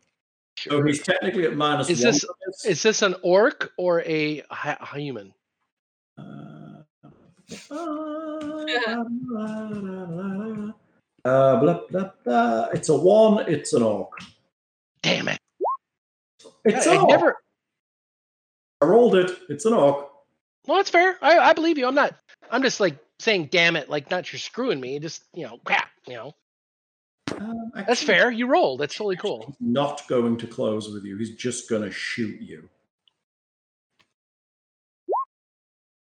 So 0.58 0.82
he's 0.82 1.02
technically 1.04 1.44
at 1.46 1.56
minus 1.58 1.90
Is 1.90 2.02
one. 2.04 2.14
this- 2.14 2.66
Is 2.66 2.82
this 2.84 3.02
an 3.02 3.16
orc 3.22 3.74
or 3.78 4.02
a 4.04 4.44
human? 4.94 5.34
Uh, 6.18 6.84
uh, 11.26 11.60
blah, 11.60 11.82
blah, 11.90 12.10
blah. 12.24 12.66
It's 12.74 12.88
a 12.88 12.96
one. 12.98 13.46
It's 13.52 13.74
an 13.74 13.84
orc. 13.84 14.12
Damn 15.04 15.28
it! 15.28 15.40
It's 16.64 16.88
I, 16.88 16.96
I 16.98 17.04
never. 17.06 17.41
I 18.82 18.86
rolled 18.86 19.16
it. 19.16 19.32
It's 19.50 19.66
an 19.66 19.74
orc. 19.74 20.10
Well, 20.68 20.78
that's 20.78 20.90
fair. 20.90 21.18
I, 21.22 21.38
I 21.40 21.54
believe 21.54 21.78
you. 21.78 21.88
I'm 21.88 21.96
not. 21.96 22.16
I'm 22.50 22.62
just 22.64 22.80
like 22.80 22.98
saying, 23.20 23.50
damn 23.52 23.76
it, 23.76 23.90
like 23.90 24.10
not 24.12 24.32
you're 24.32 24.40
screwing 24.40 24.80
me. 24.80 25.00
Just 25.00 25.24
you 25.34 25.46
know, 25.46 25.60
crap. 25.64 25.90
You 26.08 26.14
know, 26.16 26.36
Um, 27.40 27.72
that's 27.76 28.04
fair. 28.04 28.32
You 28.32 28.48
rolled. 28.48 28.80
That's 28.82 28.96
totally 28.96 29.16
cool. 29.18 29.46
He's 29.48 29.56
not 29.60 30.08
going 30.08 30.38
to 30.38 30.48
close 30.48 30.92
with 30.92 31.04
you. 31.06 31.18
He's 31.18 31.36
just 31.36 31.70
going 31.70 31.84
to 31.84 31.92
shoot 31.92 32.42
you. 32.42 32.68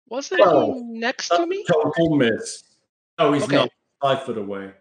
Wasn't 0.08 0.40
he 0.40 0.80
next 0.98 1.28
to 1.28 1.46
me? 1.46 1.64
total 1.68 2.16
miss. 2.16 2.64
No, 3.18 3.32
he's 3.32 3.44
Okay. 3.44 3.54
not. 3.56 3.70
Five 4.00 4.24
foot 4.24 4.38
away. 4.38 4.72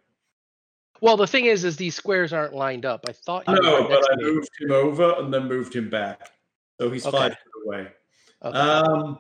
Well, 1.02 1.18
the 1.18 1.28
thing 1.28 1.46
is, 1.46 1.64
is 1.66 1.76
these 1.78 1.96
squares 1.96 2.34
aren't 2.34 2.54
lined 2.54 2.86
up. 2.86 3.06
I 3.08 3.12
thought. 3.12 3.48
you 3.48 3.54
were 3.54 3.62
No, 3.62 3.88
but 3.88 4.12
I 4.12 4.16
moved 4.16 4.50
him 4.60 4.72
over 4.72 5.14
and 5.20 5.34
then 5.34 5.48
moved 5.48 5.76
him 5.76 5.90
back. 5.90 6.32
So 6.80 6.90
he's 6.90 7.06
Okay. 7.06 7.18
five 7.18 7.32
foot 7.32 7.66
away. 7.66 7.92
Okay. 8.44 8.58
Um, 8.58 9.20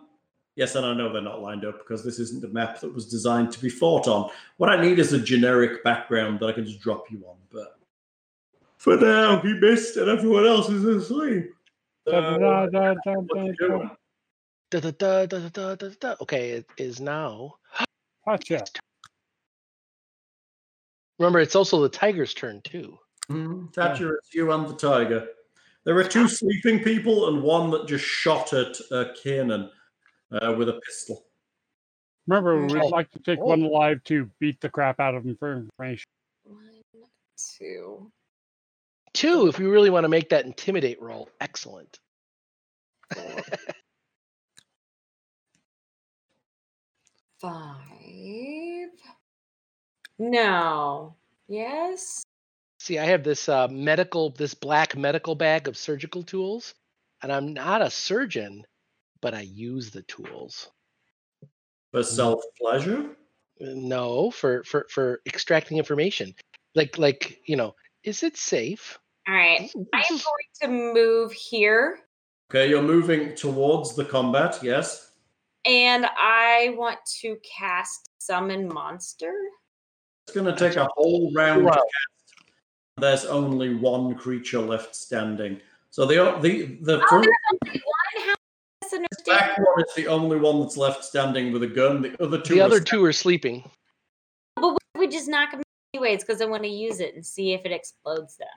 yes, 0.55 0.75
and 0.75 0.85
I 0.85 0.93
know 0.93 1.11
they're 1.11 1.21
not 1.21 1.41
lined 1.41 1.65
up 1.65 1.79
because 1.79 2.03
this 2.03 2.17
isn't 2.19 2.41
the 2.41 2.47
map 2.47 2.79
that 2.79 2.93
was 2.93 3.09
designed 3.09 3.51
to 3.51 3.59
be 3.59 3.69
fought 3.69 4.07
on. 4.07 4.31
What 4.57 4.69
I 4.69 4.81
need 4.81 4.97
is 4.97 5.11
a 5.11 5.19
generic 5.19 5.83
background 5.83 6.39
that 6.39 6.47
I 6.47 6.51
can 6.53 6.65
just 6.65 6.79
drop 6.79 7.11
you 7.11 7.21
on. 7.27 7.35
But 7.51 7.77
for 8.77 8.95
now, 8.95 9.41
he 9.41 9.53
missed 9.53 9.97
and 9.97 10.09
everyone 10.09 10.47
else 10.47 10.69
is 10.69 10.85
asleep. 10.85 11.53
Da, 12.05 12.37
da, 12.37 12.37
da, 12.37 12.65
da, 12.67 12.93
da, 13.03 13.51
da. 13.59 13.89
Da, 14.71 14.79
da, 14.79 14.91
da, 14.91 15.25
da, 15.25 15.25
da, 15.25 15.49
da, 15.49 15.75
da, 15.75 15.89
da. 15.99 16.15
Okay, 16.21 16.51
it 16.51 16.65
is 16.77 17.01
now. 17.01 17.55
Gotcha. 18.25 18.63
Remember, 21.17 21.39
it's 21.39 21.55
also 21.55 21.81
the 21.81 21.89
tiger's 21.89 22.33
turn 22.33 22.61
too. 22.63 22.97
Mm, 23.29 23.73
Thatcher, 23.73 24.15
it's 24.15 24.33
you 24.33 24.49
and 24.51 24.67
the 24.69 24.75
tiger. 24.75 25.27
There 25.85 25.97
are 25.97 26.03
two 26.03 26.27
sleeping 26.27 26.83
people 26.83 27.29
and 27.29 27.41
one 27.41 27.71
that 27.71 27.87
just 27.87 28.05
shot 28.05 28.53
at 28.53 28.75
uh, 28.91 29.05
Kiernan 29.15 29.69
uh, 30.31 30.53
with 30.57 30.69
a 30.69 30.79
pistol. 30.85 31.25
Remember, 32.27 32.61
we'd 32.65 32.75
Oh. 32.77 32.87
like 32.87 33.09
to 33.11 33.19
take 33.19 33.39
Oh. 33.39 33.45
one 33.45 33.63
alive 33.63 34.03
to 34.05 34.29
beat 34.39 34.59
the 34.61 34.69
crap 34.69 34.99
out 34.99 35.15
of 35.15 35.25
him 35.25 35.35
for 35.37 35.53
information. 35.53 36.09
One, 36.43 36.81
two. 37.57 38.11
Two, 39.13 39.47
if 39.47 39.57
we 39.57 39.65
really 39.65 39.89
want 39.89 40.03
to 40.03 40.09
make 40.09 40.29
that 40.29 40.45
intimidate 40.45 41.01
roll, 41.01 41.29
excellent. 41.41 41.97
Five. 47.41 48.89
No. 50.17 51.15
Yes. 51.47 52.23
See, 52.89 52.97
I 52.97 53.05
have 53.05 53.23
this 53.23 53.47
uh, 53.47 53.67
medical, 53.67 54.31
this 54.31 54.55
black 54.55 54.97
medical 54.97 55.35
bag 55.35 55.67
of 55.67 55.77
surgical 55.77 56.23
tools, 56.23 56.73
and 57.21 57.31
I'm 57.31 57.53
not 57.53 57.83
a 57.83 57.91
surgeon, 57.91 58.63
but 59.21 59.35
I 59.35 59.41
use 59.41 59.91
the 59.91 60.01
tools. 60.01 60.71
For 61.91 62.01
self 62.01 62.41
pleasure? 62.59 63.11
No, 63.59 64.31
for 64.31 64.63
for 64.63 64.87
for 64.89 65.21
extracting 65.27 65.77
information, 65.77 66.33
like 66.73 66.97
like 66.97 67.39
you 67.45 67.57
know, 67.57 67.75
is 68.03 68.23
it 68.23 68.35
safe? 68.35 68.97
All 69.27 69.35
right. 69.35 69.69
I 69.93 70.03
am 70.09 70.17
going 70.17 70.49
to 70.63 70.67
move 70.67 71.31
here 71.31 71.99
Okay, 72.49 72.71
you're 72.71 72.81
moving 72.81 73.35
towards 73.35 73.93
the 73.93 74.05
combat, 74.05 74.57
yes? 74.63 75.11
and 75.63 76.07
I 76.17 76.73
want 76.75 76.97
to 77.21 77.37
cast 77.59 78.09
Summon 78.17 78.67
Monster. 78.67 79.35
It's 80.25 80.35
going 80.35 80.51
to 80.51 80.59
take 80.59 80.75
a 80.75 80.87
whole 80.95 81.31
round 81.35 81.67
to 81.67 81.71
cast. 81.71 82.18
There's 82.99 83.25
only 83.25 83.75
one 83.75 84.15
creature 84.15 84.59
left 84.59 84.95
standing. 84.95 85.59
So 85.91 86.05
the 86.05 86.37
the 86.41 86.77
the 86.81 87.01
Oh, 87.01 87.07
front 87.07 87.25
there's 87.25 87.35
only 87.51 87.81
one. 87.85 88.27
How 88.27 88.35
back 89.25 89.57
one 89.57 89.83
is 89.87 89.93
the 89.95 90.07
only 90.07 90.37
one 90.37 90.61
that's 90.61 90.77
left 90.77 91.03
standing 91.05 91.51
with 91.51 91.63
a 91.63 91.67
gun. 91.67 92.01
The 92.01 92.23
other 92.23 92.39
two 92.41 92.55
The 92.55 92.61
are 92.61 92.65
other 92.65 92.81
sta- 92.81 92.89
two 92.91 93.03
are 93.05 93.13
sleeping. 93.13 93.69
But 94.55 94.77
we 94.97 95.07
just 95.07 95.27
knock 95.27 95.51
them 95.51 95.61
anyways 95.93 96.23
because 96.23 96.41
I 96.41 96.45
want 96.45 96.63
to 96.63 96.69
use 96.69 96.99
it 96.99 97.15
and 97.15 97.25
see 97.25 97.53
if 97.53 97.65
it 97.65 97.71
explodes 97.71 98.37
them. 98.37 98.47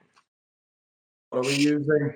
What 1.31 1.45
are 1.47 1.49
we 1.49 1.55
using? 1.57 2.15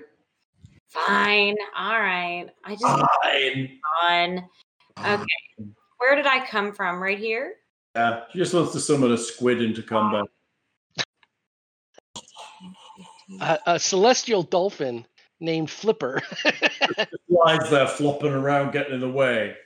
Fine. 0.90 1.56
All 1.76 1.98
right. 2.00 2.46
I 2.64 2.72
just 2.76 2.84
Fine. 3.22 3.80
fun. 4.00 4.48
Okay. 5.00 5.70
Where 5.98 6.14
did 6.16 6.26
I 6.26 6.44
come 6.46 6.72
from? 6.72 7.02
Right 7.02 7.18
here? 7.18 7.55
Yeah, 7.94 8.24
she 8.30 8.38
just 8.38 8.52
wants 8.55 8.72
to 8.72 8.80
summon 8.80 9.12
a 9.12 9.18
squid 9.18 9.62
into 9.62 9.82
combat. 9.82 10.24
A, 13.40 13.58
a 13.66 13.78
celestial 13.78 14.42
dolphin 14.42 15.06
named 15.40 15.70
Flipper. 15.70 16.22
Lies 17.28 17.70
there 17.70 17.86
flopping 17.88 18.32
around, 18.32 18.72
getting 18.72 18.94
in 18.94 19.00
the 19.00 19.10
way. 19.10 19.56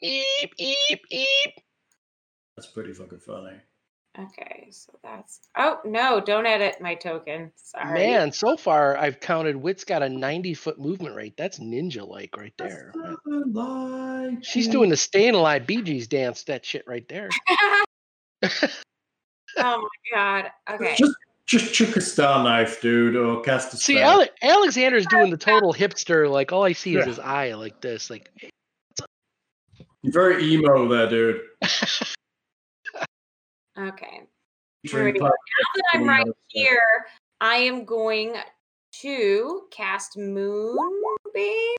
eep 0.00 0.54
eep 0.58 1.00
eep. 1.10 1.54
That's 2.56 2.68
pretty 2.68 2.92
fucking 2.92 3.18
funny. 3.18 3.56
Okay, 4.16 4.68
so 4.70 4.92
that's 5.02 5.40
oh 5.58 5.80
no, 5.84 6.20
don't 6.20 6.46
edit 6.46 6.80
my 6.80 6.94
token. 6.94 7.50
Sorry. 7.56 7.94
Man, 7.94 8.30
so 8.30 8.56
far 8.56 8.96
I've 8.96 9.18
counted 9.18 9.56
Wit's 9.56 9.82
got 9.82 10.04
a 10.04 10.08
90 10.08 10.54
foot 10.54 10.78
movement 10.78 11.16
rate. 11.16 11.36
That's 11.36 11.58
ninja 11.58 12.06
like 12.06 12.36
right 12.36 12.54
there. 12.56 12.92
man. 13.26 14.40
She's 14.40 14.68
doing 14.68 14.88
the 14.88 14.96
staying 14.96 15.34
alive 15.34 15.66
Bee 15.66 15.82
Gees 15.82 16.06
dance, 16.06 16.44
that 16.44 16.64
shit 16.64 16.86
right 16.86 17.08
there. 17.08 17.28
oh 18.44 18.68
my 19.56 19.88
god. 20.12 20.50
Okay. 20.70 20.94
Just, 20.96 21.16
just 21.46 21.74
chuck 21.74 21.96
a 21.96 22.00
star 22.00 22.42
knife, 22.42 22.80
dude, 22.80 23.16
or 23.16 23.40
cast 23.42 23.74
a 23.74 23.76
See, 23.76 23.96
spell. 23.96 24.22
Ale- 24.22 24.28
Alexander's 24.42 25.06
doing 25.06 25.30
the 25.30 25.36
total 25.36 25.72
hipster. 25.72 26.30
Like 26.30 26.52
all 26.52 26.64
I 26.64 26.72
see 26.72 26.96
is 26.96 27.04
his 27.04 27.18
eye, 27.18 27.52
like 27.54 27.80
this. 27.80 28.10
Like 28.10 28.30
You're 30.02 30.12
very 30.12 30.44
emo 30.44 30.88
there, 30.88 31.08
dude. 31.08 31.40
Okay. 33.76 34.20
Featuring 34.82 35.16
Now 35.18 35.30
that 35.30 35.84
I'm 35.94 36.08
right 36.08 36.26
here, 36.48 36.80
I 37.40 37.56
am 37.56 37.84
going 37.84 38.36
to 39.00 39.62
cast 39.72 40.16
Moonbeam. 40.16 41.74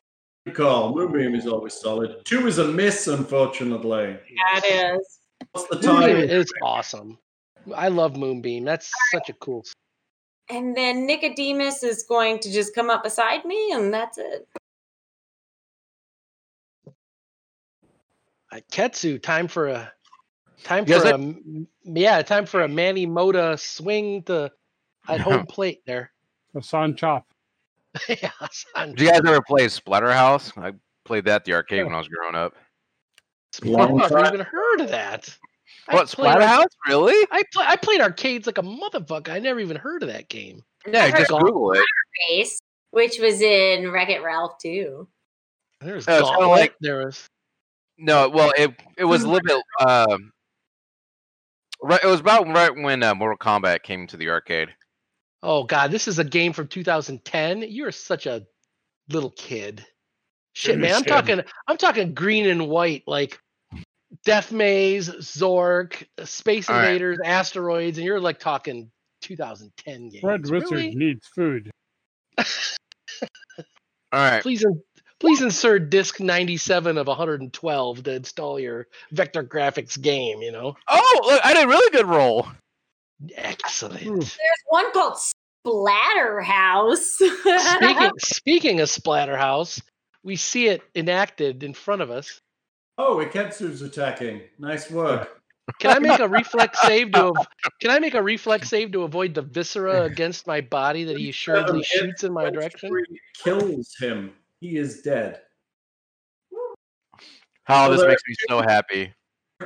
Good 0.46 0.56
call. 0.56 0.94
Moonbeam 0.94 1.36
is 1.36 1.48
always 1.48 1.74
solid. 1.74 2.18
Two 2.26 2.48
is 2.48 2.58
a 2.58 2.68
miss, 2.68 3.08
unfortunately. 3.08 4.18
That 4.54 4.66
is. 4.66 5.20
What's 5.54 5.70
the 5.70 5.76
Moonbeam 5.88 6.28
time? 6.28 6.30
is 6.30 6.52
awesome. 6.62 7.18
I 7.74 7.88
love 7.88 8.16
Moonbeam. 8.16 8.66
That's 8.66 8.92
such 9.12 9.30
a 9.30 9.34
cool. 9.34 9.64
And 10.50 10.76
then 10.76 11.08
Nicodemus 11.08 11.84
is 11.84 12.04
going 12.04 12.40
to 12.40 12.52
just 12.52 12.76
come 12.76 12.90
up 12.90 13.04
beside 13.04 13.46
me, 13.46 13.72
and 13.72 13.94
that's 13.94 14.18
it. 14.18 14.48
Uh, 18.52 18.60
Ketsu, 18.72 19.22
time 19.22 19.48
for 19.48 19.68
a 19.68 19.92
time 20.64 20.86
You 20.88 21.00
for 21.00 21.04
guys 21.04 21.12
a 21.12 21.14
m- 21.16 21.68
yeah, 21.84 22.22
time 22.22 22.46
for 22.46 22.62
a 22.62 22.68
Manny 22.68 23.08
Moda 23.08 23.60
swing 23.60 24.24
to 24.24 24.52
at 25.08 25.22
home 25.22 25.46
plate 25.46 25.82
there. 25.86 26.12
The 26.54 26.62
San 26.62 26.96
Chop. 26.96 27.26
yeah, 28.08 28.32
son. 28.52 28.90
Did 28.90 29.02
you 29.02 29.10
guys 29.10 29.22
ever 29.26 29.42
play 29.42 29.66
Splatterhouse? 29.66 30.58
I 30.62 30.74
played 31.06 31.26
that 31.26 31.36
at 31.36 31.46
the 31.46 31.54
arcade 31.54 31.86
when 31.86 31.94
I 31.94 31.98
was 31.98 32.08
growing 32.08 32.36
up. 32.36 32.54
Long 33.64 34.02
I've 34.02 34.12
never 34.12 34.26
even 34.26 34.42
heard 34.42 34.82
of 34.82 34.90
that. 34.90 35.36
I 35.88 35.96
What 35.96 36.08
played 36.10 36.28
ar- 36.36 36.40
Splatterhouse? 36.42 36.68
Really? 36.88 37.28
I 37.32 37.44
play, 37.54 37.66
I 37.68 37.76
played 37.76 38.02
arcades 38.02 38.48
like 38.48 38.58
a 38.58 38.64
motherfucker. 38.64 39.30
I 39.30 39.40
never 39.40 39.60
even 39.60 39.78
heard 39.78 40.02
of 40.04 40.10
that 40.10 40.30
game. 40.30 40.64
Yeah, 40.88 41.10
just 41.12 41.32
Heard 41.32 41.42
Google 41.42 41.72
it. 41.74 41.84
Race, 42.32 42.60
which 42.92 43.20
was 43.20 43.42
in 43.42 43.92
Wreck 43.92 44.10
It 44.10 44.24
Ralph 44.24 44.58
too. 44.62 45.08
There's 45.82 46.08
Yeah, 46.08 46.20
it's 46.20 46.30
kinda 46.30 46.48
like- 46.48 46.76
there 46.82 47.06
was 47.06 47.28
No, 47.98 48.30
well, 48.30 48.52
it 48.58 48.72
it 48.98 49.06
was 49.06 49.24
a 49.24 49.30
little 49.30 49.62
bit. 49.80 49.88
Um, 49.88 50.32
right, 51.82 52.04
it 52.04 52.08
was 52.08 52.20
about 52.20 52.48
right 52.48 52.76
when 52.76 53.04
uh, 53.04 53.14
Mortal 53.16 53.38
Kombat 53.38 53.84
came 53.84 54.08
to 54.08 54.18
the 54.18 54.30
arcade. 54.30 54.74
Oh 55.44 55.64
god, 55.64 55.92
this 55.92 56.08
is 56.08 56.18
a 56.20 56.24
game 56.24 56.54
from 56.54 56.68
2010. 56.68 57.64
You're 57.70 57.92
such 57.92 58.26
a 58.26 58.46
little 59.10 59.32
kid. 59.32 59.86
Shit, 60.54 60.80
man, 60.80 60.96
I'm 60.96 61.04
talking 61.04 61.42
I'm 61.68 61.78
talking 61.78 62.14
green 62.14 62.48
and 62.48 62.68
white 62.70 63.04
like 63.06 63.40
Death 64.26 64.52
Maze, 64.52 65.10
Zork, 65.10 66.04
Space 66.24 66.70
All 66.70 66.76
right. 66.76 66.88
Invaders, 66.88 67.20
Asteroids, 67.24 67.98
and 67.98 68.06
you're 68.06 68.20
like 68.20 68.40
talking 68.40 68.92
2010 69.22 70.10
games. 70.10 70.22
Fred 70.22 70.42
Wizard 70.50 70.72
Really? 70.72 70.96
needs 70.96 71.28
food. 71.28 71.72
All 72.38 72.46
All 74.12 74.20
right. 74.32 74.42
Please, 74.42 74.66
please 75.20 75.42
insert 75.42 75.90
disk 75.90 76.20
97 76.20 76.98
of 76.98 77.08
112 77.08 78.04
to 78.04 78.14
install 78.14 78.60
your 78.60 78.88
vector 79.12 79.44
graphics 79.44 80.00
game. 80.02 80.42
You 80.42 80.52
know, 80.52 80.76
Oh, 80.90 81.22
look, 81.26 81.42
I 81.46 81.54
did 81.54 81.66
a 81.66 81.68
really 81.68 81.92
good 81.92 82.08
roll. 82.08 82.48
excellent. 83.36 84.04
There's 84.04 84.38
one 84.70 84.92
called 84.92 85.18
Splatterhouse. 85.66 86.98
speaking 87.78 88.12
speaking 88.20 88.80
of 88.82 88.90
Splatterhouse, 88.90 89.82
we 90.24 90.36
see 90.36 90.68
it 90.68 90.82
enacted 90.96 91.64
in 91.64 91.74
front 91.74 92.02
of 92.02 92.10
us. 92.10 92.40
Oh, 92.98 93.18
Iketsu's 93.18 93.82
attacking. 93.82 94.42
Nice 94.58 94.90
work. 94.90 95.42
Can 95.80 95.92
I 95.96 96.00
make 96.00 96.20
a 96.20 96.30
reflex 96.30 96.80
save 96.82 97.12
to? 97.14 97.26
av- 97.26 97.48
Can 97.82 97.90
I 97.92 98.00
make 98.00 98.14
a 98.14 98.22
reflex 98.22 98.70
save 98.70 98.92
to 98.92 99.04
avoid 99.04 99.34
the 99.34 99.42
viscera 99.42 100.04
against 100.04 100.46
my 100.48 100.62
body 100.62 101.04
that 101.06 101.18
he 101.18 101.30
assuredly 101.30 101.84
Seven 101.84 101.84
shoots 102.12 102.24
in 102.24 102.32
my 102.34 102.50
direction? 102.50 102.92
Kills 103.44 103.94
him. 104.00 104.32
He 104.62 104.78
is 104.78 105.02
dead. 105.02 105.42
Oh, 106.54 106.76
Oh, 107.68 107.92
this 107.92 108.06
makes 108.06 108.22
me 108.28 108.36
so 108.48 108.62
happy. 108.62 109.12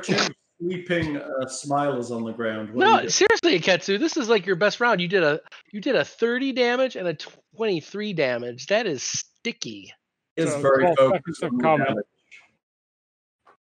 Two 0.02 0.16
sleeping 0.60 1.18
uh, 1.18 1.44
smilers 1.44 2.10
on 2.10 2.24
the 2.24 2.32
ground. 2.32 2.70
What 2.72 2.78
No, 2.82 3.06
seriously, 3.08 3.60
Iketsu, 3.60 3.98
this 3.98 4.16
is 4.16 4.28
like 4.30 4.46
your 4.46 4.56
best 4.56 4.80
round. 4.80 5.00
You 5.02 5.08
did 5.08 5.22
a 5.22 5.40
you 5.70 5.80
did 5.82 5.96
a 5.96 6.04
30 6.04 6.52
damage 6.52 6.96
and 6.96 7.06
a 7.08 7.14
23 7.14 8.14
damage. 8.14 8.66
That 8.66 8.86
is 8.86 9.02
sticky. 9.02 9.92
is 10.36 10.50
So, 10.50 10.60
very 10.62 10.82
12 10.84 10.96
focused 10.96 11.40
seconds 11.40 11.42
of 11.42 11.50
on 11.52 11.56
the 11.58 11.62
comment. 11.62 11.88
damage. 11.88 12.04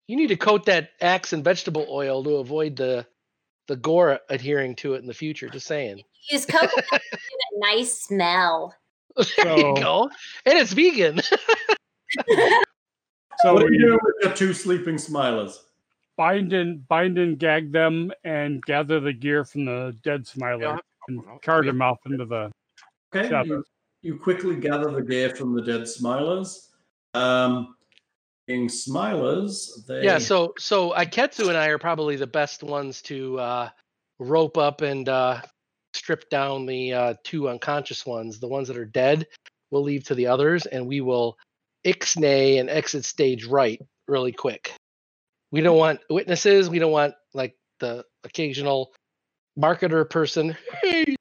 You 0.10 0.16
need 0.16 0.30
to 0.30 0.36
coat 0.36 0.66
that 0.66 0.90
axe 1.02 1.34
in 1.34 1.44
vegetable 1.44 1.86
oil 1.88 2.24
to 2.24 2.38
avoid 2.38 2.76
the 2.76 3.06
the 3.68 3.76
gore 3.76 4.20
adhering 4.30 4.76
to 4.78 4.96
it 4.96 5.02
in 5.02 5.06
the 5.06 5.14
future. 5.14 5.48
Just 5.50 5.68
saying. 5.68 6.02
Use 6.32 6.48
coconut 6.48 6.72
to 6.92 7.00
give 7.12 7.20
a 7.20 7.60
nice 7.60 8.02
smell. 8.02 8.74
There 9.38 9.56
you 9.58 9.76
go. 9.76 10.10
And 10.48 10.58
it's 10.58 10.74
vegan. 10.74 11.22
So 13.42 13.54
what 13.54 13.60
do 13.60 13.66
you 13.68 13.72
we 13.72 13.78
do 13.78 14.00
with 14.02 14.16
your 14.24 14.34
two 14.34 14.54
sleeping 14.54 14.96
smilers? 14.96 15.54
bind 16.18 16.52
and 16.54 16.86
bind 16.90 17.18
and 17.18 17.40
gag 17.40 17.72
them 17.72 18.12
and 18.26 18.62
gather 18.66 19.00
the 19.00 19.14
gear 19.14 19.46
from 19.46 19.64
the 19.64 19.96
dead 20.04 20.28
smiler 20.28 20.62
Yeah. 20.62 20.78
and 21.08 21.22
cart 21.42 21.66
him 21.68 21.82
off 21.82 22.00
into 22.08 22.26
the 22.26 22.52
Okay, 23.16 23.30
you, 23.46 23.64
you 24.02 24.18
quickly 24.18 24.56
gather 24.58 24.92
the 24.92 25.02
gear 25.02 25.30
from 25.36 25.54
the 25.56 25.62
dead 25.62 25.84
smilers. 25.84 26.68
Um, 27.14 27.76
being 28.50 28.68
smilers, 28.68 29.86
they 29.86 30.04
Yeah, 30.04 30.18
so 30.18 30.54
so 30.58 30.92
Iketsu 30.92 31.48
and 31.50 31.58
I 31.58 31.68
are 31.68 31.78
probably 31.78 32.16
the 32.16 32.28
best 32.28 32.64
ones 32.64 33.02
to 33.04 33.40
uh, 33.40 33.70
rope 34.18 34.58
up 34.58 34.82
and 34.82 35.08
uh, 35.08 35.42
strip 35.94 36.30
down 36.32 36.66
the 36.66 36.94
uh, 36.94 37.14
two 37.24 37.48
unconscious 37.48 38.08
ones. 38.08 38.40
The 38.40 38.48
ones 38.48 38.68
that 38.68 38.78
are 38.78 38.86
dead, 38.86 39.28
we'll 39.70 39.84
leave 39.84 40.04
to 40.06 40.16
the 40.16 40.28
others, 40.28 40.66
and 40.66 40.88
we 40.88 41.00
will 41.00 41.38
ixnay 41.86 42.60
and 42.60 42.72
exit 42.72 43.06
stage 43.06 43.46
right 43.46 43.80
really 44.08 44.32
quick. 44.32 44.74
We 45.52 45.62
don't 45.62 45.78
want 45.78 46.00
witnesses. 46.10 46.72
We 46.72 46.80
don't 46.80 46.92
want 46.92 47.14
like 47.36 47.56
the 47.80 48.04
occasional 48.24 48.92
marketer 49.58 50.10
person. 50.10 50.58
Hey, 50.82 51.16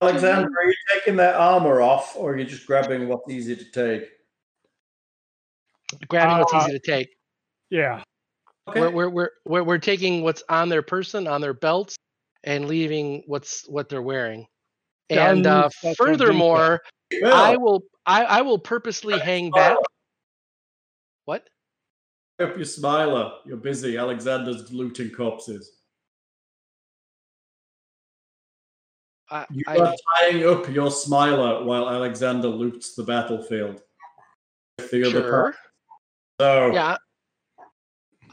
Alexander, 0.00 0.48
are 0.48 0.66
you 0.66 0.74
taking 0.94 1.16
their 1.16 1.36
armor 1.36 1.82
off, 1.82 2.16
or 2.16 2.32
are 2.32 2.38
you 2.38 2.46
just 2.46 2.66
grabbing 2.66 3.06
what's 3.06 3.28
easy 3.28 3.54
to 3.54 3.64
take? 3.70 4.08
Grabbing 6.08 6.38
what's 6.38 6.52
Uh, 6.52 6.58
easy 6.64 6.72
to 6.72 6.78
take. 6.78 7.08
yeah. 7.70 8.02
Okay, 8.68 8.80
We're, 8.80 8.90
we're 8.90 9.08
we're 9.10 9.30
we're 9.46 9.62
we're 9.64 9.78
taking 9.78 10.22
what's 10.22 10.42
on 10.48 10.68
their 10.68 10.82
person, 10.82 11.26
on 11.26 11.40
their 11.40 11.54
belts, 11.54 11.96
and 12.44 12.66
leaving 12.68 13.22
what's 13.26 13.66
what 13.68 13.88
they're 13.88 14.02
wearing. 14.02 14.46
And 15.08 15.46
uh, 15.46 15.62
Guns, 15.62 15.74
that's 15.82 15.98
what 15.98 16.10
we 16.10 16.16
furthermore, 16.18 16.80
Well, 17.20 17.34
I 17.34 17.56
will 17.56 17.82
I, 18.06 18.24
I 18.24 18.42
will 18.42 18.58
purposely 18.58 19.18
hang 19.18 19.50
back. 19.50 19.76
What? 21.24 21.48
up 22.40 22.56
your 22.56 22.64
smiler. 22.64 23.32
You're 23.44 23.56
busy. 23.56 23.96
Alexander's 23.98 24.72
looting 24.72 25.10
corpses. 25.10 25.72
I, 29.30 29.46
You 29.50 29.62
I, 29.66 29.76
are 29.76 29.94
tying 30.18 30.46
up 30.46 30.68
your 30.70 30.90
smiler 30.90 31.64
while 31.64 31.88
Alexander 31.88 32.48
loots 32.48 32.94
the 32.94 33.02
battlefield. 33.02 33.82
With 34.78 34.90
the 34.90 35.02
other 35.02 35.10
sure. 35.10 35.54
So 36.40 36.72
Yeah. 36.72 36.96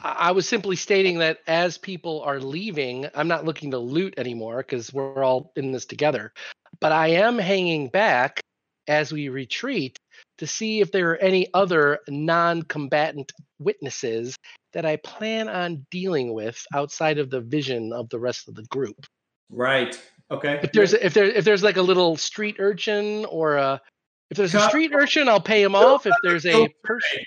I, 0.02 0.32
was 0.32 0.48
simply 0.48 0.77
stating 0.77 1.18
that 1.19 1.40
as 1.45 1.77
people 1.77 2.22
are 2.22 2.40
leaving, 2.40 3.08
I'm 3.14 3.27
not 3.27 3.44
looking 3.44 3.72
to 3.72 3.80
loot 3.80 4.14
anymore 4.16 4.58
because 4.58 4.94
we're 4.94 5.24
all 5.24 5.52
in 5.58 5.74
this 5.74 5.86
together. 5.86 6.32
But 6.80 6.94
I 6.94 7.08
am 7.08 7.38
hanging 7.38 7.90
back 7.90 8.40
as 8.88 9.11
we 9.11 9.27
retreat 9.27 10.00
to 10.38 10.48
see 10.48 10.80
if 10.80 10.90
there 10.92 11.11
are 11.11 11.18
any 11.18 11.48
other 11.53 12.00
non-combatant 12.08 13.34
witnesses 13.60 14.38
that 14.72 14.86
I 14.86 14.95
plan 14.98 15.50
on 15.50 15.86
dealing 15.92 16.32
with 16.32 16.64
outside 16.74 17.18
of 17.18 17.30
the 17.30 17.42
vision 17.42 17.92
of 17.92 18.08
the 18.08 18.19
rest 18.19 18.48
of 18.48 18.56
the 18.56 18.64
group. 18.69 19.06
right. 19.50 20.00
Okay. 20.32 20.60
If 20.64 20.72
there's 20.72 20.94
if 20.94 21.14
there 21.14 21.26
if 21.26 21.44
there's 21.44 21.64
like 21.64 21.77
a 21.77 21.82
little 21.82 22.16
street 22.18 22.58
urchin 22.60 23.26
or 23.26 23.56
a 23.56 23.82
if 24.30 24.38
there's 24.38 24.53
a 24.53 24.68
street 24.68 24.92
urchin, 24.94 25.27
I'll 25.27 25.42
pay 25.42 25.64
him 25.64 25.74
off. 25.74 26.06
If 26.06 26.14
there's 26.22 26.45
a 26.45 26.68
person, 26.84 27.22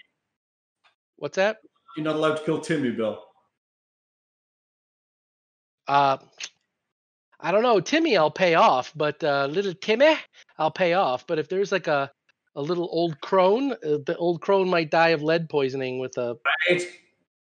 what's 1.20 1.36
that? 1.36 1.58
You're 1.96 2.04
not 2.04 2.16
allowed 2.16 2.36
to 2.38 2.44
kill 2.44 2.60
Timmy, 2.60 2.90
Bill. 2.90 3.22
Uh, 5.86 6.18
I 7.38 7.52
don't 7.52 7.62
know, 7.62 7.80
Timmy. 7.80 8.16
I'll 8.16 8.30
pay 8.30 8.54
off, 8.54 8.92
but 8.96 9.22
uh, 9.22 9.46
little 9.50 9.74
Timmy, 9.74 10.16
I'll 10.58 10.70
pay 10.70 10.94
off. 10.94 11.26
But 11.26 11.38
if 11.38 11.48
there's 11.48 11.72
like 11.72 11.86
a 11.86 12.10
a 12.56 12.62
little 12.62 12.88
old 12.90 13.20
crone, 13.20 13.72
uh, 13.72 13.98
the 14.04 14.16
old 14.18 14.40
crone 14.40 14.68
might 14.68 14.90
die 14.90 15.08
of 15.10 15.22
lead 15.22 15.48
poisoning 15.48 15.98
with 15.98 16.16
a. 16.18 16.36
Right. 16.68 16.82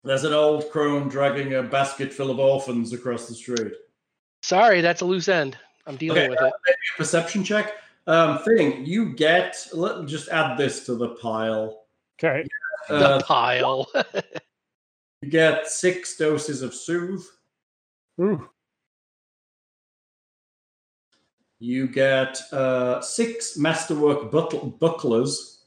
There's 0.03 0.25
an 0.25 0.33
old 0.33 0.71
crone 0.71 1.09
dragging 1.09 1.55
a 1.55 1.63
basket 1.63 2.13
full 2.13 2.31
of 2.31 2.39
orphans 2.39 2.93
across 2.93 3.29
the 3.29 3.35
street. 3.35 3.73
Sorry, 4.43 4.81
that's 4.81 5.03
a 5.03 5.05
loose 5.05 5.29
end. 5.29 5.59
I'm 5.87 5.97
dealing 5.97 6.19
Okay, 6.19 6.29
with 6.31 6.41
it. 6.41 6.53
Perception 6.97 7.45
check. 7.45 7.75
Um, 8.07 8.39
thing 8.39 8.87
you 8.87 9.13
get. 9.13 9.57
Let 9.75 10.01
me 10.01 10.07
just 10.07 10.29
add 10.31 10.57
this 10.57 10.87
to 10.87 10.95
the 10.95 11.11
pile. 11.17 11.85
Okay. 12.19 12.47
Uh, 12.89 13.19
the 13.19 13.25
pile. 13.25 13.87
you 15.23 15.29
get 15.31 15.67
six 15.69 16.17
doses 16.17 16.63
of 16.63 16.75
soothe. 16.75 17.23
Ooh. 18.21 18.49
You 21.59 21.87
get 21.89 22.41
uh, 22.53 23.01
six 23.03 23.59
masterwork 23.59 24.33
buckl- 24.33 24.79
bucklers. 24.79 25.65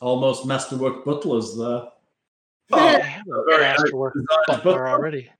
Almost 0.00 0.46
masterwork 0.46 1.04
butlers 1.04 1.56
there. 1.58 1.88
I 2.72 2.98
have 3.00 3.26
a 3.28 3.44
very 3.48 3.60
masterwork 3.62 4.14
butler 4.46 4.56
butler. 4.64 4.88
already. 4.88 5.30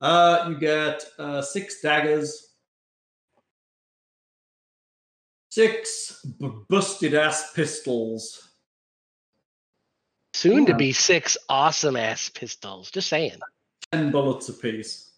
Uh, 0.00 0.46
you 0.48 0.58
get 0.58 1.04
uh, 1.18 1.40
six 1.42 1.80
daggers, 1.80 2.54
six 5.50 6.24
b- 6.40 6.50
busted 6.68 7.14
ass 7.14 7.52
pistols, 7.52 8.48
Soon 10.34 10.66
to 10.66 10.74
be 10.74 10.92
six 10.92 11.36
awesome 11.48 11.96
ass 11.96 12.28
pistols. 12.30 12.90
Just 12.90 13.08
saying. 13.08 13.38
ten 13.92 14.10
bullets 14.10 14.48
apiece, 14.48 15.10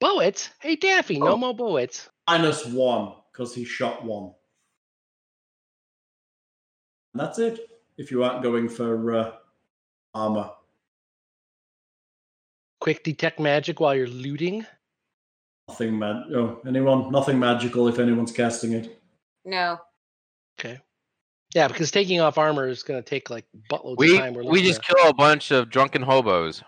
Bullets? 0.00 0.50
Hey 0.60 0.76
Daffy, 0.76 1.18
no 1.18 1.32
Oh. 1.32 1.36
more 1.36 1.54
bullets. 1.54 2.08
minus 2.28 2.64
one 2.66 3.14
because 3.32 3.54
he 3.54 3.64
shot 3.64 4.04
one. 4.04 4.32
And 7.12 7.20
that's 7.20 7.38
it. 7.38 7.68
If 7.96 8.10
you 8.10 8.24
aren't 8.24 8.42
going 8.42 8.68
for 8.68 9.14
uh, 9.14 9.32
armor, 10.14 10.50
Quick 12.80 13.02
detect 13.02 13.40
magic 13.40 13.80
while 13.80 13.94
you're 13.94 14.06
looting. 14.08 14.66
nothing 15.68 15.98
mag. 15.98 16.16
Oh, 16.34 16.60
anyone? 16.66 17.10
Nothing 17.10 17.38
magical 17.38 17.88
if 17.88 17.98
anyone's 17.98 18.30
casting 18.32 18.72
it. 18.72 19.00
No. 19.46 19.78
Okay. 21.54 21.60
Yeah, 21.60 21.68
because 21.68 21.90
taking 21.92 22.20
off 22.20 22.36
armor 22.36 22.66
is 22.66 22.82
going 22.82 23.00
to 23.00 23.08
take 23.08 23.30
like 23.30 23.46
buttloads 23.70 23.96
We 23.98 24.14
of 24.14 24.18
time. 24.18 24.34
We're 24.34 24.44
we 24.44 24.62
just 24.62 24.82
to- 24.82 24.94
kill 24.94 25.08
a 25.08 25.14
bunch 25.14 25.52
of 25.52 25.70
drunken 25.70 26.02
hobos. 26.02 26.62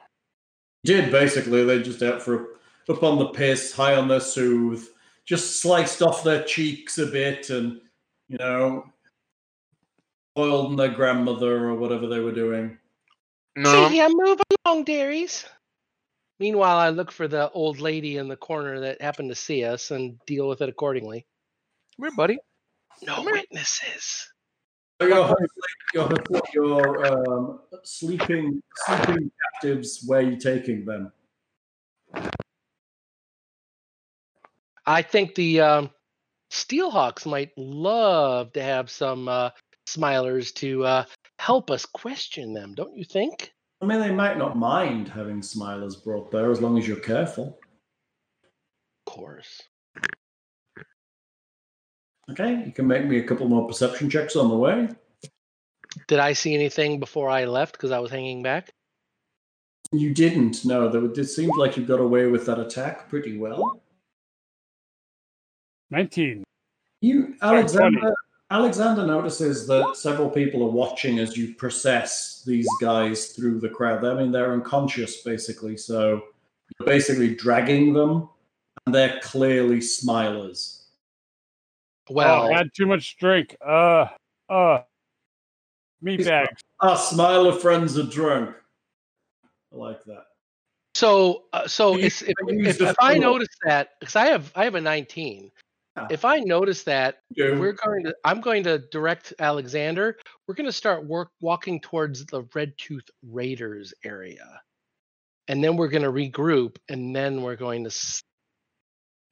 Did 0.84 1.10
basically 1.10 1.64
they 1.64 1.82
just 1.82 2.02
out 2.02 2.22
for 2.22 2.60
up 2.88 3.02
on 3.02 3.18
the 3.18 3.26
piss, 3.30 3.72
high 3.72 3.96
on 3.96 4.06
their 4.06 4.20
soothe, 4.20 4.84
just 5.24 5.60
sliced 5.60 6.02
off 6.02 6.22
their 6.22 6.44
cheeks 6.44 6.98
a 6.98 7.06
bit, 7.06 7.50
and 7.50 7.80
you 8.28 8.38
know, 8.38 8.84
oiled 10.38 10.78
their 10.78 10.88
grandmother 10.88 11.66
or 11.66 11.74
whatever 11.74 12.06
they 12.06 12.20
were 12.20 12.32
doing. 12.32 12.78
No, 13.56 13.88
See 13.88 13.96
ya, 13.96 14.08
move 14.08 14.38
along, 14.64 14.84
dearies. 14.84 15.44
Meanwhile, 16.38 16.76
I 16.76 16.90
look 16.90 17.10
for 17.10 17.26
the 17.26 17.50
old 17.50 17.80
lady 17.80 18.18
in 18.18 18.28
the 18.28 18.36
corner 18.36 18.78
that 18.80 19.00
happened 19.00 19.30
to 19.30 19.34
see 19.34 19.64
us 19.64 19.90
and 19.90 20.18
deal 20.26 20.48
with 20.48 20.60
it 20.60 20.68
accordingly. 20.68 21.26
come 21.96 22.04
here, 22.04 22.16
buddy. 22.16 22.38
No 23.02 23.22
witnesses. 23.24 24.28
So 25.00 25.06
your 25.06 25.36
your 25.92 26.42
your 26.54 27.06
um, 27.06 27.60
sleeping 27.84 28.62
sleeping 28.86 29.30
captives. 29.52 30.02
Where 30.06 30.20
are 30.20 30.22
you 30.22 30.36
taking 30.36 30.86
them? 30.86 31.12
I 34.86 35.02
think 35.02 35.34
the 35.34 35.60
um, 35.60 35.90
Steelhawks 36.50 37.26
might 37.26 37.50
love 37.58 38.52
to 38.54 38.62
have 38.62 38.90
some 38.90 39.28
uh, 39.28 39.50
smilers 39.86 40.54
to 40.54 40.84
uh, 40.84 41.04
help 41.38 41.70
us 41.70 41.84
question 41.84 42.54
them, 42.54 42.74
don't 42.74 42.96
you 42.96 43.04
think? 43.04 43.52
I 43.82 43.86
mean, 43.86 44.00
they 44.00 44.12
might 44.12 44.38
not 44.38 44.56
mind 44.56 45.08
having 45.08 45.40
smilers 45.40 46.02
brought 46.02 46.30
there 46.30 46.50
as 46.50 46.62
long 46.62 46.78
as 46.78 46.88
you're 46.88 46.96
careful. 46.96 47.58
Of 49.06 49.12
course. 49.12 49.60
Okay, 52.30 52.64
you 52.64 52.72
can 52.72 52.86
make 52.86 53.06
me 53.06 53.18
a 53.18 53.22
couple 53.22 53.48
more 53.48 53.66
perception 53.66 54.10
checks 54.10 54.34
on 54.36 54.48
the 54.48 54.56
way. 54.56 54.88
Did 56.08 56.18
I 56.18 56.32
see 56.32 56.54
anything 56.54 56.98
before 57.00 57.30
I 57.30 57.44
left 57.44 57.72
because 57.72 57.92
I 57.92 57.98
was 57.98 58.10
hanging 58.10 58.42
back? 58.42 58.70
You 59.92 60.12
didn't. 60.12 60.64
No, 60.64 60.88
though 60.88 61.04
it 61.04 61.24
seemed 61.26 61.56
like 61.56 61.76
you 61.76 61.84
got 61.84 62.00
away 62.00 62.26
with 62.26 62.46
that 62.46 62.58
attack 62.58 63.08
pretty 63.08 63.38
well. 63.38 63.80
19. 65.90 66.42
You, 67.00 67.36
Alexander. 67.40 68.12
Alexander 68.50 69.04
notices 69.04 69.66
that 69.66 69.96
several 69.96 70.30
people 70.30 70.62
are 70.62 70.70
watching 70.70 71.18
as 71.18 71.36
you 71.36 71.54
process 71.54 72.44
these 72.46 72.66
guys 72.80 73.28
through 73.28 73.58
the 73.58 73.68
crowd. 73.68 74.04
I 74.04 74.14
mean, 74.14 74.30
they're 74.30 74.52
unconscious 74.52 75.22
basically, 75.22 75.76
so 75.76 76.22
you're 76.78 76.86
basically 76.86 77.34
dragging 77.34 77.92
them, 77.92 78.28
and 78.84 78.94
they're 78.94 79.18
clearly 79.20 79.78
smilers. 79.78 80.75
Well, 82.08 82.44
oh, 82.44 82.52
I 82.52 82.56
had 82.58 82.68
too 82.74 82.86
much 82.86 83.16
drink. 83.16 83.56
Uh, 83.64 84.06
uh, 84.48 84.80
meat 86.00 86.24
bags. 86.24 86.60
Our 86.80 86.96
smiler 86.96 87.52
friends 87.52 87.98
are 87.98 88.04
drunk. 88.04 88.54
I 89.72 89.76
like 89.76 90.04
that. 90.04 90.24
so 90.94 91.44
uh, 91.52 91.66
so 91.66 91.96
You 91.96 92.06
it's, 92.06 92.22
if, 92.22 92.34
if, 92.48 92.80
if 92.80 92.96
I 93.00 93.18
notice 93.18 93.48
that 93.64 93.90
because 94.00 94.16
I 94.16 94.26
have 94.26 94.52
I 94.54 94.64
have 94.64 94.74
a 94.76 94.80
19. 94.80 95.50
Yeah. 95.96 96.06
If 96.10 96.24
I 96.26 96.38
notice 96.40 96.82
that 96.84 97.18
You- 97.30 97.56
we're 97.58 97.72
going 97.72 98.04
to 98.04 98.14
i'm 98.24 98.40
going 98.42 98.62
to 98.64 98.78
direct 98.92 99.32
alexander 99.38 100.16
we're 100.46 100.54
going 100.54 100.66
to 100.66 100.72
start 100.72 101.06
work 101.06 101.30
walking 101.40 101.80
towards 101.80 102.26
the 102.26 102.42
red 102.54 102.74
tooth 102.76 103.08
raiders 103.26 103.94
area 104.04 104.60
and 105.48 105.64
then 105.64 105.76
we're 105.78 105.88
going 105.88 106.02
to 106.02 106.12
regroup 106.12 106.76
and 106.90 107.16
then 107.16 107.40
we're 107.40 107.56
going 107.56 107.84
to 107.84 107.88
s- 107.88 108.22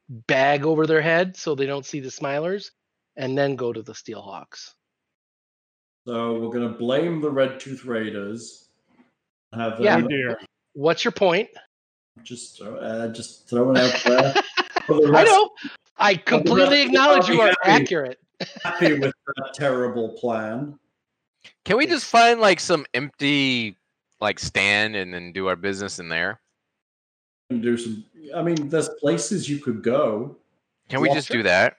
bag 0.08 0.64
over 0.64 0.86
their 0.86 1.00
head 1.02 1.36
so 1.36 1.54
they 1.54 1.66
don't 1.66 1.86
see 1.86 2.00
the 2.00 2.08
smilers 2.10 2.70
and 3.16 3.36
then 3.38 3.56
go 3.56 3.72
to 3.72 3.82
the 3.82 3.92
steelhawks 3.92 4.72
So 6.06 6.38
we're 6.38 6.50
going 6.52 6.70
to 6.70 6.78
blame 6.78 7.20
the 7.20 7.30
Red 7.30 7.58
Tooth 7.60 7.84
Raiders. 7.84 8.68
Have 9.54 9.78
Yeah. 9.80 9.98
Them 10.00 10.08
dear. 10.08 10.38
what's 10.74 11.04
your 11.04 11.12
point 11.12 11.48
just 12.22 12.58
throw, 12.58 12.76
uh, 12.76 13.08
just 13.08 13.48
throwing 13.48 13.76
out 13.78 14.02
there. 14.04 14.34
for 14.86 15.00
the 15.00 15.12
i 15.16 15.24
know 15.24 15.50
i 15.96 16.14
completely 16.14 16.82
acknowledge 16.82 17.28
you 17.28 17.40
are 17.40 17.48
are 17.48 17.54
happy. 17.62 17.82
accurate 17.84 18.18
happy 18.62 18.92
with 18.98 19.12
that 19.36 19.50
terrible 19.54 20.10
plan. 20.10 20.78
Can 21.64 21.76
we 21.76 21.86
just 21.86 22.04
find 22.06 22.40
like 22.40 22.60
some 22.60 22.84
empty 22.94 23.78
like 24.20 24.38
stand 24.38 24.96
and 24.96 25.12
then 25.14 25.32
do 25.32 25.46
our 25.48 25.56
business 25.56 25.98
in 25.98 26.08
there? 26.08 26.40
And 27.54 27.62
do 27.62 27.76
some. 27.76 28.04
I 28.34 28.42
mean, 28.42 28.68
there's 28.68 28.88
places 29.00 29.48
you 29.48 29.58
could 29.58 29.82
go. 29.82 30.36
Can 30.88 31.00
we 31.00 31.08
just 31.10 31.30
do 31.30 31.42
that? 31.44 31.76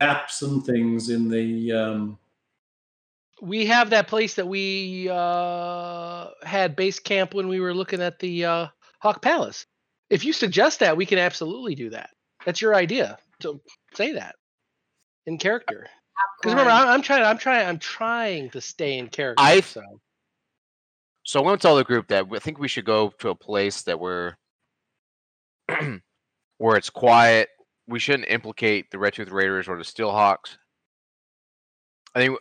Apps 0.00 0.42
and 0.42 0.64
things 0.64 1.08
in 1.08 1.28
the. 1.28 1.72
Um, 1.72 2.18
we 3.40 3.66
have 3.66 3.90
that 3.90 4.08
place 4.08 4.34
that 4.34 4.46
we 4.46 5.08
uh 5.10 6.28
had 6.42 6.74
base 6.76 6.98
camp 6.98 7.34
when 7.34 7.48
we 7.48 7.60
were 7.60 7.74
looking 7.74 8.00
at 8.00 8.18
the 8.18 8.44
uh 8.44 8.66
hawk 9.00 9.20
palace 9.20 9.66
if 10.08 10.24
you 10.24 10.32
suggest 10.32 10.80
that 10.80 10.96
we 10.96 11.04
can 11.04 11.18
absolutely 11.18 11.74
do 11.74 11.90
that 11.90 12.08
that's 12.46 12.62
your 12.62 12.74
idea 12.74 13.18
to 13.40 13.60
say 13.92 14.12
that 14.12 14.36
in 15.26 15.36
character 15.36 15.86
because 16.40 16.52
remember 16.54 16.70
Popcorn. 16.70 16.88
I- 16.88 16.94
i'm 16.94 17.02
trying 17.02 17.24
i'm 17.24 17.36
trying 17.36 17.66
i'm 17.66 17.78
trying 17.78 18.48
to 18.50 18.60
stay 18.62 18.96
in 18.96 19.08
character 19.08 19.42
I- 19.44 19.60
so 19.60 19.82
So 21.24 21.40
I 21.40 21.44
went 21.44 21.60
to 21.60 21.66
tell 21.68 21.76
the 21.76 21.84
group 21.84 22.08
that 22.08 22.24
I 22.32 22.38
think 22.38 22.58
we 22.58 22.68
should 22.68 22.86
go 22.86 23.10
to 23.18 23.28
a 23.28 23.34
place 23.34 23.82
that 23.82 24.00
we're 24.00 24.36
where 26.58 26.76
it's 26.76 26.90
quiet. 26.90 27.48
We 27.88 27.98
shouldn't 27.98 28.28
implicate 28.28 28.90
the 28.90 28.98
Red 28.98 29.14
Tooth 29.14 29.30
Raiders 29.30 29.68
or 29.68 29.76
the 29.76 29.84
Steelhawks. 29.84 30.56
I 32.14 32.20
think 32.20 32.38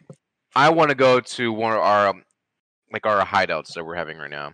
I 0.56 0.70
want 0.70 0.90
to 0.90 0.96
go 0.96 1.20
to 1.20 1.52
one 1.52 1.74
of 1.74 1.80
our 1.80 2.08
um, 2.08 2.24
like 2.92 3.06
our 3.06 3.26
hideouts 3.26 3.74
that 3.74 3.84
we're 3.84 3.96
having 3.96 4.18
right 4.18 4.30
now. 4.30 4.54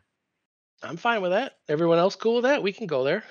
i'm 0.83 0.97
fine 0.97 1.21
with 1.21 1.31
that 1.31 1.53
everyone 1.69 1.99
else 1.99 2.15
cool 2.15 2.35
with 2.35 2.43
that 2.43 2.63
we 2.63 2.71
can 2.71 2.87
go 2.87 3.03
there 3.03 3.23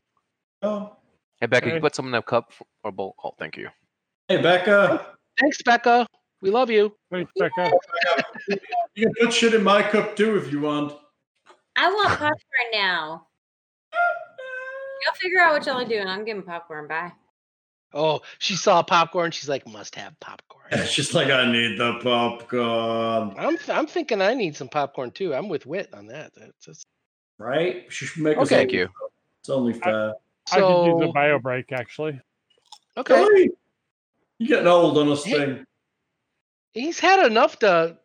oh, 0.62 0.96
Hey 1.40 1.46
Becca, 1.46 1.66
can 1.66 1.74
you 1.74 1.80
put 1.80 1.94
some 1.94 2.06
in 2.06 2.12
that 2.12 2.26
cup 2.26 2.52
or 2.84 2.92
bowl? 2.92 3.14
Oh, 3.24 3.32
thank 3.38 3.56
you. 3.56 3.68
hey 4.28 4.40
Becca, 4.40 5.06
thanks 5.38 5.60
becca 5.62 6.06
we 6.42 6.50
love 6.50 6.70
you 6.70 6.94
Thanks, 7.10 7.32
Becca. 7.36 7.72
you 8.94 9.06
can 9.06 9.12
put 9.20 9.32
shit 9.32 9.52
in 9.52 9.64
my 9.64 9.82
cup 9.82 10.16
too 10.16 10.36
if 10.36 10.50
you 10.52 10.60
want. 10.60 10.94
I 11.76 11.90
want 11.90 12.08
popcorn 12.10 12.38
now. 12.72 13.26
Y'all 15.04 15.14
figure 15.20 15.40
out 15.40 15.52
what 15.54 15.66
y'all 15.66 15.76
are 15.80 15.84
doing. 15.84 16.06
I'm 16.06 16.24
getting 16.24 16.42
popcorn. 16.42 16.86
Bye. 16.88 17.12
oh 17.94 18.20
she 18.38 18.54
saw 18.54 18.82
popcorn 18.82 19.30
she's 19.32 19.48
like 19.48 19.66
must 19.66 19.94
have 19.96 20.18
popcorn 20.20 20.66
It's 20.72 20.94
just 20.94 21.12
like 21.14 21.28
I 21.28 21.50
need 21.50 21.76
the 21.78 21.98
popcorn, 22.02 23.34
i'm 23.36 23.58
i'm 23.68 23.86
thinking 23.88 24.22
i 24.22 24.32
need 24.34 24.54
some 24.54 24.68
popcorn 24.68 25.10
too 25.10 25.34
i'm 25.34 25.48
with 25.48 25.66
wit 25.66 25.92
on 25.92 26.06
that 26.06 26.32
that's, 26.36 26.66
that's 26.66 26.82
right? 27.38 27.86
She 27.88 28.06
should 28.06 28.22
make 28.22 28.36
us 28.38 28.44
Okay. 28.46 28.54
all- 28.54 28.60
Thank 28.60 28.72
you. 28.72 28.88
It's 29.40 29.48
only 29.48 29.72
fair. 29.72 30.14
I 30.52 30.60
could 30.60 30.84
use 30.86 31.00
a 31.00 31.06
so 31.06 31.12
bio 31.12 31.38
break 31.40 31.72
actually. 31.72 32.20
okay 32.96 33.14
Really? 33.14 33.50
You're 34.38 34.48
getting 34.48 34.66
old 34.68 34.96
on 34.98 35.08
us 35.10 35.24
Hey. 35.24 35.38
thing. 35.38 35.64
he's 36.72 37.00
had 37.00 37.26
enough 37.26 37.58
to 37.60 37.96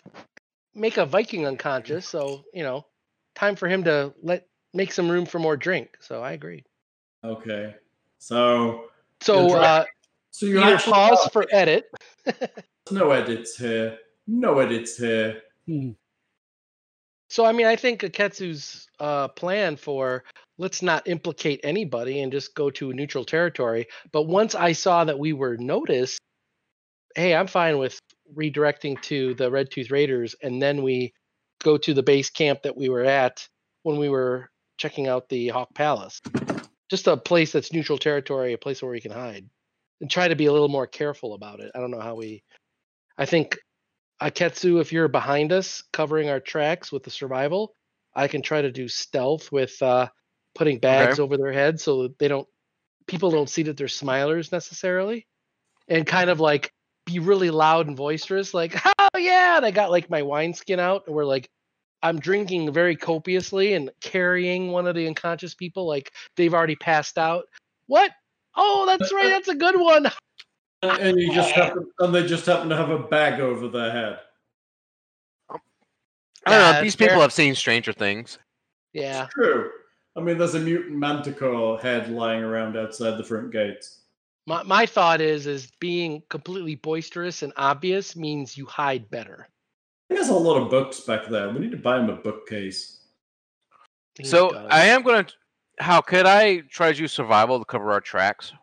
make 0.74 0.98
a 0.98 1.06
Viking 1.06 1.45
unconscious, 1.45 2.07
so 2.07 2.43
you 2.53 2.64
know, 2.64 2.85
time 3.35 3.56
for 3.56 3.67
him 3.67 3.83
to 3.83 4.14
let 4.24 4.48
make 4.74 4.91
some 4.91 5.09
room 5.11 5.25
for 5.25 5.38
more 5.40 5.56
drink. 5.57 5.98
So 6.01 6.22
I 6.24 6.32
agree. 6.32 6.64
Okay, 7.25 7.75
so 8.19 8.85
So 9.21 9.57
uh, 9.57 9.83
so 10.31 10.45
you 10.45 10.59
either 10.61 10.75
actually 10.75 10.93
pause 10.93 11.29
for 11.33 11.45
edit. 11.51 11.85
no 12.91 13.11
edits 13.11 13.57
here. 13.57 13.97
No 14.27 14.59
edits 14.59 14.97
here. 14.97 15.41
So 17.29 17.45
I 17.45 17.51
mean, 17.51 17.65
I 17.65 17.75
think 17.75 18.01
Iketsu's 18.01 18.87
uh, 18.99 19.29
plan 19.29 19.75
for 19.75 20.23
let's 20.57 20.81
not 20.81 21.07
implicate 21.07 21.61
anybody 21.63 22.21
and 22.21 22.31
just 22.31 22.53
go 22.53 22.69
to 22.71 22.93
neutral 22.93 23.25
territory. 23.25 23.87
But 24.11 24.23
once 24.23 24.53
I 24.53 24.73
saw 24.73 25.03
that 25.03 25.17
we 25.17 25.33
were 25.33 25.57
noticed, 25.57 26.19
hey, 27.15 27.33
I'm 27.33 27.47
fine 27.47 27.79
with 27.79 27.99
redirecting 28.35 29.01
to 29.03 29.33
the 29.33 29.49
Red 29.49 29.71
Tooth 29.71 29.89
Raiders, 29.89 30.35
and 30.43 30.61
then 30.61 30.83
we 30.83 31.13
go 31.63 31.77
to 31.77 31.93
the 31.93 32.03
base 32.03 32.29
camp 32.29 32.61
that 32.63 32.77
we 32.77 32.89
were 32.89 33.03
at 33.03 33.47
when 33.83 33.97
we 33.97 34.09
were 34.09 34.49
checking 34.77 35.07
out 35.07 35.29
the 35.29 35.47
Hawk 35.49 35.73
Palace. 35.73 36.21
Just 36.89 37.07
a 37.07 37.17
place 37.17 37.51
that's 37.51 37.73
neutral 37.73 37.97
territory, 37.97 38.53
a 38.53 38.57
place 38.57 38.81
where 38.81 38.91
we 38.91 39.01
can 39.01 39.11
hide, 39.11 39.49
and 40.01 40.09
try 40.09 40.27
to 40.27 40.35
be 40.35 40.45
a 40.45 40.51
little 40.51 40.69
more 40.69 40.88
careful 40.88 41.33
about 41.33 41.59
it. 41.59 41.72
I 41.73 41.80
don't 41.80 41.91
know 41.91 41.99
how 41.99 42.15
we. 42.15 42.43
I 43.17 43.25
think 43.25 43.57
Iketsu, 44.22 44.80
if 44.81 44.93
you're 44.93 45.07
behind 45.07 45.51
us 45.51 45.83
covering 45.91 46.30
our 46.30 46.39
tracks 46.39 46.91
with 46.91 47.03
the 47.03 47.09
survival, 47.09 47.73
I 48.14 48.27
can 48.27 48.41
try 48.41 48.61
to 48.61 48.72
do 48.72 48.88
stealth 48.88 49.51
with 49.51 49.81
uh, 49.81 50.09
putting 50.53 50.80
bags 50.80 51.19
over 51.19 51.38
their 51.38 51.51
heads 51.51 51.83
so 51.83 52.03
that 52.03 52.19
they 52.19 52.27
don't 52.27 52.47
people 53.07 53.30
don't 53.30 53.49
see 53.49 53.64
that 53.64 53.77
they're 53.77 53.88
smilers 53.88 54.51
necessarily, 54.51 55.27
and 55.88 56.05
kind 56.05 56.30
of 56.30 56.39
like 56.39 56.72
be 57.05 57.19
really 57.19 57.49
loud 57.49 57.88
and 57.88 57.95
boisterous, 57.95 58.53
like 58.53 58.75
oh 58.99 59.17
yeah, 59.17 59.57
and 59.57 59.65
I 59.65 59.72
got 59.72 59.91
like 59.91 60.09
my 60.09 60.22
wineskin 60.22 60.80
out, 60.80 61.03
and 61.07 61.15
we're 61.15 61.25
like. 61.25 61.49
I'm 62.06 62.19
drinking 62.19 62.72
very 62.72 62.95
copiously 62.95 63.74
and 63.74 63.90
carrying 64.00 64.72
one 64.72 64.85
of 64.85 64.93
the 64.93 65.08
unconscious 65.08 65.56
people 65.56 65.88
like 65.88 66.11
they've 66.38 66.53
already 66.53 66.75
passed 66.75 67.17
out. 67.17 67.45
What? 67.88 68.11
Oh, 68.56 68.85
that's 68.85 69.11
right. 69.11 69.30
That's 69.30 69.48
a 69.48 69.56
good 69.56 69.80
one. 69.80 70.11
And, 70.84 71.01
and 71.01 71.19
you 71.19 71.34
just 71.34 71.50
happen, 71.51 71.88
and 72.00 72.14
they 72.14 72.27
just 72.27 72.45
happen 72.45 72.69
to 72.69 72.75
have 72.75 72.92
a 72.92 73.00
bag 73.00 73.40
over 73.40 73.69
their 73.69 73.92
head. 73.92 74.19
I 75.50 75.53
don't 75.56 76.59
know. 76.59 76.59
That's 76.74 76.84
These 76.84 76.95
people 76.95 77.16
fair. 77.16 77.22
have 77.22 77.34
seen 77.34 77.56
Stranger 77.56 77.92
Things. 77.92 78.38
Yeah. 78.93 79.24
It's 79.24 79.34
true. 79.34 79.72
I 80.16 80.22
mean, 80.22 80.38
there's 80.38 80.53
a 80.53 80.59
mutant 80.59 80.95
manticore 80.95 81.80
head 81.80 82.11
lying 82.11 82.43
around 82.43 82.77
outside 82.77 83.17
the 83.17 83.24
front 83.24 83.51
gates. 83.51 84.01
My 84.45 84.61
my 84.61 84.85
thought 84.85 85.22
is 85.22 85.48
is 85.48 85.72
being 85.80 86.22
completely 86.30 86.75
boisterous 86.75 87.42
and 87.42 87.51
obvious 87.58 88.16
means 88.16 88.56
you 88.56 88.67
hide 88.67 89.09
better. 89.09 89.48
There's 90.09 90.30
a 90.30 90.34
lot 90.34 90.61
of 90.61 90.69
books 90.69 91.00
back 91.01 91.27
there. 91.27 91.50
We 91.50 91.59
need 91.59 91.72
to 91.72 91.77
buy 91.77 92.00
him 92.00 92.09
a 92.09 92.16
bookcase. 92.16 93.00
He 94.17 94.24
So 94.24 94.51
does. 94.51 94.67
I 94.69 94.85
am 94.85 95.03
gonna. 95.03 95.25
How 95.80 96.00
could 96.01 96.25
I 96.25 96.59
try 96.61 96.93
to 96.93 97.01
use 97.01 97.11
survival 97.11 97.59
to 97.59 97.66
cover 97.66 97.92
our 97.92 98.01
tracks? 98.01 98.53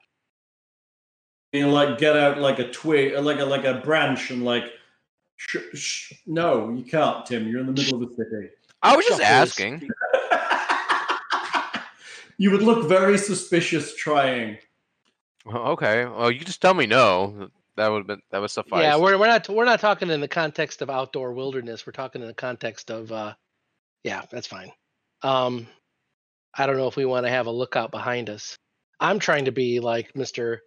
You 1.53 1.63
know, 1.67 1.71
like 1.71 1.99
get 1.99 2.17
out 2.17 2.39
like 2.39 2.59
a 2.59 2.71
twig, 2.71 3.15
like 3.19 3.39
a 3.41 3.45
like 3.45 3.65
a 3.65 3.75
branch, 3.75 4.31
and 4.31 4.45
like. 4.45 4.65
Sh- 5.37 5.57
sh- 5.75 6.13
no, 6.25 6.71
you 6.71 6.85
can't, 6.85 7.27
Tim. 7.27 7.49
You're 7.49 7.61
in 7.61 7.67
the 7.67 7.73
middle 7.73 8.01
of 8.03 8.09
the 8.09 8.15
city. 8.15 8.49
I 8.83 8.95
was 8.95 9.05
just 9.07 9.21
Shuffles. 9.21 9.51
asking. 9.51 9.89
you 12.39 12.53
would 12.53 12.63
look 12.63 12.89
very 12.89 13.19
suspicious 13.19 13.95
trying. 13.97 14.59
Oh, 15.47 15.73
okay. 15.73 16.05
Well, 16.05 16.31
you 16.31 16.41
just 16.41 16.63
tell 16.63 16.75
me 16.75 16.87
no. 16.87 17.51
That 17.77 17.91
would 17.91 17.99
have 17.99 18.07
been 18.07 18.23
that 18.31 18.41
would 18.41 18.51
suffice. 18.51 18.83
Yeah, 18.83 18.97
we're 18.97 19.19
we're 19.19 19.27
not 19.27 19.49
we're 19.49 19.65
not 19.65 19.81
talking 19.81 20.11
in 20.11 20.21
the 20.21 20.29
context 20.29 20.83
of 20.83 20.91
outdoor 20.91 21.33
wilderness. 21.33 21.87
We're 21.87 21.93
talking 21.93 22.21
in 22.21 22.29
the 22.29 22.35
context 22.35 22.91
of 22.91 23.11
uh 23.11 23.35
yeah, 24.05 24.23
that's 24.31 24.47
fine. 24.47 24.73
Um 25.23 25.67
I 26.55 26.67
don't 26.67 26.77
know 26.77 26.89
if 26.89 26.97
we 26.97 27.07
want 27.07 27.25
to 27.25 27.31
have 27.31 27.47
a 27.47 27.51
lookout 27.51 27.91
behind 27.91 28.29
us. 28.29 28.57
I'm 29.01 29.19
trying 29.19 29.47
to 29.47 29.53
be 29.53 29.81
like 29.81 30.13
Mr. 30.13 30.59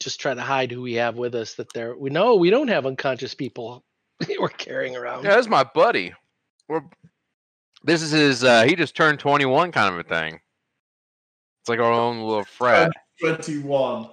Just 0.00 0.20
try 0.20 0.32
to 0.32 0.40
hide 0.40 0.72
who 0.72 0.80
we 0.80 0.94
have 0.94 1.16
with 1.16 1.34
us 1.34 1.54
that 1.54 1.72
there 1.74 1.94
we 1.94 2.08
know 2.08 2.36
we 2.36 2.48
don't 2.48 2.68
have 2.68 2.86
unconscious 2.86 3.34
people 3.34 3.82
we're 4.38 4.48
carrying 4.48 4.96
around. 4.96 5.24
Yeah, 5.24 5.34
that's 5.34 5.48
my 5.48 5.64
buddy. 5.64 6.14
We're 6.68 6.82
this 7.84 8.00
is 8.00 8.10
his 8.10 8.42
uh 8.42 8.62
he 8.64 8.74
just 8.74 8.96
turned 8.96 9.18
21 9.18 9.72
kind 9.72 9.92
of 9.92 10.00
a 10.00 10.08
thing. 10.08 10.40
It's 11.60 11.68
like 11.68 11.78
our 11.78 11.92
own 11.92 12.20
little 12.22 12.44
frat. 12.44 12.90
21. 13.20 14.08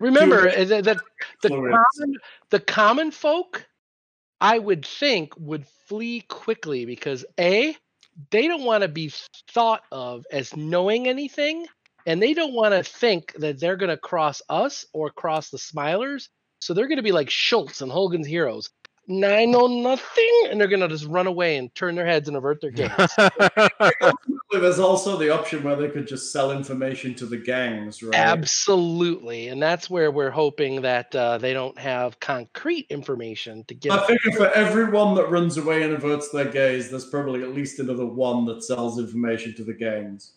Remember 0.00 0.48
Human 0.48 0.60
uh, 0.60 0.64
that 0.64 0.84
that 0.84 0.98
the 1.42 1.48
common, 1.48 2.16
the 2.50 2.60
common 2.60 3.10
folk, 3.10 3.66
I 4.40 4.58
would 4.58 4.84
think, 4.84 5.32
would 5.38 5.66
flee 5.86 6.20
quickly 6.22 6.84
because 6.84 7.24
a 7.38 7.76
they 8.30 8.48
don't 8.48 8.64
want 8.64 8.82
to 8.82 8.88
be 8.88 9.12
thought 9.50 9.82
of 9.92 10.26
as 10.32 10.56
knowing 10.56 11.08
anything, 11.08 11.66
and 12.06 12.22
they 12.22 12.34
don't 12.34 12.54
want 12.54 12.74
to 12.74 12.82
think 12.82 13.32
that 13.34 13.60
they're 13.60 13.76
going 13.76 13.90
to 13.90 13.96
cross 13.96 14.42
us 14.48 14.84
or 14.92 15.10
cross 15.10 15.50
the 15.50 15.58
Smilers. 15.58 16.28
So 16.60 16.74
they're 16.74 16.88
going 16.88 16.96
to 16.96 17.02
be 17.02 17.12
like 17.12 17.30
Schultz 17.30 17.80
and 17.80 17.92
Hogan's 17.92 18.26
Heroes. 18.26 18.70
"Nah, 19.10 19.28
I 19.28 19.46
know 19.46 19.66
nothing, 19.66 20.42
and 20.50 20.60
they're 20.60 20.68
going 20.68 20.80
to 20.80 20.88
just 20.88 21.06
run 21.06 21.26
away 21.26 21.56
and 21.56 21.74
turn 21.74 21.94
their 21.94 22.04
heads 22.04 22.28
and 22.28 22.36
avert 22.36 22.60
their 22.60 22.70
gaze. 22.70 22.90
There's 24.50 24.78
also 24.78 25.16
the 25.16 25.30
option 25.30 25.62
where 25.62 25.76
they 25.76 25.88
could 25.88 26.06
just 26.06 26.30
sell 26.30 26.52
information 26.52 27.14
to 27.16 27.26
the 27.26 27.38
gangs, 27.38 28.02
right? 28.02 28.14
Absolutely, 28.14 29.48
and 29.48 29.62
that's 29.62 29.88
where 29.88 30.10
we're 30.10 30.30
hoping 30.30 30.82
that 30.82 31.14
uh, 31.16 31.38
they 31.38 31.54
don't 31.54 31.78
have 31.78 32.20
concrete 32.20 32.86
information 32.90 33.64
to 33.64 33.74
give. 33.74 33.92
I 33.92 34.06
figure 34.06 34.32
for 34.32 34.50
every 34.52 34.90
one 34.90 35.14
that 35.14 35.30
runs 35.30 35.56
away 35.56 35.82
and 35.82 35.94
averts 35.94 36.30
their 36.30 36.50
gaze, 36.50 36.90
there's 36.90 37.06
probably 37.06 37.42
at 37.42 37.54
least 37.54 37.78
another 37.78 38.06
one 38.06 38.44
that 38.44 38.62
sells 38.62 38.98
information 38.98 39.54
to 39.54 39.64
the 39.64 39.74
gangs. 39.74 40.32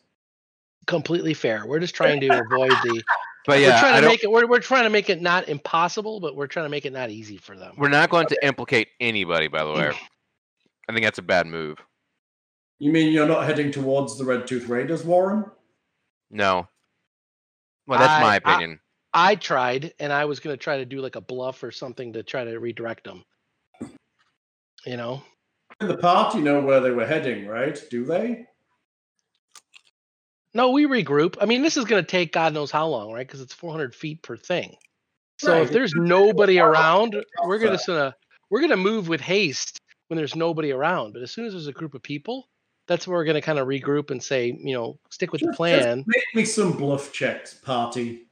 completely 0.87 1.33
fair. 1.33 1.65
We're 1.65 1.79
just 1.79 1.95
trying 1.95 2.21
to 2.21 2.27
avoid 2.29 2.71
the. 2.83 3.03
But 3.45 3.59
yeah, 3.59 3.67
we're 3.73 3.79
trying 3.79 3.93
I 3.93 3.95
to 3.95 4.01
don't, 4.01 4.11
make 4.11 4.23
it. 4.23 4.31
We're, 4.31 4.47
we're 4.47 4.59
trying 4.59 4.83
to 4.83 4.89
make 4.89 5.09
it 5.09 5.21
not 5.21 5.49
impossible, 5.49 6.19
but 6.19 6.35
we're 6.35 6.47
trying 6.47 6.65
to 6.65 6.69
make 6.69 6.85
it 6.85 6.93
not 6.93 7.09
easy 7.09 7.37
for 7.37 7.57
them. 7.57 7.73
we're 7.77 7.89
not 7.89 8.09
going 8.09 8.27
to 8.27 8.45
implicate 8.45 8.89
anybody. 8.99 9.47
By 9.47 9.63
the 9.63 9.71
way, 9.71 9.89
mm. 9.89 9.95
I 10.89 10.93
think 10.93 11.05
that's 11.05 11.19
a 11.19 11.23
bad 11.23 11.47
move. 11.47 11.77
You 12.79 12.91
mean 12.91 13.13
you're 13.13 13.27
not 13.27 13.45
heading 13.45 13.71
towards 13.71 14.17
the 14.17 14.25
Red 14.25 14.47
Tooth 14.47 14.67
Raiders, 14.67 15.03
Warren? 15.03 15.45
No. 16.29 16.67
Well, 17.87 17.99
that's 17.99 18.11
I- 18.11 18.21
my 18.21 18.33
I- 18.33 18.37
opinion. 18.37 18.79
I 19.13 19.35
tried, 19.35 19.93
and 19.99 20.13
I 20.13 20.23
was 20.23 20.39
going 20.39 20.53
to 20.53 20.63
try 20.63 20.77
to 20.77 20.85
do 20.85 21.01
like 21.01 21.17
a 21.17 21.21
bluff 21.21 21.63
or 21.63 21.71
something 21.71 22.13
to 22.13 22.23
try 22.23 22.45
to 22.45 22.57
redirect 22.59 23.03
them. 23.03 23.25
You 24.85 24.95
know, 24.95 25.21
The 25.79 25.97
party 25.97 26.39
know 26.39 26.61
where 26.61 26.79
they 26.79 26.91
were 26.91 27.05
heading, 27.05 27.45
right? 27.45 27.77
Do 27.89 28.05
they? 28.05 28.45
No, 30.53 30.71
we 30.71 30.85
regroup. 30.85 31.37
I 31.39 31.45
mean, 31.45 31.61
this 31.61 31.77
is 31.77 31.85
going 31.85 32.03
to 32.03 32.07
take 32.09 32.33
God 32.33 32.53
knows 32.53 32.71
how 32.71 32.87
long, 32.87 33.11
right? 33.11 33.25
Because 33.25 33.41
it's 33.41 33.53
400 33.53 33.95
feet 33.95 34.21
per 34.21 34.35
thing. 34.37 34.75
So 35.41 35.53
Right, 35.53 35.63
if 35.63 35.71
there's 35.71 35.91
gonna 35.93 36.07
take 36.07 36.13
a 36.13 36.25
nobody 36.27 36.59
around, 36.59 37.15
we're 37.45 37.57
gonna 37.57 37.71
that. 37.71 37.77
just 37.77 37.87
gonna 37.87 38.15
we're 38.51 38.61
gonna 38.61 38.77
move 38.77 39.07
with 39.07 39.21
haste 39.21 39.79
when 40.07 40.17
there's 40.17 40.35
nobody 40.35 40.71
around. 40.71 41.13
But 41.13 41.23
as 41.23 41.31
soon 41.31 41.45
as 41.45 41.53
there's 41.53 41.65
a 41.65 41.71
group 41.71 41.95
of 41.95 42.03
people, 42.03 42.47
that's 42.87 43.07
where 43.07 43.17
we're 43.17 43.25
gonna 43.25 43.41
kind 43.41 43.57
of 43.57 43.67
regroup 43.67 44.11
and 44.11 44.21
say, 44.21 44.55
you 44.61 44.75
know, 44.75 44.99
stick 45.09 45.31
with 45.31 45.41
the 45.41 45.51
plan. 45.53 45.99
Just 45.99 46.07
make 46.07 46.35
me 46.35 46.45
some 46.45 46.73
bluff 46.73 47.11
checks, 47.11 47.55
party. 47.55 48.27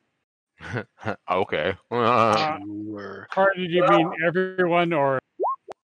okay. 1.32 1.76
Uh, 1.90 2.60
Sure. 2.90 3.28
Party, 3.32 3.68
do 3.68 3.74
you 3.74 3.88
mean 3.88 4.12
everyone 4.24 4.94
or 4.94 5.20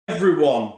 Everyone. 0.07 0.73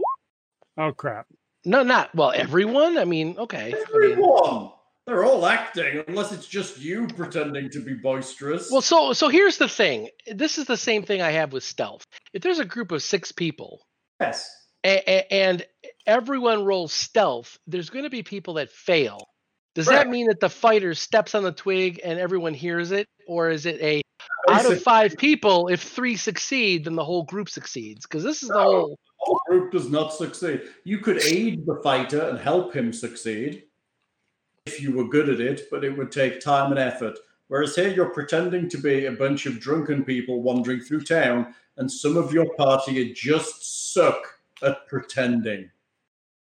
oh 0.78 0.92
crap? 0.92 1.28
No, 1.66 1.84
not 1.84 2.14
well. 2.16 2.32
Everyone. 2.34 2.98
I 2.98 3.06
mean, 3.06 3.36
okay. 3.38 3.74
I 3.74 3.98
mean, 3.98 4.12
Everyone. 4.12 4.72
They're 5.12 5.26
all 5.26 5.46
acting, 5.46 6.06
unless 6.08 6.32
it's 6.32 6.48
just 6.48 6.80
you 6.80 7.06
pretending 7.06 7.70
to 7.72 7.84
be 7.84 7.96
boisterous. 7.96 8.72
well, 8.72 8.80
so 8.80 9.12
so 9.12 9.28
here's 9.28 9.58
the 9.58 9.68
thing. 9.68 10.08
This 10.26 10.58
is 10.58 10.68
the 10.68 10.78
same 10.78 11.04
thing 11.04 11.22
I 11.22 11.32
have 11.32 11.52
with 11.52 11.66
stealth. 11.66 12.06
If 12.32 12.42
there's 12.44 12.60
a 12.60 12.66
group 12.66 12.94
of 12.94 13.04
six 13.04 13.30
people 13.34 13.82
yes. 14.22 14.50
a- 14.86 15.04
a- 15.06 15.34
and 15.34 15.66
everyone 16.08 16.64
rolls 16.64 16.94
stealth, 16.94 17.60
there's 17.68 17.90
going 17.90 18.06
to 18.06 18.10
be 18.10 18.24
people 18.24 18.54
that 18.54 18.72
fail. 18.72 19.28
Does 19.76 19.88
that 19.88 20.08
mean 20.08 20.28
that 20.28 20.40
the 20.40 20.50
fighter 20.50 20.94
steps 20.94 21.36
on 21.36 21.44
the 21.44 21.52
twig 21.52 22.00
and 22.06 22.18
everyone 22.18 22.54
hears 22.54 22.94
it, 22.94 23.06
or 23.28 23.50
is 23.50 23.66
it 23.66 23.82
a 23.82 24.02
out 24.50 24.66
of 24.66 24.82
five 24.82 25.18
people, 25.18 25.68
if 25.68 25.82
three 25.82 26.16
succeed, 26.16 26.86
then 26.86 26.96
the 26.96 27.04
whole 27.04 27.24
group 27.24 27.50
succeeds? 27.50 28.06
Because 28.06 28.24
this 28.24 28.44
is 28.44 28.48
the 28.48 28.64
whole. 28.64 28.88
the 28.92 28.96
whole 29.18 29.42
group 29.50 29.74
does 29.74 29.90
not 29.90 30.14
succeed. 30.14 30.62
You 30.86 31.00
could 31.00 31.22
aid 31.22 31.66
the 31.66 31.82
fighter 31.84 32.30
and 32.30 32.40
help 32.40 32.74
him 32.74 32.94
succeed 32.94 33.64
if 34.66 34.82
you 34.82 34.92
were 34.96 35.08
good 35.08 35.30
at 35.30 35.40
it, 35.40 35.68
but 35.72 35.84
it 35.84 35.96
would 35.98 36.12
take 36.12 36.40
time 36.40 36.72
and 36.72 36.80
effort. 36.80 37.18
Whereas 37.48 37.76
here 37.76 37.90
you're 37.90 38.10
pretending 38.10 38.70
to 38.70 38.78
be 38.78 39.06
a 39.06 39.12
bunch 39.12 39.46
of 39.46 39.60
drunken 39.60 40.04
people 40.06 40.42
wandering 40.42 40.82
through 40.82 41.02
town, 41.04 41.54
and 41.78 41.92
some 41.92 42.16
of 42.16 42.32
your 42.34 42.54
party 42.56 43.12
just 43.14 43.94
suck 43.94 44.22
at 44.64 44.88
pretending. 44.88 45.70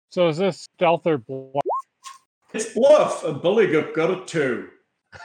So 0.10 0.30
is 0.30 0.38
this 0.38 0.62
stealth 0.62 1.06
or 1.06 1.18
bluff? 1.18 1.62
It's 2.54 2.74
bluff, 2.74 3.24
and 3.26 3.42
Bulligup 3.42 3.94
got 3.94 4.10
a 4.12 4.26
two. 4.26 4.70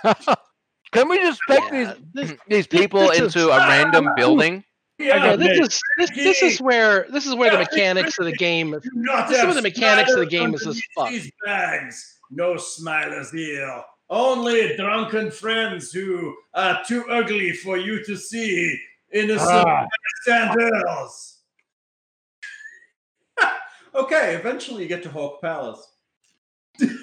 Can 0.92 1.08
we 1.08 1.18
just 1.18 1.40
pick 1.48 1.60
Yeah, 1.70 1.94
this, 2.12 2.28
these 2.28 2.36
these 2.48 2.66
people 2.66 3.00
this 3.08 3.20
is- 3.20 3.36
into 3.36 3.50
a 3.50 3.56
random 3.68 4.08
building? 4.16 4.64
yeah, 4.98 5.18
got 5.18 5.38
this 5.38 5.48
Nick. 5.48 5.60
is 5.62 5.80
this, 5.96 6.10
this 6.10 6.42
is 6.42 6.60
where 6.60 7.06
this 7.10 7.24
is 7.26 7.34
where 7.36 7.52
the 7.52 7.58
mechanics 7.58 8.18
of 8.18 8.26
the 8.26 8.32
game. 8.32 8.72
Do 8.72 8.80
not 8.94 9.28
This 9.28 9.36
is 9.36 9.38
have 9.38 9.48
where 9.48 9.54
the 9.54 9.62
mechanics 9.62 10.12
of 10.12 10.18
the 10.18 10.26
game 10.26 10.52
is 10.54 10.66
as 10.66 10.82
fuck. 10.96 11.08
These 11.10 11.30
bags. 11.46 12.18
No 12.30 12.54
smilers 12.54 13.32
here. 13.32 13.82
Only 14.08 14.76
drunken 14.76 15.30
friends 15.30 15.92
who 15.92 16.34
are 16.54 16.82
too 16.86 17.04
ugly 17.08 17.52
for 17.52 17.76
you 17.76 18.04
to 18.04 18.16
see. 18.16 18.78
Innocent 19.12 19.66
Ah, 19.66 19.86
bystanders. 20.26 21.38
okay, 23.94 24.34
eventually 24.36 24.82
you 24.84 24.88
get 24.88 25.02
to 25.04 25.10
Hawk 25.10 25.40
Palace. 25.40 25.94
You 26.78 26.98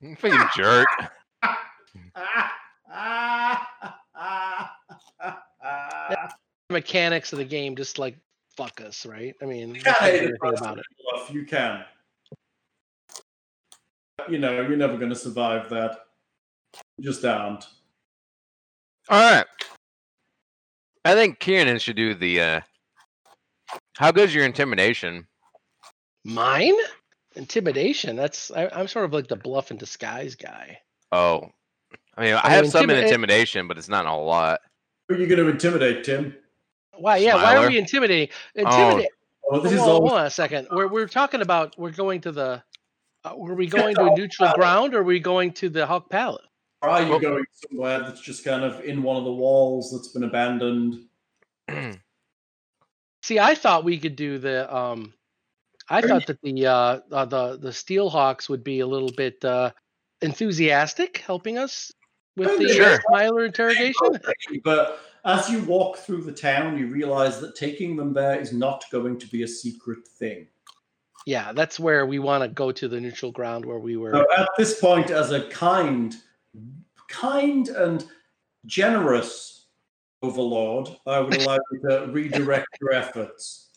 fucking 0.18 0.48
jerk. 0.56 0.86
Mechanics 6.70 7.32
of 7.32 7.38
the 7.38 7.44
game 7.44 7.76
just 7.76 7.98
like 7.98 8.16
fuck 8.56 8.80
us, 8.80 9.04
right? 9.06 9.34
I 9.42 9.46
mean, 9.46 9.72
we 9.72 9.80
can't 9.80 9.96
can't 9.96 9.98
hate 9.98 10.10
do 10.12 10.16
it, 10.16 10.20
anything 10.22 10.36
but 10.40 10.58
about 10.58 10.78
it. 10.78 10.84
bluff, 11.12 11.30
You 11.32 11.44
can. 11.44 11.84
You 14.28 14.38
know, 14.38 14.52
you're 14.52 14.76
never 14.76 14.96
going 14.96 15.10
to 15.10 15.16
survive 15.16 15.68
that. 15.70 15.98
You 16.96 17.04
just 17.04 17.24
aren't. 17.24 17.66
All 19.08 19.20
right. 19.20 19.46
I 21.04 21.14
think 21.14 21.38
Kiernan 21.38 21.78
should 21.78 21.96
do 21.96 22.14
the. 22.14 22.40
uh 22.40 22.60
How 23.96 24.12
good's 24.12 24.34
your 24.34 24.44
intimidation? 24.44 25.26
Mine 26.24 26.74
intimidation. 27.36 28.16
That's 28.16 28.50
I, 28.50 28.68
I'm 28.72 28.88
sort 28.88 29.04
of 29.04 29.12
like 29.12 29.26
the 29.26 29.36
bluff 29.36 29.70
and 29.70 29.78
disguise 29.78 30.34
guy. 30.34 30.78
Oh, 31.12 31.50
I 32.16 32.24
mean, 32.24 32.34
I, 32.34 32.40
I 32.44 32.50
have 32.50 32.62
mean, 32.62 32.70
some 32.70 32.90
in 32.90 32.96
intimidation, 32.96 33.68
but 33.68 33.76
it's 33.76 33.88
not 33.88 34.06
a 34.06 34.14
lot. 34.14 34.60
Who 35.08 35.16
are 35.16 35.18
you 35.18 35.26
going 35.26 35.44
to 35.44 35.48
intimidate, 35.48 36.04
Tim? 36.04 36.34
Why? 36.96 37.18
Yeah. 37.18 37.34
Why 37.34 37.56
are 37.56 37.68
we 37.68 37.76
intimidating? 37.76 38.34
Intimidate. 38.54 39.10
Oh, 39.50 39.60
this 39.60 39.72
hold, 39.72 39.82
on, 39.82 39.88
always 39.88 40.10
hold 40.10 40.20
on 40.20 40.26
a 40.26 40.30
second. 40.30 40.68
We're 40.70 40.88
we're 40.88 41.08
talking 41.08 41.42
about 41.42 41.78
we're 41.78 41.90
going 41.90 42.20
to 42.22 42.32
the. 42.32 42.62
Uh, 43.24 43.34
were 43.36 43.54
we 43.54 43.66
going 43.66 43.94
to 43.94 44.04
a 44.04 44.16
neutral 44.16 44.52
ground 44.54 44.94
or 44.94 45.00
are 45.00 45.04
we 45.04 45.18
going 45.18 45.52
to 45.52 45.68
the 45.68 45.86
Hawk 45.86 46.10
Palace? 46.10 46.44
Or 46.82 46.90
are 46.90 47.02
you 47.02 47.18
going 47.18 47.44
somewhere 47.52 48.00
that's 48.00 48.20
just 48.20 48.44
kind 48.44 48.62
of 48.62 48.84
in 48.84 49.02
one 49.02 49.16
of 49.16 49.24
the 49.24 49.32
walls 49.32 49.90
that's 49.90 50.08
been 50.08 50.24
abandoned? 50.24 51.06
See, 53.22 53.38
I 53.38 53.54
thought 53.54 53.84
we 53.84 53.98
could 53.98 54.16
do 54.16 54.38
the. 54.38 54.74
Um, 54.74 55.14
I 55.88 56.00
Are 56.00 56.08
thought 56.08 56.26
that 56.26 56.42
the 56.42 56.66
uh, 56.66 57.00
uh, 57.10 57.24
the 57.24 57.56
the 57.56 57.70
Steelhawks 57.70 58.50
would 58.50 58.62
be 58.62 58.80
a 58.80 58.86
little 58.86 59.10
bit 59.16 59.42
uh, 59.42 59.70
enthusiastic, 60.20 61.18
helping 61.18 61.56
us 61.56 61.90
with 62.36 62.50
Oh, 62.50 62.58
the 62.58 62.68
Sure. 62.68 62.94
uh, 62.94 62.98
Smiler 63.08 63.46
interrogation. 63.46 64.18
But 64.62 65.00
as 65.24 65.48
you 65.48 65.62
walk 65.64 65.96
through 65.96 66.24
the 66.24 66.32
town, 66.32 66.76
you 66.76 66.88
realize 66.88 67.40
that 67.40 67.56
taking 67.56 67.96
them 67.96 68.12
there 68.12 68.38
is 68.38 68.52
not 68.52 68.84
going 68.92 69.18
to 69.18 69.26
be 69.28 69.42
a 69.42 69.48
secret 69.48 70.06
thing. 70.06 70.48
Yeah, 71.26 71.52
that's 71.52 71.80
where 71.80 72.04
we 72.04 72.18
want 72.18 72.42
to 72.42 72.48
go 72.48 72.70
to 72.72 72.88
the 72.88 73.00
neutral 73.00 73.32
ground 73.32 73.64
where 73.64 73.78
we 73.78 73.96
were. 73.96 74.12
So 74.12 74.26
at 74.36 74.48
this 74.58 74.78
point, 74.78 75.10
as 75.10 75.32
a 75.32 75.48
kind, 75.48 76.14
kind 77.08 77.68
and 77.68 78.04
generous 78.66 79.66
overlord, 80.22 80.88
I 81.06 81.20
would 81.20 81.36
allow 81.40 81.58
you 81.72 81.80
to 81.88 82.06
redirect 82.10 82.66
your 82.80 82.92
efforts. 82.92 83.70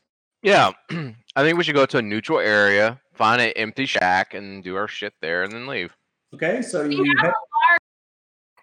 yeah, 0.43 0.71
I 0.89 1.43
think 1.43 1.57
we 1.57 1.63
should 1.63 1.75
go 1.75 1.85
to 1.85 1.97
a 1.99 2.01
neutral 2.01 2.39
area, 2.39 2.99
find 3.13 3.41
an 3.41 3.53
empty 3.55 3.85
shack, 3.85 4.33
and 4.33 4.63
do 4.63 4.75
our 4.75 4.87
shit 4.87 5.13
there, 5.21 5.43
and 5.43 5.51
then 5.51 5.67
leave. 5.67 5.95
Okay, 6.33 6.61
so 6.61 6.85
We 6.85 6.95
you 6.95 7.05
have 7.17 7.27
head, 7.27 7.33
a 7.33 7.71
large 7.71 7.81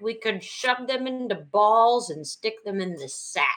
we 0.01 0.15
could 0.15 0.43
shove 0.43 0.87
them 0.87 1.07
into 1.07 1.35
balls 1.35 2.11
and 2.11 2.27
stick 2.27 2.65
them 2.65 2.81
in 2.81 2.95
the 2.97 3.09
sack. 3.09 3.57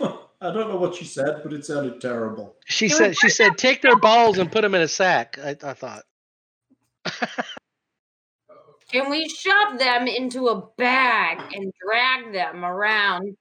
I 0.40 0.52
don't 0.52 0.68
know 0.68 0.76
what 0.76 0.94
she 0.94 1.04
said, 1.04 1.40
but 1.42 1.52
it 1.52 1.64
sounded 1.64 2.00
terrible. 2.00 2.56
She 2.66 2.88
Can 2.88 2.96
we 2.96 2.98
said 2.98 3.16
she 3.16 3.28
said 3.28 3.58
take 3.58 3.82
their 3.82 3.96
balls 3.96 4.38
and 4.38 4.50
put 4.50 4.62
them 4.62 4.74
in 4.74 4.82
a 4.82 4.88
sack. 4.88 5.38
I, 5.42 5.56
I 5.62 5.74
thought. 5.74 6.04
Can 8.90 9.10
we 9.10 9.28
shove 9.28 9.78
them 9.78 10.06
into 10.06 10.48
a 10.48 10.66
bag 10.78 11.54
and 11.54 11.72
drag 11.84 12.32
them 12.32 12.64
around? 12.64 13.36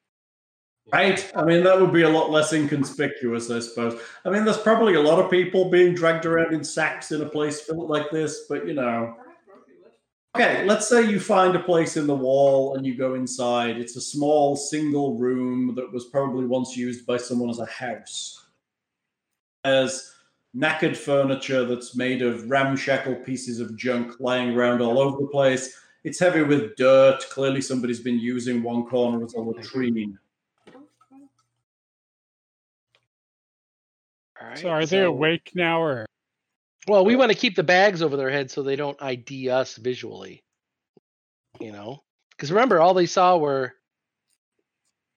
Right? 0.91 1.31
I 1.35 1.43
mean, 1.43 1.63
that 1.63 1.79
would 1.79 1.93
be 1.93 2.01
a 2.01 2.09
lot 2.09 2.31
less 2.31 2.51
inconspicuous, 2.53 3.49
I 3.51 3.59
suppose. 3.59 4.01
I 4.25 4.29
mean, 4.29 4.45
there's 4.45 4.57
probably 4.57 4.95
a 4.95 5.01
lot 5.01 5.19
of 5.23 5.29
people 5.29 5.69
being 5.69 5.93
dragged 5.93 6.25
around 6.25 6.53
in 6.53 6.63
sacks 6.63 7.11
in 7.11 7.21
a 7.21 7.29
place 7.29 7.69
like 7.69 8.09
this, 8.11 8.45
but 8.49 8.67
you 8.67 8.73
know. 8.73 9.15
Okay, 10.37 10.65
let's 10.65 10.87
say 10.87 11.09
you 11.09 11.19
find 11.19 11.55
a 11.55 11.59
place 11.59 11.97
in 11.97 12.05
the 12.05 12.15
wall 12.15 12.75
and 12.75 12.85
you 12.85 12.95
go 12.95 13.15
inside. 13.15 13.77
It's 13.77 13.95
a 13.95 14.01
small 14.01 14.55
single 14.55 15.17
room 15.17 15.73
that 15.73 15.91
was 15.91 16.05
probably 16.05 16.45
once 16.45 16.77
used 16.77 17.07
by 17.07 17.17
someone 17.17 17.49
as 17.49 17.57
a 17.57 17.65
house. 17.65 18.45
There's 19.63 20.13
knackered 20.55 20.95
furniture 20.95 21.65
that's 21.65 21.95
made 21.95 22.21
of 22.21 22.51
ramshackle 22.51 23.15
pieces 23.25 23.59
of 23.59 23.75
junk 23.75 24.19
lying 24.19 24.55
around 24.55 24.79
all 24.79 24.99
over 24.99 25.17
the 25.19 25.25
place. 25.25 25.75
It's 26.03 26.19
heavy 26.19 26.43
with 26.43 26.75
dirt. 26.75 27.25
Clearly, 27.31 27.59
somebody's 27.59 28.01
been 28.01 28.19
using 28.19 28.61
one 28.61 28.85
corner 28.85 29.25
as 29.25 29.33
a 29.33 29.39
latrine. 29.39 30.19
All 34.39 34.47
right. 34.49 34.57
So 34.59 34.69
are 34.69 34.85
they 34.85 34.97
so- 34.97 35.07
awake 35.07 35.53
now 35.55 35.81
or 35.81 36.05
Well, 36.87 37.05
we 37.05 37.15
want 37.15 37.31
to 37.31 37.37
keep 37.37 37.55
the 37.55 37.63
bags 37.63 38.01
over 38.01 38.15
their 38.15 38.29
heads 38.29 38.53
so 38.53 38.63
they 38.63 38.75
don't 38.75 39.01
ID 39.01 39.49
us 39.49 39.75
visually. 39.75 40.43
You 41.59 41.71
know, 41.71 42.03
because 42.31 42.51
remember, 42.51 42.79
all 42.79 42.93
they 42.93 43.07
saw 43.07 43.37
were 43.37 43.73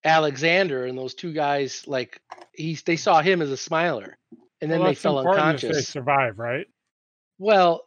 Alexander 0.04 0.86
and 0.86 0.96
those 0.96 1.14
two 1.14 1.32
guys. 1.32 1.86
Like 1.86 2.20
he's, 2.52 2.82
they 2.82 2.96
saw 2.96 3.20
him 3.20 3.42
as 3.42 3.50
a 3.50 3.56
smiler, 3.56 4.16
and 4.60 4.70
then 4.70 4.80
Well, 4.80 4.88
they 4.88 4.94
fell 4.94 5.18
if 5.20 5.60
They 5.60 5.82
survive, 5.82 6.38
right? 6.38 6.66
Well, 7.38 7.84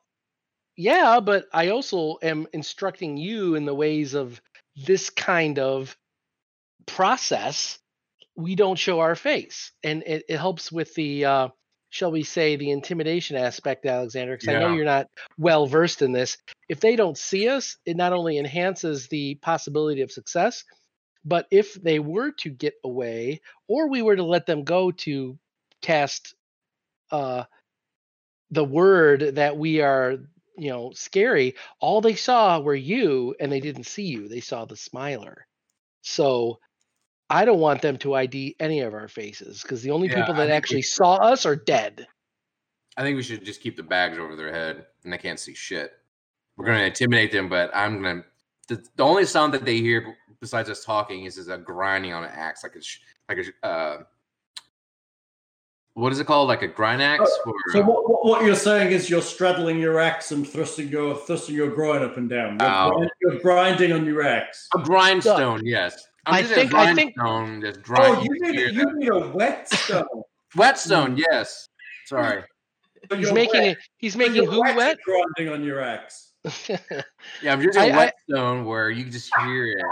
yeah, 0.75 1.19
but 1.19 1.45
I 1.53 1.69
also 1.69 2.17
am 2.21 2.47
instructing 2.53 3.17
you 3.17 3.55
in 3.55 3.65
the 3.65 3.75
ways 3.75 4.13
of 4.13 4.41
this 4.75 5.09
kind 5.09 5.59
of 5.59 5.95
process. 6.85 7.79
We 8.35 8.55
don't 8.55 8.79
show 8.79 8.99
our 8.99 9.15
face, 9.15 9.71
and 9.83 10.03
it, 10.03 10.25
it 10.27 10.37
helps 10.37 10.71
with 10.71 10.93
the, 10.95 11.25
uh, 11.25 11.47
shall 11.93 12.11
we 12.11 12.23
say, 12.23 12.55
the 12.55 12.71
intimidation 12.71 13.37
aspect, 13.37 13.85
Alexander. 13.85 14.35
Because 14.35 14.49
I 14.49 14.57
know 14.57 14.73
you're 14.73 14.83
not 14.83 15.09
well 15.37 15.67
versed 15.67 16.01
in 16.01 16.11
this. 16.11 16.39
If 16.67 16.79
they 16.79 16.95
don't 16.95 17.15
see 17.15 17.47
us, 17.47 17.77
it 17.85 17.95
not 17.95 18.13
only 18.13 18.39
enhances 18.39 19.07
the 19.09 19.35
possibility 19.35 20.01
of 20.01 20.11
success, 20.11 20.63
but 21.23 21.45
if 21.51 21.75
they 21.75 21.99
were 21.99 22.31
to 22.39 22.49
get 22.49 22.73
away, 22.83 23.41
or 23.67 23.89
we 23.89 24.01
were 24.01 24.15
to 24.15 24.23
let 24.23 24.47
them 24.47 24.63
go 24.63 24.89
to 24.89 25.37
cast 25.83 26.33
uh, 27.11 27.43
the 28.49 28.65
word 28.65 29.35
that 29.35 29.55
we 29.55 29.81
are 29.81 30.17
you 30.57 30.69
know 30.69 30.91
scary 30.93 31.55
all 31.79 31.99
they 32.01 32.13
saw 32.13 32.59
were 32.59 32.75
you 32.75 33.35
and 33.39 33.51
they 33.51 33.59
didn't 33.59 33.85
see 33.85 34.03
you 34.03 34.27
they 34.27 34.39
saw 34.39 34.65
the 34.65 34.75
smiler 34.75 35.47
so 36.03 36.59
i 37.29 37.45
don't 37.45 37.59
want 37.59 37.81
them 37.81 37.97
to 37.97 38.13
id 38.13 38.55
any 38.59 38.81
of 38.81 38.93
our 38.93 39.07
faces 39.07 39.61
because 39.61 39.81
the 39.81 39.91
only 39.91 40.07
Yeah, 40.07 40.15
people 40.15 40.33
that 40.35 40.41
think 40.41 40.49
we 40.51 40.55
actually 40.55 40.81
saw 40.81 41.15
us 41.15 41.45
are 41.45 41.55
dead 41.55 42.07
I 42.95 43.01
think 43.01 43.17
we 43.17 43.23
should 43.23 43.43
just 43.43 43.61
keep 43.61 43.75
the 43.75 43.83
bags 43.83 44.19
over 44.19 44.35
their 44.35 44.51
head 44.53 44.85
and 45.03 45.11
they 45.11 45.17
can't 45.17 45.39
see 45.39 45.53
shit. 45.53 45.93
We're 46.57 46.65
gonna 46.67 46.83
intimidate 46.83 47.31
them, 47.31 47.49
but 47.49 47.71
I'm 47.73 48.01
gonna. 48.01 48.23
The, 48.67 48.85
the 48.95 49.03
only 49.03 49.25
sound 49.25 49.53
that 49.53 49.65
they 49.65 49.77
hear 49.77 50.15
besides 50.39 50.69
us 50.69 50.85
talking 50.85 51.25
is 51.25 51.37
is 51.37 51.47
a 51.47 51.57
grinding 51.57 52.13
on 52.13 52.23
an 52.23 52.29
axe, 52.31 52.63
like 52.63 52.75
a 52.75 53.33
like 53.33 53.47
a 53.63 53.67
uh, 53.67 54.03
what 55.95 56.11
is 56.11 56.19
it 56.19 56.27
called? 56.27 56.47
Like 56.47 56.61
a 56.61 56.67
grind 56.67 57.01
axe? 57.01 57.29
or, 57.45 57.53
So 57.71 57.81
what, 57.81 58.09
what, 58.09 58.25
what 58.25 58.45
you're 58.45 58.55
saying 58.55 58.91
is 58.91 59.09
you're 59.09 59.21
straddling 59.21 59.79
your 59.79 59.99
axe 59.99 60.31
and 60.31 60.47
thrusting 60.47 60.89
your 60.89 61.15
thrusting 61.15 61.55
your 61.55 61.73
groin 61.73 62.03
up 62.03 62.17
and 62.17 62.29
down. 62.29 62.57
You're, 62.59 62.69
Ow. 62.69 62.91
grind- 62.91 63.11
you're 63.21 63.39
grinding 63.39 63.91
on 63.91 64.05
your 64.05 64.21
axe. 64.21 64.67
a 64.75 64.79
grindstone, 64.79 65.65
yes. 65.65 66.07
I'm 66.25 66.33
I 66.35 66.43
think- 66.43 66.73
a 66.73 66.77
I 66.77 66.93
think- 66.95 67.15
grindstone 67.15 67.61
just 67.61 67.79
Oh, 67.97 68.21
you 68.21 68.29
need, 68.41 68.55
hear 68.59 68.69
you 68.69 68.85
that. 68.85 68.93
mean 68.95 69.11
a 69.11 69.19
whetstone? 69.29 70.05
Whetstone, 70.55 71.17
yes. 71.17 71.67
Sorry. 72.05 72.43
So 73.11 73.17
he's 73.17 73.33
making 73.33 73.61
wet- 73.61 73.71
it 73.71 73.77
he's 73.97 74.15
making 74.15 74.35
your 74.35 74.45
who 74.45 74.63
axe 74.63 74.77
wet 74.77 74.97
grinding 75.03 75.53
on 75.53 75.61
your 75.61 75.81
axe. 75.81 76.31
Yeah, 76.69 77.51
I'm 77.51 77.61
using 77.61 77.81
a 77.81 77.85
I- 77.87 77.89
I- 77.89 77.97
whetstone 77.97 78.63
where 78.63 78.89
you 78.89 79.03
just 79.05 79.29
hear 79.41 79.65
it. 79.65 79.83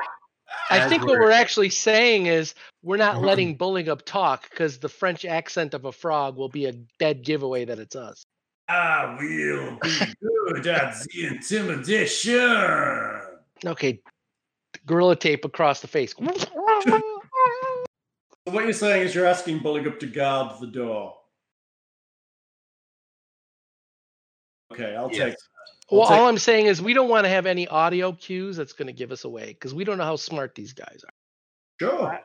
i 0.70 0.88
think 0.88 1.02
what 1.04 1.12
we're- 1.12 1.26
we're 1.26 1.32
actually 1.32 1.70
saying 1.72 2.28
is 2.28 2.54
we're 2.84 2.96
not 2.96 3.22
letting 3.22 3.58
Bulligup 3.58 4.04
talk 4.06 4.50
because 4.50 4.80
the 4.80 4.88
french 4.88 5.26
accent 5.26 5.74
of 5.74 5.84
a 5.84 5.92
frog 5.92 6.38
will 6.38 6.48
be 6.48 6.68
a 6.68 6.72
dead 7.00 7.22
giveaway 7.24 7.66
that 7.66 7.80
it's 7.80 7.98
us 7.98 8.24
I 8.70 9.18
will 9.20 9.78
be 9.82 10.14
good 10.56 10.68
at 10.68 10.96
the 11.04 11.28
intimidation. 11.28 13.22
okay 13.66 14.00
gorilla 14.86 15.16
tape 15.16 15.46
across 15.46 15.80
the 15.82 15.88
face 15.88 16.14
what 18.46 18.64
you're 18.64 18.74
saying 18.74 19.04
is 19.04 19.14
you're 19.16 19.26
asking 19.26 19.60
Bulligup 19.60 20.00
to 20.00 20.08
guard 20.08 20.60
the 20.60 20.68
door. 20.68 21.18
Okay, 24.72 24.96
I'll 24.96 25.10
Yes. 25.12 25.18
take. 25.18 25.36
I'll 25.92 25.98
Well, 26.00 26.08
take- 26.08 26.18
all 26.18 26.28
I'm 26.28 26.38
saying 26.38 26.66
is 26.66 26.82
we 26.82 26.94
don't 26.94 27.10
want 27.10 27.26
to 27.26 27.30
have 27.30 27.46
any 27.46 27.68
audio 27.68 28.14
cues 28.14 28.56
that's 28.58 28.74
going 28.74 28.88
to 28.88 28.94
give 28.94 29.12
us 29.12 29.24
away 29.26 29.48
because 29.48 29.74
we 29.74 29.84
don't 29.84 29.98
know 29.98 30.06
how 30.06 30.16
smart 30.16 30.56
these 30.56 30.74
guys 30.74 31.04
are. 31.06 31.14
sure. 31.80 32.20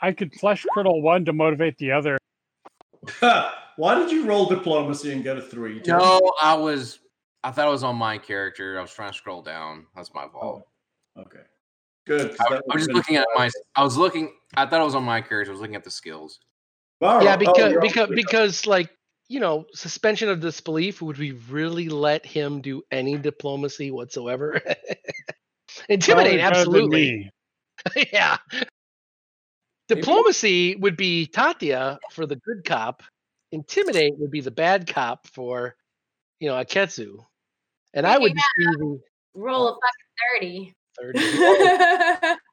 I 0.00 0.12
could 0.12 0.32
flesh 0.34 0.64
curdle 0.72 1.02
one 1.02 1.24
to 1.24 1.32
motivate 1.32 1.76
the 1.78 1.90
other. 1.92 2.18
Why 3.76 3.94
did 3.96 4.10
you 4.12 4.26
roll 4.26 4.46
diplomacy 4.46 5.12
and 5.12 5.24
get 5.24 5.36
a 5.38 5.42
three? 5.42 5.80
Tell 5.80 5.98
me. 5.98 6.04
No, 6.04 6.32
I 6.40 6.54
was. 6.54 7.00
I 7.42 7.50
thought 7.50 7.66
I 7.66 7.70
was 7.70 7.82
on 7.82 7.96
my 7.96 8.18
character. 8.18 8.78
I 8.78 8.82
was 8.82 8.92
trying 8.92 9.10
to 9.12 9.16
scroll 9.18 9.42
down. 9.42 9.86
That's 9.96 10.12
my 10.14 10.28
fault. 10.28 10.64
Oh, 11.16 11.22
okay. 11.22 11.40
Good. 12.08 12.36
'cause 12.36 12.46
I, 12.50 12.54
I 12.54 12.60
was 12.74 12.86
just 12.86 12.92
looking 12.92 13.16
at 13.16 13.26
my. 13.36 13.50
I 13.76 13.84
was 13.84 13.96
looking. 13.96 14.32
I 14.56 14.66
thought 14.66 14.80
it 14.80 14.84
was 14.84 14.94
on 14.94 15.04
my 15.04 15.20
character. 15.20 15.50
I 15.50 15.52
was 15.52 15.60
looking 15.60 15.76
at 15.76 15.84
the 15.84 15.90
skills. 15.90 16.40
All 17.02 17.22
yeah, 17.22 17.36
right. 17.36 17.46
Oh, 17.46 17.54
because 17.54 17.76
because 17.80 18.10
because 18.10 18.66
like 18.66 18.90
you 19.28 19.40
know, 19.40 19.66
suspension 19.74 20.30
of 20.30 20.40
disbelief. 20.40 21.02
Would 21.02 21.18
we 21.18 21.32
really 21.32 21.88
let 21.90 22.24
him 22.24 22.62
do 22.62 22.82
any 22.90 23.18
diplomacy 23.18 23.90
whatsoever? 23.90 24.60
Intimidate, 25.88 26.00
Probably 26.00 26.36
better 26.38 26.38
than 26.38 26.40
absolutely. 26.40 27.30
yeah. 28.12 28.38
Diplomacy 29.88 30.76
would 30.76 30.96
be 30.96 31.28
Tatia 31.30 31.98
for 32.10 32.26
the 32.26 32.36
good 32.36 32.64
cop. 32.64 33.02
Intimidate 33.52 34.14
would 34.18 34.30
be 34.30 34.40
the 34.40 34.50
bad 34.50 34.86
cop 34.86 35.26
for, 35.28 35.76
you 36.40 36.48
know, 36.48 36.54
Iketsu. 36.54 37.24
And 37.94 38.06
I 38.06 38.18
would 38.18 38.34
just 38.34 38.46
be 38.56 38.64
the 38.64 39.00
Roll 39.34 39.68
a 39.68 39.72
fucking 39.72 40.40
30. 40.40 40.74
30. 41.00 42.36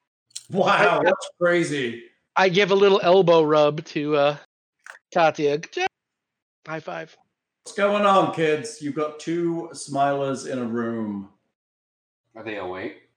Wow, 0.51 1.01
that's 1.03 1.29
crazy. 1.41 2.03
I 2.35 2.49
give 2.49 2.69
a 2.69 2.75
little 2.75 3.01
elbow 3.01 3.41
rub 3.41 3.83
to 3.85 4.15
uh 4.15 4.37
Tatia. 5.13 5.65
High 6.67 6.79
five. 6.79 7.17
What's 7.63 7.75
going 7.75 8.05
on, 8.05 8.31
kids? 8.33 8.79
You've 8.79 8.93
got 8.93 9.19
two 9.19 9.69
smilers 9.73 10.47
in 10.47 10.59
a 10.59 10.63
room. 10.65 11.29
Are 12.35 12.43
they 12.43 12.57
awake? 12.57 13.09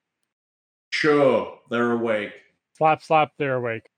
Sure, 0.90 1.58
they're 1.70 1.92
awake. 1.92 2.32
Slap, 2.78 3.02
slap, 3.02 3.32
they're 3.38 3.56
awake. 3.56 3.90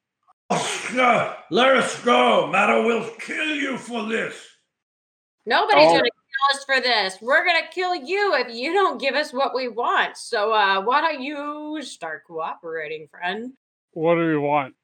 Oscar, 0.50 1.36
Let 1.52 1.76
us 1.76 2.02
go. 2.02 2.48
Matter 2.48 2.82
will 2.82 3.08
kill 3.20 3.54
you 3.54 3.78
for 3.78 4.06
this. 4.08 4.34
Nobody's 5.46 5.86
Oh. 5.86 5.98
gonna 5.98 6.02
kill 6.02 6.09
us 6.52 6.64
for 6.64 6.80
this. 6.80 7.18
We're 7.20 7.44
gonna 7.44 7.68
kill 7.72 7.94
you 7.94 8.34
if 8.34 8.54
you 8.54 8.72
don't 8.72 9.00
give 9.00 9.14
us 9.14 9.32
what 9.32 9.54
we 9.54 9.68
want. 9.68 10.16
So 10.16 10.52
uh 10.52 10.82
why 10.82 11.00
don't 11.00 11.22
you 11.22 11.80
start 11.82 12.24
cooperating, 12.26 13.08
friend? 13.10 13.52
What 13.92 14.14
do 14.16 14.28
you 14.30 14.40
want? 14.40 14.74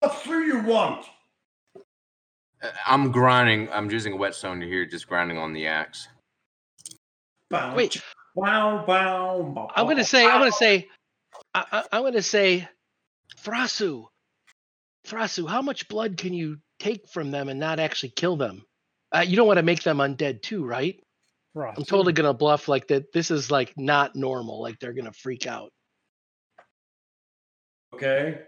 What 0.00 0.22
do 0.24 0.40
you 0.44 0.62
want? 0.62 1.06
Uh, 2.62 2.68
I'm 2.86 3.10
grinding. 3.10 3.68
I'm 3.70 3.90
using 3.90 4.14
a 4.14 4.16
whetstone 4.16 4.60
here, 4.60 4.86
just 4.86 5.06
grinding 5.06 5.38
on 5.38 5.52
the 5.52 5.66
axe. 5.66 6.08
Bow, 7.50 7.74
Wait. 7.74 7.92
ch- 7.92 8.02
Wow, 8.36 8.84
wow. 8.86 9.42
bow, 9.42 9.70
I'm 9.74 9.86
gonna 9.86 10.04
say, 10.04 10.24
I'm 10.24 10.38
gonna 10.38 10.52
say, 10.52 10.88
I, 11.52 11.64
I, 11.72 11.84
I'm 11.92 12.02
gonna 12.04 12.22
say, 12.22 12.68
Thrasu, 13.42 14.06
Thrasu, 15.06 15.48
how 15.48 15.60
much 15.60 15.88
blood 15.88 16.16
can 16.16 16.32
you 16.32 16.58
take 16.78 17.08
from 17.08 17.30
them 17.32 17.48
and 17.48 17.58
not 17.58 17.80
actually 17.80 18.10
kill 18.10 18.36
them? 18.36 18.64
Uh, 19.12 19.20
you 19.26 19.36
don't 19.36 19.46
want 19.46 19.56
to 19.58 19.62
make 19.62 19.82
them 19.82 19.98
undead 19.98 20.42
too, 20.42 20.64
right? 20.64 21.02
Ross? 21.54 21.76
I'm 21.76 21.84
totally 21.84 22.12
gonna 22.12 22.32
bluff 22.32 22.68
like 22.68 22.86
that. 22.88 23.12
This 23.12 23.30
is 23.32 23.50
like 23.50 23.72
not 23.76 24.14
normal. 24.14 24.62
Like 24.62 24.78
they're 24.78 24.92
gonna 24.92 25.12
freak 25.12 25.46
out. 25.46 25.72
Okay. 27.94 28.40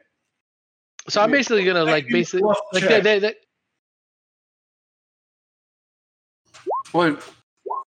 So 1.08 1.20
I'm 1.20 1.28
Give 1.28 1.32
me 1.32 1.36
a 1.36 1.40
basically 1.40 1.64
gonna 1.64 1.84
like 1.84 2.04
Make 2.04 2.12
me 2.12 2.18
a 2.18 2.20
basically 2.20 2.42
bluff 2.42 2.58
like 2.72 2.82
they, 2.84 2.88
check. 2.88 3.02
they, 3.02 3.18
they, 3.18 3.34
What 6.92 7.24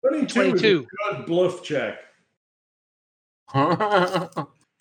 22, 0.06 0.27
22. 0.33 0.88
good 1.09 1.25
bluff 1.25 1.64
check. 1.64 2.00
All 3.53 3.69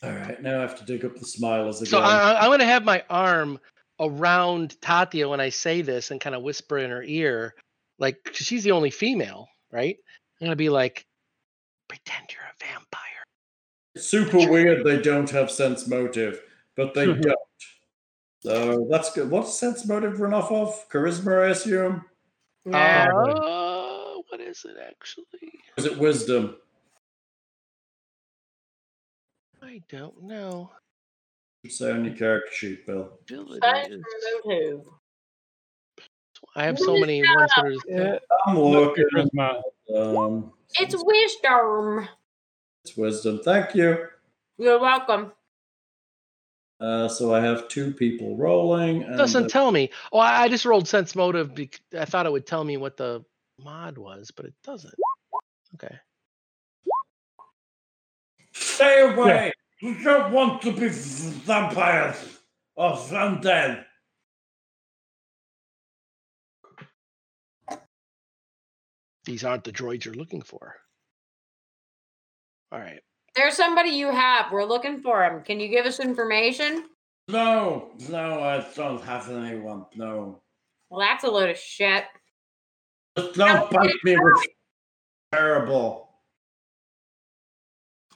right, 0.03 0.41
now 0.43 0.59
I 0.59 0.63
have 0.63 0.79
to 0.79 0.85
dig 0.85 1.05
up 1.05 1.15
the 1.15 1.25
smilers 1.25 1.77
again. 1.77 1.87
So 1.87 1.99
I, 2.01 2.33
I- 2.33 2.41
I'm 2.41 2.47
going 2.49 2.59
to 2.61 2.65
have 2.65 2.85
my 2.85 3.05
arm 3.11 3.61
around 4.01 4.77
Tatia 4.81 5.29
when 5.31 5.41
I 5.41 5.49
say 5.51 5.83
this 5.83 6.11
and 6.11 6.21
kind 6.21 6.35
of 6.35 6.43
whisper 6.43 6.79
in 6.79 6.91
her 6.91 7.03
ear, 7.05 7.55
like 7.99 8.23
'cause 8.25 8.37
she's 8.37 8.65
the 8.65 8.73
only 8.73 8.91
female, 8.91 9.49
right? 9.71 9.97
I'm 10.41 10.47
going 10.47 10.53
to 10.53 10.57
be 10.57 10.69
like, 10.69 11.07
pretend 11.89 12.27
you're 12.33 12.43
a 12.43 12.65
vampire. 12.65 12.99
Super 13.97 14.51
weird 14.51 14.85
they 14.85 15.01
don't 15.03 15.29
have 15.31 15.51
sense 15.51 15.87
motive, 15.87 16.43
but 16.77 16.95
they 16.95 17.07
don't. 17.07 17.37
So 18.41 18.87
that's 18.91 19.13
good. 19.13 19.31
What's 19.31 19.57
sense 19.59 19.87
motive 19.87 20.19
run 20.21 20.35
off 20.35 20.51
of? 20.51 20.89
Charisma, 20.89 21.45
I 21.45 21.51
assume? 21.51 22.05
Yeah. 22.65 23.09
Uh, 23.13 24.15
what 24.29 24.41
is 24.41 24.65
it 24.65 24.77
actually? 24.85 25.25
Is 25.77 25.85
it 25.85 25.99
wisdom? 25.99 26.57
I 29.63 29.81
don't 29.89 30.23
know. 30.25 30.71
Should 31.65 31.73
say 31.73 31.93
on 31.93 32.05
your 32.05 32.15
character 32.17 32.53
sheet, 32.53 32.87
Bill. 32.87 33.19
Ability 33.23 33.61
Science 33.63 33.95
is- 33.95 34.03
motive. 34.45 34.81
I 36.55 36.65
have 36.65 36.79
so 36.79 36.99
many 36.99 37.23
ones 37.23 37.51
that 37.57 37.65
are. 37.65 37.73
Yeah, 37.89 38.19
I'm 38.47 38.59
looking. 38.59 39.05
charisma. 39.15 39.61
Um, 39.97 40.53
It's 40.79 40.95
wisdom. 40.97 42.09
it's 42.85 42.97
wisdom. 42.97 43.41
Thank 43.45 43.75
you. 43.75 44.07
You're 44.59 44.81
welcome. 44.81 45.33
Uh, 46.81 47.09
so 47.09 47.33
I 47.33 47.41
have 47.41 47.69
two 47.69 47.93
people 47.93 48.37
rolling. 48.37 49.05
And 49.05 49.17
doesn't 49.17 49.45
uh, 49.45 49.49
tell 49.49 49.71
me. 49.71 49.91
Oh, 50.13 50.19
I, 50.19 50.43
I 50.43 50.49
just 50.49 50.65
rolled 50.65 50.89
sense 50.89 51.15
motive. 51.15 51.55
Bec- 51.55 51.81
I 51.97 52.05
thought 52.05 52.27
it 52.27 52.33
would 52.33 52.47
tell 52.47 52.65
me 52.65 52.77
what 52.77 52.97
the 52.97 53.25
mod 53.59 53.99
was, 53.99 54.31
but 54.33 54.47
it 54.47 54.55
doesn't. 54.65 54.95
Okay. 55.75 55.97
Stay 58.53 59.01
away! 59.01 59.53
You 59.81 59.95
don't 60.03 60.33
want 60.33 60.61
to 60.63 60.73
be 60.73 60.89
vampires 60.89 62.39
or 62.77 62.93
undead. 62.93 63.85
These 69.25 69.45
aren't 69.45 69.65
the 69.65 69.73
droids 69.73 70.05
you're 70.05 70.15
looking 70.15 70.43
for. 70.43 70.77
All 72.73 72.79
right. 72.79 73.01
There's 73.35 73.57
somebody 73.57 73.91
you 73.91 74.11
have. 74.11 74.53
We're 74.53 74.65
looking 74.65 75.01
for 75.01 75.23
him. 75.25 75.43
Can 75.43 75.61
you 75.61 75.69
give 75.69 75.87
us 75.87 76.01
information? 76.01 76.85
No, 77.29 77.91
no, 78.09 78.43
I 78.43 78.67
don't 78.75 79.03
have 79.05 79.31
anyone. 79.31 79.87
No. 79.95 80.41
Well, 80.91 81.01
that's 81.01 81.25
a 81.25 81.31
load 81.31 81.51
of 81.51 81.57
shit. 81.57 82.05
Just 83.17 83.35
don't 83.35 83.71
bite 83.71 83.95
me 84.05 84.17
with 84.19 84.47
terrible. 85.33 86.11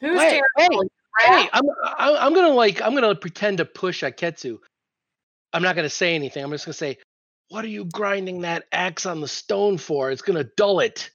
Who's 0.01 0.21
Hey, 0.21 0.43
terrible? 0.59 0.85
Hey, 1.23 1.49
I'm 1.53 1.65
I'm 1.93 2.35
gonna 2.35 2.51
like 2.51 2.83
I'm 2.83 2.95
gonna 2.95 3.15
pretend 3.15 3.59
to 3.59 3.65
push 3.65 4.03
Iketsu. 4.03 4.59
I'm 5.53 5.63
not 5.63 5.77
gonna 5.77 5.89
say 5.89 6.15
anything. 6.15 6.45
I'm 6.45 6.51
just 6.51 6.67
gonna 6.67 6.75
say, 6.75 6.99
"What 7.49 7.65
are 7.65 7.69
you 7.69 7.85
grinding 7.87 8.41
that 8.43 8.67
axe 8.73 9.07
on 9.07 9.21
the 9.21 9.29
stone 9.29 9.79
for? 9.79 10.11
It's 10.11 10.23
gonna 10.23 10.45
dull 10.57 10.81
it. 10.81 11.11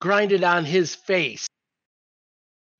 Grind 0.00 0.32
it 0.32 0.44
on 0.44 0.64
his 0.64 0.94
face, 0.94 1.46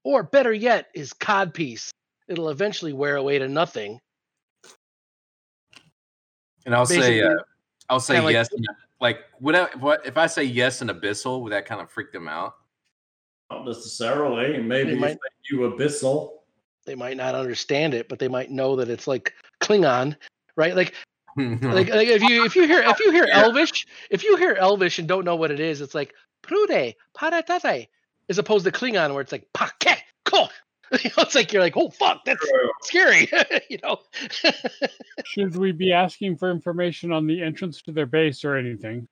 or 0.05 0.23
better 0.23 0.52
yet, 0.52 0.89
his 0.94 1.12
codpiece. 1.12 1.91
It'll 2.28 2.51
eventually 2.51 2.93
wear 2.93 3.17
away 3.17 3.39
to 3.39 3.49
nothing." 3.49 4.01
and 6.67 6.75
I'll 6.75 6.85
say, 6.85 7.23
uh, 7.23 7.35
I'll 7.89 7.99
say 8.01 8.15
kinda 8.15 8.27
like- 8.27 8.33
yes. 8.35 8.52
and- 8.52 8.67
Like, 9.01 9.25
would 9.41 9.55
I, 9.55 9.67
what 9.77 10.05
if 10.05 10.18
I 10.18 10.27
say 10.27 10.43
yes 10.44 10.83
and 10.83 10.91
abyssal? 10.91 11.41
Would 11.43 11.52
that 11.52 11.65
kind 11.65 11.81
of 11.81 11.91
freak 11.91 12.12
them 12.12 12.28
out? 12.28 12.57
Not 13.51 13.65
necessarily. 13.65 14.59
Maybe 14.60 14.91
They 14.91 14.94
if 14.97 15.01
might- 15.01 15.18
they 15.51 15.57
knew 15.57 15.70
abyssal. 15.70 16.41
They 16.85 16.94
might 16.94 17.17
not 17.17 17.35
understand 17.35 17.94
it, 17.94 18.09
but 18.09 18.18
they 18.18 18.28
might 18.28 18.51
know 18.51 18.77
that 18.77 18.91
it's 18.91 19.07
like 19.07 19.35
Klingon, 19.60 20.15
right? 20.57 20.75
Like 20.77 20.94
like, 21.39 21.89
like 21.89 22.08
if 22.08 22.23
you 22.23 22.44
if 22.44 22.57
you 22.57 22.67
hear 22.67 22.83
if 22.83 22.99
you 23.00 23.12
hear 23.12 23.26
Elvish, 23.31 23.86
if 24.10 24.25
you 24.25 24.36
hear 24.36 24.55
Elvish 24.55 24.99
and 24.99 25.08
don't 25.08 25.25
know 25.25 25.36
what 25.36 25.50
it 25.50 25.60
is, 25.60 25.81
it's 25.81 25.94
like 25.94 26.15
prude 26.42 26.94
paratate, 27.17 27.89
as 28.28 28.39
opposed 28.39 28.65
to 28.65 28.73
Klingon 28.73 29.12
where 29.12 29.23
it's 29.23 29.33
like 29.33 29.47
pake 29.55 30.02
ko. 30.25 30.49
You 30.91 31.10
know, 31.18 31.25
it's 31.25 31.34
like 31.34 31.52
you're 31.52 31.60
like, 31.60 31.76
oh 31.76 31.91
fuck, 31.91 32.25
that's 32.25 32.42
scary. 32.81 33.28
you 33.68 33.76
know. 33.83 33.99
Should 35.26 35.55
we 35.55 35.70
be 35.70 35.92
asking 35.92 36.39
for 36.39 36.50
information 36.50 37.12
on 37.12 37.26
the 37.26 37.42
entrance 37.42 37.83
to 37.83 37.92
their 37.92 38.07
base 38.07 38.42
or 38.42 38.57
anything? 38.57 39.07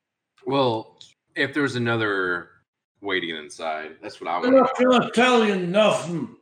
well, 0.46 0.98
if 1.34 1.52
there's 1.52 1.76
another 1.76 2.48
waiting 3.02 3.36
inside, 3.36 3.96
that's 4.00 4.22
what 4.22 4.30
I 4.30 4.36
I'm 4.36 4.54
want. 4.54 4.56
not 4.56 4.78
gonna 4.78 5.10
tell 5.10 5.44
you 5.44 5.56
nothing. 5.56 6.36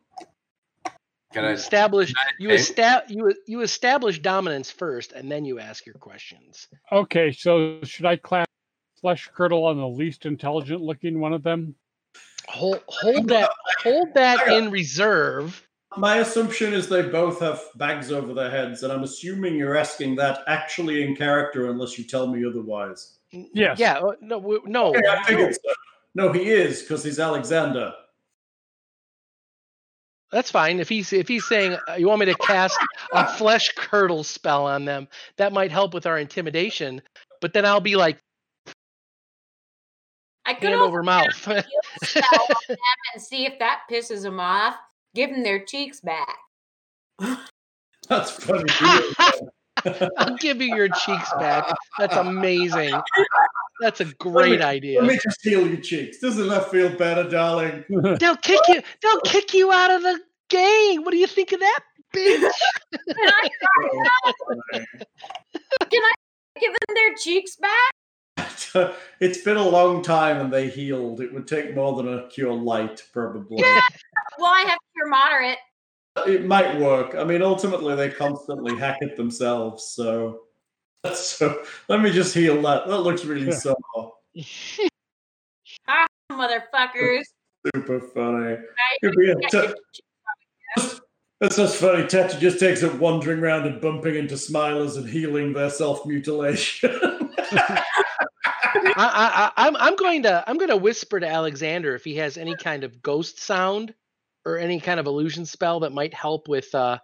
Can 1.34 1.42
you 1.44 1.50
I? 1.50 1.52
establish 1.52 2.12
you 2.38 2.50
esta- 2.50 3.04
you 3.08 3.34
you 3.46 3.60
establish 3.62 4.20
dominance 4.20 4.70
first, 4.70 5.12
and 5.12 5.30
then 5.30 5.44
you 5.44 5.58
ask 5.58 5.84
your 5.84 5.96
questions. 5.96 6.68
Okay, 6.92 7.32
so 7.32 7.80
should 7.82 8.06
I 8.06 8.16
class 8.16 8.46
Flesh 9.00 9.28
Curdle 9.34 9.64
on 9.64 9.76
the 9.76 9.86
least 9.88 10.26
intelligent 10.26 10.80
looking 10.80 11.20
one 11.20 11.32
of 11.32 11.42
them? 11.42 11.74
Hold 12.48 12.82
hold 12.86 13.28
that 13.28 13.50
hold 13.82 14.14
that 14.14 14.46
in 14.48 14.70
reserve. 14.70 15.66
My 15.96 16.18
assumption 16.18 16.72
is 16.72 16.88
they 16.88 17.02
both 17.02 17.40
have 17.40 17.60
bags 17.76 18.10
over 18.12 18.32
their 18.34 18.50
heads, 18.50 18.82
and 18.82 18.92
I'm 18.92 19.02
assuming 19.02 19.54
you're 19.56 19.76
asking 19.76 20.16
that 20.16 20.40
actually 20.48 21.02
in 21.04 21.14
character, 21.16 21.70
unless 21.70 21.98
you 21.98 22.04
tell 22.04 22.26
me 22.26 22.44
otherwise. 22.44 23.18
Yes. 23.30 23.78
Yeah. 23.78 23.98
uh, 23.98 24.12
No. 24.20 24.40
w- 24.40 24.62
No. 24.66 24.88
Okay, 24.90 25.02
I 25.08 25.16
no. 25.16 25.22
figured 25.24 25.54
so. 25.54 25.72
No, 26.16 26.32
he 26.32 26.48
is 26.50 26.82
because 26.82 27.02
he's 27.02 27.18
Alexander. 27.18 27.92
That's 30.34 30.50
fine. 30.50 30.80
If 30.80 30.88
he's 30.88 31.12
if 31.12 31.28
he's 31.28 31.46
saying 31.46 31.78
uh, 31.88 31.94
you 31.94 32.08
want 32.08 32.18
me 32.18 32.26
to 32.26 32.34
cast 32.34 32.76
a 33.12 33.24
flesh 33.38 33.70
curdle 33.76 34.24
spell 34.24 34.66
on 34.66 34.84
them, 34.84 35.06
that 35.36 35.52
might 35.52 35.70
help 35.70 35.94
with 35.94 36.06
our 36.06 36.18
intimidation. 36.18 37.00
But 37.40 37.52
then 37.52 37.64
I'll 37.64 37.80
be 37.80 37.94
like 37.94 38.18
I 40.44 40.54
could 40.54 40.70
hand 40.70 40.74
also 40.74 40.88
over 40.88 41.04
mouth. 41.04 41.32
spell 41.36 41.54
on 41.54 42.56
them 42.66 42.76
and 43.14 43.22
see 43.22 43.46
if 43.46 43.60
that 43.60 43.82
pisses 43.88 44.22
them 44.22 44.40
off. 44.40 44.74
Give 45.14 45.30
them 45.30 45.44
their 45.44 45.64
cheeks 45.64 46.00
back. 46.00 46.36
That's 48.08 48.32
funny. 48.32 48.64
I'll 50.18 50.36
give 50.36 50.60
you 50.60 50.74
your 50.74 50.88
cheeks 50.88 51.30
back. 51.38 51.74
That's 51.98 52.16
amazing. 52.16 52.94
That's 53.80 54.00
a 54.00 54.06
great 54.06 54.60
Let 54.60 54.68
idea. 54.68 55.00
Let 55.00 55.08
me 55.08 55.18
just 55.22 55.42
heal 55.42 55.66
your 55.66 55.80
cheeks. 55.80 56.18
Doesn't 56.18 56.48
that 56.48 56.70
feel 56.70 56.90
better, 56.90 57.28
darling? 57.28 57.84
They'll 57.88 58.36
kick 58.36 58.60
you. 58.68 58.82
They'll 59.02 59.20
kick 59.20 59.52
you 59.52 59.72
out 59.72 59.90
of 59.90 60.02
the 60.02 60.20
game. 60.48 61.02
What 61.04 61.10
do 61.10 61.16
you 61.16 61.26
think 61.26 61.52
of 61.52 61.60
that, 61.60 61.80
bitch? 62.14 62.50
Can 63.06 63.28
I, 63.28 63.48
can 65.90 66.02
I 66.02 66.12
give 66.60 66.72
them 66.72 66.94
their 66.94 67.14
cheeks 67.16 67.56
back? 67.56 68.90
it's 69.20 69.38
been 69.38 69.56
a 69.56 69.68
long 69.68 70.02
time 70.02 70.40
and 70.40 70.52
they 70.52 70.68
healed. 70.68 71.20
It 71.20 71.32
would 71.32 71.46
take 71.46 71.74
more 71.74 71.96
than 71.96 72.12
a 72.12 72.28
cure 72.28 72.52
light, 72.52 73.02
probably. 73.12 73.62
Well, 74.38 74.52
I 74.52 74.64
have 74.68 74.78
cure 74.94 75.08
moderate. 75.08 75.58
It 76.26 76.46
might 76.46 76.78
work. 76.78 77.14
I 77.16 77.24
mean, 77.24 77.42
ultimately, 77.42 77.94
they 77.96 78.08
constantly 78.08 78.76
hack 78.78 78.98
it 79.00 79.16
themselves. 79.16 79.84
So, 79.94 80.42
so 81.14 81.62
let 81.88 82.00
me 82.00 82.12
just 82.12 82.34
heal 82.34 82.60
that. 82.62 82.86
That 82.86 83.00
looks 83.00 83.24
really 83.24 83.46
Yeah. 83.46 83.58
sore. 83.58 84.12
Motherfuckers. 86.30 87.22
Super 87.74 88.00
funny. 88.00 88.46
Right? 88.46 88.58
Could 89.02 89.16
be 89.16 89.30
a 89.30 89.34
Get 89.36 89.50
t- 89.50 89.58
your 89.58 90.90
That's 91.40 91.56
just 91.56 91.76
funny. 91.76 92.04
Tatia 92.04 92.38
just 92.38 92.58
takes 92.60 92.82
it 92.82 92.94
wandering 92.98 93.40
around 93.40 93.66
and 93.66 93.80
bumping 93.80 94.14
into 94.14 94.34
smilers 94.34 94.96
and 94.96 95.08
healing 95.08 95.52
their 95.52 95.70
self 95.70 96.06
mutilation. 96.06 96.90
I, 98.86 98.92
I, 98.96 99.52
I, 99.56 99.66
I'm 99.66 99.76
I'm 99.76 99.96
going 99.96 100.22
to 100.24 100.44
I'm 100.46 100.58
going 100.58 100.70
to 100.70 100.76
whisper 100.76 101.20
to 101.20 101.26
Alexander 101.28 101.94
if 101.94 102.04
he 102.04 102.16
has 102.16 102.36
any 102.36 102.54
kind 102.56 102.84
of 102.84 103.02
ghost 103.02 103.38
sound 103.40 103.94
or 104.44 104.58
any 104.58 104.80
kind 104.80 105.00
of 105.00 105.06
illusion 105.06 105.46
spell 105.46 105.80
that 105.80 105.92
might 105.92 106.14
help 106.14 106.48
with 106.48 106.74
uh 106.74 106.98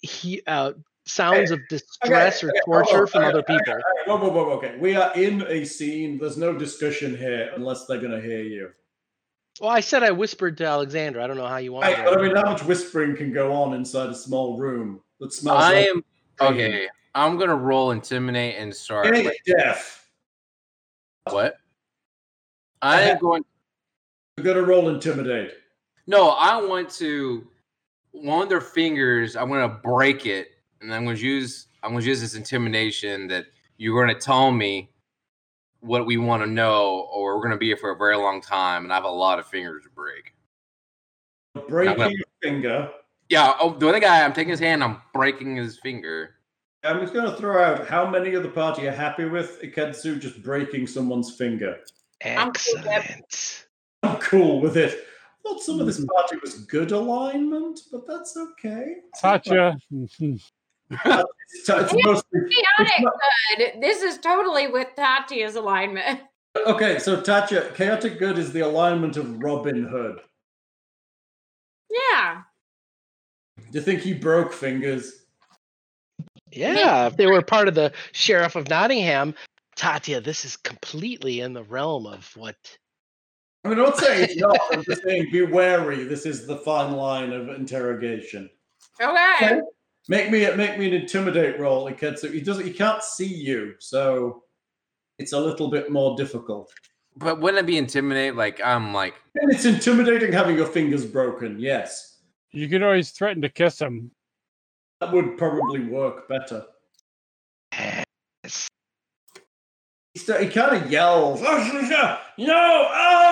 he 0.00 0.42
uh 0.46 0.72
sounds 1.06 1.50
of 1.50 1.60
distress 1.68 2.42
or 2.44 2.50
okay, 2.50 2.58
hold 2.64 2.84
torture 2.86 3.02
on, 3.02 3.06
from 3.08 3.20
okay, 3.22 3.28
other 3.28 3.42
people. 3.42 3.74
Whoa, 4.06 4.16
whoa, 4.16 4.30
whoa, 4.30 4.50
okay. 4.52 4.76
We 4.78 4.94
are 4.94 5.12
in 5.14 5.42
a 5.48 5.64
scene. 5.64 6.18
There's 6.18 6.36
no 6.36 6.52
discussion 6.56 7.16
here 7.16 7.50
unless 7.56 7.86
they're 7.86 7.98
going 8.00 8.12
to 8.12 8.20
hear 8.20 8.42
you. 8.42 8.70
Well, 9.60 9.70
I 9.70 9.80
said 9.80 10.02
I 10.02 10.12
whispered 10.12 10.56
to 10.58 10.64
Alexander. 10.66 11.20
I 11.20 11.26
don't 11.26 11.36
know 11.36 11.46
how 11.46 11.58
you 11.58 11.72
want. 11.72 11.86
me 11.86 11.94
Right, 11.94 12.04
to- 12.04 12.10
but 12.10 12.18
I 12.18 12.22
mean, 12.22 12.36
how 12.36 12.44
much 12.44 12.64
whispering 12.64 13.16
can 13.16 13.32
go 13.32 13.52
on 13.52 13.74
inside 13.74 14.10
a 14.10 14.14
small 14.14 14.56
room 14.58 15.00
that 15.20 15.32
smells 15.32 15.62
I 15.62 15.74
like 15.74 15.88
am 15.88 16.04
okay. 16.40 16.88
I'm 17.14 17.36
gonna 17.36 17.56
roll 17.56 17.90
intimidate 17.90 18.56
and 18.58 18.74
start. 18.74 19.14
Hey, 19.14 19.24
like, 19.24 19.36
deaf. 19.44 20.08
what? 21.30 21.56
I 22.80 23.02
am 23.02 23.18
going. 23.18 23.44
You're 24.36 24.44
going 24.44 24.56
to 24.56 24.64
roll 24.64 24.88
intimidate. 24.88 25.52
No, 26.06 26.30
I 26.30 26.60
want 26.60 26.90
to. 26.92 27.46
One 28.12 28.42
of 28.42 28.48
their 28.48 28.60
fingers. 28.60 29.36
I'm 29.36 29.48
gonna 29.48 29.68
break 29.68 30.26
it, 30.26 30.48
and 30.80 30.92
I'm 30.92 31.04
gonna 31.04 31.16
use. 31.16 31.68
I'm 31.82 31.92
gonna 31.92 32.04
use 32.04 32.20
this 32.20 32.34
intimidation 32.34 33.26
that 33.28 33.46
you're 33.76 34.04
gonna 34.04 34.18
tell 34.18 34.50
me 34.50 34.90
what 35.80 36.06
we 36.06 36.16
want 36.16 36.42
to 36.42 36.48
know, 36.48 37.08
or 37.12 37.36
we're 37.36 37.42
gonna 37.42 37.56
be 37.56 37.66
here 37.66 37.76
for 37.76 37.90
a 37.90 37.96
very 37.96 38.16
long 38.16 38.40
time, 38.40 38.84
and 38.84 38.92
I 38.92 38.96
have 38.96 39.04
a 39.04 39.10
lot 39.10 39.38
of 39.38 39.46
fingers 39.46 39.82
to 39.84 39.90
break. 39.90 40.34
Breaking 41.68 41.96
gonna- 41.96 42.10
your 42.10 42.26
finger. 42.42 42.90
Yeah. 43.28 43.54
Oh, 43.60 43.70
the 43.70 43.88
other 43.88 44.00
guy, 44.00 44.24
I'm 44.24 44.32
taking 44.32 44.50
his 44.50 44.60
hand. 44.60 44.84
I'm 44.84 45.00
breaking 45.14 45.56
his 45.56 45.78
finger. 45.78 46.34
I'm 46.84 47.00
just 47.00 47.14
going 47.14 47.30
to 47.30 47.36
throw 47.36 47.62
out 47.62 47.86
how 47.86 48.08
many 48.10 48.34
of 48.34 48.42
the 48.42 48.48
party 48.48 48.88
are 48.88 48.92
happy 48.92 49.24
with 49.24 49.62
Iketsu 49.62 50.20
just 50.20 50.42
breaking 50.42 50.86
someone's 50.86 51.34
finger. 51.34 51.78
I'm 52.24 52.52
cool 52.52 52.74
with 52.74 52.84
that. 52.84 53.10
Excellent. 53.10 53.66
I'm 54.02 54.16
cool 54.18 54.60
with 54.60 54.76
it. 54.76 55.06
I 55.44 55.48
thought 55.48 55.62
some 55.62 55.74
of 55.76 55.80
hmm. 55.80 55.86
this 55.86 56.04
party 56.04 56.36
was 56.42 56.64
good 56.66 56.92
alignment, 56.92 57.80
but 57.90 58.06
that's 58.06 58.36
okay. 58.36 58.96
Tatia. 59.22 59.76
It's, 59.94 60.50
it's 61.68 61.94
mostly, 62.04 62.40
Chaotic 62.78 62.94
not- 63.00 63.14
good. 63.58 63.72
This 63.80 64.02
is 64.02 64.18
totally 64.18 64.68
with 64.68 64.88
Tatia's 64.96 65.56
alignment. 65.56 66.20
okay, 66.66 66.98
so 66.98 67.20
Tatia, 67.20 67.74
chaotic 67.74 68.18
good 68.18 68.38
is 68.38 68.52
the 68.52 68.60
alignment 68.60 69.16
of 69.16 69.42
Robin 69.42 69.84
Hood. 69.84 70.20
Yeah. 71.90 72.42
Do 73.56 73.78
you 73.78 73.80
think 73.80 74.00
he 74.00 74.14
broke 74.14 74.52
fingers? 74.52 75.24
Yeah, 76.50 77.06
if 77.06 77.16
they 77.16 77.26
were 77.26 77.42
part 77.42 77.68
of 77.68 77.74
the 77.74 77.92
sheriff 78.12 78.56
of 78.56 78.68
Nottingham, 78.68 79.34
Tatia, 79.76 80.22
this 80.22 80.44
is 80.44 80.56
completely 80.56 81.40
in 81.40 81.54
the 81.54 81.64
realm 81.64 82.06
of 82.06 82.30
what. 82.36 82.56
I 83.64 83.68
mean, 83.68 83.78
I'm 83.78 83.84
not 83.84 83.98
saying 83.98 84.24
it's 84.24 84.36
not. 84.36 84.58
I'm 84.72 84.82
just 84.82 85.02
saying 85.04 85.28
be 85.30 85.42
wary. 85.42 86.02
This 86.04 86.26
is 86.26 86.46
the 86.46 86.56
fine 86.58 86.92
line 86.92 87.32
of 87.32 87.48
interrogation. 87.48 88.50
Okay. 89.00 89.60
Make 90.08 90.30
me 90.32 90.40
make 90.56 90.78
me 90.78 90.88
an 90.88 90.94
intimidate 90.94 91.60
roll, 91.60 91.88
Iketsu. 91.90 92.32
He 92.32 92.40
doesn't. 92.40 92.66
He 92.66 92.72
can't 92.72 93.02
see 93.04 93.32
you, 93.32 93.74
so 93.78 94.42
it's 95.18 95.32
a 95.32 95.38
little 95.38 95.70
bit 95.70 95.92
more 95.92 96.16
difficult. 96.16 96.72
But 97.16 97.40
wouldn't 97.40 97.60
it 97.60 97.66
be 97.66 97.76
intimidate? 97.78 98.34
Like 98.34 98.60
I'm 98.64 98.92
like, 98.92 99.14
And 99.40 99.52
it's 99.52 99.64
intimidating 99.64 100.32
having 100.32 100.56
your 100.56 100.66
fingers 100.66 101.04
broken. 101.06 101.60
Yes, 101.60 102.18
You 102.50 102.68
can 102.68 102.82
always 102.82 103.10
threaten 103.10 103.42
to 103.42 103.48
kiss 103.48 103.80
him. 103.80 104.10
that 105.00 105.12
would 105.12 105.38
probably 105.38 105.84
work 105.84 106.26
better. 106.28 106.64
Yes. 107.72 108.68
He, 110.14 110.20
sta- 110.20 110.38
he 110.38 110.48
kind 110.48 110.76
of 110.76 110.90
yells, 110.90 111.40
"Oh, 111.42 112.18
"No! 112.38 112.88
Oh, 112.90 113.22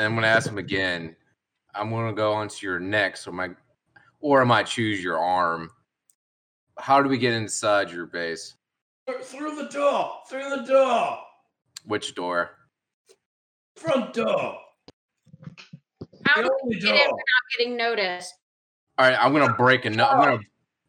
and 0.00 0.06
I'm 0.06 0.14
gonna 0.14 0.26
ask 0.26 0.48
him 0.48 0.56
again. 0.56 1.14
I'm 1.74 1.90
gonna 1.90 2.14
go 2.14 2.32
onto 2.32 2.66
your 2.66 2.80
neck, 2.80 3.18
so 3.18 3.30
my, 3.30 3.50
or 4.20 4.40
I 4.40 4.44
might 4.44 4.66
choose 4.66 5.02
your 5.04 5.18
arm. 5.18 5.70
How 6.78 7.02
do 7.02 7.10
we 7.10 7.18
get 7.18 7.34
inside 7.34 7.90
your 7.90 8.06
base? 8.06 8.54
through 9.22 9.56
the 9.56 9.68
door! 9.68 10.12
Through 10.30 10.48
the 10.48 10.62
door! 10.62 11.18
Which 11.84 12.14
door? 12.14 12.52
Front 13.76 14.14
door! 14.14 14.56
How 16.24 16.42
The 16.42 16.48
do 16.48 16.50
we 16.64 16.80
get 16.80 16.94
in 16.94 17.10
without 17.10 17.58
getting 17.58 17.76
noticed? 17.76 18.34
All 18.96 19.06
right, 19.06 19.18
I'm 19.20 19.32
gonna 19.32 19.52
break 19.54 19.84
another. 19.84 20.10
I'm 20.12 20.24
gonna, 20.24 20.42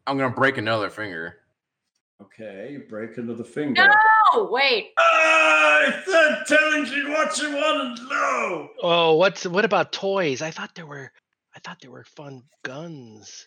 I'm 0.06 0.18
gonna 0.18 0.34
break 0.34 0.58
another 0.58 0.90
finger. 0.90 1.36
Okay, 2.20 2.70
you 2.72 2.84
break 2.88 3.18
another 3.18 3.44
finger. 3.44 3.88
Oh, 4.32 4.48
wait. 4.50 4.90
Ah, 4.98 5.80
I 5.80 6.02
said 6.06 6.44
telling 6.46 6.86
you 6.86 7.10
what 7.10 7.36
you 7.38 7.52
want 7.52 7.96
to 7.96 8.02
know. 8.04 8.68
Oh, 8.82 9.16
what's 9.16 9.46
what 9.46 9.64
about 9.64 9.92
toys? 9.92 10.40
I 10.40 10.50
thought 10.50 10.74
there 10.74 10.86
were, 10.86 11.10
I 11.54 11.58
thought 11.60 11.78
there 11.80 11.90
were 11.90 12.04
fun 12.04 12.42
guns. 12.62 13.44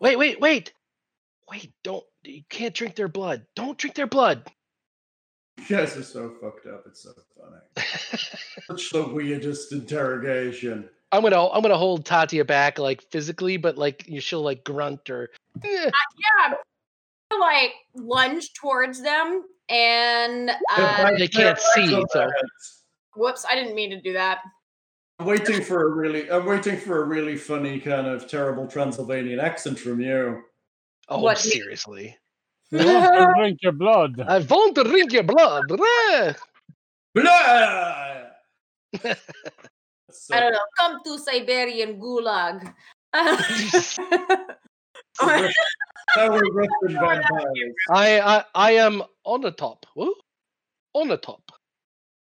Wait, 0.00 0.18
wait, 0.18 0.40
wait, 0.40 0.72
wait! 1.50 1.72
Don't 1.84 2.04
you 2.24 2.42
can't 2.48 2.74
drink 2.74 2.96
their 2.96 3.08
blood. 3.08 3.46
Don't 3.54 3.78
drink 3.78 3.96
their 3.96 4.06
blood. 4.06 4.50
You 5.58 5.76
guys 5.76 5.96
are 5.96 6.02
so 6.02 6.34
fucked 6.40 6.66
up. 6.66 6.84
It's 6.86 7.02
so 7.02 7.12
funny. 7.38 7.86
Such 8.66 8.90
the 8.90 9.08
weirdest 9.08 9.72
interrogation. 9.72 10.88
I'm 11.16 11.22
gonna 11.22 11.48
I'm 11.48 11.62
gonna 11.62 11.78
hold 11.78 12.04
Tatia 12.04 12.46
back 12.46 12.78
like 12.78 13.02
physically, 13.10 13.56
but 13.56 13.76
like 13.78 14.04
you 14.06 14.20
she'll 14.20 14.42
like 14.42 14.62
grunt 14.64 15.08
or. 15.10 15.30
"Eh." 15.64 15.90
Yeah. 15.90 16.54
Like 17.38 17.72
lunge 17.94 18.52
towards 18.54 19.02
them 19.02 19.42
and 19.68 20.50
uh, 20.76 21.10
They 21.18 21.26
can't 21.28 21.58
see, 21.58 21.88
so- 22.12 22.28
whoops, 23.16 23.44
I 23.50 23.54
didn't 23.56 23.74
mean 23.74 23.90
to 23.90 24.00
do 24.00 24.12
that. 24.12 24.40
I'm 25.18 25.26
waiting 25.26 25.62
for 25.62 25.86
a 25.86 25.90
really. 25.90 26.30
I'm 26.30 26.44
waiting 26.44 26.76
for 26.76 27.02
a 27.02 27.06
really 27.06 27.36
funny 27.36 27.80
kind 27.80 28.06
of 28.06 28.28
terrible 28.28 28.66
Transylvanian 28.66 29.40
accent 29.40 29.78
from 29.78 30.00
you. 30.00 30.42
Oh, 31.08 31.20
What 31.20 31.38
seriously? 31.38 32.16
You 32.70 32.78
want 32.84 33.14
to 33.14 33.34
drink 33.38 33.58
your 33.62 33.72
blood. 33.72 34.20
I 34.20 34.38
want 34.40 34.74
to 34.74 34.84
drink 34.84 35.12
your 35.12 35.22
blood. 35.22 35.64
eh. 35.72 36.32
Blah! 40.08 40.14
So- 40.14 40.34
I 40.36 40.40
don't 40.40 40.52
know. 40.52 40.58
Come 40.78 41.00
to 41.04 41.18
Siberian 41.18 42.00
Gulag. 42.00 42.72
Now 46.16 46.30
we're 46.30 46.52
Russian 46.52 46.70
vampires. 46.98 47.74
I, 47.90 48.20
I 48.20 48.44
I 48.54 48.70
am 48.72 49.02
on 49.24 49.40
the 49.40 49.50
top. 49.50 49.86
Woo? 49.96 50.14
On 50.94 51.08
the 51.08 51.16
top. 51.16 51.42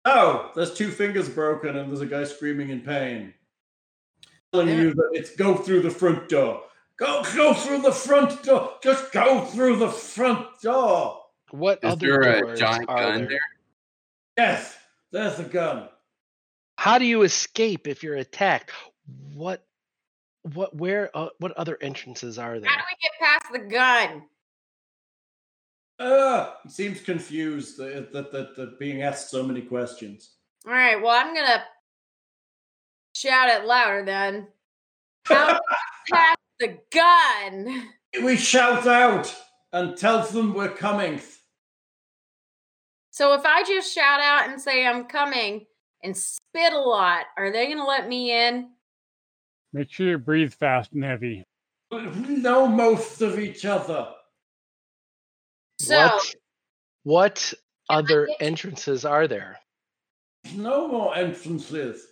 Oh, 0.05 0.51
there's 0.55 0.73
two 0.73 0.89
fingers 0.89 1.29
broken 1.29 1.77
and 1.77 1.89
there's 1.89 2.01
a 2.01 2.05
guy 2.05 2.23
screaming 2.23 2.69
in 2.69 2.81
pain. 2.81 3.33
Telling 4.53 4.69
you 4.69 4.93
that 4.93 5.09
it's 5.13 5.35
go 5.35 5.55
through 5.55 5.81
the 5.81 5.89
front 5.89 6.29
door. 6.29 6.63
Go 6.97 7.23
go 7.35 7.53
through 7.53 7.81
the 7.81 7.91
front 7.91 8.43
door. 8.43 8.73
Just 8.83 9.11
go 9.11 9.41
through 9.45 9.77
the 9.77 9.89
front 9.89 10.47
door. 10.61 11.21
What 11.51 11.79
Is 11.83 11.93
other 11.93 12.07
there 12.07 12.53
a 12.53 12.55
giant 12.57 12.85
are 12.89 12.97
gun 12.97 13.19
there? 13.21 13.27
there? 13.27 13.39
Yes, 14.37 14.77
there's 15.11 15.39
a 15.39 15.43
gun. 15.43 15.89
How 16.77 16.97
do 16.97 17.05
you 17.05 17.23
escape 17.23 17.87
if 17.87 18.03
you're 18.03 18.15
attacked? 18.15 18.71
What 19.33 19.65
what 20.53 20.75
where 20.75 21.09
uh, 21.15 21.29
what 21.39 21.51
other 21.53 21.77
entrances 21.81 22.37
are 22.37 22.59
there? 22.59 22.69
How 22.69 22.77
do 22.77 22.83
we 22.91 22.97
get 23.01 23.11
past 23.19 23.53
the 23.53 23.59
gun? 23.59 24.23
Uh, 25.97 26.51
he 26.63 26.69
seems 26.69 26.99
confused 26.99 27.77
that, 27.77 28.11
that, 28.11 28.29
that, 28.31 28.55
that 28.57 28.77
being 28.77 29.01
asked 29.01 29.29
so 29.29 29.41
many 29.41 29.61
questions. 29.61 30.31
All 30.67 30.73
right, 30.73 31.01
well, 31.01 31.15
I'm 31.15 31.33
gonna 31.33 31.63
shout 33.13 33.49
it 33.49 33.65
louder 33.65 34.03
then. 34.03 34.47
How 35.23 35.53
do 35.53 35.53
we 35.53 35.59
pass 36.13 36.35
the 36.59 36.77
gun? 36.91 37.89
We 38.23 38.35
shout 38.35 38.85
out 38.85 39.33
and 39.71 39.97
tell 39.97 40.23
them 40.23 40.53
we're 40.53 40.69
coming. 40.69 41.21
So 43.11 43.33
if 43.33 43.45
I 43.45 43.63
just 43.63 43.93
shout 43.93 44.19
out 44.19 44.49
and 44.49 44.59
say 44.61 44.85
I'm 44.85 45.05
coming 45.05 45.65
and 46.05 46.15
spit 46.15 46.71
a 46.71 46.79
lot, 46.79 47.25
are 47.37 47.51
they 47.51 47.67
gonna 47.67 47.85
let 47.85 48.07
me 48.07 48.31
in? 48.31 48.69
Make 49.73 49.91
sure 49.91 50.07
you 50.07 50.17
breathe 50.17 50.53
fast 50.53 50.93
and 50.93 51.03
heavy. 51.03 51.43
We 51.91 52.37
know 52.37 52.67
most 52.67 53.21
of 53.21 53.39
each 53.39 53.65
other. 53.65 54.07
So 55.79 55.97
what 55.97 56.33
what 57.03 57.53
other 57.89 58.27
get 58.27 58.37
entrances 58.39 59.03
are 59.03 59.27
there? 59.27 59.59
No 60.55 60.87
more 60.87 61.15
entrances. 61.15 62.07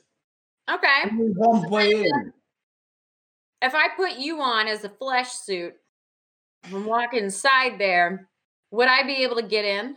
okay, 0.70 1.04
Only 1.10 1.32
one 1.36 1.70
way 1.70 1.92
in. 1.92 2.34
if 3.62 3.74
I 3.76 3.90
put 3.96 4.18
you 4.18 4.42
on 4.42 4.68
as 4.68 4.84
a 4.84 4.90
flesh 4.90 5.32
suit 5.32 5.74
and 6.64 6.86
walk 6.86 7.14
inside 7.14 7.80
there, 7.80 8.30
would 8.72 8.88
I 8.88 9.04
be 9.04 9.24
able 9.24 9.36
to 9.36 9.44
get 9.44 9.66
in? 9.66 9.96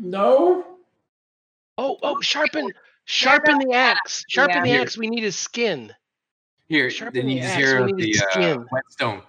No? 0.00 0.77
Oh 1.78 1.96
oh 2.02 2.20
sharpen 2.20 2.72
sharpen 3.04 3.58
the 3.58 3.72
axe. 3.72 4.24
Sharpen 4.28 4.64
the 4.64 4.72
axe. 4.72 4.98
We 4.98 5.08
need 5.08 5.22
his 5.22 5.36
skin. 5.36 5.94
Here, 6.68 6.90
Sharpen 6.90 7.14
then 7.14 7.30
you 7.30 7.36
the 7.36 7.42
just 7.42 7.54
axe, 7.54 7.64
hear 7.64 7.84
we 7.84 7.92
the 7.92 8.24
uh, 8.34 8.58
whetstone 8.68 9.22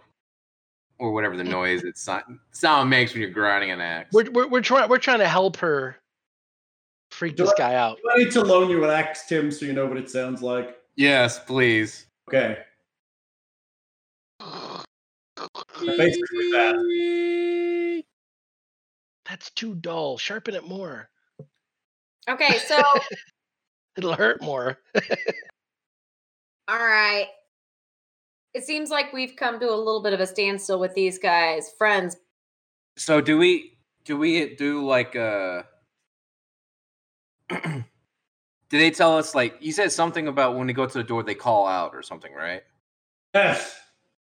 or 0.97 1.13
whatever 1.13 1.37
the 1.37 1.43
noise 1.43 1.83
it 1.83 1.97
sound, 1.97 2.39
sound 2.51 2.89
makes 2.89 3.13
when 3.13 3.21
you're 3.21 3.29
grinding 3.31 3.71
an 3.71 3.79
axe. 3.79 4.09
We're 4.11 4.29
we're, 4.31 4.47
we're 4.47 4.61
trying 4.61 4.89
we're 4.89 4.97
trying 4.97 5.19
to 5.19 5.27
help 5.27 5.55
her 5.57 5.95
freak 7.11 7.37
Do 7.37 7.43
this 7.43 7.53
I- 7.53 7.57
guy 7.57 7.75
out. 7.75 7.97
Do 8.03 8.09
I 8.13 8.17
need 8.17 8.31
to 8.31 8.41
loan 8.41 8.69
you 8.69 8.83
an 8.83 8.89
axe, 8.89 9.25
Tim, 9.27 9.51
so 9.51 9.65
you 9.65 9.71
know 9.73 9.85
what 9.85 9.97
it 9.97 10.09
sounds 10.09 10.41
like? 10.41 10.75
yes, 10.95 11.39
please. 11.39 12.07
Okay. 12.27 12.57
Basically 15.81 16.51
that. 16.51 18.03
That's 19.29 19.49
too 19.51 19.75
dull. 19.75 20.17
Sharpen 20.17 20.55
it 20.55 20.67
more. 20.67 21.09
Okay, 22.29 22.59
so 22.59 22.81
It'll 23.99 24.15
hurt 24.15 24.41
more. 24.41 24.77
all 26.69 26.77
right. 26.77 27.27
It 28.53 28.63
seems 28.63 28.89
like 28.89 29.11
we've 29.11 29.35
come 29.35 29.59
to 29.59 29.69
a 29.69 29.75
little 29.75 30.01
bit 30.01 30.13
of 30.13 30.21
a 30.21 30.27
standstill 30.27 30.79
with 30.79 30.95
these 30.95 31.19
guys. 31.19 31.69
Friends, 31.77 32.15
So 32.95 33.19
do 33.19 33.37
we 33.37 33.77
do 34.05 34.17
we 34.17 34.55
do 34.55 34.85
like 34.87 35.17
uh 35.17 35.63
Did 37.49 37.83
they 38.69 38.91
tell 38.91 39.17
us 39.17 39.35
like 39.35 39.57
you 39.59 39.73
said 39.73 39.91
something 39.91 40.29
about 40.29 40.55
when 40.55 40.67
they 40.67 40.73
go 40.73 40.85
to 40.85 40.97
the 40.97 41.03
door 41.03 41.23
they 41.23 41.35
call 41.35 41.67
out 41.67 41.93
or 41.93 42.01
something, 42.01 42.33
right? 42.33 42.61
Yes. 43.33 43.77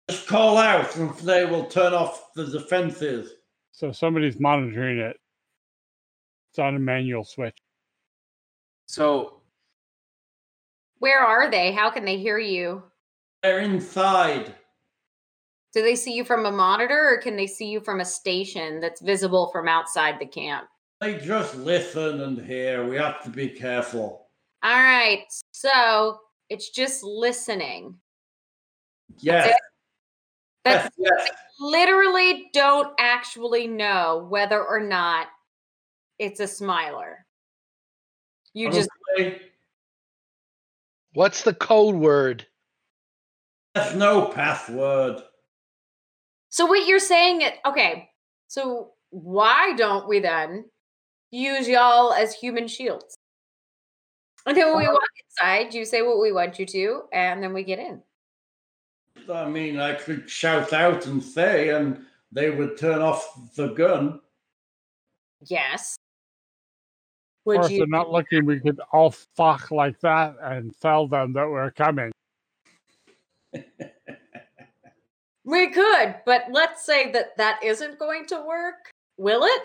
Just 0.10 0.28
call 0.28 0.58
out 0.58 0.94
and 0.98 1.16
they 1.20 1.46
will 1.46 1.68
turn 1.68 1.94
off 1.94 2.34
the 2.36 2.46
defenses. 2.46 3.32
So 3.72 3.94
somebody's 3.94 4.40
monitoring 4.42 5.00
it. 5.00 5.16
It's 6.52 6.60
on 6.60 6.76
a 6.76 6.80
manual 6.80 7.24
switch. 7.24 7.62
So 8.86 9.42
Where 11.00 11.20
are 11.20 11.50
they? 11.50 11.72
How 11.72 11.90
can 11.90 12.06
they 12.06 12.18
hear 12.18 12.40
you? 12.40 12.84
They're 13.42 13.60
inside. 13.60 14.53
Do 15.74 15.82
they 15.82 15.95
see 15.95 16.14
you 16.14 16.24
from 16.24 16.45
a 16.45 16.52
monitor 16.52 17.10
or 17.10 17.18
can 17.18 17.36
they 17.36 17.48
see 17.48 17.66
you 17.66 17.80
from 17.80 18.00
a 18.00 18.06
station 18.06 18.80
that's 18.80 19.02
visible 19.02 19.50
from 19.52 19.68
outside 19.68 20.20
the 20.20 20.26
camp? 20.26 20.68
They 21.02 21.18
just 21.18 21.56
listen 21.56 22.22
and 22.22 22.40
hear. 22.40 22.88
We 22.88 22.95
have 22.98 23.24
to 23.24 23.30
be 23.30 23.50
careful. 23.50 24.28
All 24.64 24.72
right. 24.72 25.26
So 25.52 26.20
it's 26.50 26.70
just 26.70 27.03
listening. 27.03 27.95
Yes. 29.18 29.58
That's 30.64 30.90
Yes. 30.98 31.12
yes. 31.18 31.32
literally 31.60 32.50
don't 32.53 32.94
actually 33.00 33.68
know 33.68 34.28
whether 34.30 34.64
or 34.64 34.80
not 34.80 35.28
it's 36.20 36.40
a 36.40 36.48
smiler. 36.48 37.23
You 38.53 38.72
just 38.72 38.90
Honestly, 39.17 39.41
What's 41.14 41.43
the 41.43 41.53
code 41.53 41.95
word? 41.95 42.48
There's 43.75 43.95
no 43.95 44.27
password. 44.27 45.22
so 46.49 46.65
what 46.65 46.88
you're 46.88 46.99
saying 46.99 47.41
it 47.41 47.56
okay. 47.65 48.09
So 48.48 48.91
why 49.09 49.73
don't 49.75 50.07
we 50.07 50.19
then 50.19 50.65
use 51.32 51.67
y'all 51.67 52.14
as 52.14 52.33
human 52.33 52.67
shields? 52.67 53.15
And 54.45 54.57
then 54.57 54.67
when 54.67 54.80
we 54.80 54.88
walk 54.88 55.01
inside, 55.30 55.73
you 55.73 55.85
say 55.85 56.01
what 56.01 56.19
we 56.19 56.32
want 56.32 56.59
you 56.59 56.65
to, 56.65 57.03
and 57.14 57.41
then 57.41 57.53
we 57.53 57.64
get 57.64 57.80
in. 57.80 58.01
I 59.32 59.48
mean, 59.48 59.80
I 59.80 59.93
could 59.93 60.30
shout 60.30 60.73
out 60.73 61.06
and 61.06 61.23
say, 61.23 61.69
and 61.69 62.06
they 62.32 62.49
would 62.49 62.77
turn 62.77 63.01
off 63.01 63.56
the 63.56 63.67
gun. 63.67 64.19
Yes. 65.45 65.98
Or 67.46 67.58
Would 67.58 67.66
if 67.66 67.72
you 67.72 67.78
they're 67.80 67.88
not 67.88 68.10
looking, 68.10 68.46
we 68.46 68.60
could 68.60 68.80
all 68.92 69.12
fuck 69.12 69.70
like 69.72 70.00
that 70.00 70.36
and 70.42 70.74
tell 70.82 71.08
them 71.08 71.34
that 71.34 71.50
we're 71.50 71.72
coming. 71.72 72.12
We 75.46 75.72
could, 75.72 76.16
but 76.26 76.46
let's 76.52 76.86
say 76.86 77.12
that 77.12 77.36
that 77.38 77.62
isn't 77.64 78.00
going 78.00 78.26
to 78.28 78.42
work. 78.48 78.92
Will 79.18 79.44
it? 79.44 79.62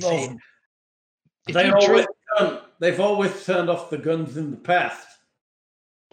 Well, 0.00 0.36
they 1.46 1.66
you 1.66 1.72
always 1.74 1.86
drink, 1.86 2.08
turn, 2.38 2.58
they've 2.80 3.00
always 3.00 3.44
turned 3.44 3.68
off 3.68 3.90
the 3.90 3.98
guns 3.98 4.36
in 4.36 4.50
the 4.50 4.56
past. 4.56 5.06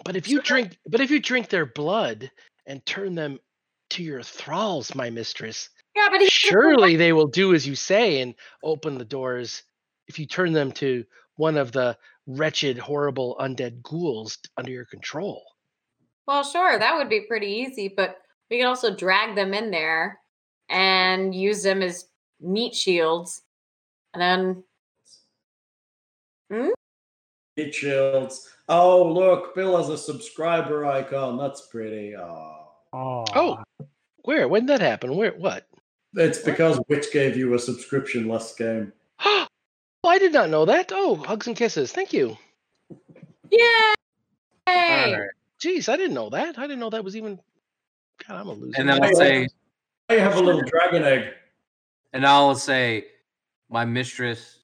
but 0.03 0.15
if 0.15 0.27
you 0.27 0.41
drink, 0.41 0.77
but 0.87 0.99
if 1.01 1.09
you 1.09 1.19
drink 1.19 1.49
their 1.49 1.65
blood 1.65 2.29
and 2.65 2.85
turn 2.85 3.15
them 3.15 3.39
to 3.91 4.03
your 4.03 4.21
thralls, 4.21 4.93
my 4.93 5.09
mistress, 5.09 5.69
Yeah, 5.97 6.09
but 6.11 6.21
surely 6.31 6.95
they 6.95 7.11
will 7.11 7.27
do 7.27 7.55
as 7.55 7.65
you 7.67 7.75
say 7.75 8.21
and 8.21 8.35
open 8.63 8.97
the 8.97 9.05
doors. 9.05 9.63
If 10.07 10.19
you 10.19 10.27
turn 10.27 10.53
them 10.53 10.71
to 10.73 11.03
one 11.35 11.57
of 11.57 11.71
the 11.71 11.97
wretched, 12.27 12.77
horrible 12.77 13.35
undead 13.39 13.81
ghouls 13.81 14.37
under 14.57 14.71
your 14.71 14.85
control. 14.85 15.43
Well, 16.27 16.43
sure, 16.43 16.77
that 16.77 16.95
would 16.95 17.09
be 17.09 17.25
pretty 17.27 17.47
easy, 17.47 17.87
but 17.87 18.17
we 18.49 18.57
could 18.57 18.67
also 18.67 18.95
drag 18.95 19.35
them 19.35 19.53
in 19.53 19.71
there 19.71 20.19
and 20.69 21.33
use 21.33 21.63
them 21.63 21.81
as 21.81 22.05
meat 22.39 22.75
shields. 22.75 23.41
And 24.13 24.21
then 24.21 24.63
hmm? 26.51 26.69
meat 27.55 27.73
shields. 27.73 28.49
Oh, 28.69 29.03
look, 29.11 29.55
Bill 29.55 29.77
has 29.77 29.89
a 29.89 29.97
subscriber 29.97 30.85
icon. 30.85 31.37
That's 31.37 31.67
pretty. 31.67 32.15
Oh. 32.15 32.67
Oh, 32.93 33.25
Oh, 33.33 33.63
where? 34.23 34.47
When 34.47 34.65
did 34.65 34.79
that 34.79 34.81
happen? 34.81 35.15
Where? 35.15 35.31
What? 35.31 35.67
It's 36.17 36.39
because 36.39 36.79
Witch 36.89 37.11
gave 37.13 37.37
you 37.37 37.53
a 37.53 37.59
subscription 37.59 38.27
last 38.27 38.57
game. 38.57 38.91
Oh, 40.03 40.09
I 40.09 40.19
did 40.19 40.31
not 40.31 40.49
know 40.51 40.63
that. 40.65 40.91
Oh, 40.93 41.15
hugs 41.15 41.47
and 41.47 41.55
kisses. 41.55 41.91
Thank 41.91 42.13
you. 42.13 42.37
Yay! 43.51 43.59
all 44.67 44.73
right. 45.11 45.29
Jeez, 45.59 45.89
I 45.89 45.97
didn't 45.97 46.13
know 46.13 46.29
that. 46.29 46.57
I 46.57 46.61
didn't 46.61 46.79
know 46.79 46.91
that 46.91 47.03
was 47.03 47.15
even. 47.17 47.39
God, 48.25 48.39
I'm 48.39 48.47
a 48.47 48.53
loser. 48.53 48.79
and 48.79 48.87
then 48.87 49.03
I'll 49.03 49.15
say 49.15 49.47
I 50.07 50.13
have 50.13 50.37
a 50.37 50.39
little 50.39 50.61
dragon 50.61 51.03
egg. 51.03 51.33
and 52.13 52.25
I'll 52.25 52.55
say 52.55 53.05
my 53.69 53.83
mistress 53.85 54.59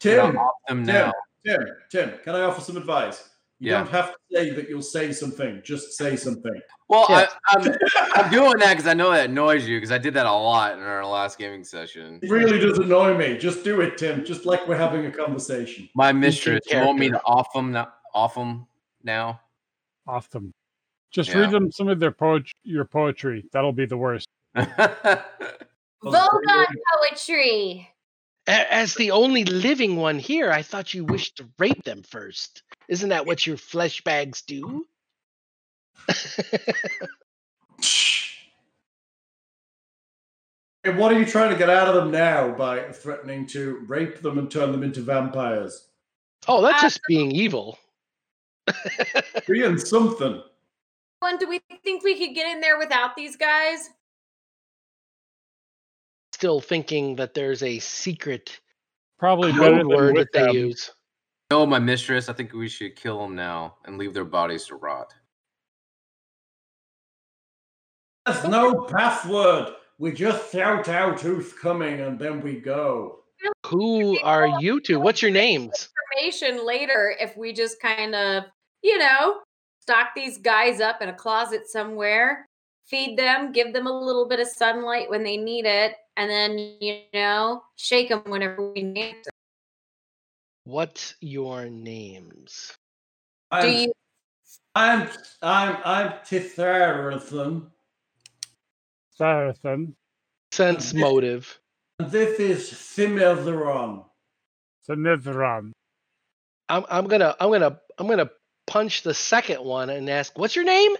Tim, 0.00 0.36
off 0.36 0.54
them 0.66 0.84
Tim, 0.84 0.94
now. 0.94 1.12
Tim, 1.44 1.60
Tim, 1.90 2.12
can 2.24 2.34
I 2.34 2.40
offer 2.40 2.60
some 2.62 2.76
advice? 2.78 3.28
You 3.58 3.70
Yeah. 3.70 3.78
don't 3.78 3.90
have 3.90 4.12
to 4.12 4.18
say 4.32 4.50
that 4.50 4.68
you'll 4.68 4.82
say 4.82 5.12
something. 5.12 5.62
Just 5.64 5.92
say 5.96 6.14
something. 6.16 6.60
Well, 6.88 7.06
Yeah. 7.08 7.26
I, 7.48 7.56
I'm, 7.56 8.24
I'm 8.24 8.30
doing 8.30 8.58
that 8.58 8.74
because 8.74 8.86
I 8.86 8.92
know 8.94 9.10
that 9.12 9.30
annoys 9.30 9.66
you 9.66 9.78
because 9.78 9.90
I 9.92 9.98
did 9.98 10.14
that 10.14 10.26
a 10.26 10.30
lot 10.32 10.74
in 10.76 10.80
our 10.84 11.06
last 11.06 11.38
gaming 11.38 11.64
session. 11.64 12.20
It 12.22 12.30
really 12.30 12.58
does 12.58 12.78
annoy 12.78 13.16
me. 13.16 13.38
Just 13.38 13.64
do 13.64 13.80
it, 13.80 13.96
Tim. 13.96 14.24
Just 14.24 14.44
like 14.44 14.68
we're 14.68 14.76
having 14.76 15.06
a 15.06 15.10
conversation. 15.10 15.88
My 15.94 16.12
mistress, 16.12 16.60
you 16.70 16.78
want 16.78 16.98
me 16.98 17.08
to 17.08 17.20
off 17.24 17.52
them 17.54 17.72
now? 17.72 17.92
Off 18.14 18.34
them 18.34 18.66
now? 19.02 19.40
off 20.06 20.30
them. 20.30 20.52
Just 21.10 21.30
Yeah. 21.30 21.40
read 21.40 21.50
them 21.50 21.72
some 21.72 21.88
of 21.88 21.98
their 21.98 22.12
poetry. 22.12 22.52
your 22.62 22.84
poetry. 22.84 23.44
That'll 23.52 23.72
be 23.72 23.86
the 23.86 23.96
worst. 23.96 24.28
Vote 24.54 24.68
on 26.04 26.66
poetry. 26.94 27.90
A- 28.46 28.72
As 28.74 28.94
the 28.94 29.10
only 29.10 29.44
living 29.44 29.96
one 29.96 30.18
here, 30.18 30.50
I 30.52 30.62
thought 30.62 30.94
you 30.94 31.04
wished 31.04 31.36
to 31.38 31.48
rape 31.58 31.82
them 31.84 32.02
first. 32.02 32.62
Isn't 32.88 33.08
that 33.10 33.26
what 33.26 33.46
your 33.46 33.56
flesh 33.56 34.02
bags 34.02 34.42
do? 34.42 34.86
And 40.84 40.98
what 40.98 41.12
are 41.12 41.18
you 41.18 41.26
trying 41.26 41.50
to 41.50 41.58
get 41.58 41.68
out 41.68 41.88
of 41.88 41.96
them 41.96 42.12
now 42.12 42.52
by 42.54 42.92
threatening 42.92 43.46
to 43.48 43.78
rape 43.88 44.20
them 44.22 44.38
and 44.38 44.48
turn 44.48 44.70
them 44.70 44.84
into 44.84 45.00
vampires? 45.00 45.88
oh, 46.46 46.62
that's 46.62 46.78
Uh, 46.78 46.86
just 46.86 47.00
being 47.08 47.32
evil. 47.32 47.76
Being 49.48 49.78
something. 49.78 50.40
One, 51.18 51.38
do 51.38 51.48
we 51.48 51.60
think 51.82 52.04
we 52.04 52.16
could 52.16 52.34
get 52.36 52.46
in 52.54 52.60
there 52.60 52.78
without 52.78 53.16
these 53.16 53.36
guys? 53.36 53.90
Still 56.36 56.60
thinking 56.60 57.16
that 57.16 57.32
there's 57.32 57.62
a 57.62 57.78
secret 57.78 58.60
Probably 59.18 59.52
better 59.52 59.70
code 59.70 59.78
than 59.78 59.88
word 59.88 60.16
that 60.16 60.28
they 60.34 60.42
them. 60.42 60.54
use. 60.54 60.90
no, 61.50 61.64
my 61.64 61.78
mistress. 61.78 62.28
I 62.28 62.34
think 62.34 62.52
we 62.52 62.68
should 62.68 62.94
kill 62.94 63.22
them 63.22 63.34
now 63.34 63.76
and 63.86 63.96
leave 63.96 64.12
their 64.12 64.26
bodies 64.26 64.66
to 64.66 64.74
rot. 64.74 65.14
There's 68.26 68.44
no 68.44 68.82
password. 68.82 69.76
We 69.98 70.12
just 70.12 70.52
shout 70.52 70.90
out 70.90 71.22
who's 71.22 71.54
coming 71.54 72.00
and 72.00 72.18
then 72.18 72.42
we 72.42 72.60
go. 72.60 73.20
Who 73.64 74.20
are 74.20 74.60
you 74.60 74.82
two? 74.82 75.00
What's 75.00 75.22
your 75.22 75.30
names? 75.30 75.88
Information 76.12 76.66
later 76.66 77.16
if 77.18 77.34
we 77.34 77.54
just 77.54 77.80
kind 77.80 78.14
of, 78.14 78.44
you 78.82 78.98
know, 78.98 79.36
stock 79.80 80.08
these 80.14 80.36
guys 80.36 80.82
up 80.82 81.00
in 81.00 81.08
a 81.08 81.14
closet 81.14 81.62
somewhere, 81.66 82.44
feed 82.84 83.18
them, 83.18 83.52
give 83.52 83.72
them 83.72 83.86
a 83.86 83.98
little 83.98 84.28
bit 84.28 84.38
of 84.38 84.48
sunlight 84.48 85.08
when 85.08 85.22
they 85.22 85.38
need 85.38 85.64
it, 85.64 85.94
and 86.16 86.30
then, 86.30 86.58
you 86.80 87.00
know, 87.12 87.62
shake 87.76 88.08
them 88.08 88.22
whenever 88.26 88.72
we 88.72 88.82
need 88.82 89.16
to. 89.24 89.30
What's 90.64 91.14
your 91.20 91.66
names? 91.66 92.72
I'm, 93.50 93.62
Do 93.62 93.68
you 93.68 93.92
I'm 94.74 95.08
I'm 95.42 95.76
I'm 95.84 96.08
Titharathan, 96.24 97.70
Sarathan, 99.18 99.94
Sense 100.52 100.92
motive. 100.92 101.58
and 101.98 102.10
this 102.10 102.40
is 102.40 102.70
Thimitheron. 102.72 104.04
Sinithron. 104.88 105.72
I'm 106.68 106.84
I'm 106.90 107.06
gonna 107.06 107.36
I'm 107.40 107.50
gonna 107.50 107.78
I'm 107.98 108.08
gonna 108.08 108.30
punch 108.66 109.02
the 109.02 109.14
second 109.14 109.64
one 109.64 109.88
and 109.90 110.10
ask, 110.10 110.36
"What's 110.38 110.56
your 110.56 110.64
name?" 110.64 110.96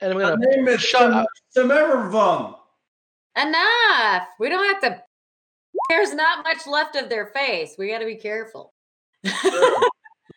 And 0.00 0.12
I'm 0.12 0.18
gonna 0.18 0.36
My 0.36 0.44
name 0.44 0.68
is 0.68 0.80
shut 0.82 1.10
up. 1.10 1.26
Thimiravon. 1.56 2.58
Enough? 3.36 4.28
We 4.38 4.48
don't 4.48 4.64
have 4.64 4.80
to. 4.82 5.02
There's 5.88 6.14
not 6.14 6.44
much 6.44 6.66
left 6.66 6.96
of 6.96 7.08
their 7.08 7.26
face. 7.26 7.74
We 7.78 7.88
got 7.90 7.98
to 7.98 8.06
be 8.06 8.16
careful. 8.16 8.72
There's 9.22 9.42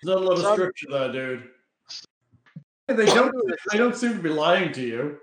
not 0.03 0.17
a 0.17 0.19
lot 0.19 0.33
of 0.33 0.39
Some- 0.39 0.53
scripture 0.55 0.87
there, 0.89 1.11
dude. 1.11 1.43
They 2.87 3.05
don't. 3.05 3.33
They 3.71 3.77
don't 3.77 3.95
seem 3.95 4.13
to 4.13 4.21
be 4.21 4.29
lying 4.29 4.71
to 4.73 4.81
you. 4.81 5.17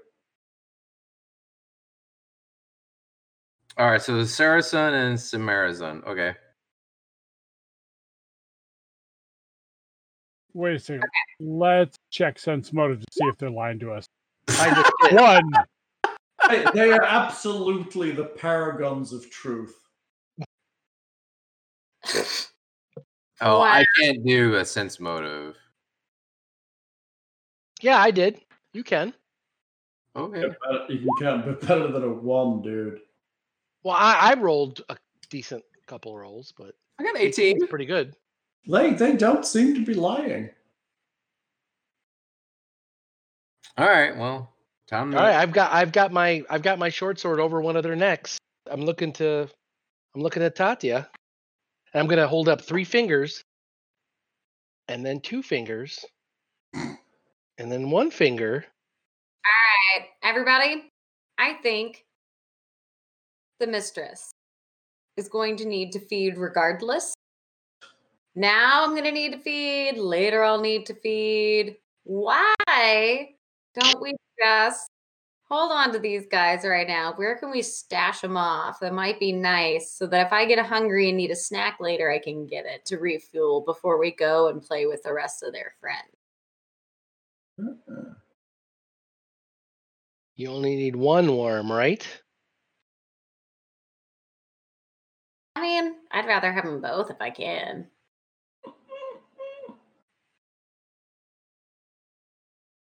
All 3.76 3.90
right, 3.90 4.00
so 4.00 4.22
Saracen 4.24 4.94
and 4.94 5.18
Samarazon. 5.18 6.06
Okay. 6.06 6.34
Wait 10.52 10.76
a 10.76 10.78
second. 10.78 11.02
Let's 11.40 11.98
check 12.10 12.38
sense 12.38 12.72
motive 12.72 13.00
to 13.00 13.06
see 13.10 13.24
if 13.24 13.36
they're 13.38 13.50
lying 13.50 13.80
to 13.80 13.92
us. 13.92 14.06
I 14.48 14.70
just 14.74 14.92
did. 15.02 15.20
One. 15.20 15.52
They, 16.48 16.64
they 16.74 16.92
are 16.92 17.02
absolutely 17.02 18.10
the 18.12 18.24
paragons 18.24 19.12
of 19.12 19.28
truth. 19.31 19.74
Oh, 23.40 23.58
Wow. 23.58 23.62
I 23.62 23.84
can't 24.00 24.24
do 24.24 24.55
a 24.56 24.64
sense 24.64 25.00
motive. 25.00 25.56
Yeah, 27.81 27.98
I 27.98 28.10
did. 28.10 28.40
You 28.73 28.84
can. 28.84 29.12
Okay. 30.16 30.40
Better- 30.42 30.92
You 30.92 31.10
can, 31.18 31.42
but 31.44 31.60
better 31.66 31.89
than 31.89 32.05
a 32.05 32.08
one, 32.12 32.62
dude. 32.62 33.00
Well, 33.82 33.97
I, 33.98 34.31
I 34.31 34.34
rolled 34.34 34.82
a 34.89 34.97
decent 35.28 35.64
couple 35.86 36.16
rolls, 36.16 36.52
but 36.56 36.74
I 36.98 37.02
got 37.02 37.16
18. 37.18 37.66
pretty 37.66 37.84
good. 37.86 38.14
They 38.66 38.94
they 38.94 39.16
don't 39.16 39.44
seem 39.44 39.74
to 39.74 39.84
be 39.84 39.92
lying. 39.94 40.48
All 43.76 43.86
right. 43.86 44.16
Well, 44.16 44.53
time 44.86 45.10
to. 45.10 45.18
All 45.18 45.22
right, 45.24 45.36
I've 45.36 45.52
got 45.52 45.72
I've 45.72 45.92
got 45.92 46.12
my 46.12 46.42
I've 46.48 46.62
got 46.62 46.78
my 46.78 46.88
short 46.88 47.18
sword 47.18 47.40
over 47.40 47.60
one 47.60 47.76
of 47.76 47.82
their 47.82 47.96
necks. 47.96 48.38
I'm 48.70 48.82
looking 48.82 49.12
to 49.14 49.48
I'm 50.14 50.22
looking 50.22 50.42
at 50.42 50.56
Tatia. 50.56 51.06
And 51.92 52.00
I'm 52.00 52.06
gonna 52.08 52.28
hold 52.28 52.48
up 52.48 52.60
three 52.60 52.84
fingers 52.84 53.42
and 54.88 55.04
then 55.04 55.20
two 55.20 55.42
fingers 55.42 56.04
and 56.74 57.70
then 57.70 57.90
one 57.90 58.10
finger. 58.10 58.64
All 59.46 60.00
right, 60.00 60.08
everybody. 60.22 60.90
I 61.38 61.54
think 61.62 62.04
the 63.60 63.66
mistress 63.66 64.32
is 65.16 65.28
going 65.28 65.56
to 65.56 65.64
need 65.64 65.92
to 65.92 66.00
feed 66.00 66.36
regardless. 66.38 67.14
Now 68.34 68.84
I'm 68.84 68.90
going 68.90 69.04
to 69.04 69.12
need 69.12 69.32
to 69.32 69.38
feed. 69.38 69.96
Later 69.96 70.42
I'll 70.42 70.60
need 70.60 70.86
to 70.86 70.94
feed. 70.94 71.76
Why 72.04 72.54
don't 73.74 74.00
we 74.00 74.14
just 74.42 74.88
hold 75.48 75.72
on 75.72 75.92
to 75.92 75.98
these 75.98 76.26
guys 76.26 76.64
right 76.64 76.88
now? 76.88 77.12
Where 77.16 77.36
can 77.36 77.50
we 77.50 77.62
stash 77.62 78.20
them 78.20 78.36
off? 78.36 78.80
That 78.80 78.92
might 78.92 79.20
be 79.20 79.32
nice 79.32 79.92
so 79.92 80.06
that 80.06 80.26
if 80.26 80.32
I 80.32 80.46
get 80.46 80.64
hungry 80.64 81.08
and 81.08 81.16
need 81.16 81.30
a 81.30 81.36
snack 81.36 81.78
later, 81.80 82.10
I 82.10 82.18
can 82.18 82.46
get 82.46 82.66
it 82.66 82.84
to 82.86 82.98
refuel 82.98 83.60
before 83.60 83.98
we 83.98 84.10
go 84.10 84.48
and 84.48 84.62
play 84.62 84.86
with 84.86 85.02
the 85.02 85.12
rest 85.12 85.42
of 85.42 85.52
their 85.52 85.74
friends. 85.80 86.16
Mm-hmm. 87.60 88.12
You 90.36 90.48
only 90.50 90.74
need 90.74 90.96
one 90.96 91.36
worm, 91.36 91.70
right? 91.70 92.04
I 95.54 95.60
mean, 95.60 95.94
I'd 96.10 96.26
rather 96.26 96.52
have 96.52 96.64
them 96.64 96.80
both 96.80 97.10
if 97.10 97.20
I 97.20 97.30
can. 97.30 97.86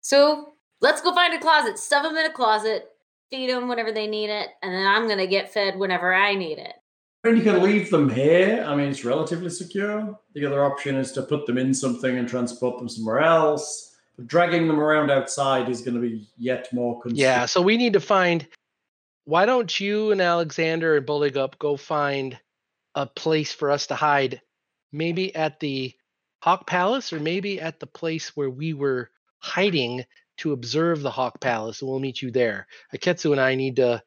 So 0.01 0.52
let's 0.83 1.01
go 1.01 1.15
find 1.15 1.33
a 1.33 1.39
closet, 1.39 1.79
stuff 1.79 2.03
them 2.03 2.15
in 2.15 2.25
a 2.27 2.31
closet, 2.31 2.89
feed 3.31 3.49
them 3.49 3.67
whenever 3.67 3.91
they 3.91 4.05
need 4.05 4.29
it, 4.29 4.49
and 4.61 4.71
then 4.71 4.85
I'm 4.85 5.07
gonna 5.07 5.25
get 5.25 5.51
fed 5.51 5.79
whenever 5.79 6.13
I 6.13 6.35
need 6.35 6.59
it. 6.59 6.73
And 7.23 7.37
you 7.37 7.43
can 7.43 7.63
leave 7.63 7.89
them 7.89 8.09
here. 8.09 8.63
I 8.67 8.75
mean, 8.75 8.89
it's 8.89 9.05
relatively 9.05 9.49
secure. 9.49 10.19
The 10.33 10.45
other 10.45 10.65
option 10.65 10.97
is 10.97 11.13
to 11.13 11.21
put 11.23 11.45
them 11.45 11.57
in 11.57 11.73
something 11.73 12.17
and 12.17 12.27
transport 12.27 12.77
them 12.77 12.89
somewhere 12.89 13.21
else. 13.21 13.95
But 14.17 14.27
dragging 14.27 14.67
them 14.67 14.77
around 14.77 15.09
outside 15.09 15.69
is 15.69 15.81
going 15.81 15.95
to 15.95 16.01
be 16.01 16.27
yet 16.37 16.67
more 16.73 17.01
constricting. 17.01 17.23
Yeah, 17.23 17.45
so 17.45 17.61
we 17.61 17.77
need 17.77 17.93
to 17.93 18.01
find 18.01 18.45
why 19.23 19.45
don't 19.45 19.79
you 19.79 20.11
and 20.11 20.19
Alexander 20.19 20.97
and 20.97 21.07
Bulligup 21.07 21.57
go 21.59 21.77
find 21.77 22.37
a 22.93 23.05
place 23.05 23.53
for 23.53 23.71
us 23.71 23.87
to 23.87 23.95
hide? 23.95 24.41
Maybe 24.91 25.33
at 25.33 25.61
the 25.61 25.93
Hawk 26.41 26.67
Palace 26.67 27.13
or 27.13 27.21
maybe 27.21 27.61
at 27.61 27.79
the 27.79 27.87
place 27.87 28.35
where 28.35 28.49
we 28.49 28.73
were 28.73 29.09
hiding 29.39 30.03
to 30.37 30.53
observe 30.53 31.01
the 31.01 31.11
Hawk 31.11 31.39
Palace, 31.39 31.81
and 31.81 31.89
we'll 31.89 31.99
meet 31.99 32.21
you 32.21 32.31
there. 32.31 32.67
Iketsu 32.95 33.31
and 33.31 33.41
I 33.41 33.55
need 33.55 33.75
to 33.77 34.01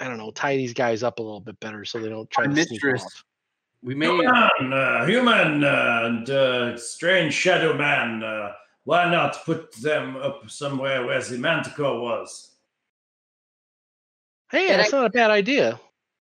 I 0.00 0.04
don't 0.06 0.18
know, 0.18 0.30
tie 0.30 0.56
these 0.56 0.74
guys 0.74 1.02
up 1.02 1.18
a 1.18 1.22
little 1.22 1.40
bit 1.40 1.58
better 1.60 1.84
so 1.84 1.98
they 1.98 2.08
don't 2.08 2.30
try 2.30 2.46
My 2.46 2.54
to 2.54 2.62
sneak 2.62 2.70
mistress. 2.70 3.04
off. 3.04 3.24
We 3.82 3.94
may. 3.94 4.06
Human, 4.06 4.72
uh, 4.72 5.06
human 5.06 5.64
uh, 5.64 6.00
and 6.04 6.30
uh, 6.30 6.76
strange 6.76 7.34
shadow 7.34 7.76
man. 7.76 8.22
Uh, 8.22 8.52
why 8.84 9.10
not 9.10 9.44
put 9.44 9.72
them 9.76 10.16
up 10.16 10.48
somewhere 10.50 11.04
where 11.04 11.22
the 11.22 11.38
manticore 11.38 12.00
was? 12.00 12.52
Hey, 14.50 14.68
Did 14.68 14.80
that's 14.80 14.92
not 14.92 15.04
a 15.06 15.10
bad 15.10 15.30
idea. 15.30 15.78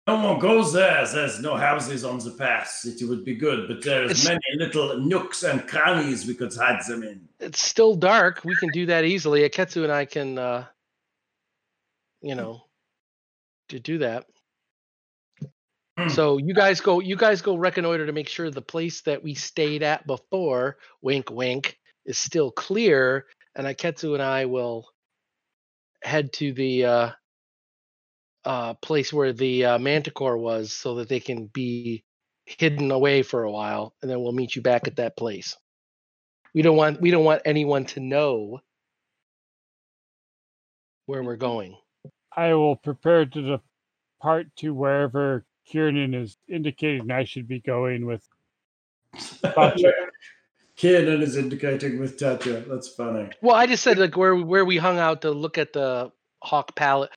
No 0.06 0.16
one 0.16 0.40
goes 0.40 0.72
there. 0.72 1.06
There's 1.06 1.40
no 1.40 1.56
houses 1.56 2.05
on 2.05 2.18
the 2.18 2.32
pass. 2.32 2.84
It 2.84 3.06
would 3.08 3.24
be 3.24 3.36
good, 3.36 3.68
but 3.68 3.84
there's 3.84 4.24
many 4.24 4.40
little 4.56 4.98
nooks 4.98 5.44
and 5.44 5.66
crannies 5.68 6.26
we 6.26 6.34
could 6.34 6.52
hide 6.52 6.82
them 6.89 7.05
in. 7.05 7.28
It's 7.39 7.62
still 7.62 7.94
dark. 7.94 8.44
We 8.44 8.56
can 8.56 8.70
do 8.70 8.86
that 8.86 9.05
easily. 9.05 9.48
Iketsu 9.48 9.84
and 9.84 9.92
I 9.92 10.05
can 10.05 10.39
uh 10.39 10.64
you 12.20 12.34
know 12.34 12.64
to 13.68 13.78
do 13.78 13.98
that. 13.98 14.26
Hmm. 15.97 16.08
So 16.08 16.39
you 16.39 16.52
guys 16.52 16.81
go 16.81 16.98
you 16.98 17.14
guys 17.14 17.40
go 17.40 17.56
reconnoiter 17.56 18.06
to 18.06 18.12
make 18.12 18.28
sure 18.28 18.50
the 18.50 18.60
place 18.60 19.02
that 19.02 19.22
we 19.22 19.34
stayed 19.34 19.84
at 19.84 20.05
before, 20.05 20.78
wink 21.00 21.31
wink, 21.31 21.78
is 22.06 22.18
still 22.18 22.50
clear 22.50 23.26
and 23.55 23.68
Iketsu 23.68 24.14
and 24.14 24.22
I 24.22 24.47
will 24.47 24.89
head 26.02 26.32
to 26.34 26.52
the 26.52 26.84
uh 26.84 27.10
uh 28.45 28.75
place 28.75 29.12
where 29.12 29.33
the 29.33 29.65
uh, 29.65 29.79
manticore 29.79 30.39
was 30.39 30.73
so 30.73 30.97
that 30.97 31.09
they 31.09 31.21
can 31.21 31.47
be 31.47 32.05
hidden 32.45 32.91
away 32.91 33.23
for 33.23 33.45
a 33.45 33.51
while 33.51 33.95
and 34.03 34.11
then 34.11 34.21
we'll 34.21 34.33
meet 34.33 34.57
you 34.57 34.62
back 34.62 34.87
at 34.87 34.97
that 34.97 35.17
place. 35.17 35.57
We 36.55 36.62
don't 36.62 36.77
want 36.77 37.01
we 37.01 37.11
don't 37.11 37.25
want 37.25 37.43
anyone 37.45 37.87
to 37.87 38.01
know 38.01 38.61
where 41.07 41.23
we're 41.23 41.37
going. 41.37 41.77
I 42.37 42.55
will 42.55 42.77
prepare 42.77 43.27
to 43.27 43.61
depart 44.21 44.47
to 44.57 44.75
wherever 44.75 45.45
Kiernan 45.67 46.15
is 46.15 46.37
indicating 46.49 47.11
I 47.11 47.25
should 47.25 47.49
be 47.49 47.61
going 47.61 48.07
with. 48.07 48.27
Gotcha. 49.43 49.93
Kiernan 50.77 51.23
is 51.23 51.37
indicating 51.37 52.01
with 52.01 52.19
Tatia. 52.19 52.67
That's 52.67 52.89
funny. 52.89 53.31
Well, 53.41 53.55
I 53.55 53.67
just 53.67 53.83
said 53.83 53.99
like 53.99 54.17
where 54.17 54.35
where 54.35 54.65
we 54.65 54.79
hung 54.79 54.99
out 54.99 55.23
to 55.23 55.31
look 55.31 55.59
at 55.59 55.73
the 55.73 56.11
Hawk 56.43 56.75
Palace. 56.75 57.11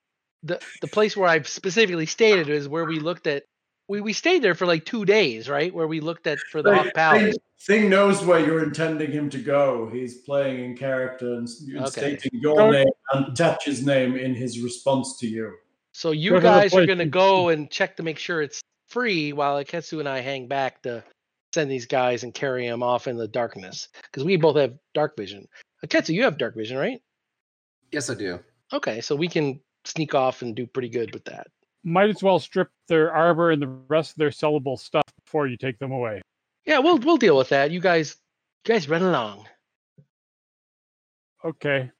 The 0.45 0.61
the 0.82 0.88
place 0.88 1.17
where 1.17 1.27
I've 1.27 1.48
specifically 1.48 2.06
stated 2.06 2.49
is 2.49 2.67
where 2.69 2.85
we 2.85 2.99
looked 2.99 3.27
at. 3.27 3.43
We 3.88 3.99
we 4.01 4.14
stayed 4.14 4.41
there 4.43 4.56
for 4.56 4.65
like 4.67 4.85
two 4.85 5.03
days, 5.06 5.49
right? 5.49 5.74
Where 5.74 5.88
we 5.88 5.99
looked 5.99 6.27
at 6.27 6.40
for 6.51 6.61
the 6.61 6.69
Thing- 6.69 6.83
Hawk 6.83 6.93
Palace. 6.93 7.22
Thing, 7.24 7.82
Thing 7.82 7.90
knows 7.90 8.24
where 8.24 8.40
you're 8.40 8.64
intending 8.64 9.11
him 9.11 9.30
to 9.32 9.40
go. 9.40 9.90
He's 9.91 10.19
playing 10.19 10.64
in 10.64 10.77
character 10.77 11.33
and, 11.33 11.48
s- 11.48 11.61
and 11.67 11.80
Okay. 11.80 12.17
stating 12.17 12.40
your 12.40 12.56
Go- 12.56 12.69
name 12.72 12.88
and 13.14 13.35
Tatia's 13.35 13.83
name 13.83 14.15
in 14.15 14.35
his 14.35 14.59
response 14.59 15.17
to 15.19 15.27
you. 15.27 15.51
So 15.93 16.11
you 16.11 16.32
to 16.32 16.35
the 16.35 16.41
guys 16.41 16.74
are 16.75 16.85
gonna 16.85 17.06
go 17.07 17.49
and 17.49 17.72
check 17.72 17.98
to 17.98 18.03
make 18.03 18.19
sure 18.19 18.41
it's 18.43 18.61
free, 18.90 19.33
while 19.33 19.56
Iketsu 19.64 19.99
and 19.99 20.07
I 20.07 20.19
hang 20.19 20.48
back 20.48 20.83
to 20.83 21.03
send 21.56 21.72
these 21.72 21.88
guys 21.88 22.24
and 22.24 22.33
carry 22.33 22.67
them 22.67 22.83
off 22.83 23.07
in 23.07 23.17
the 23.17 23.27
darkness 23.27 23.88
because 24.03 24.24
we 24.24 24.35
both 24.35 24.57
have 24.57 24.77
dark 24.93 25.15
vision. 25.17 25.48
Iketsu, 25.83 26.14
you 26.14 26.24
have 26.24 26.38
dark 26.38 26.56
vision, 26.56 26.77
right? 26.77 27.01
Yes, 27.91 28.09
I 28.09 28.14
do. 28.15 28.40
Okay, 28.74 28.99
so 29.01 29.15
we 29.15 29.27
can 29.30 29.59
sneak 29.88 30.15
off 30.15 30.41
and 30.41 30.55
do 30.55 30.65
pretty 30.65 30.89
good 30.89 31.14
with 31.14 31.25
that. 31.25 31.47
Might 31.83 32.09
as 32.09 32.23
well 32.23 32.39
strip 32.39 32.69
their 32.88 33.14
arbor 33.14 33.51
and 33.51 33.61
the 33.61 33.67
rest 33.67 34.11
of 34.11 34.17
their 34.17 34.30
sellable 34.31 34.80
stuff 34.80 35.03
before 35.23 35.47
you 35.47 35.57
take 35.57 35.77
them 35.80 35.91
away. 35.91 36.22
Yeah, 36.65 36.80
we'll 36.80 36.97
we'll 36.97 37.17
deal 37.17 37.38
with 37.38 37.49
that. 37.49 37.69
You 37.72 37.80
guys, 37.80 38.17
you 38.65 38.73
guys 38.73 38.89
run 38.89 39.03
along. 39.03 39.45
Okay. 41.43 41.91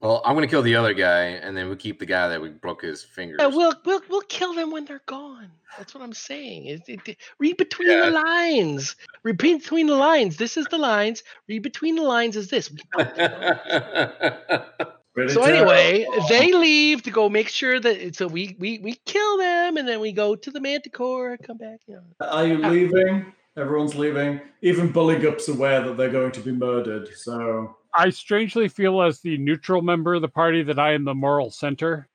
Well, 0.00 0.22
I'm 0.24 0.34
gonna 0.34 0.46
kill 0.48 0.62
the 0.62 0.76
other 0.76 0.94
guy, 0.94 1.22
and 1.24 1.56
then 1.56 1.68
we 1.68 1.76
keep 1.76 1.98
the 1.98 2.06
guy 2.06 2.28
that 2.28 2.40
we 2.40 2.50
broke 2.50 2.82
his 2.82 3.02
fingers. 3.04 3.38
Yeah, 3.40 3.48
we'll 3.48 3.74
we'll 3.84 4.00
we'll 4.08 4.20
kill 4.22 4.54
them 4.54 4.70
when 4.70 4.84
they're 4.84 5.02
gone. 5.06 5.50
That's 5.76 5.94
what 5.94 6.02
I'm 6.02 6.12
saying. 6.12 6.66
It, 6.66 6.82
it, 6.88 7.00
it- 7.06 7.16
read 7.38 7.56
between 7.56 7.90
Yeah. 7.90 8.06
the 8.06 8.10
lines. 8.12 8.96
Read 9.24 9.38
between 9.38 9.86
the 9.86 9.96
lines. 9.96 10.36
This 10.36 10.56
is 10.56 10.66
the 10.70 10.78
lines. 10.78 11.22
Read 11.48 11.62
between 11.62 11.96
the 11.96 12.02
lines 12.02 12.36
is 12.36 12.48
this. 12.48 12.70
We 15.18 15.24
know 15.24 15.28
that. 15.28 15.34
Pretty 15.34 15.34
so 15.34 15.42
uh, 15.42 15.46
anyway, 15.46 16.04
terrible. 16.04 16.28
they 16.28 16.52
leave 16.52 17.02
to 17.02 17.10
go 17.10 17.28
make 17.28 17.48
sure 17.48 17.80
that 17.80 18.14
so 18.14 18.26
we 18.26 18.56
we 18.58 18.78
we 18.78 18.94
kill 19.04 19.38
them 19.38 19.76
and 19.76 19.86
then 19.86 20.00
we 20.00 20.12
go 20.12 20.36
to 20.36 20.50
the 20.50 20.60
manticore 20.60 21.32
and 21.32 21.42
come 21.42 21.58
back. 21.58 21.80
You 21.86 21.94
know. 21.94 22.26
Are 22.26 22.46
you 22.46 22.58
leaving? 22.58 23.32
Everyone's 23.56 23.96
leaving. 23.96 24.40
Even 24.62 24.92
Bulligup's 24.92 25.48
aware 25.48 25.80
that 25.80 25.96
they're 25.96 26.10
going 26.10 26.30
to 26.32 26.40
be 26.40 26.52
murdered. 26.52 27.08
So 27.16 27.76
I 27.92 28.10
strangely 28.10 28.68
feel 28.68 29.02
as 29.02 29.20
the 29.20 29.36
neutral 29.38 29.82
member 29.82 30.14
of 30.14 30.22
the 30.22 30.28
party 30.28 30.62
that 30.62 30.78
I 30.78 30.92
am 30.92 31.04
the 31.04 31.14
moral 31.14 31.50
center. 31.50 32.08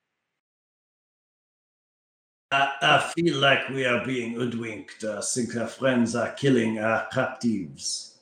I, 2.51 2.72
I 2.82 3.11
feel 3.15 3.38
like 3.38 3.67
we 3.69 3.83
are 3.83 4.06
being 4.06 4.33
hoodwinked. 4.33 5.03
Uh, 5.03 5.17
I 5.17 5.22
think 5.22 5.57
our 5.57 5.67
friends 5.67 6.15
are 6.15 6.32
killing 6.33 6.80
our 6.80 7.07
captives. 7.07 8.19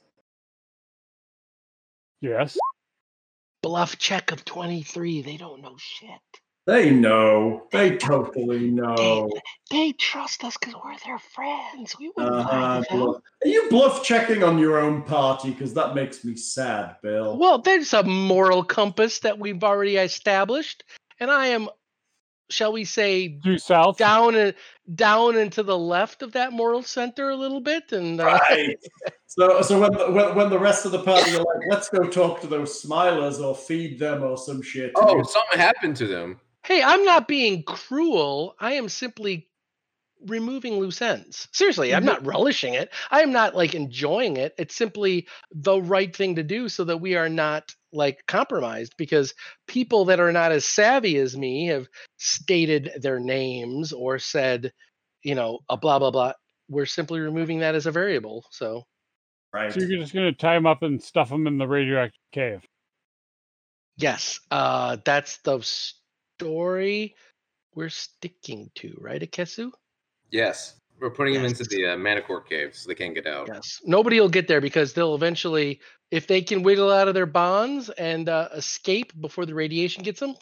Yes. 2.22 2.58
Bluff 3.62 3.98
check 3.98 4.32
of 4.32 4.44
twenty 4.44 4.84
three. 4.84 5.22
They 5.22 5.38
don't 5.38 5.62
know 5.62 5.76
shit. 5.78 6.10
They 6.68 6.92
know. 6.92 7.68
They 7.72 7.98
totally 7.98 8.70
know. 8.70 9.32
They 9.72 9.94
trust 9.94 10.44
us 10.44 10.58
because 10.58 10.76
we're 10.84 10.96
their 11.06 11.18
friends. 11.18 11.96
We 12.00 12.12
wouldn't 12.16 12.36
uh-huh, 12.36 12.84
them. 12.90 13.00
bluff. 13.00 13.22
Are 13.44 13.48
you 13.48 13.68
bluff 13.70 14.04
checking 14.04 14.44
on 14.44 14.60
your 14.60 14.80
own 14.80 15.02
party? 15.02 15.52
Because 15.52 15.74
that 15.74 15.96
makes 15.96 16.24
me 16.24 16.36
sad, 16.36 16.98
Bill. 17.02 17.38
Well, 17.38 17.60
there's 17.60 17.94
a 17.94 18.04
moral 18.04 18.64
compass 18.64 19.20
that 19.20 19.40
we've 19.40 19.64
already 19.64 19.98
established, 19.98 20.84
and 21.20 21.32
I 21.32 21.48
am 21.48 21.68
shall 22.52 22.72
we 22.74 22.84
say, 22.84 23.28
Due 23.28 23.58
south. 23.58 23.98
down 23.98 24.36
and 24.36 24.54
down 24.94 25.38
and 25.38 25.52
to 25.54 25.64
the 25.64 25.78
left 25.78 26.22
of 26.22 26.34
that 26.34 26.52
moral 26.54 26.84
center 26.84 27.30
a 27.30 27.36
little 27.36 27.62
bit, 27.62 27.92
and 27.92 28.20
uh, 28.22 28.26
Right. 28.50 28.78
so, 29.28 29.62
so 29.62 29.80
when, 29.80 29.92
the, 29.94 30.12
when 30.12 30.36
when 30.36 30.50
the 30.50 30.60
rest 30.60 30.86
of 30.86 30.92
the 30.92 31.02
party 31.04 31.32
are 31.32 31.40
like, 31.40 31.64
"Let's 31.70 31.90
go 31.90 32.04
talk 32.04 32.42
to 32.42 32.48
those 32.48 32.84
smilers 32.84 33.40
or 33.44 33.56
feed 33.56 33.98
them 34.00 34.24
or 34.24 34.38
some 34.38 34.62
shit," 34.62 34.92
Oh, 34.96 35.18
you- 35.18 35.24
something 35.24 35.60
happened 35.60 35.96
to 35.98 36.08
them. 36.08 36.40
hey, 36.64 36.84
I'm 36.84 37.04
not 37.06 37.28
being 37.28 37.64
cruel. 37.64 38.56
I 38.60 38.74
am 38.74 38.90
simply 38.90 39.48
removing 40.28 40.76
loose 40.80 41.02
ends. 41.02 41.48
Seriously, 41.52 41.96
I'm 41.96 42.06
not 42.06 42.24
relishing 42.26 42.76
it. 42.76 42.92
I 43.10 43.22
am 43.22 43.32
not 43.32 43.56
like 43.56 43.74
enjoying 43.74 44.38
it. 44.38 44.54
It's 44.60 44.76
simply 44.76 45.28
the 45.52 45.82
right 45.82 46.16
thing 46.16 46.36
to 46.36 46.44
do 46.44 46.70
so 46.70 46.84
that 46.84 46.98
we 47.02 47.16
are 47.16 47.28
not 47.30 47.74
like 47.94 48.26
compromised 48.28 48.96
because 48.98 49.34
people 49.68 50.06
that 50.06 50.20
are 50.20 50.32
not 50.32 50.52
as 50.52 50.66
savvy 50.66 51.18
as 51.18 51.38
me 51.38 51.68
have 51.68 51.88
stated 52.18 52.92
their 53.02 53.20
names 53.20 53.94
or 53.94 54.20
said, 54.20 54.74
you 55.24 55.36
know, 55.36 55.60
a 55.70 55.78
blah 55.78 56.00
blah 56.00 56.12
blah. 56.12 56.34
We're 56.70 56.86
simply 56.86 57.20
removing 57.20 57.60
that 57.60 57.76
as 57.76 57.86
a 57.86 57.92
variable. 57.92 58.46
So 58.52 58.84
right. 59.54 59.74
So 59.74 59.82
you're 59.82 60.00
just 60.00 60.14
going 60.14 60.32
to 60.32 60.38
tie 60.38 60.56
them 60.56 60.66
up 60.68 60.84
and 60.84 61.02
stuff 61.02 61.30
them 61.30 61.48
in 61.48 61.58
the 61.58 61.68
radioactive 61.68 62.20
cave. 62.32 62.62
yes, 63.98 64.40
uh 64.52 64.98
that's 65.06 65.38
the 65.40 65.62
story 66.40 67.16
we're 67.76 67.90
sticking 67.90 68.70
to, 68.76 68.96
right, 69.00 69.22
Iketsu? 69.22 69.72
Yes, 70.32 70.78
we're 71.02 71.10
putting 71.10 71.34
them 71.34 71.46
into 71.46 71.64
the 71.64 71.88
uh, 71.88 71.98
Manticore 71.98 72.42
cave 72.42 72.76
so 72.76 72.88
they 72.88 72.96
can't 72.96 73.16
get 73.16 73.26
out. 73.28 73.50
Yes. 73.52 73.82
Nobody 73.84 74.20
will 74.22 74.30
get 74.30 74.48
there 74.48 74.62
because 74.62 74.94
they'll 74.94 75.16
eventually, 75.16 75.82
if 76.12 76.28
they 76.28 76.42
can 76.42 76.62
wiggle 76.64 76.92
out 76.92 77.08
of 77.08 77.14
their 77.16 77.26
bonds 77.26 77.90
and 77.90 78.30
uh, 78.30 78.50
escape 78.56 79.12
before 79.20 79.46
the 79.46 79.56
radiation 79.56 80.04
gets 80.04 80.20
them, 80.20 80.36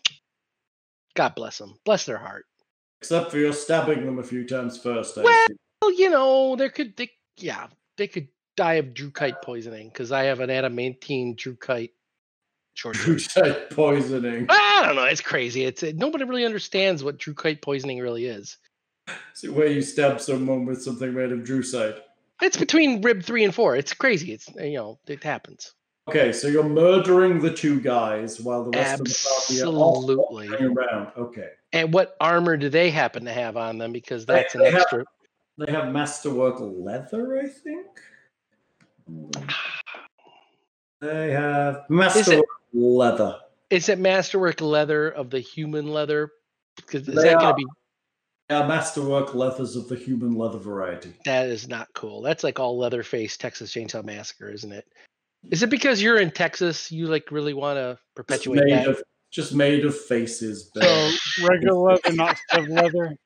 God 1.15 1.33
bless 1.35 1.57
them. 1.57 1.75
Bless 1.85 2.05
their 2.05 2.17
heart. 2.17 2.45
Except 3.01 3.31
for 3.31 3.37
you're 3.37 3.53
stabbing 3.53 4.05
them 4.05 4.19
a 4.19 4.23
few 4.23 4.45
times 4.45 4.77
first. 4.77 5.17
I 5.17 5.23
Well- 5.23 5.47
see. 5.47 5.55
Well, 5.81 5.93
you 5.93 6.09
know, 6.09 6.57
there 6.57 6.69
could, 6.69 6.97
they, 6.97 7.09
yeah, 7.37 7.67
they 7.95 8.07
could 8.07 8.27
die 8.57 8.73
of 8.75 8.87
drukite 8.87 9.41
poisoning 9.41 9.87
because 9.87 10.11
I 10.11 10.23
have 10.23 10.41
an 10.41 10.49
adamantine 10.49 11.37
drukite 11.37 11.91
short 12.73 12.95
True 12.97 13.17
story. 13.17 13.55
poisoning. 13.71 14.47
I 14.49 14.83
don't 14.85 14.97
know. 14.97 15.05
It's 15.05 15.21
crazy. 15.21 15.63
It's 15.63 15.81
it, 15.81 15.95
nobody 15.95 16.25
really 16.25 16.43
understands 16.43 17.01
what 17.01 17.17
drukite 17.17 17.61
poisoning 17.61 17.99
really 17.99 18.25
is. 18.25 18.57
See 19.33 19.49
where 19.49 19.67
you 19.67 19.81
stab 19.81 20.19
someone 20.21 20.65
with 20.65 20.81
something 20.81 21.13
made 21.13 21.31
of 21.31 21.39
drusite. 21.39 21.99
It's 22.41 22.57
between 22.57 23.01
rib 23.01 23.23
three 23.23 23.43
and 23.43 23.53
four. 23.53 23.75
It's 23.75 23.93
crazy. 23.93 24.33
It's 24.33 24.47
you 24.55 24.77
know 24.77 24.99
it 25.07 25.23
happens. 25.23 25.73
Okay, 26.07 26.31
so 26.31 26.47
you're 26.47 26.63
murdering 26.67 27.39
the 27.39 27.53
two 27.53 27.79
guys 27.79 28.39
while 28.41 28.63
the 28.63 28.71
rest 28.77 28.99
of 29.01 29.05
the 29.07 29.29
party 29.29 29.61
are 29.61 29.67
Absolutely. 29.67 30.47
around. 30.65 31.11
Okay. 31.15 31.49
And 31.71 31.93
what 31.93 32.15
armor 32.19 32.57
do 32.57 32.67
they 32.69 32.89
happen 32.89 33.25
to 33.25 33.31
have 33.31 33.57
on 33.57 33.77
them? 33.77 33.91
Because 33.91 34.25
They- 34.25 34.33
that's 34.33 34.55
an 34.55 34.61
they 34.61 34.71
have- 34.71 34.81
extra. 34.81 35.05
They 35.59 35.71
have 35.71 35.91
masterwork 35.91 36.55
leather, 36.61 37.37
I 37.37 37.47
think. 37.47 37.85
They 41.01 41.31
have 41.31 41.83
masterwork 41.89 42.45
leather. 42.73 43.39
Is 43.69 43.87
it 43.89 43.99
masterwork 43.99 44.61
leather 44.61 45.09
of 45.09 45.29
the 45.29 45.39
human 45.39 45.87
leather? 45.91 46.31
Because 46.75 47.07
is 47.07 47.15
They 47.15 47.23
that 47.23 47.39
going 47.39 47.53
to 47.53 47.55
be? 47.55 47.65
Yeah, 48.49 48.65
masterwork 48.65 49.35
leathers 49.35 49.75
of 49.75 49.87
the 49.89 49.95
human 49.95 50.33
leather 50.33 50.57
variety. 50.57 51.13
That 51.25 51.49
is 51.49 51.67
not 51.67 51.87
cool. 51.93 52.23
That's 52.23 52.43
like 52.43 52.59
all 52.59 52.79
Leatherface 52.79 53.37
Texas 53.37 53.71
Chainsaw 53.71 54.03
Massacre, 54.03 54.49
isn't 54.49 54.71
it? 54.71 54.85
Is 55.51 55.61
it 55.61 55.69
because 55.69 56.01
you're 56.01 56.19
in 56.19 56.31
Texas? 56.31 56.91
You 56.91 57.05
like 57.05 57.31
really 57.31 57.53
want 57.53 57.77
to 57.77 57.91
Just 57.91 58.15
perpetuate 58.15 58.63
made 58.65 58.73
that? 58.73 58.87
of 58.87 59.03
just 59.31 59.53
made 59.53 59.85
of 59.85 59.95
faces. 59.95 60.71
So 60.75 61.11
regular 61.47 61.79
leather, 61.93 62.13
not 62.13 62.37
stud 62.37 62.69
leather. 62.69 63.15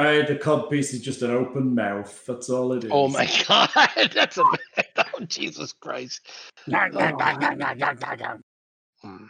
Right, 0.00 0.28
the 0.28 0.36
cod 0.36 0.70
piece 0.70 0.94
is 0.94 1.00
just 1.00 1.22
an 1.22 1.32
open 1.32 1.74
mouth. 1.74 2.24
That's 2.24 2.48
all 2.48 2.72
it 2.72 2.84
oh 2.84 2.86
is. 2.86 2.92
Oh 2.92 3.08
my 3.08 3.28
god, 3.48 4.10
that's 4.14 4.38
a 4.38 4.44
oh 4.96 5.24
Jesus 5.26 5.72
Christ. 5.72 6.20
Hmm. 9.02 9.26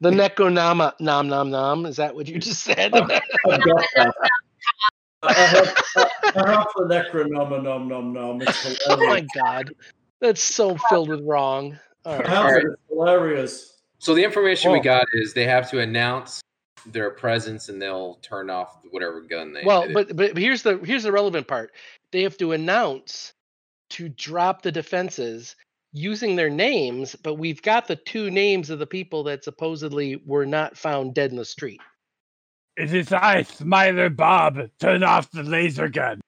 The 0.00 0.10
Neko 0.10 0.52
Nama 0.52 0.94
Nom 1.00 1.28
Nom 1.28 1.50
Nom. 1.50 1.86
Is 1.86 1.96
that 1.96 2.14
what 2.14 2.28
you 2.28 2.38
just 2.38 2.62
said? 2.62 2.94
I've 2.94 3.08
got 3.08 3.22
that. 3.96 4.14
I 5.22 5.32
have, 5.32 5.74
I 6.36 6.50
have 6.50 6.66
the 6.76 6.84
necronom 6.84 7.62
nom 7.62 7.88
nom 7.88 8.12
nom. 8.12 8.40
Oh 8.86 9.06
my 9.08 9.20
god. 9.34 9.74
That's 10.20 10.42
so 10.42 10.76
filled 10.76 11.08
with 11.08 11.22
wrong. 11.22 11.78
All 12.04 12.14
I 12.14 12.18
right. 12.18 12.28
have 12.28 12.44
Alright. 12.46 12.64
hilarious. 12.88 13.80
So 13.98 14.14
the 14.14 14.22
information 14.22 14.70
we 14.70 14.78
Oh. 14.78 14.82
got 14.82 15.06
is 15.14 15.34
they 15.34 15.44
have 15.44 15.68
to 15.70 15.80
announce 15.80 16.40
their 16.86 17.10
presence 17.10 17.68
and 17.68 17.82
they'll 17.82 18.14
turn 18.22 18.50
off 18.50 18.78
whatever 18.90 19.20
gun 19.20 19.52
they. 19.52 19.64
Well, 19.64 19.88
but 19.92 20.14
but 20.14 20.36
here's 20.36 20.62
the 20.62 20.78
here's 20.78 21.02
the 21.02 21.12
relevant 21.12 21.48
part. 21.48 21.72
They 22.12 22.22
have 22.22 22.36
to 22.38 22.52
announce 22.52 23.32
to 23.90 24.08
drop 24.10 24.62
the 24.62 24.70
defenses 24.70 25.56
using 25.92 26.36
their 26.36 26.50
names, 26.50 27.16
but 27.16 27.34
we've 27.34 27.62
got 27.62 27.86
the 27.86 27.96
two 27.96 28.30
names 28.30 28.70
of 28.70 28.78
the 28.78 28.86
people 28.86 29.24
that 29.24 29.44
supposedly 29.44 30.20
were 30.24 30.46
not 30.46 30.76
found 30.76 31.14
dead 31.14 31.30
in 31.30 31.36
the 31.36 31.44
street. 31.44 31.80
It 32.76 32.94
is 32.94 33.12
I, 33.12 33.42
Smiler 33.42 34.08
Bob. 34.08 34.70
Turn 34.78 35.02
off 35.02 35.30
the 35.32 35.42
laser 35.42 35.88
gun. 35.88 36.20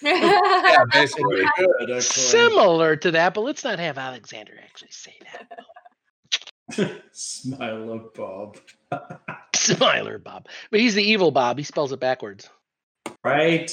yeah, 0.00 0.78
basically. 0.92 1.36
Pretty 1.36 1.50
good, 1.58 1.82
actually. 1.82 2.00
Similar 2.00 2.96
to 2.96 3.10
that, 3.10 3.34
but 3.34 3.42
let's 3.42 3.62
not 3.62 3.78
have 3.78 3.98
Alexander 3.98 4.54
actually 4.62 4.90
say 4.90 5.14
that. 5.32 6.92
Smiler 7.12 8.00
Bob. 8.14 8.58
Smiler 9.54 10.18
Bob. 10.18 10.48
But 10.70 10.80
he's 10.80 10.94
the 10.94 11.02
evil 11.02 11.30
Bob. 11.30 11.58
He 11.58 11.64
spells 11.64 11.92
it 11.92 12.00
backwards. 12.00 12.48
Right? 13.22 13.70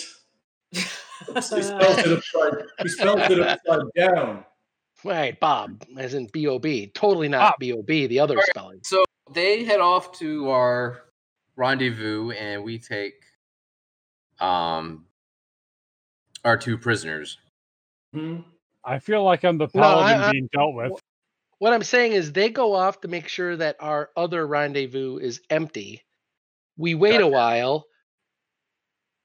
he 0.71 0.81
spelled 0.81 1.99
it 1.99 2.11
upside. 2.11 2.65
He 2.81 2.87
spelled 2.89 3.19
it 3.19 3.39
upside 3.39 3.81
down. 3.95 4.43
Right, 5.05 5.37
Bob, 5.39 5.83
as 5.97 6.13
in 6.13 6.27
B 6.27 6.47
O 6.47 6.59
B. 6.59 6.87
Totally 6.87 7.27
not 7.27 7.59
B 7.59 7.73
O 7.73 7.81
B, 7.81 8.07
the 8.07 8.19
other 8.19 8.35
Alright. 8.35 8.49
spelling. 8.49 8.79
So 8.83 9.03
they 9.31 9.63
head 9.63 9.79
off 9.81 10.17
to 10.19 10.49
our 10.49 11.03
rendezvous, 11.55 12.31
and 12.31 12.63
we 12.63 12.79
take 12.79 13.13
um 14.39 15.05
our 16.45 16.57
two 16.57 16.77
prisoners. 16.77 17.37
Hmm? 18.13 18.39
I 18.83 18.99
feel 18.99 19.23
like 19.23 19.43
I'm 19.45 19.57
the 19.57 19.69
No, 19.73 19.81
I- 19.81 19.85
paladin 19.93 20.21
I- 20.23 20.31
being 20.31 20.49
dealt 20.53 20.73
with. 20.75 20.93
What 21.59 21.71
I'm 21.73 21.83
saying 21.83 22.11
is 22.11 22.33
they 22.33 22.49
go 22.49 22.73
off 22.73 22.99
to 23.01 23.07
make 23.07 23.29
sure 23.29 23.55
that 23.55 23.77
our 23.79 24.09
other 24.17 24.45
rendezvous 24.45 25.17
is 25.19 25.39
empty. 25.49 26.03
We 26.77 26.93
wait 26.95 27.21
a 27.21 27.27
while, 27.27 27.85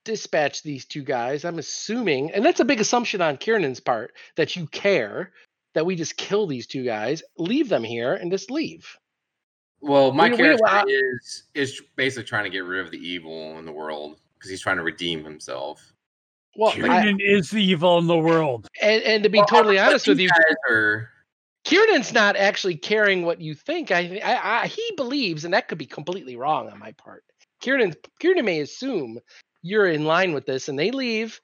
dispatch 0.04 0.62
these 0.62 0.84
two 0.84 1.02
guys. 1.02 1.44
I'm 1.44 1.58
assuming, 1.58 2.30
and 2.32 2.44
that's 2.44 2.60
a 2.60 2.64
big 2.64 2.80
assumption 2.80 3.20
on 3.20 3.38
Kiernan's 3.38 3.80
part, 3.80 4.14
that 4.36 4.54
you 4.54 4.68
care 4.68 5.32
that 5.74 5.86
we 5.86 5.96
just 5.96 6.16
kill 6.16 6.46
these 6.46 6.66
two 6.66 6.84
guys, 6.84 7.22
leave 7.36 7.68
them 7.68 7.84
here, 7.84 8.14
and 8.14 8.30
just 8.30 8.50
leave. 8.50 8.96
Well, 9.80 10.12
my 10.12 10.24
We- 10.24 10.30
we- 10.32 10.36
character 10.38 10.84
is 10.88 11.44
is 11.54 11.82
basically 11.96 12.24
trying 12.24 12.44
to 12.44 12.50
get 12.50 12.64
rid 12.64 12.84
of 12.84 12.90
the 12.90 12.98
evil 12.98 13.58
in 13.58 13.64
the 13.64 13.72
world 13.72 14.18
because 14.34 14.50
he's 14.50 14.60
trying 14.60 14.76
to 14.78 14.82
redeem 14.82 15.24
himself. 15.24 15.92
Well, 16.56 16.72
I, 16.90 17.14
is 17.20 17.50
the 17.50 17.62
evil 17.62 17.98
in 17.98 18.08
the 18.08 18.16
world. 18.18 18.66
and, 18.82 19.02
and 19.04 19.22
to 19.22 19.28
be 19.28 19.38
Well, 19.38 19.46
totally 19.46 19.78
honest 19.78 20.08
with 20.08 20.18
you 20.18 20.24
you, 20.24 20.30
guys 20.30 20.56
are 20.68 21.10
Kiernan's 21.64 22.12
not 22.12 22.34
actually 22.36 22.76
caring 22.76 23.22
what 23.24 23.40
you 23.40 23.54
think. 23.54 23.90
I, 23.92 24.20
I, 24.24 24.62
I 24.62 24.66
he 24.66 24.92
believes, 24.96 25.44
and 25.44 25.54
that 25.54 25.68
could 25.68 25.78
be 25.78 25.86
completely 25.86 26.36
wrong 26.36 26.68
on 26.70 26.78
my 26.78 26.92
part. 26.92 27.24
Kieran, 27.60 27.94
Kieran 28.20 28.44
may 28.44 28.60
assume 28.60 29.18
you're 29.62 29.86
in 29.88 30.04
line 30.04 30.32
with 30.32 30.46
this, 30.46 30.68
and 30.68 30.78
they 30.78 30.90
leave. 30.90 31.40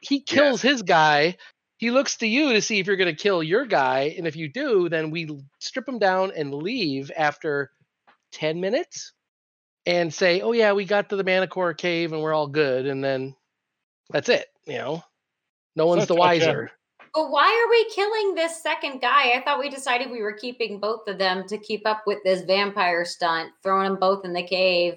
He 0.00 0.20
kills 0.20 0.60
his 0.62 0.82
guy. 0.82 1.36
He 1.76 1.90
looks 1.90 2.16
to 2.18 2.26
you 2.26 2.52
to 2.52 2.62
see 2.62 2.78
if 2.78 2.86
you're 2.86 2.96
going 2.96 3.14
to 3.14 3.22
kill 3.22 3.42
your 3.42 3.66
guy, 3.66 4.14
and 4.16 4.26
if 4.26 4.36
you 4.36 4.48
do, 4.48 4.88
then 4.88 5.10
we 5.10 5.28
strip 5.58 5.88
him 5.88 5.98
down 5.98 6.32
and 6.36 6.54
leave 6.54 7.10
after 7.16 7.70
ten 8.32 8.60
minutes, 8.60 9.12
and 9.86 10.12
say, 10.12 10.40
"Oh 10.40 10.52
yeah, 10.52 10.72
we 10.72 10.84
got 10.84 11.10
to 11.10 11.16
the 11.16 11.24
Manticore 11.24 11.74
cave 11.74 12.12
and 12.12 12.22
we're 12.22 12.32
all 12.32 12.46
good," 12.46 12.86
and 12.86 13.02
then 13.02 13.34
that's 14.10 14.28
it. 14.28 14.46
You 14.66 14.78
know, 14.78 15.04
no 15.76 15.86
one's 15.86 16.02
the 16.06 16.14
Such 16.14 16.16
a- 16.16 16.20
wiser. 16.20 16.70
But 17.12 17.30
why 17.30 17.44
are 17.46 17.70
we 17.70 17.88
killing 17.94 18.34
this 18.34 18.60
second 18.60 19.00
guy? 19.00 19.34
I 19.36 19.42
thought 19.44 19.60
we 19.60 19.68
decided 19.68 20.10
we 20.10 20.20
were 20.20 20.32
keeping 20.32 20.80
both 20.80 21.06
of 21.06 21.16
them 21.16 21.46
to 21.46 21.58
keep 21.58 21.86
up 21.86 22.02
with 22.08 22.18
this 22.24 22.42
vampire 22.42 23.04
stunt, 23.04 23.52
throwing 23.62 23.84
them 23.88 24.00
both 24.00 24.24
in 24.24 24.32
the 24.32 24.42
cave. 24.42 24.94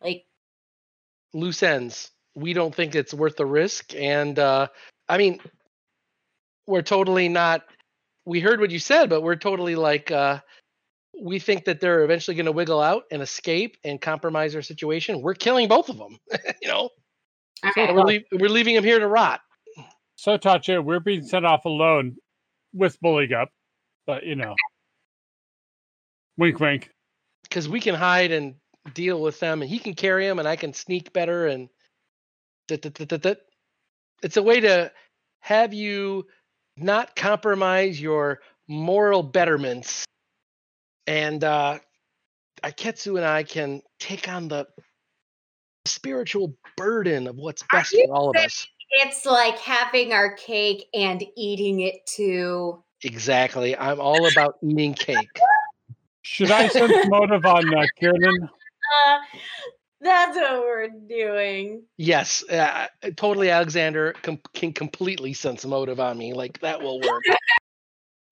Like, 0.00 0.24
loose 1.32 1.62
ends. 1.62 2.10
We 2.34 2.54
don't 2.54 2.74
think 2.74 2.96
it's 2.96 3.14
worth 3.14 3.36
the 3.36 3.46
risk. 3.46 3.94
And 3.94 4.36
uh, 4.36 4.66
I 5.08 5.16
mean, 5.16 5.38
we're 6.66 6.82
totally 6.82 7.28
not. 7.28 7.62
We 8.24 8.40
heard 8.40 8.60
what 8.60 8.70
you 8.70 8.78
said, 8.78 9.10
but 9.10 9.22
we're 9.22 9.36
totally 9.36 9.76
like, 9.76 10.10
uh, 10.10 10.40
we 11.20 11.38
think 11.38 11.64
that 11.66 11.80
they're 11.80 12.04
eventually 12.04 12.34
going 12.34 12.46
to 12.46 12.52
wiggle 12.52 12.80
out 12.80 13.04
and 13.10 13.22
escape 13.22 13.76
and 13.84 14.00
compromise 14.00 14.54
our 14.54 14.62
situation. 14.62 15.20
We're 15.20 15.34
killing 15.34 15.68
both 15.68 15.88
of 15.88 15.98
them. 15.98 16.18
you 16.62 16.68
know, 16.68 16.88
okay, 17.66 17.92
we're, 17.92 18.04
leave, 18.04 18.22
we're 18.32 18.48
leaving 18.48 18.74
them 18.74 18.84
here 18.84 18.98
to 18.98 19.06
rot. 19.06 19.40
So, 20.16 20.38
Tatcha, 20.38 20.82
we're 20.82 21.00
being 21.00 21.22
sent 21.22 21.44
off 21.44 21.64
alone 21.66 22.16
with 22.72 22.98
Bulligup. 23.00 23.48
But, 24.06 24.24
you 24.24 24.36
know. 24.36 24.54
Wink, 26.36 26.60
wink. 26.60 26.90
because 27.44 27.68
we 27.68 27.80
can 27.80 27.94
hide 27.94 28.32
and 28.32 28.54
deal 28.92 29.20
with 29.20 29.38
them, 29.40 29.62
and 29.62 29.70
he 29.70 29.78
can 29.78 29.94
carry 29.94 30.26
them, 30.26 30.38
and 30.38 30.48
I 30.48 30.56
can 30.56 30.72
sneak 30.72 31.12
better, 31.12 31.46
and 31.46 31.68
it's 32.68 34.36
a 34.36 34.42
way 34.42 34.60
to 34.60 34.92
have 35.40 35.74
you 35.74 36.26
not 36.76 37.16
compromise 37.16 38.00
your 38.00 38.40
moral 38.68 39.22
betterments, 39.22 40.04
and 41.06 41.42
uh, 41.44 41.78
Iketsu 42.62 43.16
and 43.16 43.24
I 43.24 43.42
can 43.42 43.82
take 43.98 44.28
on 44.28 44.48
the 44.48 44.66
spiritual 45.86 46.54
burden 46.76 47.26
of 47.26 47.36
what's 47.36 47.62
best 47.70 47.94
for 47.94 48.14
all 48.14 48.30
of 48.30 48.36
us. 48.36 48.66
It's 48.90 49.26
like 49.26 49.58
having 49.58 50.12
our 50.12 50.34
cake 50.34 50.86
and 50.94 51.22
eating 51.36 51.80
it 51.80 52.06
too. 52.06 52.82
Exactly. 53.02 53.76
I'm 53.76 54.00
all 54.00 54.26
about 54.26 54.56
eating 54.62 54.94
cake. 54.94 55.28
Should 56.22 56.50
I 56.50 56.68
sense 56.68 56.94
motive 57.04 57.44
on 57.44 57.74
uh, 57.74 57.86
Kiernan? 57.98 58.48
Uh, 59.08 59.38
that's 60.04 60.36
what 60.36 60.60
we're 60.60 60.88
doing. 61.08 61.82
Yes, 61.96 62.44
uh, 62.48 62.86
totally. 63.16 63.50
Alexander 63.50 64.14
com- 64.22 64.38
can 64.52 64.72
completely 64.72 65.32
sense 65.32 65.64
motive 65.64 65.98
on 65.98 66.16
me. 66.18 66.32
Like 66.34 66.60
that 66.60 66.80
will 66.80 67.00
work. 67.00 67.22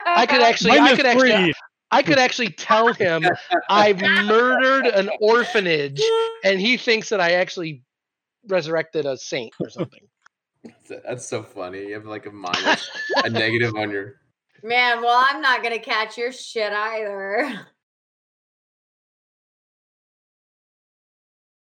I 0.05 0.27
could 0.27 0.43
actually, 0.43 0.73
I 0.73 0.79
Minus 0.79 0.97
could 0.97 1.07
actually. 1.07 1.55
I 1.91 2.03
could 2.03 2.19
actually 2.19 2.49
tell 2.51 2.93
him 2.95 3.23
I've 3.69 4.01
murdered 4.01 4.87
an 4.87 5.11
orphanage, 5.21 6.01
and 6.43 6.59
he 6.59 6.79
thinks 6.79 7.11
that 7.11 7.21
I 7.21 7.33
actually 7.33 7.83
resurrected 8.49 9.05
a 9.05 9.17
saint 9.19 9.53
or 9.61 9.69
something. 9.69 10.01
That's- 10.65 11.03
That's 11.07 11.29
so 11.29 11.43
funny. 11.43 11.89
You 11.89 11.95
have 11.95 12.07
like 12.07 12.25
a 12.27 12.31
minus, 12.31 12.89
a 13.17 13.29
negative 13.29 13.75
on 13.75 13.91
your. 13.91 14.15
Man, 14.63 15.03
well, 15.03 15.23
I'm 15.29 15.41
not 15.43 15.63
gonna 15.63 15.79
catch 15.81 16.17
your 16.17 16.33
shit 16.33 16.73
either. 16.73 17.67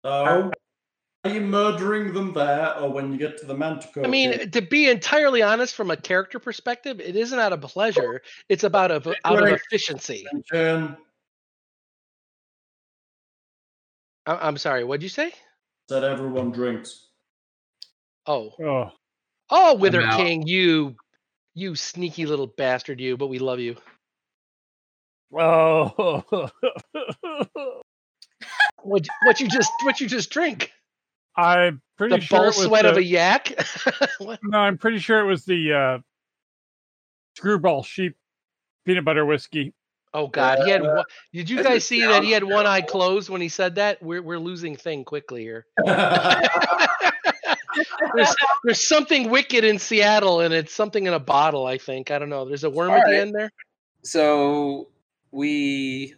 So, 0.04 0.10
uh, 0.10 0.52
are 1.26 1.32
you 1.32 1.42
murdering 1.42 2.14
them 2.14 2.34
there, 2.34 2.78
or 2.80 2.90
when 2.92 3.12
you 3.12 3.18
get 3.18 3.38
to 3.40 3.46
the 3.46 3.54
Manticore? 3.54 4.06
I 4.06 4.08
mean, 4.08 4.52
to 4.52 4.62
be 4.62 4.90
entirely 4.90 5.42
honest, 5.42 5.76
from 5.76 5.92
a 5.92 5.98
character 5.98 6.40
perspective, 6.40 7.02
it 7.02 7.18
isn't 7.18 7.38
out 7.38 7.52
of 7.52 7.60
pleasure. 7.62 8.22
It's 8.48 8.64
about 8.64 8.92
of 8.92 9.08
out 9.26 9.44
of 9.44 9.50
efficiency. 9.50 10.26
I- 14.26 14.48
I'm 14.48 14.58
sorry. 14.58 14.84
What'd 14.84 15.04
you 15.04 15.10
say? 15.10 15.34
That 15.90 16.04
everyone 16.04 16.52
drinks. 16.52 17.08
Oh, 18.26 18.54
Oh, 18.60 18.92
oh, 19.50 19.76
Wither 19.76 20.04
out. 20.04 20.18
King, 20.18 20.48
you, 20.48 20.96
you 21.56 21.76
sneaky 21.76 22.26
little 22.26 22.48
bastard, 22.48 23.02
you. 23.02 23.18
But 23.18 23.28
we 23.28 23.40
love 23.40 23.60
you. 23.60 23.76
oh. 25.38 26.50
What, 28.84 29.08
what 29.24 29.40
you 29.40 29.48
just, 29.48 29.72
what 29.84 30.00
you 30.00 30.08
just 30.08 30.30
drink? 30.30 30.72
I'm 31.36 31.82
pretty 31.98 32.16
The 32.16 32.22
sure 32.22 32.38
ball 32.38 32.44
it 32.46 32.48
was 32.48 32.64
sweat 32.64 32.86
of 32.86 32.98
a 32.98 33.04
yak. 33.04 33.54
No, 34.44 34.58
I'm 34.58 34.78
pretty 34.78 35.00
sure 35.00 35.20
it 35.20 35.26
was 35.26 35.46
the 35.46 35.74
uh, 35.74 36.00
screwball 37.36 37.84
sheep 37.84 38.18
peanut 38.86 39.06
butter 39.06 39.26
whiskey. 39.26 39.74
Oh 40.14 40.28
God, 40.28 40.60
he 40.66 40.72
had. 40.72 40.82
Uh, 40.82 40.96
One, 40.96 41.04
did 41.34 41.50
you 41.50 41.64
guys 41.64 41.86
see 41.86 42.02
that 42.02 42.24
he 42.24 42.32
had 42.32 42.42
sound 42.42 42.54
one 42.54 42.66
eye 42.66 42.82
closed 42.82 43.30
when 43.30 43.42
he 43.42 43.50
said 43.50 43.76
that? 43.76 44.02
We're 44.02 44.22
we're 44.22 44.40
losing 44.40 44.76
thing 44.76 45.06
quickly 45.06 45.44
here. 45.44 45.66
There's, 48.16 48.36
there's 48.64 48.88
something 48.88 49.30
wicked 49.30 49.64
in 49.64 49.78
Seattle, 49.78 50.42
and 50.42 50.54
it's 50.54 50.74
something 50.74 51.06
in 51.06 51.14
a 51.14 51.20
bottle. 51.20 51.66
I 51.66 51.78
think. 51.78 52.12
I 52.12 52.20
don't 52.20 52.30
know. 52.30 52.46
There's 52.46 52.64
a 52.64 52.70
worm 52.70 52.92
at 52.92 53.08
the 53.08 53.16
end 53.16 53.36
there. 53.36 53.52
So 54.04 54.90
we 55.32 56.16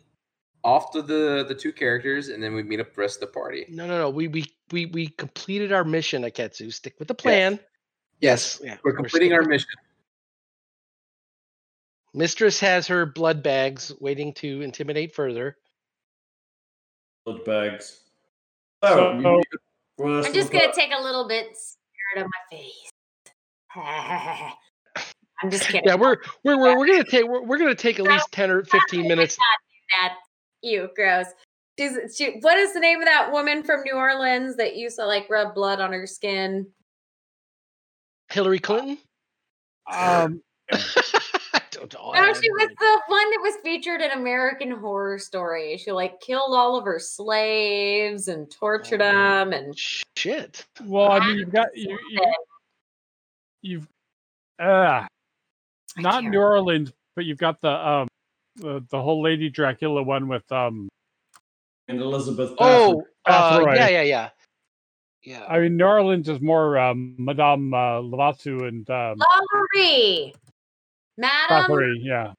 off 0.63 0.91
to 0.91 1.01
the 1.01 1.45
the 1.47 1.55
two 1.55 1.71
characters, 1.71 2.29
and 2.29 2.41
then 2.41 2.53
we 2.53 2.63
meet 2.63 2.79
up 2.79 2.93
the 2.93 3.01
rest 3.01 3.21
of 3.21 3.21
the 3.21 3.33
party. 3.33 3.65
No, 3.69 3.87
no, 3.87 3.97
no. 3.97 4.09
We 4.09 4.27
we 4.27 4.45
we 4.71 4.85
we 4.87 5.07
completed 5.07 5.71
our 5.71 5.83
mission, 5.83 6.23
Iketsu. 6.23 6.71
Stick 6.73 6.95
with 6.99 7.07
the 7.07 7.15
plan. 7.15 7.59
Yes, 8.19 8.61
Yeah, 8.63 8.77
we're 8.83 8.93
completing 8.93 9.29
sticking 9.29 9.33
our 9.33 9.43
mission. 9.43 9.69
Mistress 12.13 12.59
has 12.59 12.87
her 12.87 13.05
blood 13.05 13.41
bags 13.41 13.91
waiting 13.99 14.33
to 14.35 14.61
intimidate 14.61 15.15
further. 15.15 15.57
Blood 17.25 17.45
bags. 17.45 18.01
Oh, 18.83 18.95
So- 18.95 19.11
you 19.13 19.19
meet 19.19 19.45
I'm 20.25 20.33
just 20.33 20.51
gonna 20.51 20.73
take 20.73 20.91
a 20.97 21.01
little 21.01 21.27
bit 21.27 21.55
spirit 21.55 22.25
of 22.25 22.27
my 22.27 22.57
face. 22.57 22.91
I'm 25.43 25.49
just 25.49 25.65
kidding. 25.65 25.83
Yeah, 25.85 25.95
we're 25.95 26.17
we're 26.43 26.57
we're, 26.59 26.77
we're 26.77 26.87
gonna 26.87 27.03
take 27.09 27.27
we're, 27.27 27.43
we're 27.43 27.57
gonna 27.59 27.75
take 27.75 27.99
at 27.99 28.05
least 28.05 28.31
ten 28.31 28.49
or 28.49 28.63
fifteen 28.63 29.07
minutes. 29.07 29.37
that 30.01 30.15
you 30.61 30.89
gross. 30.95 31.27
She's 31.79 32.15
she, 32.15 32.37
what 32.41 32.57
is 32.57 32.73
the 32.73 32.79
name 32.79 32.99
of 32.99 33.05
that 33.05 33.31
woman 33.31 33.63
from 33.63 33.81
New 33.83 33.95
Orleans 33.95 34.55
that 34.57 34.75
used 34.75 34.97
to 34.97 35.05
like 35.05 35.29
rub 35.29 35.55
blood 35.55 35.79
on 35.79 35.93
her 35.93 36.05
skin? 36.05 36.67
Hillary 38.29 38.59
Clinton. 38.59 38.97
Um, 39.91 40.41
I 40.71 41.61
don't 41.71 41.93
know. 41.93 42.11
No, 42.13 42.33
she 42.33 42.51
was 42.51 42.69
the 42.79 43.01
one 43.07 43.29
that 43.31 43.39
was 43.41 43.55
featured 43.63 44.01
in 44.01 44.11
American 44.11 44.71
Horror 44.71 45.17
Story. 45.17 45.77
She 45.77 45.91
like 45.91 46.19
killed 46.21 46.53
all 46.53 46.77
of 46.77 46.85
her 46.85 46.99
slaves 46.99 48.27
and 48.27 48.49
tortured 48.51 49.01
Oh. 49.01 49.11
them, 49.11 49.53
and 49.53 49.77
Shit. 50.17 50.65
well, 50.83 51.11
I 51.11 51.19
mean, 51.25 51.37
you've 51.39 51.51
got 51.51 51.75
you, 51.75 51.97
you 52.09 52.33
you've 53.61 53.87
uh, 54.59 54.63
I 55.07 55.07
not 55.97 56.21
can't 56.21 56.29
New 56.31 56.39
Orleans, 56.39 56.91
but 57.15 57.25
you've 57.25 57.39
got 57.39 57.59
the 57.61 57.71
um 57.71 58.07
the, 58.55 58.85
the 58.89 59.01
whole 59.01 59.21
Lady 59.21 59.49
Dracula 59.49 60.03
one 60.03 60.27
with 60.27 60.49
um. 60.51 60.89
and 61.87 61.99
Elizabeth. 61.99 62.51
Oh, 62.59 63.03
uh, 63.25 63.59
Bathory. 63.59 63.75
yeah, 63.75 63.89
yeah, 63.89 64.01
yeah. 64.01 64.29
Yeah. 65.23 65.45
I 65.47 65.59
mean, 65.59 65.77
New 65.77 65.85
Orleans 65.85 66.27
is 66.29 66.41
more 66.41 66.79
um, 66.79 67.15
Madame 67.19 67.73
uh, 67.73 68.01
Lavasu 68.01 68.67
and 68.67 68.89
um, 68.89 69.19
Laurie, 69.53 70.33
Madame 71.17 71.69
Bathory, 71.69 71.95
yeah. 72.01 72.33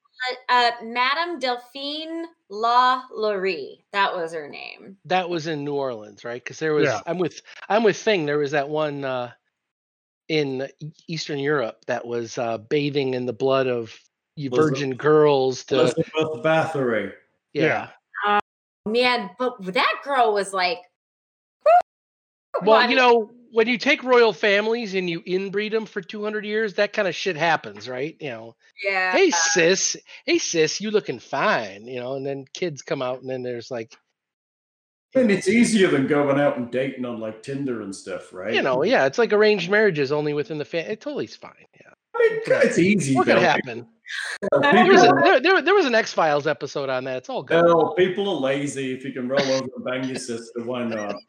uh, 0.49 0.71
Madame 0.83 1.39
Delphine 1.39 2.27
La 2.49 3.05
Laurie. 3.15 3.85
That 3.93 4.15
was 4.15 4.33
her 4.33 4.49
name. 4.49 4.97
that 5.05 5.31
was 5.31 5.47
in 5.47 5.65
New 5.65 5.75
Orleans, 5.75 6.25
right? 6.25 6.43
Because 6.43 6.59
there 6.59 6.75
was 6.75 6.87
Yeah. 6.87 7.01
I'm 7.07 7.19
with 7.19 7.41
I'm 7.69 7.85
with 7.85 7.97
Thing. 7.97 8.27
There 8.27 8.39
was 8.39 8.51
that 8.51 8.69
one 8.69 9.05
uh, 9.05 9.31
in 10.29 10.67
Eastern 11.07 11.39
Europe 11.39 11.85
that 11.87 12.05
was 12.05 12.37
uh, 12.37 12.59
bathing 12.59 13.15
in 13.15 13.27
the 13.27 13.33
blood 13.33 13.69
of 13.69 13.97
you 14.37 14.51
Was 14.51 14.59
it- 14.59 14.63
virgin 14.63 14.95
girls 14.95 15.65
to 15.65 15.81
Elizabeth 15.81 16.13
Bathory. 16.43 17.13
yeah. 17.53 17.89
Yeah. 18.25 18.39
Um, 18.87 18.93
man, 18.93 19.31
but 19.39 19.63
that 19.75 20.01
girl 20.05 20.33
was 20.33 20.53
like. 20.53 20.79
Well, 22.63 22.77
I 22.77 22.87
you 22.89 22.97
know, 22.97 23.31
when 23.51 23.67
you 23.67 23.79
take 23.79 24.03
royal 24.05 24.33
families 24.33 24.95
and 24.95 25.09
you 25.09 25.21
inbreed 25.23 25.73
them 25.73 25.87
for 25.87 26.01
200 26.01 26.45
years, 26.45 26.75
that 26.75 26.93
kind 26.93 27.09
of 27.09 27.15
shit 27.15 27.37
happens, 27.37 27.89
right? 27.89 28.17
You 28.21 28.31
know, 28.31 28.57
yeah. 28.85 29.13
hey 29.13 29.31
sis, 29.31 29.97
hey 30.27 30.39
sis, 30.39 30.81
you 30.81 30.91
looking 30.91 31.19
fine, 31.19 31.87
you 31.87 31.99
know, 32.01 32.15
and 32.15 32.27
then 32.27 32.45
kids 32.53 32.83
come 32.83 33.03
out 33.03 33.21
and 33.21 33.29
then 33.29 33.43
there's 33.43 33.71
like, 33.71 33.95
I 35.15 35.21
mean, 35.21 35.31
it's 35.31 35.49
easier 35.49 35.89
than 35.89 36.07
going 36.07 36.41
out 36.41 36.57
and 36.57 36.71
dating 36.71 37.05
on 37.05 37.21
like 37.21 37.43
Tinder 37.43 37.83
and 37.83 37.95
stuff, 37.95 38.33
right? 38.33 38.55
you 38.55 38.63
know, 38.63 38.85
yeah, 38.85 39.07
it's 39.07 39.19
like 39.19 39.33
arranged 39.33 39.71
marriages 39.71 40.13
only 40.13 40.33
within 40.33 40.59
the 40.59 40.65
family. 40.65 40.93
It 40.93 41.01
totally 41.01 41.27
is 41.27 41.37
fine. 41.37 41.67
Yeah. 41.81 41.93
I 42.15 42.29
mean, 42.31 42.41
it's 42.47 42.79
easy. 42.79 43.15
What 43.15 43.27
could 43.27 43.37
though. 43.37 43.41
happen? 43.41 43.87
People, 44.43 44.61
There 44.61 44.87
was, 44.87 45.03
a, 45.03 45.13
there, 45.23 45.41
there, 45.41 45.63
there 45.63 45.75
was 45.75 45.87
an 45.87 45.95
X 45.95 46.13
Files 46.13 46.47
episode 46.47 46.91
on 46.91 47.05
that. 47.05 47.17
It's 47.19 47.29
all 47.31 47.43
good. 47.43 47.65
Well, 47.65 47.95
people 47.95 48.29
are 48.29 48.41
lazy. 48.41 48.93
If 48.93 49.05
you 49.05 49.13
can 49.13 49.29
roll 49.29 49.41
over 49.41 49.69
and 49.77 49.85
bang 49.85 50.05
your 50.05 50.17
sister, 50.17 50.63
why 50.65 50.85
not? 50.85 51.15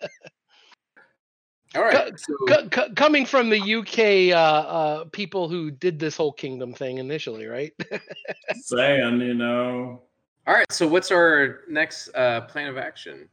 All 1.76 1.82
right. 1.82 2.14
So 2.20 2.34
Co- 2.48 2.70
co- 2.70 2.94
coming 2.94 3.26
from 3.26 3.50
the 3.50 3.76
UK 3.76 4.36
uh, 4.36 4.68
uh, 4.68 5.06
people 5.06 5.50
who 5.50 5.72
did 5.72 5.98
this 5.98 6.16
whole 6.16 6.32
kingdom 6.32 6.72
thing 6.74 7.00
initially, 7.00 7.48
right? 7.48 7.74
Saying, 8.54 9.22
you 9.22 9.34
know. 9.34 10.04
all 10.46 10.54
right. 10.54 10.72
So 10.72 10.88
what's 10.88 11.10
our 11.10 11.62
next 11.68 12.10
uh, 12.14 12.42
plan 12.42 12.68
of 12.68 12.78
action? 12.78 13.28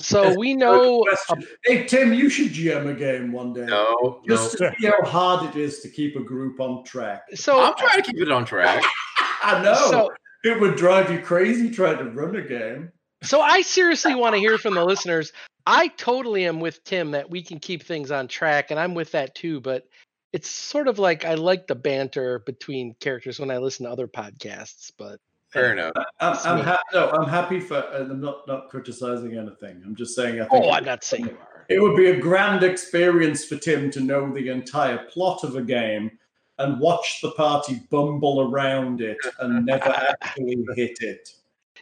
So 0.00 0.22
Yes, 0.22 0.36
we 0.36 0.54
know. 0.54 1.00
Uh, 1.02 1.16
question. 1.26 1.46
hey, 1.64 1.84
Tim, 1.84 2.12
you 2.12 2.28
should 2.30 2.52
GM 2.52 2.88
a 2.88 2.94
game 2.94 3.32
one 3.32 3.52
day. 3.52 3.66
No, 3.66 4.20
Just 4.28 4.60
no. 4.60 4.70
to 4.70 4.76
see 4.78 4.86
how 4.86 5.02
hard 5.08 5.48
it 5.48 5.60
is 5.60 5.80
to 5.80 5.88
keep 5.88 6.16
a 6.16 6.20
group 6.20 6.60
on 6.60 6.84
track. 6.84 7.22
So 7.34 7.60
I'm 7.60 7.74
trying 7.76 8.02
to 8.02 8.12
keep 8.12 8.20
it 8.20 8.30
on 8.30 8.44
track. 8.44 8.84
I 9.42 9.62
know. 9.62 9.74
So 9.90 10.12
it 10.44 10.60
would 10.60 10.76
drive 10.76 11.10
you 11.10 11.20
crazy 11.20 11.70
trying 11.70 11.98
to 11.98 12.04
run 12.04 12.36
a 12.36 12.42
game. 12.42 12.92
So 13.22 13.40
I 13.40 13.62
seriously 13.62 14.14
want 14.14 14.34
to 14.34 14.38
hear 14.40 14.58
from 14.58 14.74
the 14.74 14.84
listeners. 14.84 15.32
I 15.66 15.88
totally 15.88 16.46
am 16.46 16.60
with 16.60 16.82
Tim 16.84 17.10
that 17.10 17.28
we 17.28 17.42
can 17.42 17.58
keep 17.58 17.82
things 17.82 18.10
on 18.10 18.28
track, 18.28 18.70
and 18.70 18.78
I'm 18.78 18.94
with 18.94 19.12
that 19.12 19.34
too. 19.34 19.60
But 19.60 19.84
it's 20.32 20.48
sort 20.48 20.86
of 20.88 20.98
like 20.98 21.24
I 21.24 21.34
like 21.34 21.66
the 21.66 21.74
banter 21.74 22.38
between 22.38 22.94
characters 23.00 23.40
when 23.40 23.50
I 23.50 23.58
listen 23.58 23.84
to 23.86 23.92
other 23.92 24.06
podcasts. 24.06 24.92
But 24.96 25.18
Fair 25.50 25.72
enough. 25.72 25.92
I'm, 26.20 26.34
It's 26.34 26.44
I'm 26.46 26.58
me. 26.58 26.62
happy. 26.64 26.82
No, 26.92 27.10
I'm 27.10 27.28
happy 27.28 27.60
for. 27.60 27.78
And 27.78 28.10
I'm 28.12 28.20
not 28.20 28.46
not 28.46 28.68
criticizing 28.68 29.36
anything. 29.36 29.82
I'm 29.84 29.96
just 29.96 30.14
saying. 30.14 30.40
I 30.40 30.44
think 30.46 30.64
oh, 30.64 30.70
I'm 30.70 30.84
not 30.84 31.02
saying 31.04 31.24
you 31.26 31.30
are. 31.40 31.64
it 31.68 31.80
would 31.80 31.96
be 31.96 32.06
a 32.08 32.16
grand 32.18 32.62
experience 32.62 33.44
for 33.44 33.56
Tim 33.56 33.90
to 33.92 34.00
know 34.00 34.32
the 34.32 34.48
entire 34.50 34.98
plot 35.10 35.44
of 35.44 35.56
a 35.56 35.62
game 35.62 36.10
and 36.58 36.78
watch 36.80 37.20
the 37.22 37.30
party 37.32 37.80
bumble 37.90 38.50
around 38.50 39.00
it 39.00 39.16
and 39.40 39.64
never 39.64 39.88
actually 40.22 40.58
hit 40.76 40.98
it. 41.00 41.30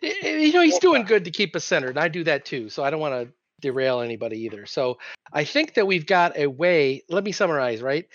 I- 0.02 0.14
I- 0.22 0.28
You 0.28 0.52
know, 0.52 0.60
he's 0.62 0.78
doing 0.78 1.02
good 1.04 1.24
to 1.24 1.30
keep 1.30 1.56
us 1.56 1.64
centered. 1.64 1.90
and 1.90 1.98
I 1.98 2.08
do 2.08 2.22
that 2.24 2.44
too. 2.44 2.68
So 2.68 2.84
I 2.84 2.90
don't 2.90 3.00
want 3.00 3.14
to 3.14 3.32
derail 3.62 4.00
anybody 4.00 4.38
either. 4.44 4.66
So 4.66 4.98
I 5.32 5.42
think 5.44 5.74
that 5.74 5.86
we've 5.86 6.04
got 6.06 6.36
a 6.36 6.46
way. 6.46 7.02
Let 7.08 7.24
me 7.24 7.32
summarize, 7.32 7.80
right? 7.82 8.06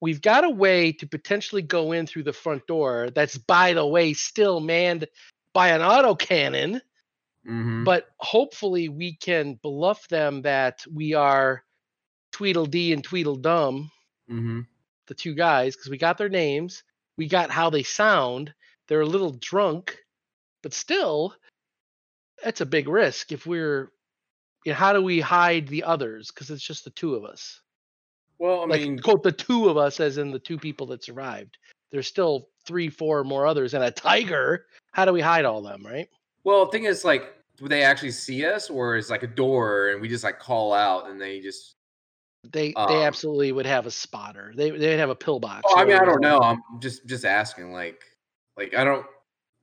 We've 0.00 0.22
got 0.22 0.44
a 0.44 0.50
way 0.50 0.92
to 0.92 1.06
potentially 1.06 1.62
go 1.62 1.92
in 1.92 2.06
through 2.06 2.22
the 2.22 2.32
front 2.32 2.66
door 2.66 3.10
that's, 3.14 3.36
by 3.36 3.74
the 3.74 3.86
way, 3.86 4.14
still 4.14 4.60
manned 4.60 5.06
by 5.52 5.70
an 5.70 5.82
autocannon. 5.82 6.80
Mm-hmm. 7.46 7.84
But 7.84 8.06
hopefully 8.18 8.88
we 8.88 9.14
can 9.16 9.58
bluff 9.62 10.08
them 10.08 10.42
that 10.42 10.84
we 10.92 11.14
are 11.14 11.64
Tweedledee 12.32 12.92
and 12.92 13.02
Tweedledum, 13.02 13.90
mm-hmm. 14.30 14.60
the 15.06 15.14
two 15.14 15.34
guys, 15.34 15.74
because 15.74 15.90
we 15.90 15.98
got 15.98 16.18
their 16.18 16.28
names, 16.28 16.82
we 17.16 17.28
got 17.28 17.50
how 17.50 17.70
they 17.70 17.82
sound. 17.82 18.54
They're 18.88 19.00
a 19.00 19.06
little 19.06 19.32
drunk, 19.32 19.98
but 20.62 20.74
still, 20.74 21.34
that's 22.42 22.60
a 22.60 22.66
big 22.66 22.88
risk. 22.88 23.32
If 23.32 23.46
we're, 23.46 23.92
you 24.64 24.72
know, 24.72 24.76
how 24.76 24.92
do 24.92 25.02
we 25.02 25.20
hide 25.20 25.68
the 25.68 25.84
others? 25.84 26.30
Because 26.30 26.50
it's 26.50 26.66
just 26.66 26.84
the 26.84 26.90
two 26.90 27.14
of 27.14 27.24
us. 27.24 27.60
Well, 28.40 28.62
I 28.62 28.64
like 28.64 28.80
mean, 28.80 28.98
quote 28.98 29.22
the 29.22 29.32
two 29.32 29.68
of 29.68 29.76
us, 29.76 30.00
as 30.00 30.16
in 30.16 30.30
the 30.30 30.38
two 30.38 30.58
people 30.58 30.86
that 30.86 31.04
survived. 31.04 31.58
There's 31.92 32.06
still 32.06 32.48
three, 32.64 32.88
four 32.88 33.22
more 33.22 33.46
others, 33.46 33.74
and 33.74 33.84
a 33.84 33.90
tiger. 33.90 34.64
How 34.92 35.04
do 35.04 35.12
we 35.12 35.20
hide 35.20 35.44
all 35.44 35.60
them? 35.60 35.84
Right? 35.84 36.08
well, 36.42 36.64
the 36.64 36.72
thing 36.72 36.84
is, 36.84 37.04
like, 37.04 37.34
do 37.58 37.68
they 37.68 37.82
actually 37.82 38.12
see 38.12 38.46
us, 38.46 38.70
or 38.70 38.96
is 38.96 39.10
like 39.10 39.22
a 39.22 39.26
door 39.26 39.90
and 39.90 40.00
we 40.00 40.08
just 40.08 40.24
like 40.24 40.38
call 40.38 40.72
out 40.72 41.10
and 41.10 41.20
they 41.20 41.40
just? 41.40 41.74
They 42.50 42.72
Um, 42.72 42.88
they 42.88 43.04
absolutely 43.04 43.52
would 43.52 43.66
have 43.66 43.84
a 43.84 43.90
spotter. 43.90 44.54
They 44.56 44.70
they'd 44.70 44.96
have 44.96 45.10
a 45.10 45.14
pillbox. 45.14 45.60
Oh, 45.66 45.78
I 45.78 45.84
mean, 45.84 45.96
I 45.96 46.06
don't 46.06 46.22
know. 46.22 46.40
I'm 46.40 46.62
just 46.80 47.06
just 47.06 47.26
asking. 47.26 47.72
Like, 47.72 48.02
like 48.56 48.74
I 48.74 48.84
don't 48.84 49.04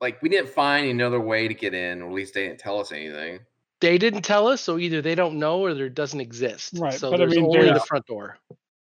like 0.02 0.22
we 0.22 0.30
didn't 0.30 0.50
find 0.50 0.88
another 0.88 1.20
way 1.20 1.48
to 1.48 1.56
get 1.56 1.74
in, 1.74 2.04
or 2.04 2.10
at 2.10 2.14
least 2.14 2.36
they 2.36 2.48
didn't 2.48 2.60
tell 2.60 2.80
us 2.80 2.92
anything. 2.92 3.40
They 3.82 3.98
didn't 3.98 4.22
tell 4.22 4.48
us, 4.48 4.62
so 4.62 4.78
either 4.78 5.02
they 5.02 5.16
don't 5.16 5.40
know 5.40 5.62
or 5.62 5.74
there 5.74 5.90
doesn't 5.90 6.22
exist. 6.22 6.74
Right, 6.78 6.94
So 6.94 7.10
but 7.10 7.16
I 7.16 7.26
there's 7.26 7.36
mean, 7.36 7.46
only 7.46 7.72
the 7.72 7.80
front 7.80 8.06
door. 8.06 8.38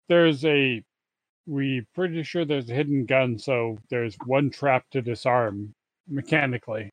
There's 0.09 0.43
a. 0.43 0.83
We 1.45 1.83
pretty 1.95 2.21
sure 2.23 2.45
there's 2.45 2.69
a 2.69 2.73
hidden 2.73 3.05
gun, 3.05 3.39
so 3.39 3.77
there's 3.89 4.15
one 4.25 4.51
trap 4.51 4.83
to 4.91 5.01
disarm 5.01 5.73
mechanically. 6.07 6.89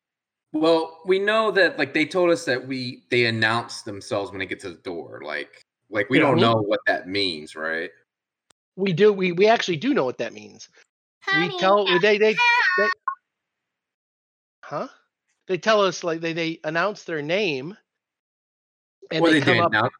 Well, 0.53 0.99
we 1.05 1.19
know 1.19 1.51
that 1.51 1.77
like 1.77 1.93
they 1.93 2.05
told 2.05 2.31
us 2.31 2.45
that 2.45 2.65
we 2.65 3.03
they 3.09 3.25
announce 3.25 3.81
themselves 3.81 4.31
when 4.31 4.39
they 4.39 4.45
get 4.45 4.59
to 4.61 4.69
the 4.69 4.81
door. 4.81 5.21
Like, 5.23 5.61
like 5.89 6.09
we 6.09 6.17
Yeah. 6.17 6.23
don't 6.23 6.39
know 6.39 6.55
what 6.55 6.79
that 6.87 7.07
means, 7.07 7.55
right? 7.55 7.91
We 8.75 8.93
do. 8.93 9.11
We 9.11 9.31
we 9.31 9.47
actually 9.47 9.77
do 9.77 9.93
know 9.93 10.05
what 10.05 10.17
that 10.19 10.33
means. 10.33 10.69
Honey, 11.21 11.47
we 11.47 11.59
tell 11.59 11.85
they, 11.99 12.17
they 12.17 12.33
they 12.33 12.89
huh? 14.63 14.87
They 15.47 15.57
tell 15.57 15.81
us 15.81 16.03
like 16.03 16.21
they 16.21 16.33
they 16.33 16.59
announce 16.63 17.03
their 17.03 17.21
name, 17.21 17.77
and 19.11 19.21
Or 19.23 19.29
they, 19.29 19.39
they, 19.39 19.45
come 19.45 19.71
did 19.71 19.75
up. 19.75 19.91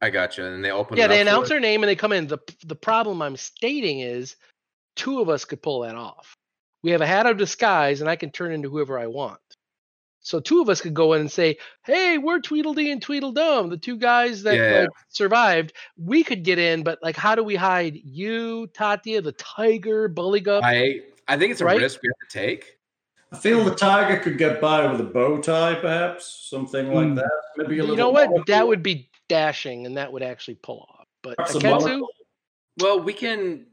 Announce. 0.00 0.08
I 0.08 0.10
gotcha, 0.10 0.44
and 0.52 0.64
they 0.64 0.70
open. 0.70 0.96
Yeah, 0.96 1.06
it 1.06 1.08
they 1.08 1.20
up 1.20 1.26
announce 1.26 1.44
us. 1.44 1.48
their 1.50 1.60
name 1.60 1.82
and 1.82 1.88
they 1.88 1.96
come 1.96 2.12
in. 2.12 2.26
the 2.26 2.38
The 2.64 2.74
problem 2.76 3.22
I'm 3.22 3.36
stating 3.36 4.00
is, 4.00 4.36
two 4.96 5.20
of 5.20 5.28
us 5.28 5.44
could 5.44 5.62
pull 5.62 5.80
that 5.80 5.94
off. 5.94 6.34
We 6.82 6.92
have 6.92 7.00
a 7.02 7.06
hat 7.06 7.26
of 7.26 7.36
disguise, 7.36 8.00
and 8.00 8.08
I 8.08 8.16
can 8.16 8.30
turn 8.30 8.52
into 8.52 8.70
whoever 8.70 8.98
I 8.98 9.06
want. 9.06 9.38
So 10.22 10.38
two 10.38 10.60
of 10.60 10.68
us 10.68 10.82
could 10.82 10.92
go 10.94 11.14
in 11.14 11.22
and 11.22 11.32
say, 11.32 11.56
"Hey, 11.84 12.18
we're 12.18 12.40
Tweedledee 12.40 12.90
and 12.92 13.00
Tweedledum, 13.00 13.70
the 13.70 13.78
two 13.78 13.96
guys 13.96 14.42
that 14.42 14.56
Yeah. 14.56 14.80
like, 14.80 14.88
survived. 15.08 15.72
We 15.96 16.22
could 16.24 16.42
get 16.42 16.58
in, 16.58 16.82
but 16.82 16.98
like, 17.02 17.16
how 17.16 17.34
do 17.34 17.42
we 17.42 17.56
hide 17.56 17.96
you, 17.96 18.68
Tatia, 18.74 19.22
the 19.22 19.32
tiger, 19.32 20.08
Bulligup? 20.08 20.60
I 20.62 21.00
I 21.28 21.38
think 21.38 21.52
it's 21.52 21.60
a 21.60 21.64
Right? 21.64 21.80
risk 21.80 22.00
we 22.02 22.08
have 22.08 22.28
to 22.28 22.38
take. 22.38 22.76
I 23.32 23.36
feel 23.36 23.62
the 23.64 23.74
tiger 23.74 24.18
could 24.18 24.36
get 24.38 24.60
by 24.60 24.90
with 24.90 25.00
a 25.00 25.04
bow 25.04 25.40
tie, 25.40 25.76
perhaps 25.76 26.26
something 26.50 26.92
like 26.92 27.08
Hmm. 27.08 27.14
that. 27.14 27.30
Maybe 27.56 27.78
a 27.78 27.82
little. 27.82 27.90
you 27.94 27.96
know 27.96 28.10
what? 28.10 28.46
That 28.46 28.66
would 28.66 28.82
be 28.82 29.09
dashing, 29.30 29.86
and 29.86 29.96
that 29.96 30.12
would 30.12 30.22
actually 30.22 30.56
pull 30.56 30.80
off. 30.90 31.06
But 31.22 31.38
Iketsu. 31.38 32.02
Well, 32.80 33.00
we 33.00 33.12
can 33.12 33.66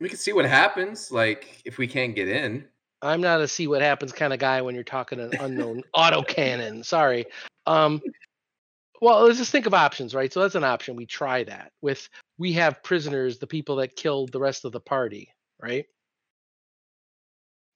we 0.00 0.08
can 0.08 0.18
see 0.18 0.32
what 0.32 0.46
happens. 0.46 1.12
Like 1.12 1.62
if 1.64 1.78
we 1.78 1.86
can't 1.86 2.16
get 2.16 2.28
in. 2.28 2.64
I'm 3.02 3.20
not 3.20 3.40
a 3.40 3.48
see 3.48 3.66
what 3.66 3.82
happens 3.82 4.12
kind 4.12 4.32
of 4.32 4.38
guy 4.38 4.62
when 4.62 4.74
you're 4.74 4.84
talking 4.84 5.20
an 5.20 5.32
unknown 5.38 5.82
autocannon. 5.96 6.84
Sorry. 6.84 7.26
Um, 7.66 8.00
well, 9.00 9.24
let's 9.24 9.38
just 9.38 9.50
think 9.50 9.66
of 9.66 9.74
options, 9.74 10.14
right? 10.14 10.32
So 10.32 10.40
that's 10.40 10.54
an 10.54 10.64
option. 10.64 10.96
We 10.96 11.06
try 11.06 11.44
that 11.44 11.72
with 11.82 12.08
we 12.38 12.52
have 12.54 12.82
prisoners, 12.82 13.38
the 13.38 13.46
people 13.46 13.76
that 13.76 13.96
killed 13.96 14.32
the 14.32 14.40
rest 14.40 14.64
of 14.64 14.72
the 14.72 14.80
party, 14.80 15.28
right? 15.60 15.84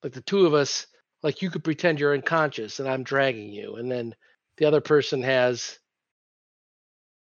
Like 0.03 0.13
the 0.13 0.23
two 0.23 0.47
of 0.47 0.55
us, 0.55 0.87
like 1.23 1.43
you 1.43 1.51
could 1.51 1.65
pretend 1.65 1.99
you're 1.99 2.15
unconscious 2.15 2.79
and 2.79 2.89
I'm 2.89 3.03
dragging 3.03 3.53
you, 3.53 3.77
and 3.77 3.91
then 3.91 4.15
the 4.57 4.65
other 4.65 4.81
person 4.81 5.23
has 5.23 5.79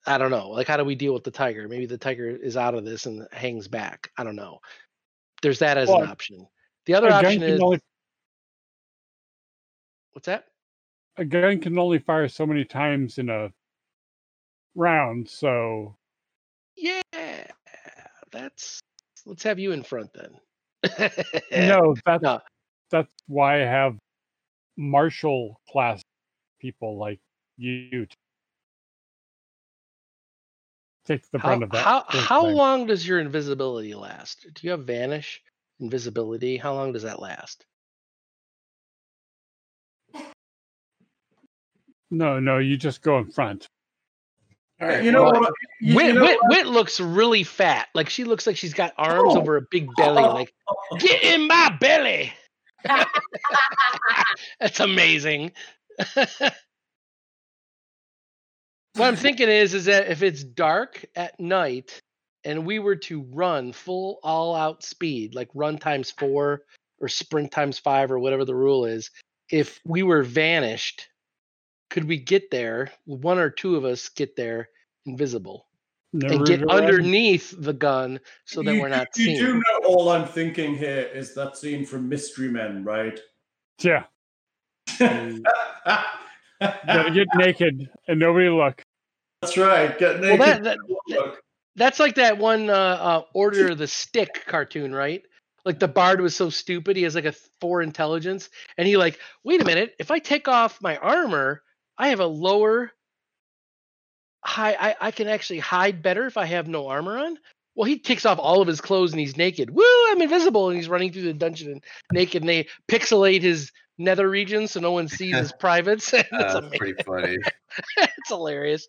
I 0.07 0.17
don't 0.17 0.31
know. 0.31 0.49
Like, 0.49 0.67
how 0.67 0.77
do 0.77 0.83
we 0.83 0.95
deal 0.95 1.13
with 1.13 1.23
the 1.23 1.31
tiger? 1.31 1.67
Maybe 1.67 1.85
the 1.85 1.97
tiger 1.97 2.27
is 2.29 2.57
out 2.57 2.73
of 2.73 2.85
this 2.85 3.05
and 3.05 3.27
hangs 3.31 3.67
back. 3.67 4.09
I 4.17 4.23
don't 4.23 4.35
know. 4.35 4.59
There's 5.41 5.59
that 5.59 5.77
as 5.77 5.89
an 5.89 6.03
option. 6.03 6.47
The 6.85 6.95
other 6.95 7.11
option 7.11 7.43
is 7.43 7.59
only 7.59 7.79
what's 10.13 10.25
that? 10.25 10.45
a 11.17 11.25
gun 11.25 11.59
can 11.59 11.77
only 11.77 11.99
fire 11.99 12.27
so 12.27 12.45
many 12.45 12.63
times 12.63 13.17
in 13.17 13.29
a 13.29 13.51
round, 14.75 15.29
so 15.29 15.97
Yeah, 16.75 17.01
that's. 18.31 18.79
Let's 19.25 19.43
have 19.43 19.59
you 19.59 19.71
in 19.71 19.83
front 19.83 20.09
then. 20.13 20.39
no, 21.51 21.95
that's 22.05 22.23
No. 22.23 22.39
that's 22.89 23.09
why 23.27 23.61
I 23.61 23.65
have 23.65 23.97
martial 24.77 25.59
class 25.69 26.01
people 26.59 26.97
like 26.97 27.19
you 27.57 28.05
to 28.07 28.15
take 31.05 31.29
the 31.31 31.39
How 31.39 31.61
of 31.61 31.71
that. 31.71 31.83
how, 31.83 32.05
sort 32.09 32.23
how 32.25 32.45
thing. 32.45 32.55
long 32.55 32.85
does 32.87 33.07
your 33.07 33.19
invisibility 33.19 33.93
last? 33.95 34.45
Do 34.53 34.67
you 34.67 34.71
have 34.71 34.85
vanish 34.85 35.41
invisibility? 35.79 36.57
How 36.57 36.73
long 36.73 36.93
does 36.93 37.03
that 37.03 37.19
last? 37.21 37.65
No, 42.11 42.39
no, 42.39 42.57
you 42.57 42.75
just 42.77 43.01
go 43.01 43.17
in 43.19 43.31
front. 43.31 43.67
All 44.81 44.87
right. 44.87 45.03
You 45.03 45.11
know 45.11 45.23
well, 45.23 45.39
what? 45.41 45.53
You, 45.79 45.95
Wit, 45.95 46.05
you 46.07 46.13
know 46.13 46.21
Wit, 46.21 46.39
what? 46.41 46.57
Wit 46.57 46.67
looks 46.67 46.99
really 46.99 47.43
fat. 47.43 47.87
Like 47.93 48.09
she 48.09 48.23
looks 48.23 48.47
like 48.47 48.57
she's 48.57 48.73
got 48.73 48.93
arms 48.97 49.35
Oh. 49.35 49.39
over 49.39 49.57
a 49.57 49.61
big 49.61 49.87
belly. 49.95 50.23
Like 50.23 50.53
get 50.99 51.23
in 51.23 51.47
my 51.47 51.75
belly. 51.79 52.33
That's 54.59 54.79
amazing. 54.79 55.51
what 58.95 59.07
I'm 59.07 59.15
thinking 59.15 59.49
is, 59.49 59.73
is 59.73 59.85
that 59.85 60.09
if 60.09 60.21
it's 60.21 60.43
dark 60.43 61.05
at 61.15 61.39
night 61.39 62.01
and 62.43 62.65
we 62.65 62.79
were 62.79 62.95
to 62.97 63.21
run 63.31 63.71
full 63.71 64.19
all 64.23 64.55
out 64.55 64.83
speed, 64.83 65.35
like 65.35 65.49
run 65.53 65.77
times 65.77 66.11
four 66.11 66.63
or 66.99 67.07
sprint 67.07 67.51
times 67.51 67.79
five 67.79 68.11
or 68.11 68.19
whatever 68.19 68.45
the 68.45 68.55
rule 68.55 68.85
is, 68.85 69.09
if 69.49 69.79
we 69.85 70.03
were 70.03 70.23
vanished, 70.23 71.07
could 71.89 72.05
we 72.05 72.17
get 72.17 72.51
there? 72.51 72.91
One 73.05 73.37
or 73.37 73.49
two 73.49 73.75
of 73.75 73.85
us 73.85 74.09
get 74.09 74.35
there 74.35 74.69
invisible 75.05 75.67
and 76.13 76.45
get 76.45 76.69
underneath 76.69 77.53
the 77.57 77.73
gun 77.73 78.19
so 78.45 78.61
that 78.63 78.75
you, 78.75 78.81
we're 78.81 78.89
not 78.89 79.07
you 79.15 79.25
seen. 79.25 79.37
do 79.37 79.53
know 79.53 79.87
all 79.87 80.09
I'm 80.09 80.27
thinking 80.27 80.75
here 80.75 81.09
is 81.13 81.33
that 81.35 81.57
scene 81.57 81.85
from 81.85 82.09
Mystery 82.09 82.49
Men, 82.49 82.83
right? 82.83 83.19
Yeah, 83.81 84.03
Mm. 84.87 85.43
gotta 85.85 86.07
get 86.61 87.27
naked 87.35 87.89
and 88.07 88.19
nobody 88.19 88.49
look. 88.49 88.81
That's 89.41 89.57
right. 89.57 89.97
Get 89.97 90.21
Well, 90.21 90.37
naked. 90.37 90.39
that, 90.39 90.63
that, 90.63 90.77
Look. 91.07 91.41
That's 91.75 91.99
like 91.99 92.15
that 92.15 92.37
one 92.37 92.69
uh, 92.69 92.73
uh, 92.73 93.21
Order 93.33 93.71
of 93.71 93.77
the 93.77 93.87
Stick 93.87 94.43
cartoon, 94.45 94.93
right? 94.93 95.23
Like 95.65 95.79
the 95.79 95.87
bard 95.87 96.21
was 96.21 96.35
so 96.35 96.49
stupid, 96.49 96.97
he 96.97 97.03
has 97.03 97.15
like 97.15 97.25
a 97.25 97.35
four 97.59 97.81
intelligence, 97.81 98.49
and 98.77 98.87
he 98.87 98.97
like, 98.97 99.19
wait 99.43 99.61
a 99.61 99.65
minute, 99.65 99.93
if 99.99 100.09
I 100.09 100.19
take 100.19 100.47
off 100.47 100.81
my 100.81 100.97
armor, 100.97 101.61
I 101.97 102.09
have 102.09 102.19
a 102.19 102.25
lower 102.25 102.91
high. 104.43 104.75
I, 104.79 104.95
I 104.99 105.11
can 105.11 105.27
actually 105.27 105.59
hide 105.59 106.01
better 106.01 106.25
if 106.25 106.35
I 106.35 106.45
have 106.45 106.67
no 106.67 106.87
armor 106.87 107.17
on. 107.17 107.37
Well, 107.75 107.85
he 107.85 107.99
takes 107.99 108.25
off 108.25 108.39
all 108.39 108.61
of 108.61 108.67
his 108.67 108.81
clothes 108.81 109.11
and 109.11 109.19
he's 109.19 109.37
naked. 109.37 109.69
Woo! 109.69 109.83
I'm 110.09 110.21
invisible, 110.21 110.69
and 110.69 110.77
he's 110.77 110.89
running 110.89 111.13
through 111.13 111.21
the 111.23 111.33
dungeon 111.33 111.71
and 111.71 111.83
naked. 112.11 112.41
And 112.41 112.49
they 112.49 112.67
pixelate 112.89 113.43
his 113.43 113.71
nether 114.03 114.29
region 114.29 114.67
so 114.67 114.79
no 114.79 114.91
one 114.91 115.07
sees 115.07 115.35
his 115.35 115.51
privates. 115.59 116.11
That's 116.11 116.31
uh, 116.33 116.61
that's 116.61 116.77
pretty 116.77 117.01
funny. 117.03 117.37
it's 117.97 118.27
hilarious. 118.29 118.87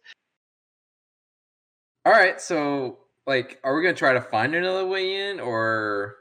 All 2.04 2.12
right, 2.12 2.40
so 2.40 2.98
like, 3.26 3.60
are 3.62 3.76
we 3.76 3.82
gonna 3.82 3.94
try 3.94 4.12
to 4.14 4.20
find 4.20 4.54
another 4.54 4.86
way 4.86 5.30
in, 5.30 5.38
or 5.40 6.16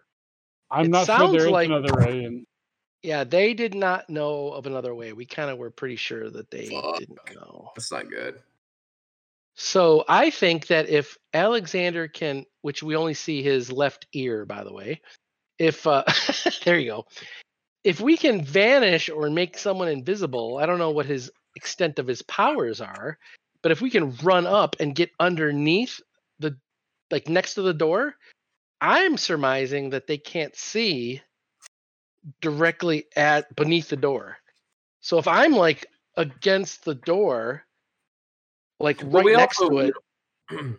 I'm 0.70 0.86
It 0.86 0.90
not 0.90 1.06
sure 1.08 1.18
sounds 1.18 1.32
there 1.32 1.46
is 1.48 1.52
like- 1.52 1.68
another 1.68 1.94
way 2.06 2.24
in. 2.24 2.46
Yeah, 3.04 3.24
they 3.24 3.56
did 3.56 3.74
not 3.74 4.12
know 4.12 4.50
of 4.50 4.68
another 4.68 4.94
way. 4.94 5.12
We 5.12 5.26
kind 5.26 5.50
of 5.50 5.58
were 5.58 5.72
pretty 5.72 5.96
sure 5.96 6.30
that 6.30 6.52
they 6.52 6.68
Fuck. 6.68 7.00
didn't 7.00 7.18
know. 7.34 7.72
that's 7.76 7.92
not 7.92 8.08
good? 8.12 8.38
So 9.56 10.06
I 10.08 10.30
think 10.30 10.68
that 10.68 10.88
if 10.88 11.18
Alexander 11.34 12.08
can, 12.08 12.46
which 12.62 12.84
we 12.84 12.96
only 12.96 13.16
see 13.16 13.42
his 13.42 13.72
left 13.72 14.06
ear, 14.14 14.46
by 14.46 14.64
the 14.64 14.72
way, 14.72 15.02
if 15.58 15.88
uh, 15.88 16.04
there 16.64 16.78
you 16.78 16.92
go, 16.92 17.06
if 17.84 18.00
we 18.00 18.18
can 18.18 18.44
vanish 18.44 19.10
or 19.10 19.30
make 19.30 19.58
someone 19.58 19.88
invisible, 19.88 20.58
I 20.58 20.66
don't 20.66 20.80
know 20.80 20.92
what 20.92 21.06
his 21.06 21.32
extent 21.56 22.00
of 22.00 22.08
his 22.08 22.22
powers 22.24 22.80
are, 22.80 23.18
but 23.62 23.72
if 23.72 23.82
we 23.82 23.90
can 23.90 24.16
run 24.18 24.46
up 24.46 24.76
and 24.80 24.96
get 24.96 25.12
underneath 25.20 26.00
the 26.40 26.58
like 27.10 27.28
next 27.28 27.56
to 27.56 27.62
the 27.62 27.74
door, 27.74 28.16
I'm 28.80 29.18
surmising 29.18 29.90
that 29.92 30.08
they 30.08 30.18
can't 30.18 30.56
see 30.56 31.22
directly 32.42 33.06
at 33.16 33.54
beneath 33.56 33.90
the 33.90 33.98
door. 33.98 34.38
So 35.02 35.18
if 35.18 35.28
I'm 35.28 35.54
like 35.54 35.86
against 36.16 36.86
the 36.86 36.96
door, 36.96 37.64
like 38.80 39.02
right 39.04 39.26
we 39.26 39.36
next 39.36 39.60
also- 39.60 39.70
to 39.70 39.78
it, 39.80 39.94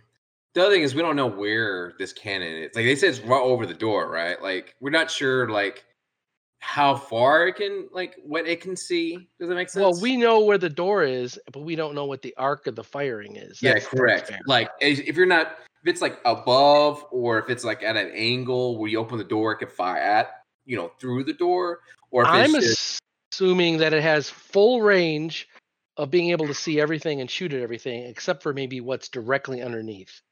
the 0.54 0.60
other 0.62 0.70
thing 0.70 0.82
is 0.82 0.94
we 0.94 1.02
don't 1.02 1.16
know 1.16 1.26
where 1.26 1.94
this 1.98 2.12
cannon 2.12 2.62
is. 2.62 2.70
Like 2.74 2.84
they 2.84 2.96
said, 2.96 3.10
it's 3.10 3.20
right 3.20 3.42
over 3.42 3.66
the 3.66 3.74
door, 3.74 4.08
right? 4.08 4.40
Like 4.40 4.76
we're 4.80 4.90
not 4.90 5.10
sure, 5.10 5.48
like 5.48 5.84
how 6.64 6.94
far 6.94 7.48
it 7.48 7.56
can, 7.56 7.88
like 7.92 8.14
what 8.22 8.46
it 8.46 8.60
can 8.60 8.76
see. 8.76 9.28
Does 9.40 9.48
that 9.48 9.54
make 9.56 9.68
sense? 9.68 9.82
well, 9.82 10.00
we 10.00 10.16
know 10.16 10.44
where 10.44 10.58
the 10.58 10.68
door 10.70 11.02
is, 11.02 11.38
but 11.52 11.64
we 11.64 11.74
don't 11.74 11.92
know 11.92 12.04
what 12.04 12.22
the 12.22 12.32
arc 12.36 12.68
of 12.68 12.76
the 12.76 12.84
firing 12.84 13.34
is. 13.34 13.60
yeah, 13.60 13.70
That's- 13.70 13.88
correct. 13.88 14.32
Like 14.46 14.70
if 14.80 15.16
you're 15.16 15.26
not, 15.26 15.58
if 15.82 15.88
it's 15.88 16.00
like 16.00 16.20
above 16.24 17.04
or 17.10 17.38
if 17.40 17.50
it's 17.50 17.64
like 17.64 17.82
at 17.82 17.96
an 17.96 18.12
angle 18.14 18.78
where 18.78 18.88
you 18.88 18.98
open 19.00 19.18
the 19.18 19.24
door, 19.24 19.52
it 19.52 19.56
can 19.56 19.68
fire 19.68 19.96
at 19.98 20.44
you 20.64 20.76
know 20.76 20.92
through 21.00 21.24
the 21.24 21.32
door, 21.32 21.80
or 22.12 22.22
if 22.22 22.28
I'm 22.28 22.54
it's 22.54 22.66
just, 22.68 23.00
assuming 23.32 23.78
that 23.78 23.92
it 23.92 24.02
has 24.02 24.30
full 24.30 24.82
range 24.82 25.48
of 25.96 26.12
being 26.12 26.30
able 26.30 26.46
to 26.46 26.54
see 26.54 26.80
everything 26.80 27.20
and 27.20 27.28
shoot 27.28 27.52
at 27.52 27.60
everything, 27.60 28.04
except 28.04 28.40
for 28.40 28.52
maybe 28.54 28.80
what's 28.80 29.08
directly 29.08 29.62
underneath. 29.62 30.22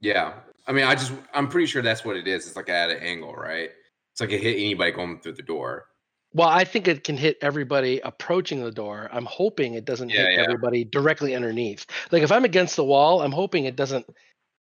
yeah. 0.00 0.32
I 0.66 0.72
mean, 0.72 0.84
I 0.84 0.94
just 0.96 1.12
I'm 1.32 1.48
pretty 1.48 1.66
sure 1.66 1.80
that's 1.80 2.04
what 2.04 2.16
it 2.16 2.26
is. 2.26 2.46
It's 2.48 2.56
like 2.56 2.68
at 2.68 2.90
an 2.90 2.98
angle, 2.98 3.34
right? 3.34 3.70
It's 4.18 4.20
like 4.20 4.32
it 4.32 4.42
hit 4.42 4.56
anybody 4.56 4.90
going 4.90 5.20
through 5.20 5.34
the 5.34 5.42
door. 5.42 5.86
Well, 6.32 6.48
I 6.48 6.64
think 6.64 6.88
it 6.88 7.04
can 7.04 7.16
hit 7.16 7.38
everybody 7.40 8.00
approaching 8.00 8.64
the 8.64 8.72
door. 8.72 9.08
I'm 9.12 9.26
hoping 9.26 9.74
it 9.74 9.84
doesn't 9.84 10.08
Yeah, 10.08 10.22
hit 10.22 10.32
yeah. 10.32 10.42
everybody 10.42 10.82
directly 10.82 11.36
underneath. 11.36 11.86
Like 12.10 12.24
if 12.24 12.32
I'm 12.32 12.44
against 12.44 12.74
the 12.74 12.82
wall, 12.82 13.22
I'm 13.22 13.30
hoping 13.30 13.66
it 13.66 13.76
doesn't. 13.76 14.06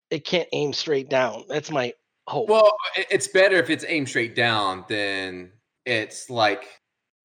It 0.09 0.25
can't 0.25 0.49
aim 0.51 0.73
straight 0.73 1.09
down. 1.09 1.43
That's 1.47 1.69
my 1.69 1.93
hope. 2.27 2.49
Well, 2.49 2.75
it's 3.11 3.27
better 3.27 3.57
if 3.57 3.69
it's 3.69 3.85
aimed 3.87 4.09
straight 4.09 4.33
down 4.33 4.83
than 4.89 5.51
it's 5.85 6.31
like 6.31 6.65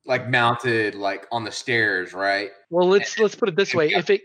like 0.05 0.29
mounted 0.29 0.95
like 0.95 1.27
on 1.33 1.45
the 1.45 1.53
stairs, 1.53 2.13
right? 2.13 2.51
Well, 2.69 2.87
let's 2.87 3.19
let's 3.19 3.35
put 3.35 3.49
it 3.49 3.57
this 3.57 3.75
way: 3.75 3.95
if 3.95 4.11
it 4.11 4.21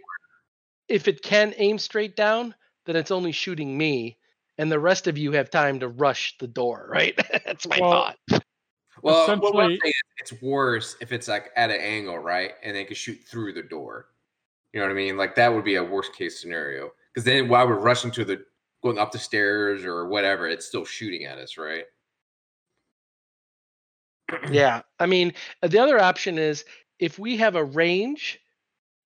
if 0.89 1.07
it 1.07 1.21
can 1.21 1.53
aim 1.55 1.77
straight 1.77 2.17
down, 2.17 2.55
then 2.87 2.97
it's 2.97 3.11
only 3.11 3.31
shooting 3.31 3.77
me, 3.77 4.17
and 4.57 4.71
the 4.71 4.79
rest 4.79 5.07
of 5.07 5.17
you 5.17 5.31
have 5.33 5.49
time 5.49 5.79
to 5.81 5.87
rush 5.87 6.37
the 6.39 6.47
door. 6.47 6.87
Right? 6.91 7.19
That's 7.45 7.67
my 7.67 7.77
Well, 7.79 7.91
thought. 7.91 8.17
Well, 9.01 9.27
what 9.27 9.29
I'm 9.29 9.39
Essentially- 9.39 9.79
saying 9.83 9.93
is 9.93 10.31
it's 10.31 10.41
worse 10.41 10.95
if 11.01 11.11
it's 11.11 11.27
like 11.27 11.51
at 11.57 11.69
an 11.69 11.79
angle, 11.81 12.17
right? 12.17 12.51
And 12.63 12.75
they 12.75 12.85
can 12.85 12.95
shoot 12.95 13.19
through 13.27 13.53
the 13.53 13.61
door. 13.61 14.07
You 14.71 14.79
know 14.79 14.87
what 14.87 14.91
I 14.91 14.95
mean? 14.95 15.17
Like 15.17 15.35
that 15.35 15.53
would 15.53 15.65
be 15.65 15.75
a 15.75 15.83
worst 15.83 16.13
case 16.13 16.39
scenario. 16.41 16.91
Because 17.13 17.25
then 17.25 17.47
while 17.49 17.67
we're 17.67 17.75
rushing 17.79 18.09
to 18.11 18.25
the 18.25 18.43
going 18.81 18.97
up 18.97 19.11
the 19.11 19.19
stairs 19.19 19.83
or 19.83 20.07
whatever, 20.07 20.47
it's 20.47 20.65
still 20.65 20.85
shooting 20.85 21.25
at 21.25 21.37
us, 21.37 21.57
right? 21.57 21.83
Yeah, 24.49 24.81
I 24.99 25.05
mean, 25.05 25.33
uh, 25.61 25.67
the 25.67 25.79
other 25.79 25.99
option 25.99 26.37
is 26.37 26.65
if 26.99 27.19
we 27.19 27.37
have 27.37 27.55
a 27.55 27.63
range, 27.63 28.39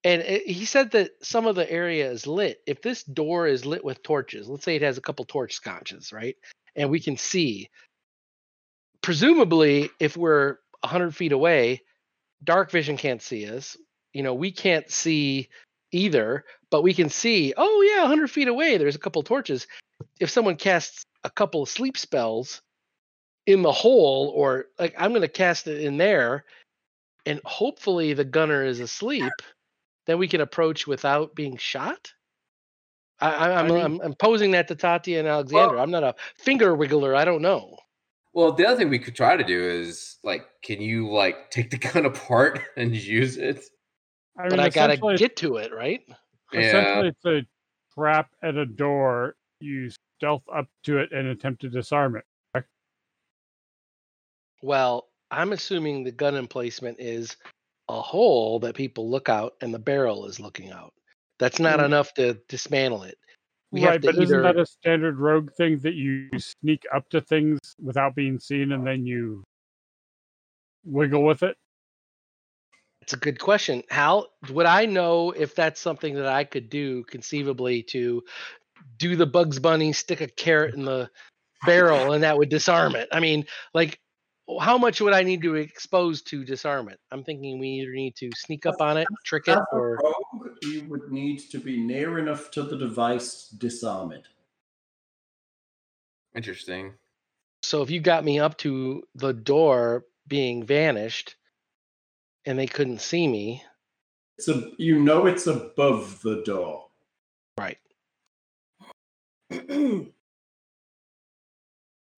and 0.03 0.21
it, 0.21 0.47
he 0.47 0.65
said 0.65 0.91
that 0.91 1.11
some 1.21 1.45
of 1.45 1.55
the 1.55 1.69
area 1.69 2.09
is 2.09 2.25
lit. 2.25 2.61
If 2.65 2.81
this 2.81 3.03
door 3.03 3.47
is 3.47 3.65
lit 3.65 3.83
with 3.83 4.03
torches, 4.03 4.47
let's 4.47 4.63
say 4.63 4.75
it 4.75 4.81
has 4.81 4.97
a 4.97 5.01
couple 5.01 5.25
torch 5.25 5.53
scotches, 5.53 6.13
right, 6.13 6.37
and 6.75 6.89
we 6.89 6.99
can 6.99 7.17
see. 7.17 7.69
Presumably, 9.01 9.89
if 9.99 10.17
we're 10.17 10.57
hundred 10.83 11.15
feet 11.15 11.31
away, 11.31 11.81
dark 12.43 12.71
vision 12.71 12.97
can't 12.97 13.21
see 13.21 13.49
us. 13.49 13.77
You 14.13 14.23
know, 14.23 14.33
we 14.33 14.51
can't 14.51 14.89
see 14.89 15.49
either, 15.91 16.45
but 16.69 16.83
we 16.83 16.93
can 16.93 17.09
see. 17.09 17.53
Oh 17.55 17.81
yeah, 17.81 18.07
hundred 18.07 18.31
feet 18.31 18.47
away, 18.47 18.77
there's 18.77 18.95
a 18.95 18.99
couple 18.99 19.21
torches. 19.23 19.67
If 20.19 20.29
someone 20.29 20.55
casts 20.55 21.03
a 21.23 21.29
couple 21.29 21.63
of 21.63 21.69
sleep 21.69 21.97
spells 21.97 22.61
in 23.45 23.61
the 23.61 23.71
hole 23.71 24.31
or 24.35 24.67
like 24.77 24.93
I'm 24.97 25.09
going 25.09 25.21
to 25.21 25.27
cast 25.27 25.67
it 25.67 25.81
in 25.81 25.97
there 25.97 26.45
and 27.25 27.41
hopefully 27.45 28.13
the 28.13 28.23
gunner 28.23 28.63
is 28.63 28.79
asleep 28.79 29.33
then 30.09 30.17
we 30.17 30.27
can 30.27 30.41
approach 30.41 30.88
without 30.88 31.35
being 31.35 31.57
shot 31.57 32.13
I, 33.21 33.29
I, 33.31 33.59
I'm, 33.59 33.65
I 33.65 33.69
mean- 33.69 33.83
I'm, 33.83 34.01
I'm 34.01 34.13
posing 34.13 34.51
that 34.51 34.67
to 34.69 34.75
Tati 34.75 35.17
and 35.17 35.27
Alexander. 35.27 35.77
I'm 35.77 35.91
not 35.91 36.03
a 36.03 36.15
finger 36.38 36.75
wiggler. 36.75 37.15
I 37.15 37.25
don't 37.25 37.41
know. 37.41 37.77
Well, 38.33 38.53
the 38.53 38.65
other 38.65 38.77
thing 38.77 38.89
we 38.89 38.99
could 38.99 39.15
try 39.15 39.35
to 39.35 39.43
do 39.43 39.61
is 39.61 40.17
like, 40.23 40.45
can 40.63 40.79
you 40.81 41.11
like 41.11 41.49
take 41.51 41.69
the 41.71 41.77
gun 41.93 42.05
apart 42.05 42.61
and 42.77 42.95
use 42.95 43.38
it? 43.38 43.63
I 44.38 44.43
mean, 44.43 44.51
but 44.51 44.59
I 44.59 44.69
gotta 44.69 44.97
get 45.17 45.35
to 45.38 45.57
it, 45.57 45.73
right? 45.73 46.01
Yeah. 46.53 46.59
Essentially, 46.61 47.07
it's 47.09 47.25
a 47.25 47.41
trap 47.93 48.29
at 48.41 48.55
a 48.55 48.65
door. 48.65 49.35
You 49.59 49.89
stealth 50.17 50.43
up 50.53 50.67
to 50.85 50.99
it 50.99 51.11
and 51.11 51.27
attempt 51.27 51.61
to 51.61 51.69
disarm 51.69 52.15
it. 52.15 52.63
Well, 54.61 55.07
I'm 55.31 55.51
assuming 55.53 56.03
the 56.03 56.11
gun 56.11 56.35
emplacement 56.35 56.99
is 56.99 57.35
a 57.90 58.01
hole 58.01 58.59
that 58.59 58.76
people 58.76 59.09
look 59.09 59.30
out 59.30 59.56
and 59.61 59.74
the 59.74 59.80
barrel 59.80 60.27
is 60.27 60.40
looking 60.40 60.72
out. 60.72 60.93
That's 61.40 61.59
not 61.59 61.80
Mm. 61.80 61.85
enough 61.85 62.14
to 62.16 62.35
dismantle 62.48 63.03
it. 63.03 63.18
We 63.72 63.82
have 63.82 63.92
right, 63.92 64.01
but 64.01 64.16
isn't 64.16 64.42
that 64.42 64.58
a 64.58 64.66
standard 64.66 65.18
rogue 65.18 65.51
thing 65.53 65.80
that 65.80 65.93
you 65.93 66.30
sneak 66.40 66.85
up 66.93 67.09
to 67.09 67.22
things 67.22 67.59
without 67.80 68.16
being 68.16 68.40
seen 68.40 68.72
and 68.72 68.85
then 68.85 69.06
you 69.06 69.43
wiggle 70.84 71.24
with 71.24 71.43
it? 71.43 71.58
It's 73.01 73.14
a 73.14 73.18
good 73.18 73.40
question. 73.40 73.84
Hal, 73.90 74.27
would 74.51 74.66
I 74.66 74.85
know 74.85 75.32
if 75.32 75.56
that's 75.56 75.82
something 75.82 76.16
that 76.16 76.27
I 76.27 76.43
could 76.43 76.69
do 76.69 77.03
conceivably 77.06 77.84
to 77.84 78.24
do 78.98 79.16
the 79.16 79.26
Bugs 79.26 79.59
Bunny, 79.59 79.93
stick 79.93 80.22
a 80.22 80.27
carrot 80.27 80.76
in 80.76 80.85
the 80.85 81.09
barrel, 81.66 82.11
and 82.11 82.24
that 82.24 82.38
would 82.38 82.50
disarm 82.50 82.95
it? 82.95 83.09
I 83.11 83.19
mean, 83.19 83.45
like, 83.74 84.00
how 84.57 84.77
much 84.77 84.99
would 85.01 85.13
I 85.13 85.21
need 85.23 85.41
to 85.43 85.55
expose 85.55 86.21
to 86.23 86.43
disarm 86.43 86.89
it? 86.89 86.99
I'm 87.11 87.23
thinking 87.23 87.59
we 87.59 87.67
either 87.67 87.91
need 87.91 88.15
to 88.17 88.29
sneak 88.35 88.65
up 88.65 88.81
on 88.81 88.97
it, 88.97 89.07
trick 89.23 89.47
it, 89.47 89.59
or 89.71 89.99
rogue, 90.03 90.55
you 90.63 90.85
would 90.89 91.11
need 91.11 91.39
to 91.51 91.59
be 91.59 91.79
near 91.79 92.17
enough 92.17 92.49
to 92.51 92.63
the 92.63 92.77
device 92.77 93.49
to 93.49 93.57
disarm 93.57 94.11
it. 94.11 94.27
Interesting. 96.35 96.93
so 97.63 97.81
if 97.81 97.89
you 97.89 97.99
got 97.99 98.23
me 98.23 98.39
up 98.39 98.57
to 98.59 99.03
the 99.15 99.33
door 99.33 100.05
being 100.27 100.63
vanished 100.63 101.35
and 102.45 102.57
they 102.57 102.67
couldn't 102.67 103.01
see 103.01 103.27
me, 103.27 103.63
It's 104.37 104.47
a, 104.47 104.71
you 104.77 104.99
know 104.99 105.25
it's 105.25 105.47
above 105.47 106.21
the 106.21 106.41
door. 106.43 106.87
right? 107.57 107.77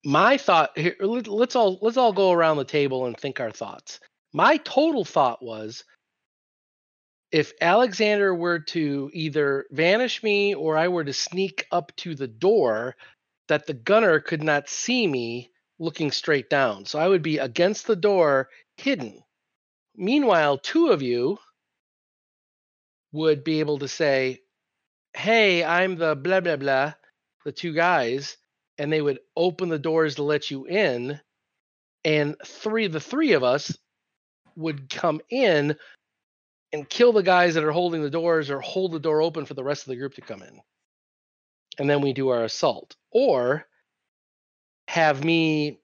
my 0.04 0.36
thought 0.36 0.76
here 0.78 0.96
let- 1.00 1.28
let's 1.28 1.56
all 1.56 1.78
let's 1.82 1.96
all 1.96 2.12
go 2.12 2.32
around 2.32 2.56
the 2.56 2.64
table 2.64 3.06
and 3.06 3.16
think 3.16 3.40
our 3.40 3.52
thoughts. 3.52 4.00
My 4.32 4.56
total 4.58 5.04
thought 5.04 5.42
was 5.42 5.84
if 7.30 7.52
alexander 7.60 8.34
were 8.34 8.58
to 8.60 9.10
either 9.14 9.66
vanish 9.70 10.22
me 10.22 10.54
or 10.54 10.76
i 10.76 10.88
were 10.88 11.04
to 11.04 11.12
sneak 11.12 11.66
up 11.72 11.94
to 11.96 12.14
the 12.14 12.28
door 12.28 12.96
that 13.48 13.66
the 13.66 13.74
gunner 13.74 14.20
could 14.20 14.42
not 14.42 14.68
see 14.68 15.06
me 15.06 15.50
looking 15.78 16.10
straight 16.12 16.48
down. 16.50 16.84
So 16.86 16.98
i 16.98 17.08
would 17.08 17.22
be 17.22 17.38
against 17.38 17.86
the 17.86 17.96
door 17.96 18.48
hidden. 18.76 19.22
Meanwhile 19.96 20.58
two 20.58 20.88
of 20.88 21.02
you 21.02 21.38
would 23.12 23.44
be 23.44 23.60
able 23.60 23.78
to 23.80 23.88
say 23.88 24.40
hey 25.14 25.62
i'm 25.64 25.96
the 25.96 26.16
blah 26.16 26.40
blah 26.40 26.56
blah 26.56 26.94
the 27.44 27.52
two 27.52 27.72
guys 27.74 28.36
and 28.78 28.92
they 28.92 29.02
would 29.02 29.20
open 29.36 29.68
the 29.68 29.78
doors 29.78 30.16
to 30.16 30.22
let 30.22 30.50
you 30.50 30.66
in 30.66 31.20
and 32.04 32.36
three 32.44 32.86
the 32.86 33.00
three 33.00 33.32
of 33.32 33.42
us 33.42 33.76
would 34.56 34.90
come 34.90 35.20
in 35.30 35.76
and 36.72 36.88
kill 36.88 37.12
the 37.12 37.22
guys 37.22 37.54
that 37.54 37.64
are 37.64 37.72
holding 37.72 38.02
the 38.02 38.10
doors 38.10 38.50
or 38.50 38.60
hold 38.60 38.92
the 38.92 39.00
door 39.00 39.22
open 39.22 39.44
for 39.44 39.54
the 39.54 39.64
rest 39.64 39.82
of 39.82 39.90
the 39.90 39.96
group 39.96 40.14
to 40.14 40.20
come 40.20 40.42
in. 40.42 40.60
And 41.78 41.88
then 41.88 42.00
we 42.00 42.12
do 42.12 42.28
our 42.30 42.44
assault. 42.44 42.96
Or 43.10 43.66
have 44.88 45.22
me 45.22 45.80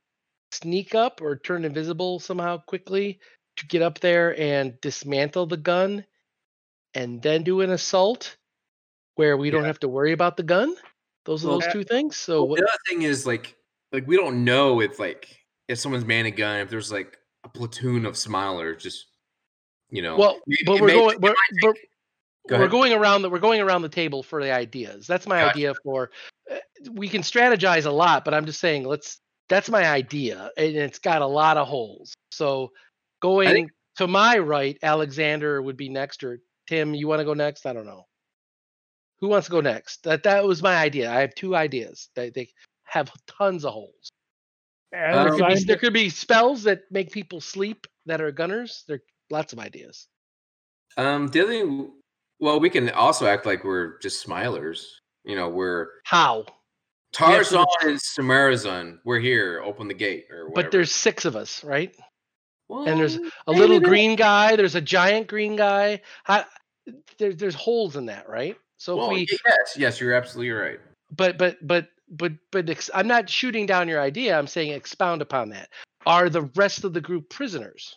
sneak 0.52 0.94
up 0.94 1.20
or 1.20 1.36
turn 1.36 1.64
invisible 1.64 2.20
somehow 2.20 2.58
quickly 2.58 3.20
to 3.56 3.66
get 3.66 3.82
up 3.82 4.00
there 4.00 4.38
and 4.38 4.80
dismantle 4.80 5.46
the 5.46 5.56
gun 5.56 6.04
and 6.94 7.22
then 7.22 7.42
do 7.42 7.60
an 7.60 7.70
assault 7.70 8.36
where 9.16 9.36
we 9.36 9.50
don't 9.50 9.64
have 9.64 9.80
to 9.80 9.88
worry 9.88 10.12
about 10.12 10.36
the 10.36 10.42
gun 10.42 10.74
those 11.28 11.44
are 11.44 11.48
Well, 11.48 11.60
those 11.60 11.72
two 11.72 11.84
things 11.84 12.16
so 12.16 12.40
Well, 12.40 12.48
what, 12.48 12.60
the 12.60 12.64
other 12.64 12.78
thing 12.88 13.02
is 13.02 13.26
like, 13.26 13.54
like 13.92 14.06
we 14.06 14.16
don't 14.16 14.44
know 14.44 14.80
if 14.80 14.98
like 14.98 15.28
if 15.68 15.78
someone's 15.78 16.04
manning 16.04 16.32
a 16.32 16.36
gun, 16.36 16.60
if 16.60 16.70
there's 16.70 16.90
like 16.90 17.18
a 17.44 17.48
platoon 17.48 18.04
of 18.06 18.14
smilers, 18.14 18.78
just 18.80 19.06
you 19.90 20.02
know. 20.02 20.16
Well, 20.16 20.40
it- 20.46 20.66
but 20.66 20.76
it 20.76 20.80
we're 20.80 20.86
may- 20.88 20.94
going 20.94 21.20
we're, 21.20 21.34
we're, 21.62 21.74
Go 22.48 22.58
we're 22.58 22.68
going 22.68 22.94
around 22.94 23.20
the 23.22 23.28
we're 23.28 23.38
going 23.40 23.60
around 23.60 23.82
the 23.82 23.90
table 23.90 24.22
for 24.22 24.42
the 24.42 24.50
ideas. 24.50 25.06
That's 25.06 25.26
my 25.26 25.40
Gotcha. 25.42 25.50
idea 25.50 25.74
for 25.84 26.10
uh, 26.50 26.56
we 26.92 27.06
can 27.08 27.20
strategize 27.20 27.84
a 27.84 27.90
lot, 27.90 28.24
but 28.24 28.32
I'm 28.32 28.46
just 28.46 28.58
saying 28.58 28.84
let's 28.84 29.20
That's 29.50 29.68
my 29.68 29.84
idea, 29.86 30.50
and 30.56 30.74
it's 30.76 30.98
got 30.98 31.20
a 31.20 31.26
lot 31.26 31.58
of 31.58 31.68
holes. 31.68 32.14
So 32.32 32.72
going 33.20 33.50
think- 33.50 33.70
to 33.98 34.06
my 34.06 34.38
right, 34.38 34.78
Alexander 34.82 35.60
would 35.60 35.76
be 35.76 35.90
next, 35.90 36.24
or 36.24 36.40
Tim, 36.68 36.94
you 36.94 37.06
want 37.06 37.20
to 37.20 37.24
go 37.26 37.34
next? 37.34 37.66
I 37.66 37.72
don't 37.74 37.84
know. 37.86 38.06
Who 39.20 39.28
wants 39.28 39.46
to 39.46 39.50
go 39.50 39.60
next? 39.60 40.04
That 40.04 40.22
that 40.22 40.44
was 40.44 40.62
my 40.62 40.76
idea. 40.76 41.10
I 41.10 41.20
have 41.20 41.34
two 41.34 41.56
ideas. 41.56 42.08
They 42.14 42.30
they 42.30 42.48
have 42.84 43.10
tons 43.26 43.64
of 43.64 43.72
holes. 43.72 44.10
As 44.92 45.16
Um, 45.16 45.24
There 45.24 45.48
could, 45.48 45.54
be, 45.58 45.64
there 45.64 45.76
could 45.76 45.92
be 45.92 46.08
spells 46.08 46.62
that 46.62 46.82
make 46.90 47.12
people 47.12 47.40
sleep 47.40 47.86
that 48.06 48.20
are 48.20 48.32
gunners. 48.32 48.84
There 48.86 48.96
are 48.96 49.02
lots 49.30 49.52
of 49.52 49.58
ideas. 49.58 50.08
Um, 50.96 51.28
the 51.28 51.42
other 51.42 51.50
thing, 51.50 51.92
well, 52.40 52.58
we 52.58 52.70
can 52.70 52.88
also 52.90 53.26
act 53.26 53.44
like 53.44 53.64
we're 53.64 53.98
just 53.98 54.26
smilers. 54.26 54.86
You 55.24 55.36
know, 55.36 55.48
we're 55.48 55.88
How? 56.04 56.46
Tarzan 57.12 57.66
and 57.82 57.98
Samarazan. 57.98 58.98
We're 59.04 59.18
here. 59.18 59.62
Open 59.64 59.88
the 59.88 59.94
gate 59.94 60.26
or 60.30 60.48
whatever. 60.48 60.62
But 60.62 60.72
there's 60.72 60.92
six 60.92 61.24
of 61.24 61.36
us, 61.36 61.64
right? 61.64 61.94
Well, 62.68 62.86
and 62.86 63.00
there's 63.00 63.18
A 63.46 63.52
little 63.52 63.80
green 63.80 64.16
guy. 64.16 64.56
There's 64.56 64.74
a 64.74 64.80
giant 64.80 65.26
green 65.26 65.56
guy. 65.56 66.02
How, 66.24 66.44
there, 67.18 67.32
there's 67.32 67.54
holes 67.54 67.96
in 67.96 68.06
that, 68.06 68.28
right? 68.28 68.56
So 68.78 68.94
if 68.94 68.98
Well, 68.98 69.10
we, 69.10 69.26
yes, 69.46 69.76
yes, 69.76 70.00
you're 70.00 70.14
absolutely 70.14 70.50
right. 70.52 70.78
but 71.16 71.36
but 71.36 71.58
but 71.66 71.88
but 72.10 72.32
but 72.52 72.70
ex- 72.70 72.90
I'm 72.94 73.08
not 73.08 73.28
shooting 73.28 73.66
down 73.66 73.88
your 73.88 74.00
idea. 74.00 74.38
I'm 74.38 74.46
saying 74.46 74.72
expound 74.72 75.20
upon 75.20 75.50
that. 75.50 75.68
Are 76.06 76.30
the 76.30 76.42
rest 76.54 76.84
of 76.84 76.92
the 76.94 77.00
group 77.00 77.28
prisoners? 77.28 77.96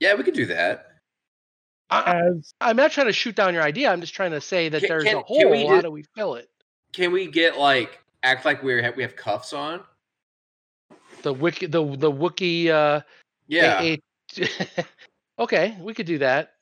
Yeah, 0.00 0.14
we 0.14 0.22
could 0.22 0.34
do 0.34 0.46
that. 0.46 0.86
I, 1.90 2.20
as 2.28 2.54
I'm 2.60 2.76
not 2.76 2.92
trying 2.92 3.08
to 3.08 3.12
shoot 3.12 3.36
down 3.36 3.52
your 3.52 3.62
idea. 3.62 3.90
I'm 3.90 4.00
just 4.00 4.14
trying 4.14 4.30
to 4.30 4.40
say 4.40 4.68
that 4.68 4.80
Can- 4.80 4.88
there's 4.88 5.04
can- 5.04 5.16
a 5.18 5.20
hole. 5.22 5.68
How 5.68 5.76
ju- 5.76 5.82
do 5.82 5.90
we 5.90 6.04
fill 6.14 6.36
it? 6.36 6.48
Can 6.92 7.12
we 7.12 7.26
get 7.26 7.58
like 7.58 8.00
act 8.22 8.44
like 8.44 8.62
we're 8.62 8.92
we 8.96 9.02
have 9.02 9.16
cuffs 9.16 9.52
on? 9.52 9.82
The 11.22 11.32
wiki, 11.34 11.66
the 11.66 11.84
the 11.96 12.10
Wookie. 12.12 12.68
Uh, 12.68 13.00
Yeah, 13.48 13.80
a- 13.82 14.00
a- 14.38 14.84
okay, 15.38 15.76
we 15.80 15.94
could 15.94 16.06
do 16.06 16.18
that. 16.18 16.53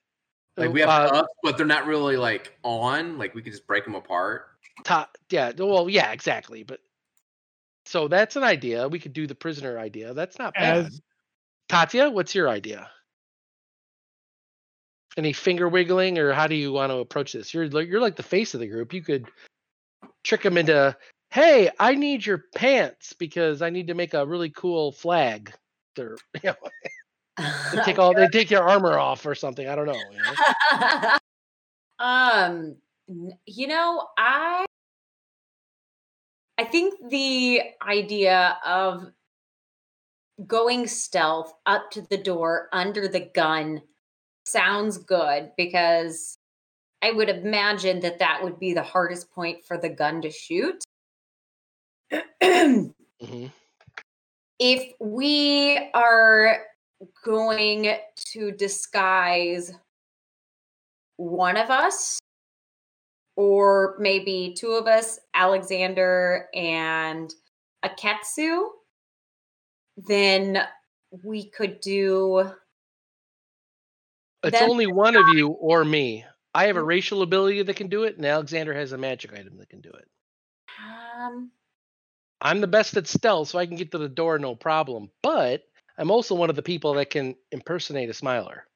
Like 0.56 0.72
we 0.72 0.80
have 0.80 0.88
Uh, 0.88 1.10
cuffs, 1.10 1.32
but 1.42 1.56
they're 1.56 1.66
not 1.66 1.86
really 1.86 2.16
like 2.16 2.56
on. 2.62 3.18
Like 3.18 3.34
we 3.34 3.42
could 3.42 3.52
just 3.52 3.66
break 3.66 3.84
them 3.84 3.94
apart. 3.94 4.48
Ta- 4.84 5.10
yeah, 5.30 5.52
well, 5.56 5.88
yeah, 5.88 6.12
exactly. 6.12 6.62
But 6.62 6.80
so 7.86 8.08
that's 8.08 8.36
an 8.36 8.44
idea. 8.44 8.88
We 8.88 8.98
could 8.98 9.12
do 9.12 9.26
the 9.26 9.34
prisoner 9.34 9.78
idea. 9.78 10.14
That's 10.14 10.38
not 10.38 10.54
bad. 10.54 10.86
as 10.86 11.00
Katya, 11.68 12.10
what's 12.10 12.34
your 12.34 12.48
idea? 12.48 12.90
Any 15.16 15.32
finger 15.32 15.68
wiggling, 15.68 16.18
or 16.18 16.32
how 16.32 16.46
do 16.46 16.54
you 16.54 16.72
want 16.72 16.90
to 16.90 16.96
approach 16.96 17.32
this? 17.32 17.52
You're 17.52 17.68
like- 17.68 17.88
you're 17.88 18.00
like 18.00 18.16
the 18.16 18.22
face 18.22 18.54
of 18.54 18.60
the 18.60 18.66
group. 18.66 18.92
You 18.94 19.02
could 19.02 19.26
trick 20.24 20.42
them 20.42 20.56
into, 20.56 20.96
hey, 21.30 21.70
I 21.78 21.94
need 21.94 22.24
your 22.24 22.44
pants 22.54 23.12
because 23.12 23.60
I 23.62 23.70
need 23.70 23.88
to 23.88 23.94
make 23.94 24.14
a 24.14 24.24
really 24.26 24.50
cool 24.50 24.92
flag. 24.92 25.52
They're, 25.96 26.16
you 26.42 26.50
know, 26.50 26.70
they 27.36 27.80
take 27.84 27.98
all 27.98 28.14
they 28.14 28.28
take 28.28 28.50
your 28.50 28.62
armor 28.62 28.98
off 28.98 29.24
or 29.26 29.34
something. 29.34 29.68
I 29.68 29.74
don't 29.74 29.86
know. 29.86 29.94
you 30.12 30.18
know? 30.18 31.16
um 31.98 32.76
you 33.46 33.66
know 33.68 34.08
i 34.18 34.64
i 36.58 36.64
think 36.64 36.94
the 37.10 37.60
idea 37.86 38.58
of 38.66 39.06
going 40.46 40.86
stealth 40.88 41.52
up 41.66 41.90
to 41.92 42.02
the 42.02 42.16
door 42.16 42.68
under 42.72 43.06
the 43.06 43.20
gun 43.34 43.82
sounds 44.44 44.98
good 44.98 45.52
because 45.56 46.36
i 47.02 47.12
would 47.12 47.28
imagine 47.28 48.00
that 48.00 48.18
that 48.18 48.42
would 48.42 48.58
be 48.58 48.72
the 48.74 48.82
hardest 48.82 49.30
point 49.30 49.64
for 49.64 49.78
the 49.78 49.88
gun 49.90 50.20
to 50.22 50.30
shoot 50.30 50.82
Mhm. 52.42 53.52
if 54.58 54.92
we 54.98 55.78
are 55.94 56.64
going 57.24 57.94
to 58.16 58.52
disguise 58.52 59.72
one 61.16 61.56
of 61.56 61.70
us 61.70 62.18
or 63.36 63.96
maybe 63.98 64.54
two 64.56 64.72
of 64.72 64.86
us 64.86 65.18
alexander 65.34 66.48
and 66.54 67.34
Iketsu 67.84 68.68
then 69.96 70.58
we 71.24 71.44
could 71.50 71.80
do 71.80 72.50
It's 74.42 74.62
only 74.62 74.86
one 74.86 75.16
of 75.16 75.28
you 75.34 75.48
or 75.48 75.84
me. 75.84 76.24
I 76.54 76.66
have 76.66 76.76
a 76.76 76.82
racial 76.82 77.22
ability 77.22 77.62
that 77.62 77.76
can 77.76 77.88
do 77.88 78.04
it, 78.04 78.16
and 78.16 78.26
Alexander 78.26 78.74
has 78.74 78.92
a 78.92 78.98
magic 78.98 79.32
item 79.32 79.56
that 79.58 79.68
can 79.68 79.80
do 79.80 79.90
it. 79.90 80.08
um 80.78 81.50
I'm 82.40 82.60
the 82.60 82.66
best 82.66 82.96
at 82.96 83.06
stealth, 83.06 83.48
so 83.48 83.58
I 83.58 83.66
can 83.66 83.76
get 83.76 83.92
to 83.92 83.98
the 83.98 84.08
door 84.08 84.38
no 84.38 84.56
problem. 84.56 85.10
But 85.22 85.62
I'm 85.98 86.10
also 86.10 86.34
one 86.34 86.50
of 86.50 86.56
the 86.56 86.62
people 86.62 86.94
that 86.94 87.10
can 87.10 87.34
impersonate 87.50 88.10
a 88.10 88.14
smiler. 88.14 88.66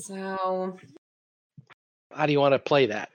so 0.00 0.76
How 2.12 2.26
do 2.26 2.32
you 2.32 2.40
want 2.40 2.54
to 2.54 2.58
play 2.58 2.86
that? 2.86 3.10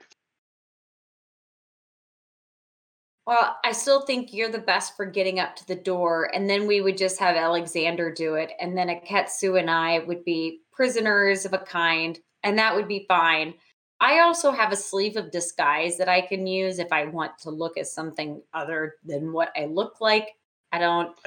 Well, 3.26 3.56
I 3.64 3.72
still 3.72 4.02
think 4.02 4.32
you're 4.32 4.52
the 4.52 4.58
best 4.58 4.96
for 4.96 5.04
getting 5.04 5.40
up 5.40 5.56
to 5.56 5.66
the 5.66 5.74
door, 5.74 6.30
and 6.32 6.48
then 6.48 6.68
we 6.68 6.80
would 6.80 6.96
just 6.96 7.18
have 7.18 7.34
Alexander 7.34 8.12
do 8.12 8.36
it, 8.36 8.52
and 8.60 8.78
then 8.78 8.88
Iketsu 8.88 9.58
and 9.58 9.68
I 9.68 9.98
would 9.98 10.24
be 10.24 10.60
prisoners 10.72 11.44
of 11.44 11.52
a 11.52 11.58
kind, 11.58 12.18
and 12.44 12.56
that 12.58 12.76
would 12.76 12.86
be 12.86 13.04
fine. 13.08 13.54
I 13.98 14.20
also 14.20 14.52
have 14.52 14.70
a 14.70 14.76
sleeve 14.76 15.16
of 15.16 15.32
disguise 15.32 15.96
that 15.98 16.08
I 16.08 16.20
can 16.20 16.46
use 16.46 16.78
if 16.78 16.92
I 16.92 17.06
want 17.06 17.36
to 17.40 17.50
look 17.50 17.76
as 17.76 17.92
something 17.92 18.42
other 18.54 18.94
than 19.04 19.32
what 19.32 19.50
I 19.56 19.64
look 19.64 20.00
like. 20.00 20.28
I 20.70 20.78
don't. 20.78 21.18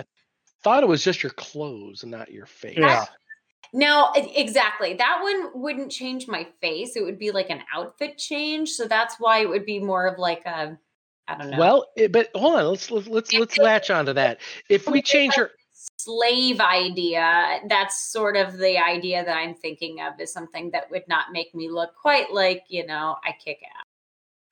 Thought 0.63 0.83
it 0.83 0.89
was 0.89 1.03
just 1.03 1.23
your 1.23 1.31
clothes 1.31 2.03
and 2.03 2.11
not 2.11 2.31
your 2.31 2.45
face. 2.45 2.77
Yeah. 2.77 3.05
No, 3.71 4.11
e- 4.17 4.31
exactly. 4.35 4.95
That 4.95 5.19
one 5.21 5.61
wouldn't 5.61 5.91
change 5.91 6.27
my 6.27 6.47
face. 6.59 6.95
It 6.95 7.03
would 7.03 7.19
be 7.19 7.31
like 7.31 7.49
an 7.49 7.61
outfit 7.73 8.17
change. 8.17 8.69
So 8.71 8.85
that's 8.85 9.15
why 9.19 9.39
it 9.39 9.49
would 9.49 9.65
be 9.65 9.79
more 9.79 10.07
of 10.07 10.17
like 10.17 10.45
a, 10.45 10.77
I 11.27 11.37
don't 11.37 11.51
know. 11.51 11.59
Well, 11.59 11.85
it, 11.95 12.11
but 12.11 12.29
hold 12.35 12.55
on. 12.55 12.65
Let's 12.67 12.89
let's 12.89 13.07
let's, 13.07 13.33
let's 13.33 13.57
latch 13.57 13.89
onto 13.89 14.13
that. 14.13 14.39
If 14.69 14.87
we 14.87 15.01
change 15.01 15.31
like- 15.37 15.49
her, 15.49 15.51
slave 15.97 16.59
idea 16.61 17.59
that's 17.67 18.09
sort 18.09 18.37
of 18.37 18.57
the 18.57 18.77
idea 18.77 19.23
that 19.23 19.35
i'm 19.35 19.53
thinking 19.53 19.99
of 20.01 20.17
is 20.19 20.31
something 20.31 20.71
that 20.71 20.89
would 20.91 21.03
not 21.07 21.31
make 21.33 21.53
me 21.53 21.69
look 21.69 21.93
quite 21.95 22.31
like 22.33 22.63
you 22.69 22.85
know 22.85 23.15
i 23.25 23.33
kick 23.43 23.59
ass 23.63 23.83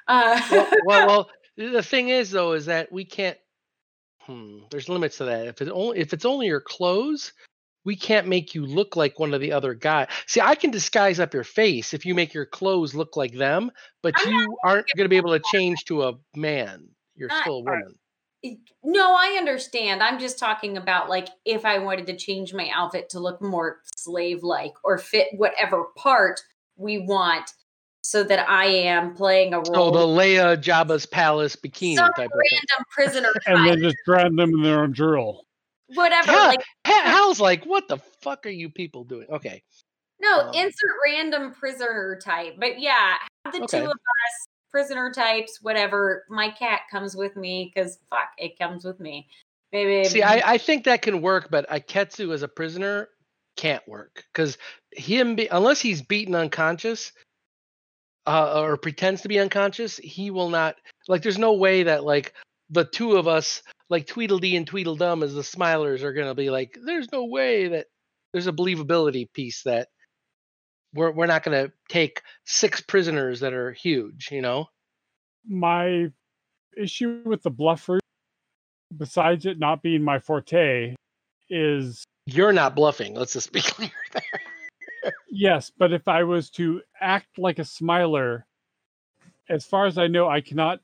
uh, 0.07 0.41
well, 0.51 0.67
well, 0.85 1.07
well, 1.57 1.71
the 1.73 1.83
thing 1.83 2.09
is 2.09 2.31
though, 2.31 2.53
is 2.53 2.65
that 2.67 2.91
we 2.91 3.05
can't. 3.05 3.37
Hmm, 4.27 4.59
there's 4.69 4.89
limits 4.89 5.17
to 5.17 5.25
that. 5.25 5.47
If 5.47 5.61
it 5.61 5.69
only 5.69 5.99
if 5.99 6.13
it's 6.13 6.25
only 6.25 6.47
your 6.47 6.61
clothes, 6.61 7.33
we 7.85 7.95
can't 7.95 8.27
make 8.27 8.53
you 8.53 8.65
look 8.65 8.97
like 8.97 9.17
one 9.17 9.33
of 9.33 9.39
the 9.39 9.53
other 9.53 9.73
guys. 9.73 10.09
See, 10.27 10.41
I 10.41 10.55
can 10.55 10.69
disguise 10.69 11.19
up 11.21 11.33
your 11.33 11.45
face 11.45 11.93
if 11.93 12.05
you 12.05 12.13
make 12.13 12.33
your 12.33 12.45
clothes 12.45 12.93
look 12.93 13.15
like 13.15 13.33
them, 13.33 13.71
but 14.03 14.13
I'm 14.17 14.33
you 14.33 14.57
aren't 14.65 14.85
going 14.95 15.05
to 15.05 15.09
be 15.09 15.15
able 15.17 15.31
to 15.31 15.41
change 15.51 15.85
to 15.85 16.03
a 16.03 16.13
man. 16.35 16.89
You're 17.15 17.29
Not- 17.29 17.41
still 17.41 17.59
a 17.59 17.61
woman. 17.63 17.95
no 18.83 19.15
i 19.17 19.35
understand 19.39 20.03
i'm 20.03 20.19
just 20.19 20.37
talking 20.37 20.77
about 20.77 21.09
like 21.09 21.27
if 21.43 21.65
i 21.65 21.79
wanted 21.79 22.05
to 22.05 22.15
change 22.15 22.53
my 22.53 22.69
outfit 22.71 23.09
to 23.09 23.19
look 23.19 23.41
more 23.41 23.79
slave 23.97 24.43
like 24.43 24.73
or 24.83 24.99
fit 24.99 25.27
whatever 25.35 25.85
part 25.97 26.39
we 26.75 26.99
want 26.99 27.51
so 28.07 28.23
that 28.23 28.47
i 28.49 28.65
am 28.65 29.13
playing 29.13 29.53
a 29.53 29.57
So 29.65 29.71
role 29.73 29.91
the 29.91 29.99
Leia 29.99 30.55
Jabba's 30.55 31.05
palace 31.05 31.55
bikini 31.55 31.95
some 31.95 32.13
type 32.13 32.29
of 32.33 32.39
random 32.39 32.85
prisoner 32.89 33.33
and 33.47 33.57
type, 33.57 33.65
then 33.65 33.81
just 33.81 33.97
drown 34.05 34.35
them 34.35 34.53
in 34.53 34.61
their 34.63 34.81
own 34.81 34.91
drool. 34.93 35.45
whatever 35.93 36.31
Yeah. 36.31 36.47
like 36.47 36.63
Hal's 36.85 37.39
like, 37.39 37.65
what 37.65 37.87
the 37.87 37.97
fuck 38.21 38.45
are 38.45 38.49
you 38.49 38.69
people 38.69 39.03
doing? 39.03 39.27
Okay. 39.29 39.63
No, 40.19 40.39
Um, 40.39 40.55
insert 40.55 40.89
random 41.05 41.53
prisoner 41.53 42.19
type. 42.23 42.55
But 42.59 42.79
yeah, 42.79 43.15
have 43.45 43.53
the 43.53 43.63
Okay. 43.63 43.79
two 43.79 43.85
of 43.85 43.91
us, 43.91 44.47
prisoner 44.71 45.11
types, 45.11 45.59
whatever. 45.61 46.25
My 46.29 46.49
cat 46.49 46.81
comes 46.89 47.15
with 47.15 47.35
me 47.35 47.71
because 47.73 47.99
fuck, 48.09 48.29
it 48.37 48.57
comes 48.57 48.85
with 48.85 48.99
me. 48.99 49.27
Maybe 49.71 50.07
See, 50.07 50.23
I, 50.23 50.53
I 50.53 50.57
think 50.57 50.85
that 50.85 51.01
can 51.01 51.21
work, 51.21 51.49
but 51.51 51.69
Iketsu 51.69 52.33
as 52.33 52.41
a 52.41 52.47
prisoner 52.47 53.09
can't 53.57 53.85
work 53.87 54.23
because 54.31 54.57
him 54.91 55.35
be, 55.35 55.47
unless 55.47 55.81
he's 55.81 56.01
beaten 56.01 56.35
unconscious 56.35 57.11
uh, 58.27 58.61
or 58.61 58.77
pretends 58.77 59.21
to 59.21 59.29
be 59.29 59.39
unconscious, 59.39 59.97
he 59.97 60.29
will 60.31 60.49
not 60.49 60.75
like. 61.07 61.23
There's 61.23 61.37
no 61.37 61.53
way 61.53 61.83
that 61.83 62.03
like 62.03 62.33
the 62.69 62.83
two 62.83 63.15
of 63.15 63.27
us, 63.27 63.63
like 63.89 64.05
Tweedledee 64.05 64.57
and 64.57 64.67
Tweedledum, 64.67 65.23
as 65.23 65.33
the 65.33 65.41
Smilers, 65.41 66.03
are 66.03 66.13
gonna 66.13 66.35
be 66.35 66.49
like. 66.49 66.77
There's 66.85 67.11
no 67.11 67.25
way 67.25 67.69
that 67.69 67.87
there's 68.33 68.47
a 68.47 68.51
believability 68.51 69.31
piece 69.33 69.63
that 69.63 69.87
we're 70.93 71.11
we're 71.11 71.25
not 71.25 71.43
gonna 71.43 71.71
take 71.89 72.21
six 72.45 72.81
prisoners 72.81 73.39
that 73.39 73.53
are 73.53 73.71
huge. 73.71 74.29
You 74.31 74.41
know. 74.41 74.67
My 75.49 76.07
issue 76.77 77.21
with 77.23 77.41
the 77.41 77.49
bluff 77.49 77.87
route, 77.87 78.01
besides 78.95 79.45
it 79.45 79.57
not 79.57 79.81
being 79.81 80.03
my 80.03 80.19
forte, 80.19 80.95
is 81.49 82.03
You're 82.25 82.51
not 82.51 82.75
bluffing. 82.75 83.15
Let's 83.15 83.31
just 83.31 83.53
be 83.53 83.61
clear 83.63 83.91
there. 84.11 84.41
Yes, 85.29 85.71
but 85.75 85.93
if 85.93 86.07
I 86.07 86.23
was 86.23 86.49
to 86.51 86.81
act 86.99 87.37
like 87.37 87.59
a 87.59 87.65
smiler, 87.65 88.45
as 89.49 89.65
far 89.65 89.85
as 89.85 89.97
I 89.97 90.07
know, 90.07 90.27
I 90.29 90.41
cannot 90.41 90.81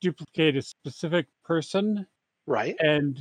duplicate 0.00 0.56
a 0.56 0.62
specific 0.62 1.26
person 1.44 2.06
Right. 2.46 2.76
and 2.80 3.20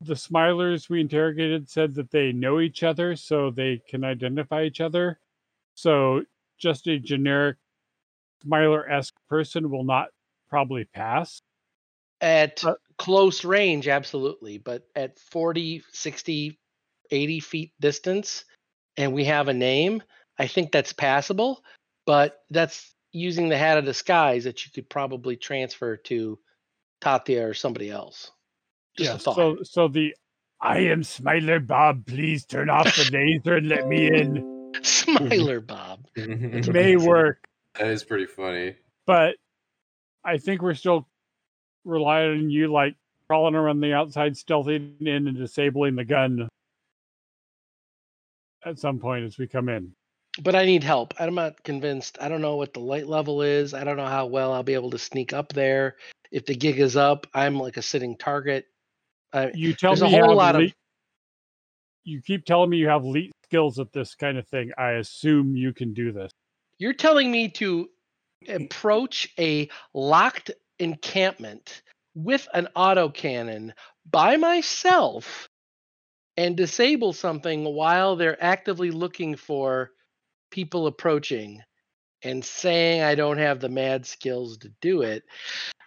the 0.00 0.14
smilers 0.14 0.88
we 0.88 1.00
interrogated 1.00 1.68
said 1.68 1.94
that 1.94 2.10
they 2.10 2.32
know 2.32 2.58
each 2.60 2.82
other 2.82 3.14
so 3.14 3.50
they 3.50 3.78
can 3.88 4.02
identify 4.04 4.64
each 4.64 4.80
other 4.80 5.20
so 5.74 6.24
just 6.58 6.86
a 6.88 6.98
generic 6.98 7.56
smiler-esque 8.42 9.14
person 9.28 9.70
will 9.70 9.84
not 9.84 10.08
probably 10.48 10.84
pass 10.84 11.40
At 12.20 12.64
Uh, 12.64 12.76
close 12.98 13.44
range, 13.44 13.88
absolutely. 13.88 14.58
But 14.58 14.88
at 14.94 15.18
40, 15.18 15.82
60, 15.92 16.58
80 17.12 17.40
feet 17.40 17.72
distance, 17.80 18.44
and 18.96 19.12
we 19.12 19.24
have 19.26 19.48
a 19.48 19.54
name, 19.54 20.02
I 20.38 20.46
think 20.46 20.72
that's 20.72 20.92
passable. 20.92 21.62
But 22.06 22.40
that's 22.50 22.94
using 23.12 23.48
the 23.48 23.58
hat 23.58 23.78
of 23.78 23.84
disguise 23.84 24.44
that 24.44 24.64
you 24.64 24.72
could 24.74 24.88
probably 24.88 25.36
transfer 25.36 25.96
to 25.98 26.38
Tatia 27.00 27.48
or 27.48 27.54
somebody 27.54 27.90
else. 27.90 28.30
Just 28.96 29.14
a 29.14 29.18
thought. 29.18 29.36
So, 29.36 29.58
so 29.62 29.88
the 29.88 30.14
I 30.60 30.78
am 30.78 31.02
Smiler 31.02 31.60
Bob. 31.60 32.06
Please 32.06 32.44
turn 32.44 32.70
off 32.70 32.84
the 32.96 33.10
laser 33.12 33.56
and 33.56 33.68
let 33.68 33.86
me 33.86 34.06
in. 34.06 34.72
Smiler 34.82 35.60
Bob. 35.74 36.06
It 36.16 36.68
may 36.72 36.96
work, 36.96 37.44
That 37.78 37.88
is 37.88 38.04
pretty 38.04 38.26
funny. 38.26 38.76
but 39.06 39.36
I 40.24 40.38
think 40.38 40.62
we're 40.62 40.74
still 40.74 41.08
relying 41.84 42.30
on 42.42 42.50
you, 42.50 42.72
like 42.72 42.94
crawling 43.28 43.54
around 43.54 43.80
the 43.80 43.92
outside, 43.92 44.34
stealthing 44.34 45.00
in, 45.00 45.26
and 45.28 45.36
disabling 45.36 45.96
the 45.96 46.04
gun 46.04 46.48
at 48.64 48.78
some 48.78 48.98
point 48.98 49.24
as 49.24 49.38
we 49.38 49.46
come 49.46 49.68
in. 49.68 49.92
But 50.42 50.54
I 50.54 50.64
need 50.64 50.82
help. 50.82 51.12
I'm 51.18 51.34
not 51.34 51.62
convinced. 51.62 52.16
I 52.20 52.28
don't 52.28 52.40
know 52.40 52.56
what 52.56 52.72
the 52.72 52.80
light 52.80 53.06
level 53.06 53.42
is. 53.42 53.74
I 53.74 53.84
don't 53.84 53.98
know 53.98 54.06
how 54.06 54.26
well 54.26 54.52
I'll 54.52 54.62
be 54.62 54.74
able 54.74 54.90
to 54.90 54.98
sneak 54.98 55.32
up 55.32 55.52
there. 55.52 55.96
If 56.30 56.46
the 56.46 56.54
gig 56.54 56.78
is 56.78 56.96
up, 56.96 57.26
I'm 57.34 57.58
like 57.58 57.76
a 57.76 57.82
sitting 57.82 58.16
target. 58.16 58.66
I, 59.32 59.50
You 59.54 59.74
tell 59.74 59.92
a 59.92 60.04
me 60.04 60.16
you 60.16 60.24
whole 60.24 60.34
lot 60.36 60.56
of- 60.56 60.72
You 62.04 62.22
keep 62.22 62.46
telling 62.46 62.70
me 62.70 62.78
you 62.78 62.88
have 62.88 63.02
elite 63.04 63.32
skills 63.44 63.78
at 63.78 63.92
this 63.92 64.14
kind 64.14 64.38
of 64.38 64.48
thing. 64.48 64.72
I 64.78 64.92
assume 64.92 65.54
you 65.54 65.74
can 65.74 65.92
do 65.92 66.12
this. 66.12 66.30
You're 66.78 66.94
telling 66.94 67.30
me 67.30 67.48
to 67.50 67.90
approach 68.48 69.28
a 69.38 69.68
locked 69.94 70.50
encampment 70.78 71.82
with 72.14 72.48
an 72.54 72.68
autocannon 72.74 73.72
by 74.10 74.36
myself 74.36 75.48
and 76.36 76.56
disable 76.56 77.12
something 77.12 77.64
while 77.64 78.16
they're 78.16 78.42
actively 78.42 78.90
looking 78.90 79.36
for 79.36 79.90
people 80.50 80.86
approaching 80.86 81.62
and 82.22 82.44
saying 82.44 83.02
I 83.02 83.14
don't 83.14 83.38
have 83.38 83.60
the 83.60 83.68
mad 83.68 84.06
skills 84.06 84.58
to 84.58 84.70
do 84.80 85.02
it. 85.02 85.24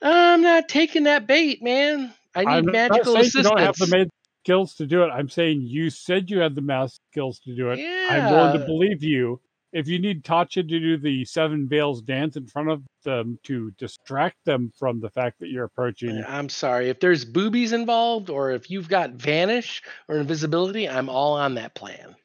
I'm 0.01 0.41
not 0.41 0.67
taking 0.67 1.03
that 1.03 1.27
bait, 1.27 1.63
man. 1.63 2.13
I 2.35 2.41
need 2.41 2.47
I'm 2.47 2.65
magical 2.65 3.13
saying 3.13 3.17
assistance. 3.17 3.45
you 3.45 3.49
don't 3.49 3.59
have 3.59 3.75
the 3.77 3.87
mad 3.87 4.09
skills 4.43 4.75
to 4.75 4.85
do 4.85 5.03
it. 5.03 5.07
I'm 5.07 5.29
saying 5.29 5.61
you 5.61 5.89
said 5.89 6.29
you 6.29 6.39
had 6.39 6.55
the 6.55 6.61
math 6.61 6.91
skills 7.11 7.39
to 7.39 7.55
do 7.55 7.71
it. 7.71 7.79
Yeah. 7.79 8.07
I'm 8.09 8.31
willing 8.31 8.59
to 8.59 8.65
believe 8.65 9.03
you. 9.03 9.39
If 9.75 9.89
you 9.89 9.99
need 9.99 10.23
Tatia 10.23 10.53
to 10.53 10.63
do 10.63 10.97
the 10.97 11.25
seven 11.25 11.67
veils 11.67 12.01
dance 12.01 12.37
in 12.37 12.47
front 12.47 12.69
of 12.69 12.81
them 13.03 13.37
to 13.43 13.71
distract 13.71 14.37
them 14.45 14.71
from 14.79 15.01
the 15.01 15.09
fact 15.09 15.37
that 15.41 15.49
you're 15.49 15.65
approaching, 15.65 16.23
I'm 16.25 16.47
sorry. 16.47 16.87
If 16.87 17.01
there's 17.01 17.25
boobies 17.25 17.73
involved 17.73 18.29
or 18.29 18.51
if 18.51 18.71
you've 18.71 18.87
got 18.87 19.11
vanish 19.11 19.83
or 20.07 20.15
invisibility, 20.15 20.87
I'm 20.87 21.09
all 21.09 21.33
on 21.33 21.55
that 21.55 21.75
plan. 21.75 22.15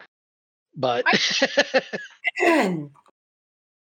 But 0.77 1.05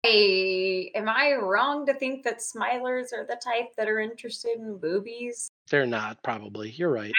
Hey, 0.02 0.90
am 0.94 1.10
I 1.10 1.34
wrong 1.34 1.84
to 1.84 1.92
think 1.92 2.24
that 2.24 2.38
smilers 2.38 3.12
are 3.12 3.26
the 3.28 3.38
type 3.44 3.74
that 3.76 3.88
are 3.90 4.00
interested 4.00 4.56
in 4.58 4.78
boobies? 4.78 5.50
they're 5.70 5.84
not 5.84 6.22
probably. 6.24 6.70
You're 6.70 6.90
right. 6.90 7.12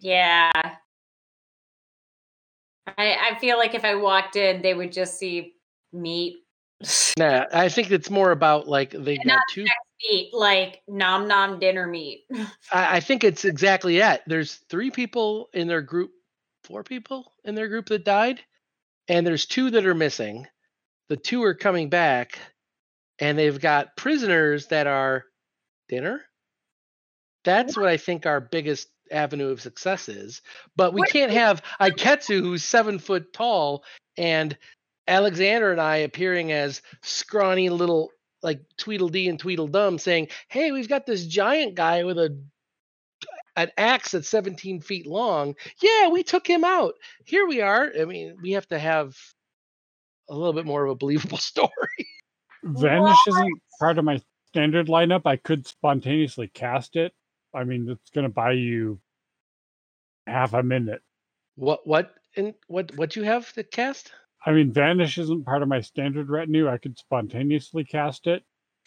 Yeah. 0.00 0.50
I 2.86 3.16
I 3.30 3.38
feel 3.40 3.58
like 3.58 3.74
if 3.74 3.84
I 3.84 3.94
walked 3.94 4.36
in, 4.36 4.62
they 4.62 4.72
would 4.72 4.90
just 4.90 5.18
see 5.18 5.52
meat. 5.92 6.36
Nah, 7.18 7.46
I 7.52 7.68
think 7.68 7.90
it's 7.90 8.10
more 8.10 8.32
about 8.32 8.66
like 8.66 8.90
they've 8.90 9.24
got 9.24 9.40
two. 9.50 9.64
meat, 10.10 10.30
like 10.32 10.82
nom 10.88 11.28
nom 11.28 11.58
dinner 11.58 11.86
meat. 11.86 12.24
I, 12.72 12.96
I 12.96 13.00
think 13.00 13.24
it's 13.24 13.44
exactly 13.44 13.98
that. 13.98 14.22
There's 14.26 14.54
three 14.68 14.90
people 14.90 15.48
in 15.52 15.68
their 15.68 15.82
group, 15.82 16.10
four 16.64 16.82
people 16.82 17.32
in 17.44 17.54
their 17.54 17.68
group 17.68 17.86
that 17.86 18.04
died, 18.04 18.40
and 19.08 19.26
there's 19.26 19.46
two 19.46 19.70
that 19.70 19.86
are 19.86 19.94
missing. 19.94 20.46
The 21.08 21.16
two 21.16 21.42
are 21.44 21.54
coming 21.54 21.88
back, 21.88 22.38
and 23.18 23.38
they've 23.38 23.60
got 23.60 23.96
prisoners 23.96 24.66
that 24.68 24.86
are 24.86 25.24
dinner. 25.88 26.22
That's 27.44 27.76
what 27.76 27.88
I 27.88 27.96
think 27.96 28.24
our 28.24 28.40
biggest 28.40 28.88
avenue 29.10 29.48
of 29.48 29.60
success 29.60 30.08
is. 30.08 30.42
But 30.76 30.94
we 30.94 31.02
can't 31.02 31.32
have 31.32 31.62
Iketsu, 31.80 32.40
who's 32.40 32.64
seven 32.64 32.98
foot 32.98 33.32
tall, 33.32 33.84
and 34.16 34.56
Alexander 35.08 35.72
and 35.72 35.80
I 35.80 35.96
appearing 35.96 36.52
as 36.52 36.82
scrawny 37.02 37.68
little 37.70 38.10
like 38.42 38.60
Tweedledee 38.76 39.28
and 39.28 39.38
Tweedledum 39.38 39.98
saying, 39.98 40.28
Hey, 40.48 40.72
we've 40.72 40.88
got 40.88 41.06
this 41.06 41.26
giant 41.26 41.74
guy 41.74 42.04
with 42.04 42.18
a 42.18 42.38
an 43.56 43.70
axe 43.76 44.12
that's 44.12 44.28
17 44.28 44.80
feet 44.80 45.06
long. 45.06 45.54
Yeah, 45.82 46.08
we 46.08 46.22
took 46.22 46.46
him 46.46 46.64
out. 46.64 46.94
Here 47.24 47.46
we 47.46 47.60
are. 47.60 47.92
I 48.00 48.06
mean, 48.06 48.36
we 48.42 48.52
have 48.52 48.66
to 48.68 48.78
have 48.78 49.14
a 50.30 50.34
little 50.34 50.54
bit 50.54 50.64
more 50.64 50.84
of 50.84 50.90
a 50.90 50.94
believable 50.94 51.38
story. 51.38 51.70
Vanish 52.64 53.18
isn't 53.28 53.62
part 53.78 53.98
of 53.98 54.04
my 54.04 54.22
standard 54.48 54.86
lineup. 54.86 55.22
I 55.26 55.36
could 55.36 55.66
spontaneously 55.66 56.48
cast 56.48 56.96
it. 56.96 57.12
I 57.54 57.64
mean, 57.64 57.88
it's 57.88 58.10
going 58.10 58.26
to 58.26 58.32
buy 58.32 58.52
you 58.52 59.00
half 60.26 60.54
a 60.54 60.62
minute. 60.62 61.02
What 61.56 61.86
what 61.86 62.14
and 62.36 62.54
what 62.68 62.96
what 62.96 63.10
do 63.10 63.20
you 63.20 63.26
have 63.26 63.52
to 63.54 63.62
cast? 63.62 64.12
I 64.44 64.52
mean, 64.52 64.72
Vanish 64.72 65.18
isn't 65.18 65.44
part 65.44 65.62
of 65.62 65.68
my 65.68 65.80
standard 65.80 66.28
retinue. 66.28 66.68
I 66.68 66.78
could 66.78 66.98
spontaneously 66.98 67.84
cast 67.84 68.26
it, 68.26 68.42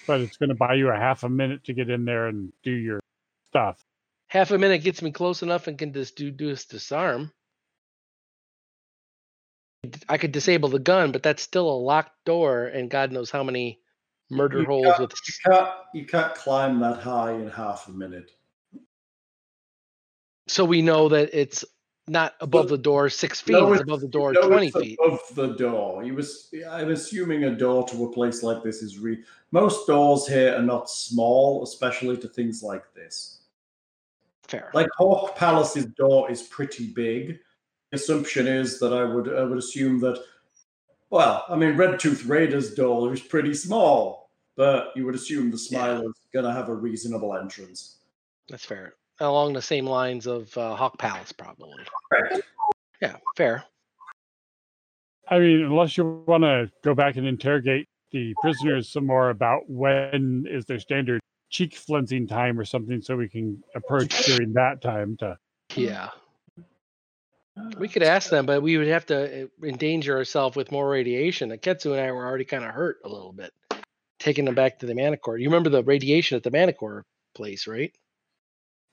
but 0.05 0.19
it's 0.19 0.37
going 0.37 0.49
to 0.49 0.55
buy 0.55 0.73
you 0.73 0.89
a 0.89 0.95
half 0.95 1.23
a 1.23 1.29
minute 1.29 1.63
to 1.65 1.73
get 1.73 1.89
in 1.89 2.03
there 2.05 2.27
and 2.27 2.51
do 2.63 2.71
your 2.71 2.99
stuff. 3.47 3.83
Half 4.27 4.51
a 4.51 4.57
minute 4.57 4.83
gets 4.83 5.01
me 5.01 5.11
close 5.11 5.43
enough 5.43 5.67
and 5.67 5.77
can 5.77 5.93
just 5.93 6.15
do 6.17 6.29
do 6.31 6.47
this 6.47 6.65
disarm. 6.65 7.31
I 10.09 10.17
could 10.17 10.31
disable 10.31 10.67
the 10.69 10.79
gun, 10.79 11.11
but 11.11 11.21
that's 11.23 11.43
still 11.43 11.69
a 11.69 11.77
locked 11.77 12.25
door, 12.25 12.65
and 12.65 12.89
God 12.89 13.11
knows 13.11 13.29
how 13.29 13.43
many 13.43 13.79
murder 14.31 14.59
You 14.61 14.65
holes 14.65 14.85
can't- 14.87 14.99
with 14.99 15.11
You 15.27 15.51
can't, 15.51 15.69
you 15.93 16.05
can't 16.05 16.35
climb 16.35 16.79
that 16.79 16.99
high 16.99 17.33
in 17.33 17.47
half 17.49 17.87
a 17.87 17.91
minute. 17.91 18.31
so 20.47 20.63
we 20.65 20.81
know 20.81 21.09
that 21.09 21.29
it's 21.33 21.63
not 22.07 22.35
above 22.39 22.69
the 22.69 22.77
door 22.77 23.09
six 23.09 23.41
feet, 23.41 23.53
No, 23.53 23.73
above 23.73 24.01
the 24.01 24.07
door 24.07 24.31
No, 24.33 24.47
20 24.47 24.67
it's 24.67 24.77
feet. 24.77 24.99
above 25.03 25.21
the 25.33 25.47
door. 25.55 26.03
You 26.03 26.13
was, 26.13 26.53
I'm 26.69 26.91
assuming 26.91 27.45
a 27.45 27.55
door 27.55 27.87
to 27.87 28.05
a 28.05 28.11
place 28.11 28.43
like 28.43 28.63
this 28.63 28.81
is 28.81 28.99
re. 28.99 29.23
Most 29.51 29.87
doors 29.87 30.27
here 30.27 30.55
are 30.55 30.61
not 30.61 30.89
small, 30.89 31.63
especially 31.63 32.17
to 32.17 32.27
things 32.27 32.61
like 32.61 32.93
this. 32.93 33.41
Fair. 34.47 34.69
Like 34.73 34.87
Hawk 34.97 35.35
Palace's 35.35 35.85
door 35.85 36.29
is 36.29 36.43
pretty 36.43 36.87
big. 36.91 37.39
The 37.91 37.97
assumption 37.97 38.47
is 38.47 38.79
that 38.79 38.93
I 38.93 39.03
would 39.03 39.33
I 39.33 39.43
would 39.43 39.57
assume 39.57 39.99
that. 40.01 40.21
Well, 41.09 41.45
I 41.49 41.55
mean, 41.55 41.77
Red 41.77 41.99
Tooth 41.99 42.25
Raider's 42.25 42.75
door 42.75 43.11
is 43.13 43.21
pretty 43.21 43.53
small, 43.53 44.29
but 44.55 44.91
you 44.95 45.05
would 45.05 45.15
assume 45.15 45.49
the 45.49 45.57
Smiler's 45.57 46.19
gonna 46.33 46.53
have 46.53 46.69
a 46.69 46.75
reasonable 46.75 47.35
entrance. 47.35 47.97
That's 48.49 48.65
fair. 48.65 48.95
Along 49.19 49.53
the 49.53 49.61
same 49.61 49.85
lines 49.85 50.27
of 50.27 50.55
uh, 50.57 50.75
Hawk 50.75 50.97
Palace, 50.97 51.31
probably. 51.31 51.85
Right. 52.11 52.41
Yeah, 53.01 53.15
fair. 53.37 53.63
I 55.27 55.39
mean, 55.39 55.63
unless 55.63 55.97
you 55.97 56.23
want 56.27 56.43
to 56.43 56.69
go 56.83 56.93
back 56.93 57.15
and 57.15 57.25
interrogate 57.25 57.87
the 58.11 58.33
prisoners 58.41 58.91
some 58.91 59.05
more 59.05 59.29
about 59.29 59.69
when 59.69 60.45
is 60.47 60.65
their 60.65 60.79
standard 60.79 61.19
cheek 61.49 61.75
flensing 61.75 62.27
time 62.27 62.59
or 62.59 62.65
something, 62.65 63.01
so 63.01 63.15
we 63.15 63.29
can 63.29 63.63
approach 63.75 64.09
during 64.25 64.53
that 64.53 64.81
time 64.81 65.17
to. 65.17 65.37
Yeah. 65.75 66.09
We 67.77 67.87
could 67.87 68.03
ask 68.03 68.29
them, 68.29 68.45
but 68.47 68.61
we 68.61 68.77
would 68.77 68.87
have 68.87 69.05
to 69.07 69.43
uh, 69.43 69.47
endanger 69.63 70.17
ourselves 70.17 70.55
with 70.55 70.71
more 70.71 70.89
radiation. 70.89 71.51
Iketsu 71.51 71.91
and 71.91 72.01
I 72.01 72.11
were 72.11 72.25
already 72.25 72.45
kind 72.45 72.63
of 72.63 72.71
hurt 72.71 72.97
a 73.03 73.09
little 73.09 73.33
bit, 73.33 73.51
taking 74.19 74.45
them 74.45 74.55
back 74.55 74.79
to 74.79 74.85
the 74.85 74.95
Manticore. 74.95 75.37
You 75.37 75.49
remember 75.49 75.69
the 75.69 75.83
radiation 75.83 76.35
at 76.35 76.43
the 76.43 76.51
Manticore 76.51 77.05
place, 77.33 77.67
right? 77.67 77.93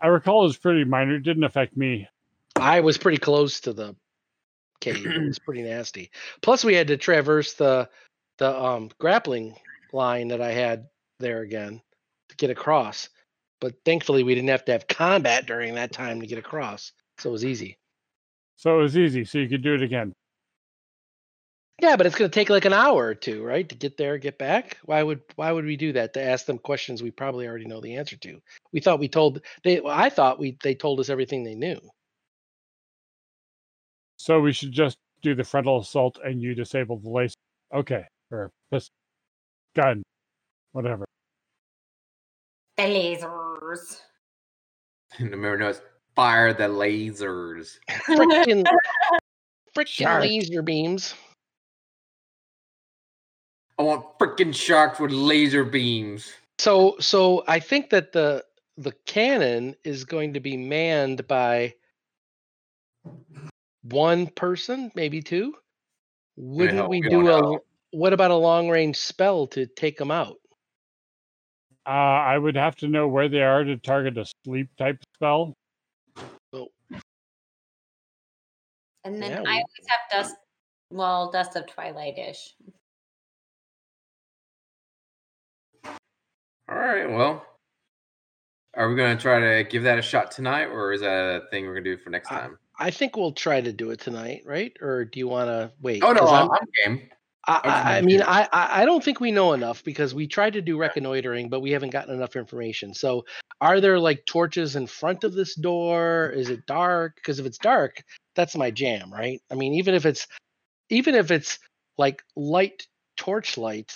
I 0.03 0.09
recall 0.09 0.43
it 0.43 0.49
was 0.49 0.57
pretty 0.57 0.85
minor. 0.85 1.15
It 1.15 1.23
didn't 1.23 1.45
affect 1.45 1.77
me. 1.77 2.09
I 2.57 2.81
was 2.81 2.99
pretty 2.99 3.19
close 3.19 3.61
to 3.61 3.73
the 3.73 3.95
cave. 4.81 5.07
It 5.07 5.23
was 5.23 5.39
pretty 5.45 5.63
nasty. 5.63 6.11
Plus, 6.43 6.65
we 6.65 6.75
had 6.75 6.89
to 6.89 6.97
traverse 6.97 7.55
the 7.55 7.89
the 8.39 8.61
um, 8.61 8.91
grappling 8.99 9.55
line 9.93 10.29
that 10.29 10.41
I 10.41 10.51
had 10.51 10.89
there 11.21 11.43
again 11.43 11.81
to 12.31 12.37
get 12.37 12.51
across. 12.51 13.09
But 13.61 13.77
thankfully, 13.85 14.25
we 14.25 14.35
didn't 14.35 14.51
have 14.51 14.65
to 14.65 14.73
have 14.73 14.89
combat 14.89 15.47
during 15.47 15.77
that 15.77 15.93
time 15.93 16.21
to 16.21 16.27
get 16.27 16.39
across, 16.39 16.93
so 17.19 17.31
it 17.31 17.33
was 17.33 17.45
easy. 17.45 17.79
So 18.57 18.81
it 18.81 18.83
was 18.83 18.99
easy. 18.99 19.25
So 19.25 19.39
you 19.39 19.49
could 19.49 19.63
do 19.63 19.75
it 19.75 19.83
again. 19.83 20.15
Yeah, 21.83 21.97
but 21.97 22.07
it's 22.07 22.15
going 22.15 22.31
to 22.31 22.35
take 22.35 22.49
like 22.49 22.65
an 22.65 22.73
hour 22.73 23.07
or 23.07 23.15
two, 23.15 23.43
right, 23.43 23.69
to 23.69 23.75
get 23.75 23.97
there, 23.97 24.17
get 24.17 24.39
back. 24.39 24.79
Why 24.85 25.03
would 25.03 25.21
why 25.35 25.51
would 25.51 25.65
we 25.65 25.77
do 25.77 25.93
that? 25.95 26.15
To 26.15 26.23
ask 26.23 26.47
them 26.47 26.59
questions 26.59 27.03
we 27.03 27.11
probably 27.11 27.49
already 27.49 27.65
know 27.65 27.81
the 27.81 27.97
answer 27.97 28.17
to. 28.19 28.41
We 28.73 28.79
thought 28.79 29.01
we 29.01 29.09
told 29.09 29.41
they. 29.65 29.81
Well, 29.81 29.93
I 29.93 30.09
thought 30.09 30.39
we 30.39 30.57
they 30.63 30.77
told 30.77 31.01
us 31.01 31.09
everything 31.09 31.43
they 31.43 31.57
knew. 31.57 31.81
So 34.17 34.41
we 34.41 34.53
should 34.53 34.71
just 34.71 34.97
do 35.23 35.35
the 35.35 35.43
frontal 35.43 35.81
assault 35.81 36.21
and 36.25 36.41
you 36.41 36.55
disable 36.55 36.99
the 36.99 37.11
laser. 37.11 37.35
Okay. 37.75 38.05
Or 38.31 38.53
this 38.71 38.89
gun. 39.75 40.05
Whatever. 40.71 41.05
The 42.77 42.85
lasers. 42.85 44.01
And 45.19 45.33
the 45.33 45.37
mirror 45.37 45.59
knows 45.59 45.83
fire 46.15 46.53
the 46.53 46.69
lasers. 46.69 47.79
Frickin' 48.07 48.65
frickin' 49.77 49.87
Shark. 49.89 50.23
laser 50.23 50.63
beams. 50.63 51.15
I 53.83 53.85
want 53.85 54.17
freaking 54.17 54.55
sharks 54.55 55.01
with 55.01 55.11
laser 55.11 55.65
beams. 55.65 56.33
So 56.61 56.95
so 57.01 57.43
I 57.49 57.59
think 57.59 57.91
that 57.91 58.13
the 58.13 58.45
the 58.77 58.93
cannon 59.07 59.75
is 59.83 60.05
going 60.05 60.35
to 60.35 60.41
be 60.41 60.57
manned 60.57 61.27
by 61.27 61.75
one 63.83 64.29
person, 64.29 64.93
maybe 64.95 65.21
two. 65.21 65.57
Wouldn't 66.37 66.89
we 66.89 67.01
we 67.01 67.09
do 67.09 67.21
a 67.23 67.41
know. 67.41 67.59
what 67.91 68.13
about 68.13 68.31
a 68.31 68.37
long 68.37 68.69
range 68.71 68.97
spell 68.97 69.49
to 69.49 69.67
take 69.67 69.99
them 69.99 70.13
out? 70.13 70.37
Uh, 71.85 71.91
I 71.91 72.39
would 72.39 72.55
have 72.55 72.77
to 72.77 72.87
know 72.87 73.09
where 73.09 73.29
they 73.29 73.43
are 73.43 73.65
to 73.65 73.77
target 73.79 74.17
a 74.17 74.25
sleep 74.45 74.69
type 74.79 75.03
spell. 75.17 75.55
And 79.03 79.21
then 79.21 79.33
Yeah, 79.33 79.39
I 79.39 79.43
we- 79.43 79.49
always 79.49 79.87
have 79.89 80.01
dust. 80.13 80.37
Well, 80.91 81.33
dust 81.33 81.57
of 81.57 81.67
twilight 81.67 82.17
ish. 82.17 82.55
All 86.73 86.79
right, 86.79 87.11
well. 87.11 87.45
Are 88.75 88.89
we 88.89 88.97
going 88.97 89.15
to 89.15 89.21
try 89.21 89.39
to 89.39 89.65
give 89.69 89.83
that 89.83 89.99
a 89.99 90.03
shot 90.03 90.31
tonight, 90.31 90.67
or 90.67 90.93
is 90.95 91.03
that 91.03 91.43
a 91.43 91.47
thing 91.51 91.67
we're 91.67 91.75
going 91.75 91.85
to 91.85 91.97
do 91.97 92.03
for 92.03 92.09
next 92.09 92.33
I- 92.33 92.41
time? 92.41 92.59
I 92.79 92.91
think 92.91 93.17
we'll 93.17 93.33
try 93.33 93.61
to 93.61 93.73
do 93.73 93.91
it 93.91 94.01
tonight, 94.01 94.43
right? 94.47 94.75
Or 94.81 95.05
do 95.05 95.19
you 95.19 95.29
want 95.29 95.49
to 95.49 95.71
wait? 95.83 96.03
Oh, 96.03 96.13
no, 96.13 96.27
I'm, 96.27 96.51
I'm- 96.51 96.67
game. 96.83 97.11
I, 97.47 97.61
I, 97.65 97.99
I 97.99 98.01
mean, 98.03 98.23
I 98.23 98.49
I 98.53 98.85
don't 98.85 99.03
think 99.03 99.19
we 99.19 99.33
know 99.33 99.53
enough 99.53 99.83
because 99.83 100.15
we 100.15 100.29
tried 100.29 100.53
to 100.53 100.63
do 100.63 100.79
reconnoitering, 100.79 101.49
but 101.49 101.61
we 101.61 101.73
haven't 101.73 101.91
gotten 101.91 102.15
enough 102.15 102.37
information. 102.37 102.95
So, 102.95 103.25
are 103.61 103.81
there 103.81 103.99
like 103.99 104.25
torches 104.27 104.77
in 104.77 104.87
front 104.87 105.25
of 105.25 105.33
this 105.33 105.57
door? 105.57 106.33
Is 106.35 106.51
it 106.51 106.67
dark? 106.67 107.17
Because 107.17 107.41
if 107.41 107.47
it's 107.47 107.59
dark, 107.59 108.05
that's 108.37 108.57
my 108.57 108.71
jam, 108.71 109.13
right? 109.13 109.41
I 109.51 109.57
mean, 109.57 109.75
even 109.75 109.95
if 109.95 110.07
it's 110.07 110.29
even 110.89 111.17
if 111.17 111.33
it's 111.33 111.59
like 111.99 112.23
light 112.37 112.87
torchlight, 113.17 113.93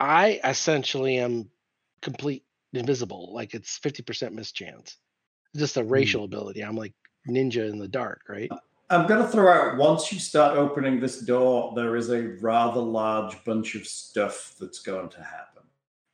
I 0.00 0.40
essentially 0.42 1.18
am 1.18 1.50
complete 2.02 2.44
invisible. 2.72 3.32
Like 3.32 3.54
it's 3.54 3.78
fifty 3.78 4.02
percent 4.02 4.34
mischance. 4.34 4.96
Just 5.56 5.76
a 5.76 5.84
racial 5.84 6.24
ability. 6.24 6.62
I'm 6.62 6.76
like 6.76 6.94
ninja 7.28 7.68
in 7.70 7.78
the 7.78 7.88
dark, 7.88 8.22
right? 8.28 8.50
I'm 8.90 9.06
going 9.06 9.22
to 9.22 9.28
throw 9.28 9.52
out 9.52 9.76
once 9.76 10.10
you 10.12 10.18
start 10.18 10.56
opening 10.56 10.98
this 10.98 11.20
door, 11.20 11.74
there 11.76 11.94
is 11.96 12.08
a 12.10 12.28
rather 12.40 12.80
large 12.80 13.42
bunch 13.44 13.74
of 13.74 13.86
stuff 13.86 14.54
that's 14.58 14.78
going 14.78 15.10
to 15.10 15.22
happen. 15.22 15.62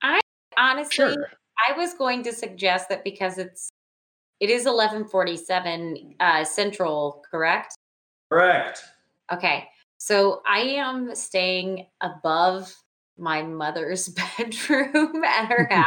I 0.03 0.21
honestly, 0.57 0.93
Sure. 0.93 1.31
I 1.69 1.77
was 1.79 1.95
going 1.95 2.25
to 2.25 2.33
suggest 2.33 2.89
that 2.89 3.05
because 3.05 3.39
it's 3.39 3.71
it 4.41 4.51
is 4.51 4.65
1147 4.65 6.17
uh 6.19 6.45
central, 6.45 7.23
correct? 7.31 7.77
Correct. 8.31 8.83
Okay. 9.33 9.69
So 9.99 10.43
I 10.47 10.61
am 10.61 11.15
staying 11.15 11.87
above 12.01 12.75
my 13.17 13.43
mother's 13.43 14.09
bedroom 14.39 15.25
at 15.25 15.47
her 15.47 15.69
house. 15.71 15.87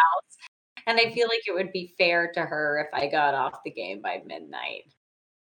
And 0.86 1.00
I 1.00 1.12
feel 1.12 1.28
like 1.28 1.42
it 1.48 1.54
would 1.54 1.72
be 1.74 1.94
fair 1.98 2.32
to 2.34 2.42
her 2.42 2.88
if 2.88 2.98
I 2.98 3.08
got 3.08 3.34
off 3.34 3.60
the 3.66 3.72
game 3.72 4.02
by 4.02 4.22
midnight. 4.26 4.94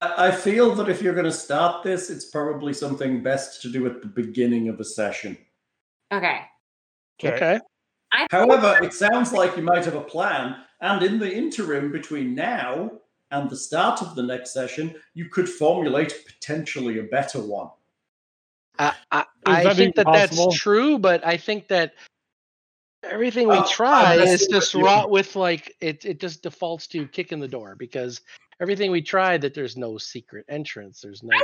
I 0.02 0.28
I 0.28 0.32
feel 0.32 0.74
that 0.76 0.90
if 0.90 1.02
you're 1.02 1.14
going 1.14 1.26
to 1.26 1.32
start 1.32 1.84
this, 1.84 2.10
it's 2.10 2.26
probably 2.26 2.74
something 2.74 3.24
best 3.24 3.62
to 3.62 3.72
do 3.72 3.86
at 3.86 4.02
the 4.02 4.08
beginning 4.08 4.70
of 4.70 4.80
a 4.80 4.84
session. 4.84 5.38
Okay. 6.12 6.42
Okay. 7.24 7.60
I 8.12 8.28
However, 8.32 8.78
it 8.84 8.94
sounds 8.94 9.34
like 9.34 9.58
you 9.58 9.64
might 9.64 9.86
have 9.86 9.96
a 9.96 10.02
plan, 10.02 10.56
and 10.82 11.04
in 11.04 11.20
the 11.20 11.34
interim 11.34 11.92
between 11.92 12.36
now 12.36 12.92
and 13.32 13.50
the 13.50 13.58
start 13.58 14.02
of 14.02 14.16
the 14.16 14.24
next 14.24 14.54
session, 14.54 14.96
you 15.14 15.30
could 15.30 15.50
formulate 15.50 16.24
potentially 16.26 17.00
a 17.00 17.04
better 17.04 17.42
one. 17.42 17.70
I, 18.80 18.94
I, 19.12 19.26
I 19.48 19.64
that 19.64 19.76
think 19.76 19.96
that 19.96 20.08
even 20.08 20.14
that's 20.14 20.58
true, 20.58 21.00
but 21.00 21.26
I 21.26 21.38
think 21.38 21.68
that 21.70 21.94
everything 23.04 23.48
we 23.48 23.58
Uh, 23.58 23.68
try 23.68 24.16
is 24.16 24.48
just 24.48 24.74
you. 24.74 24.84
wrought 24.84 25.10
with 25.10 25.36
like 25.36 25.76
it. 25.82 26.06
It 26.06 26.20
just 26.20 26.44
defaults 26.44 26.88
to 26.88 27.08
kicking 27.08 27.40
the 27.40 27.48
door 27.48 27.76
because 27.76 28.22
everything 28.60 28.92
we 28.92 29.02
try 29.02 29.38
that 29.38 29.54
there's 29.54 29.78
no 29.78 29.98
secret 29.98 30.46
entrance. 30.50 31.02
There's 31.02 31.24
no. 31.24 31.38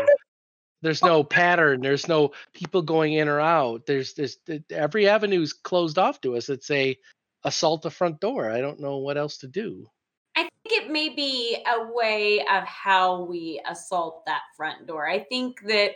There's 0.81 1.01
no 1.01 1.23
pattern. 1.23 1.79
There's 1.79 2.09
no 2.09 2.33
people 2.53 2.81
going 2.81 3.13
in 3.13 3.29
or 3.29 3.39
out. 3.39 3.85
There's 3.85 4.13
this 4.15 4.37
every 4.69 5.07
avenue's 5.07 5.53
closed 5.53 5.97
off 5.97 6.19
to 6.21 6.35
us. 6.35 6.49
It's 6.49 6.69
a 6.71 6.97
assault 7.45 7.83
the 7.83 7.89
front 7.89 8.19
door. 8.19 8.51
I 8.51 8.59
don't 8.59 8.81
know 8.81 8.97
what 8.97 9.17
else 9.17 9.37
to 9.37 9.47
do. 9.47 9.87
I 10.35 10.41
think 10.41 10.83
it 10.83 10.91
may 10.91 11.07
be 11.07 11.57
a 11.65 11.93
way 11.93 12.41
of 12.41 12.65
how 12.65 13.23
we 13.23 13.61
assault 13.65 14.25
that 14.25 14.41
front 14.57 14.85
door. 14.85 15.07
I 15.07 15.19
think 15.23 15.61
that 15.67 15.91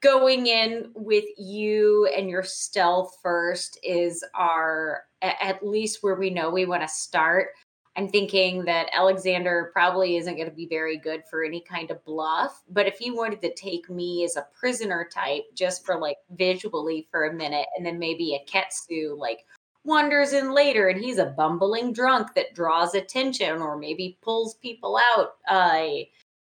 going 0.00 0.46
in 0.46 0.90
with 0.94 1.24
you 1.36 2.08
and 2.16 2.28
your 2.28 2.42
stealth 2.42 3.16
first 3.22 3.78
is 3.82 4.24
our 4.34 5.04
at 5.22 5.64
least 5.64 6.02
where 6.02 6.16
we 6.16 6.30
know 6.30 6.50
we 6.50 6.66
want 6.66 6.82
to 6.82 6.88
start. 6.88 7.48
I'm 7.96 8.08
thinking 8.08 8.64
that 8.64 8.88
Alexander 8.94 9.70
probably 9.72 10.16
isn't 10.16 10.36
going 10.36 10.48
to 10.48 10.54
be 10.54 10.66
very 10.66 10.96
good 10.96 11.22
for 11.30 11.44
any 11.44 11.60
kind 11.60 11.90
of 11.90 12.02
bluff, 12.04 12.62
but 12.70 12.86
if 12.86 13.00
you 13.00 13.14
wanted 13.14 13.42
to 13.42 13.54
take 13.54 13.90
me 13.90 14.24
as 14.24 14.36
a 14.36 14.46
prisoner 14.58 15.06
type 15.12 15.44
just 15.54 15.84
for 15.84 15.98
like 15.98 16.16
visually 16.30 17.06
for 17.10 17.26
a 17.26 17.34
minute 17.34 17.66
and 17.76 17.84
then 17.84 17.98
maybe 17.98 18.38
Iketsu 18.46 19.18
like 19.18 19.40
wanders 19.84 20.32
in 20.32 20.52
later 20.52 20.88
and 20.88 21.02
he's 21.02 21.18
a 21.18 21.34
bumbling 21.36 21.92
drunk 21.92 22.34
that 22.34 22.54
draws 22.54 22.94
attention 22.94 23.60
or 23.60 23.76
maybe 23.76 24.16
pulls 24.22 24.54
people 24.54 24.96
out 25.16 25.32
uh 25.48 25.88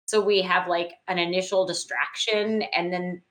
so 0.07 0.21
we 0.21 0.41
have 0.41 0.67
like 0.67 0.95
an 1.07 1.19
initial 1.19 1.67
distraction 1.67 2.63
and 2.75 2.93
then 2.93 3.23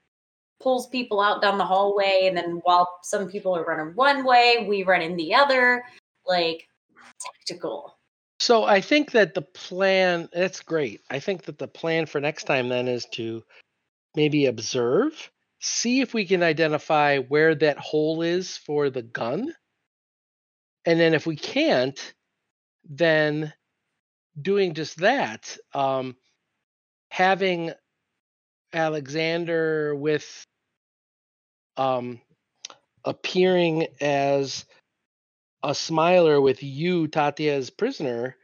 pulls 0.62 0.88
people 0.88 1.22
out 1.22 1.42
down 1.42 1.58
the 1.58 1.66
hallway 1.66 2.26
and 2.28 2.36
then 2.38 2.60
while 2.64 2.88
some 3.04 3.30
people 3.30 3.56
are 3.56 3.64
running 3.66 3.94
one 3.96 4.26
way 4.26 4.66
we 4.68 4.84
run 4.84 5.02
in 5.02 5.16
the 5.16 5.34
other 5.34 5.84
like 6.26 6.68
tactical 7.20 7.98
So 8.40 8.64
I 8.64 8.82
think 8.82 9.12
that 9.12 9.34
the 9.34 9.42
plan 9.42 10.30
that's 10.34 10.62
great. 10.62 11.02
I 11.10 11.20
think 11.20 11.44
that 11.44 11.58
the 11.58 11.68
plan 11.68 12.06
for 12.06 12.22
next 12.22 12.44
time 12.46 12.70
then 12.70 12.88
is 12.88 13.06
to 13.14 13.44
maybe 14.16 14.48
observe, 14.48 15.32
see 15.60 16.02
if 16.02 16.14
we 16.14 16.26
can 16.26 16.44
identify 16.44 17.20
where 17.20 17.56
that 17.56 17.78
hole 17.78 18.22
is 18.22 18.58
for 18.58 18.90
the 18.90 19.04
gun. 19.04 19.54
And 20.86 21.00
then 21.00 21.14
if 21.14 21.26
we 21.28 21.36
can't, 21.36 22.14
then 22.90 23.54
doing 24.40 24.74
just 24.74 24.98
that, 24.98 25.58
um, 25.74 26.16
having 27.10 27.72
Alexander 28.74 29.96
with 29.96 30.46
um, 31.78 32.22
appearing 33.04 33.88
as 34.02 34.66
a 35.64 35.74
smiler 35.74 36.40
with 36.40 36.64
you, 36.64 37.08
Tatia, 37.08 37.70
prisoner, 37.78 38.36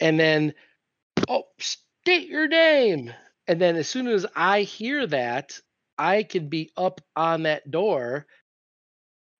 and 0.00 0.18
then, 0.18 0.54
oh, 1.28 1.44
state 1.58 2.28
your 2.28 2.48
name. 2.48 3.12
And 3.46 3.60
then 3.60 3.76
as 3.76 3.88
soon 3.88 4.08
as 4.08 4.26
I 4.34 4.62
hear 4.62 5.06
that, 5.06 5.58
I 5.98 6.22
can 6.22 6.48
be 6.48 6.70
up 6.76 7.00
on 7.16 7.44
that 7.44 7.70
door 7.70 8.26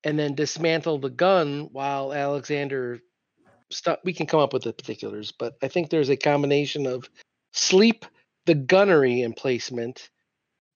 and 0.04 0.18
then 0.18 0.34
dismantle 0.34 0.98
the 0.98 1.10
gun 1.10 1.68
while 1.72 2.12
Alexander 2.12 3.00
stu 3.70 3.96
we 4.04 4.12
can 4.12 4.26
come 4.26 4.40
up 4.40 4.52
with 4.52 4.64
the 4.64 4.72
particulars, 4.72 5.32
but 5.32 5.54
I 5.62 5.68
think 5.68 5.90
there's 5.90 6.10
a 6.10 6.16
combination 6.16 6.86
of 6.86 7.08
sleep, 7.52 8.04
the 8.46 8.54
gunnery 8.54 9.22
emplacement, 9.22 10.10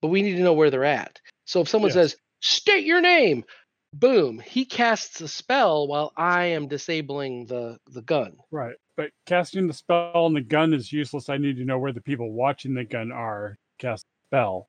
but 0.00 0.08
we 0.08 0.22
need 0.22 0.36
to 0.36 0.42
know 0.42 0.52
where 0.54 0.70
they're 0.70 0.84
at. 0.84 1.20
So 1.44 1.60
if 1.60 1.68
someone 1.68 1.88
Yes. 1.90 1.94
says, 1.94 2.16
state 2.40 2.84
your 2.84 3.00
name, 3.00 3.44
boom, 3.92 4.38
he 4.38 4.64
casts 4.64 5.20
a 5.20 5.28
spell 5.28 5.88
while 5.88 6.12
I 6.16 6.46
am 6.46 6.68
disabling 6.68 7.46
the 7.46 7.78
the 7.86 8.02
gun. 8.02 8.36
Right. 8.50 8.76
But 8.96 9.10
casting 9.26 9.66
the 9.66 9.74
spell 9.74 10.12
on 10.14 10.32
the 10.34 10.40
gun 10.40 10.72
is 10.72 10.92
useless. 10.92 11.28
I 11.28 11.36
need 11.38 11.56
to 11.56 11.64
know 11.64 11.78
where 11.78 11.92
the 11.92 12.00
people 12.00 12.32
watching 12.32 12.74
the 12.74 12.84
gun 12.84 13.12
are. 13.12 13.58
Cast 13.78 14.06
spell. 14.28 14.68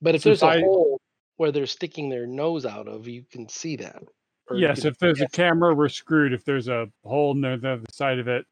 But 0.00 0.14
if 0.14 0.22
Since 0.22 0.40
there's 0.40 0.52
a 0.52 0.58
I- 0.58 0.60
hole 0.60 1.00
where 1.36 1.50
they're 1.50 1.66
sticking 1.66 2.08
their 2.08 2.26
nose 2.26 2.64
out 2.64 2.86
of, 2.86 3.08
you 3.08 3.24
can 3.24 3.48
see 3.48 3.74
that. 3.76 4.02
Yes, 4.54 4.84
if 4.84 4.98
there's 4.98 5.20
a 5.22 5.28
camera, 5.28 5.74
we're 5.74 5.88
screwed. 5.88 6.32
If 6.32 6.44
there's 6.44 6.68
a 6.68 6.88
hole 7.02 7.32
in 7.32 7.40
the 7.40 7.54
other 7.54 7.80
side 7.90 8.18
of 8.20 8.28
it, 8.28 8.44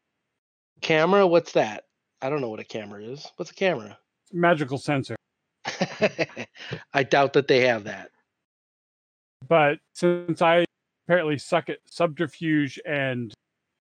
camera, 0.81 1.25
what's 1.25 1.53
that? 1.53 1.85
I 2.23 2.29
don't 2.29 2.41
know 2.41 2.49
what 2.49 2.59
a 2.59 2.63
camera 2.63 3.03
is. 3.03 3.31
What's 3.35 3.51
a 3.51 3.55
camera? 3.55 3.99
magical 4.33 4.77
sensor. 4.77 5.15
I 6.93 7.03
doubt 7.03 7.33
that 7.33 7.47
they 7.47 7.67
have 7.67 7.85
that. 7.85 8.09
But 9.47 9.79
since 9.93 10.41
I 10.41 10.65
apparently 11.05 11.37
suck 11.37 11.69
at 11.69 11.77
subterfuge 11.85 12.79
and 12.85 13.33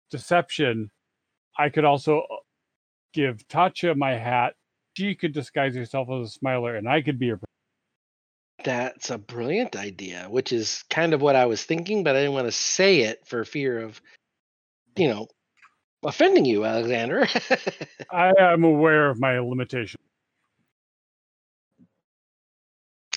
deception, 0.10 0.92
I 1.58 1.70
could 1.70 1.86
also 1.86 2.20
uh, 2.20 2.36
give 3.14 3.48
Tatia 3.48 3.95
my 3.95 4.11
hat. 4.11 4.56
She 4.98 5.16
could 5.16 5.32
disguise 5.34 5.76
herself 5.76 6.10
as 6.10 6.28
a 6.28 6.32
smiler, 6.32 6.76
and 6.76 6.88
I 6.88 7.02
could 7.02 7.18
be 7.18 7.32
a. 7.32 7.40
That's 8.64 9.10
a 9.10 9.18
brilliant 9.18 9.76
idea, 9.76 10.28
which 10.30 10.52
is 10.52 10.84
kind 10.90 11.14
of 11.14 11.22
what 11.22 11.36
I 11.36 11.45
was 11.45 11.64
thinking, 11.64 12.03
but 12.03 12.16
I 12.16 12.20
didn't 12.20 12.34
want 12.34 12.48
to 12.48 12.52
say 12.52 13.02
it 13.02 13.26
for 13.26 13.44
fear 13.44 13.80
of, 13.80 14.00
you 14.95 15.08
know, 15.08 15.28
offending 16.04 16.46
you, 16.46 16.66
Alexander. 16.66 17.28
I 18.12 18.34
am 18.40 18.64
aware 18.64 19.10
of 19.10 19.20
my 19.20 19.40
limitation. 19.40 20.00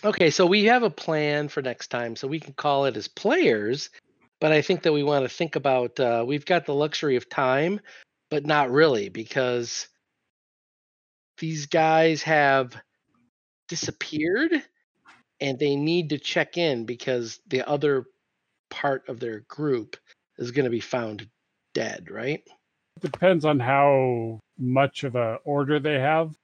okay, 0.05 0.31
so 0.31 0.47
we 0.47 0.65
have 0.65 0.83
a 0.83 0.91
plan 0.91 1.49
for 1.49 1.63
next 1.63 1.89
time, 1.89 2.15
so 2.15 2.29
we 2.29 2.41
can 2.41 2.53
call 2.53 2.85
it 2.85 2.97
as 2.97 3.09
players, 3.09 3.91
but 4.41 4.53
I 4.53 4.61
think 4.61 4.83
that 4.83 4.93
we 4.93 5.03
want 5.03 5.25
to 5.25 5.35
think 5.35 5.57
about 5.57 5.99
uh, 5.99 6.25
we've 6.27 6.45
got 6.45 6.67
the 6.67 6.75
luxury 6.75 7.17
of 7.17 7.29
time, 7.29 7.81
but 8.31 8.45
not 8.45 8.71
really 8.71 9.09
because 9.09 9.89
these 11.39 11.67
guys 11.67 12.23
have 12.23 12.77
disappeared 13.69 14.53
and 15.41 15.59
they 15.59 15.77
need 15.77 16.11
to 16.11 16.19
check 16.19 16.59
in 16.59 16.85
because 16.85 17.41
the 17.49 17.67
other 17.69 18.05
part 18.71 19.09
of 19.09 19.21
their 19.21 19.41
group 19.41 19.97
is 20.39 20.51
going 20.51 20.65
to 20.65 20.71
be 20.71 20.81
found 20.81 21.29
dead, 21.73 22.11
right? 22.11 22.43
Depends 23.01 23.45
on 23.45 23.59
how 23.61 24.41
much 24.59 25.05
of 25.05 25.15
a 25.17 25.39
order 25.45 25.79
they 25.81 25.99
have. 25.99 26.35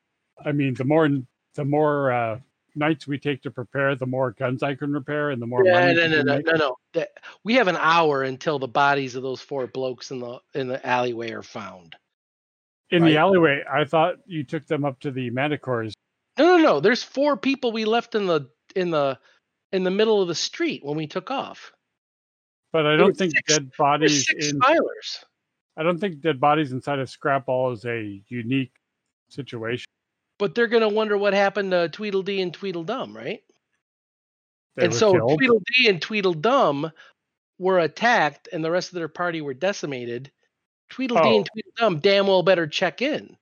I 0.45 0.53
mean, 0.53 0.75
the 0.75 0.85
more 0.85 1.09
the 1.55 1.65
more 1.65 2.13
uh, 2.13 2.39
nights 2.75 3.07
we 3.07 3.19
take 3.19 3.43
to 3.43 3.51
prepare, 3.51 3.95
the 3.95 4.07
more 4.07 4.33
guns 4.33 4.63
I 4.63 4.75
can 4.75 4.93
repair, 4.93 5.31
and 5.31 5.41
the 5.41 5.47
more 5.47 5.65
Yeah, 5.65 5.73
money. 5.81 5.95
no, 5.95 6.09
no, 6.09 6.23
no, 6.23 6.39
no, 6.39 6.77
no. 6.95 7.05
We 7.45 7.55
have 7.55 7.69
an 7.69 7.77
hour 7.79 8.23
until 8.23 8.59
the 8.59 8.69
bodies 8.69 9.15
of 9.15 9.23
those 9.23 9.41
four 9.41 9.67
blokes 9.67 10.11
in 10.11 10.21
the 10.21 10.39
in 10.55 10.69
the 10.69 10.85
alleyway 10.87 11.31
are 11.33 11.43
found. 11.43 11.97
In 12.91 13.03
right. 13.03 13.11
the 13.11 13.17
alleyway, 13.19 13.63
I 13.71 13.85
thought 13.85 14.17
you 14.27 14.43
took 14.45 14.67
them 14.67 14.85
up 14.85 14.99
to 15.01 15.11
the 15.11 15.31
manticores. 15.31 15.93
No, 16.39 16.57
no, 16.57 16.63
no. 16.63 16.81
There's 16.81 17.03
four 17.03 17.37
people 17.37 17.71
we 17.73 17.85
left 17.85 18.15
in 18.15 18.27
the 18.27 18.49
in 18.75 18.91
the 18.91 19.19
in 19.73 19.85
the 19.85 19.91
middle 19.91 20.21
of 20.21 20.29
the 20.29 20.35
street 20.35 20.85
when 20.85 20.97
we 20.97 21.07
took 21.07 21.31
off. 21.31 21.73
But 22.73 22.87
I 22.87 22.97
don't 22.97 23.17
think 23.17 23.35
six- 23.35 23.57
dead 23.57 23.71
bodies 23.79 24.27
six 24.27 24.51
in. 24.51 24.59
smilers. 24.59 25.25
I 25.77 25.83
don't 25.83 25.99
think 25.99 26.21
dead 26.21 26.41
bodies 26.41 26.73
inside 26.73 26.99
a 26.99 27.05
Scrapwall 27.05 27.73
is 27.73 27.85
a 27.85 28.23
unique 28.29 28.73
situation. 29.29 29.87
But 30.39 30.55
they're 30.55 30.67
gonna 30.67 30.89
wonder 30.89 31.17
what 31.17 31.35
happened 31.35 31.71
to 31.73 31.89
Tweedledee 31.89 32.41
and 32.41 32.53
Tweedledum, 32.53 33.17
right? 33.17 33.43
They 34.77 34.87
and 34.87 34.95
so 34.95 35.13
killed. 35.13 35.39
Tweedledee 35.39 35.89
and 35.89 36.01
Tweedledum 36.03 36.91
were 37.59 37.79
attacked, 37.81 38.49
and 38.53 38.65
the 38.65 38.71
rest 38.71 38.89
of 38.91 38.95
their 38.95 39.09
party 39.09 39.43
were 39.43 39.55
decimated. 39.55 40.31
Tweedledee 40.89 41.37
and 41.37 41.47
Oh. 41.49 41.53
Tweedledum 41.53 42.01
damn 42.01 42.27
well 42.27 42.43
better 42.43 42.67
check 42.67 43.03
in. 43.03 43.37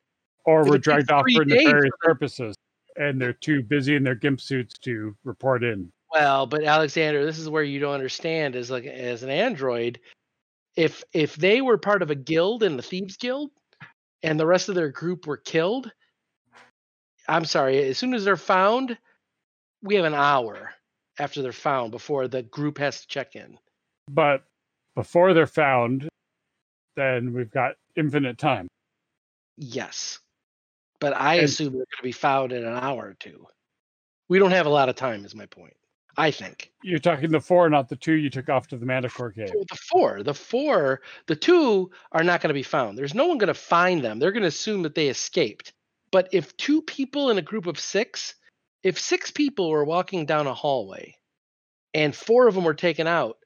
or 0.45 0.65
were 0.65 0.79
dragged 0.79 1.11
off 1.11 1.25
for 1.35 1.45
nefarious 1.45 1.93
purposes, 2.01 2.57
and 2.97 3.21
they're 3.21 3.35
too 3.35 3.63
busy 3.63 3.95
in 3.95 4.03
their 4.03 4.15
gimp 4.15 4.41
suits 4.41 4.79
to 4.79 5.15
report 5.25 5.63
in. 5.63 5.93
Well, 6.11 6.47
but 6.47 6.65
Alexander, 6.65 7.25
this 7.25 7.39
is 7.39 7.51
where 7.51 7.63
you 7.63 7.79
don't 7.81 7.93
understand 7.93 8.57
as 8.57 8.71
like 8.71 8.87
as 8.87 9.23
an 9.23 9.29
android, 9.31 10.01
if 10.79 11.03
if 11.13 11.35
they 11.35 11.61
were 11.61 11.77
part 11.77 12.03
of 12.03 12.11
a 12.11 12.15
guild 12.15 12.63
in 12.63 12.77
the 12.77 12.83
thieves 12.85 13.17
guild 13.17 13.51
and 14.23 14.39
the 14.39 14.47
rest 14.47 14.69
of 14.69 14.77
their 14.77 14.91
group 14.91 15.27
were 15.27 15.37
killed, 15.37 15.91
I'm 17.29 17.45
sorry, 17.45 17.83
as 17.89 17.99
soon 17.99 18.15
as 18.15 18.25
they're 18.25 18.37
found, 18.37 18.97
we 19.83 19.97
have 19.97 20.05
an 20.05 20.15
hour 20.15 20.73
after 21.19 21.43
they're 21.43 21.51
found 21.53 21.91
before 21.91 22.29
the 22.29 22.45
group 22.45 22.79
has 22.79 23.01
to 23.01 23.09
check 23.09 23.35
in. 23.35 23.59
But 24.09 24.45
before 24.95 25.35
they're 25.35 25.49
found, 25.49 26.09
then 26.95 27.33
we've 27.33 27.51
got 27.51 27.75
infinite 27.97 28.39
time. 28.39 28.69
Yes. 29.57 30.21
But 31.01 31.13
I 31.17 31.35
And- 31.37 31.45
assume 31.45 31.73
they're 31.73 31.79
going 31.79 31.97
to 31.97 32.03
be 32.05 32.13
found 32.13 32.53
in 32.53 32.65
an 32.65 32.77
hour 32.77 33.09
or 33.09 33.15
two. 33.15 33.45
We 34.29 34.39
don't 34.39 34.53
have 34.53 34.67
a 34.67 34.71
lot 34.71 34.89
of 34.89 34.95
time 34.95 35.25
is 35.25 35.35
my 35.35 35.47
point. 35.47 35.75
I 36.19 36.33
think. 36.33 36.73
You're 36.83 36.99
talking 36.99 37.31
the 37.31 37.41
four, 37.41 37.71
not 37.71 37.89
the 37.89 37.95
two 37.95 38.15
you 38.15 38.29
took 38.29 38.49
off 38.49 38.67
to 38.69 38.77
the 38.77 38.85
Manticore 38.85 39.31
cave. 39.31 39.53
The 39.53 39.79
four, 39.89 40.25
the 40.25 40.35
four, 40.35 41.01
the 41.27 41.37
two 41.37 41.93
are 42.11 42.25
not 42.25 42.41
going 42.41 42.49
to 42.49 42.55
be 42.55 42.65
found. 42.65 42.99
There's 42.99 43.15
no 43.15 43.29
one 43.29 43.39
going 43.39 43.47
to 43.47 43.55
find 43.55 44.03
them. 44.03 44.19
They're 44.19 44.33
going 44.33 44.43
to 44.43 44.49
assume 44.49 44.83
that 44.83 44.97
they 44.97 45.09
escaped. 45.09 45.73
But 46.11 46.29
if 46.33 46.57
two 46.57 46.83
people 46.83 47.31
in 47.31 47.39
a 47.39 47.43
group 47.43 47.67
of 47.67 47.79
six, 47.79 48.35
if 48.83 48.99
six 48.99 49.31
people 49.31 49.71
were 49.71 49.85
walking 49.85 50.27
down 50.27 50.49
a 50.49 50.55
hallway 50.55 51.15
and 51.95 52.15
four 52.15 52.49
of 52.49 52.55
them 52.57 52.65
were 52.65 52.75
taken 52.75 53.07
out, 53.07 53.39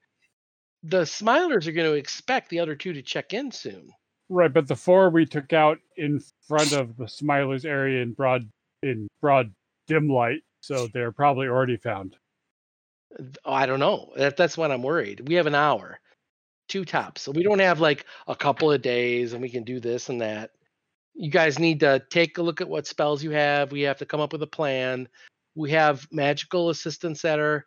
the 0.83 1.03
smilers 1.03 1.67
are 1.67 1.73
going 1.73 1.91
to 1.91 1.97
expect 1.97 2.49
the 2.49 2.61
other 2.61 2.75
two 2.75 2.95
to 2.95 3.03
check 3.03 3.35
in 3.35 3.53
soon. 3.53 3.91
Right, 4.31 4.53
but 4.53 4.67
the 4.67 4.77
four 4.77 5.11
we 5.11 5.27
took 5.27 5.53
out 5.53 5.79
in 5.99 6.21
front 6.49 6.73
of 6.73 6.97
the 6.97 7.05
Smilers 7.05 7.67
area 7.67 8.03
in 8.03 8.15
broad 8.15 8.49
in 8.83 9.09
broad 9.21 9.53
dim 9.89 10.09
light, 10.09 10.41
so 10.63 10.89
they're 10.95 11.13
probably 11.13 11.49
already 11.49 11.77
found. 11.77 12.17
Th- 13.17 13.37
I 13.45 13.67
don't 13.67 13.81
know. 13.81 14.13
That, 14.17 14.37
that's 14.37 14.57
when 14.57 14.73
I'm 14.73 14.83
worried. 14.83 15.29
We 15.29 15.35
have 15.35 15.47
an 15.47 15.55
hour, 15.55 16.01
two 16.69 16.85
tops. 16.85 17.23
So 17.23 17.33
we 17.33 17.43
don't 17.43 17.61
have 17.61 17.81
like 17.81 18.07
a 18.27 18.37
couple 18.37 18.71
of 18.71 18.83
days 18.83 19.33
and 19.33 19.43
we 19.43 19.49
can 19.49 19.65
do 19.65 19.81
this 19.81 20.09
and 20.09 20.21
that. 20.21 20.51
You 21.15 21.31
guys 21.31 21.59
need 21.59 21.81
to 21.81 22.03
take 22.11 22.39
a 22.39 22.43
look 22.43 22.61
at 22.61 22.69
what 22.69 22.87
spells 22.87 23.23
you 23.23 23.33
have. 23.33 23.71
We 23.71 23.83
have 23.83 23.99
to 23.99 24.07
come 24.07 24.21
up 24.21 24.33
with 24.33 24.43
a 24.43 24.47
plan. 24.47 25.09
We 25.55 25.71
have 25.73 26.07
magical 26.11 26.71
assistants 26.71 27.23
that 27.23 27.39
are 27.39 27.67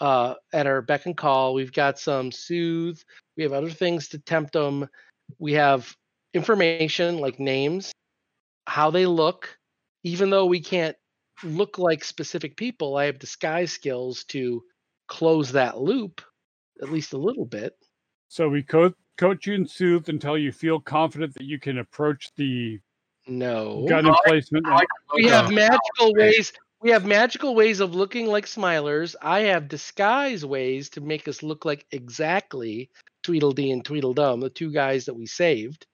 uh, 0.00 0.34
at 0.52 0.66
our 0.66 0.82
beck 0.82 1.06
and 1.06 1.16
call. 1.16 1.54
We've 1.54 1.72
got 1.72 1.98
some 1.98 2.30
soothe. 2.30 3.00
We 3.36 3.42
have 3.42 3.52
other 3.52 3.70
things 3.70 4.08
to 4.08 4.18
tempt 4.18 4.52
them. 4.52 4.88
We 5.38 5.54
have 5.54 5.92
information 6.32 7.18
like 7.18 7.40
names, 7.40 7.92
how 8.66 8.90
they 8.90 9.06
look. 9.06 9.56
Even 10.04 10.30
though 10.30 10.46
we 10.46 10.60
can't 10.60 10.96
look 11.42 11.78
like 11.78 12.04
specific 12.04 12.56
people, 12.56 12.96
I 12.96 13.06
have 13.06 13.18
disguise 13.18 13.72
skills 13.72 14.24
to 14.24 14.62
close 15.08 15.52
that 15.52 15.78
loop 15.78 16.20
at 16.82 16.90
least 16.90 17.12
a 17.12 17.18
little 17.18 17.44
bit. 17.44 17.74
So 18.28 18.48
we 18.48 18.62
co- 18.62 18.94
coach 19.16 19.46
you 19.46 19.54
and 19.54 19.70
soothe 19.70 20.08
until 20.08 20.36
you 20.36 20.50
feel 20.52 20.80
confident 20.80 21.34
that 21.34 21.44
you 21.44 21.58
can 21.60 21.78
approach 21.78 22.30
the 22.36 22.80
No. 23.26 23.86
gun 23.88 24.06
emplacement. 24.06 24.66
and- 24.66 24.86
we 25.14 25.26
have 25.26 25.50
magical 25.52 26.12
ways 26.14 26.52
we 26.80 26.90
have 26.90 27.06
magical 27.06 27.54
ways 27.54 27.80
of 27.80 27.94
looking 27.94 28.26
like 28.26 28.44
smilers 28.44 29.14
i 29.22 29.40
have 29.40 29.68
disguise 29.68 30.44
ways 30.44 30.90
to 30.90 31.00
make 31.00 31.28
us 31.28 31.42
look 31.42 31.64
like 31.64 31.86
exactly 31.92 32.90
tweedledee 33.22 33.70
and 33.70 33.84
tweedledum 33.84 34.40
the 34.40 34.50
two 34.50 34.70
guys 34.72 35.04
that 35.06 35.14
we 35.14 35.24
saved 35.26 35.86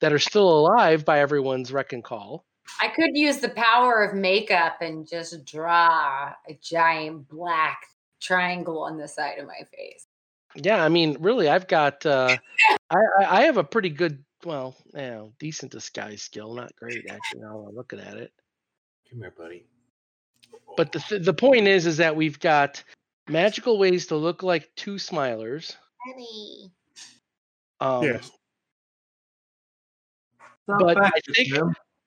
that 0.00 0.12
are 0.12 0.18
still 0.18 0.48
alive 0.50 1.04
by 1.04 1.20
everyone's 1.20 1.72
reck 1.72 1.92
and 1.92 2.04
call 2.04 2.44
I 2.80 2.88
could 2.88 3.16
use 3.16 3.38
the 3.38 3.48
power 3.50 4.02
of 4.02 4.14
makeup 4.14 4.80
and 4.80 5.06
just 5.06 5.44
draw 5.44 6.32
a 6.48 6.54
giant 6.60 7.28
black 7.28 7.80
triangle 8.20 8.82
on 8.82 8.96
the 8.96 9.08
side 9.08 9.38
of 9.38 9.46
my 9.46 9.66
face. 9.76 10.06
yeah 10.54 10.84
i 10.84 10.88
mean 10.88 11.16
really 11.20 11.48
i've 11.48 11.66
got 11.66 12.04
uh 12.06 12.36
I, 12.90 12.96
I 13.18 13.24
I 13.24 13.42
have 13.42 13.56
a 13.56 13.64
pretty 13.64 13.88
good 13.90 14.22
well 14.44 14.76
you 14.94 15.00
know 15.00 15.32
decent 15.40 15.72
disguise 15.72 16.22
skill 16.22 16.54
not 16.54 16.74
great 16.76 17.04
actually 17.10 17.40
now 17.40 17.64
i'm 17.68 17.74
looking 17.74 17.98
at 18.00 18.16
it 18.16 18.32
Come 19.10 19.20
here, 19.20 19.32
buddy. 19.36 19.64
but 20.76 20.92
the 20.92 21.00
th- 21.00 21.24
the 21.24 21.32
point 21.34 21.66
is 21.66 21.86
is 21.86 21.96
that 21.96 22.14
we've 22.14 22.38
got 22.38 22.82
magical 23.28 23.78
ways 23.78 24.06
to 24.06 24.16
look 24.16 24.42
like 24.42 24.70
two 24.76 24.94
smilers 24.96 25.74
um 27.80 28.04
Yes. 28.04 28.30
But 30.66 30.96
I 30.96 31.10
think 31.34 31.52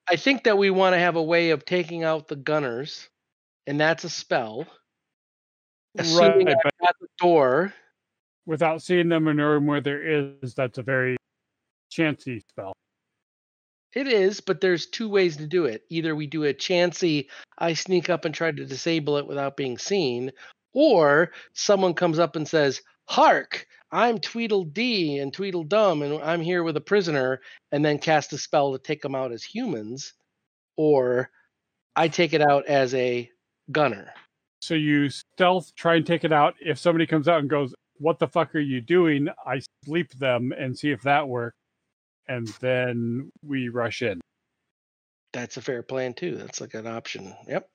I 0.08 0.16
think 0.16 0.44
that 0.44 0.58
we 0.58 0.70
want 0.70 0.94
to 0.94 0.98
have 0.98 1.16
a 1.16 1.22
way 1.22 1.50
of 1.50 1.64
taking 1.64 2.04
out 2.04 2.28
the 2.28 2.36
gunners, 2.36 3.08
and 3.66 3.80
that's 3.80 4.04
a 4.04 4.10
spell. 4.10 4.66
Assuming 5.98 6.46
Right, 6.46 6.56
I've 6.82 6.94
the 7.00 7.08
door. 7.18 7.74
without 8.44 8.82
seeing 8.82 9.08
them 9.08 9.28
or 9.28 9.34
knowing 9.34 9.66
where 9.66 9.80
there 9.80 10.02
is, 10.02 10.54
that's 10.54 10.78
a 10.78 10.82
very 10.82 11.16
chancy 11.90 12.40
spell. 12.40 12.72
It 13.94 14.06
is, 14.06 14.40
but 14.40 14.60
there's 14.60 14.86
two 14.86 15.08
ways 15.08 15.38
to 15.38 15.46
do 15.46 15.64
it. 15.64 15.84
Either 15.88 16.14
we 16.14 16.26
do 16.26 16.44
a 16.44 16.52
chancy, 16.52 17.30
I 17.58 17.72
sneak 17.72 18.10
up 18.10 18.26
and 18.26 18.34
try 18.34 18.52
to 18.52 18.66
disable 18.66 19.16
it 19.16 19.26
without 19.26 19.56
being 19.56 19.78
seen, 19.78 20.32
or 20.74 21.32
someone 21.54 21.94
comes 21.94 22.18
up 22.18 22.36
and 22.36 22.46
says, 22.46 22.82
Hark, 23.08 23.66
I'm 23.92 24.18
Tweedledee 24.18 25.18
and 25.18 25.32
Tweedledum, 25.32 26.02
and 26.02 26.22
I'm 26.22 26.40
here 26.40 26.62
with 26.62 26.76
a 26.76 26.80
prisoner, 26.80 27.40
and 27.72 27.84
then 27.84 27.98
cast 27.98 28.32
a 28.32 28.38
spell 28.38 28.72
to 28.72 28.78
take 28.78 29.00
them 29.00 29.14
out 29.14 29.32
as 29.32 29.44
humans, 29.44 30.12
or 30.76 31.30
I 31.94 32.08
take 32.08 32.32
it 32.32 32.42
out 32.42 32.66
as 32.66 32.94
a 32.94 33.30
gunner. 33.70 34.12
So 34.60 34.74
you 34.74 35.08
stealth, 35.08 35.74
try 35.76 35.94
and 35.94 36.06
take 36.06 36.24
it 36.24 36.32
out. 36.32 36.54
If 36.60 36.78
somebody 36.78 37.06
comes 37.06 37.28
out 37.28 37.40
and 37.40 37.48
goes, 37.48 37.74
"What 37.98 38.18
the 38.18 38.28
fuck 38.28 38.54
are 38.54 38.60
you 38.60 38.80
doing?" 38.80 39.28
I 39.46 39.60
sleep 39.84 40.12
them 40.14 40.52
and 40.52 40.76
see 40.76 40.90
if 40.90 41.02
that 41.02 41.28
works, 41.28 41.56
and 42.28 42.48
then 42.60 43.30
we 43.42 43.68
rush 43.68 44.02
in. 44.02 44.20
That's 45.32 45.56
a 45.56 45.62
fair 45.62 45.82
plan 45.82 46.14
too. 46.14 46.36
That's 46.36 46.60
like 46.60 46.74
an 46.74 46.86
option. 46.86 47.34
Yep. 47.46 47.70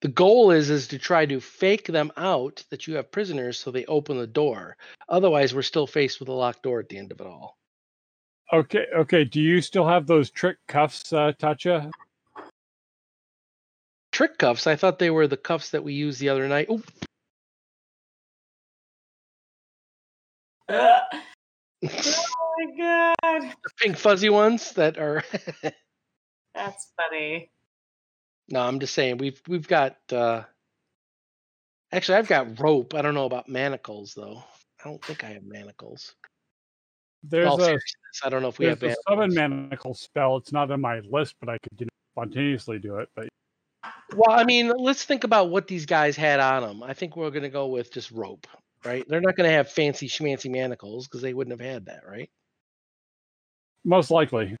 The 0.00 0.08
goal 0.08 0.52
is 0.52 0.70
is 0.70 0.88
to 0.88 0.98
try 0.98 1.26
to 1.26 1.40
fake 1.40 1.86
them 1.86 2.12
out 2.16 2.62
that 2.70 2.86
you 2.86 2.94
have 2.94 3.10
prisoners 3.10 3.58
so 3.58 3.70
they 3.70 3.84
open 3.86 4.16
the 4.16 4.26
door. 4.26 4.76
Otherwise, 5.08 5.54
we're 5.54 5.62
still 5.62 5.86
faced 5.86 6.20
with 6.20 6.28
a 6.28 6.32
locked 6.32 6.62
door 6.62 6.78
at 6.78 6.88
the 6.88 6.98
end 6.98 7.10
of 7.10 7.20
it 7.20 7.26
all. 7.26 7.58
Okay, 8.52 8.86
okay. 8.96 9.24
Do 9.24 9.40
you 9.40 9.60
still 9.60 9.86
have 9.86 10.06
those 10.06 10.30
trick 10.30 10.58
cuffs, 10.68 11.12
uh, 11.12 11.32
Tatia? 11.38 11.90
Trick 14.12 14.38
cuffs. 14.38 14.66
I 14.66 14.76
thought 14.76 14.98
they 14.98 15.10
were 15.10 15.26
the 15.26 15.36
cuffs 15.36 15.70
that 15.70 15.84
we 15.84 15.94
used 15.94 16.20
the 16.20 16.28
other 16.28 16.48
night. 16.48 16.68
Ooh, 16.70 16.82
oh 20.70 21.00
my 21.82 22.66
god. 22.76 23.42
the 23.64 23.70
pink 23.78 23.96
fuzzy 23.96 24.28
ones 24.28 24.72
that 24.72 24.98
are. 24.98 25.24
That's 26.54 26.92
funny. 26.96 27.50
No, 28.48 28.60
I'm 28.60 28.80
just 28.80 28.94
saying 28.94 29.18
we've 29.18 29.40
we've 29.46 29.68
got. 29.68 29.96
uh 30.12 30.42
Actually, 31.90 32.18
I've 32.18 32.28
got 32.28 32.60
rope. 32.60 32.94
I 32.94 33.00
don't 33.00 33.14
know 33.14 33.24
about 33.24 33.48
manacles 33.48 34.12
though. 34.14 34.42
I 34.80 34.88
don't 34.88 35.02
think 35.02 35.24
I 35.24 35.28
have 35.28 35.44
manacles. 35.44 36.14
There's 37.22 37.58
a 37.58 37.78
don't 38.30 38.42
know 38.42 38.48
if 38.48 38.58
we 38.58 38.66
have 38.66 38.82
a 38.82 38.94
summon 39.08 39.34
manacle 39.34 39.94
spell. 39.94 40.36
It's 40.36 40.52
not 40.52 40.70
on 40.70 40.80
my 40.80 41.00
list, 41.00 41.34
but 41.40 41.48
I 41.48 41.58
could 41.58 41.80
you 41.80 41.86
know, 41.86 41.90
spontaneously 42.14 42.78
do 42.78 42.98
it. 42.98 43.08
But 43.16 43.28
Well, 44.14 44.38
I 44.38 44.44
mean, 44.44 44.72
let's 44.76 45.04
think 45.04 45.24
about 45.24 45.50
what 45.50 45.66
these 45.66 45.86
guys 45.86 46.16
had 46.16 46.40
on 46.40 46.62
them. 46.62 46.82
I 46.82 46.94
think 46.94 47.16
we're 47.16 47.30
going 47.30 47.42
to 47.42 47.48
go 47.48 47.66
with 47.66 47.92
just 47.92 48.10
rope, 48.10 48.46
right? 48.84 49.04
They're 49.08 49.20
not 49.20 49.36
going 49.36 49.48
to 49.48 49.56
have 49.56 49.70
fancy 49.70 50.08
schmancy 50.08 50.50
manacles 50.50 51.06
because 51.06 51.22
they 51.22 51.34
wouldn't 51.34 51.58
have 51.58 51.66
had 51.66 51.86
that, 51.86 52.02
right? 52.06 52.30
most 53.84 54.10
likely, 54.10 54.56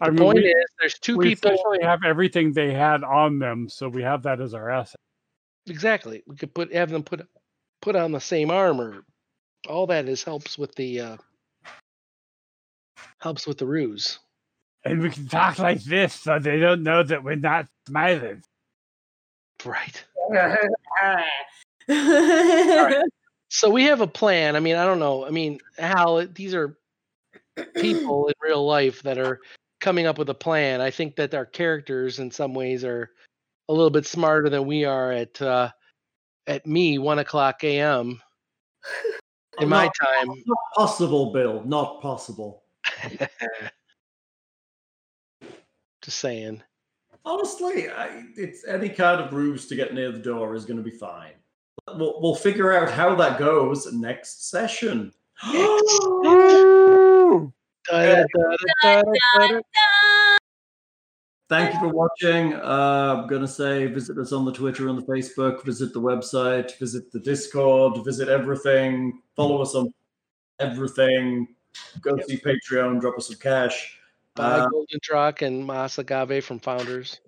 I 0.00 0.06
The 0.06 0.12
mean, 0.12 0.20
point 0.20 0.36
we, 0.36 0.48
is, 0.48 0.64
there's 0.78 0.98
two 0.98 1.16
we 1.18 1.30
people. 1.30 1.50
essentially 1.50 1.78
have 1.82 2.00
everything 2.04 2.52
they 2.52 2.72
had 2.72 3.04
on 3.04 3.38
them, 3.38 3.68
so 3.68 3.88
we 3.88 4.02
have 4.02 4.22
that 4.22 4.40
as 4.40 4.54
our 4.54 4.70
asset. 4.70 5.00
Exactly. 5.66 6.22
We 6.26 6.36
could 6.36 6.54
put 6.54 6.72
have 6.72 6.90
them 6.90 7.02
put 7.02 7.26
put 7.82 7.96
on 7.96 8.12
the 8.12 8.20
same 8.20 8.50
armor. 8.50 9.04
All 9.68 9.86
that 9.88 10.08
is 10.08 10.22
helps 10.22 10.56
with 10.56 10.74
the 10.74 11.00
uh 11.00 11.16
helps 13.18 13.46
with 13.46 13.58
the 13.58 13.66
ruse. 13.66 14.18
And 14.84 15.02
we 15.02 15.10
can 15.10 15.26
talk 15.28 15.58
like 15.58 15.82
this, 15.84 16.14
so 16.14 16.38
they 16.38 16.58
don't 16.58 16.82
know 16.82 17.02
that 17.02 17.22
we're 17.22 17.36
not 17.36 17.66
smiling. 17.86 18.42
Right. 19.64 20.04
right. 21.88 23.02
So 23.48 23.68
we 23.68 23.84
have 23.84 24.00
a 24.00 24.06
plan. 24.06 24.56
I 24.56 24.60
mean, 24.60 24.76
I 24.76 24.86
don't 24.86 24.98
know. 25.00 25.26
I 25.26 25.30
mean, 25.30 25.58
Hal, 25.78 26.26
these 26.28 26.54
are 26.54 26.78
people 27.74 28.28
in 28.28 28.34
real 28.40 28.64
life 28.64 29.02
that 29.02 29.18
are 29.18 29.40
coming 29.80 30.06
up 30.06 30.18
with 30.18 30.30
a 30.30 30.34
plan. 30.34 30.80
I 30.80 30.90
think 30.90 31.16
that 31.16 31.34
our 31.34 31.46
characters 31.46 32.18
in 32.18 32.30
some 32.30 32.54
ways 32.54 32.84
are 32.84 33.10
a 33.68 33.72
little 33.72 33.90
bit 33.90 34.06
smarter 34.06 34.48
than 34.48 34.66
we 34.66 34.84
are 34.84 35.12
at 35.12 35.40
uh 35.40 35.70
at 36.46 36.66
me 36.66 36.98
one 36.98 37.18
o'clock 37.18 37.62
AM 37.64 38.20
in 39.60 39.68
my 39.68 39.84
Not- 39.84 39.92
time. 40.02 40.28
Not 40.46 40.58
possible, 40.74 41.32
Bill. 41.32 41.62
Not 41.64 42.00
possible. 42.00 42.64
Just 46.02 46.18
saying. 46.18 46.62
Honestly, 47.24 47.90
I, 47.90 48.22
it's 48.36 48.66
any 48.66 48.88
kind 48.88 49.20
of 49.20 49.34
ruse 49.34 49.68
to 49.68 49.76
get 49.76 49.92
near 49.92 50.10
the 50.10 50.18
door 50.18 50.54
is 50.54 50.64
going 50.64 50.78
to 50.78 50.82
be 50.82 50.90
fine. 50.90 51.32
We'll, 51.86 52.20
we'll 52.22 52.34
figure 52.34 52.72
out 52.72 52.90
how 52.90 53.14
that 53.16 53.38
goes 53.38 53.92
next 53.92 54.50
session. 54.50 55.12
Thank 61.48 61.74
you 61.74 61.80
for 61.80 61.88
watching. 61.88 62.54
Uh, 62.54 63.16
I'm 63.22 63.26
going 63.26 63.42
to 63.42 63.48
say 63.48 63.86
visit 63.86 64.16
us 64.18 64.30
on 64.30 64.44
the 64.44 64.52
Twitter 64.52 64.88
and 64.88 64.96
the 64.96 65.02
Facebook, 65.02 65.64
visit 65.64 65.92
the 65.92 66.00
website, 66.00 66.78
visit 66.78 67.10
the 67.10 67.18
Discord, 67.18 68.04
visit 68.04 68.28
everything, 68.28 69.20
follow 69.34 69.60
us 69.60 69.74
on 69.74 69.92
everything, 70.60 71.48
go 72.02 72.16
see 72.28 72.38
Patreon, 72.38 73.00
drop 73.00 73.18
us 73.18 73.26
some 73.26 73.36
cash. 73.38 73.98
Buy 74.36 74.60
Uh, 74.60 74.68
Golden 74.68 75.00
Truck 75.02 75.42
and 75.42 75.68
Masagave 75.68 76.40
from 76.44 76.60
Founders. 76.60 77.18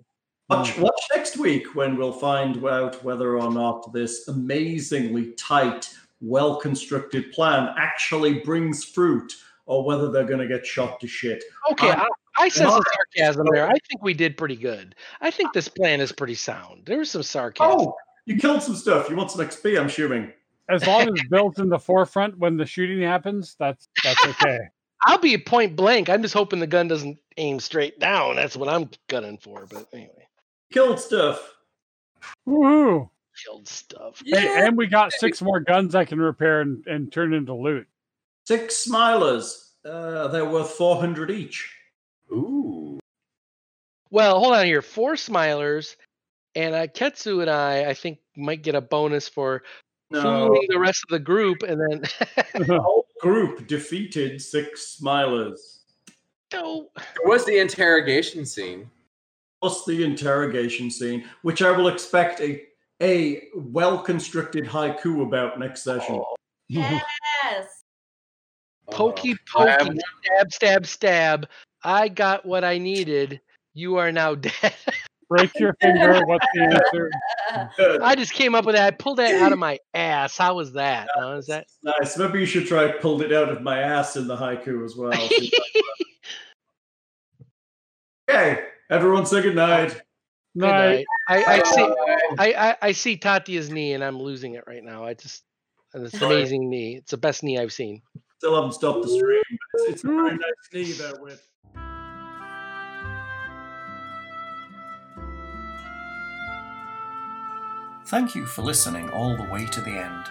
Watch, 0.49 0.77
watch 0.77 1.01
next 1.13 1.37
week 1.37 1.75
when 1.75 1.97
we'll 1.97 2.13
find 2.13 2.63
out 2.65 3.03
whether 3.03 3.37
or 3.37 3.51
not 3.51 3.91
this 3.91 4.27
amazingly 4.29 5.33
tight, 5.33 5.89
well 6.21 6.55
constructed 6.57 7.31
plan 7.33 7.73
actually 7.77 8.39
brings 8.39 8.85
fruit 8.85 9.33
or 9.65 9.83
whether 9.83 10.11
they're 10.11 10.25
going 10.25 10.39
to 10.39 10.47
get 10.47 10.65
shot 10.65 10.99
to 10.99 11.07
shit. 11.07 11.43
Okay, 11.71 11.89
Um, 11.89 12.01
I, 12.37 12.43
I 12.43 12.49
sense 12.49 12.69
all 12.69 12.75
some 12.75 12.83
sarcasm 13.15 13.47
there. 13.51 13.67
I 13.69 13.77
think 13.89 14.01
we 14.01 14.13
did 14.13 14.37
pretty 14.37 14.55
good. 14.55 14.95
I 15.21 15.31
think 15.31 15.53
this 15.53 15.67
plan 15.67 16.01
is 16.01 16.11
pretty 16.11 16.35
sound. 16.35 16.85
There 16.85 16.97
was 16.97 17.11
some 17.11 17.23
sarcasm. 17.23 17.79
Oh, 17.79 17.95
you 18.25 18.37
killed 18.37 18.63
some 18.63 18.75
stuff. 18.75 19.09
You 19.09 19.15
want 19.15 19.31
some 19.31 19.45
XP, 19.45 19.79
I'm 19.79 19.87
assuming. 19.87 20.31
As 20.69 20.85
long 20.87 21.09
as 21.09 21.25
Bill's 21.29 21.59
in 21.59 21.69
the 21.69 21.79
forefront 21.79 22.37
when 22.37 22.55
the 22.55 22.65
shooting 22.65 23.01
happens, 23.01 23.55
that's 23.59 23.89
that's 24.03 24.25
okay. 24.25 24.59
I'll 25.05 25.17
be 25.17 25.37
point 25.37 25.75
blank. 25.75 26.09
I'm 26.09 26.21
just 26.21 26.33
hoping 26.33 26.59
the 26.59 26.67
gun 26.67 26.87
doesn't 26.87 27.17
aim 27.35 27.59
straight 27.59 27.99
down. 27.99 28.37
That's 28.37 28.55
what 28.55 28.69
I'm 28.69 28.89
gunning 29.09 29.37
for. 29.37 29.65
But 29.69 29.87
anyway, 29.91 30.27
Killed 30.71 30.99
stuff. 30.99 31.53
Woohoo! 32.47 33.09
killed 33.43 33.67
stuff. 33.67 34.21
Hey, 34.25 34.65
and 34.65 34.77
we 34.77 34.87
got 34.87 35.11
six 35.11 35.41
more 35.41 35.59
guns 35.59 35.95
I 35.95 36.05
can 36.05 36.19
repair 36.19 36.61
and, 36.61 36.85
and 36.87 37.11
turn 37.11 37.33
into 37.33 37.53
loot. 37.53 37.87
Six 38.45 38.85
smilers. 38.87 39.69
Uh, 39.85 40.27
they're 40.29 40.45
worth 40.45 40.71
400 40.71 41.31
each. 41.31 41.73
Ooh. 42.31 42.99
Well, 44.11 44.39
hold 44.39 44.53
on 44.53 44.65
here. 44.65 44.81
Four 44.81 45.13
smilers, 45.13 45.95
and 46.55 46.75
uh, 46.75 46.87
Ketsu 46.87 47.41
and 47.41 47.49
I, 47.49 47.89
I 47.89 47.93
think, 47.93 48.19
might 48.37 48.61
get 48.63 48.75
a 48.75 48.81
bonus 48.81 49.27
for 49.27 49.63
No, 50.11 50.21
fooling 50.21 50.67
the 50.69 50.79
rest 50.79 51.03
of 51.07 51.13
the 51.13 51.19
group, 51.19 51.63
and 51.63 51.81
then. 51.81 52.01
the 52.67 52.79
whole 52.79 53.07
group 53.19 53.67
defeated 53.67 54.41
six 54.41 54.97
smilers. 55.01 55.79
no. 56.53 56.89
It 56.97 57.25
was 57.25 57.45
the 57.45 57.57
interrogation 57.59 58.45
scene. 58.45 58.89
Plus 59.61 59.85
the 59.85 60.03
interrogation 60.03 60.91
scene, 60.91 61.23
which 61.41 61.61
I 61.61 61.71
will 61.71 61.87
expect 61.87 62.41
a 62.41 62.63
a 63.01 63.47
well 63.55 63.97
constructed 63.97 64.65
haiku 64.65 65.23
about 65.23 65.57
next 65.57 65.83
session. 65.83 66.21
Yes. 66.67 67.82
Pokey, 68.91 69.33
Uh, 69.55 69.59
I 69.59 69.69
have 69.69 69.79
pokey, 69.79 69.99
stab, 70.23 70.53
stab, 70.53 70.85
stab. 70.85 71.49
I 71.83 72.07
got 72.07 72.45
what 72.45 72.63
I 72.63 72.77
needed. 72.77 73.41
You 73.73 73.97
are 73.97 74.11
now 74.11 74.35
dead. 74.35 74.73
Break 75.29 75.57
your 75.57 75.73
finger. 75.81 76.23
What's 76.25 76.45
the 76.53 76.63
answer? 76.63 77.09
I 78.03 78.15
just 78.15 78.33
came 78.33 78.53
up 78.55 78.65
with 78.65 78.75
that. 78.75 78.85
I 78.85 78.91
pulled 78.91 79.17
that 79.17 79.33
out 79.41 79.51
of 79.51 79.57
my 79.57 79.79
ass. 79.93 80.37
How 80.37 80.55
was 80.55 80.73
that? 80.73 81.07
How 81.15 81.35
was 81.35 81.47
that? 81.47 81.65
Nice. 81.81 82.17
Maybe 82.17 82.39
you 82.39 82.45
should 82.45 82.67
try 82.67 82.91
pulled 82.91 83.23
it 83.23 83.33
out 83.33 83.49
of 83.49 83.61
my 83.61 83.79
ass 83.79 84.15
in 84.15 84.27
the 84.27 84.35
haiku 84.35 84.85
as 84.85 84.95
well. 84.95 85.11
okay, 88.29 88.63
everyone 88.91 89.25
say 89.25 89.41
good 89.41 89.55
night. 89.55 89.99
Night. 90.53 91.05
night. 91.27 91.47
I, 91.47 91.61
I 91.61 91.63
see. 91.63 91.93
I, 92.37 92.53
I, 92.53 92.77
I 92.81 92.91
see 92.91 93.17
Tatia's 93.17 93.71
knee, 93.71 93.93
and 93.93 94.03
I'm 94.03 94.19
losing 94.19 94.53
it 94.53 94.65
right 94.67 94.83
now. 94.83 95.03
I 95.03 95.15
just, 95.15 95.43
it's 95.95 96.13
an 96.13 96.23
amazing 96.25 96.69
knee. 96.69 96.97
It's 96.97 97.11
the 97.11 97.17
best 97.17 97.41
knee 97.41 97.57
I've 97.57 97.73
seen. 97.73 98.03
Still 98.43 98.55
haven't 98.55 98.73
stopped 98.73 99.03
the 99.03 99.07
stream. 99.07 99.41
but 99.49 99.81
It's, 99.83 99.89
it's 99.89 100.03
a 100.03 100.07
very 100.07 100.31
nice 100.31 100.41
knee 100.73 100.91
there 100.91 101.13
with. 101.21 101.47
Thank 108.07 108.35
you 108.35 108.45
for 108.45 108.63
listening 108.63 109.09
all 109.11 109.37
the 109.37 109.49
way 109.49 109.65
to 109.67 109.79
the 109.79 109.91
end. 109.91 110.25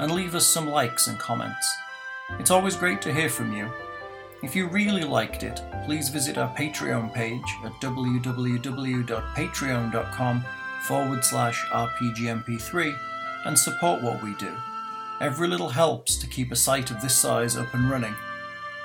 and 0.00 0.12
leave 0.12 0.34
us 0.34 0.46
some 0.46 0.68
likes 0.68 1.06
and 1.06 1.18
comments. 1.20 1.76
It's 2.40 2.50
always 2.50 2.74
great 2.74 3.00
to 3.02 3.14
hear 3.14 3.28
from 3.28 3.52
you. 3.52 3.70
If 4.40 4.54
you 4.54 4.68
really 4.68 5.02
liked 5.02 5.42
it, 5.42 5.60
please 5.84 6.10
visit 6.10 6.38
our 6.38 6.54
Patreon 6.54 7.12
page 7.12 7.42
at 7.64 7.72
www.patreon.com 7.80 10.44
forward 10.82 11.24
slash 11.24 11.66
rpgmp3 11.66 12.96
and 13.46 13.58
support 13.58 14.00
what 14.02 14.22
we 14.22 14.34
do. 14.34 14.54
Every 15.20 15.48
little 15.48 15.70
helps 15.70 16.16
to 16.18 16.28
keep 16.28 16.52
a 16.52 16.56
site 16.56 16.92
of 16.92 17.02
this 17.02 17.16
size 17.16 17.56
up 17.56 17.74
and 17.74 17.90
running. 17.90 18.14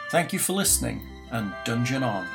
Thank 0.10 0.34
you 0.34 0.40
for 0.40 0.54
listening, 0.54 1.08
and 1.32 1.54
Dungeon 1.66 2.02
On. 2.02 2.26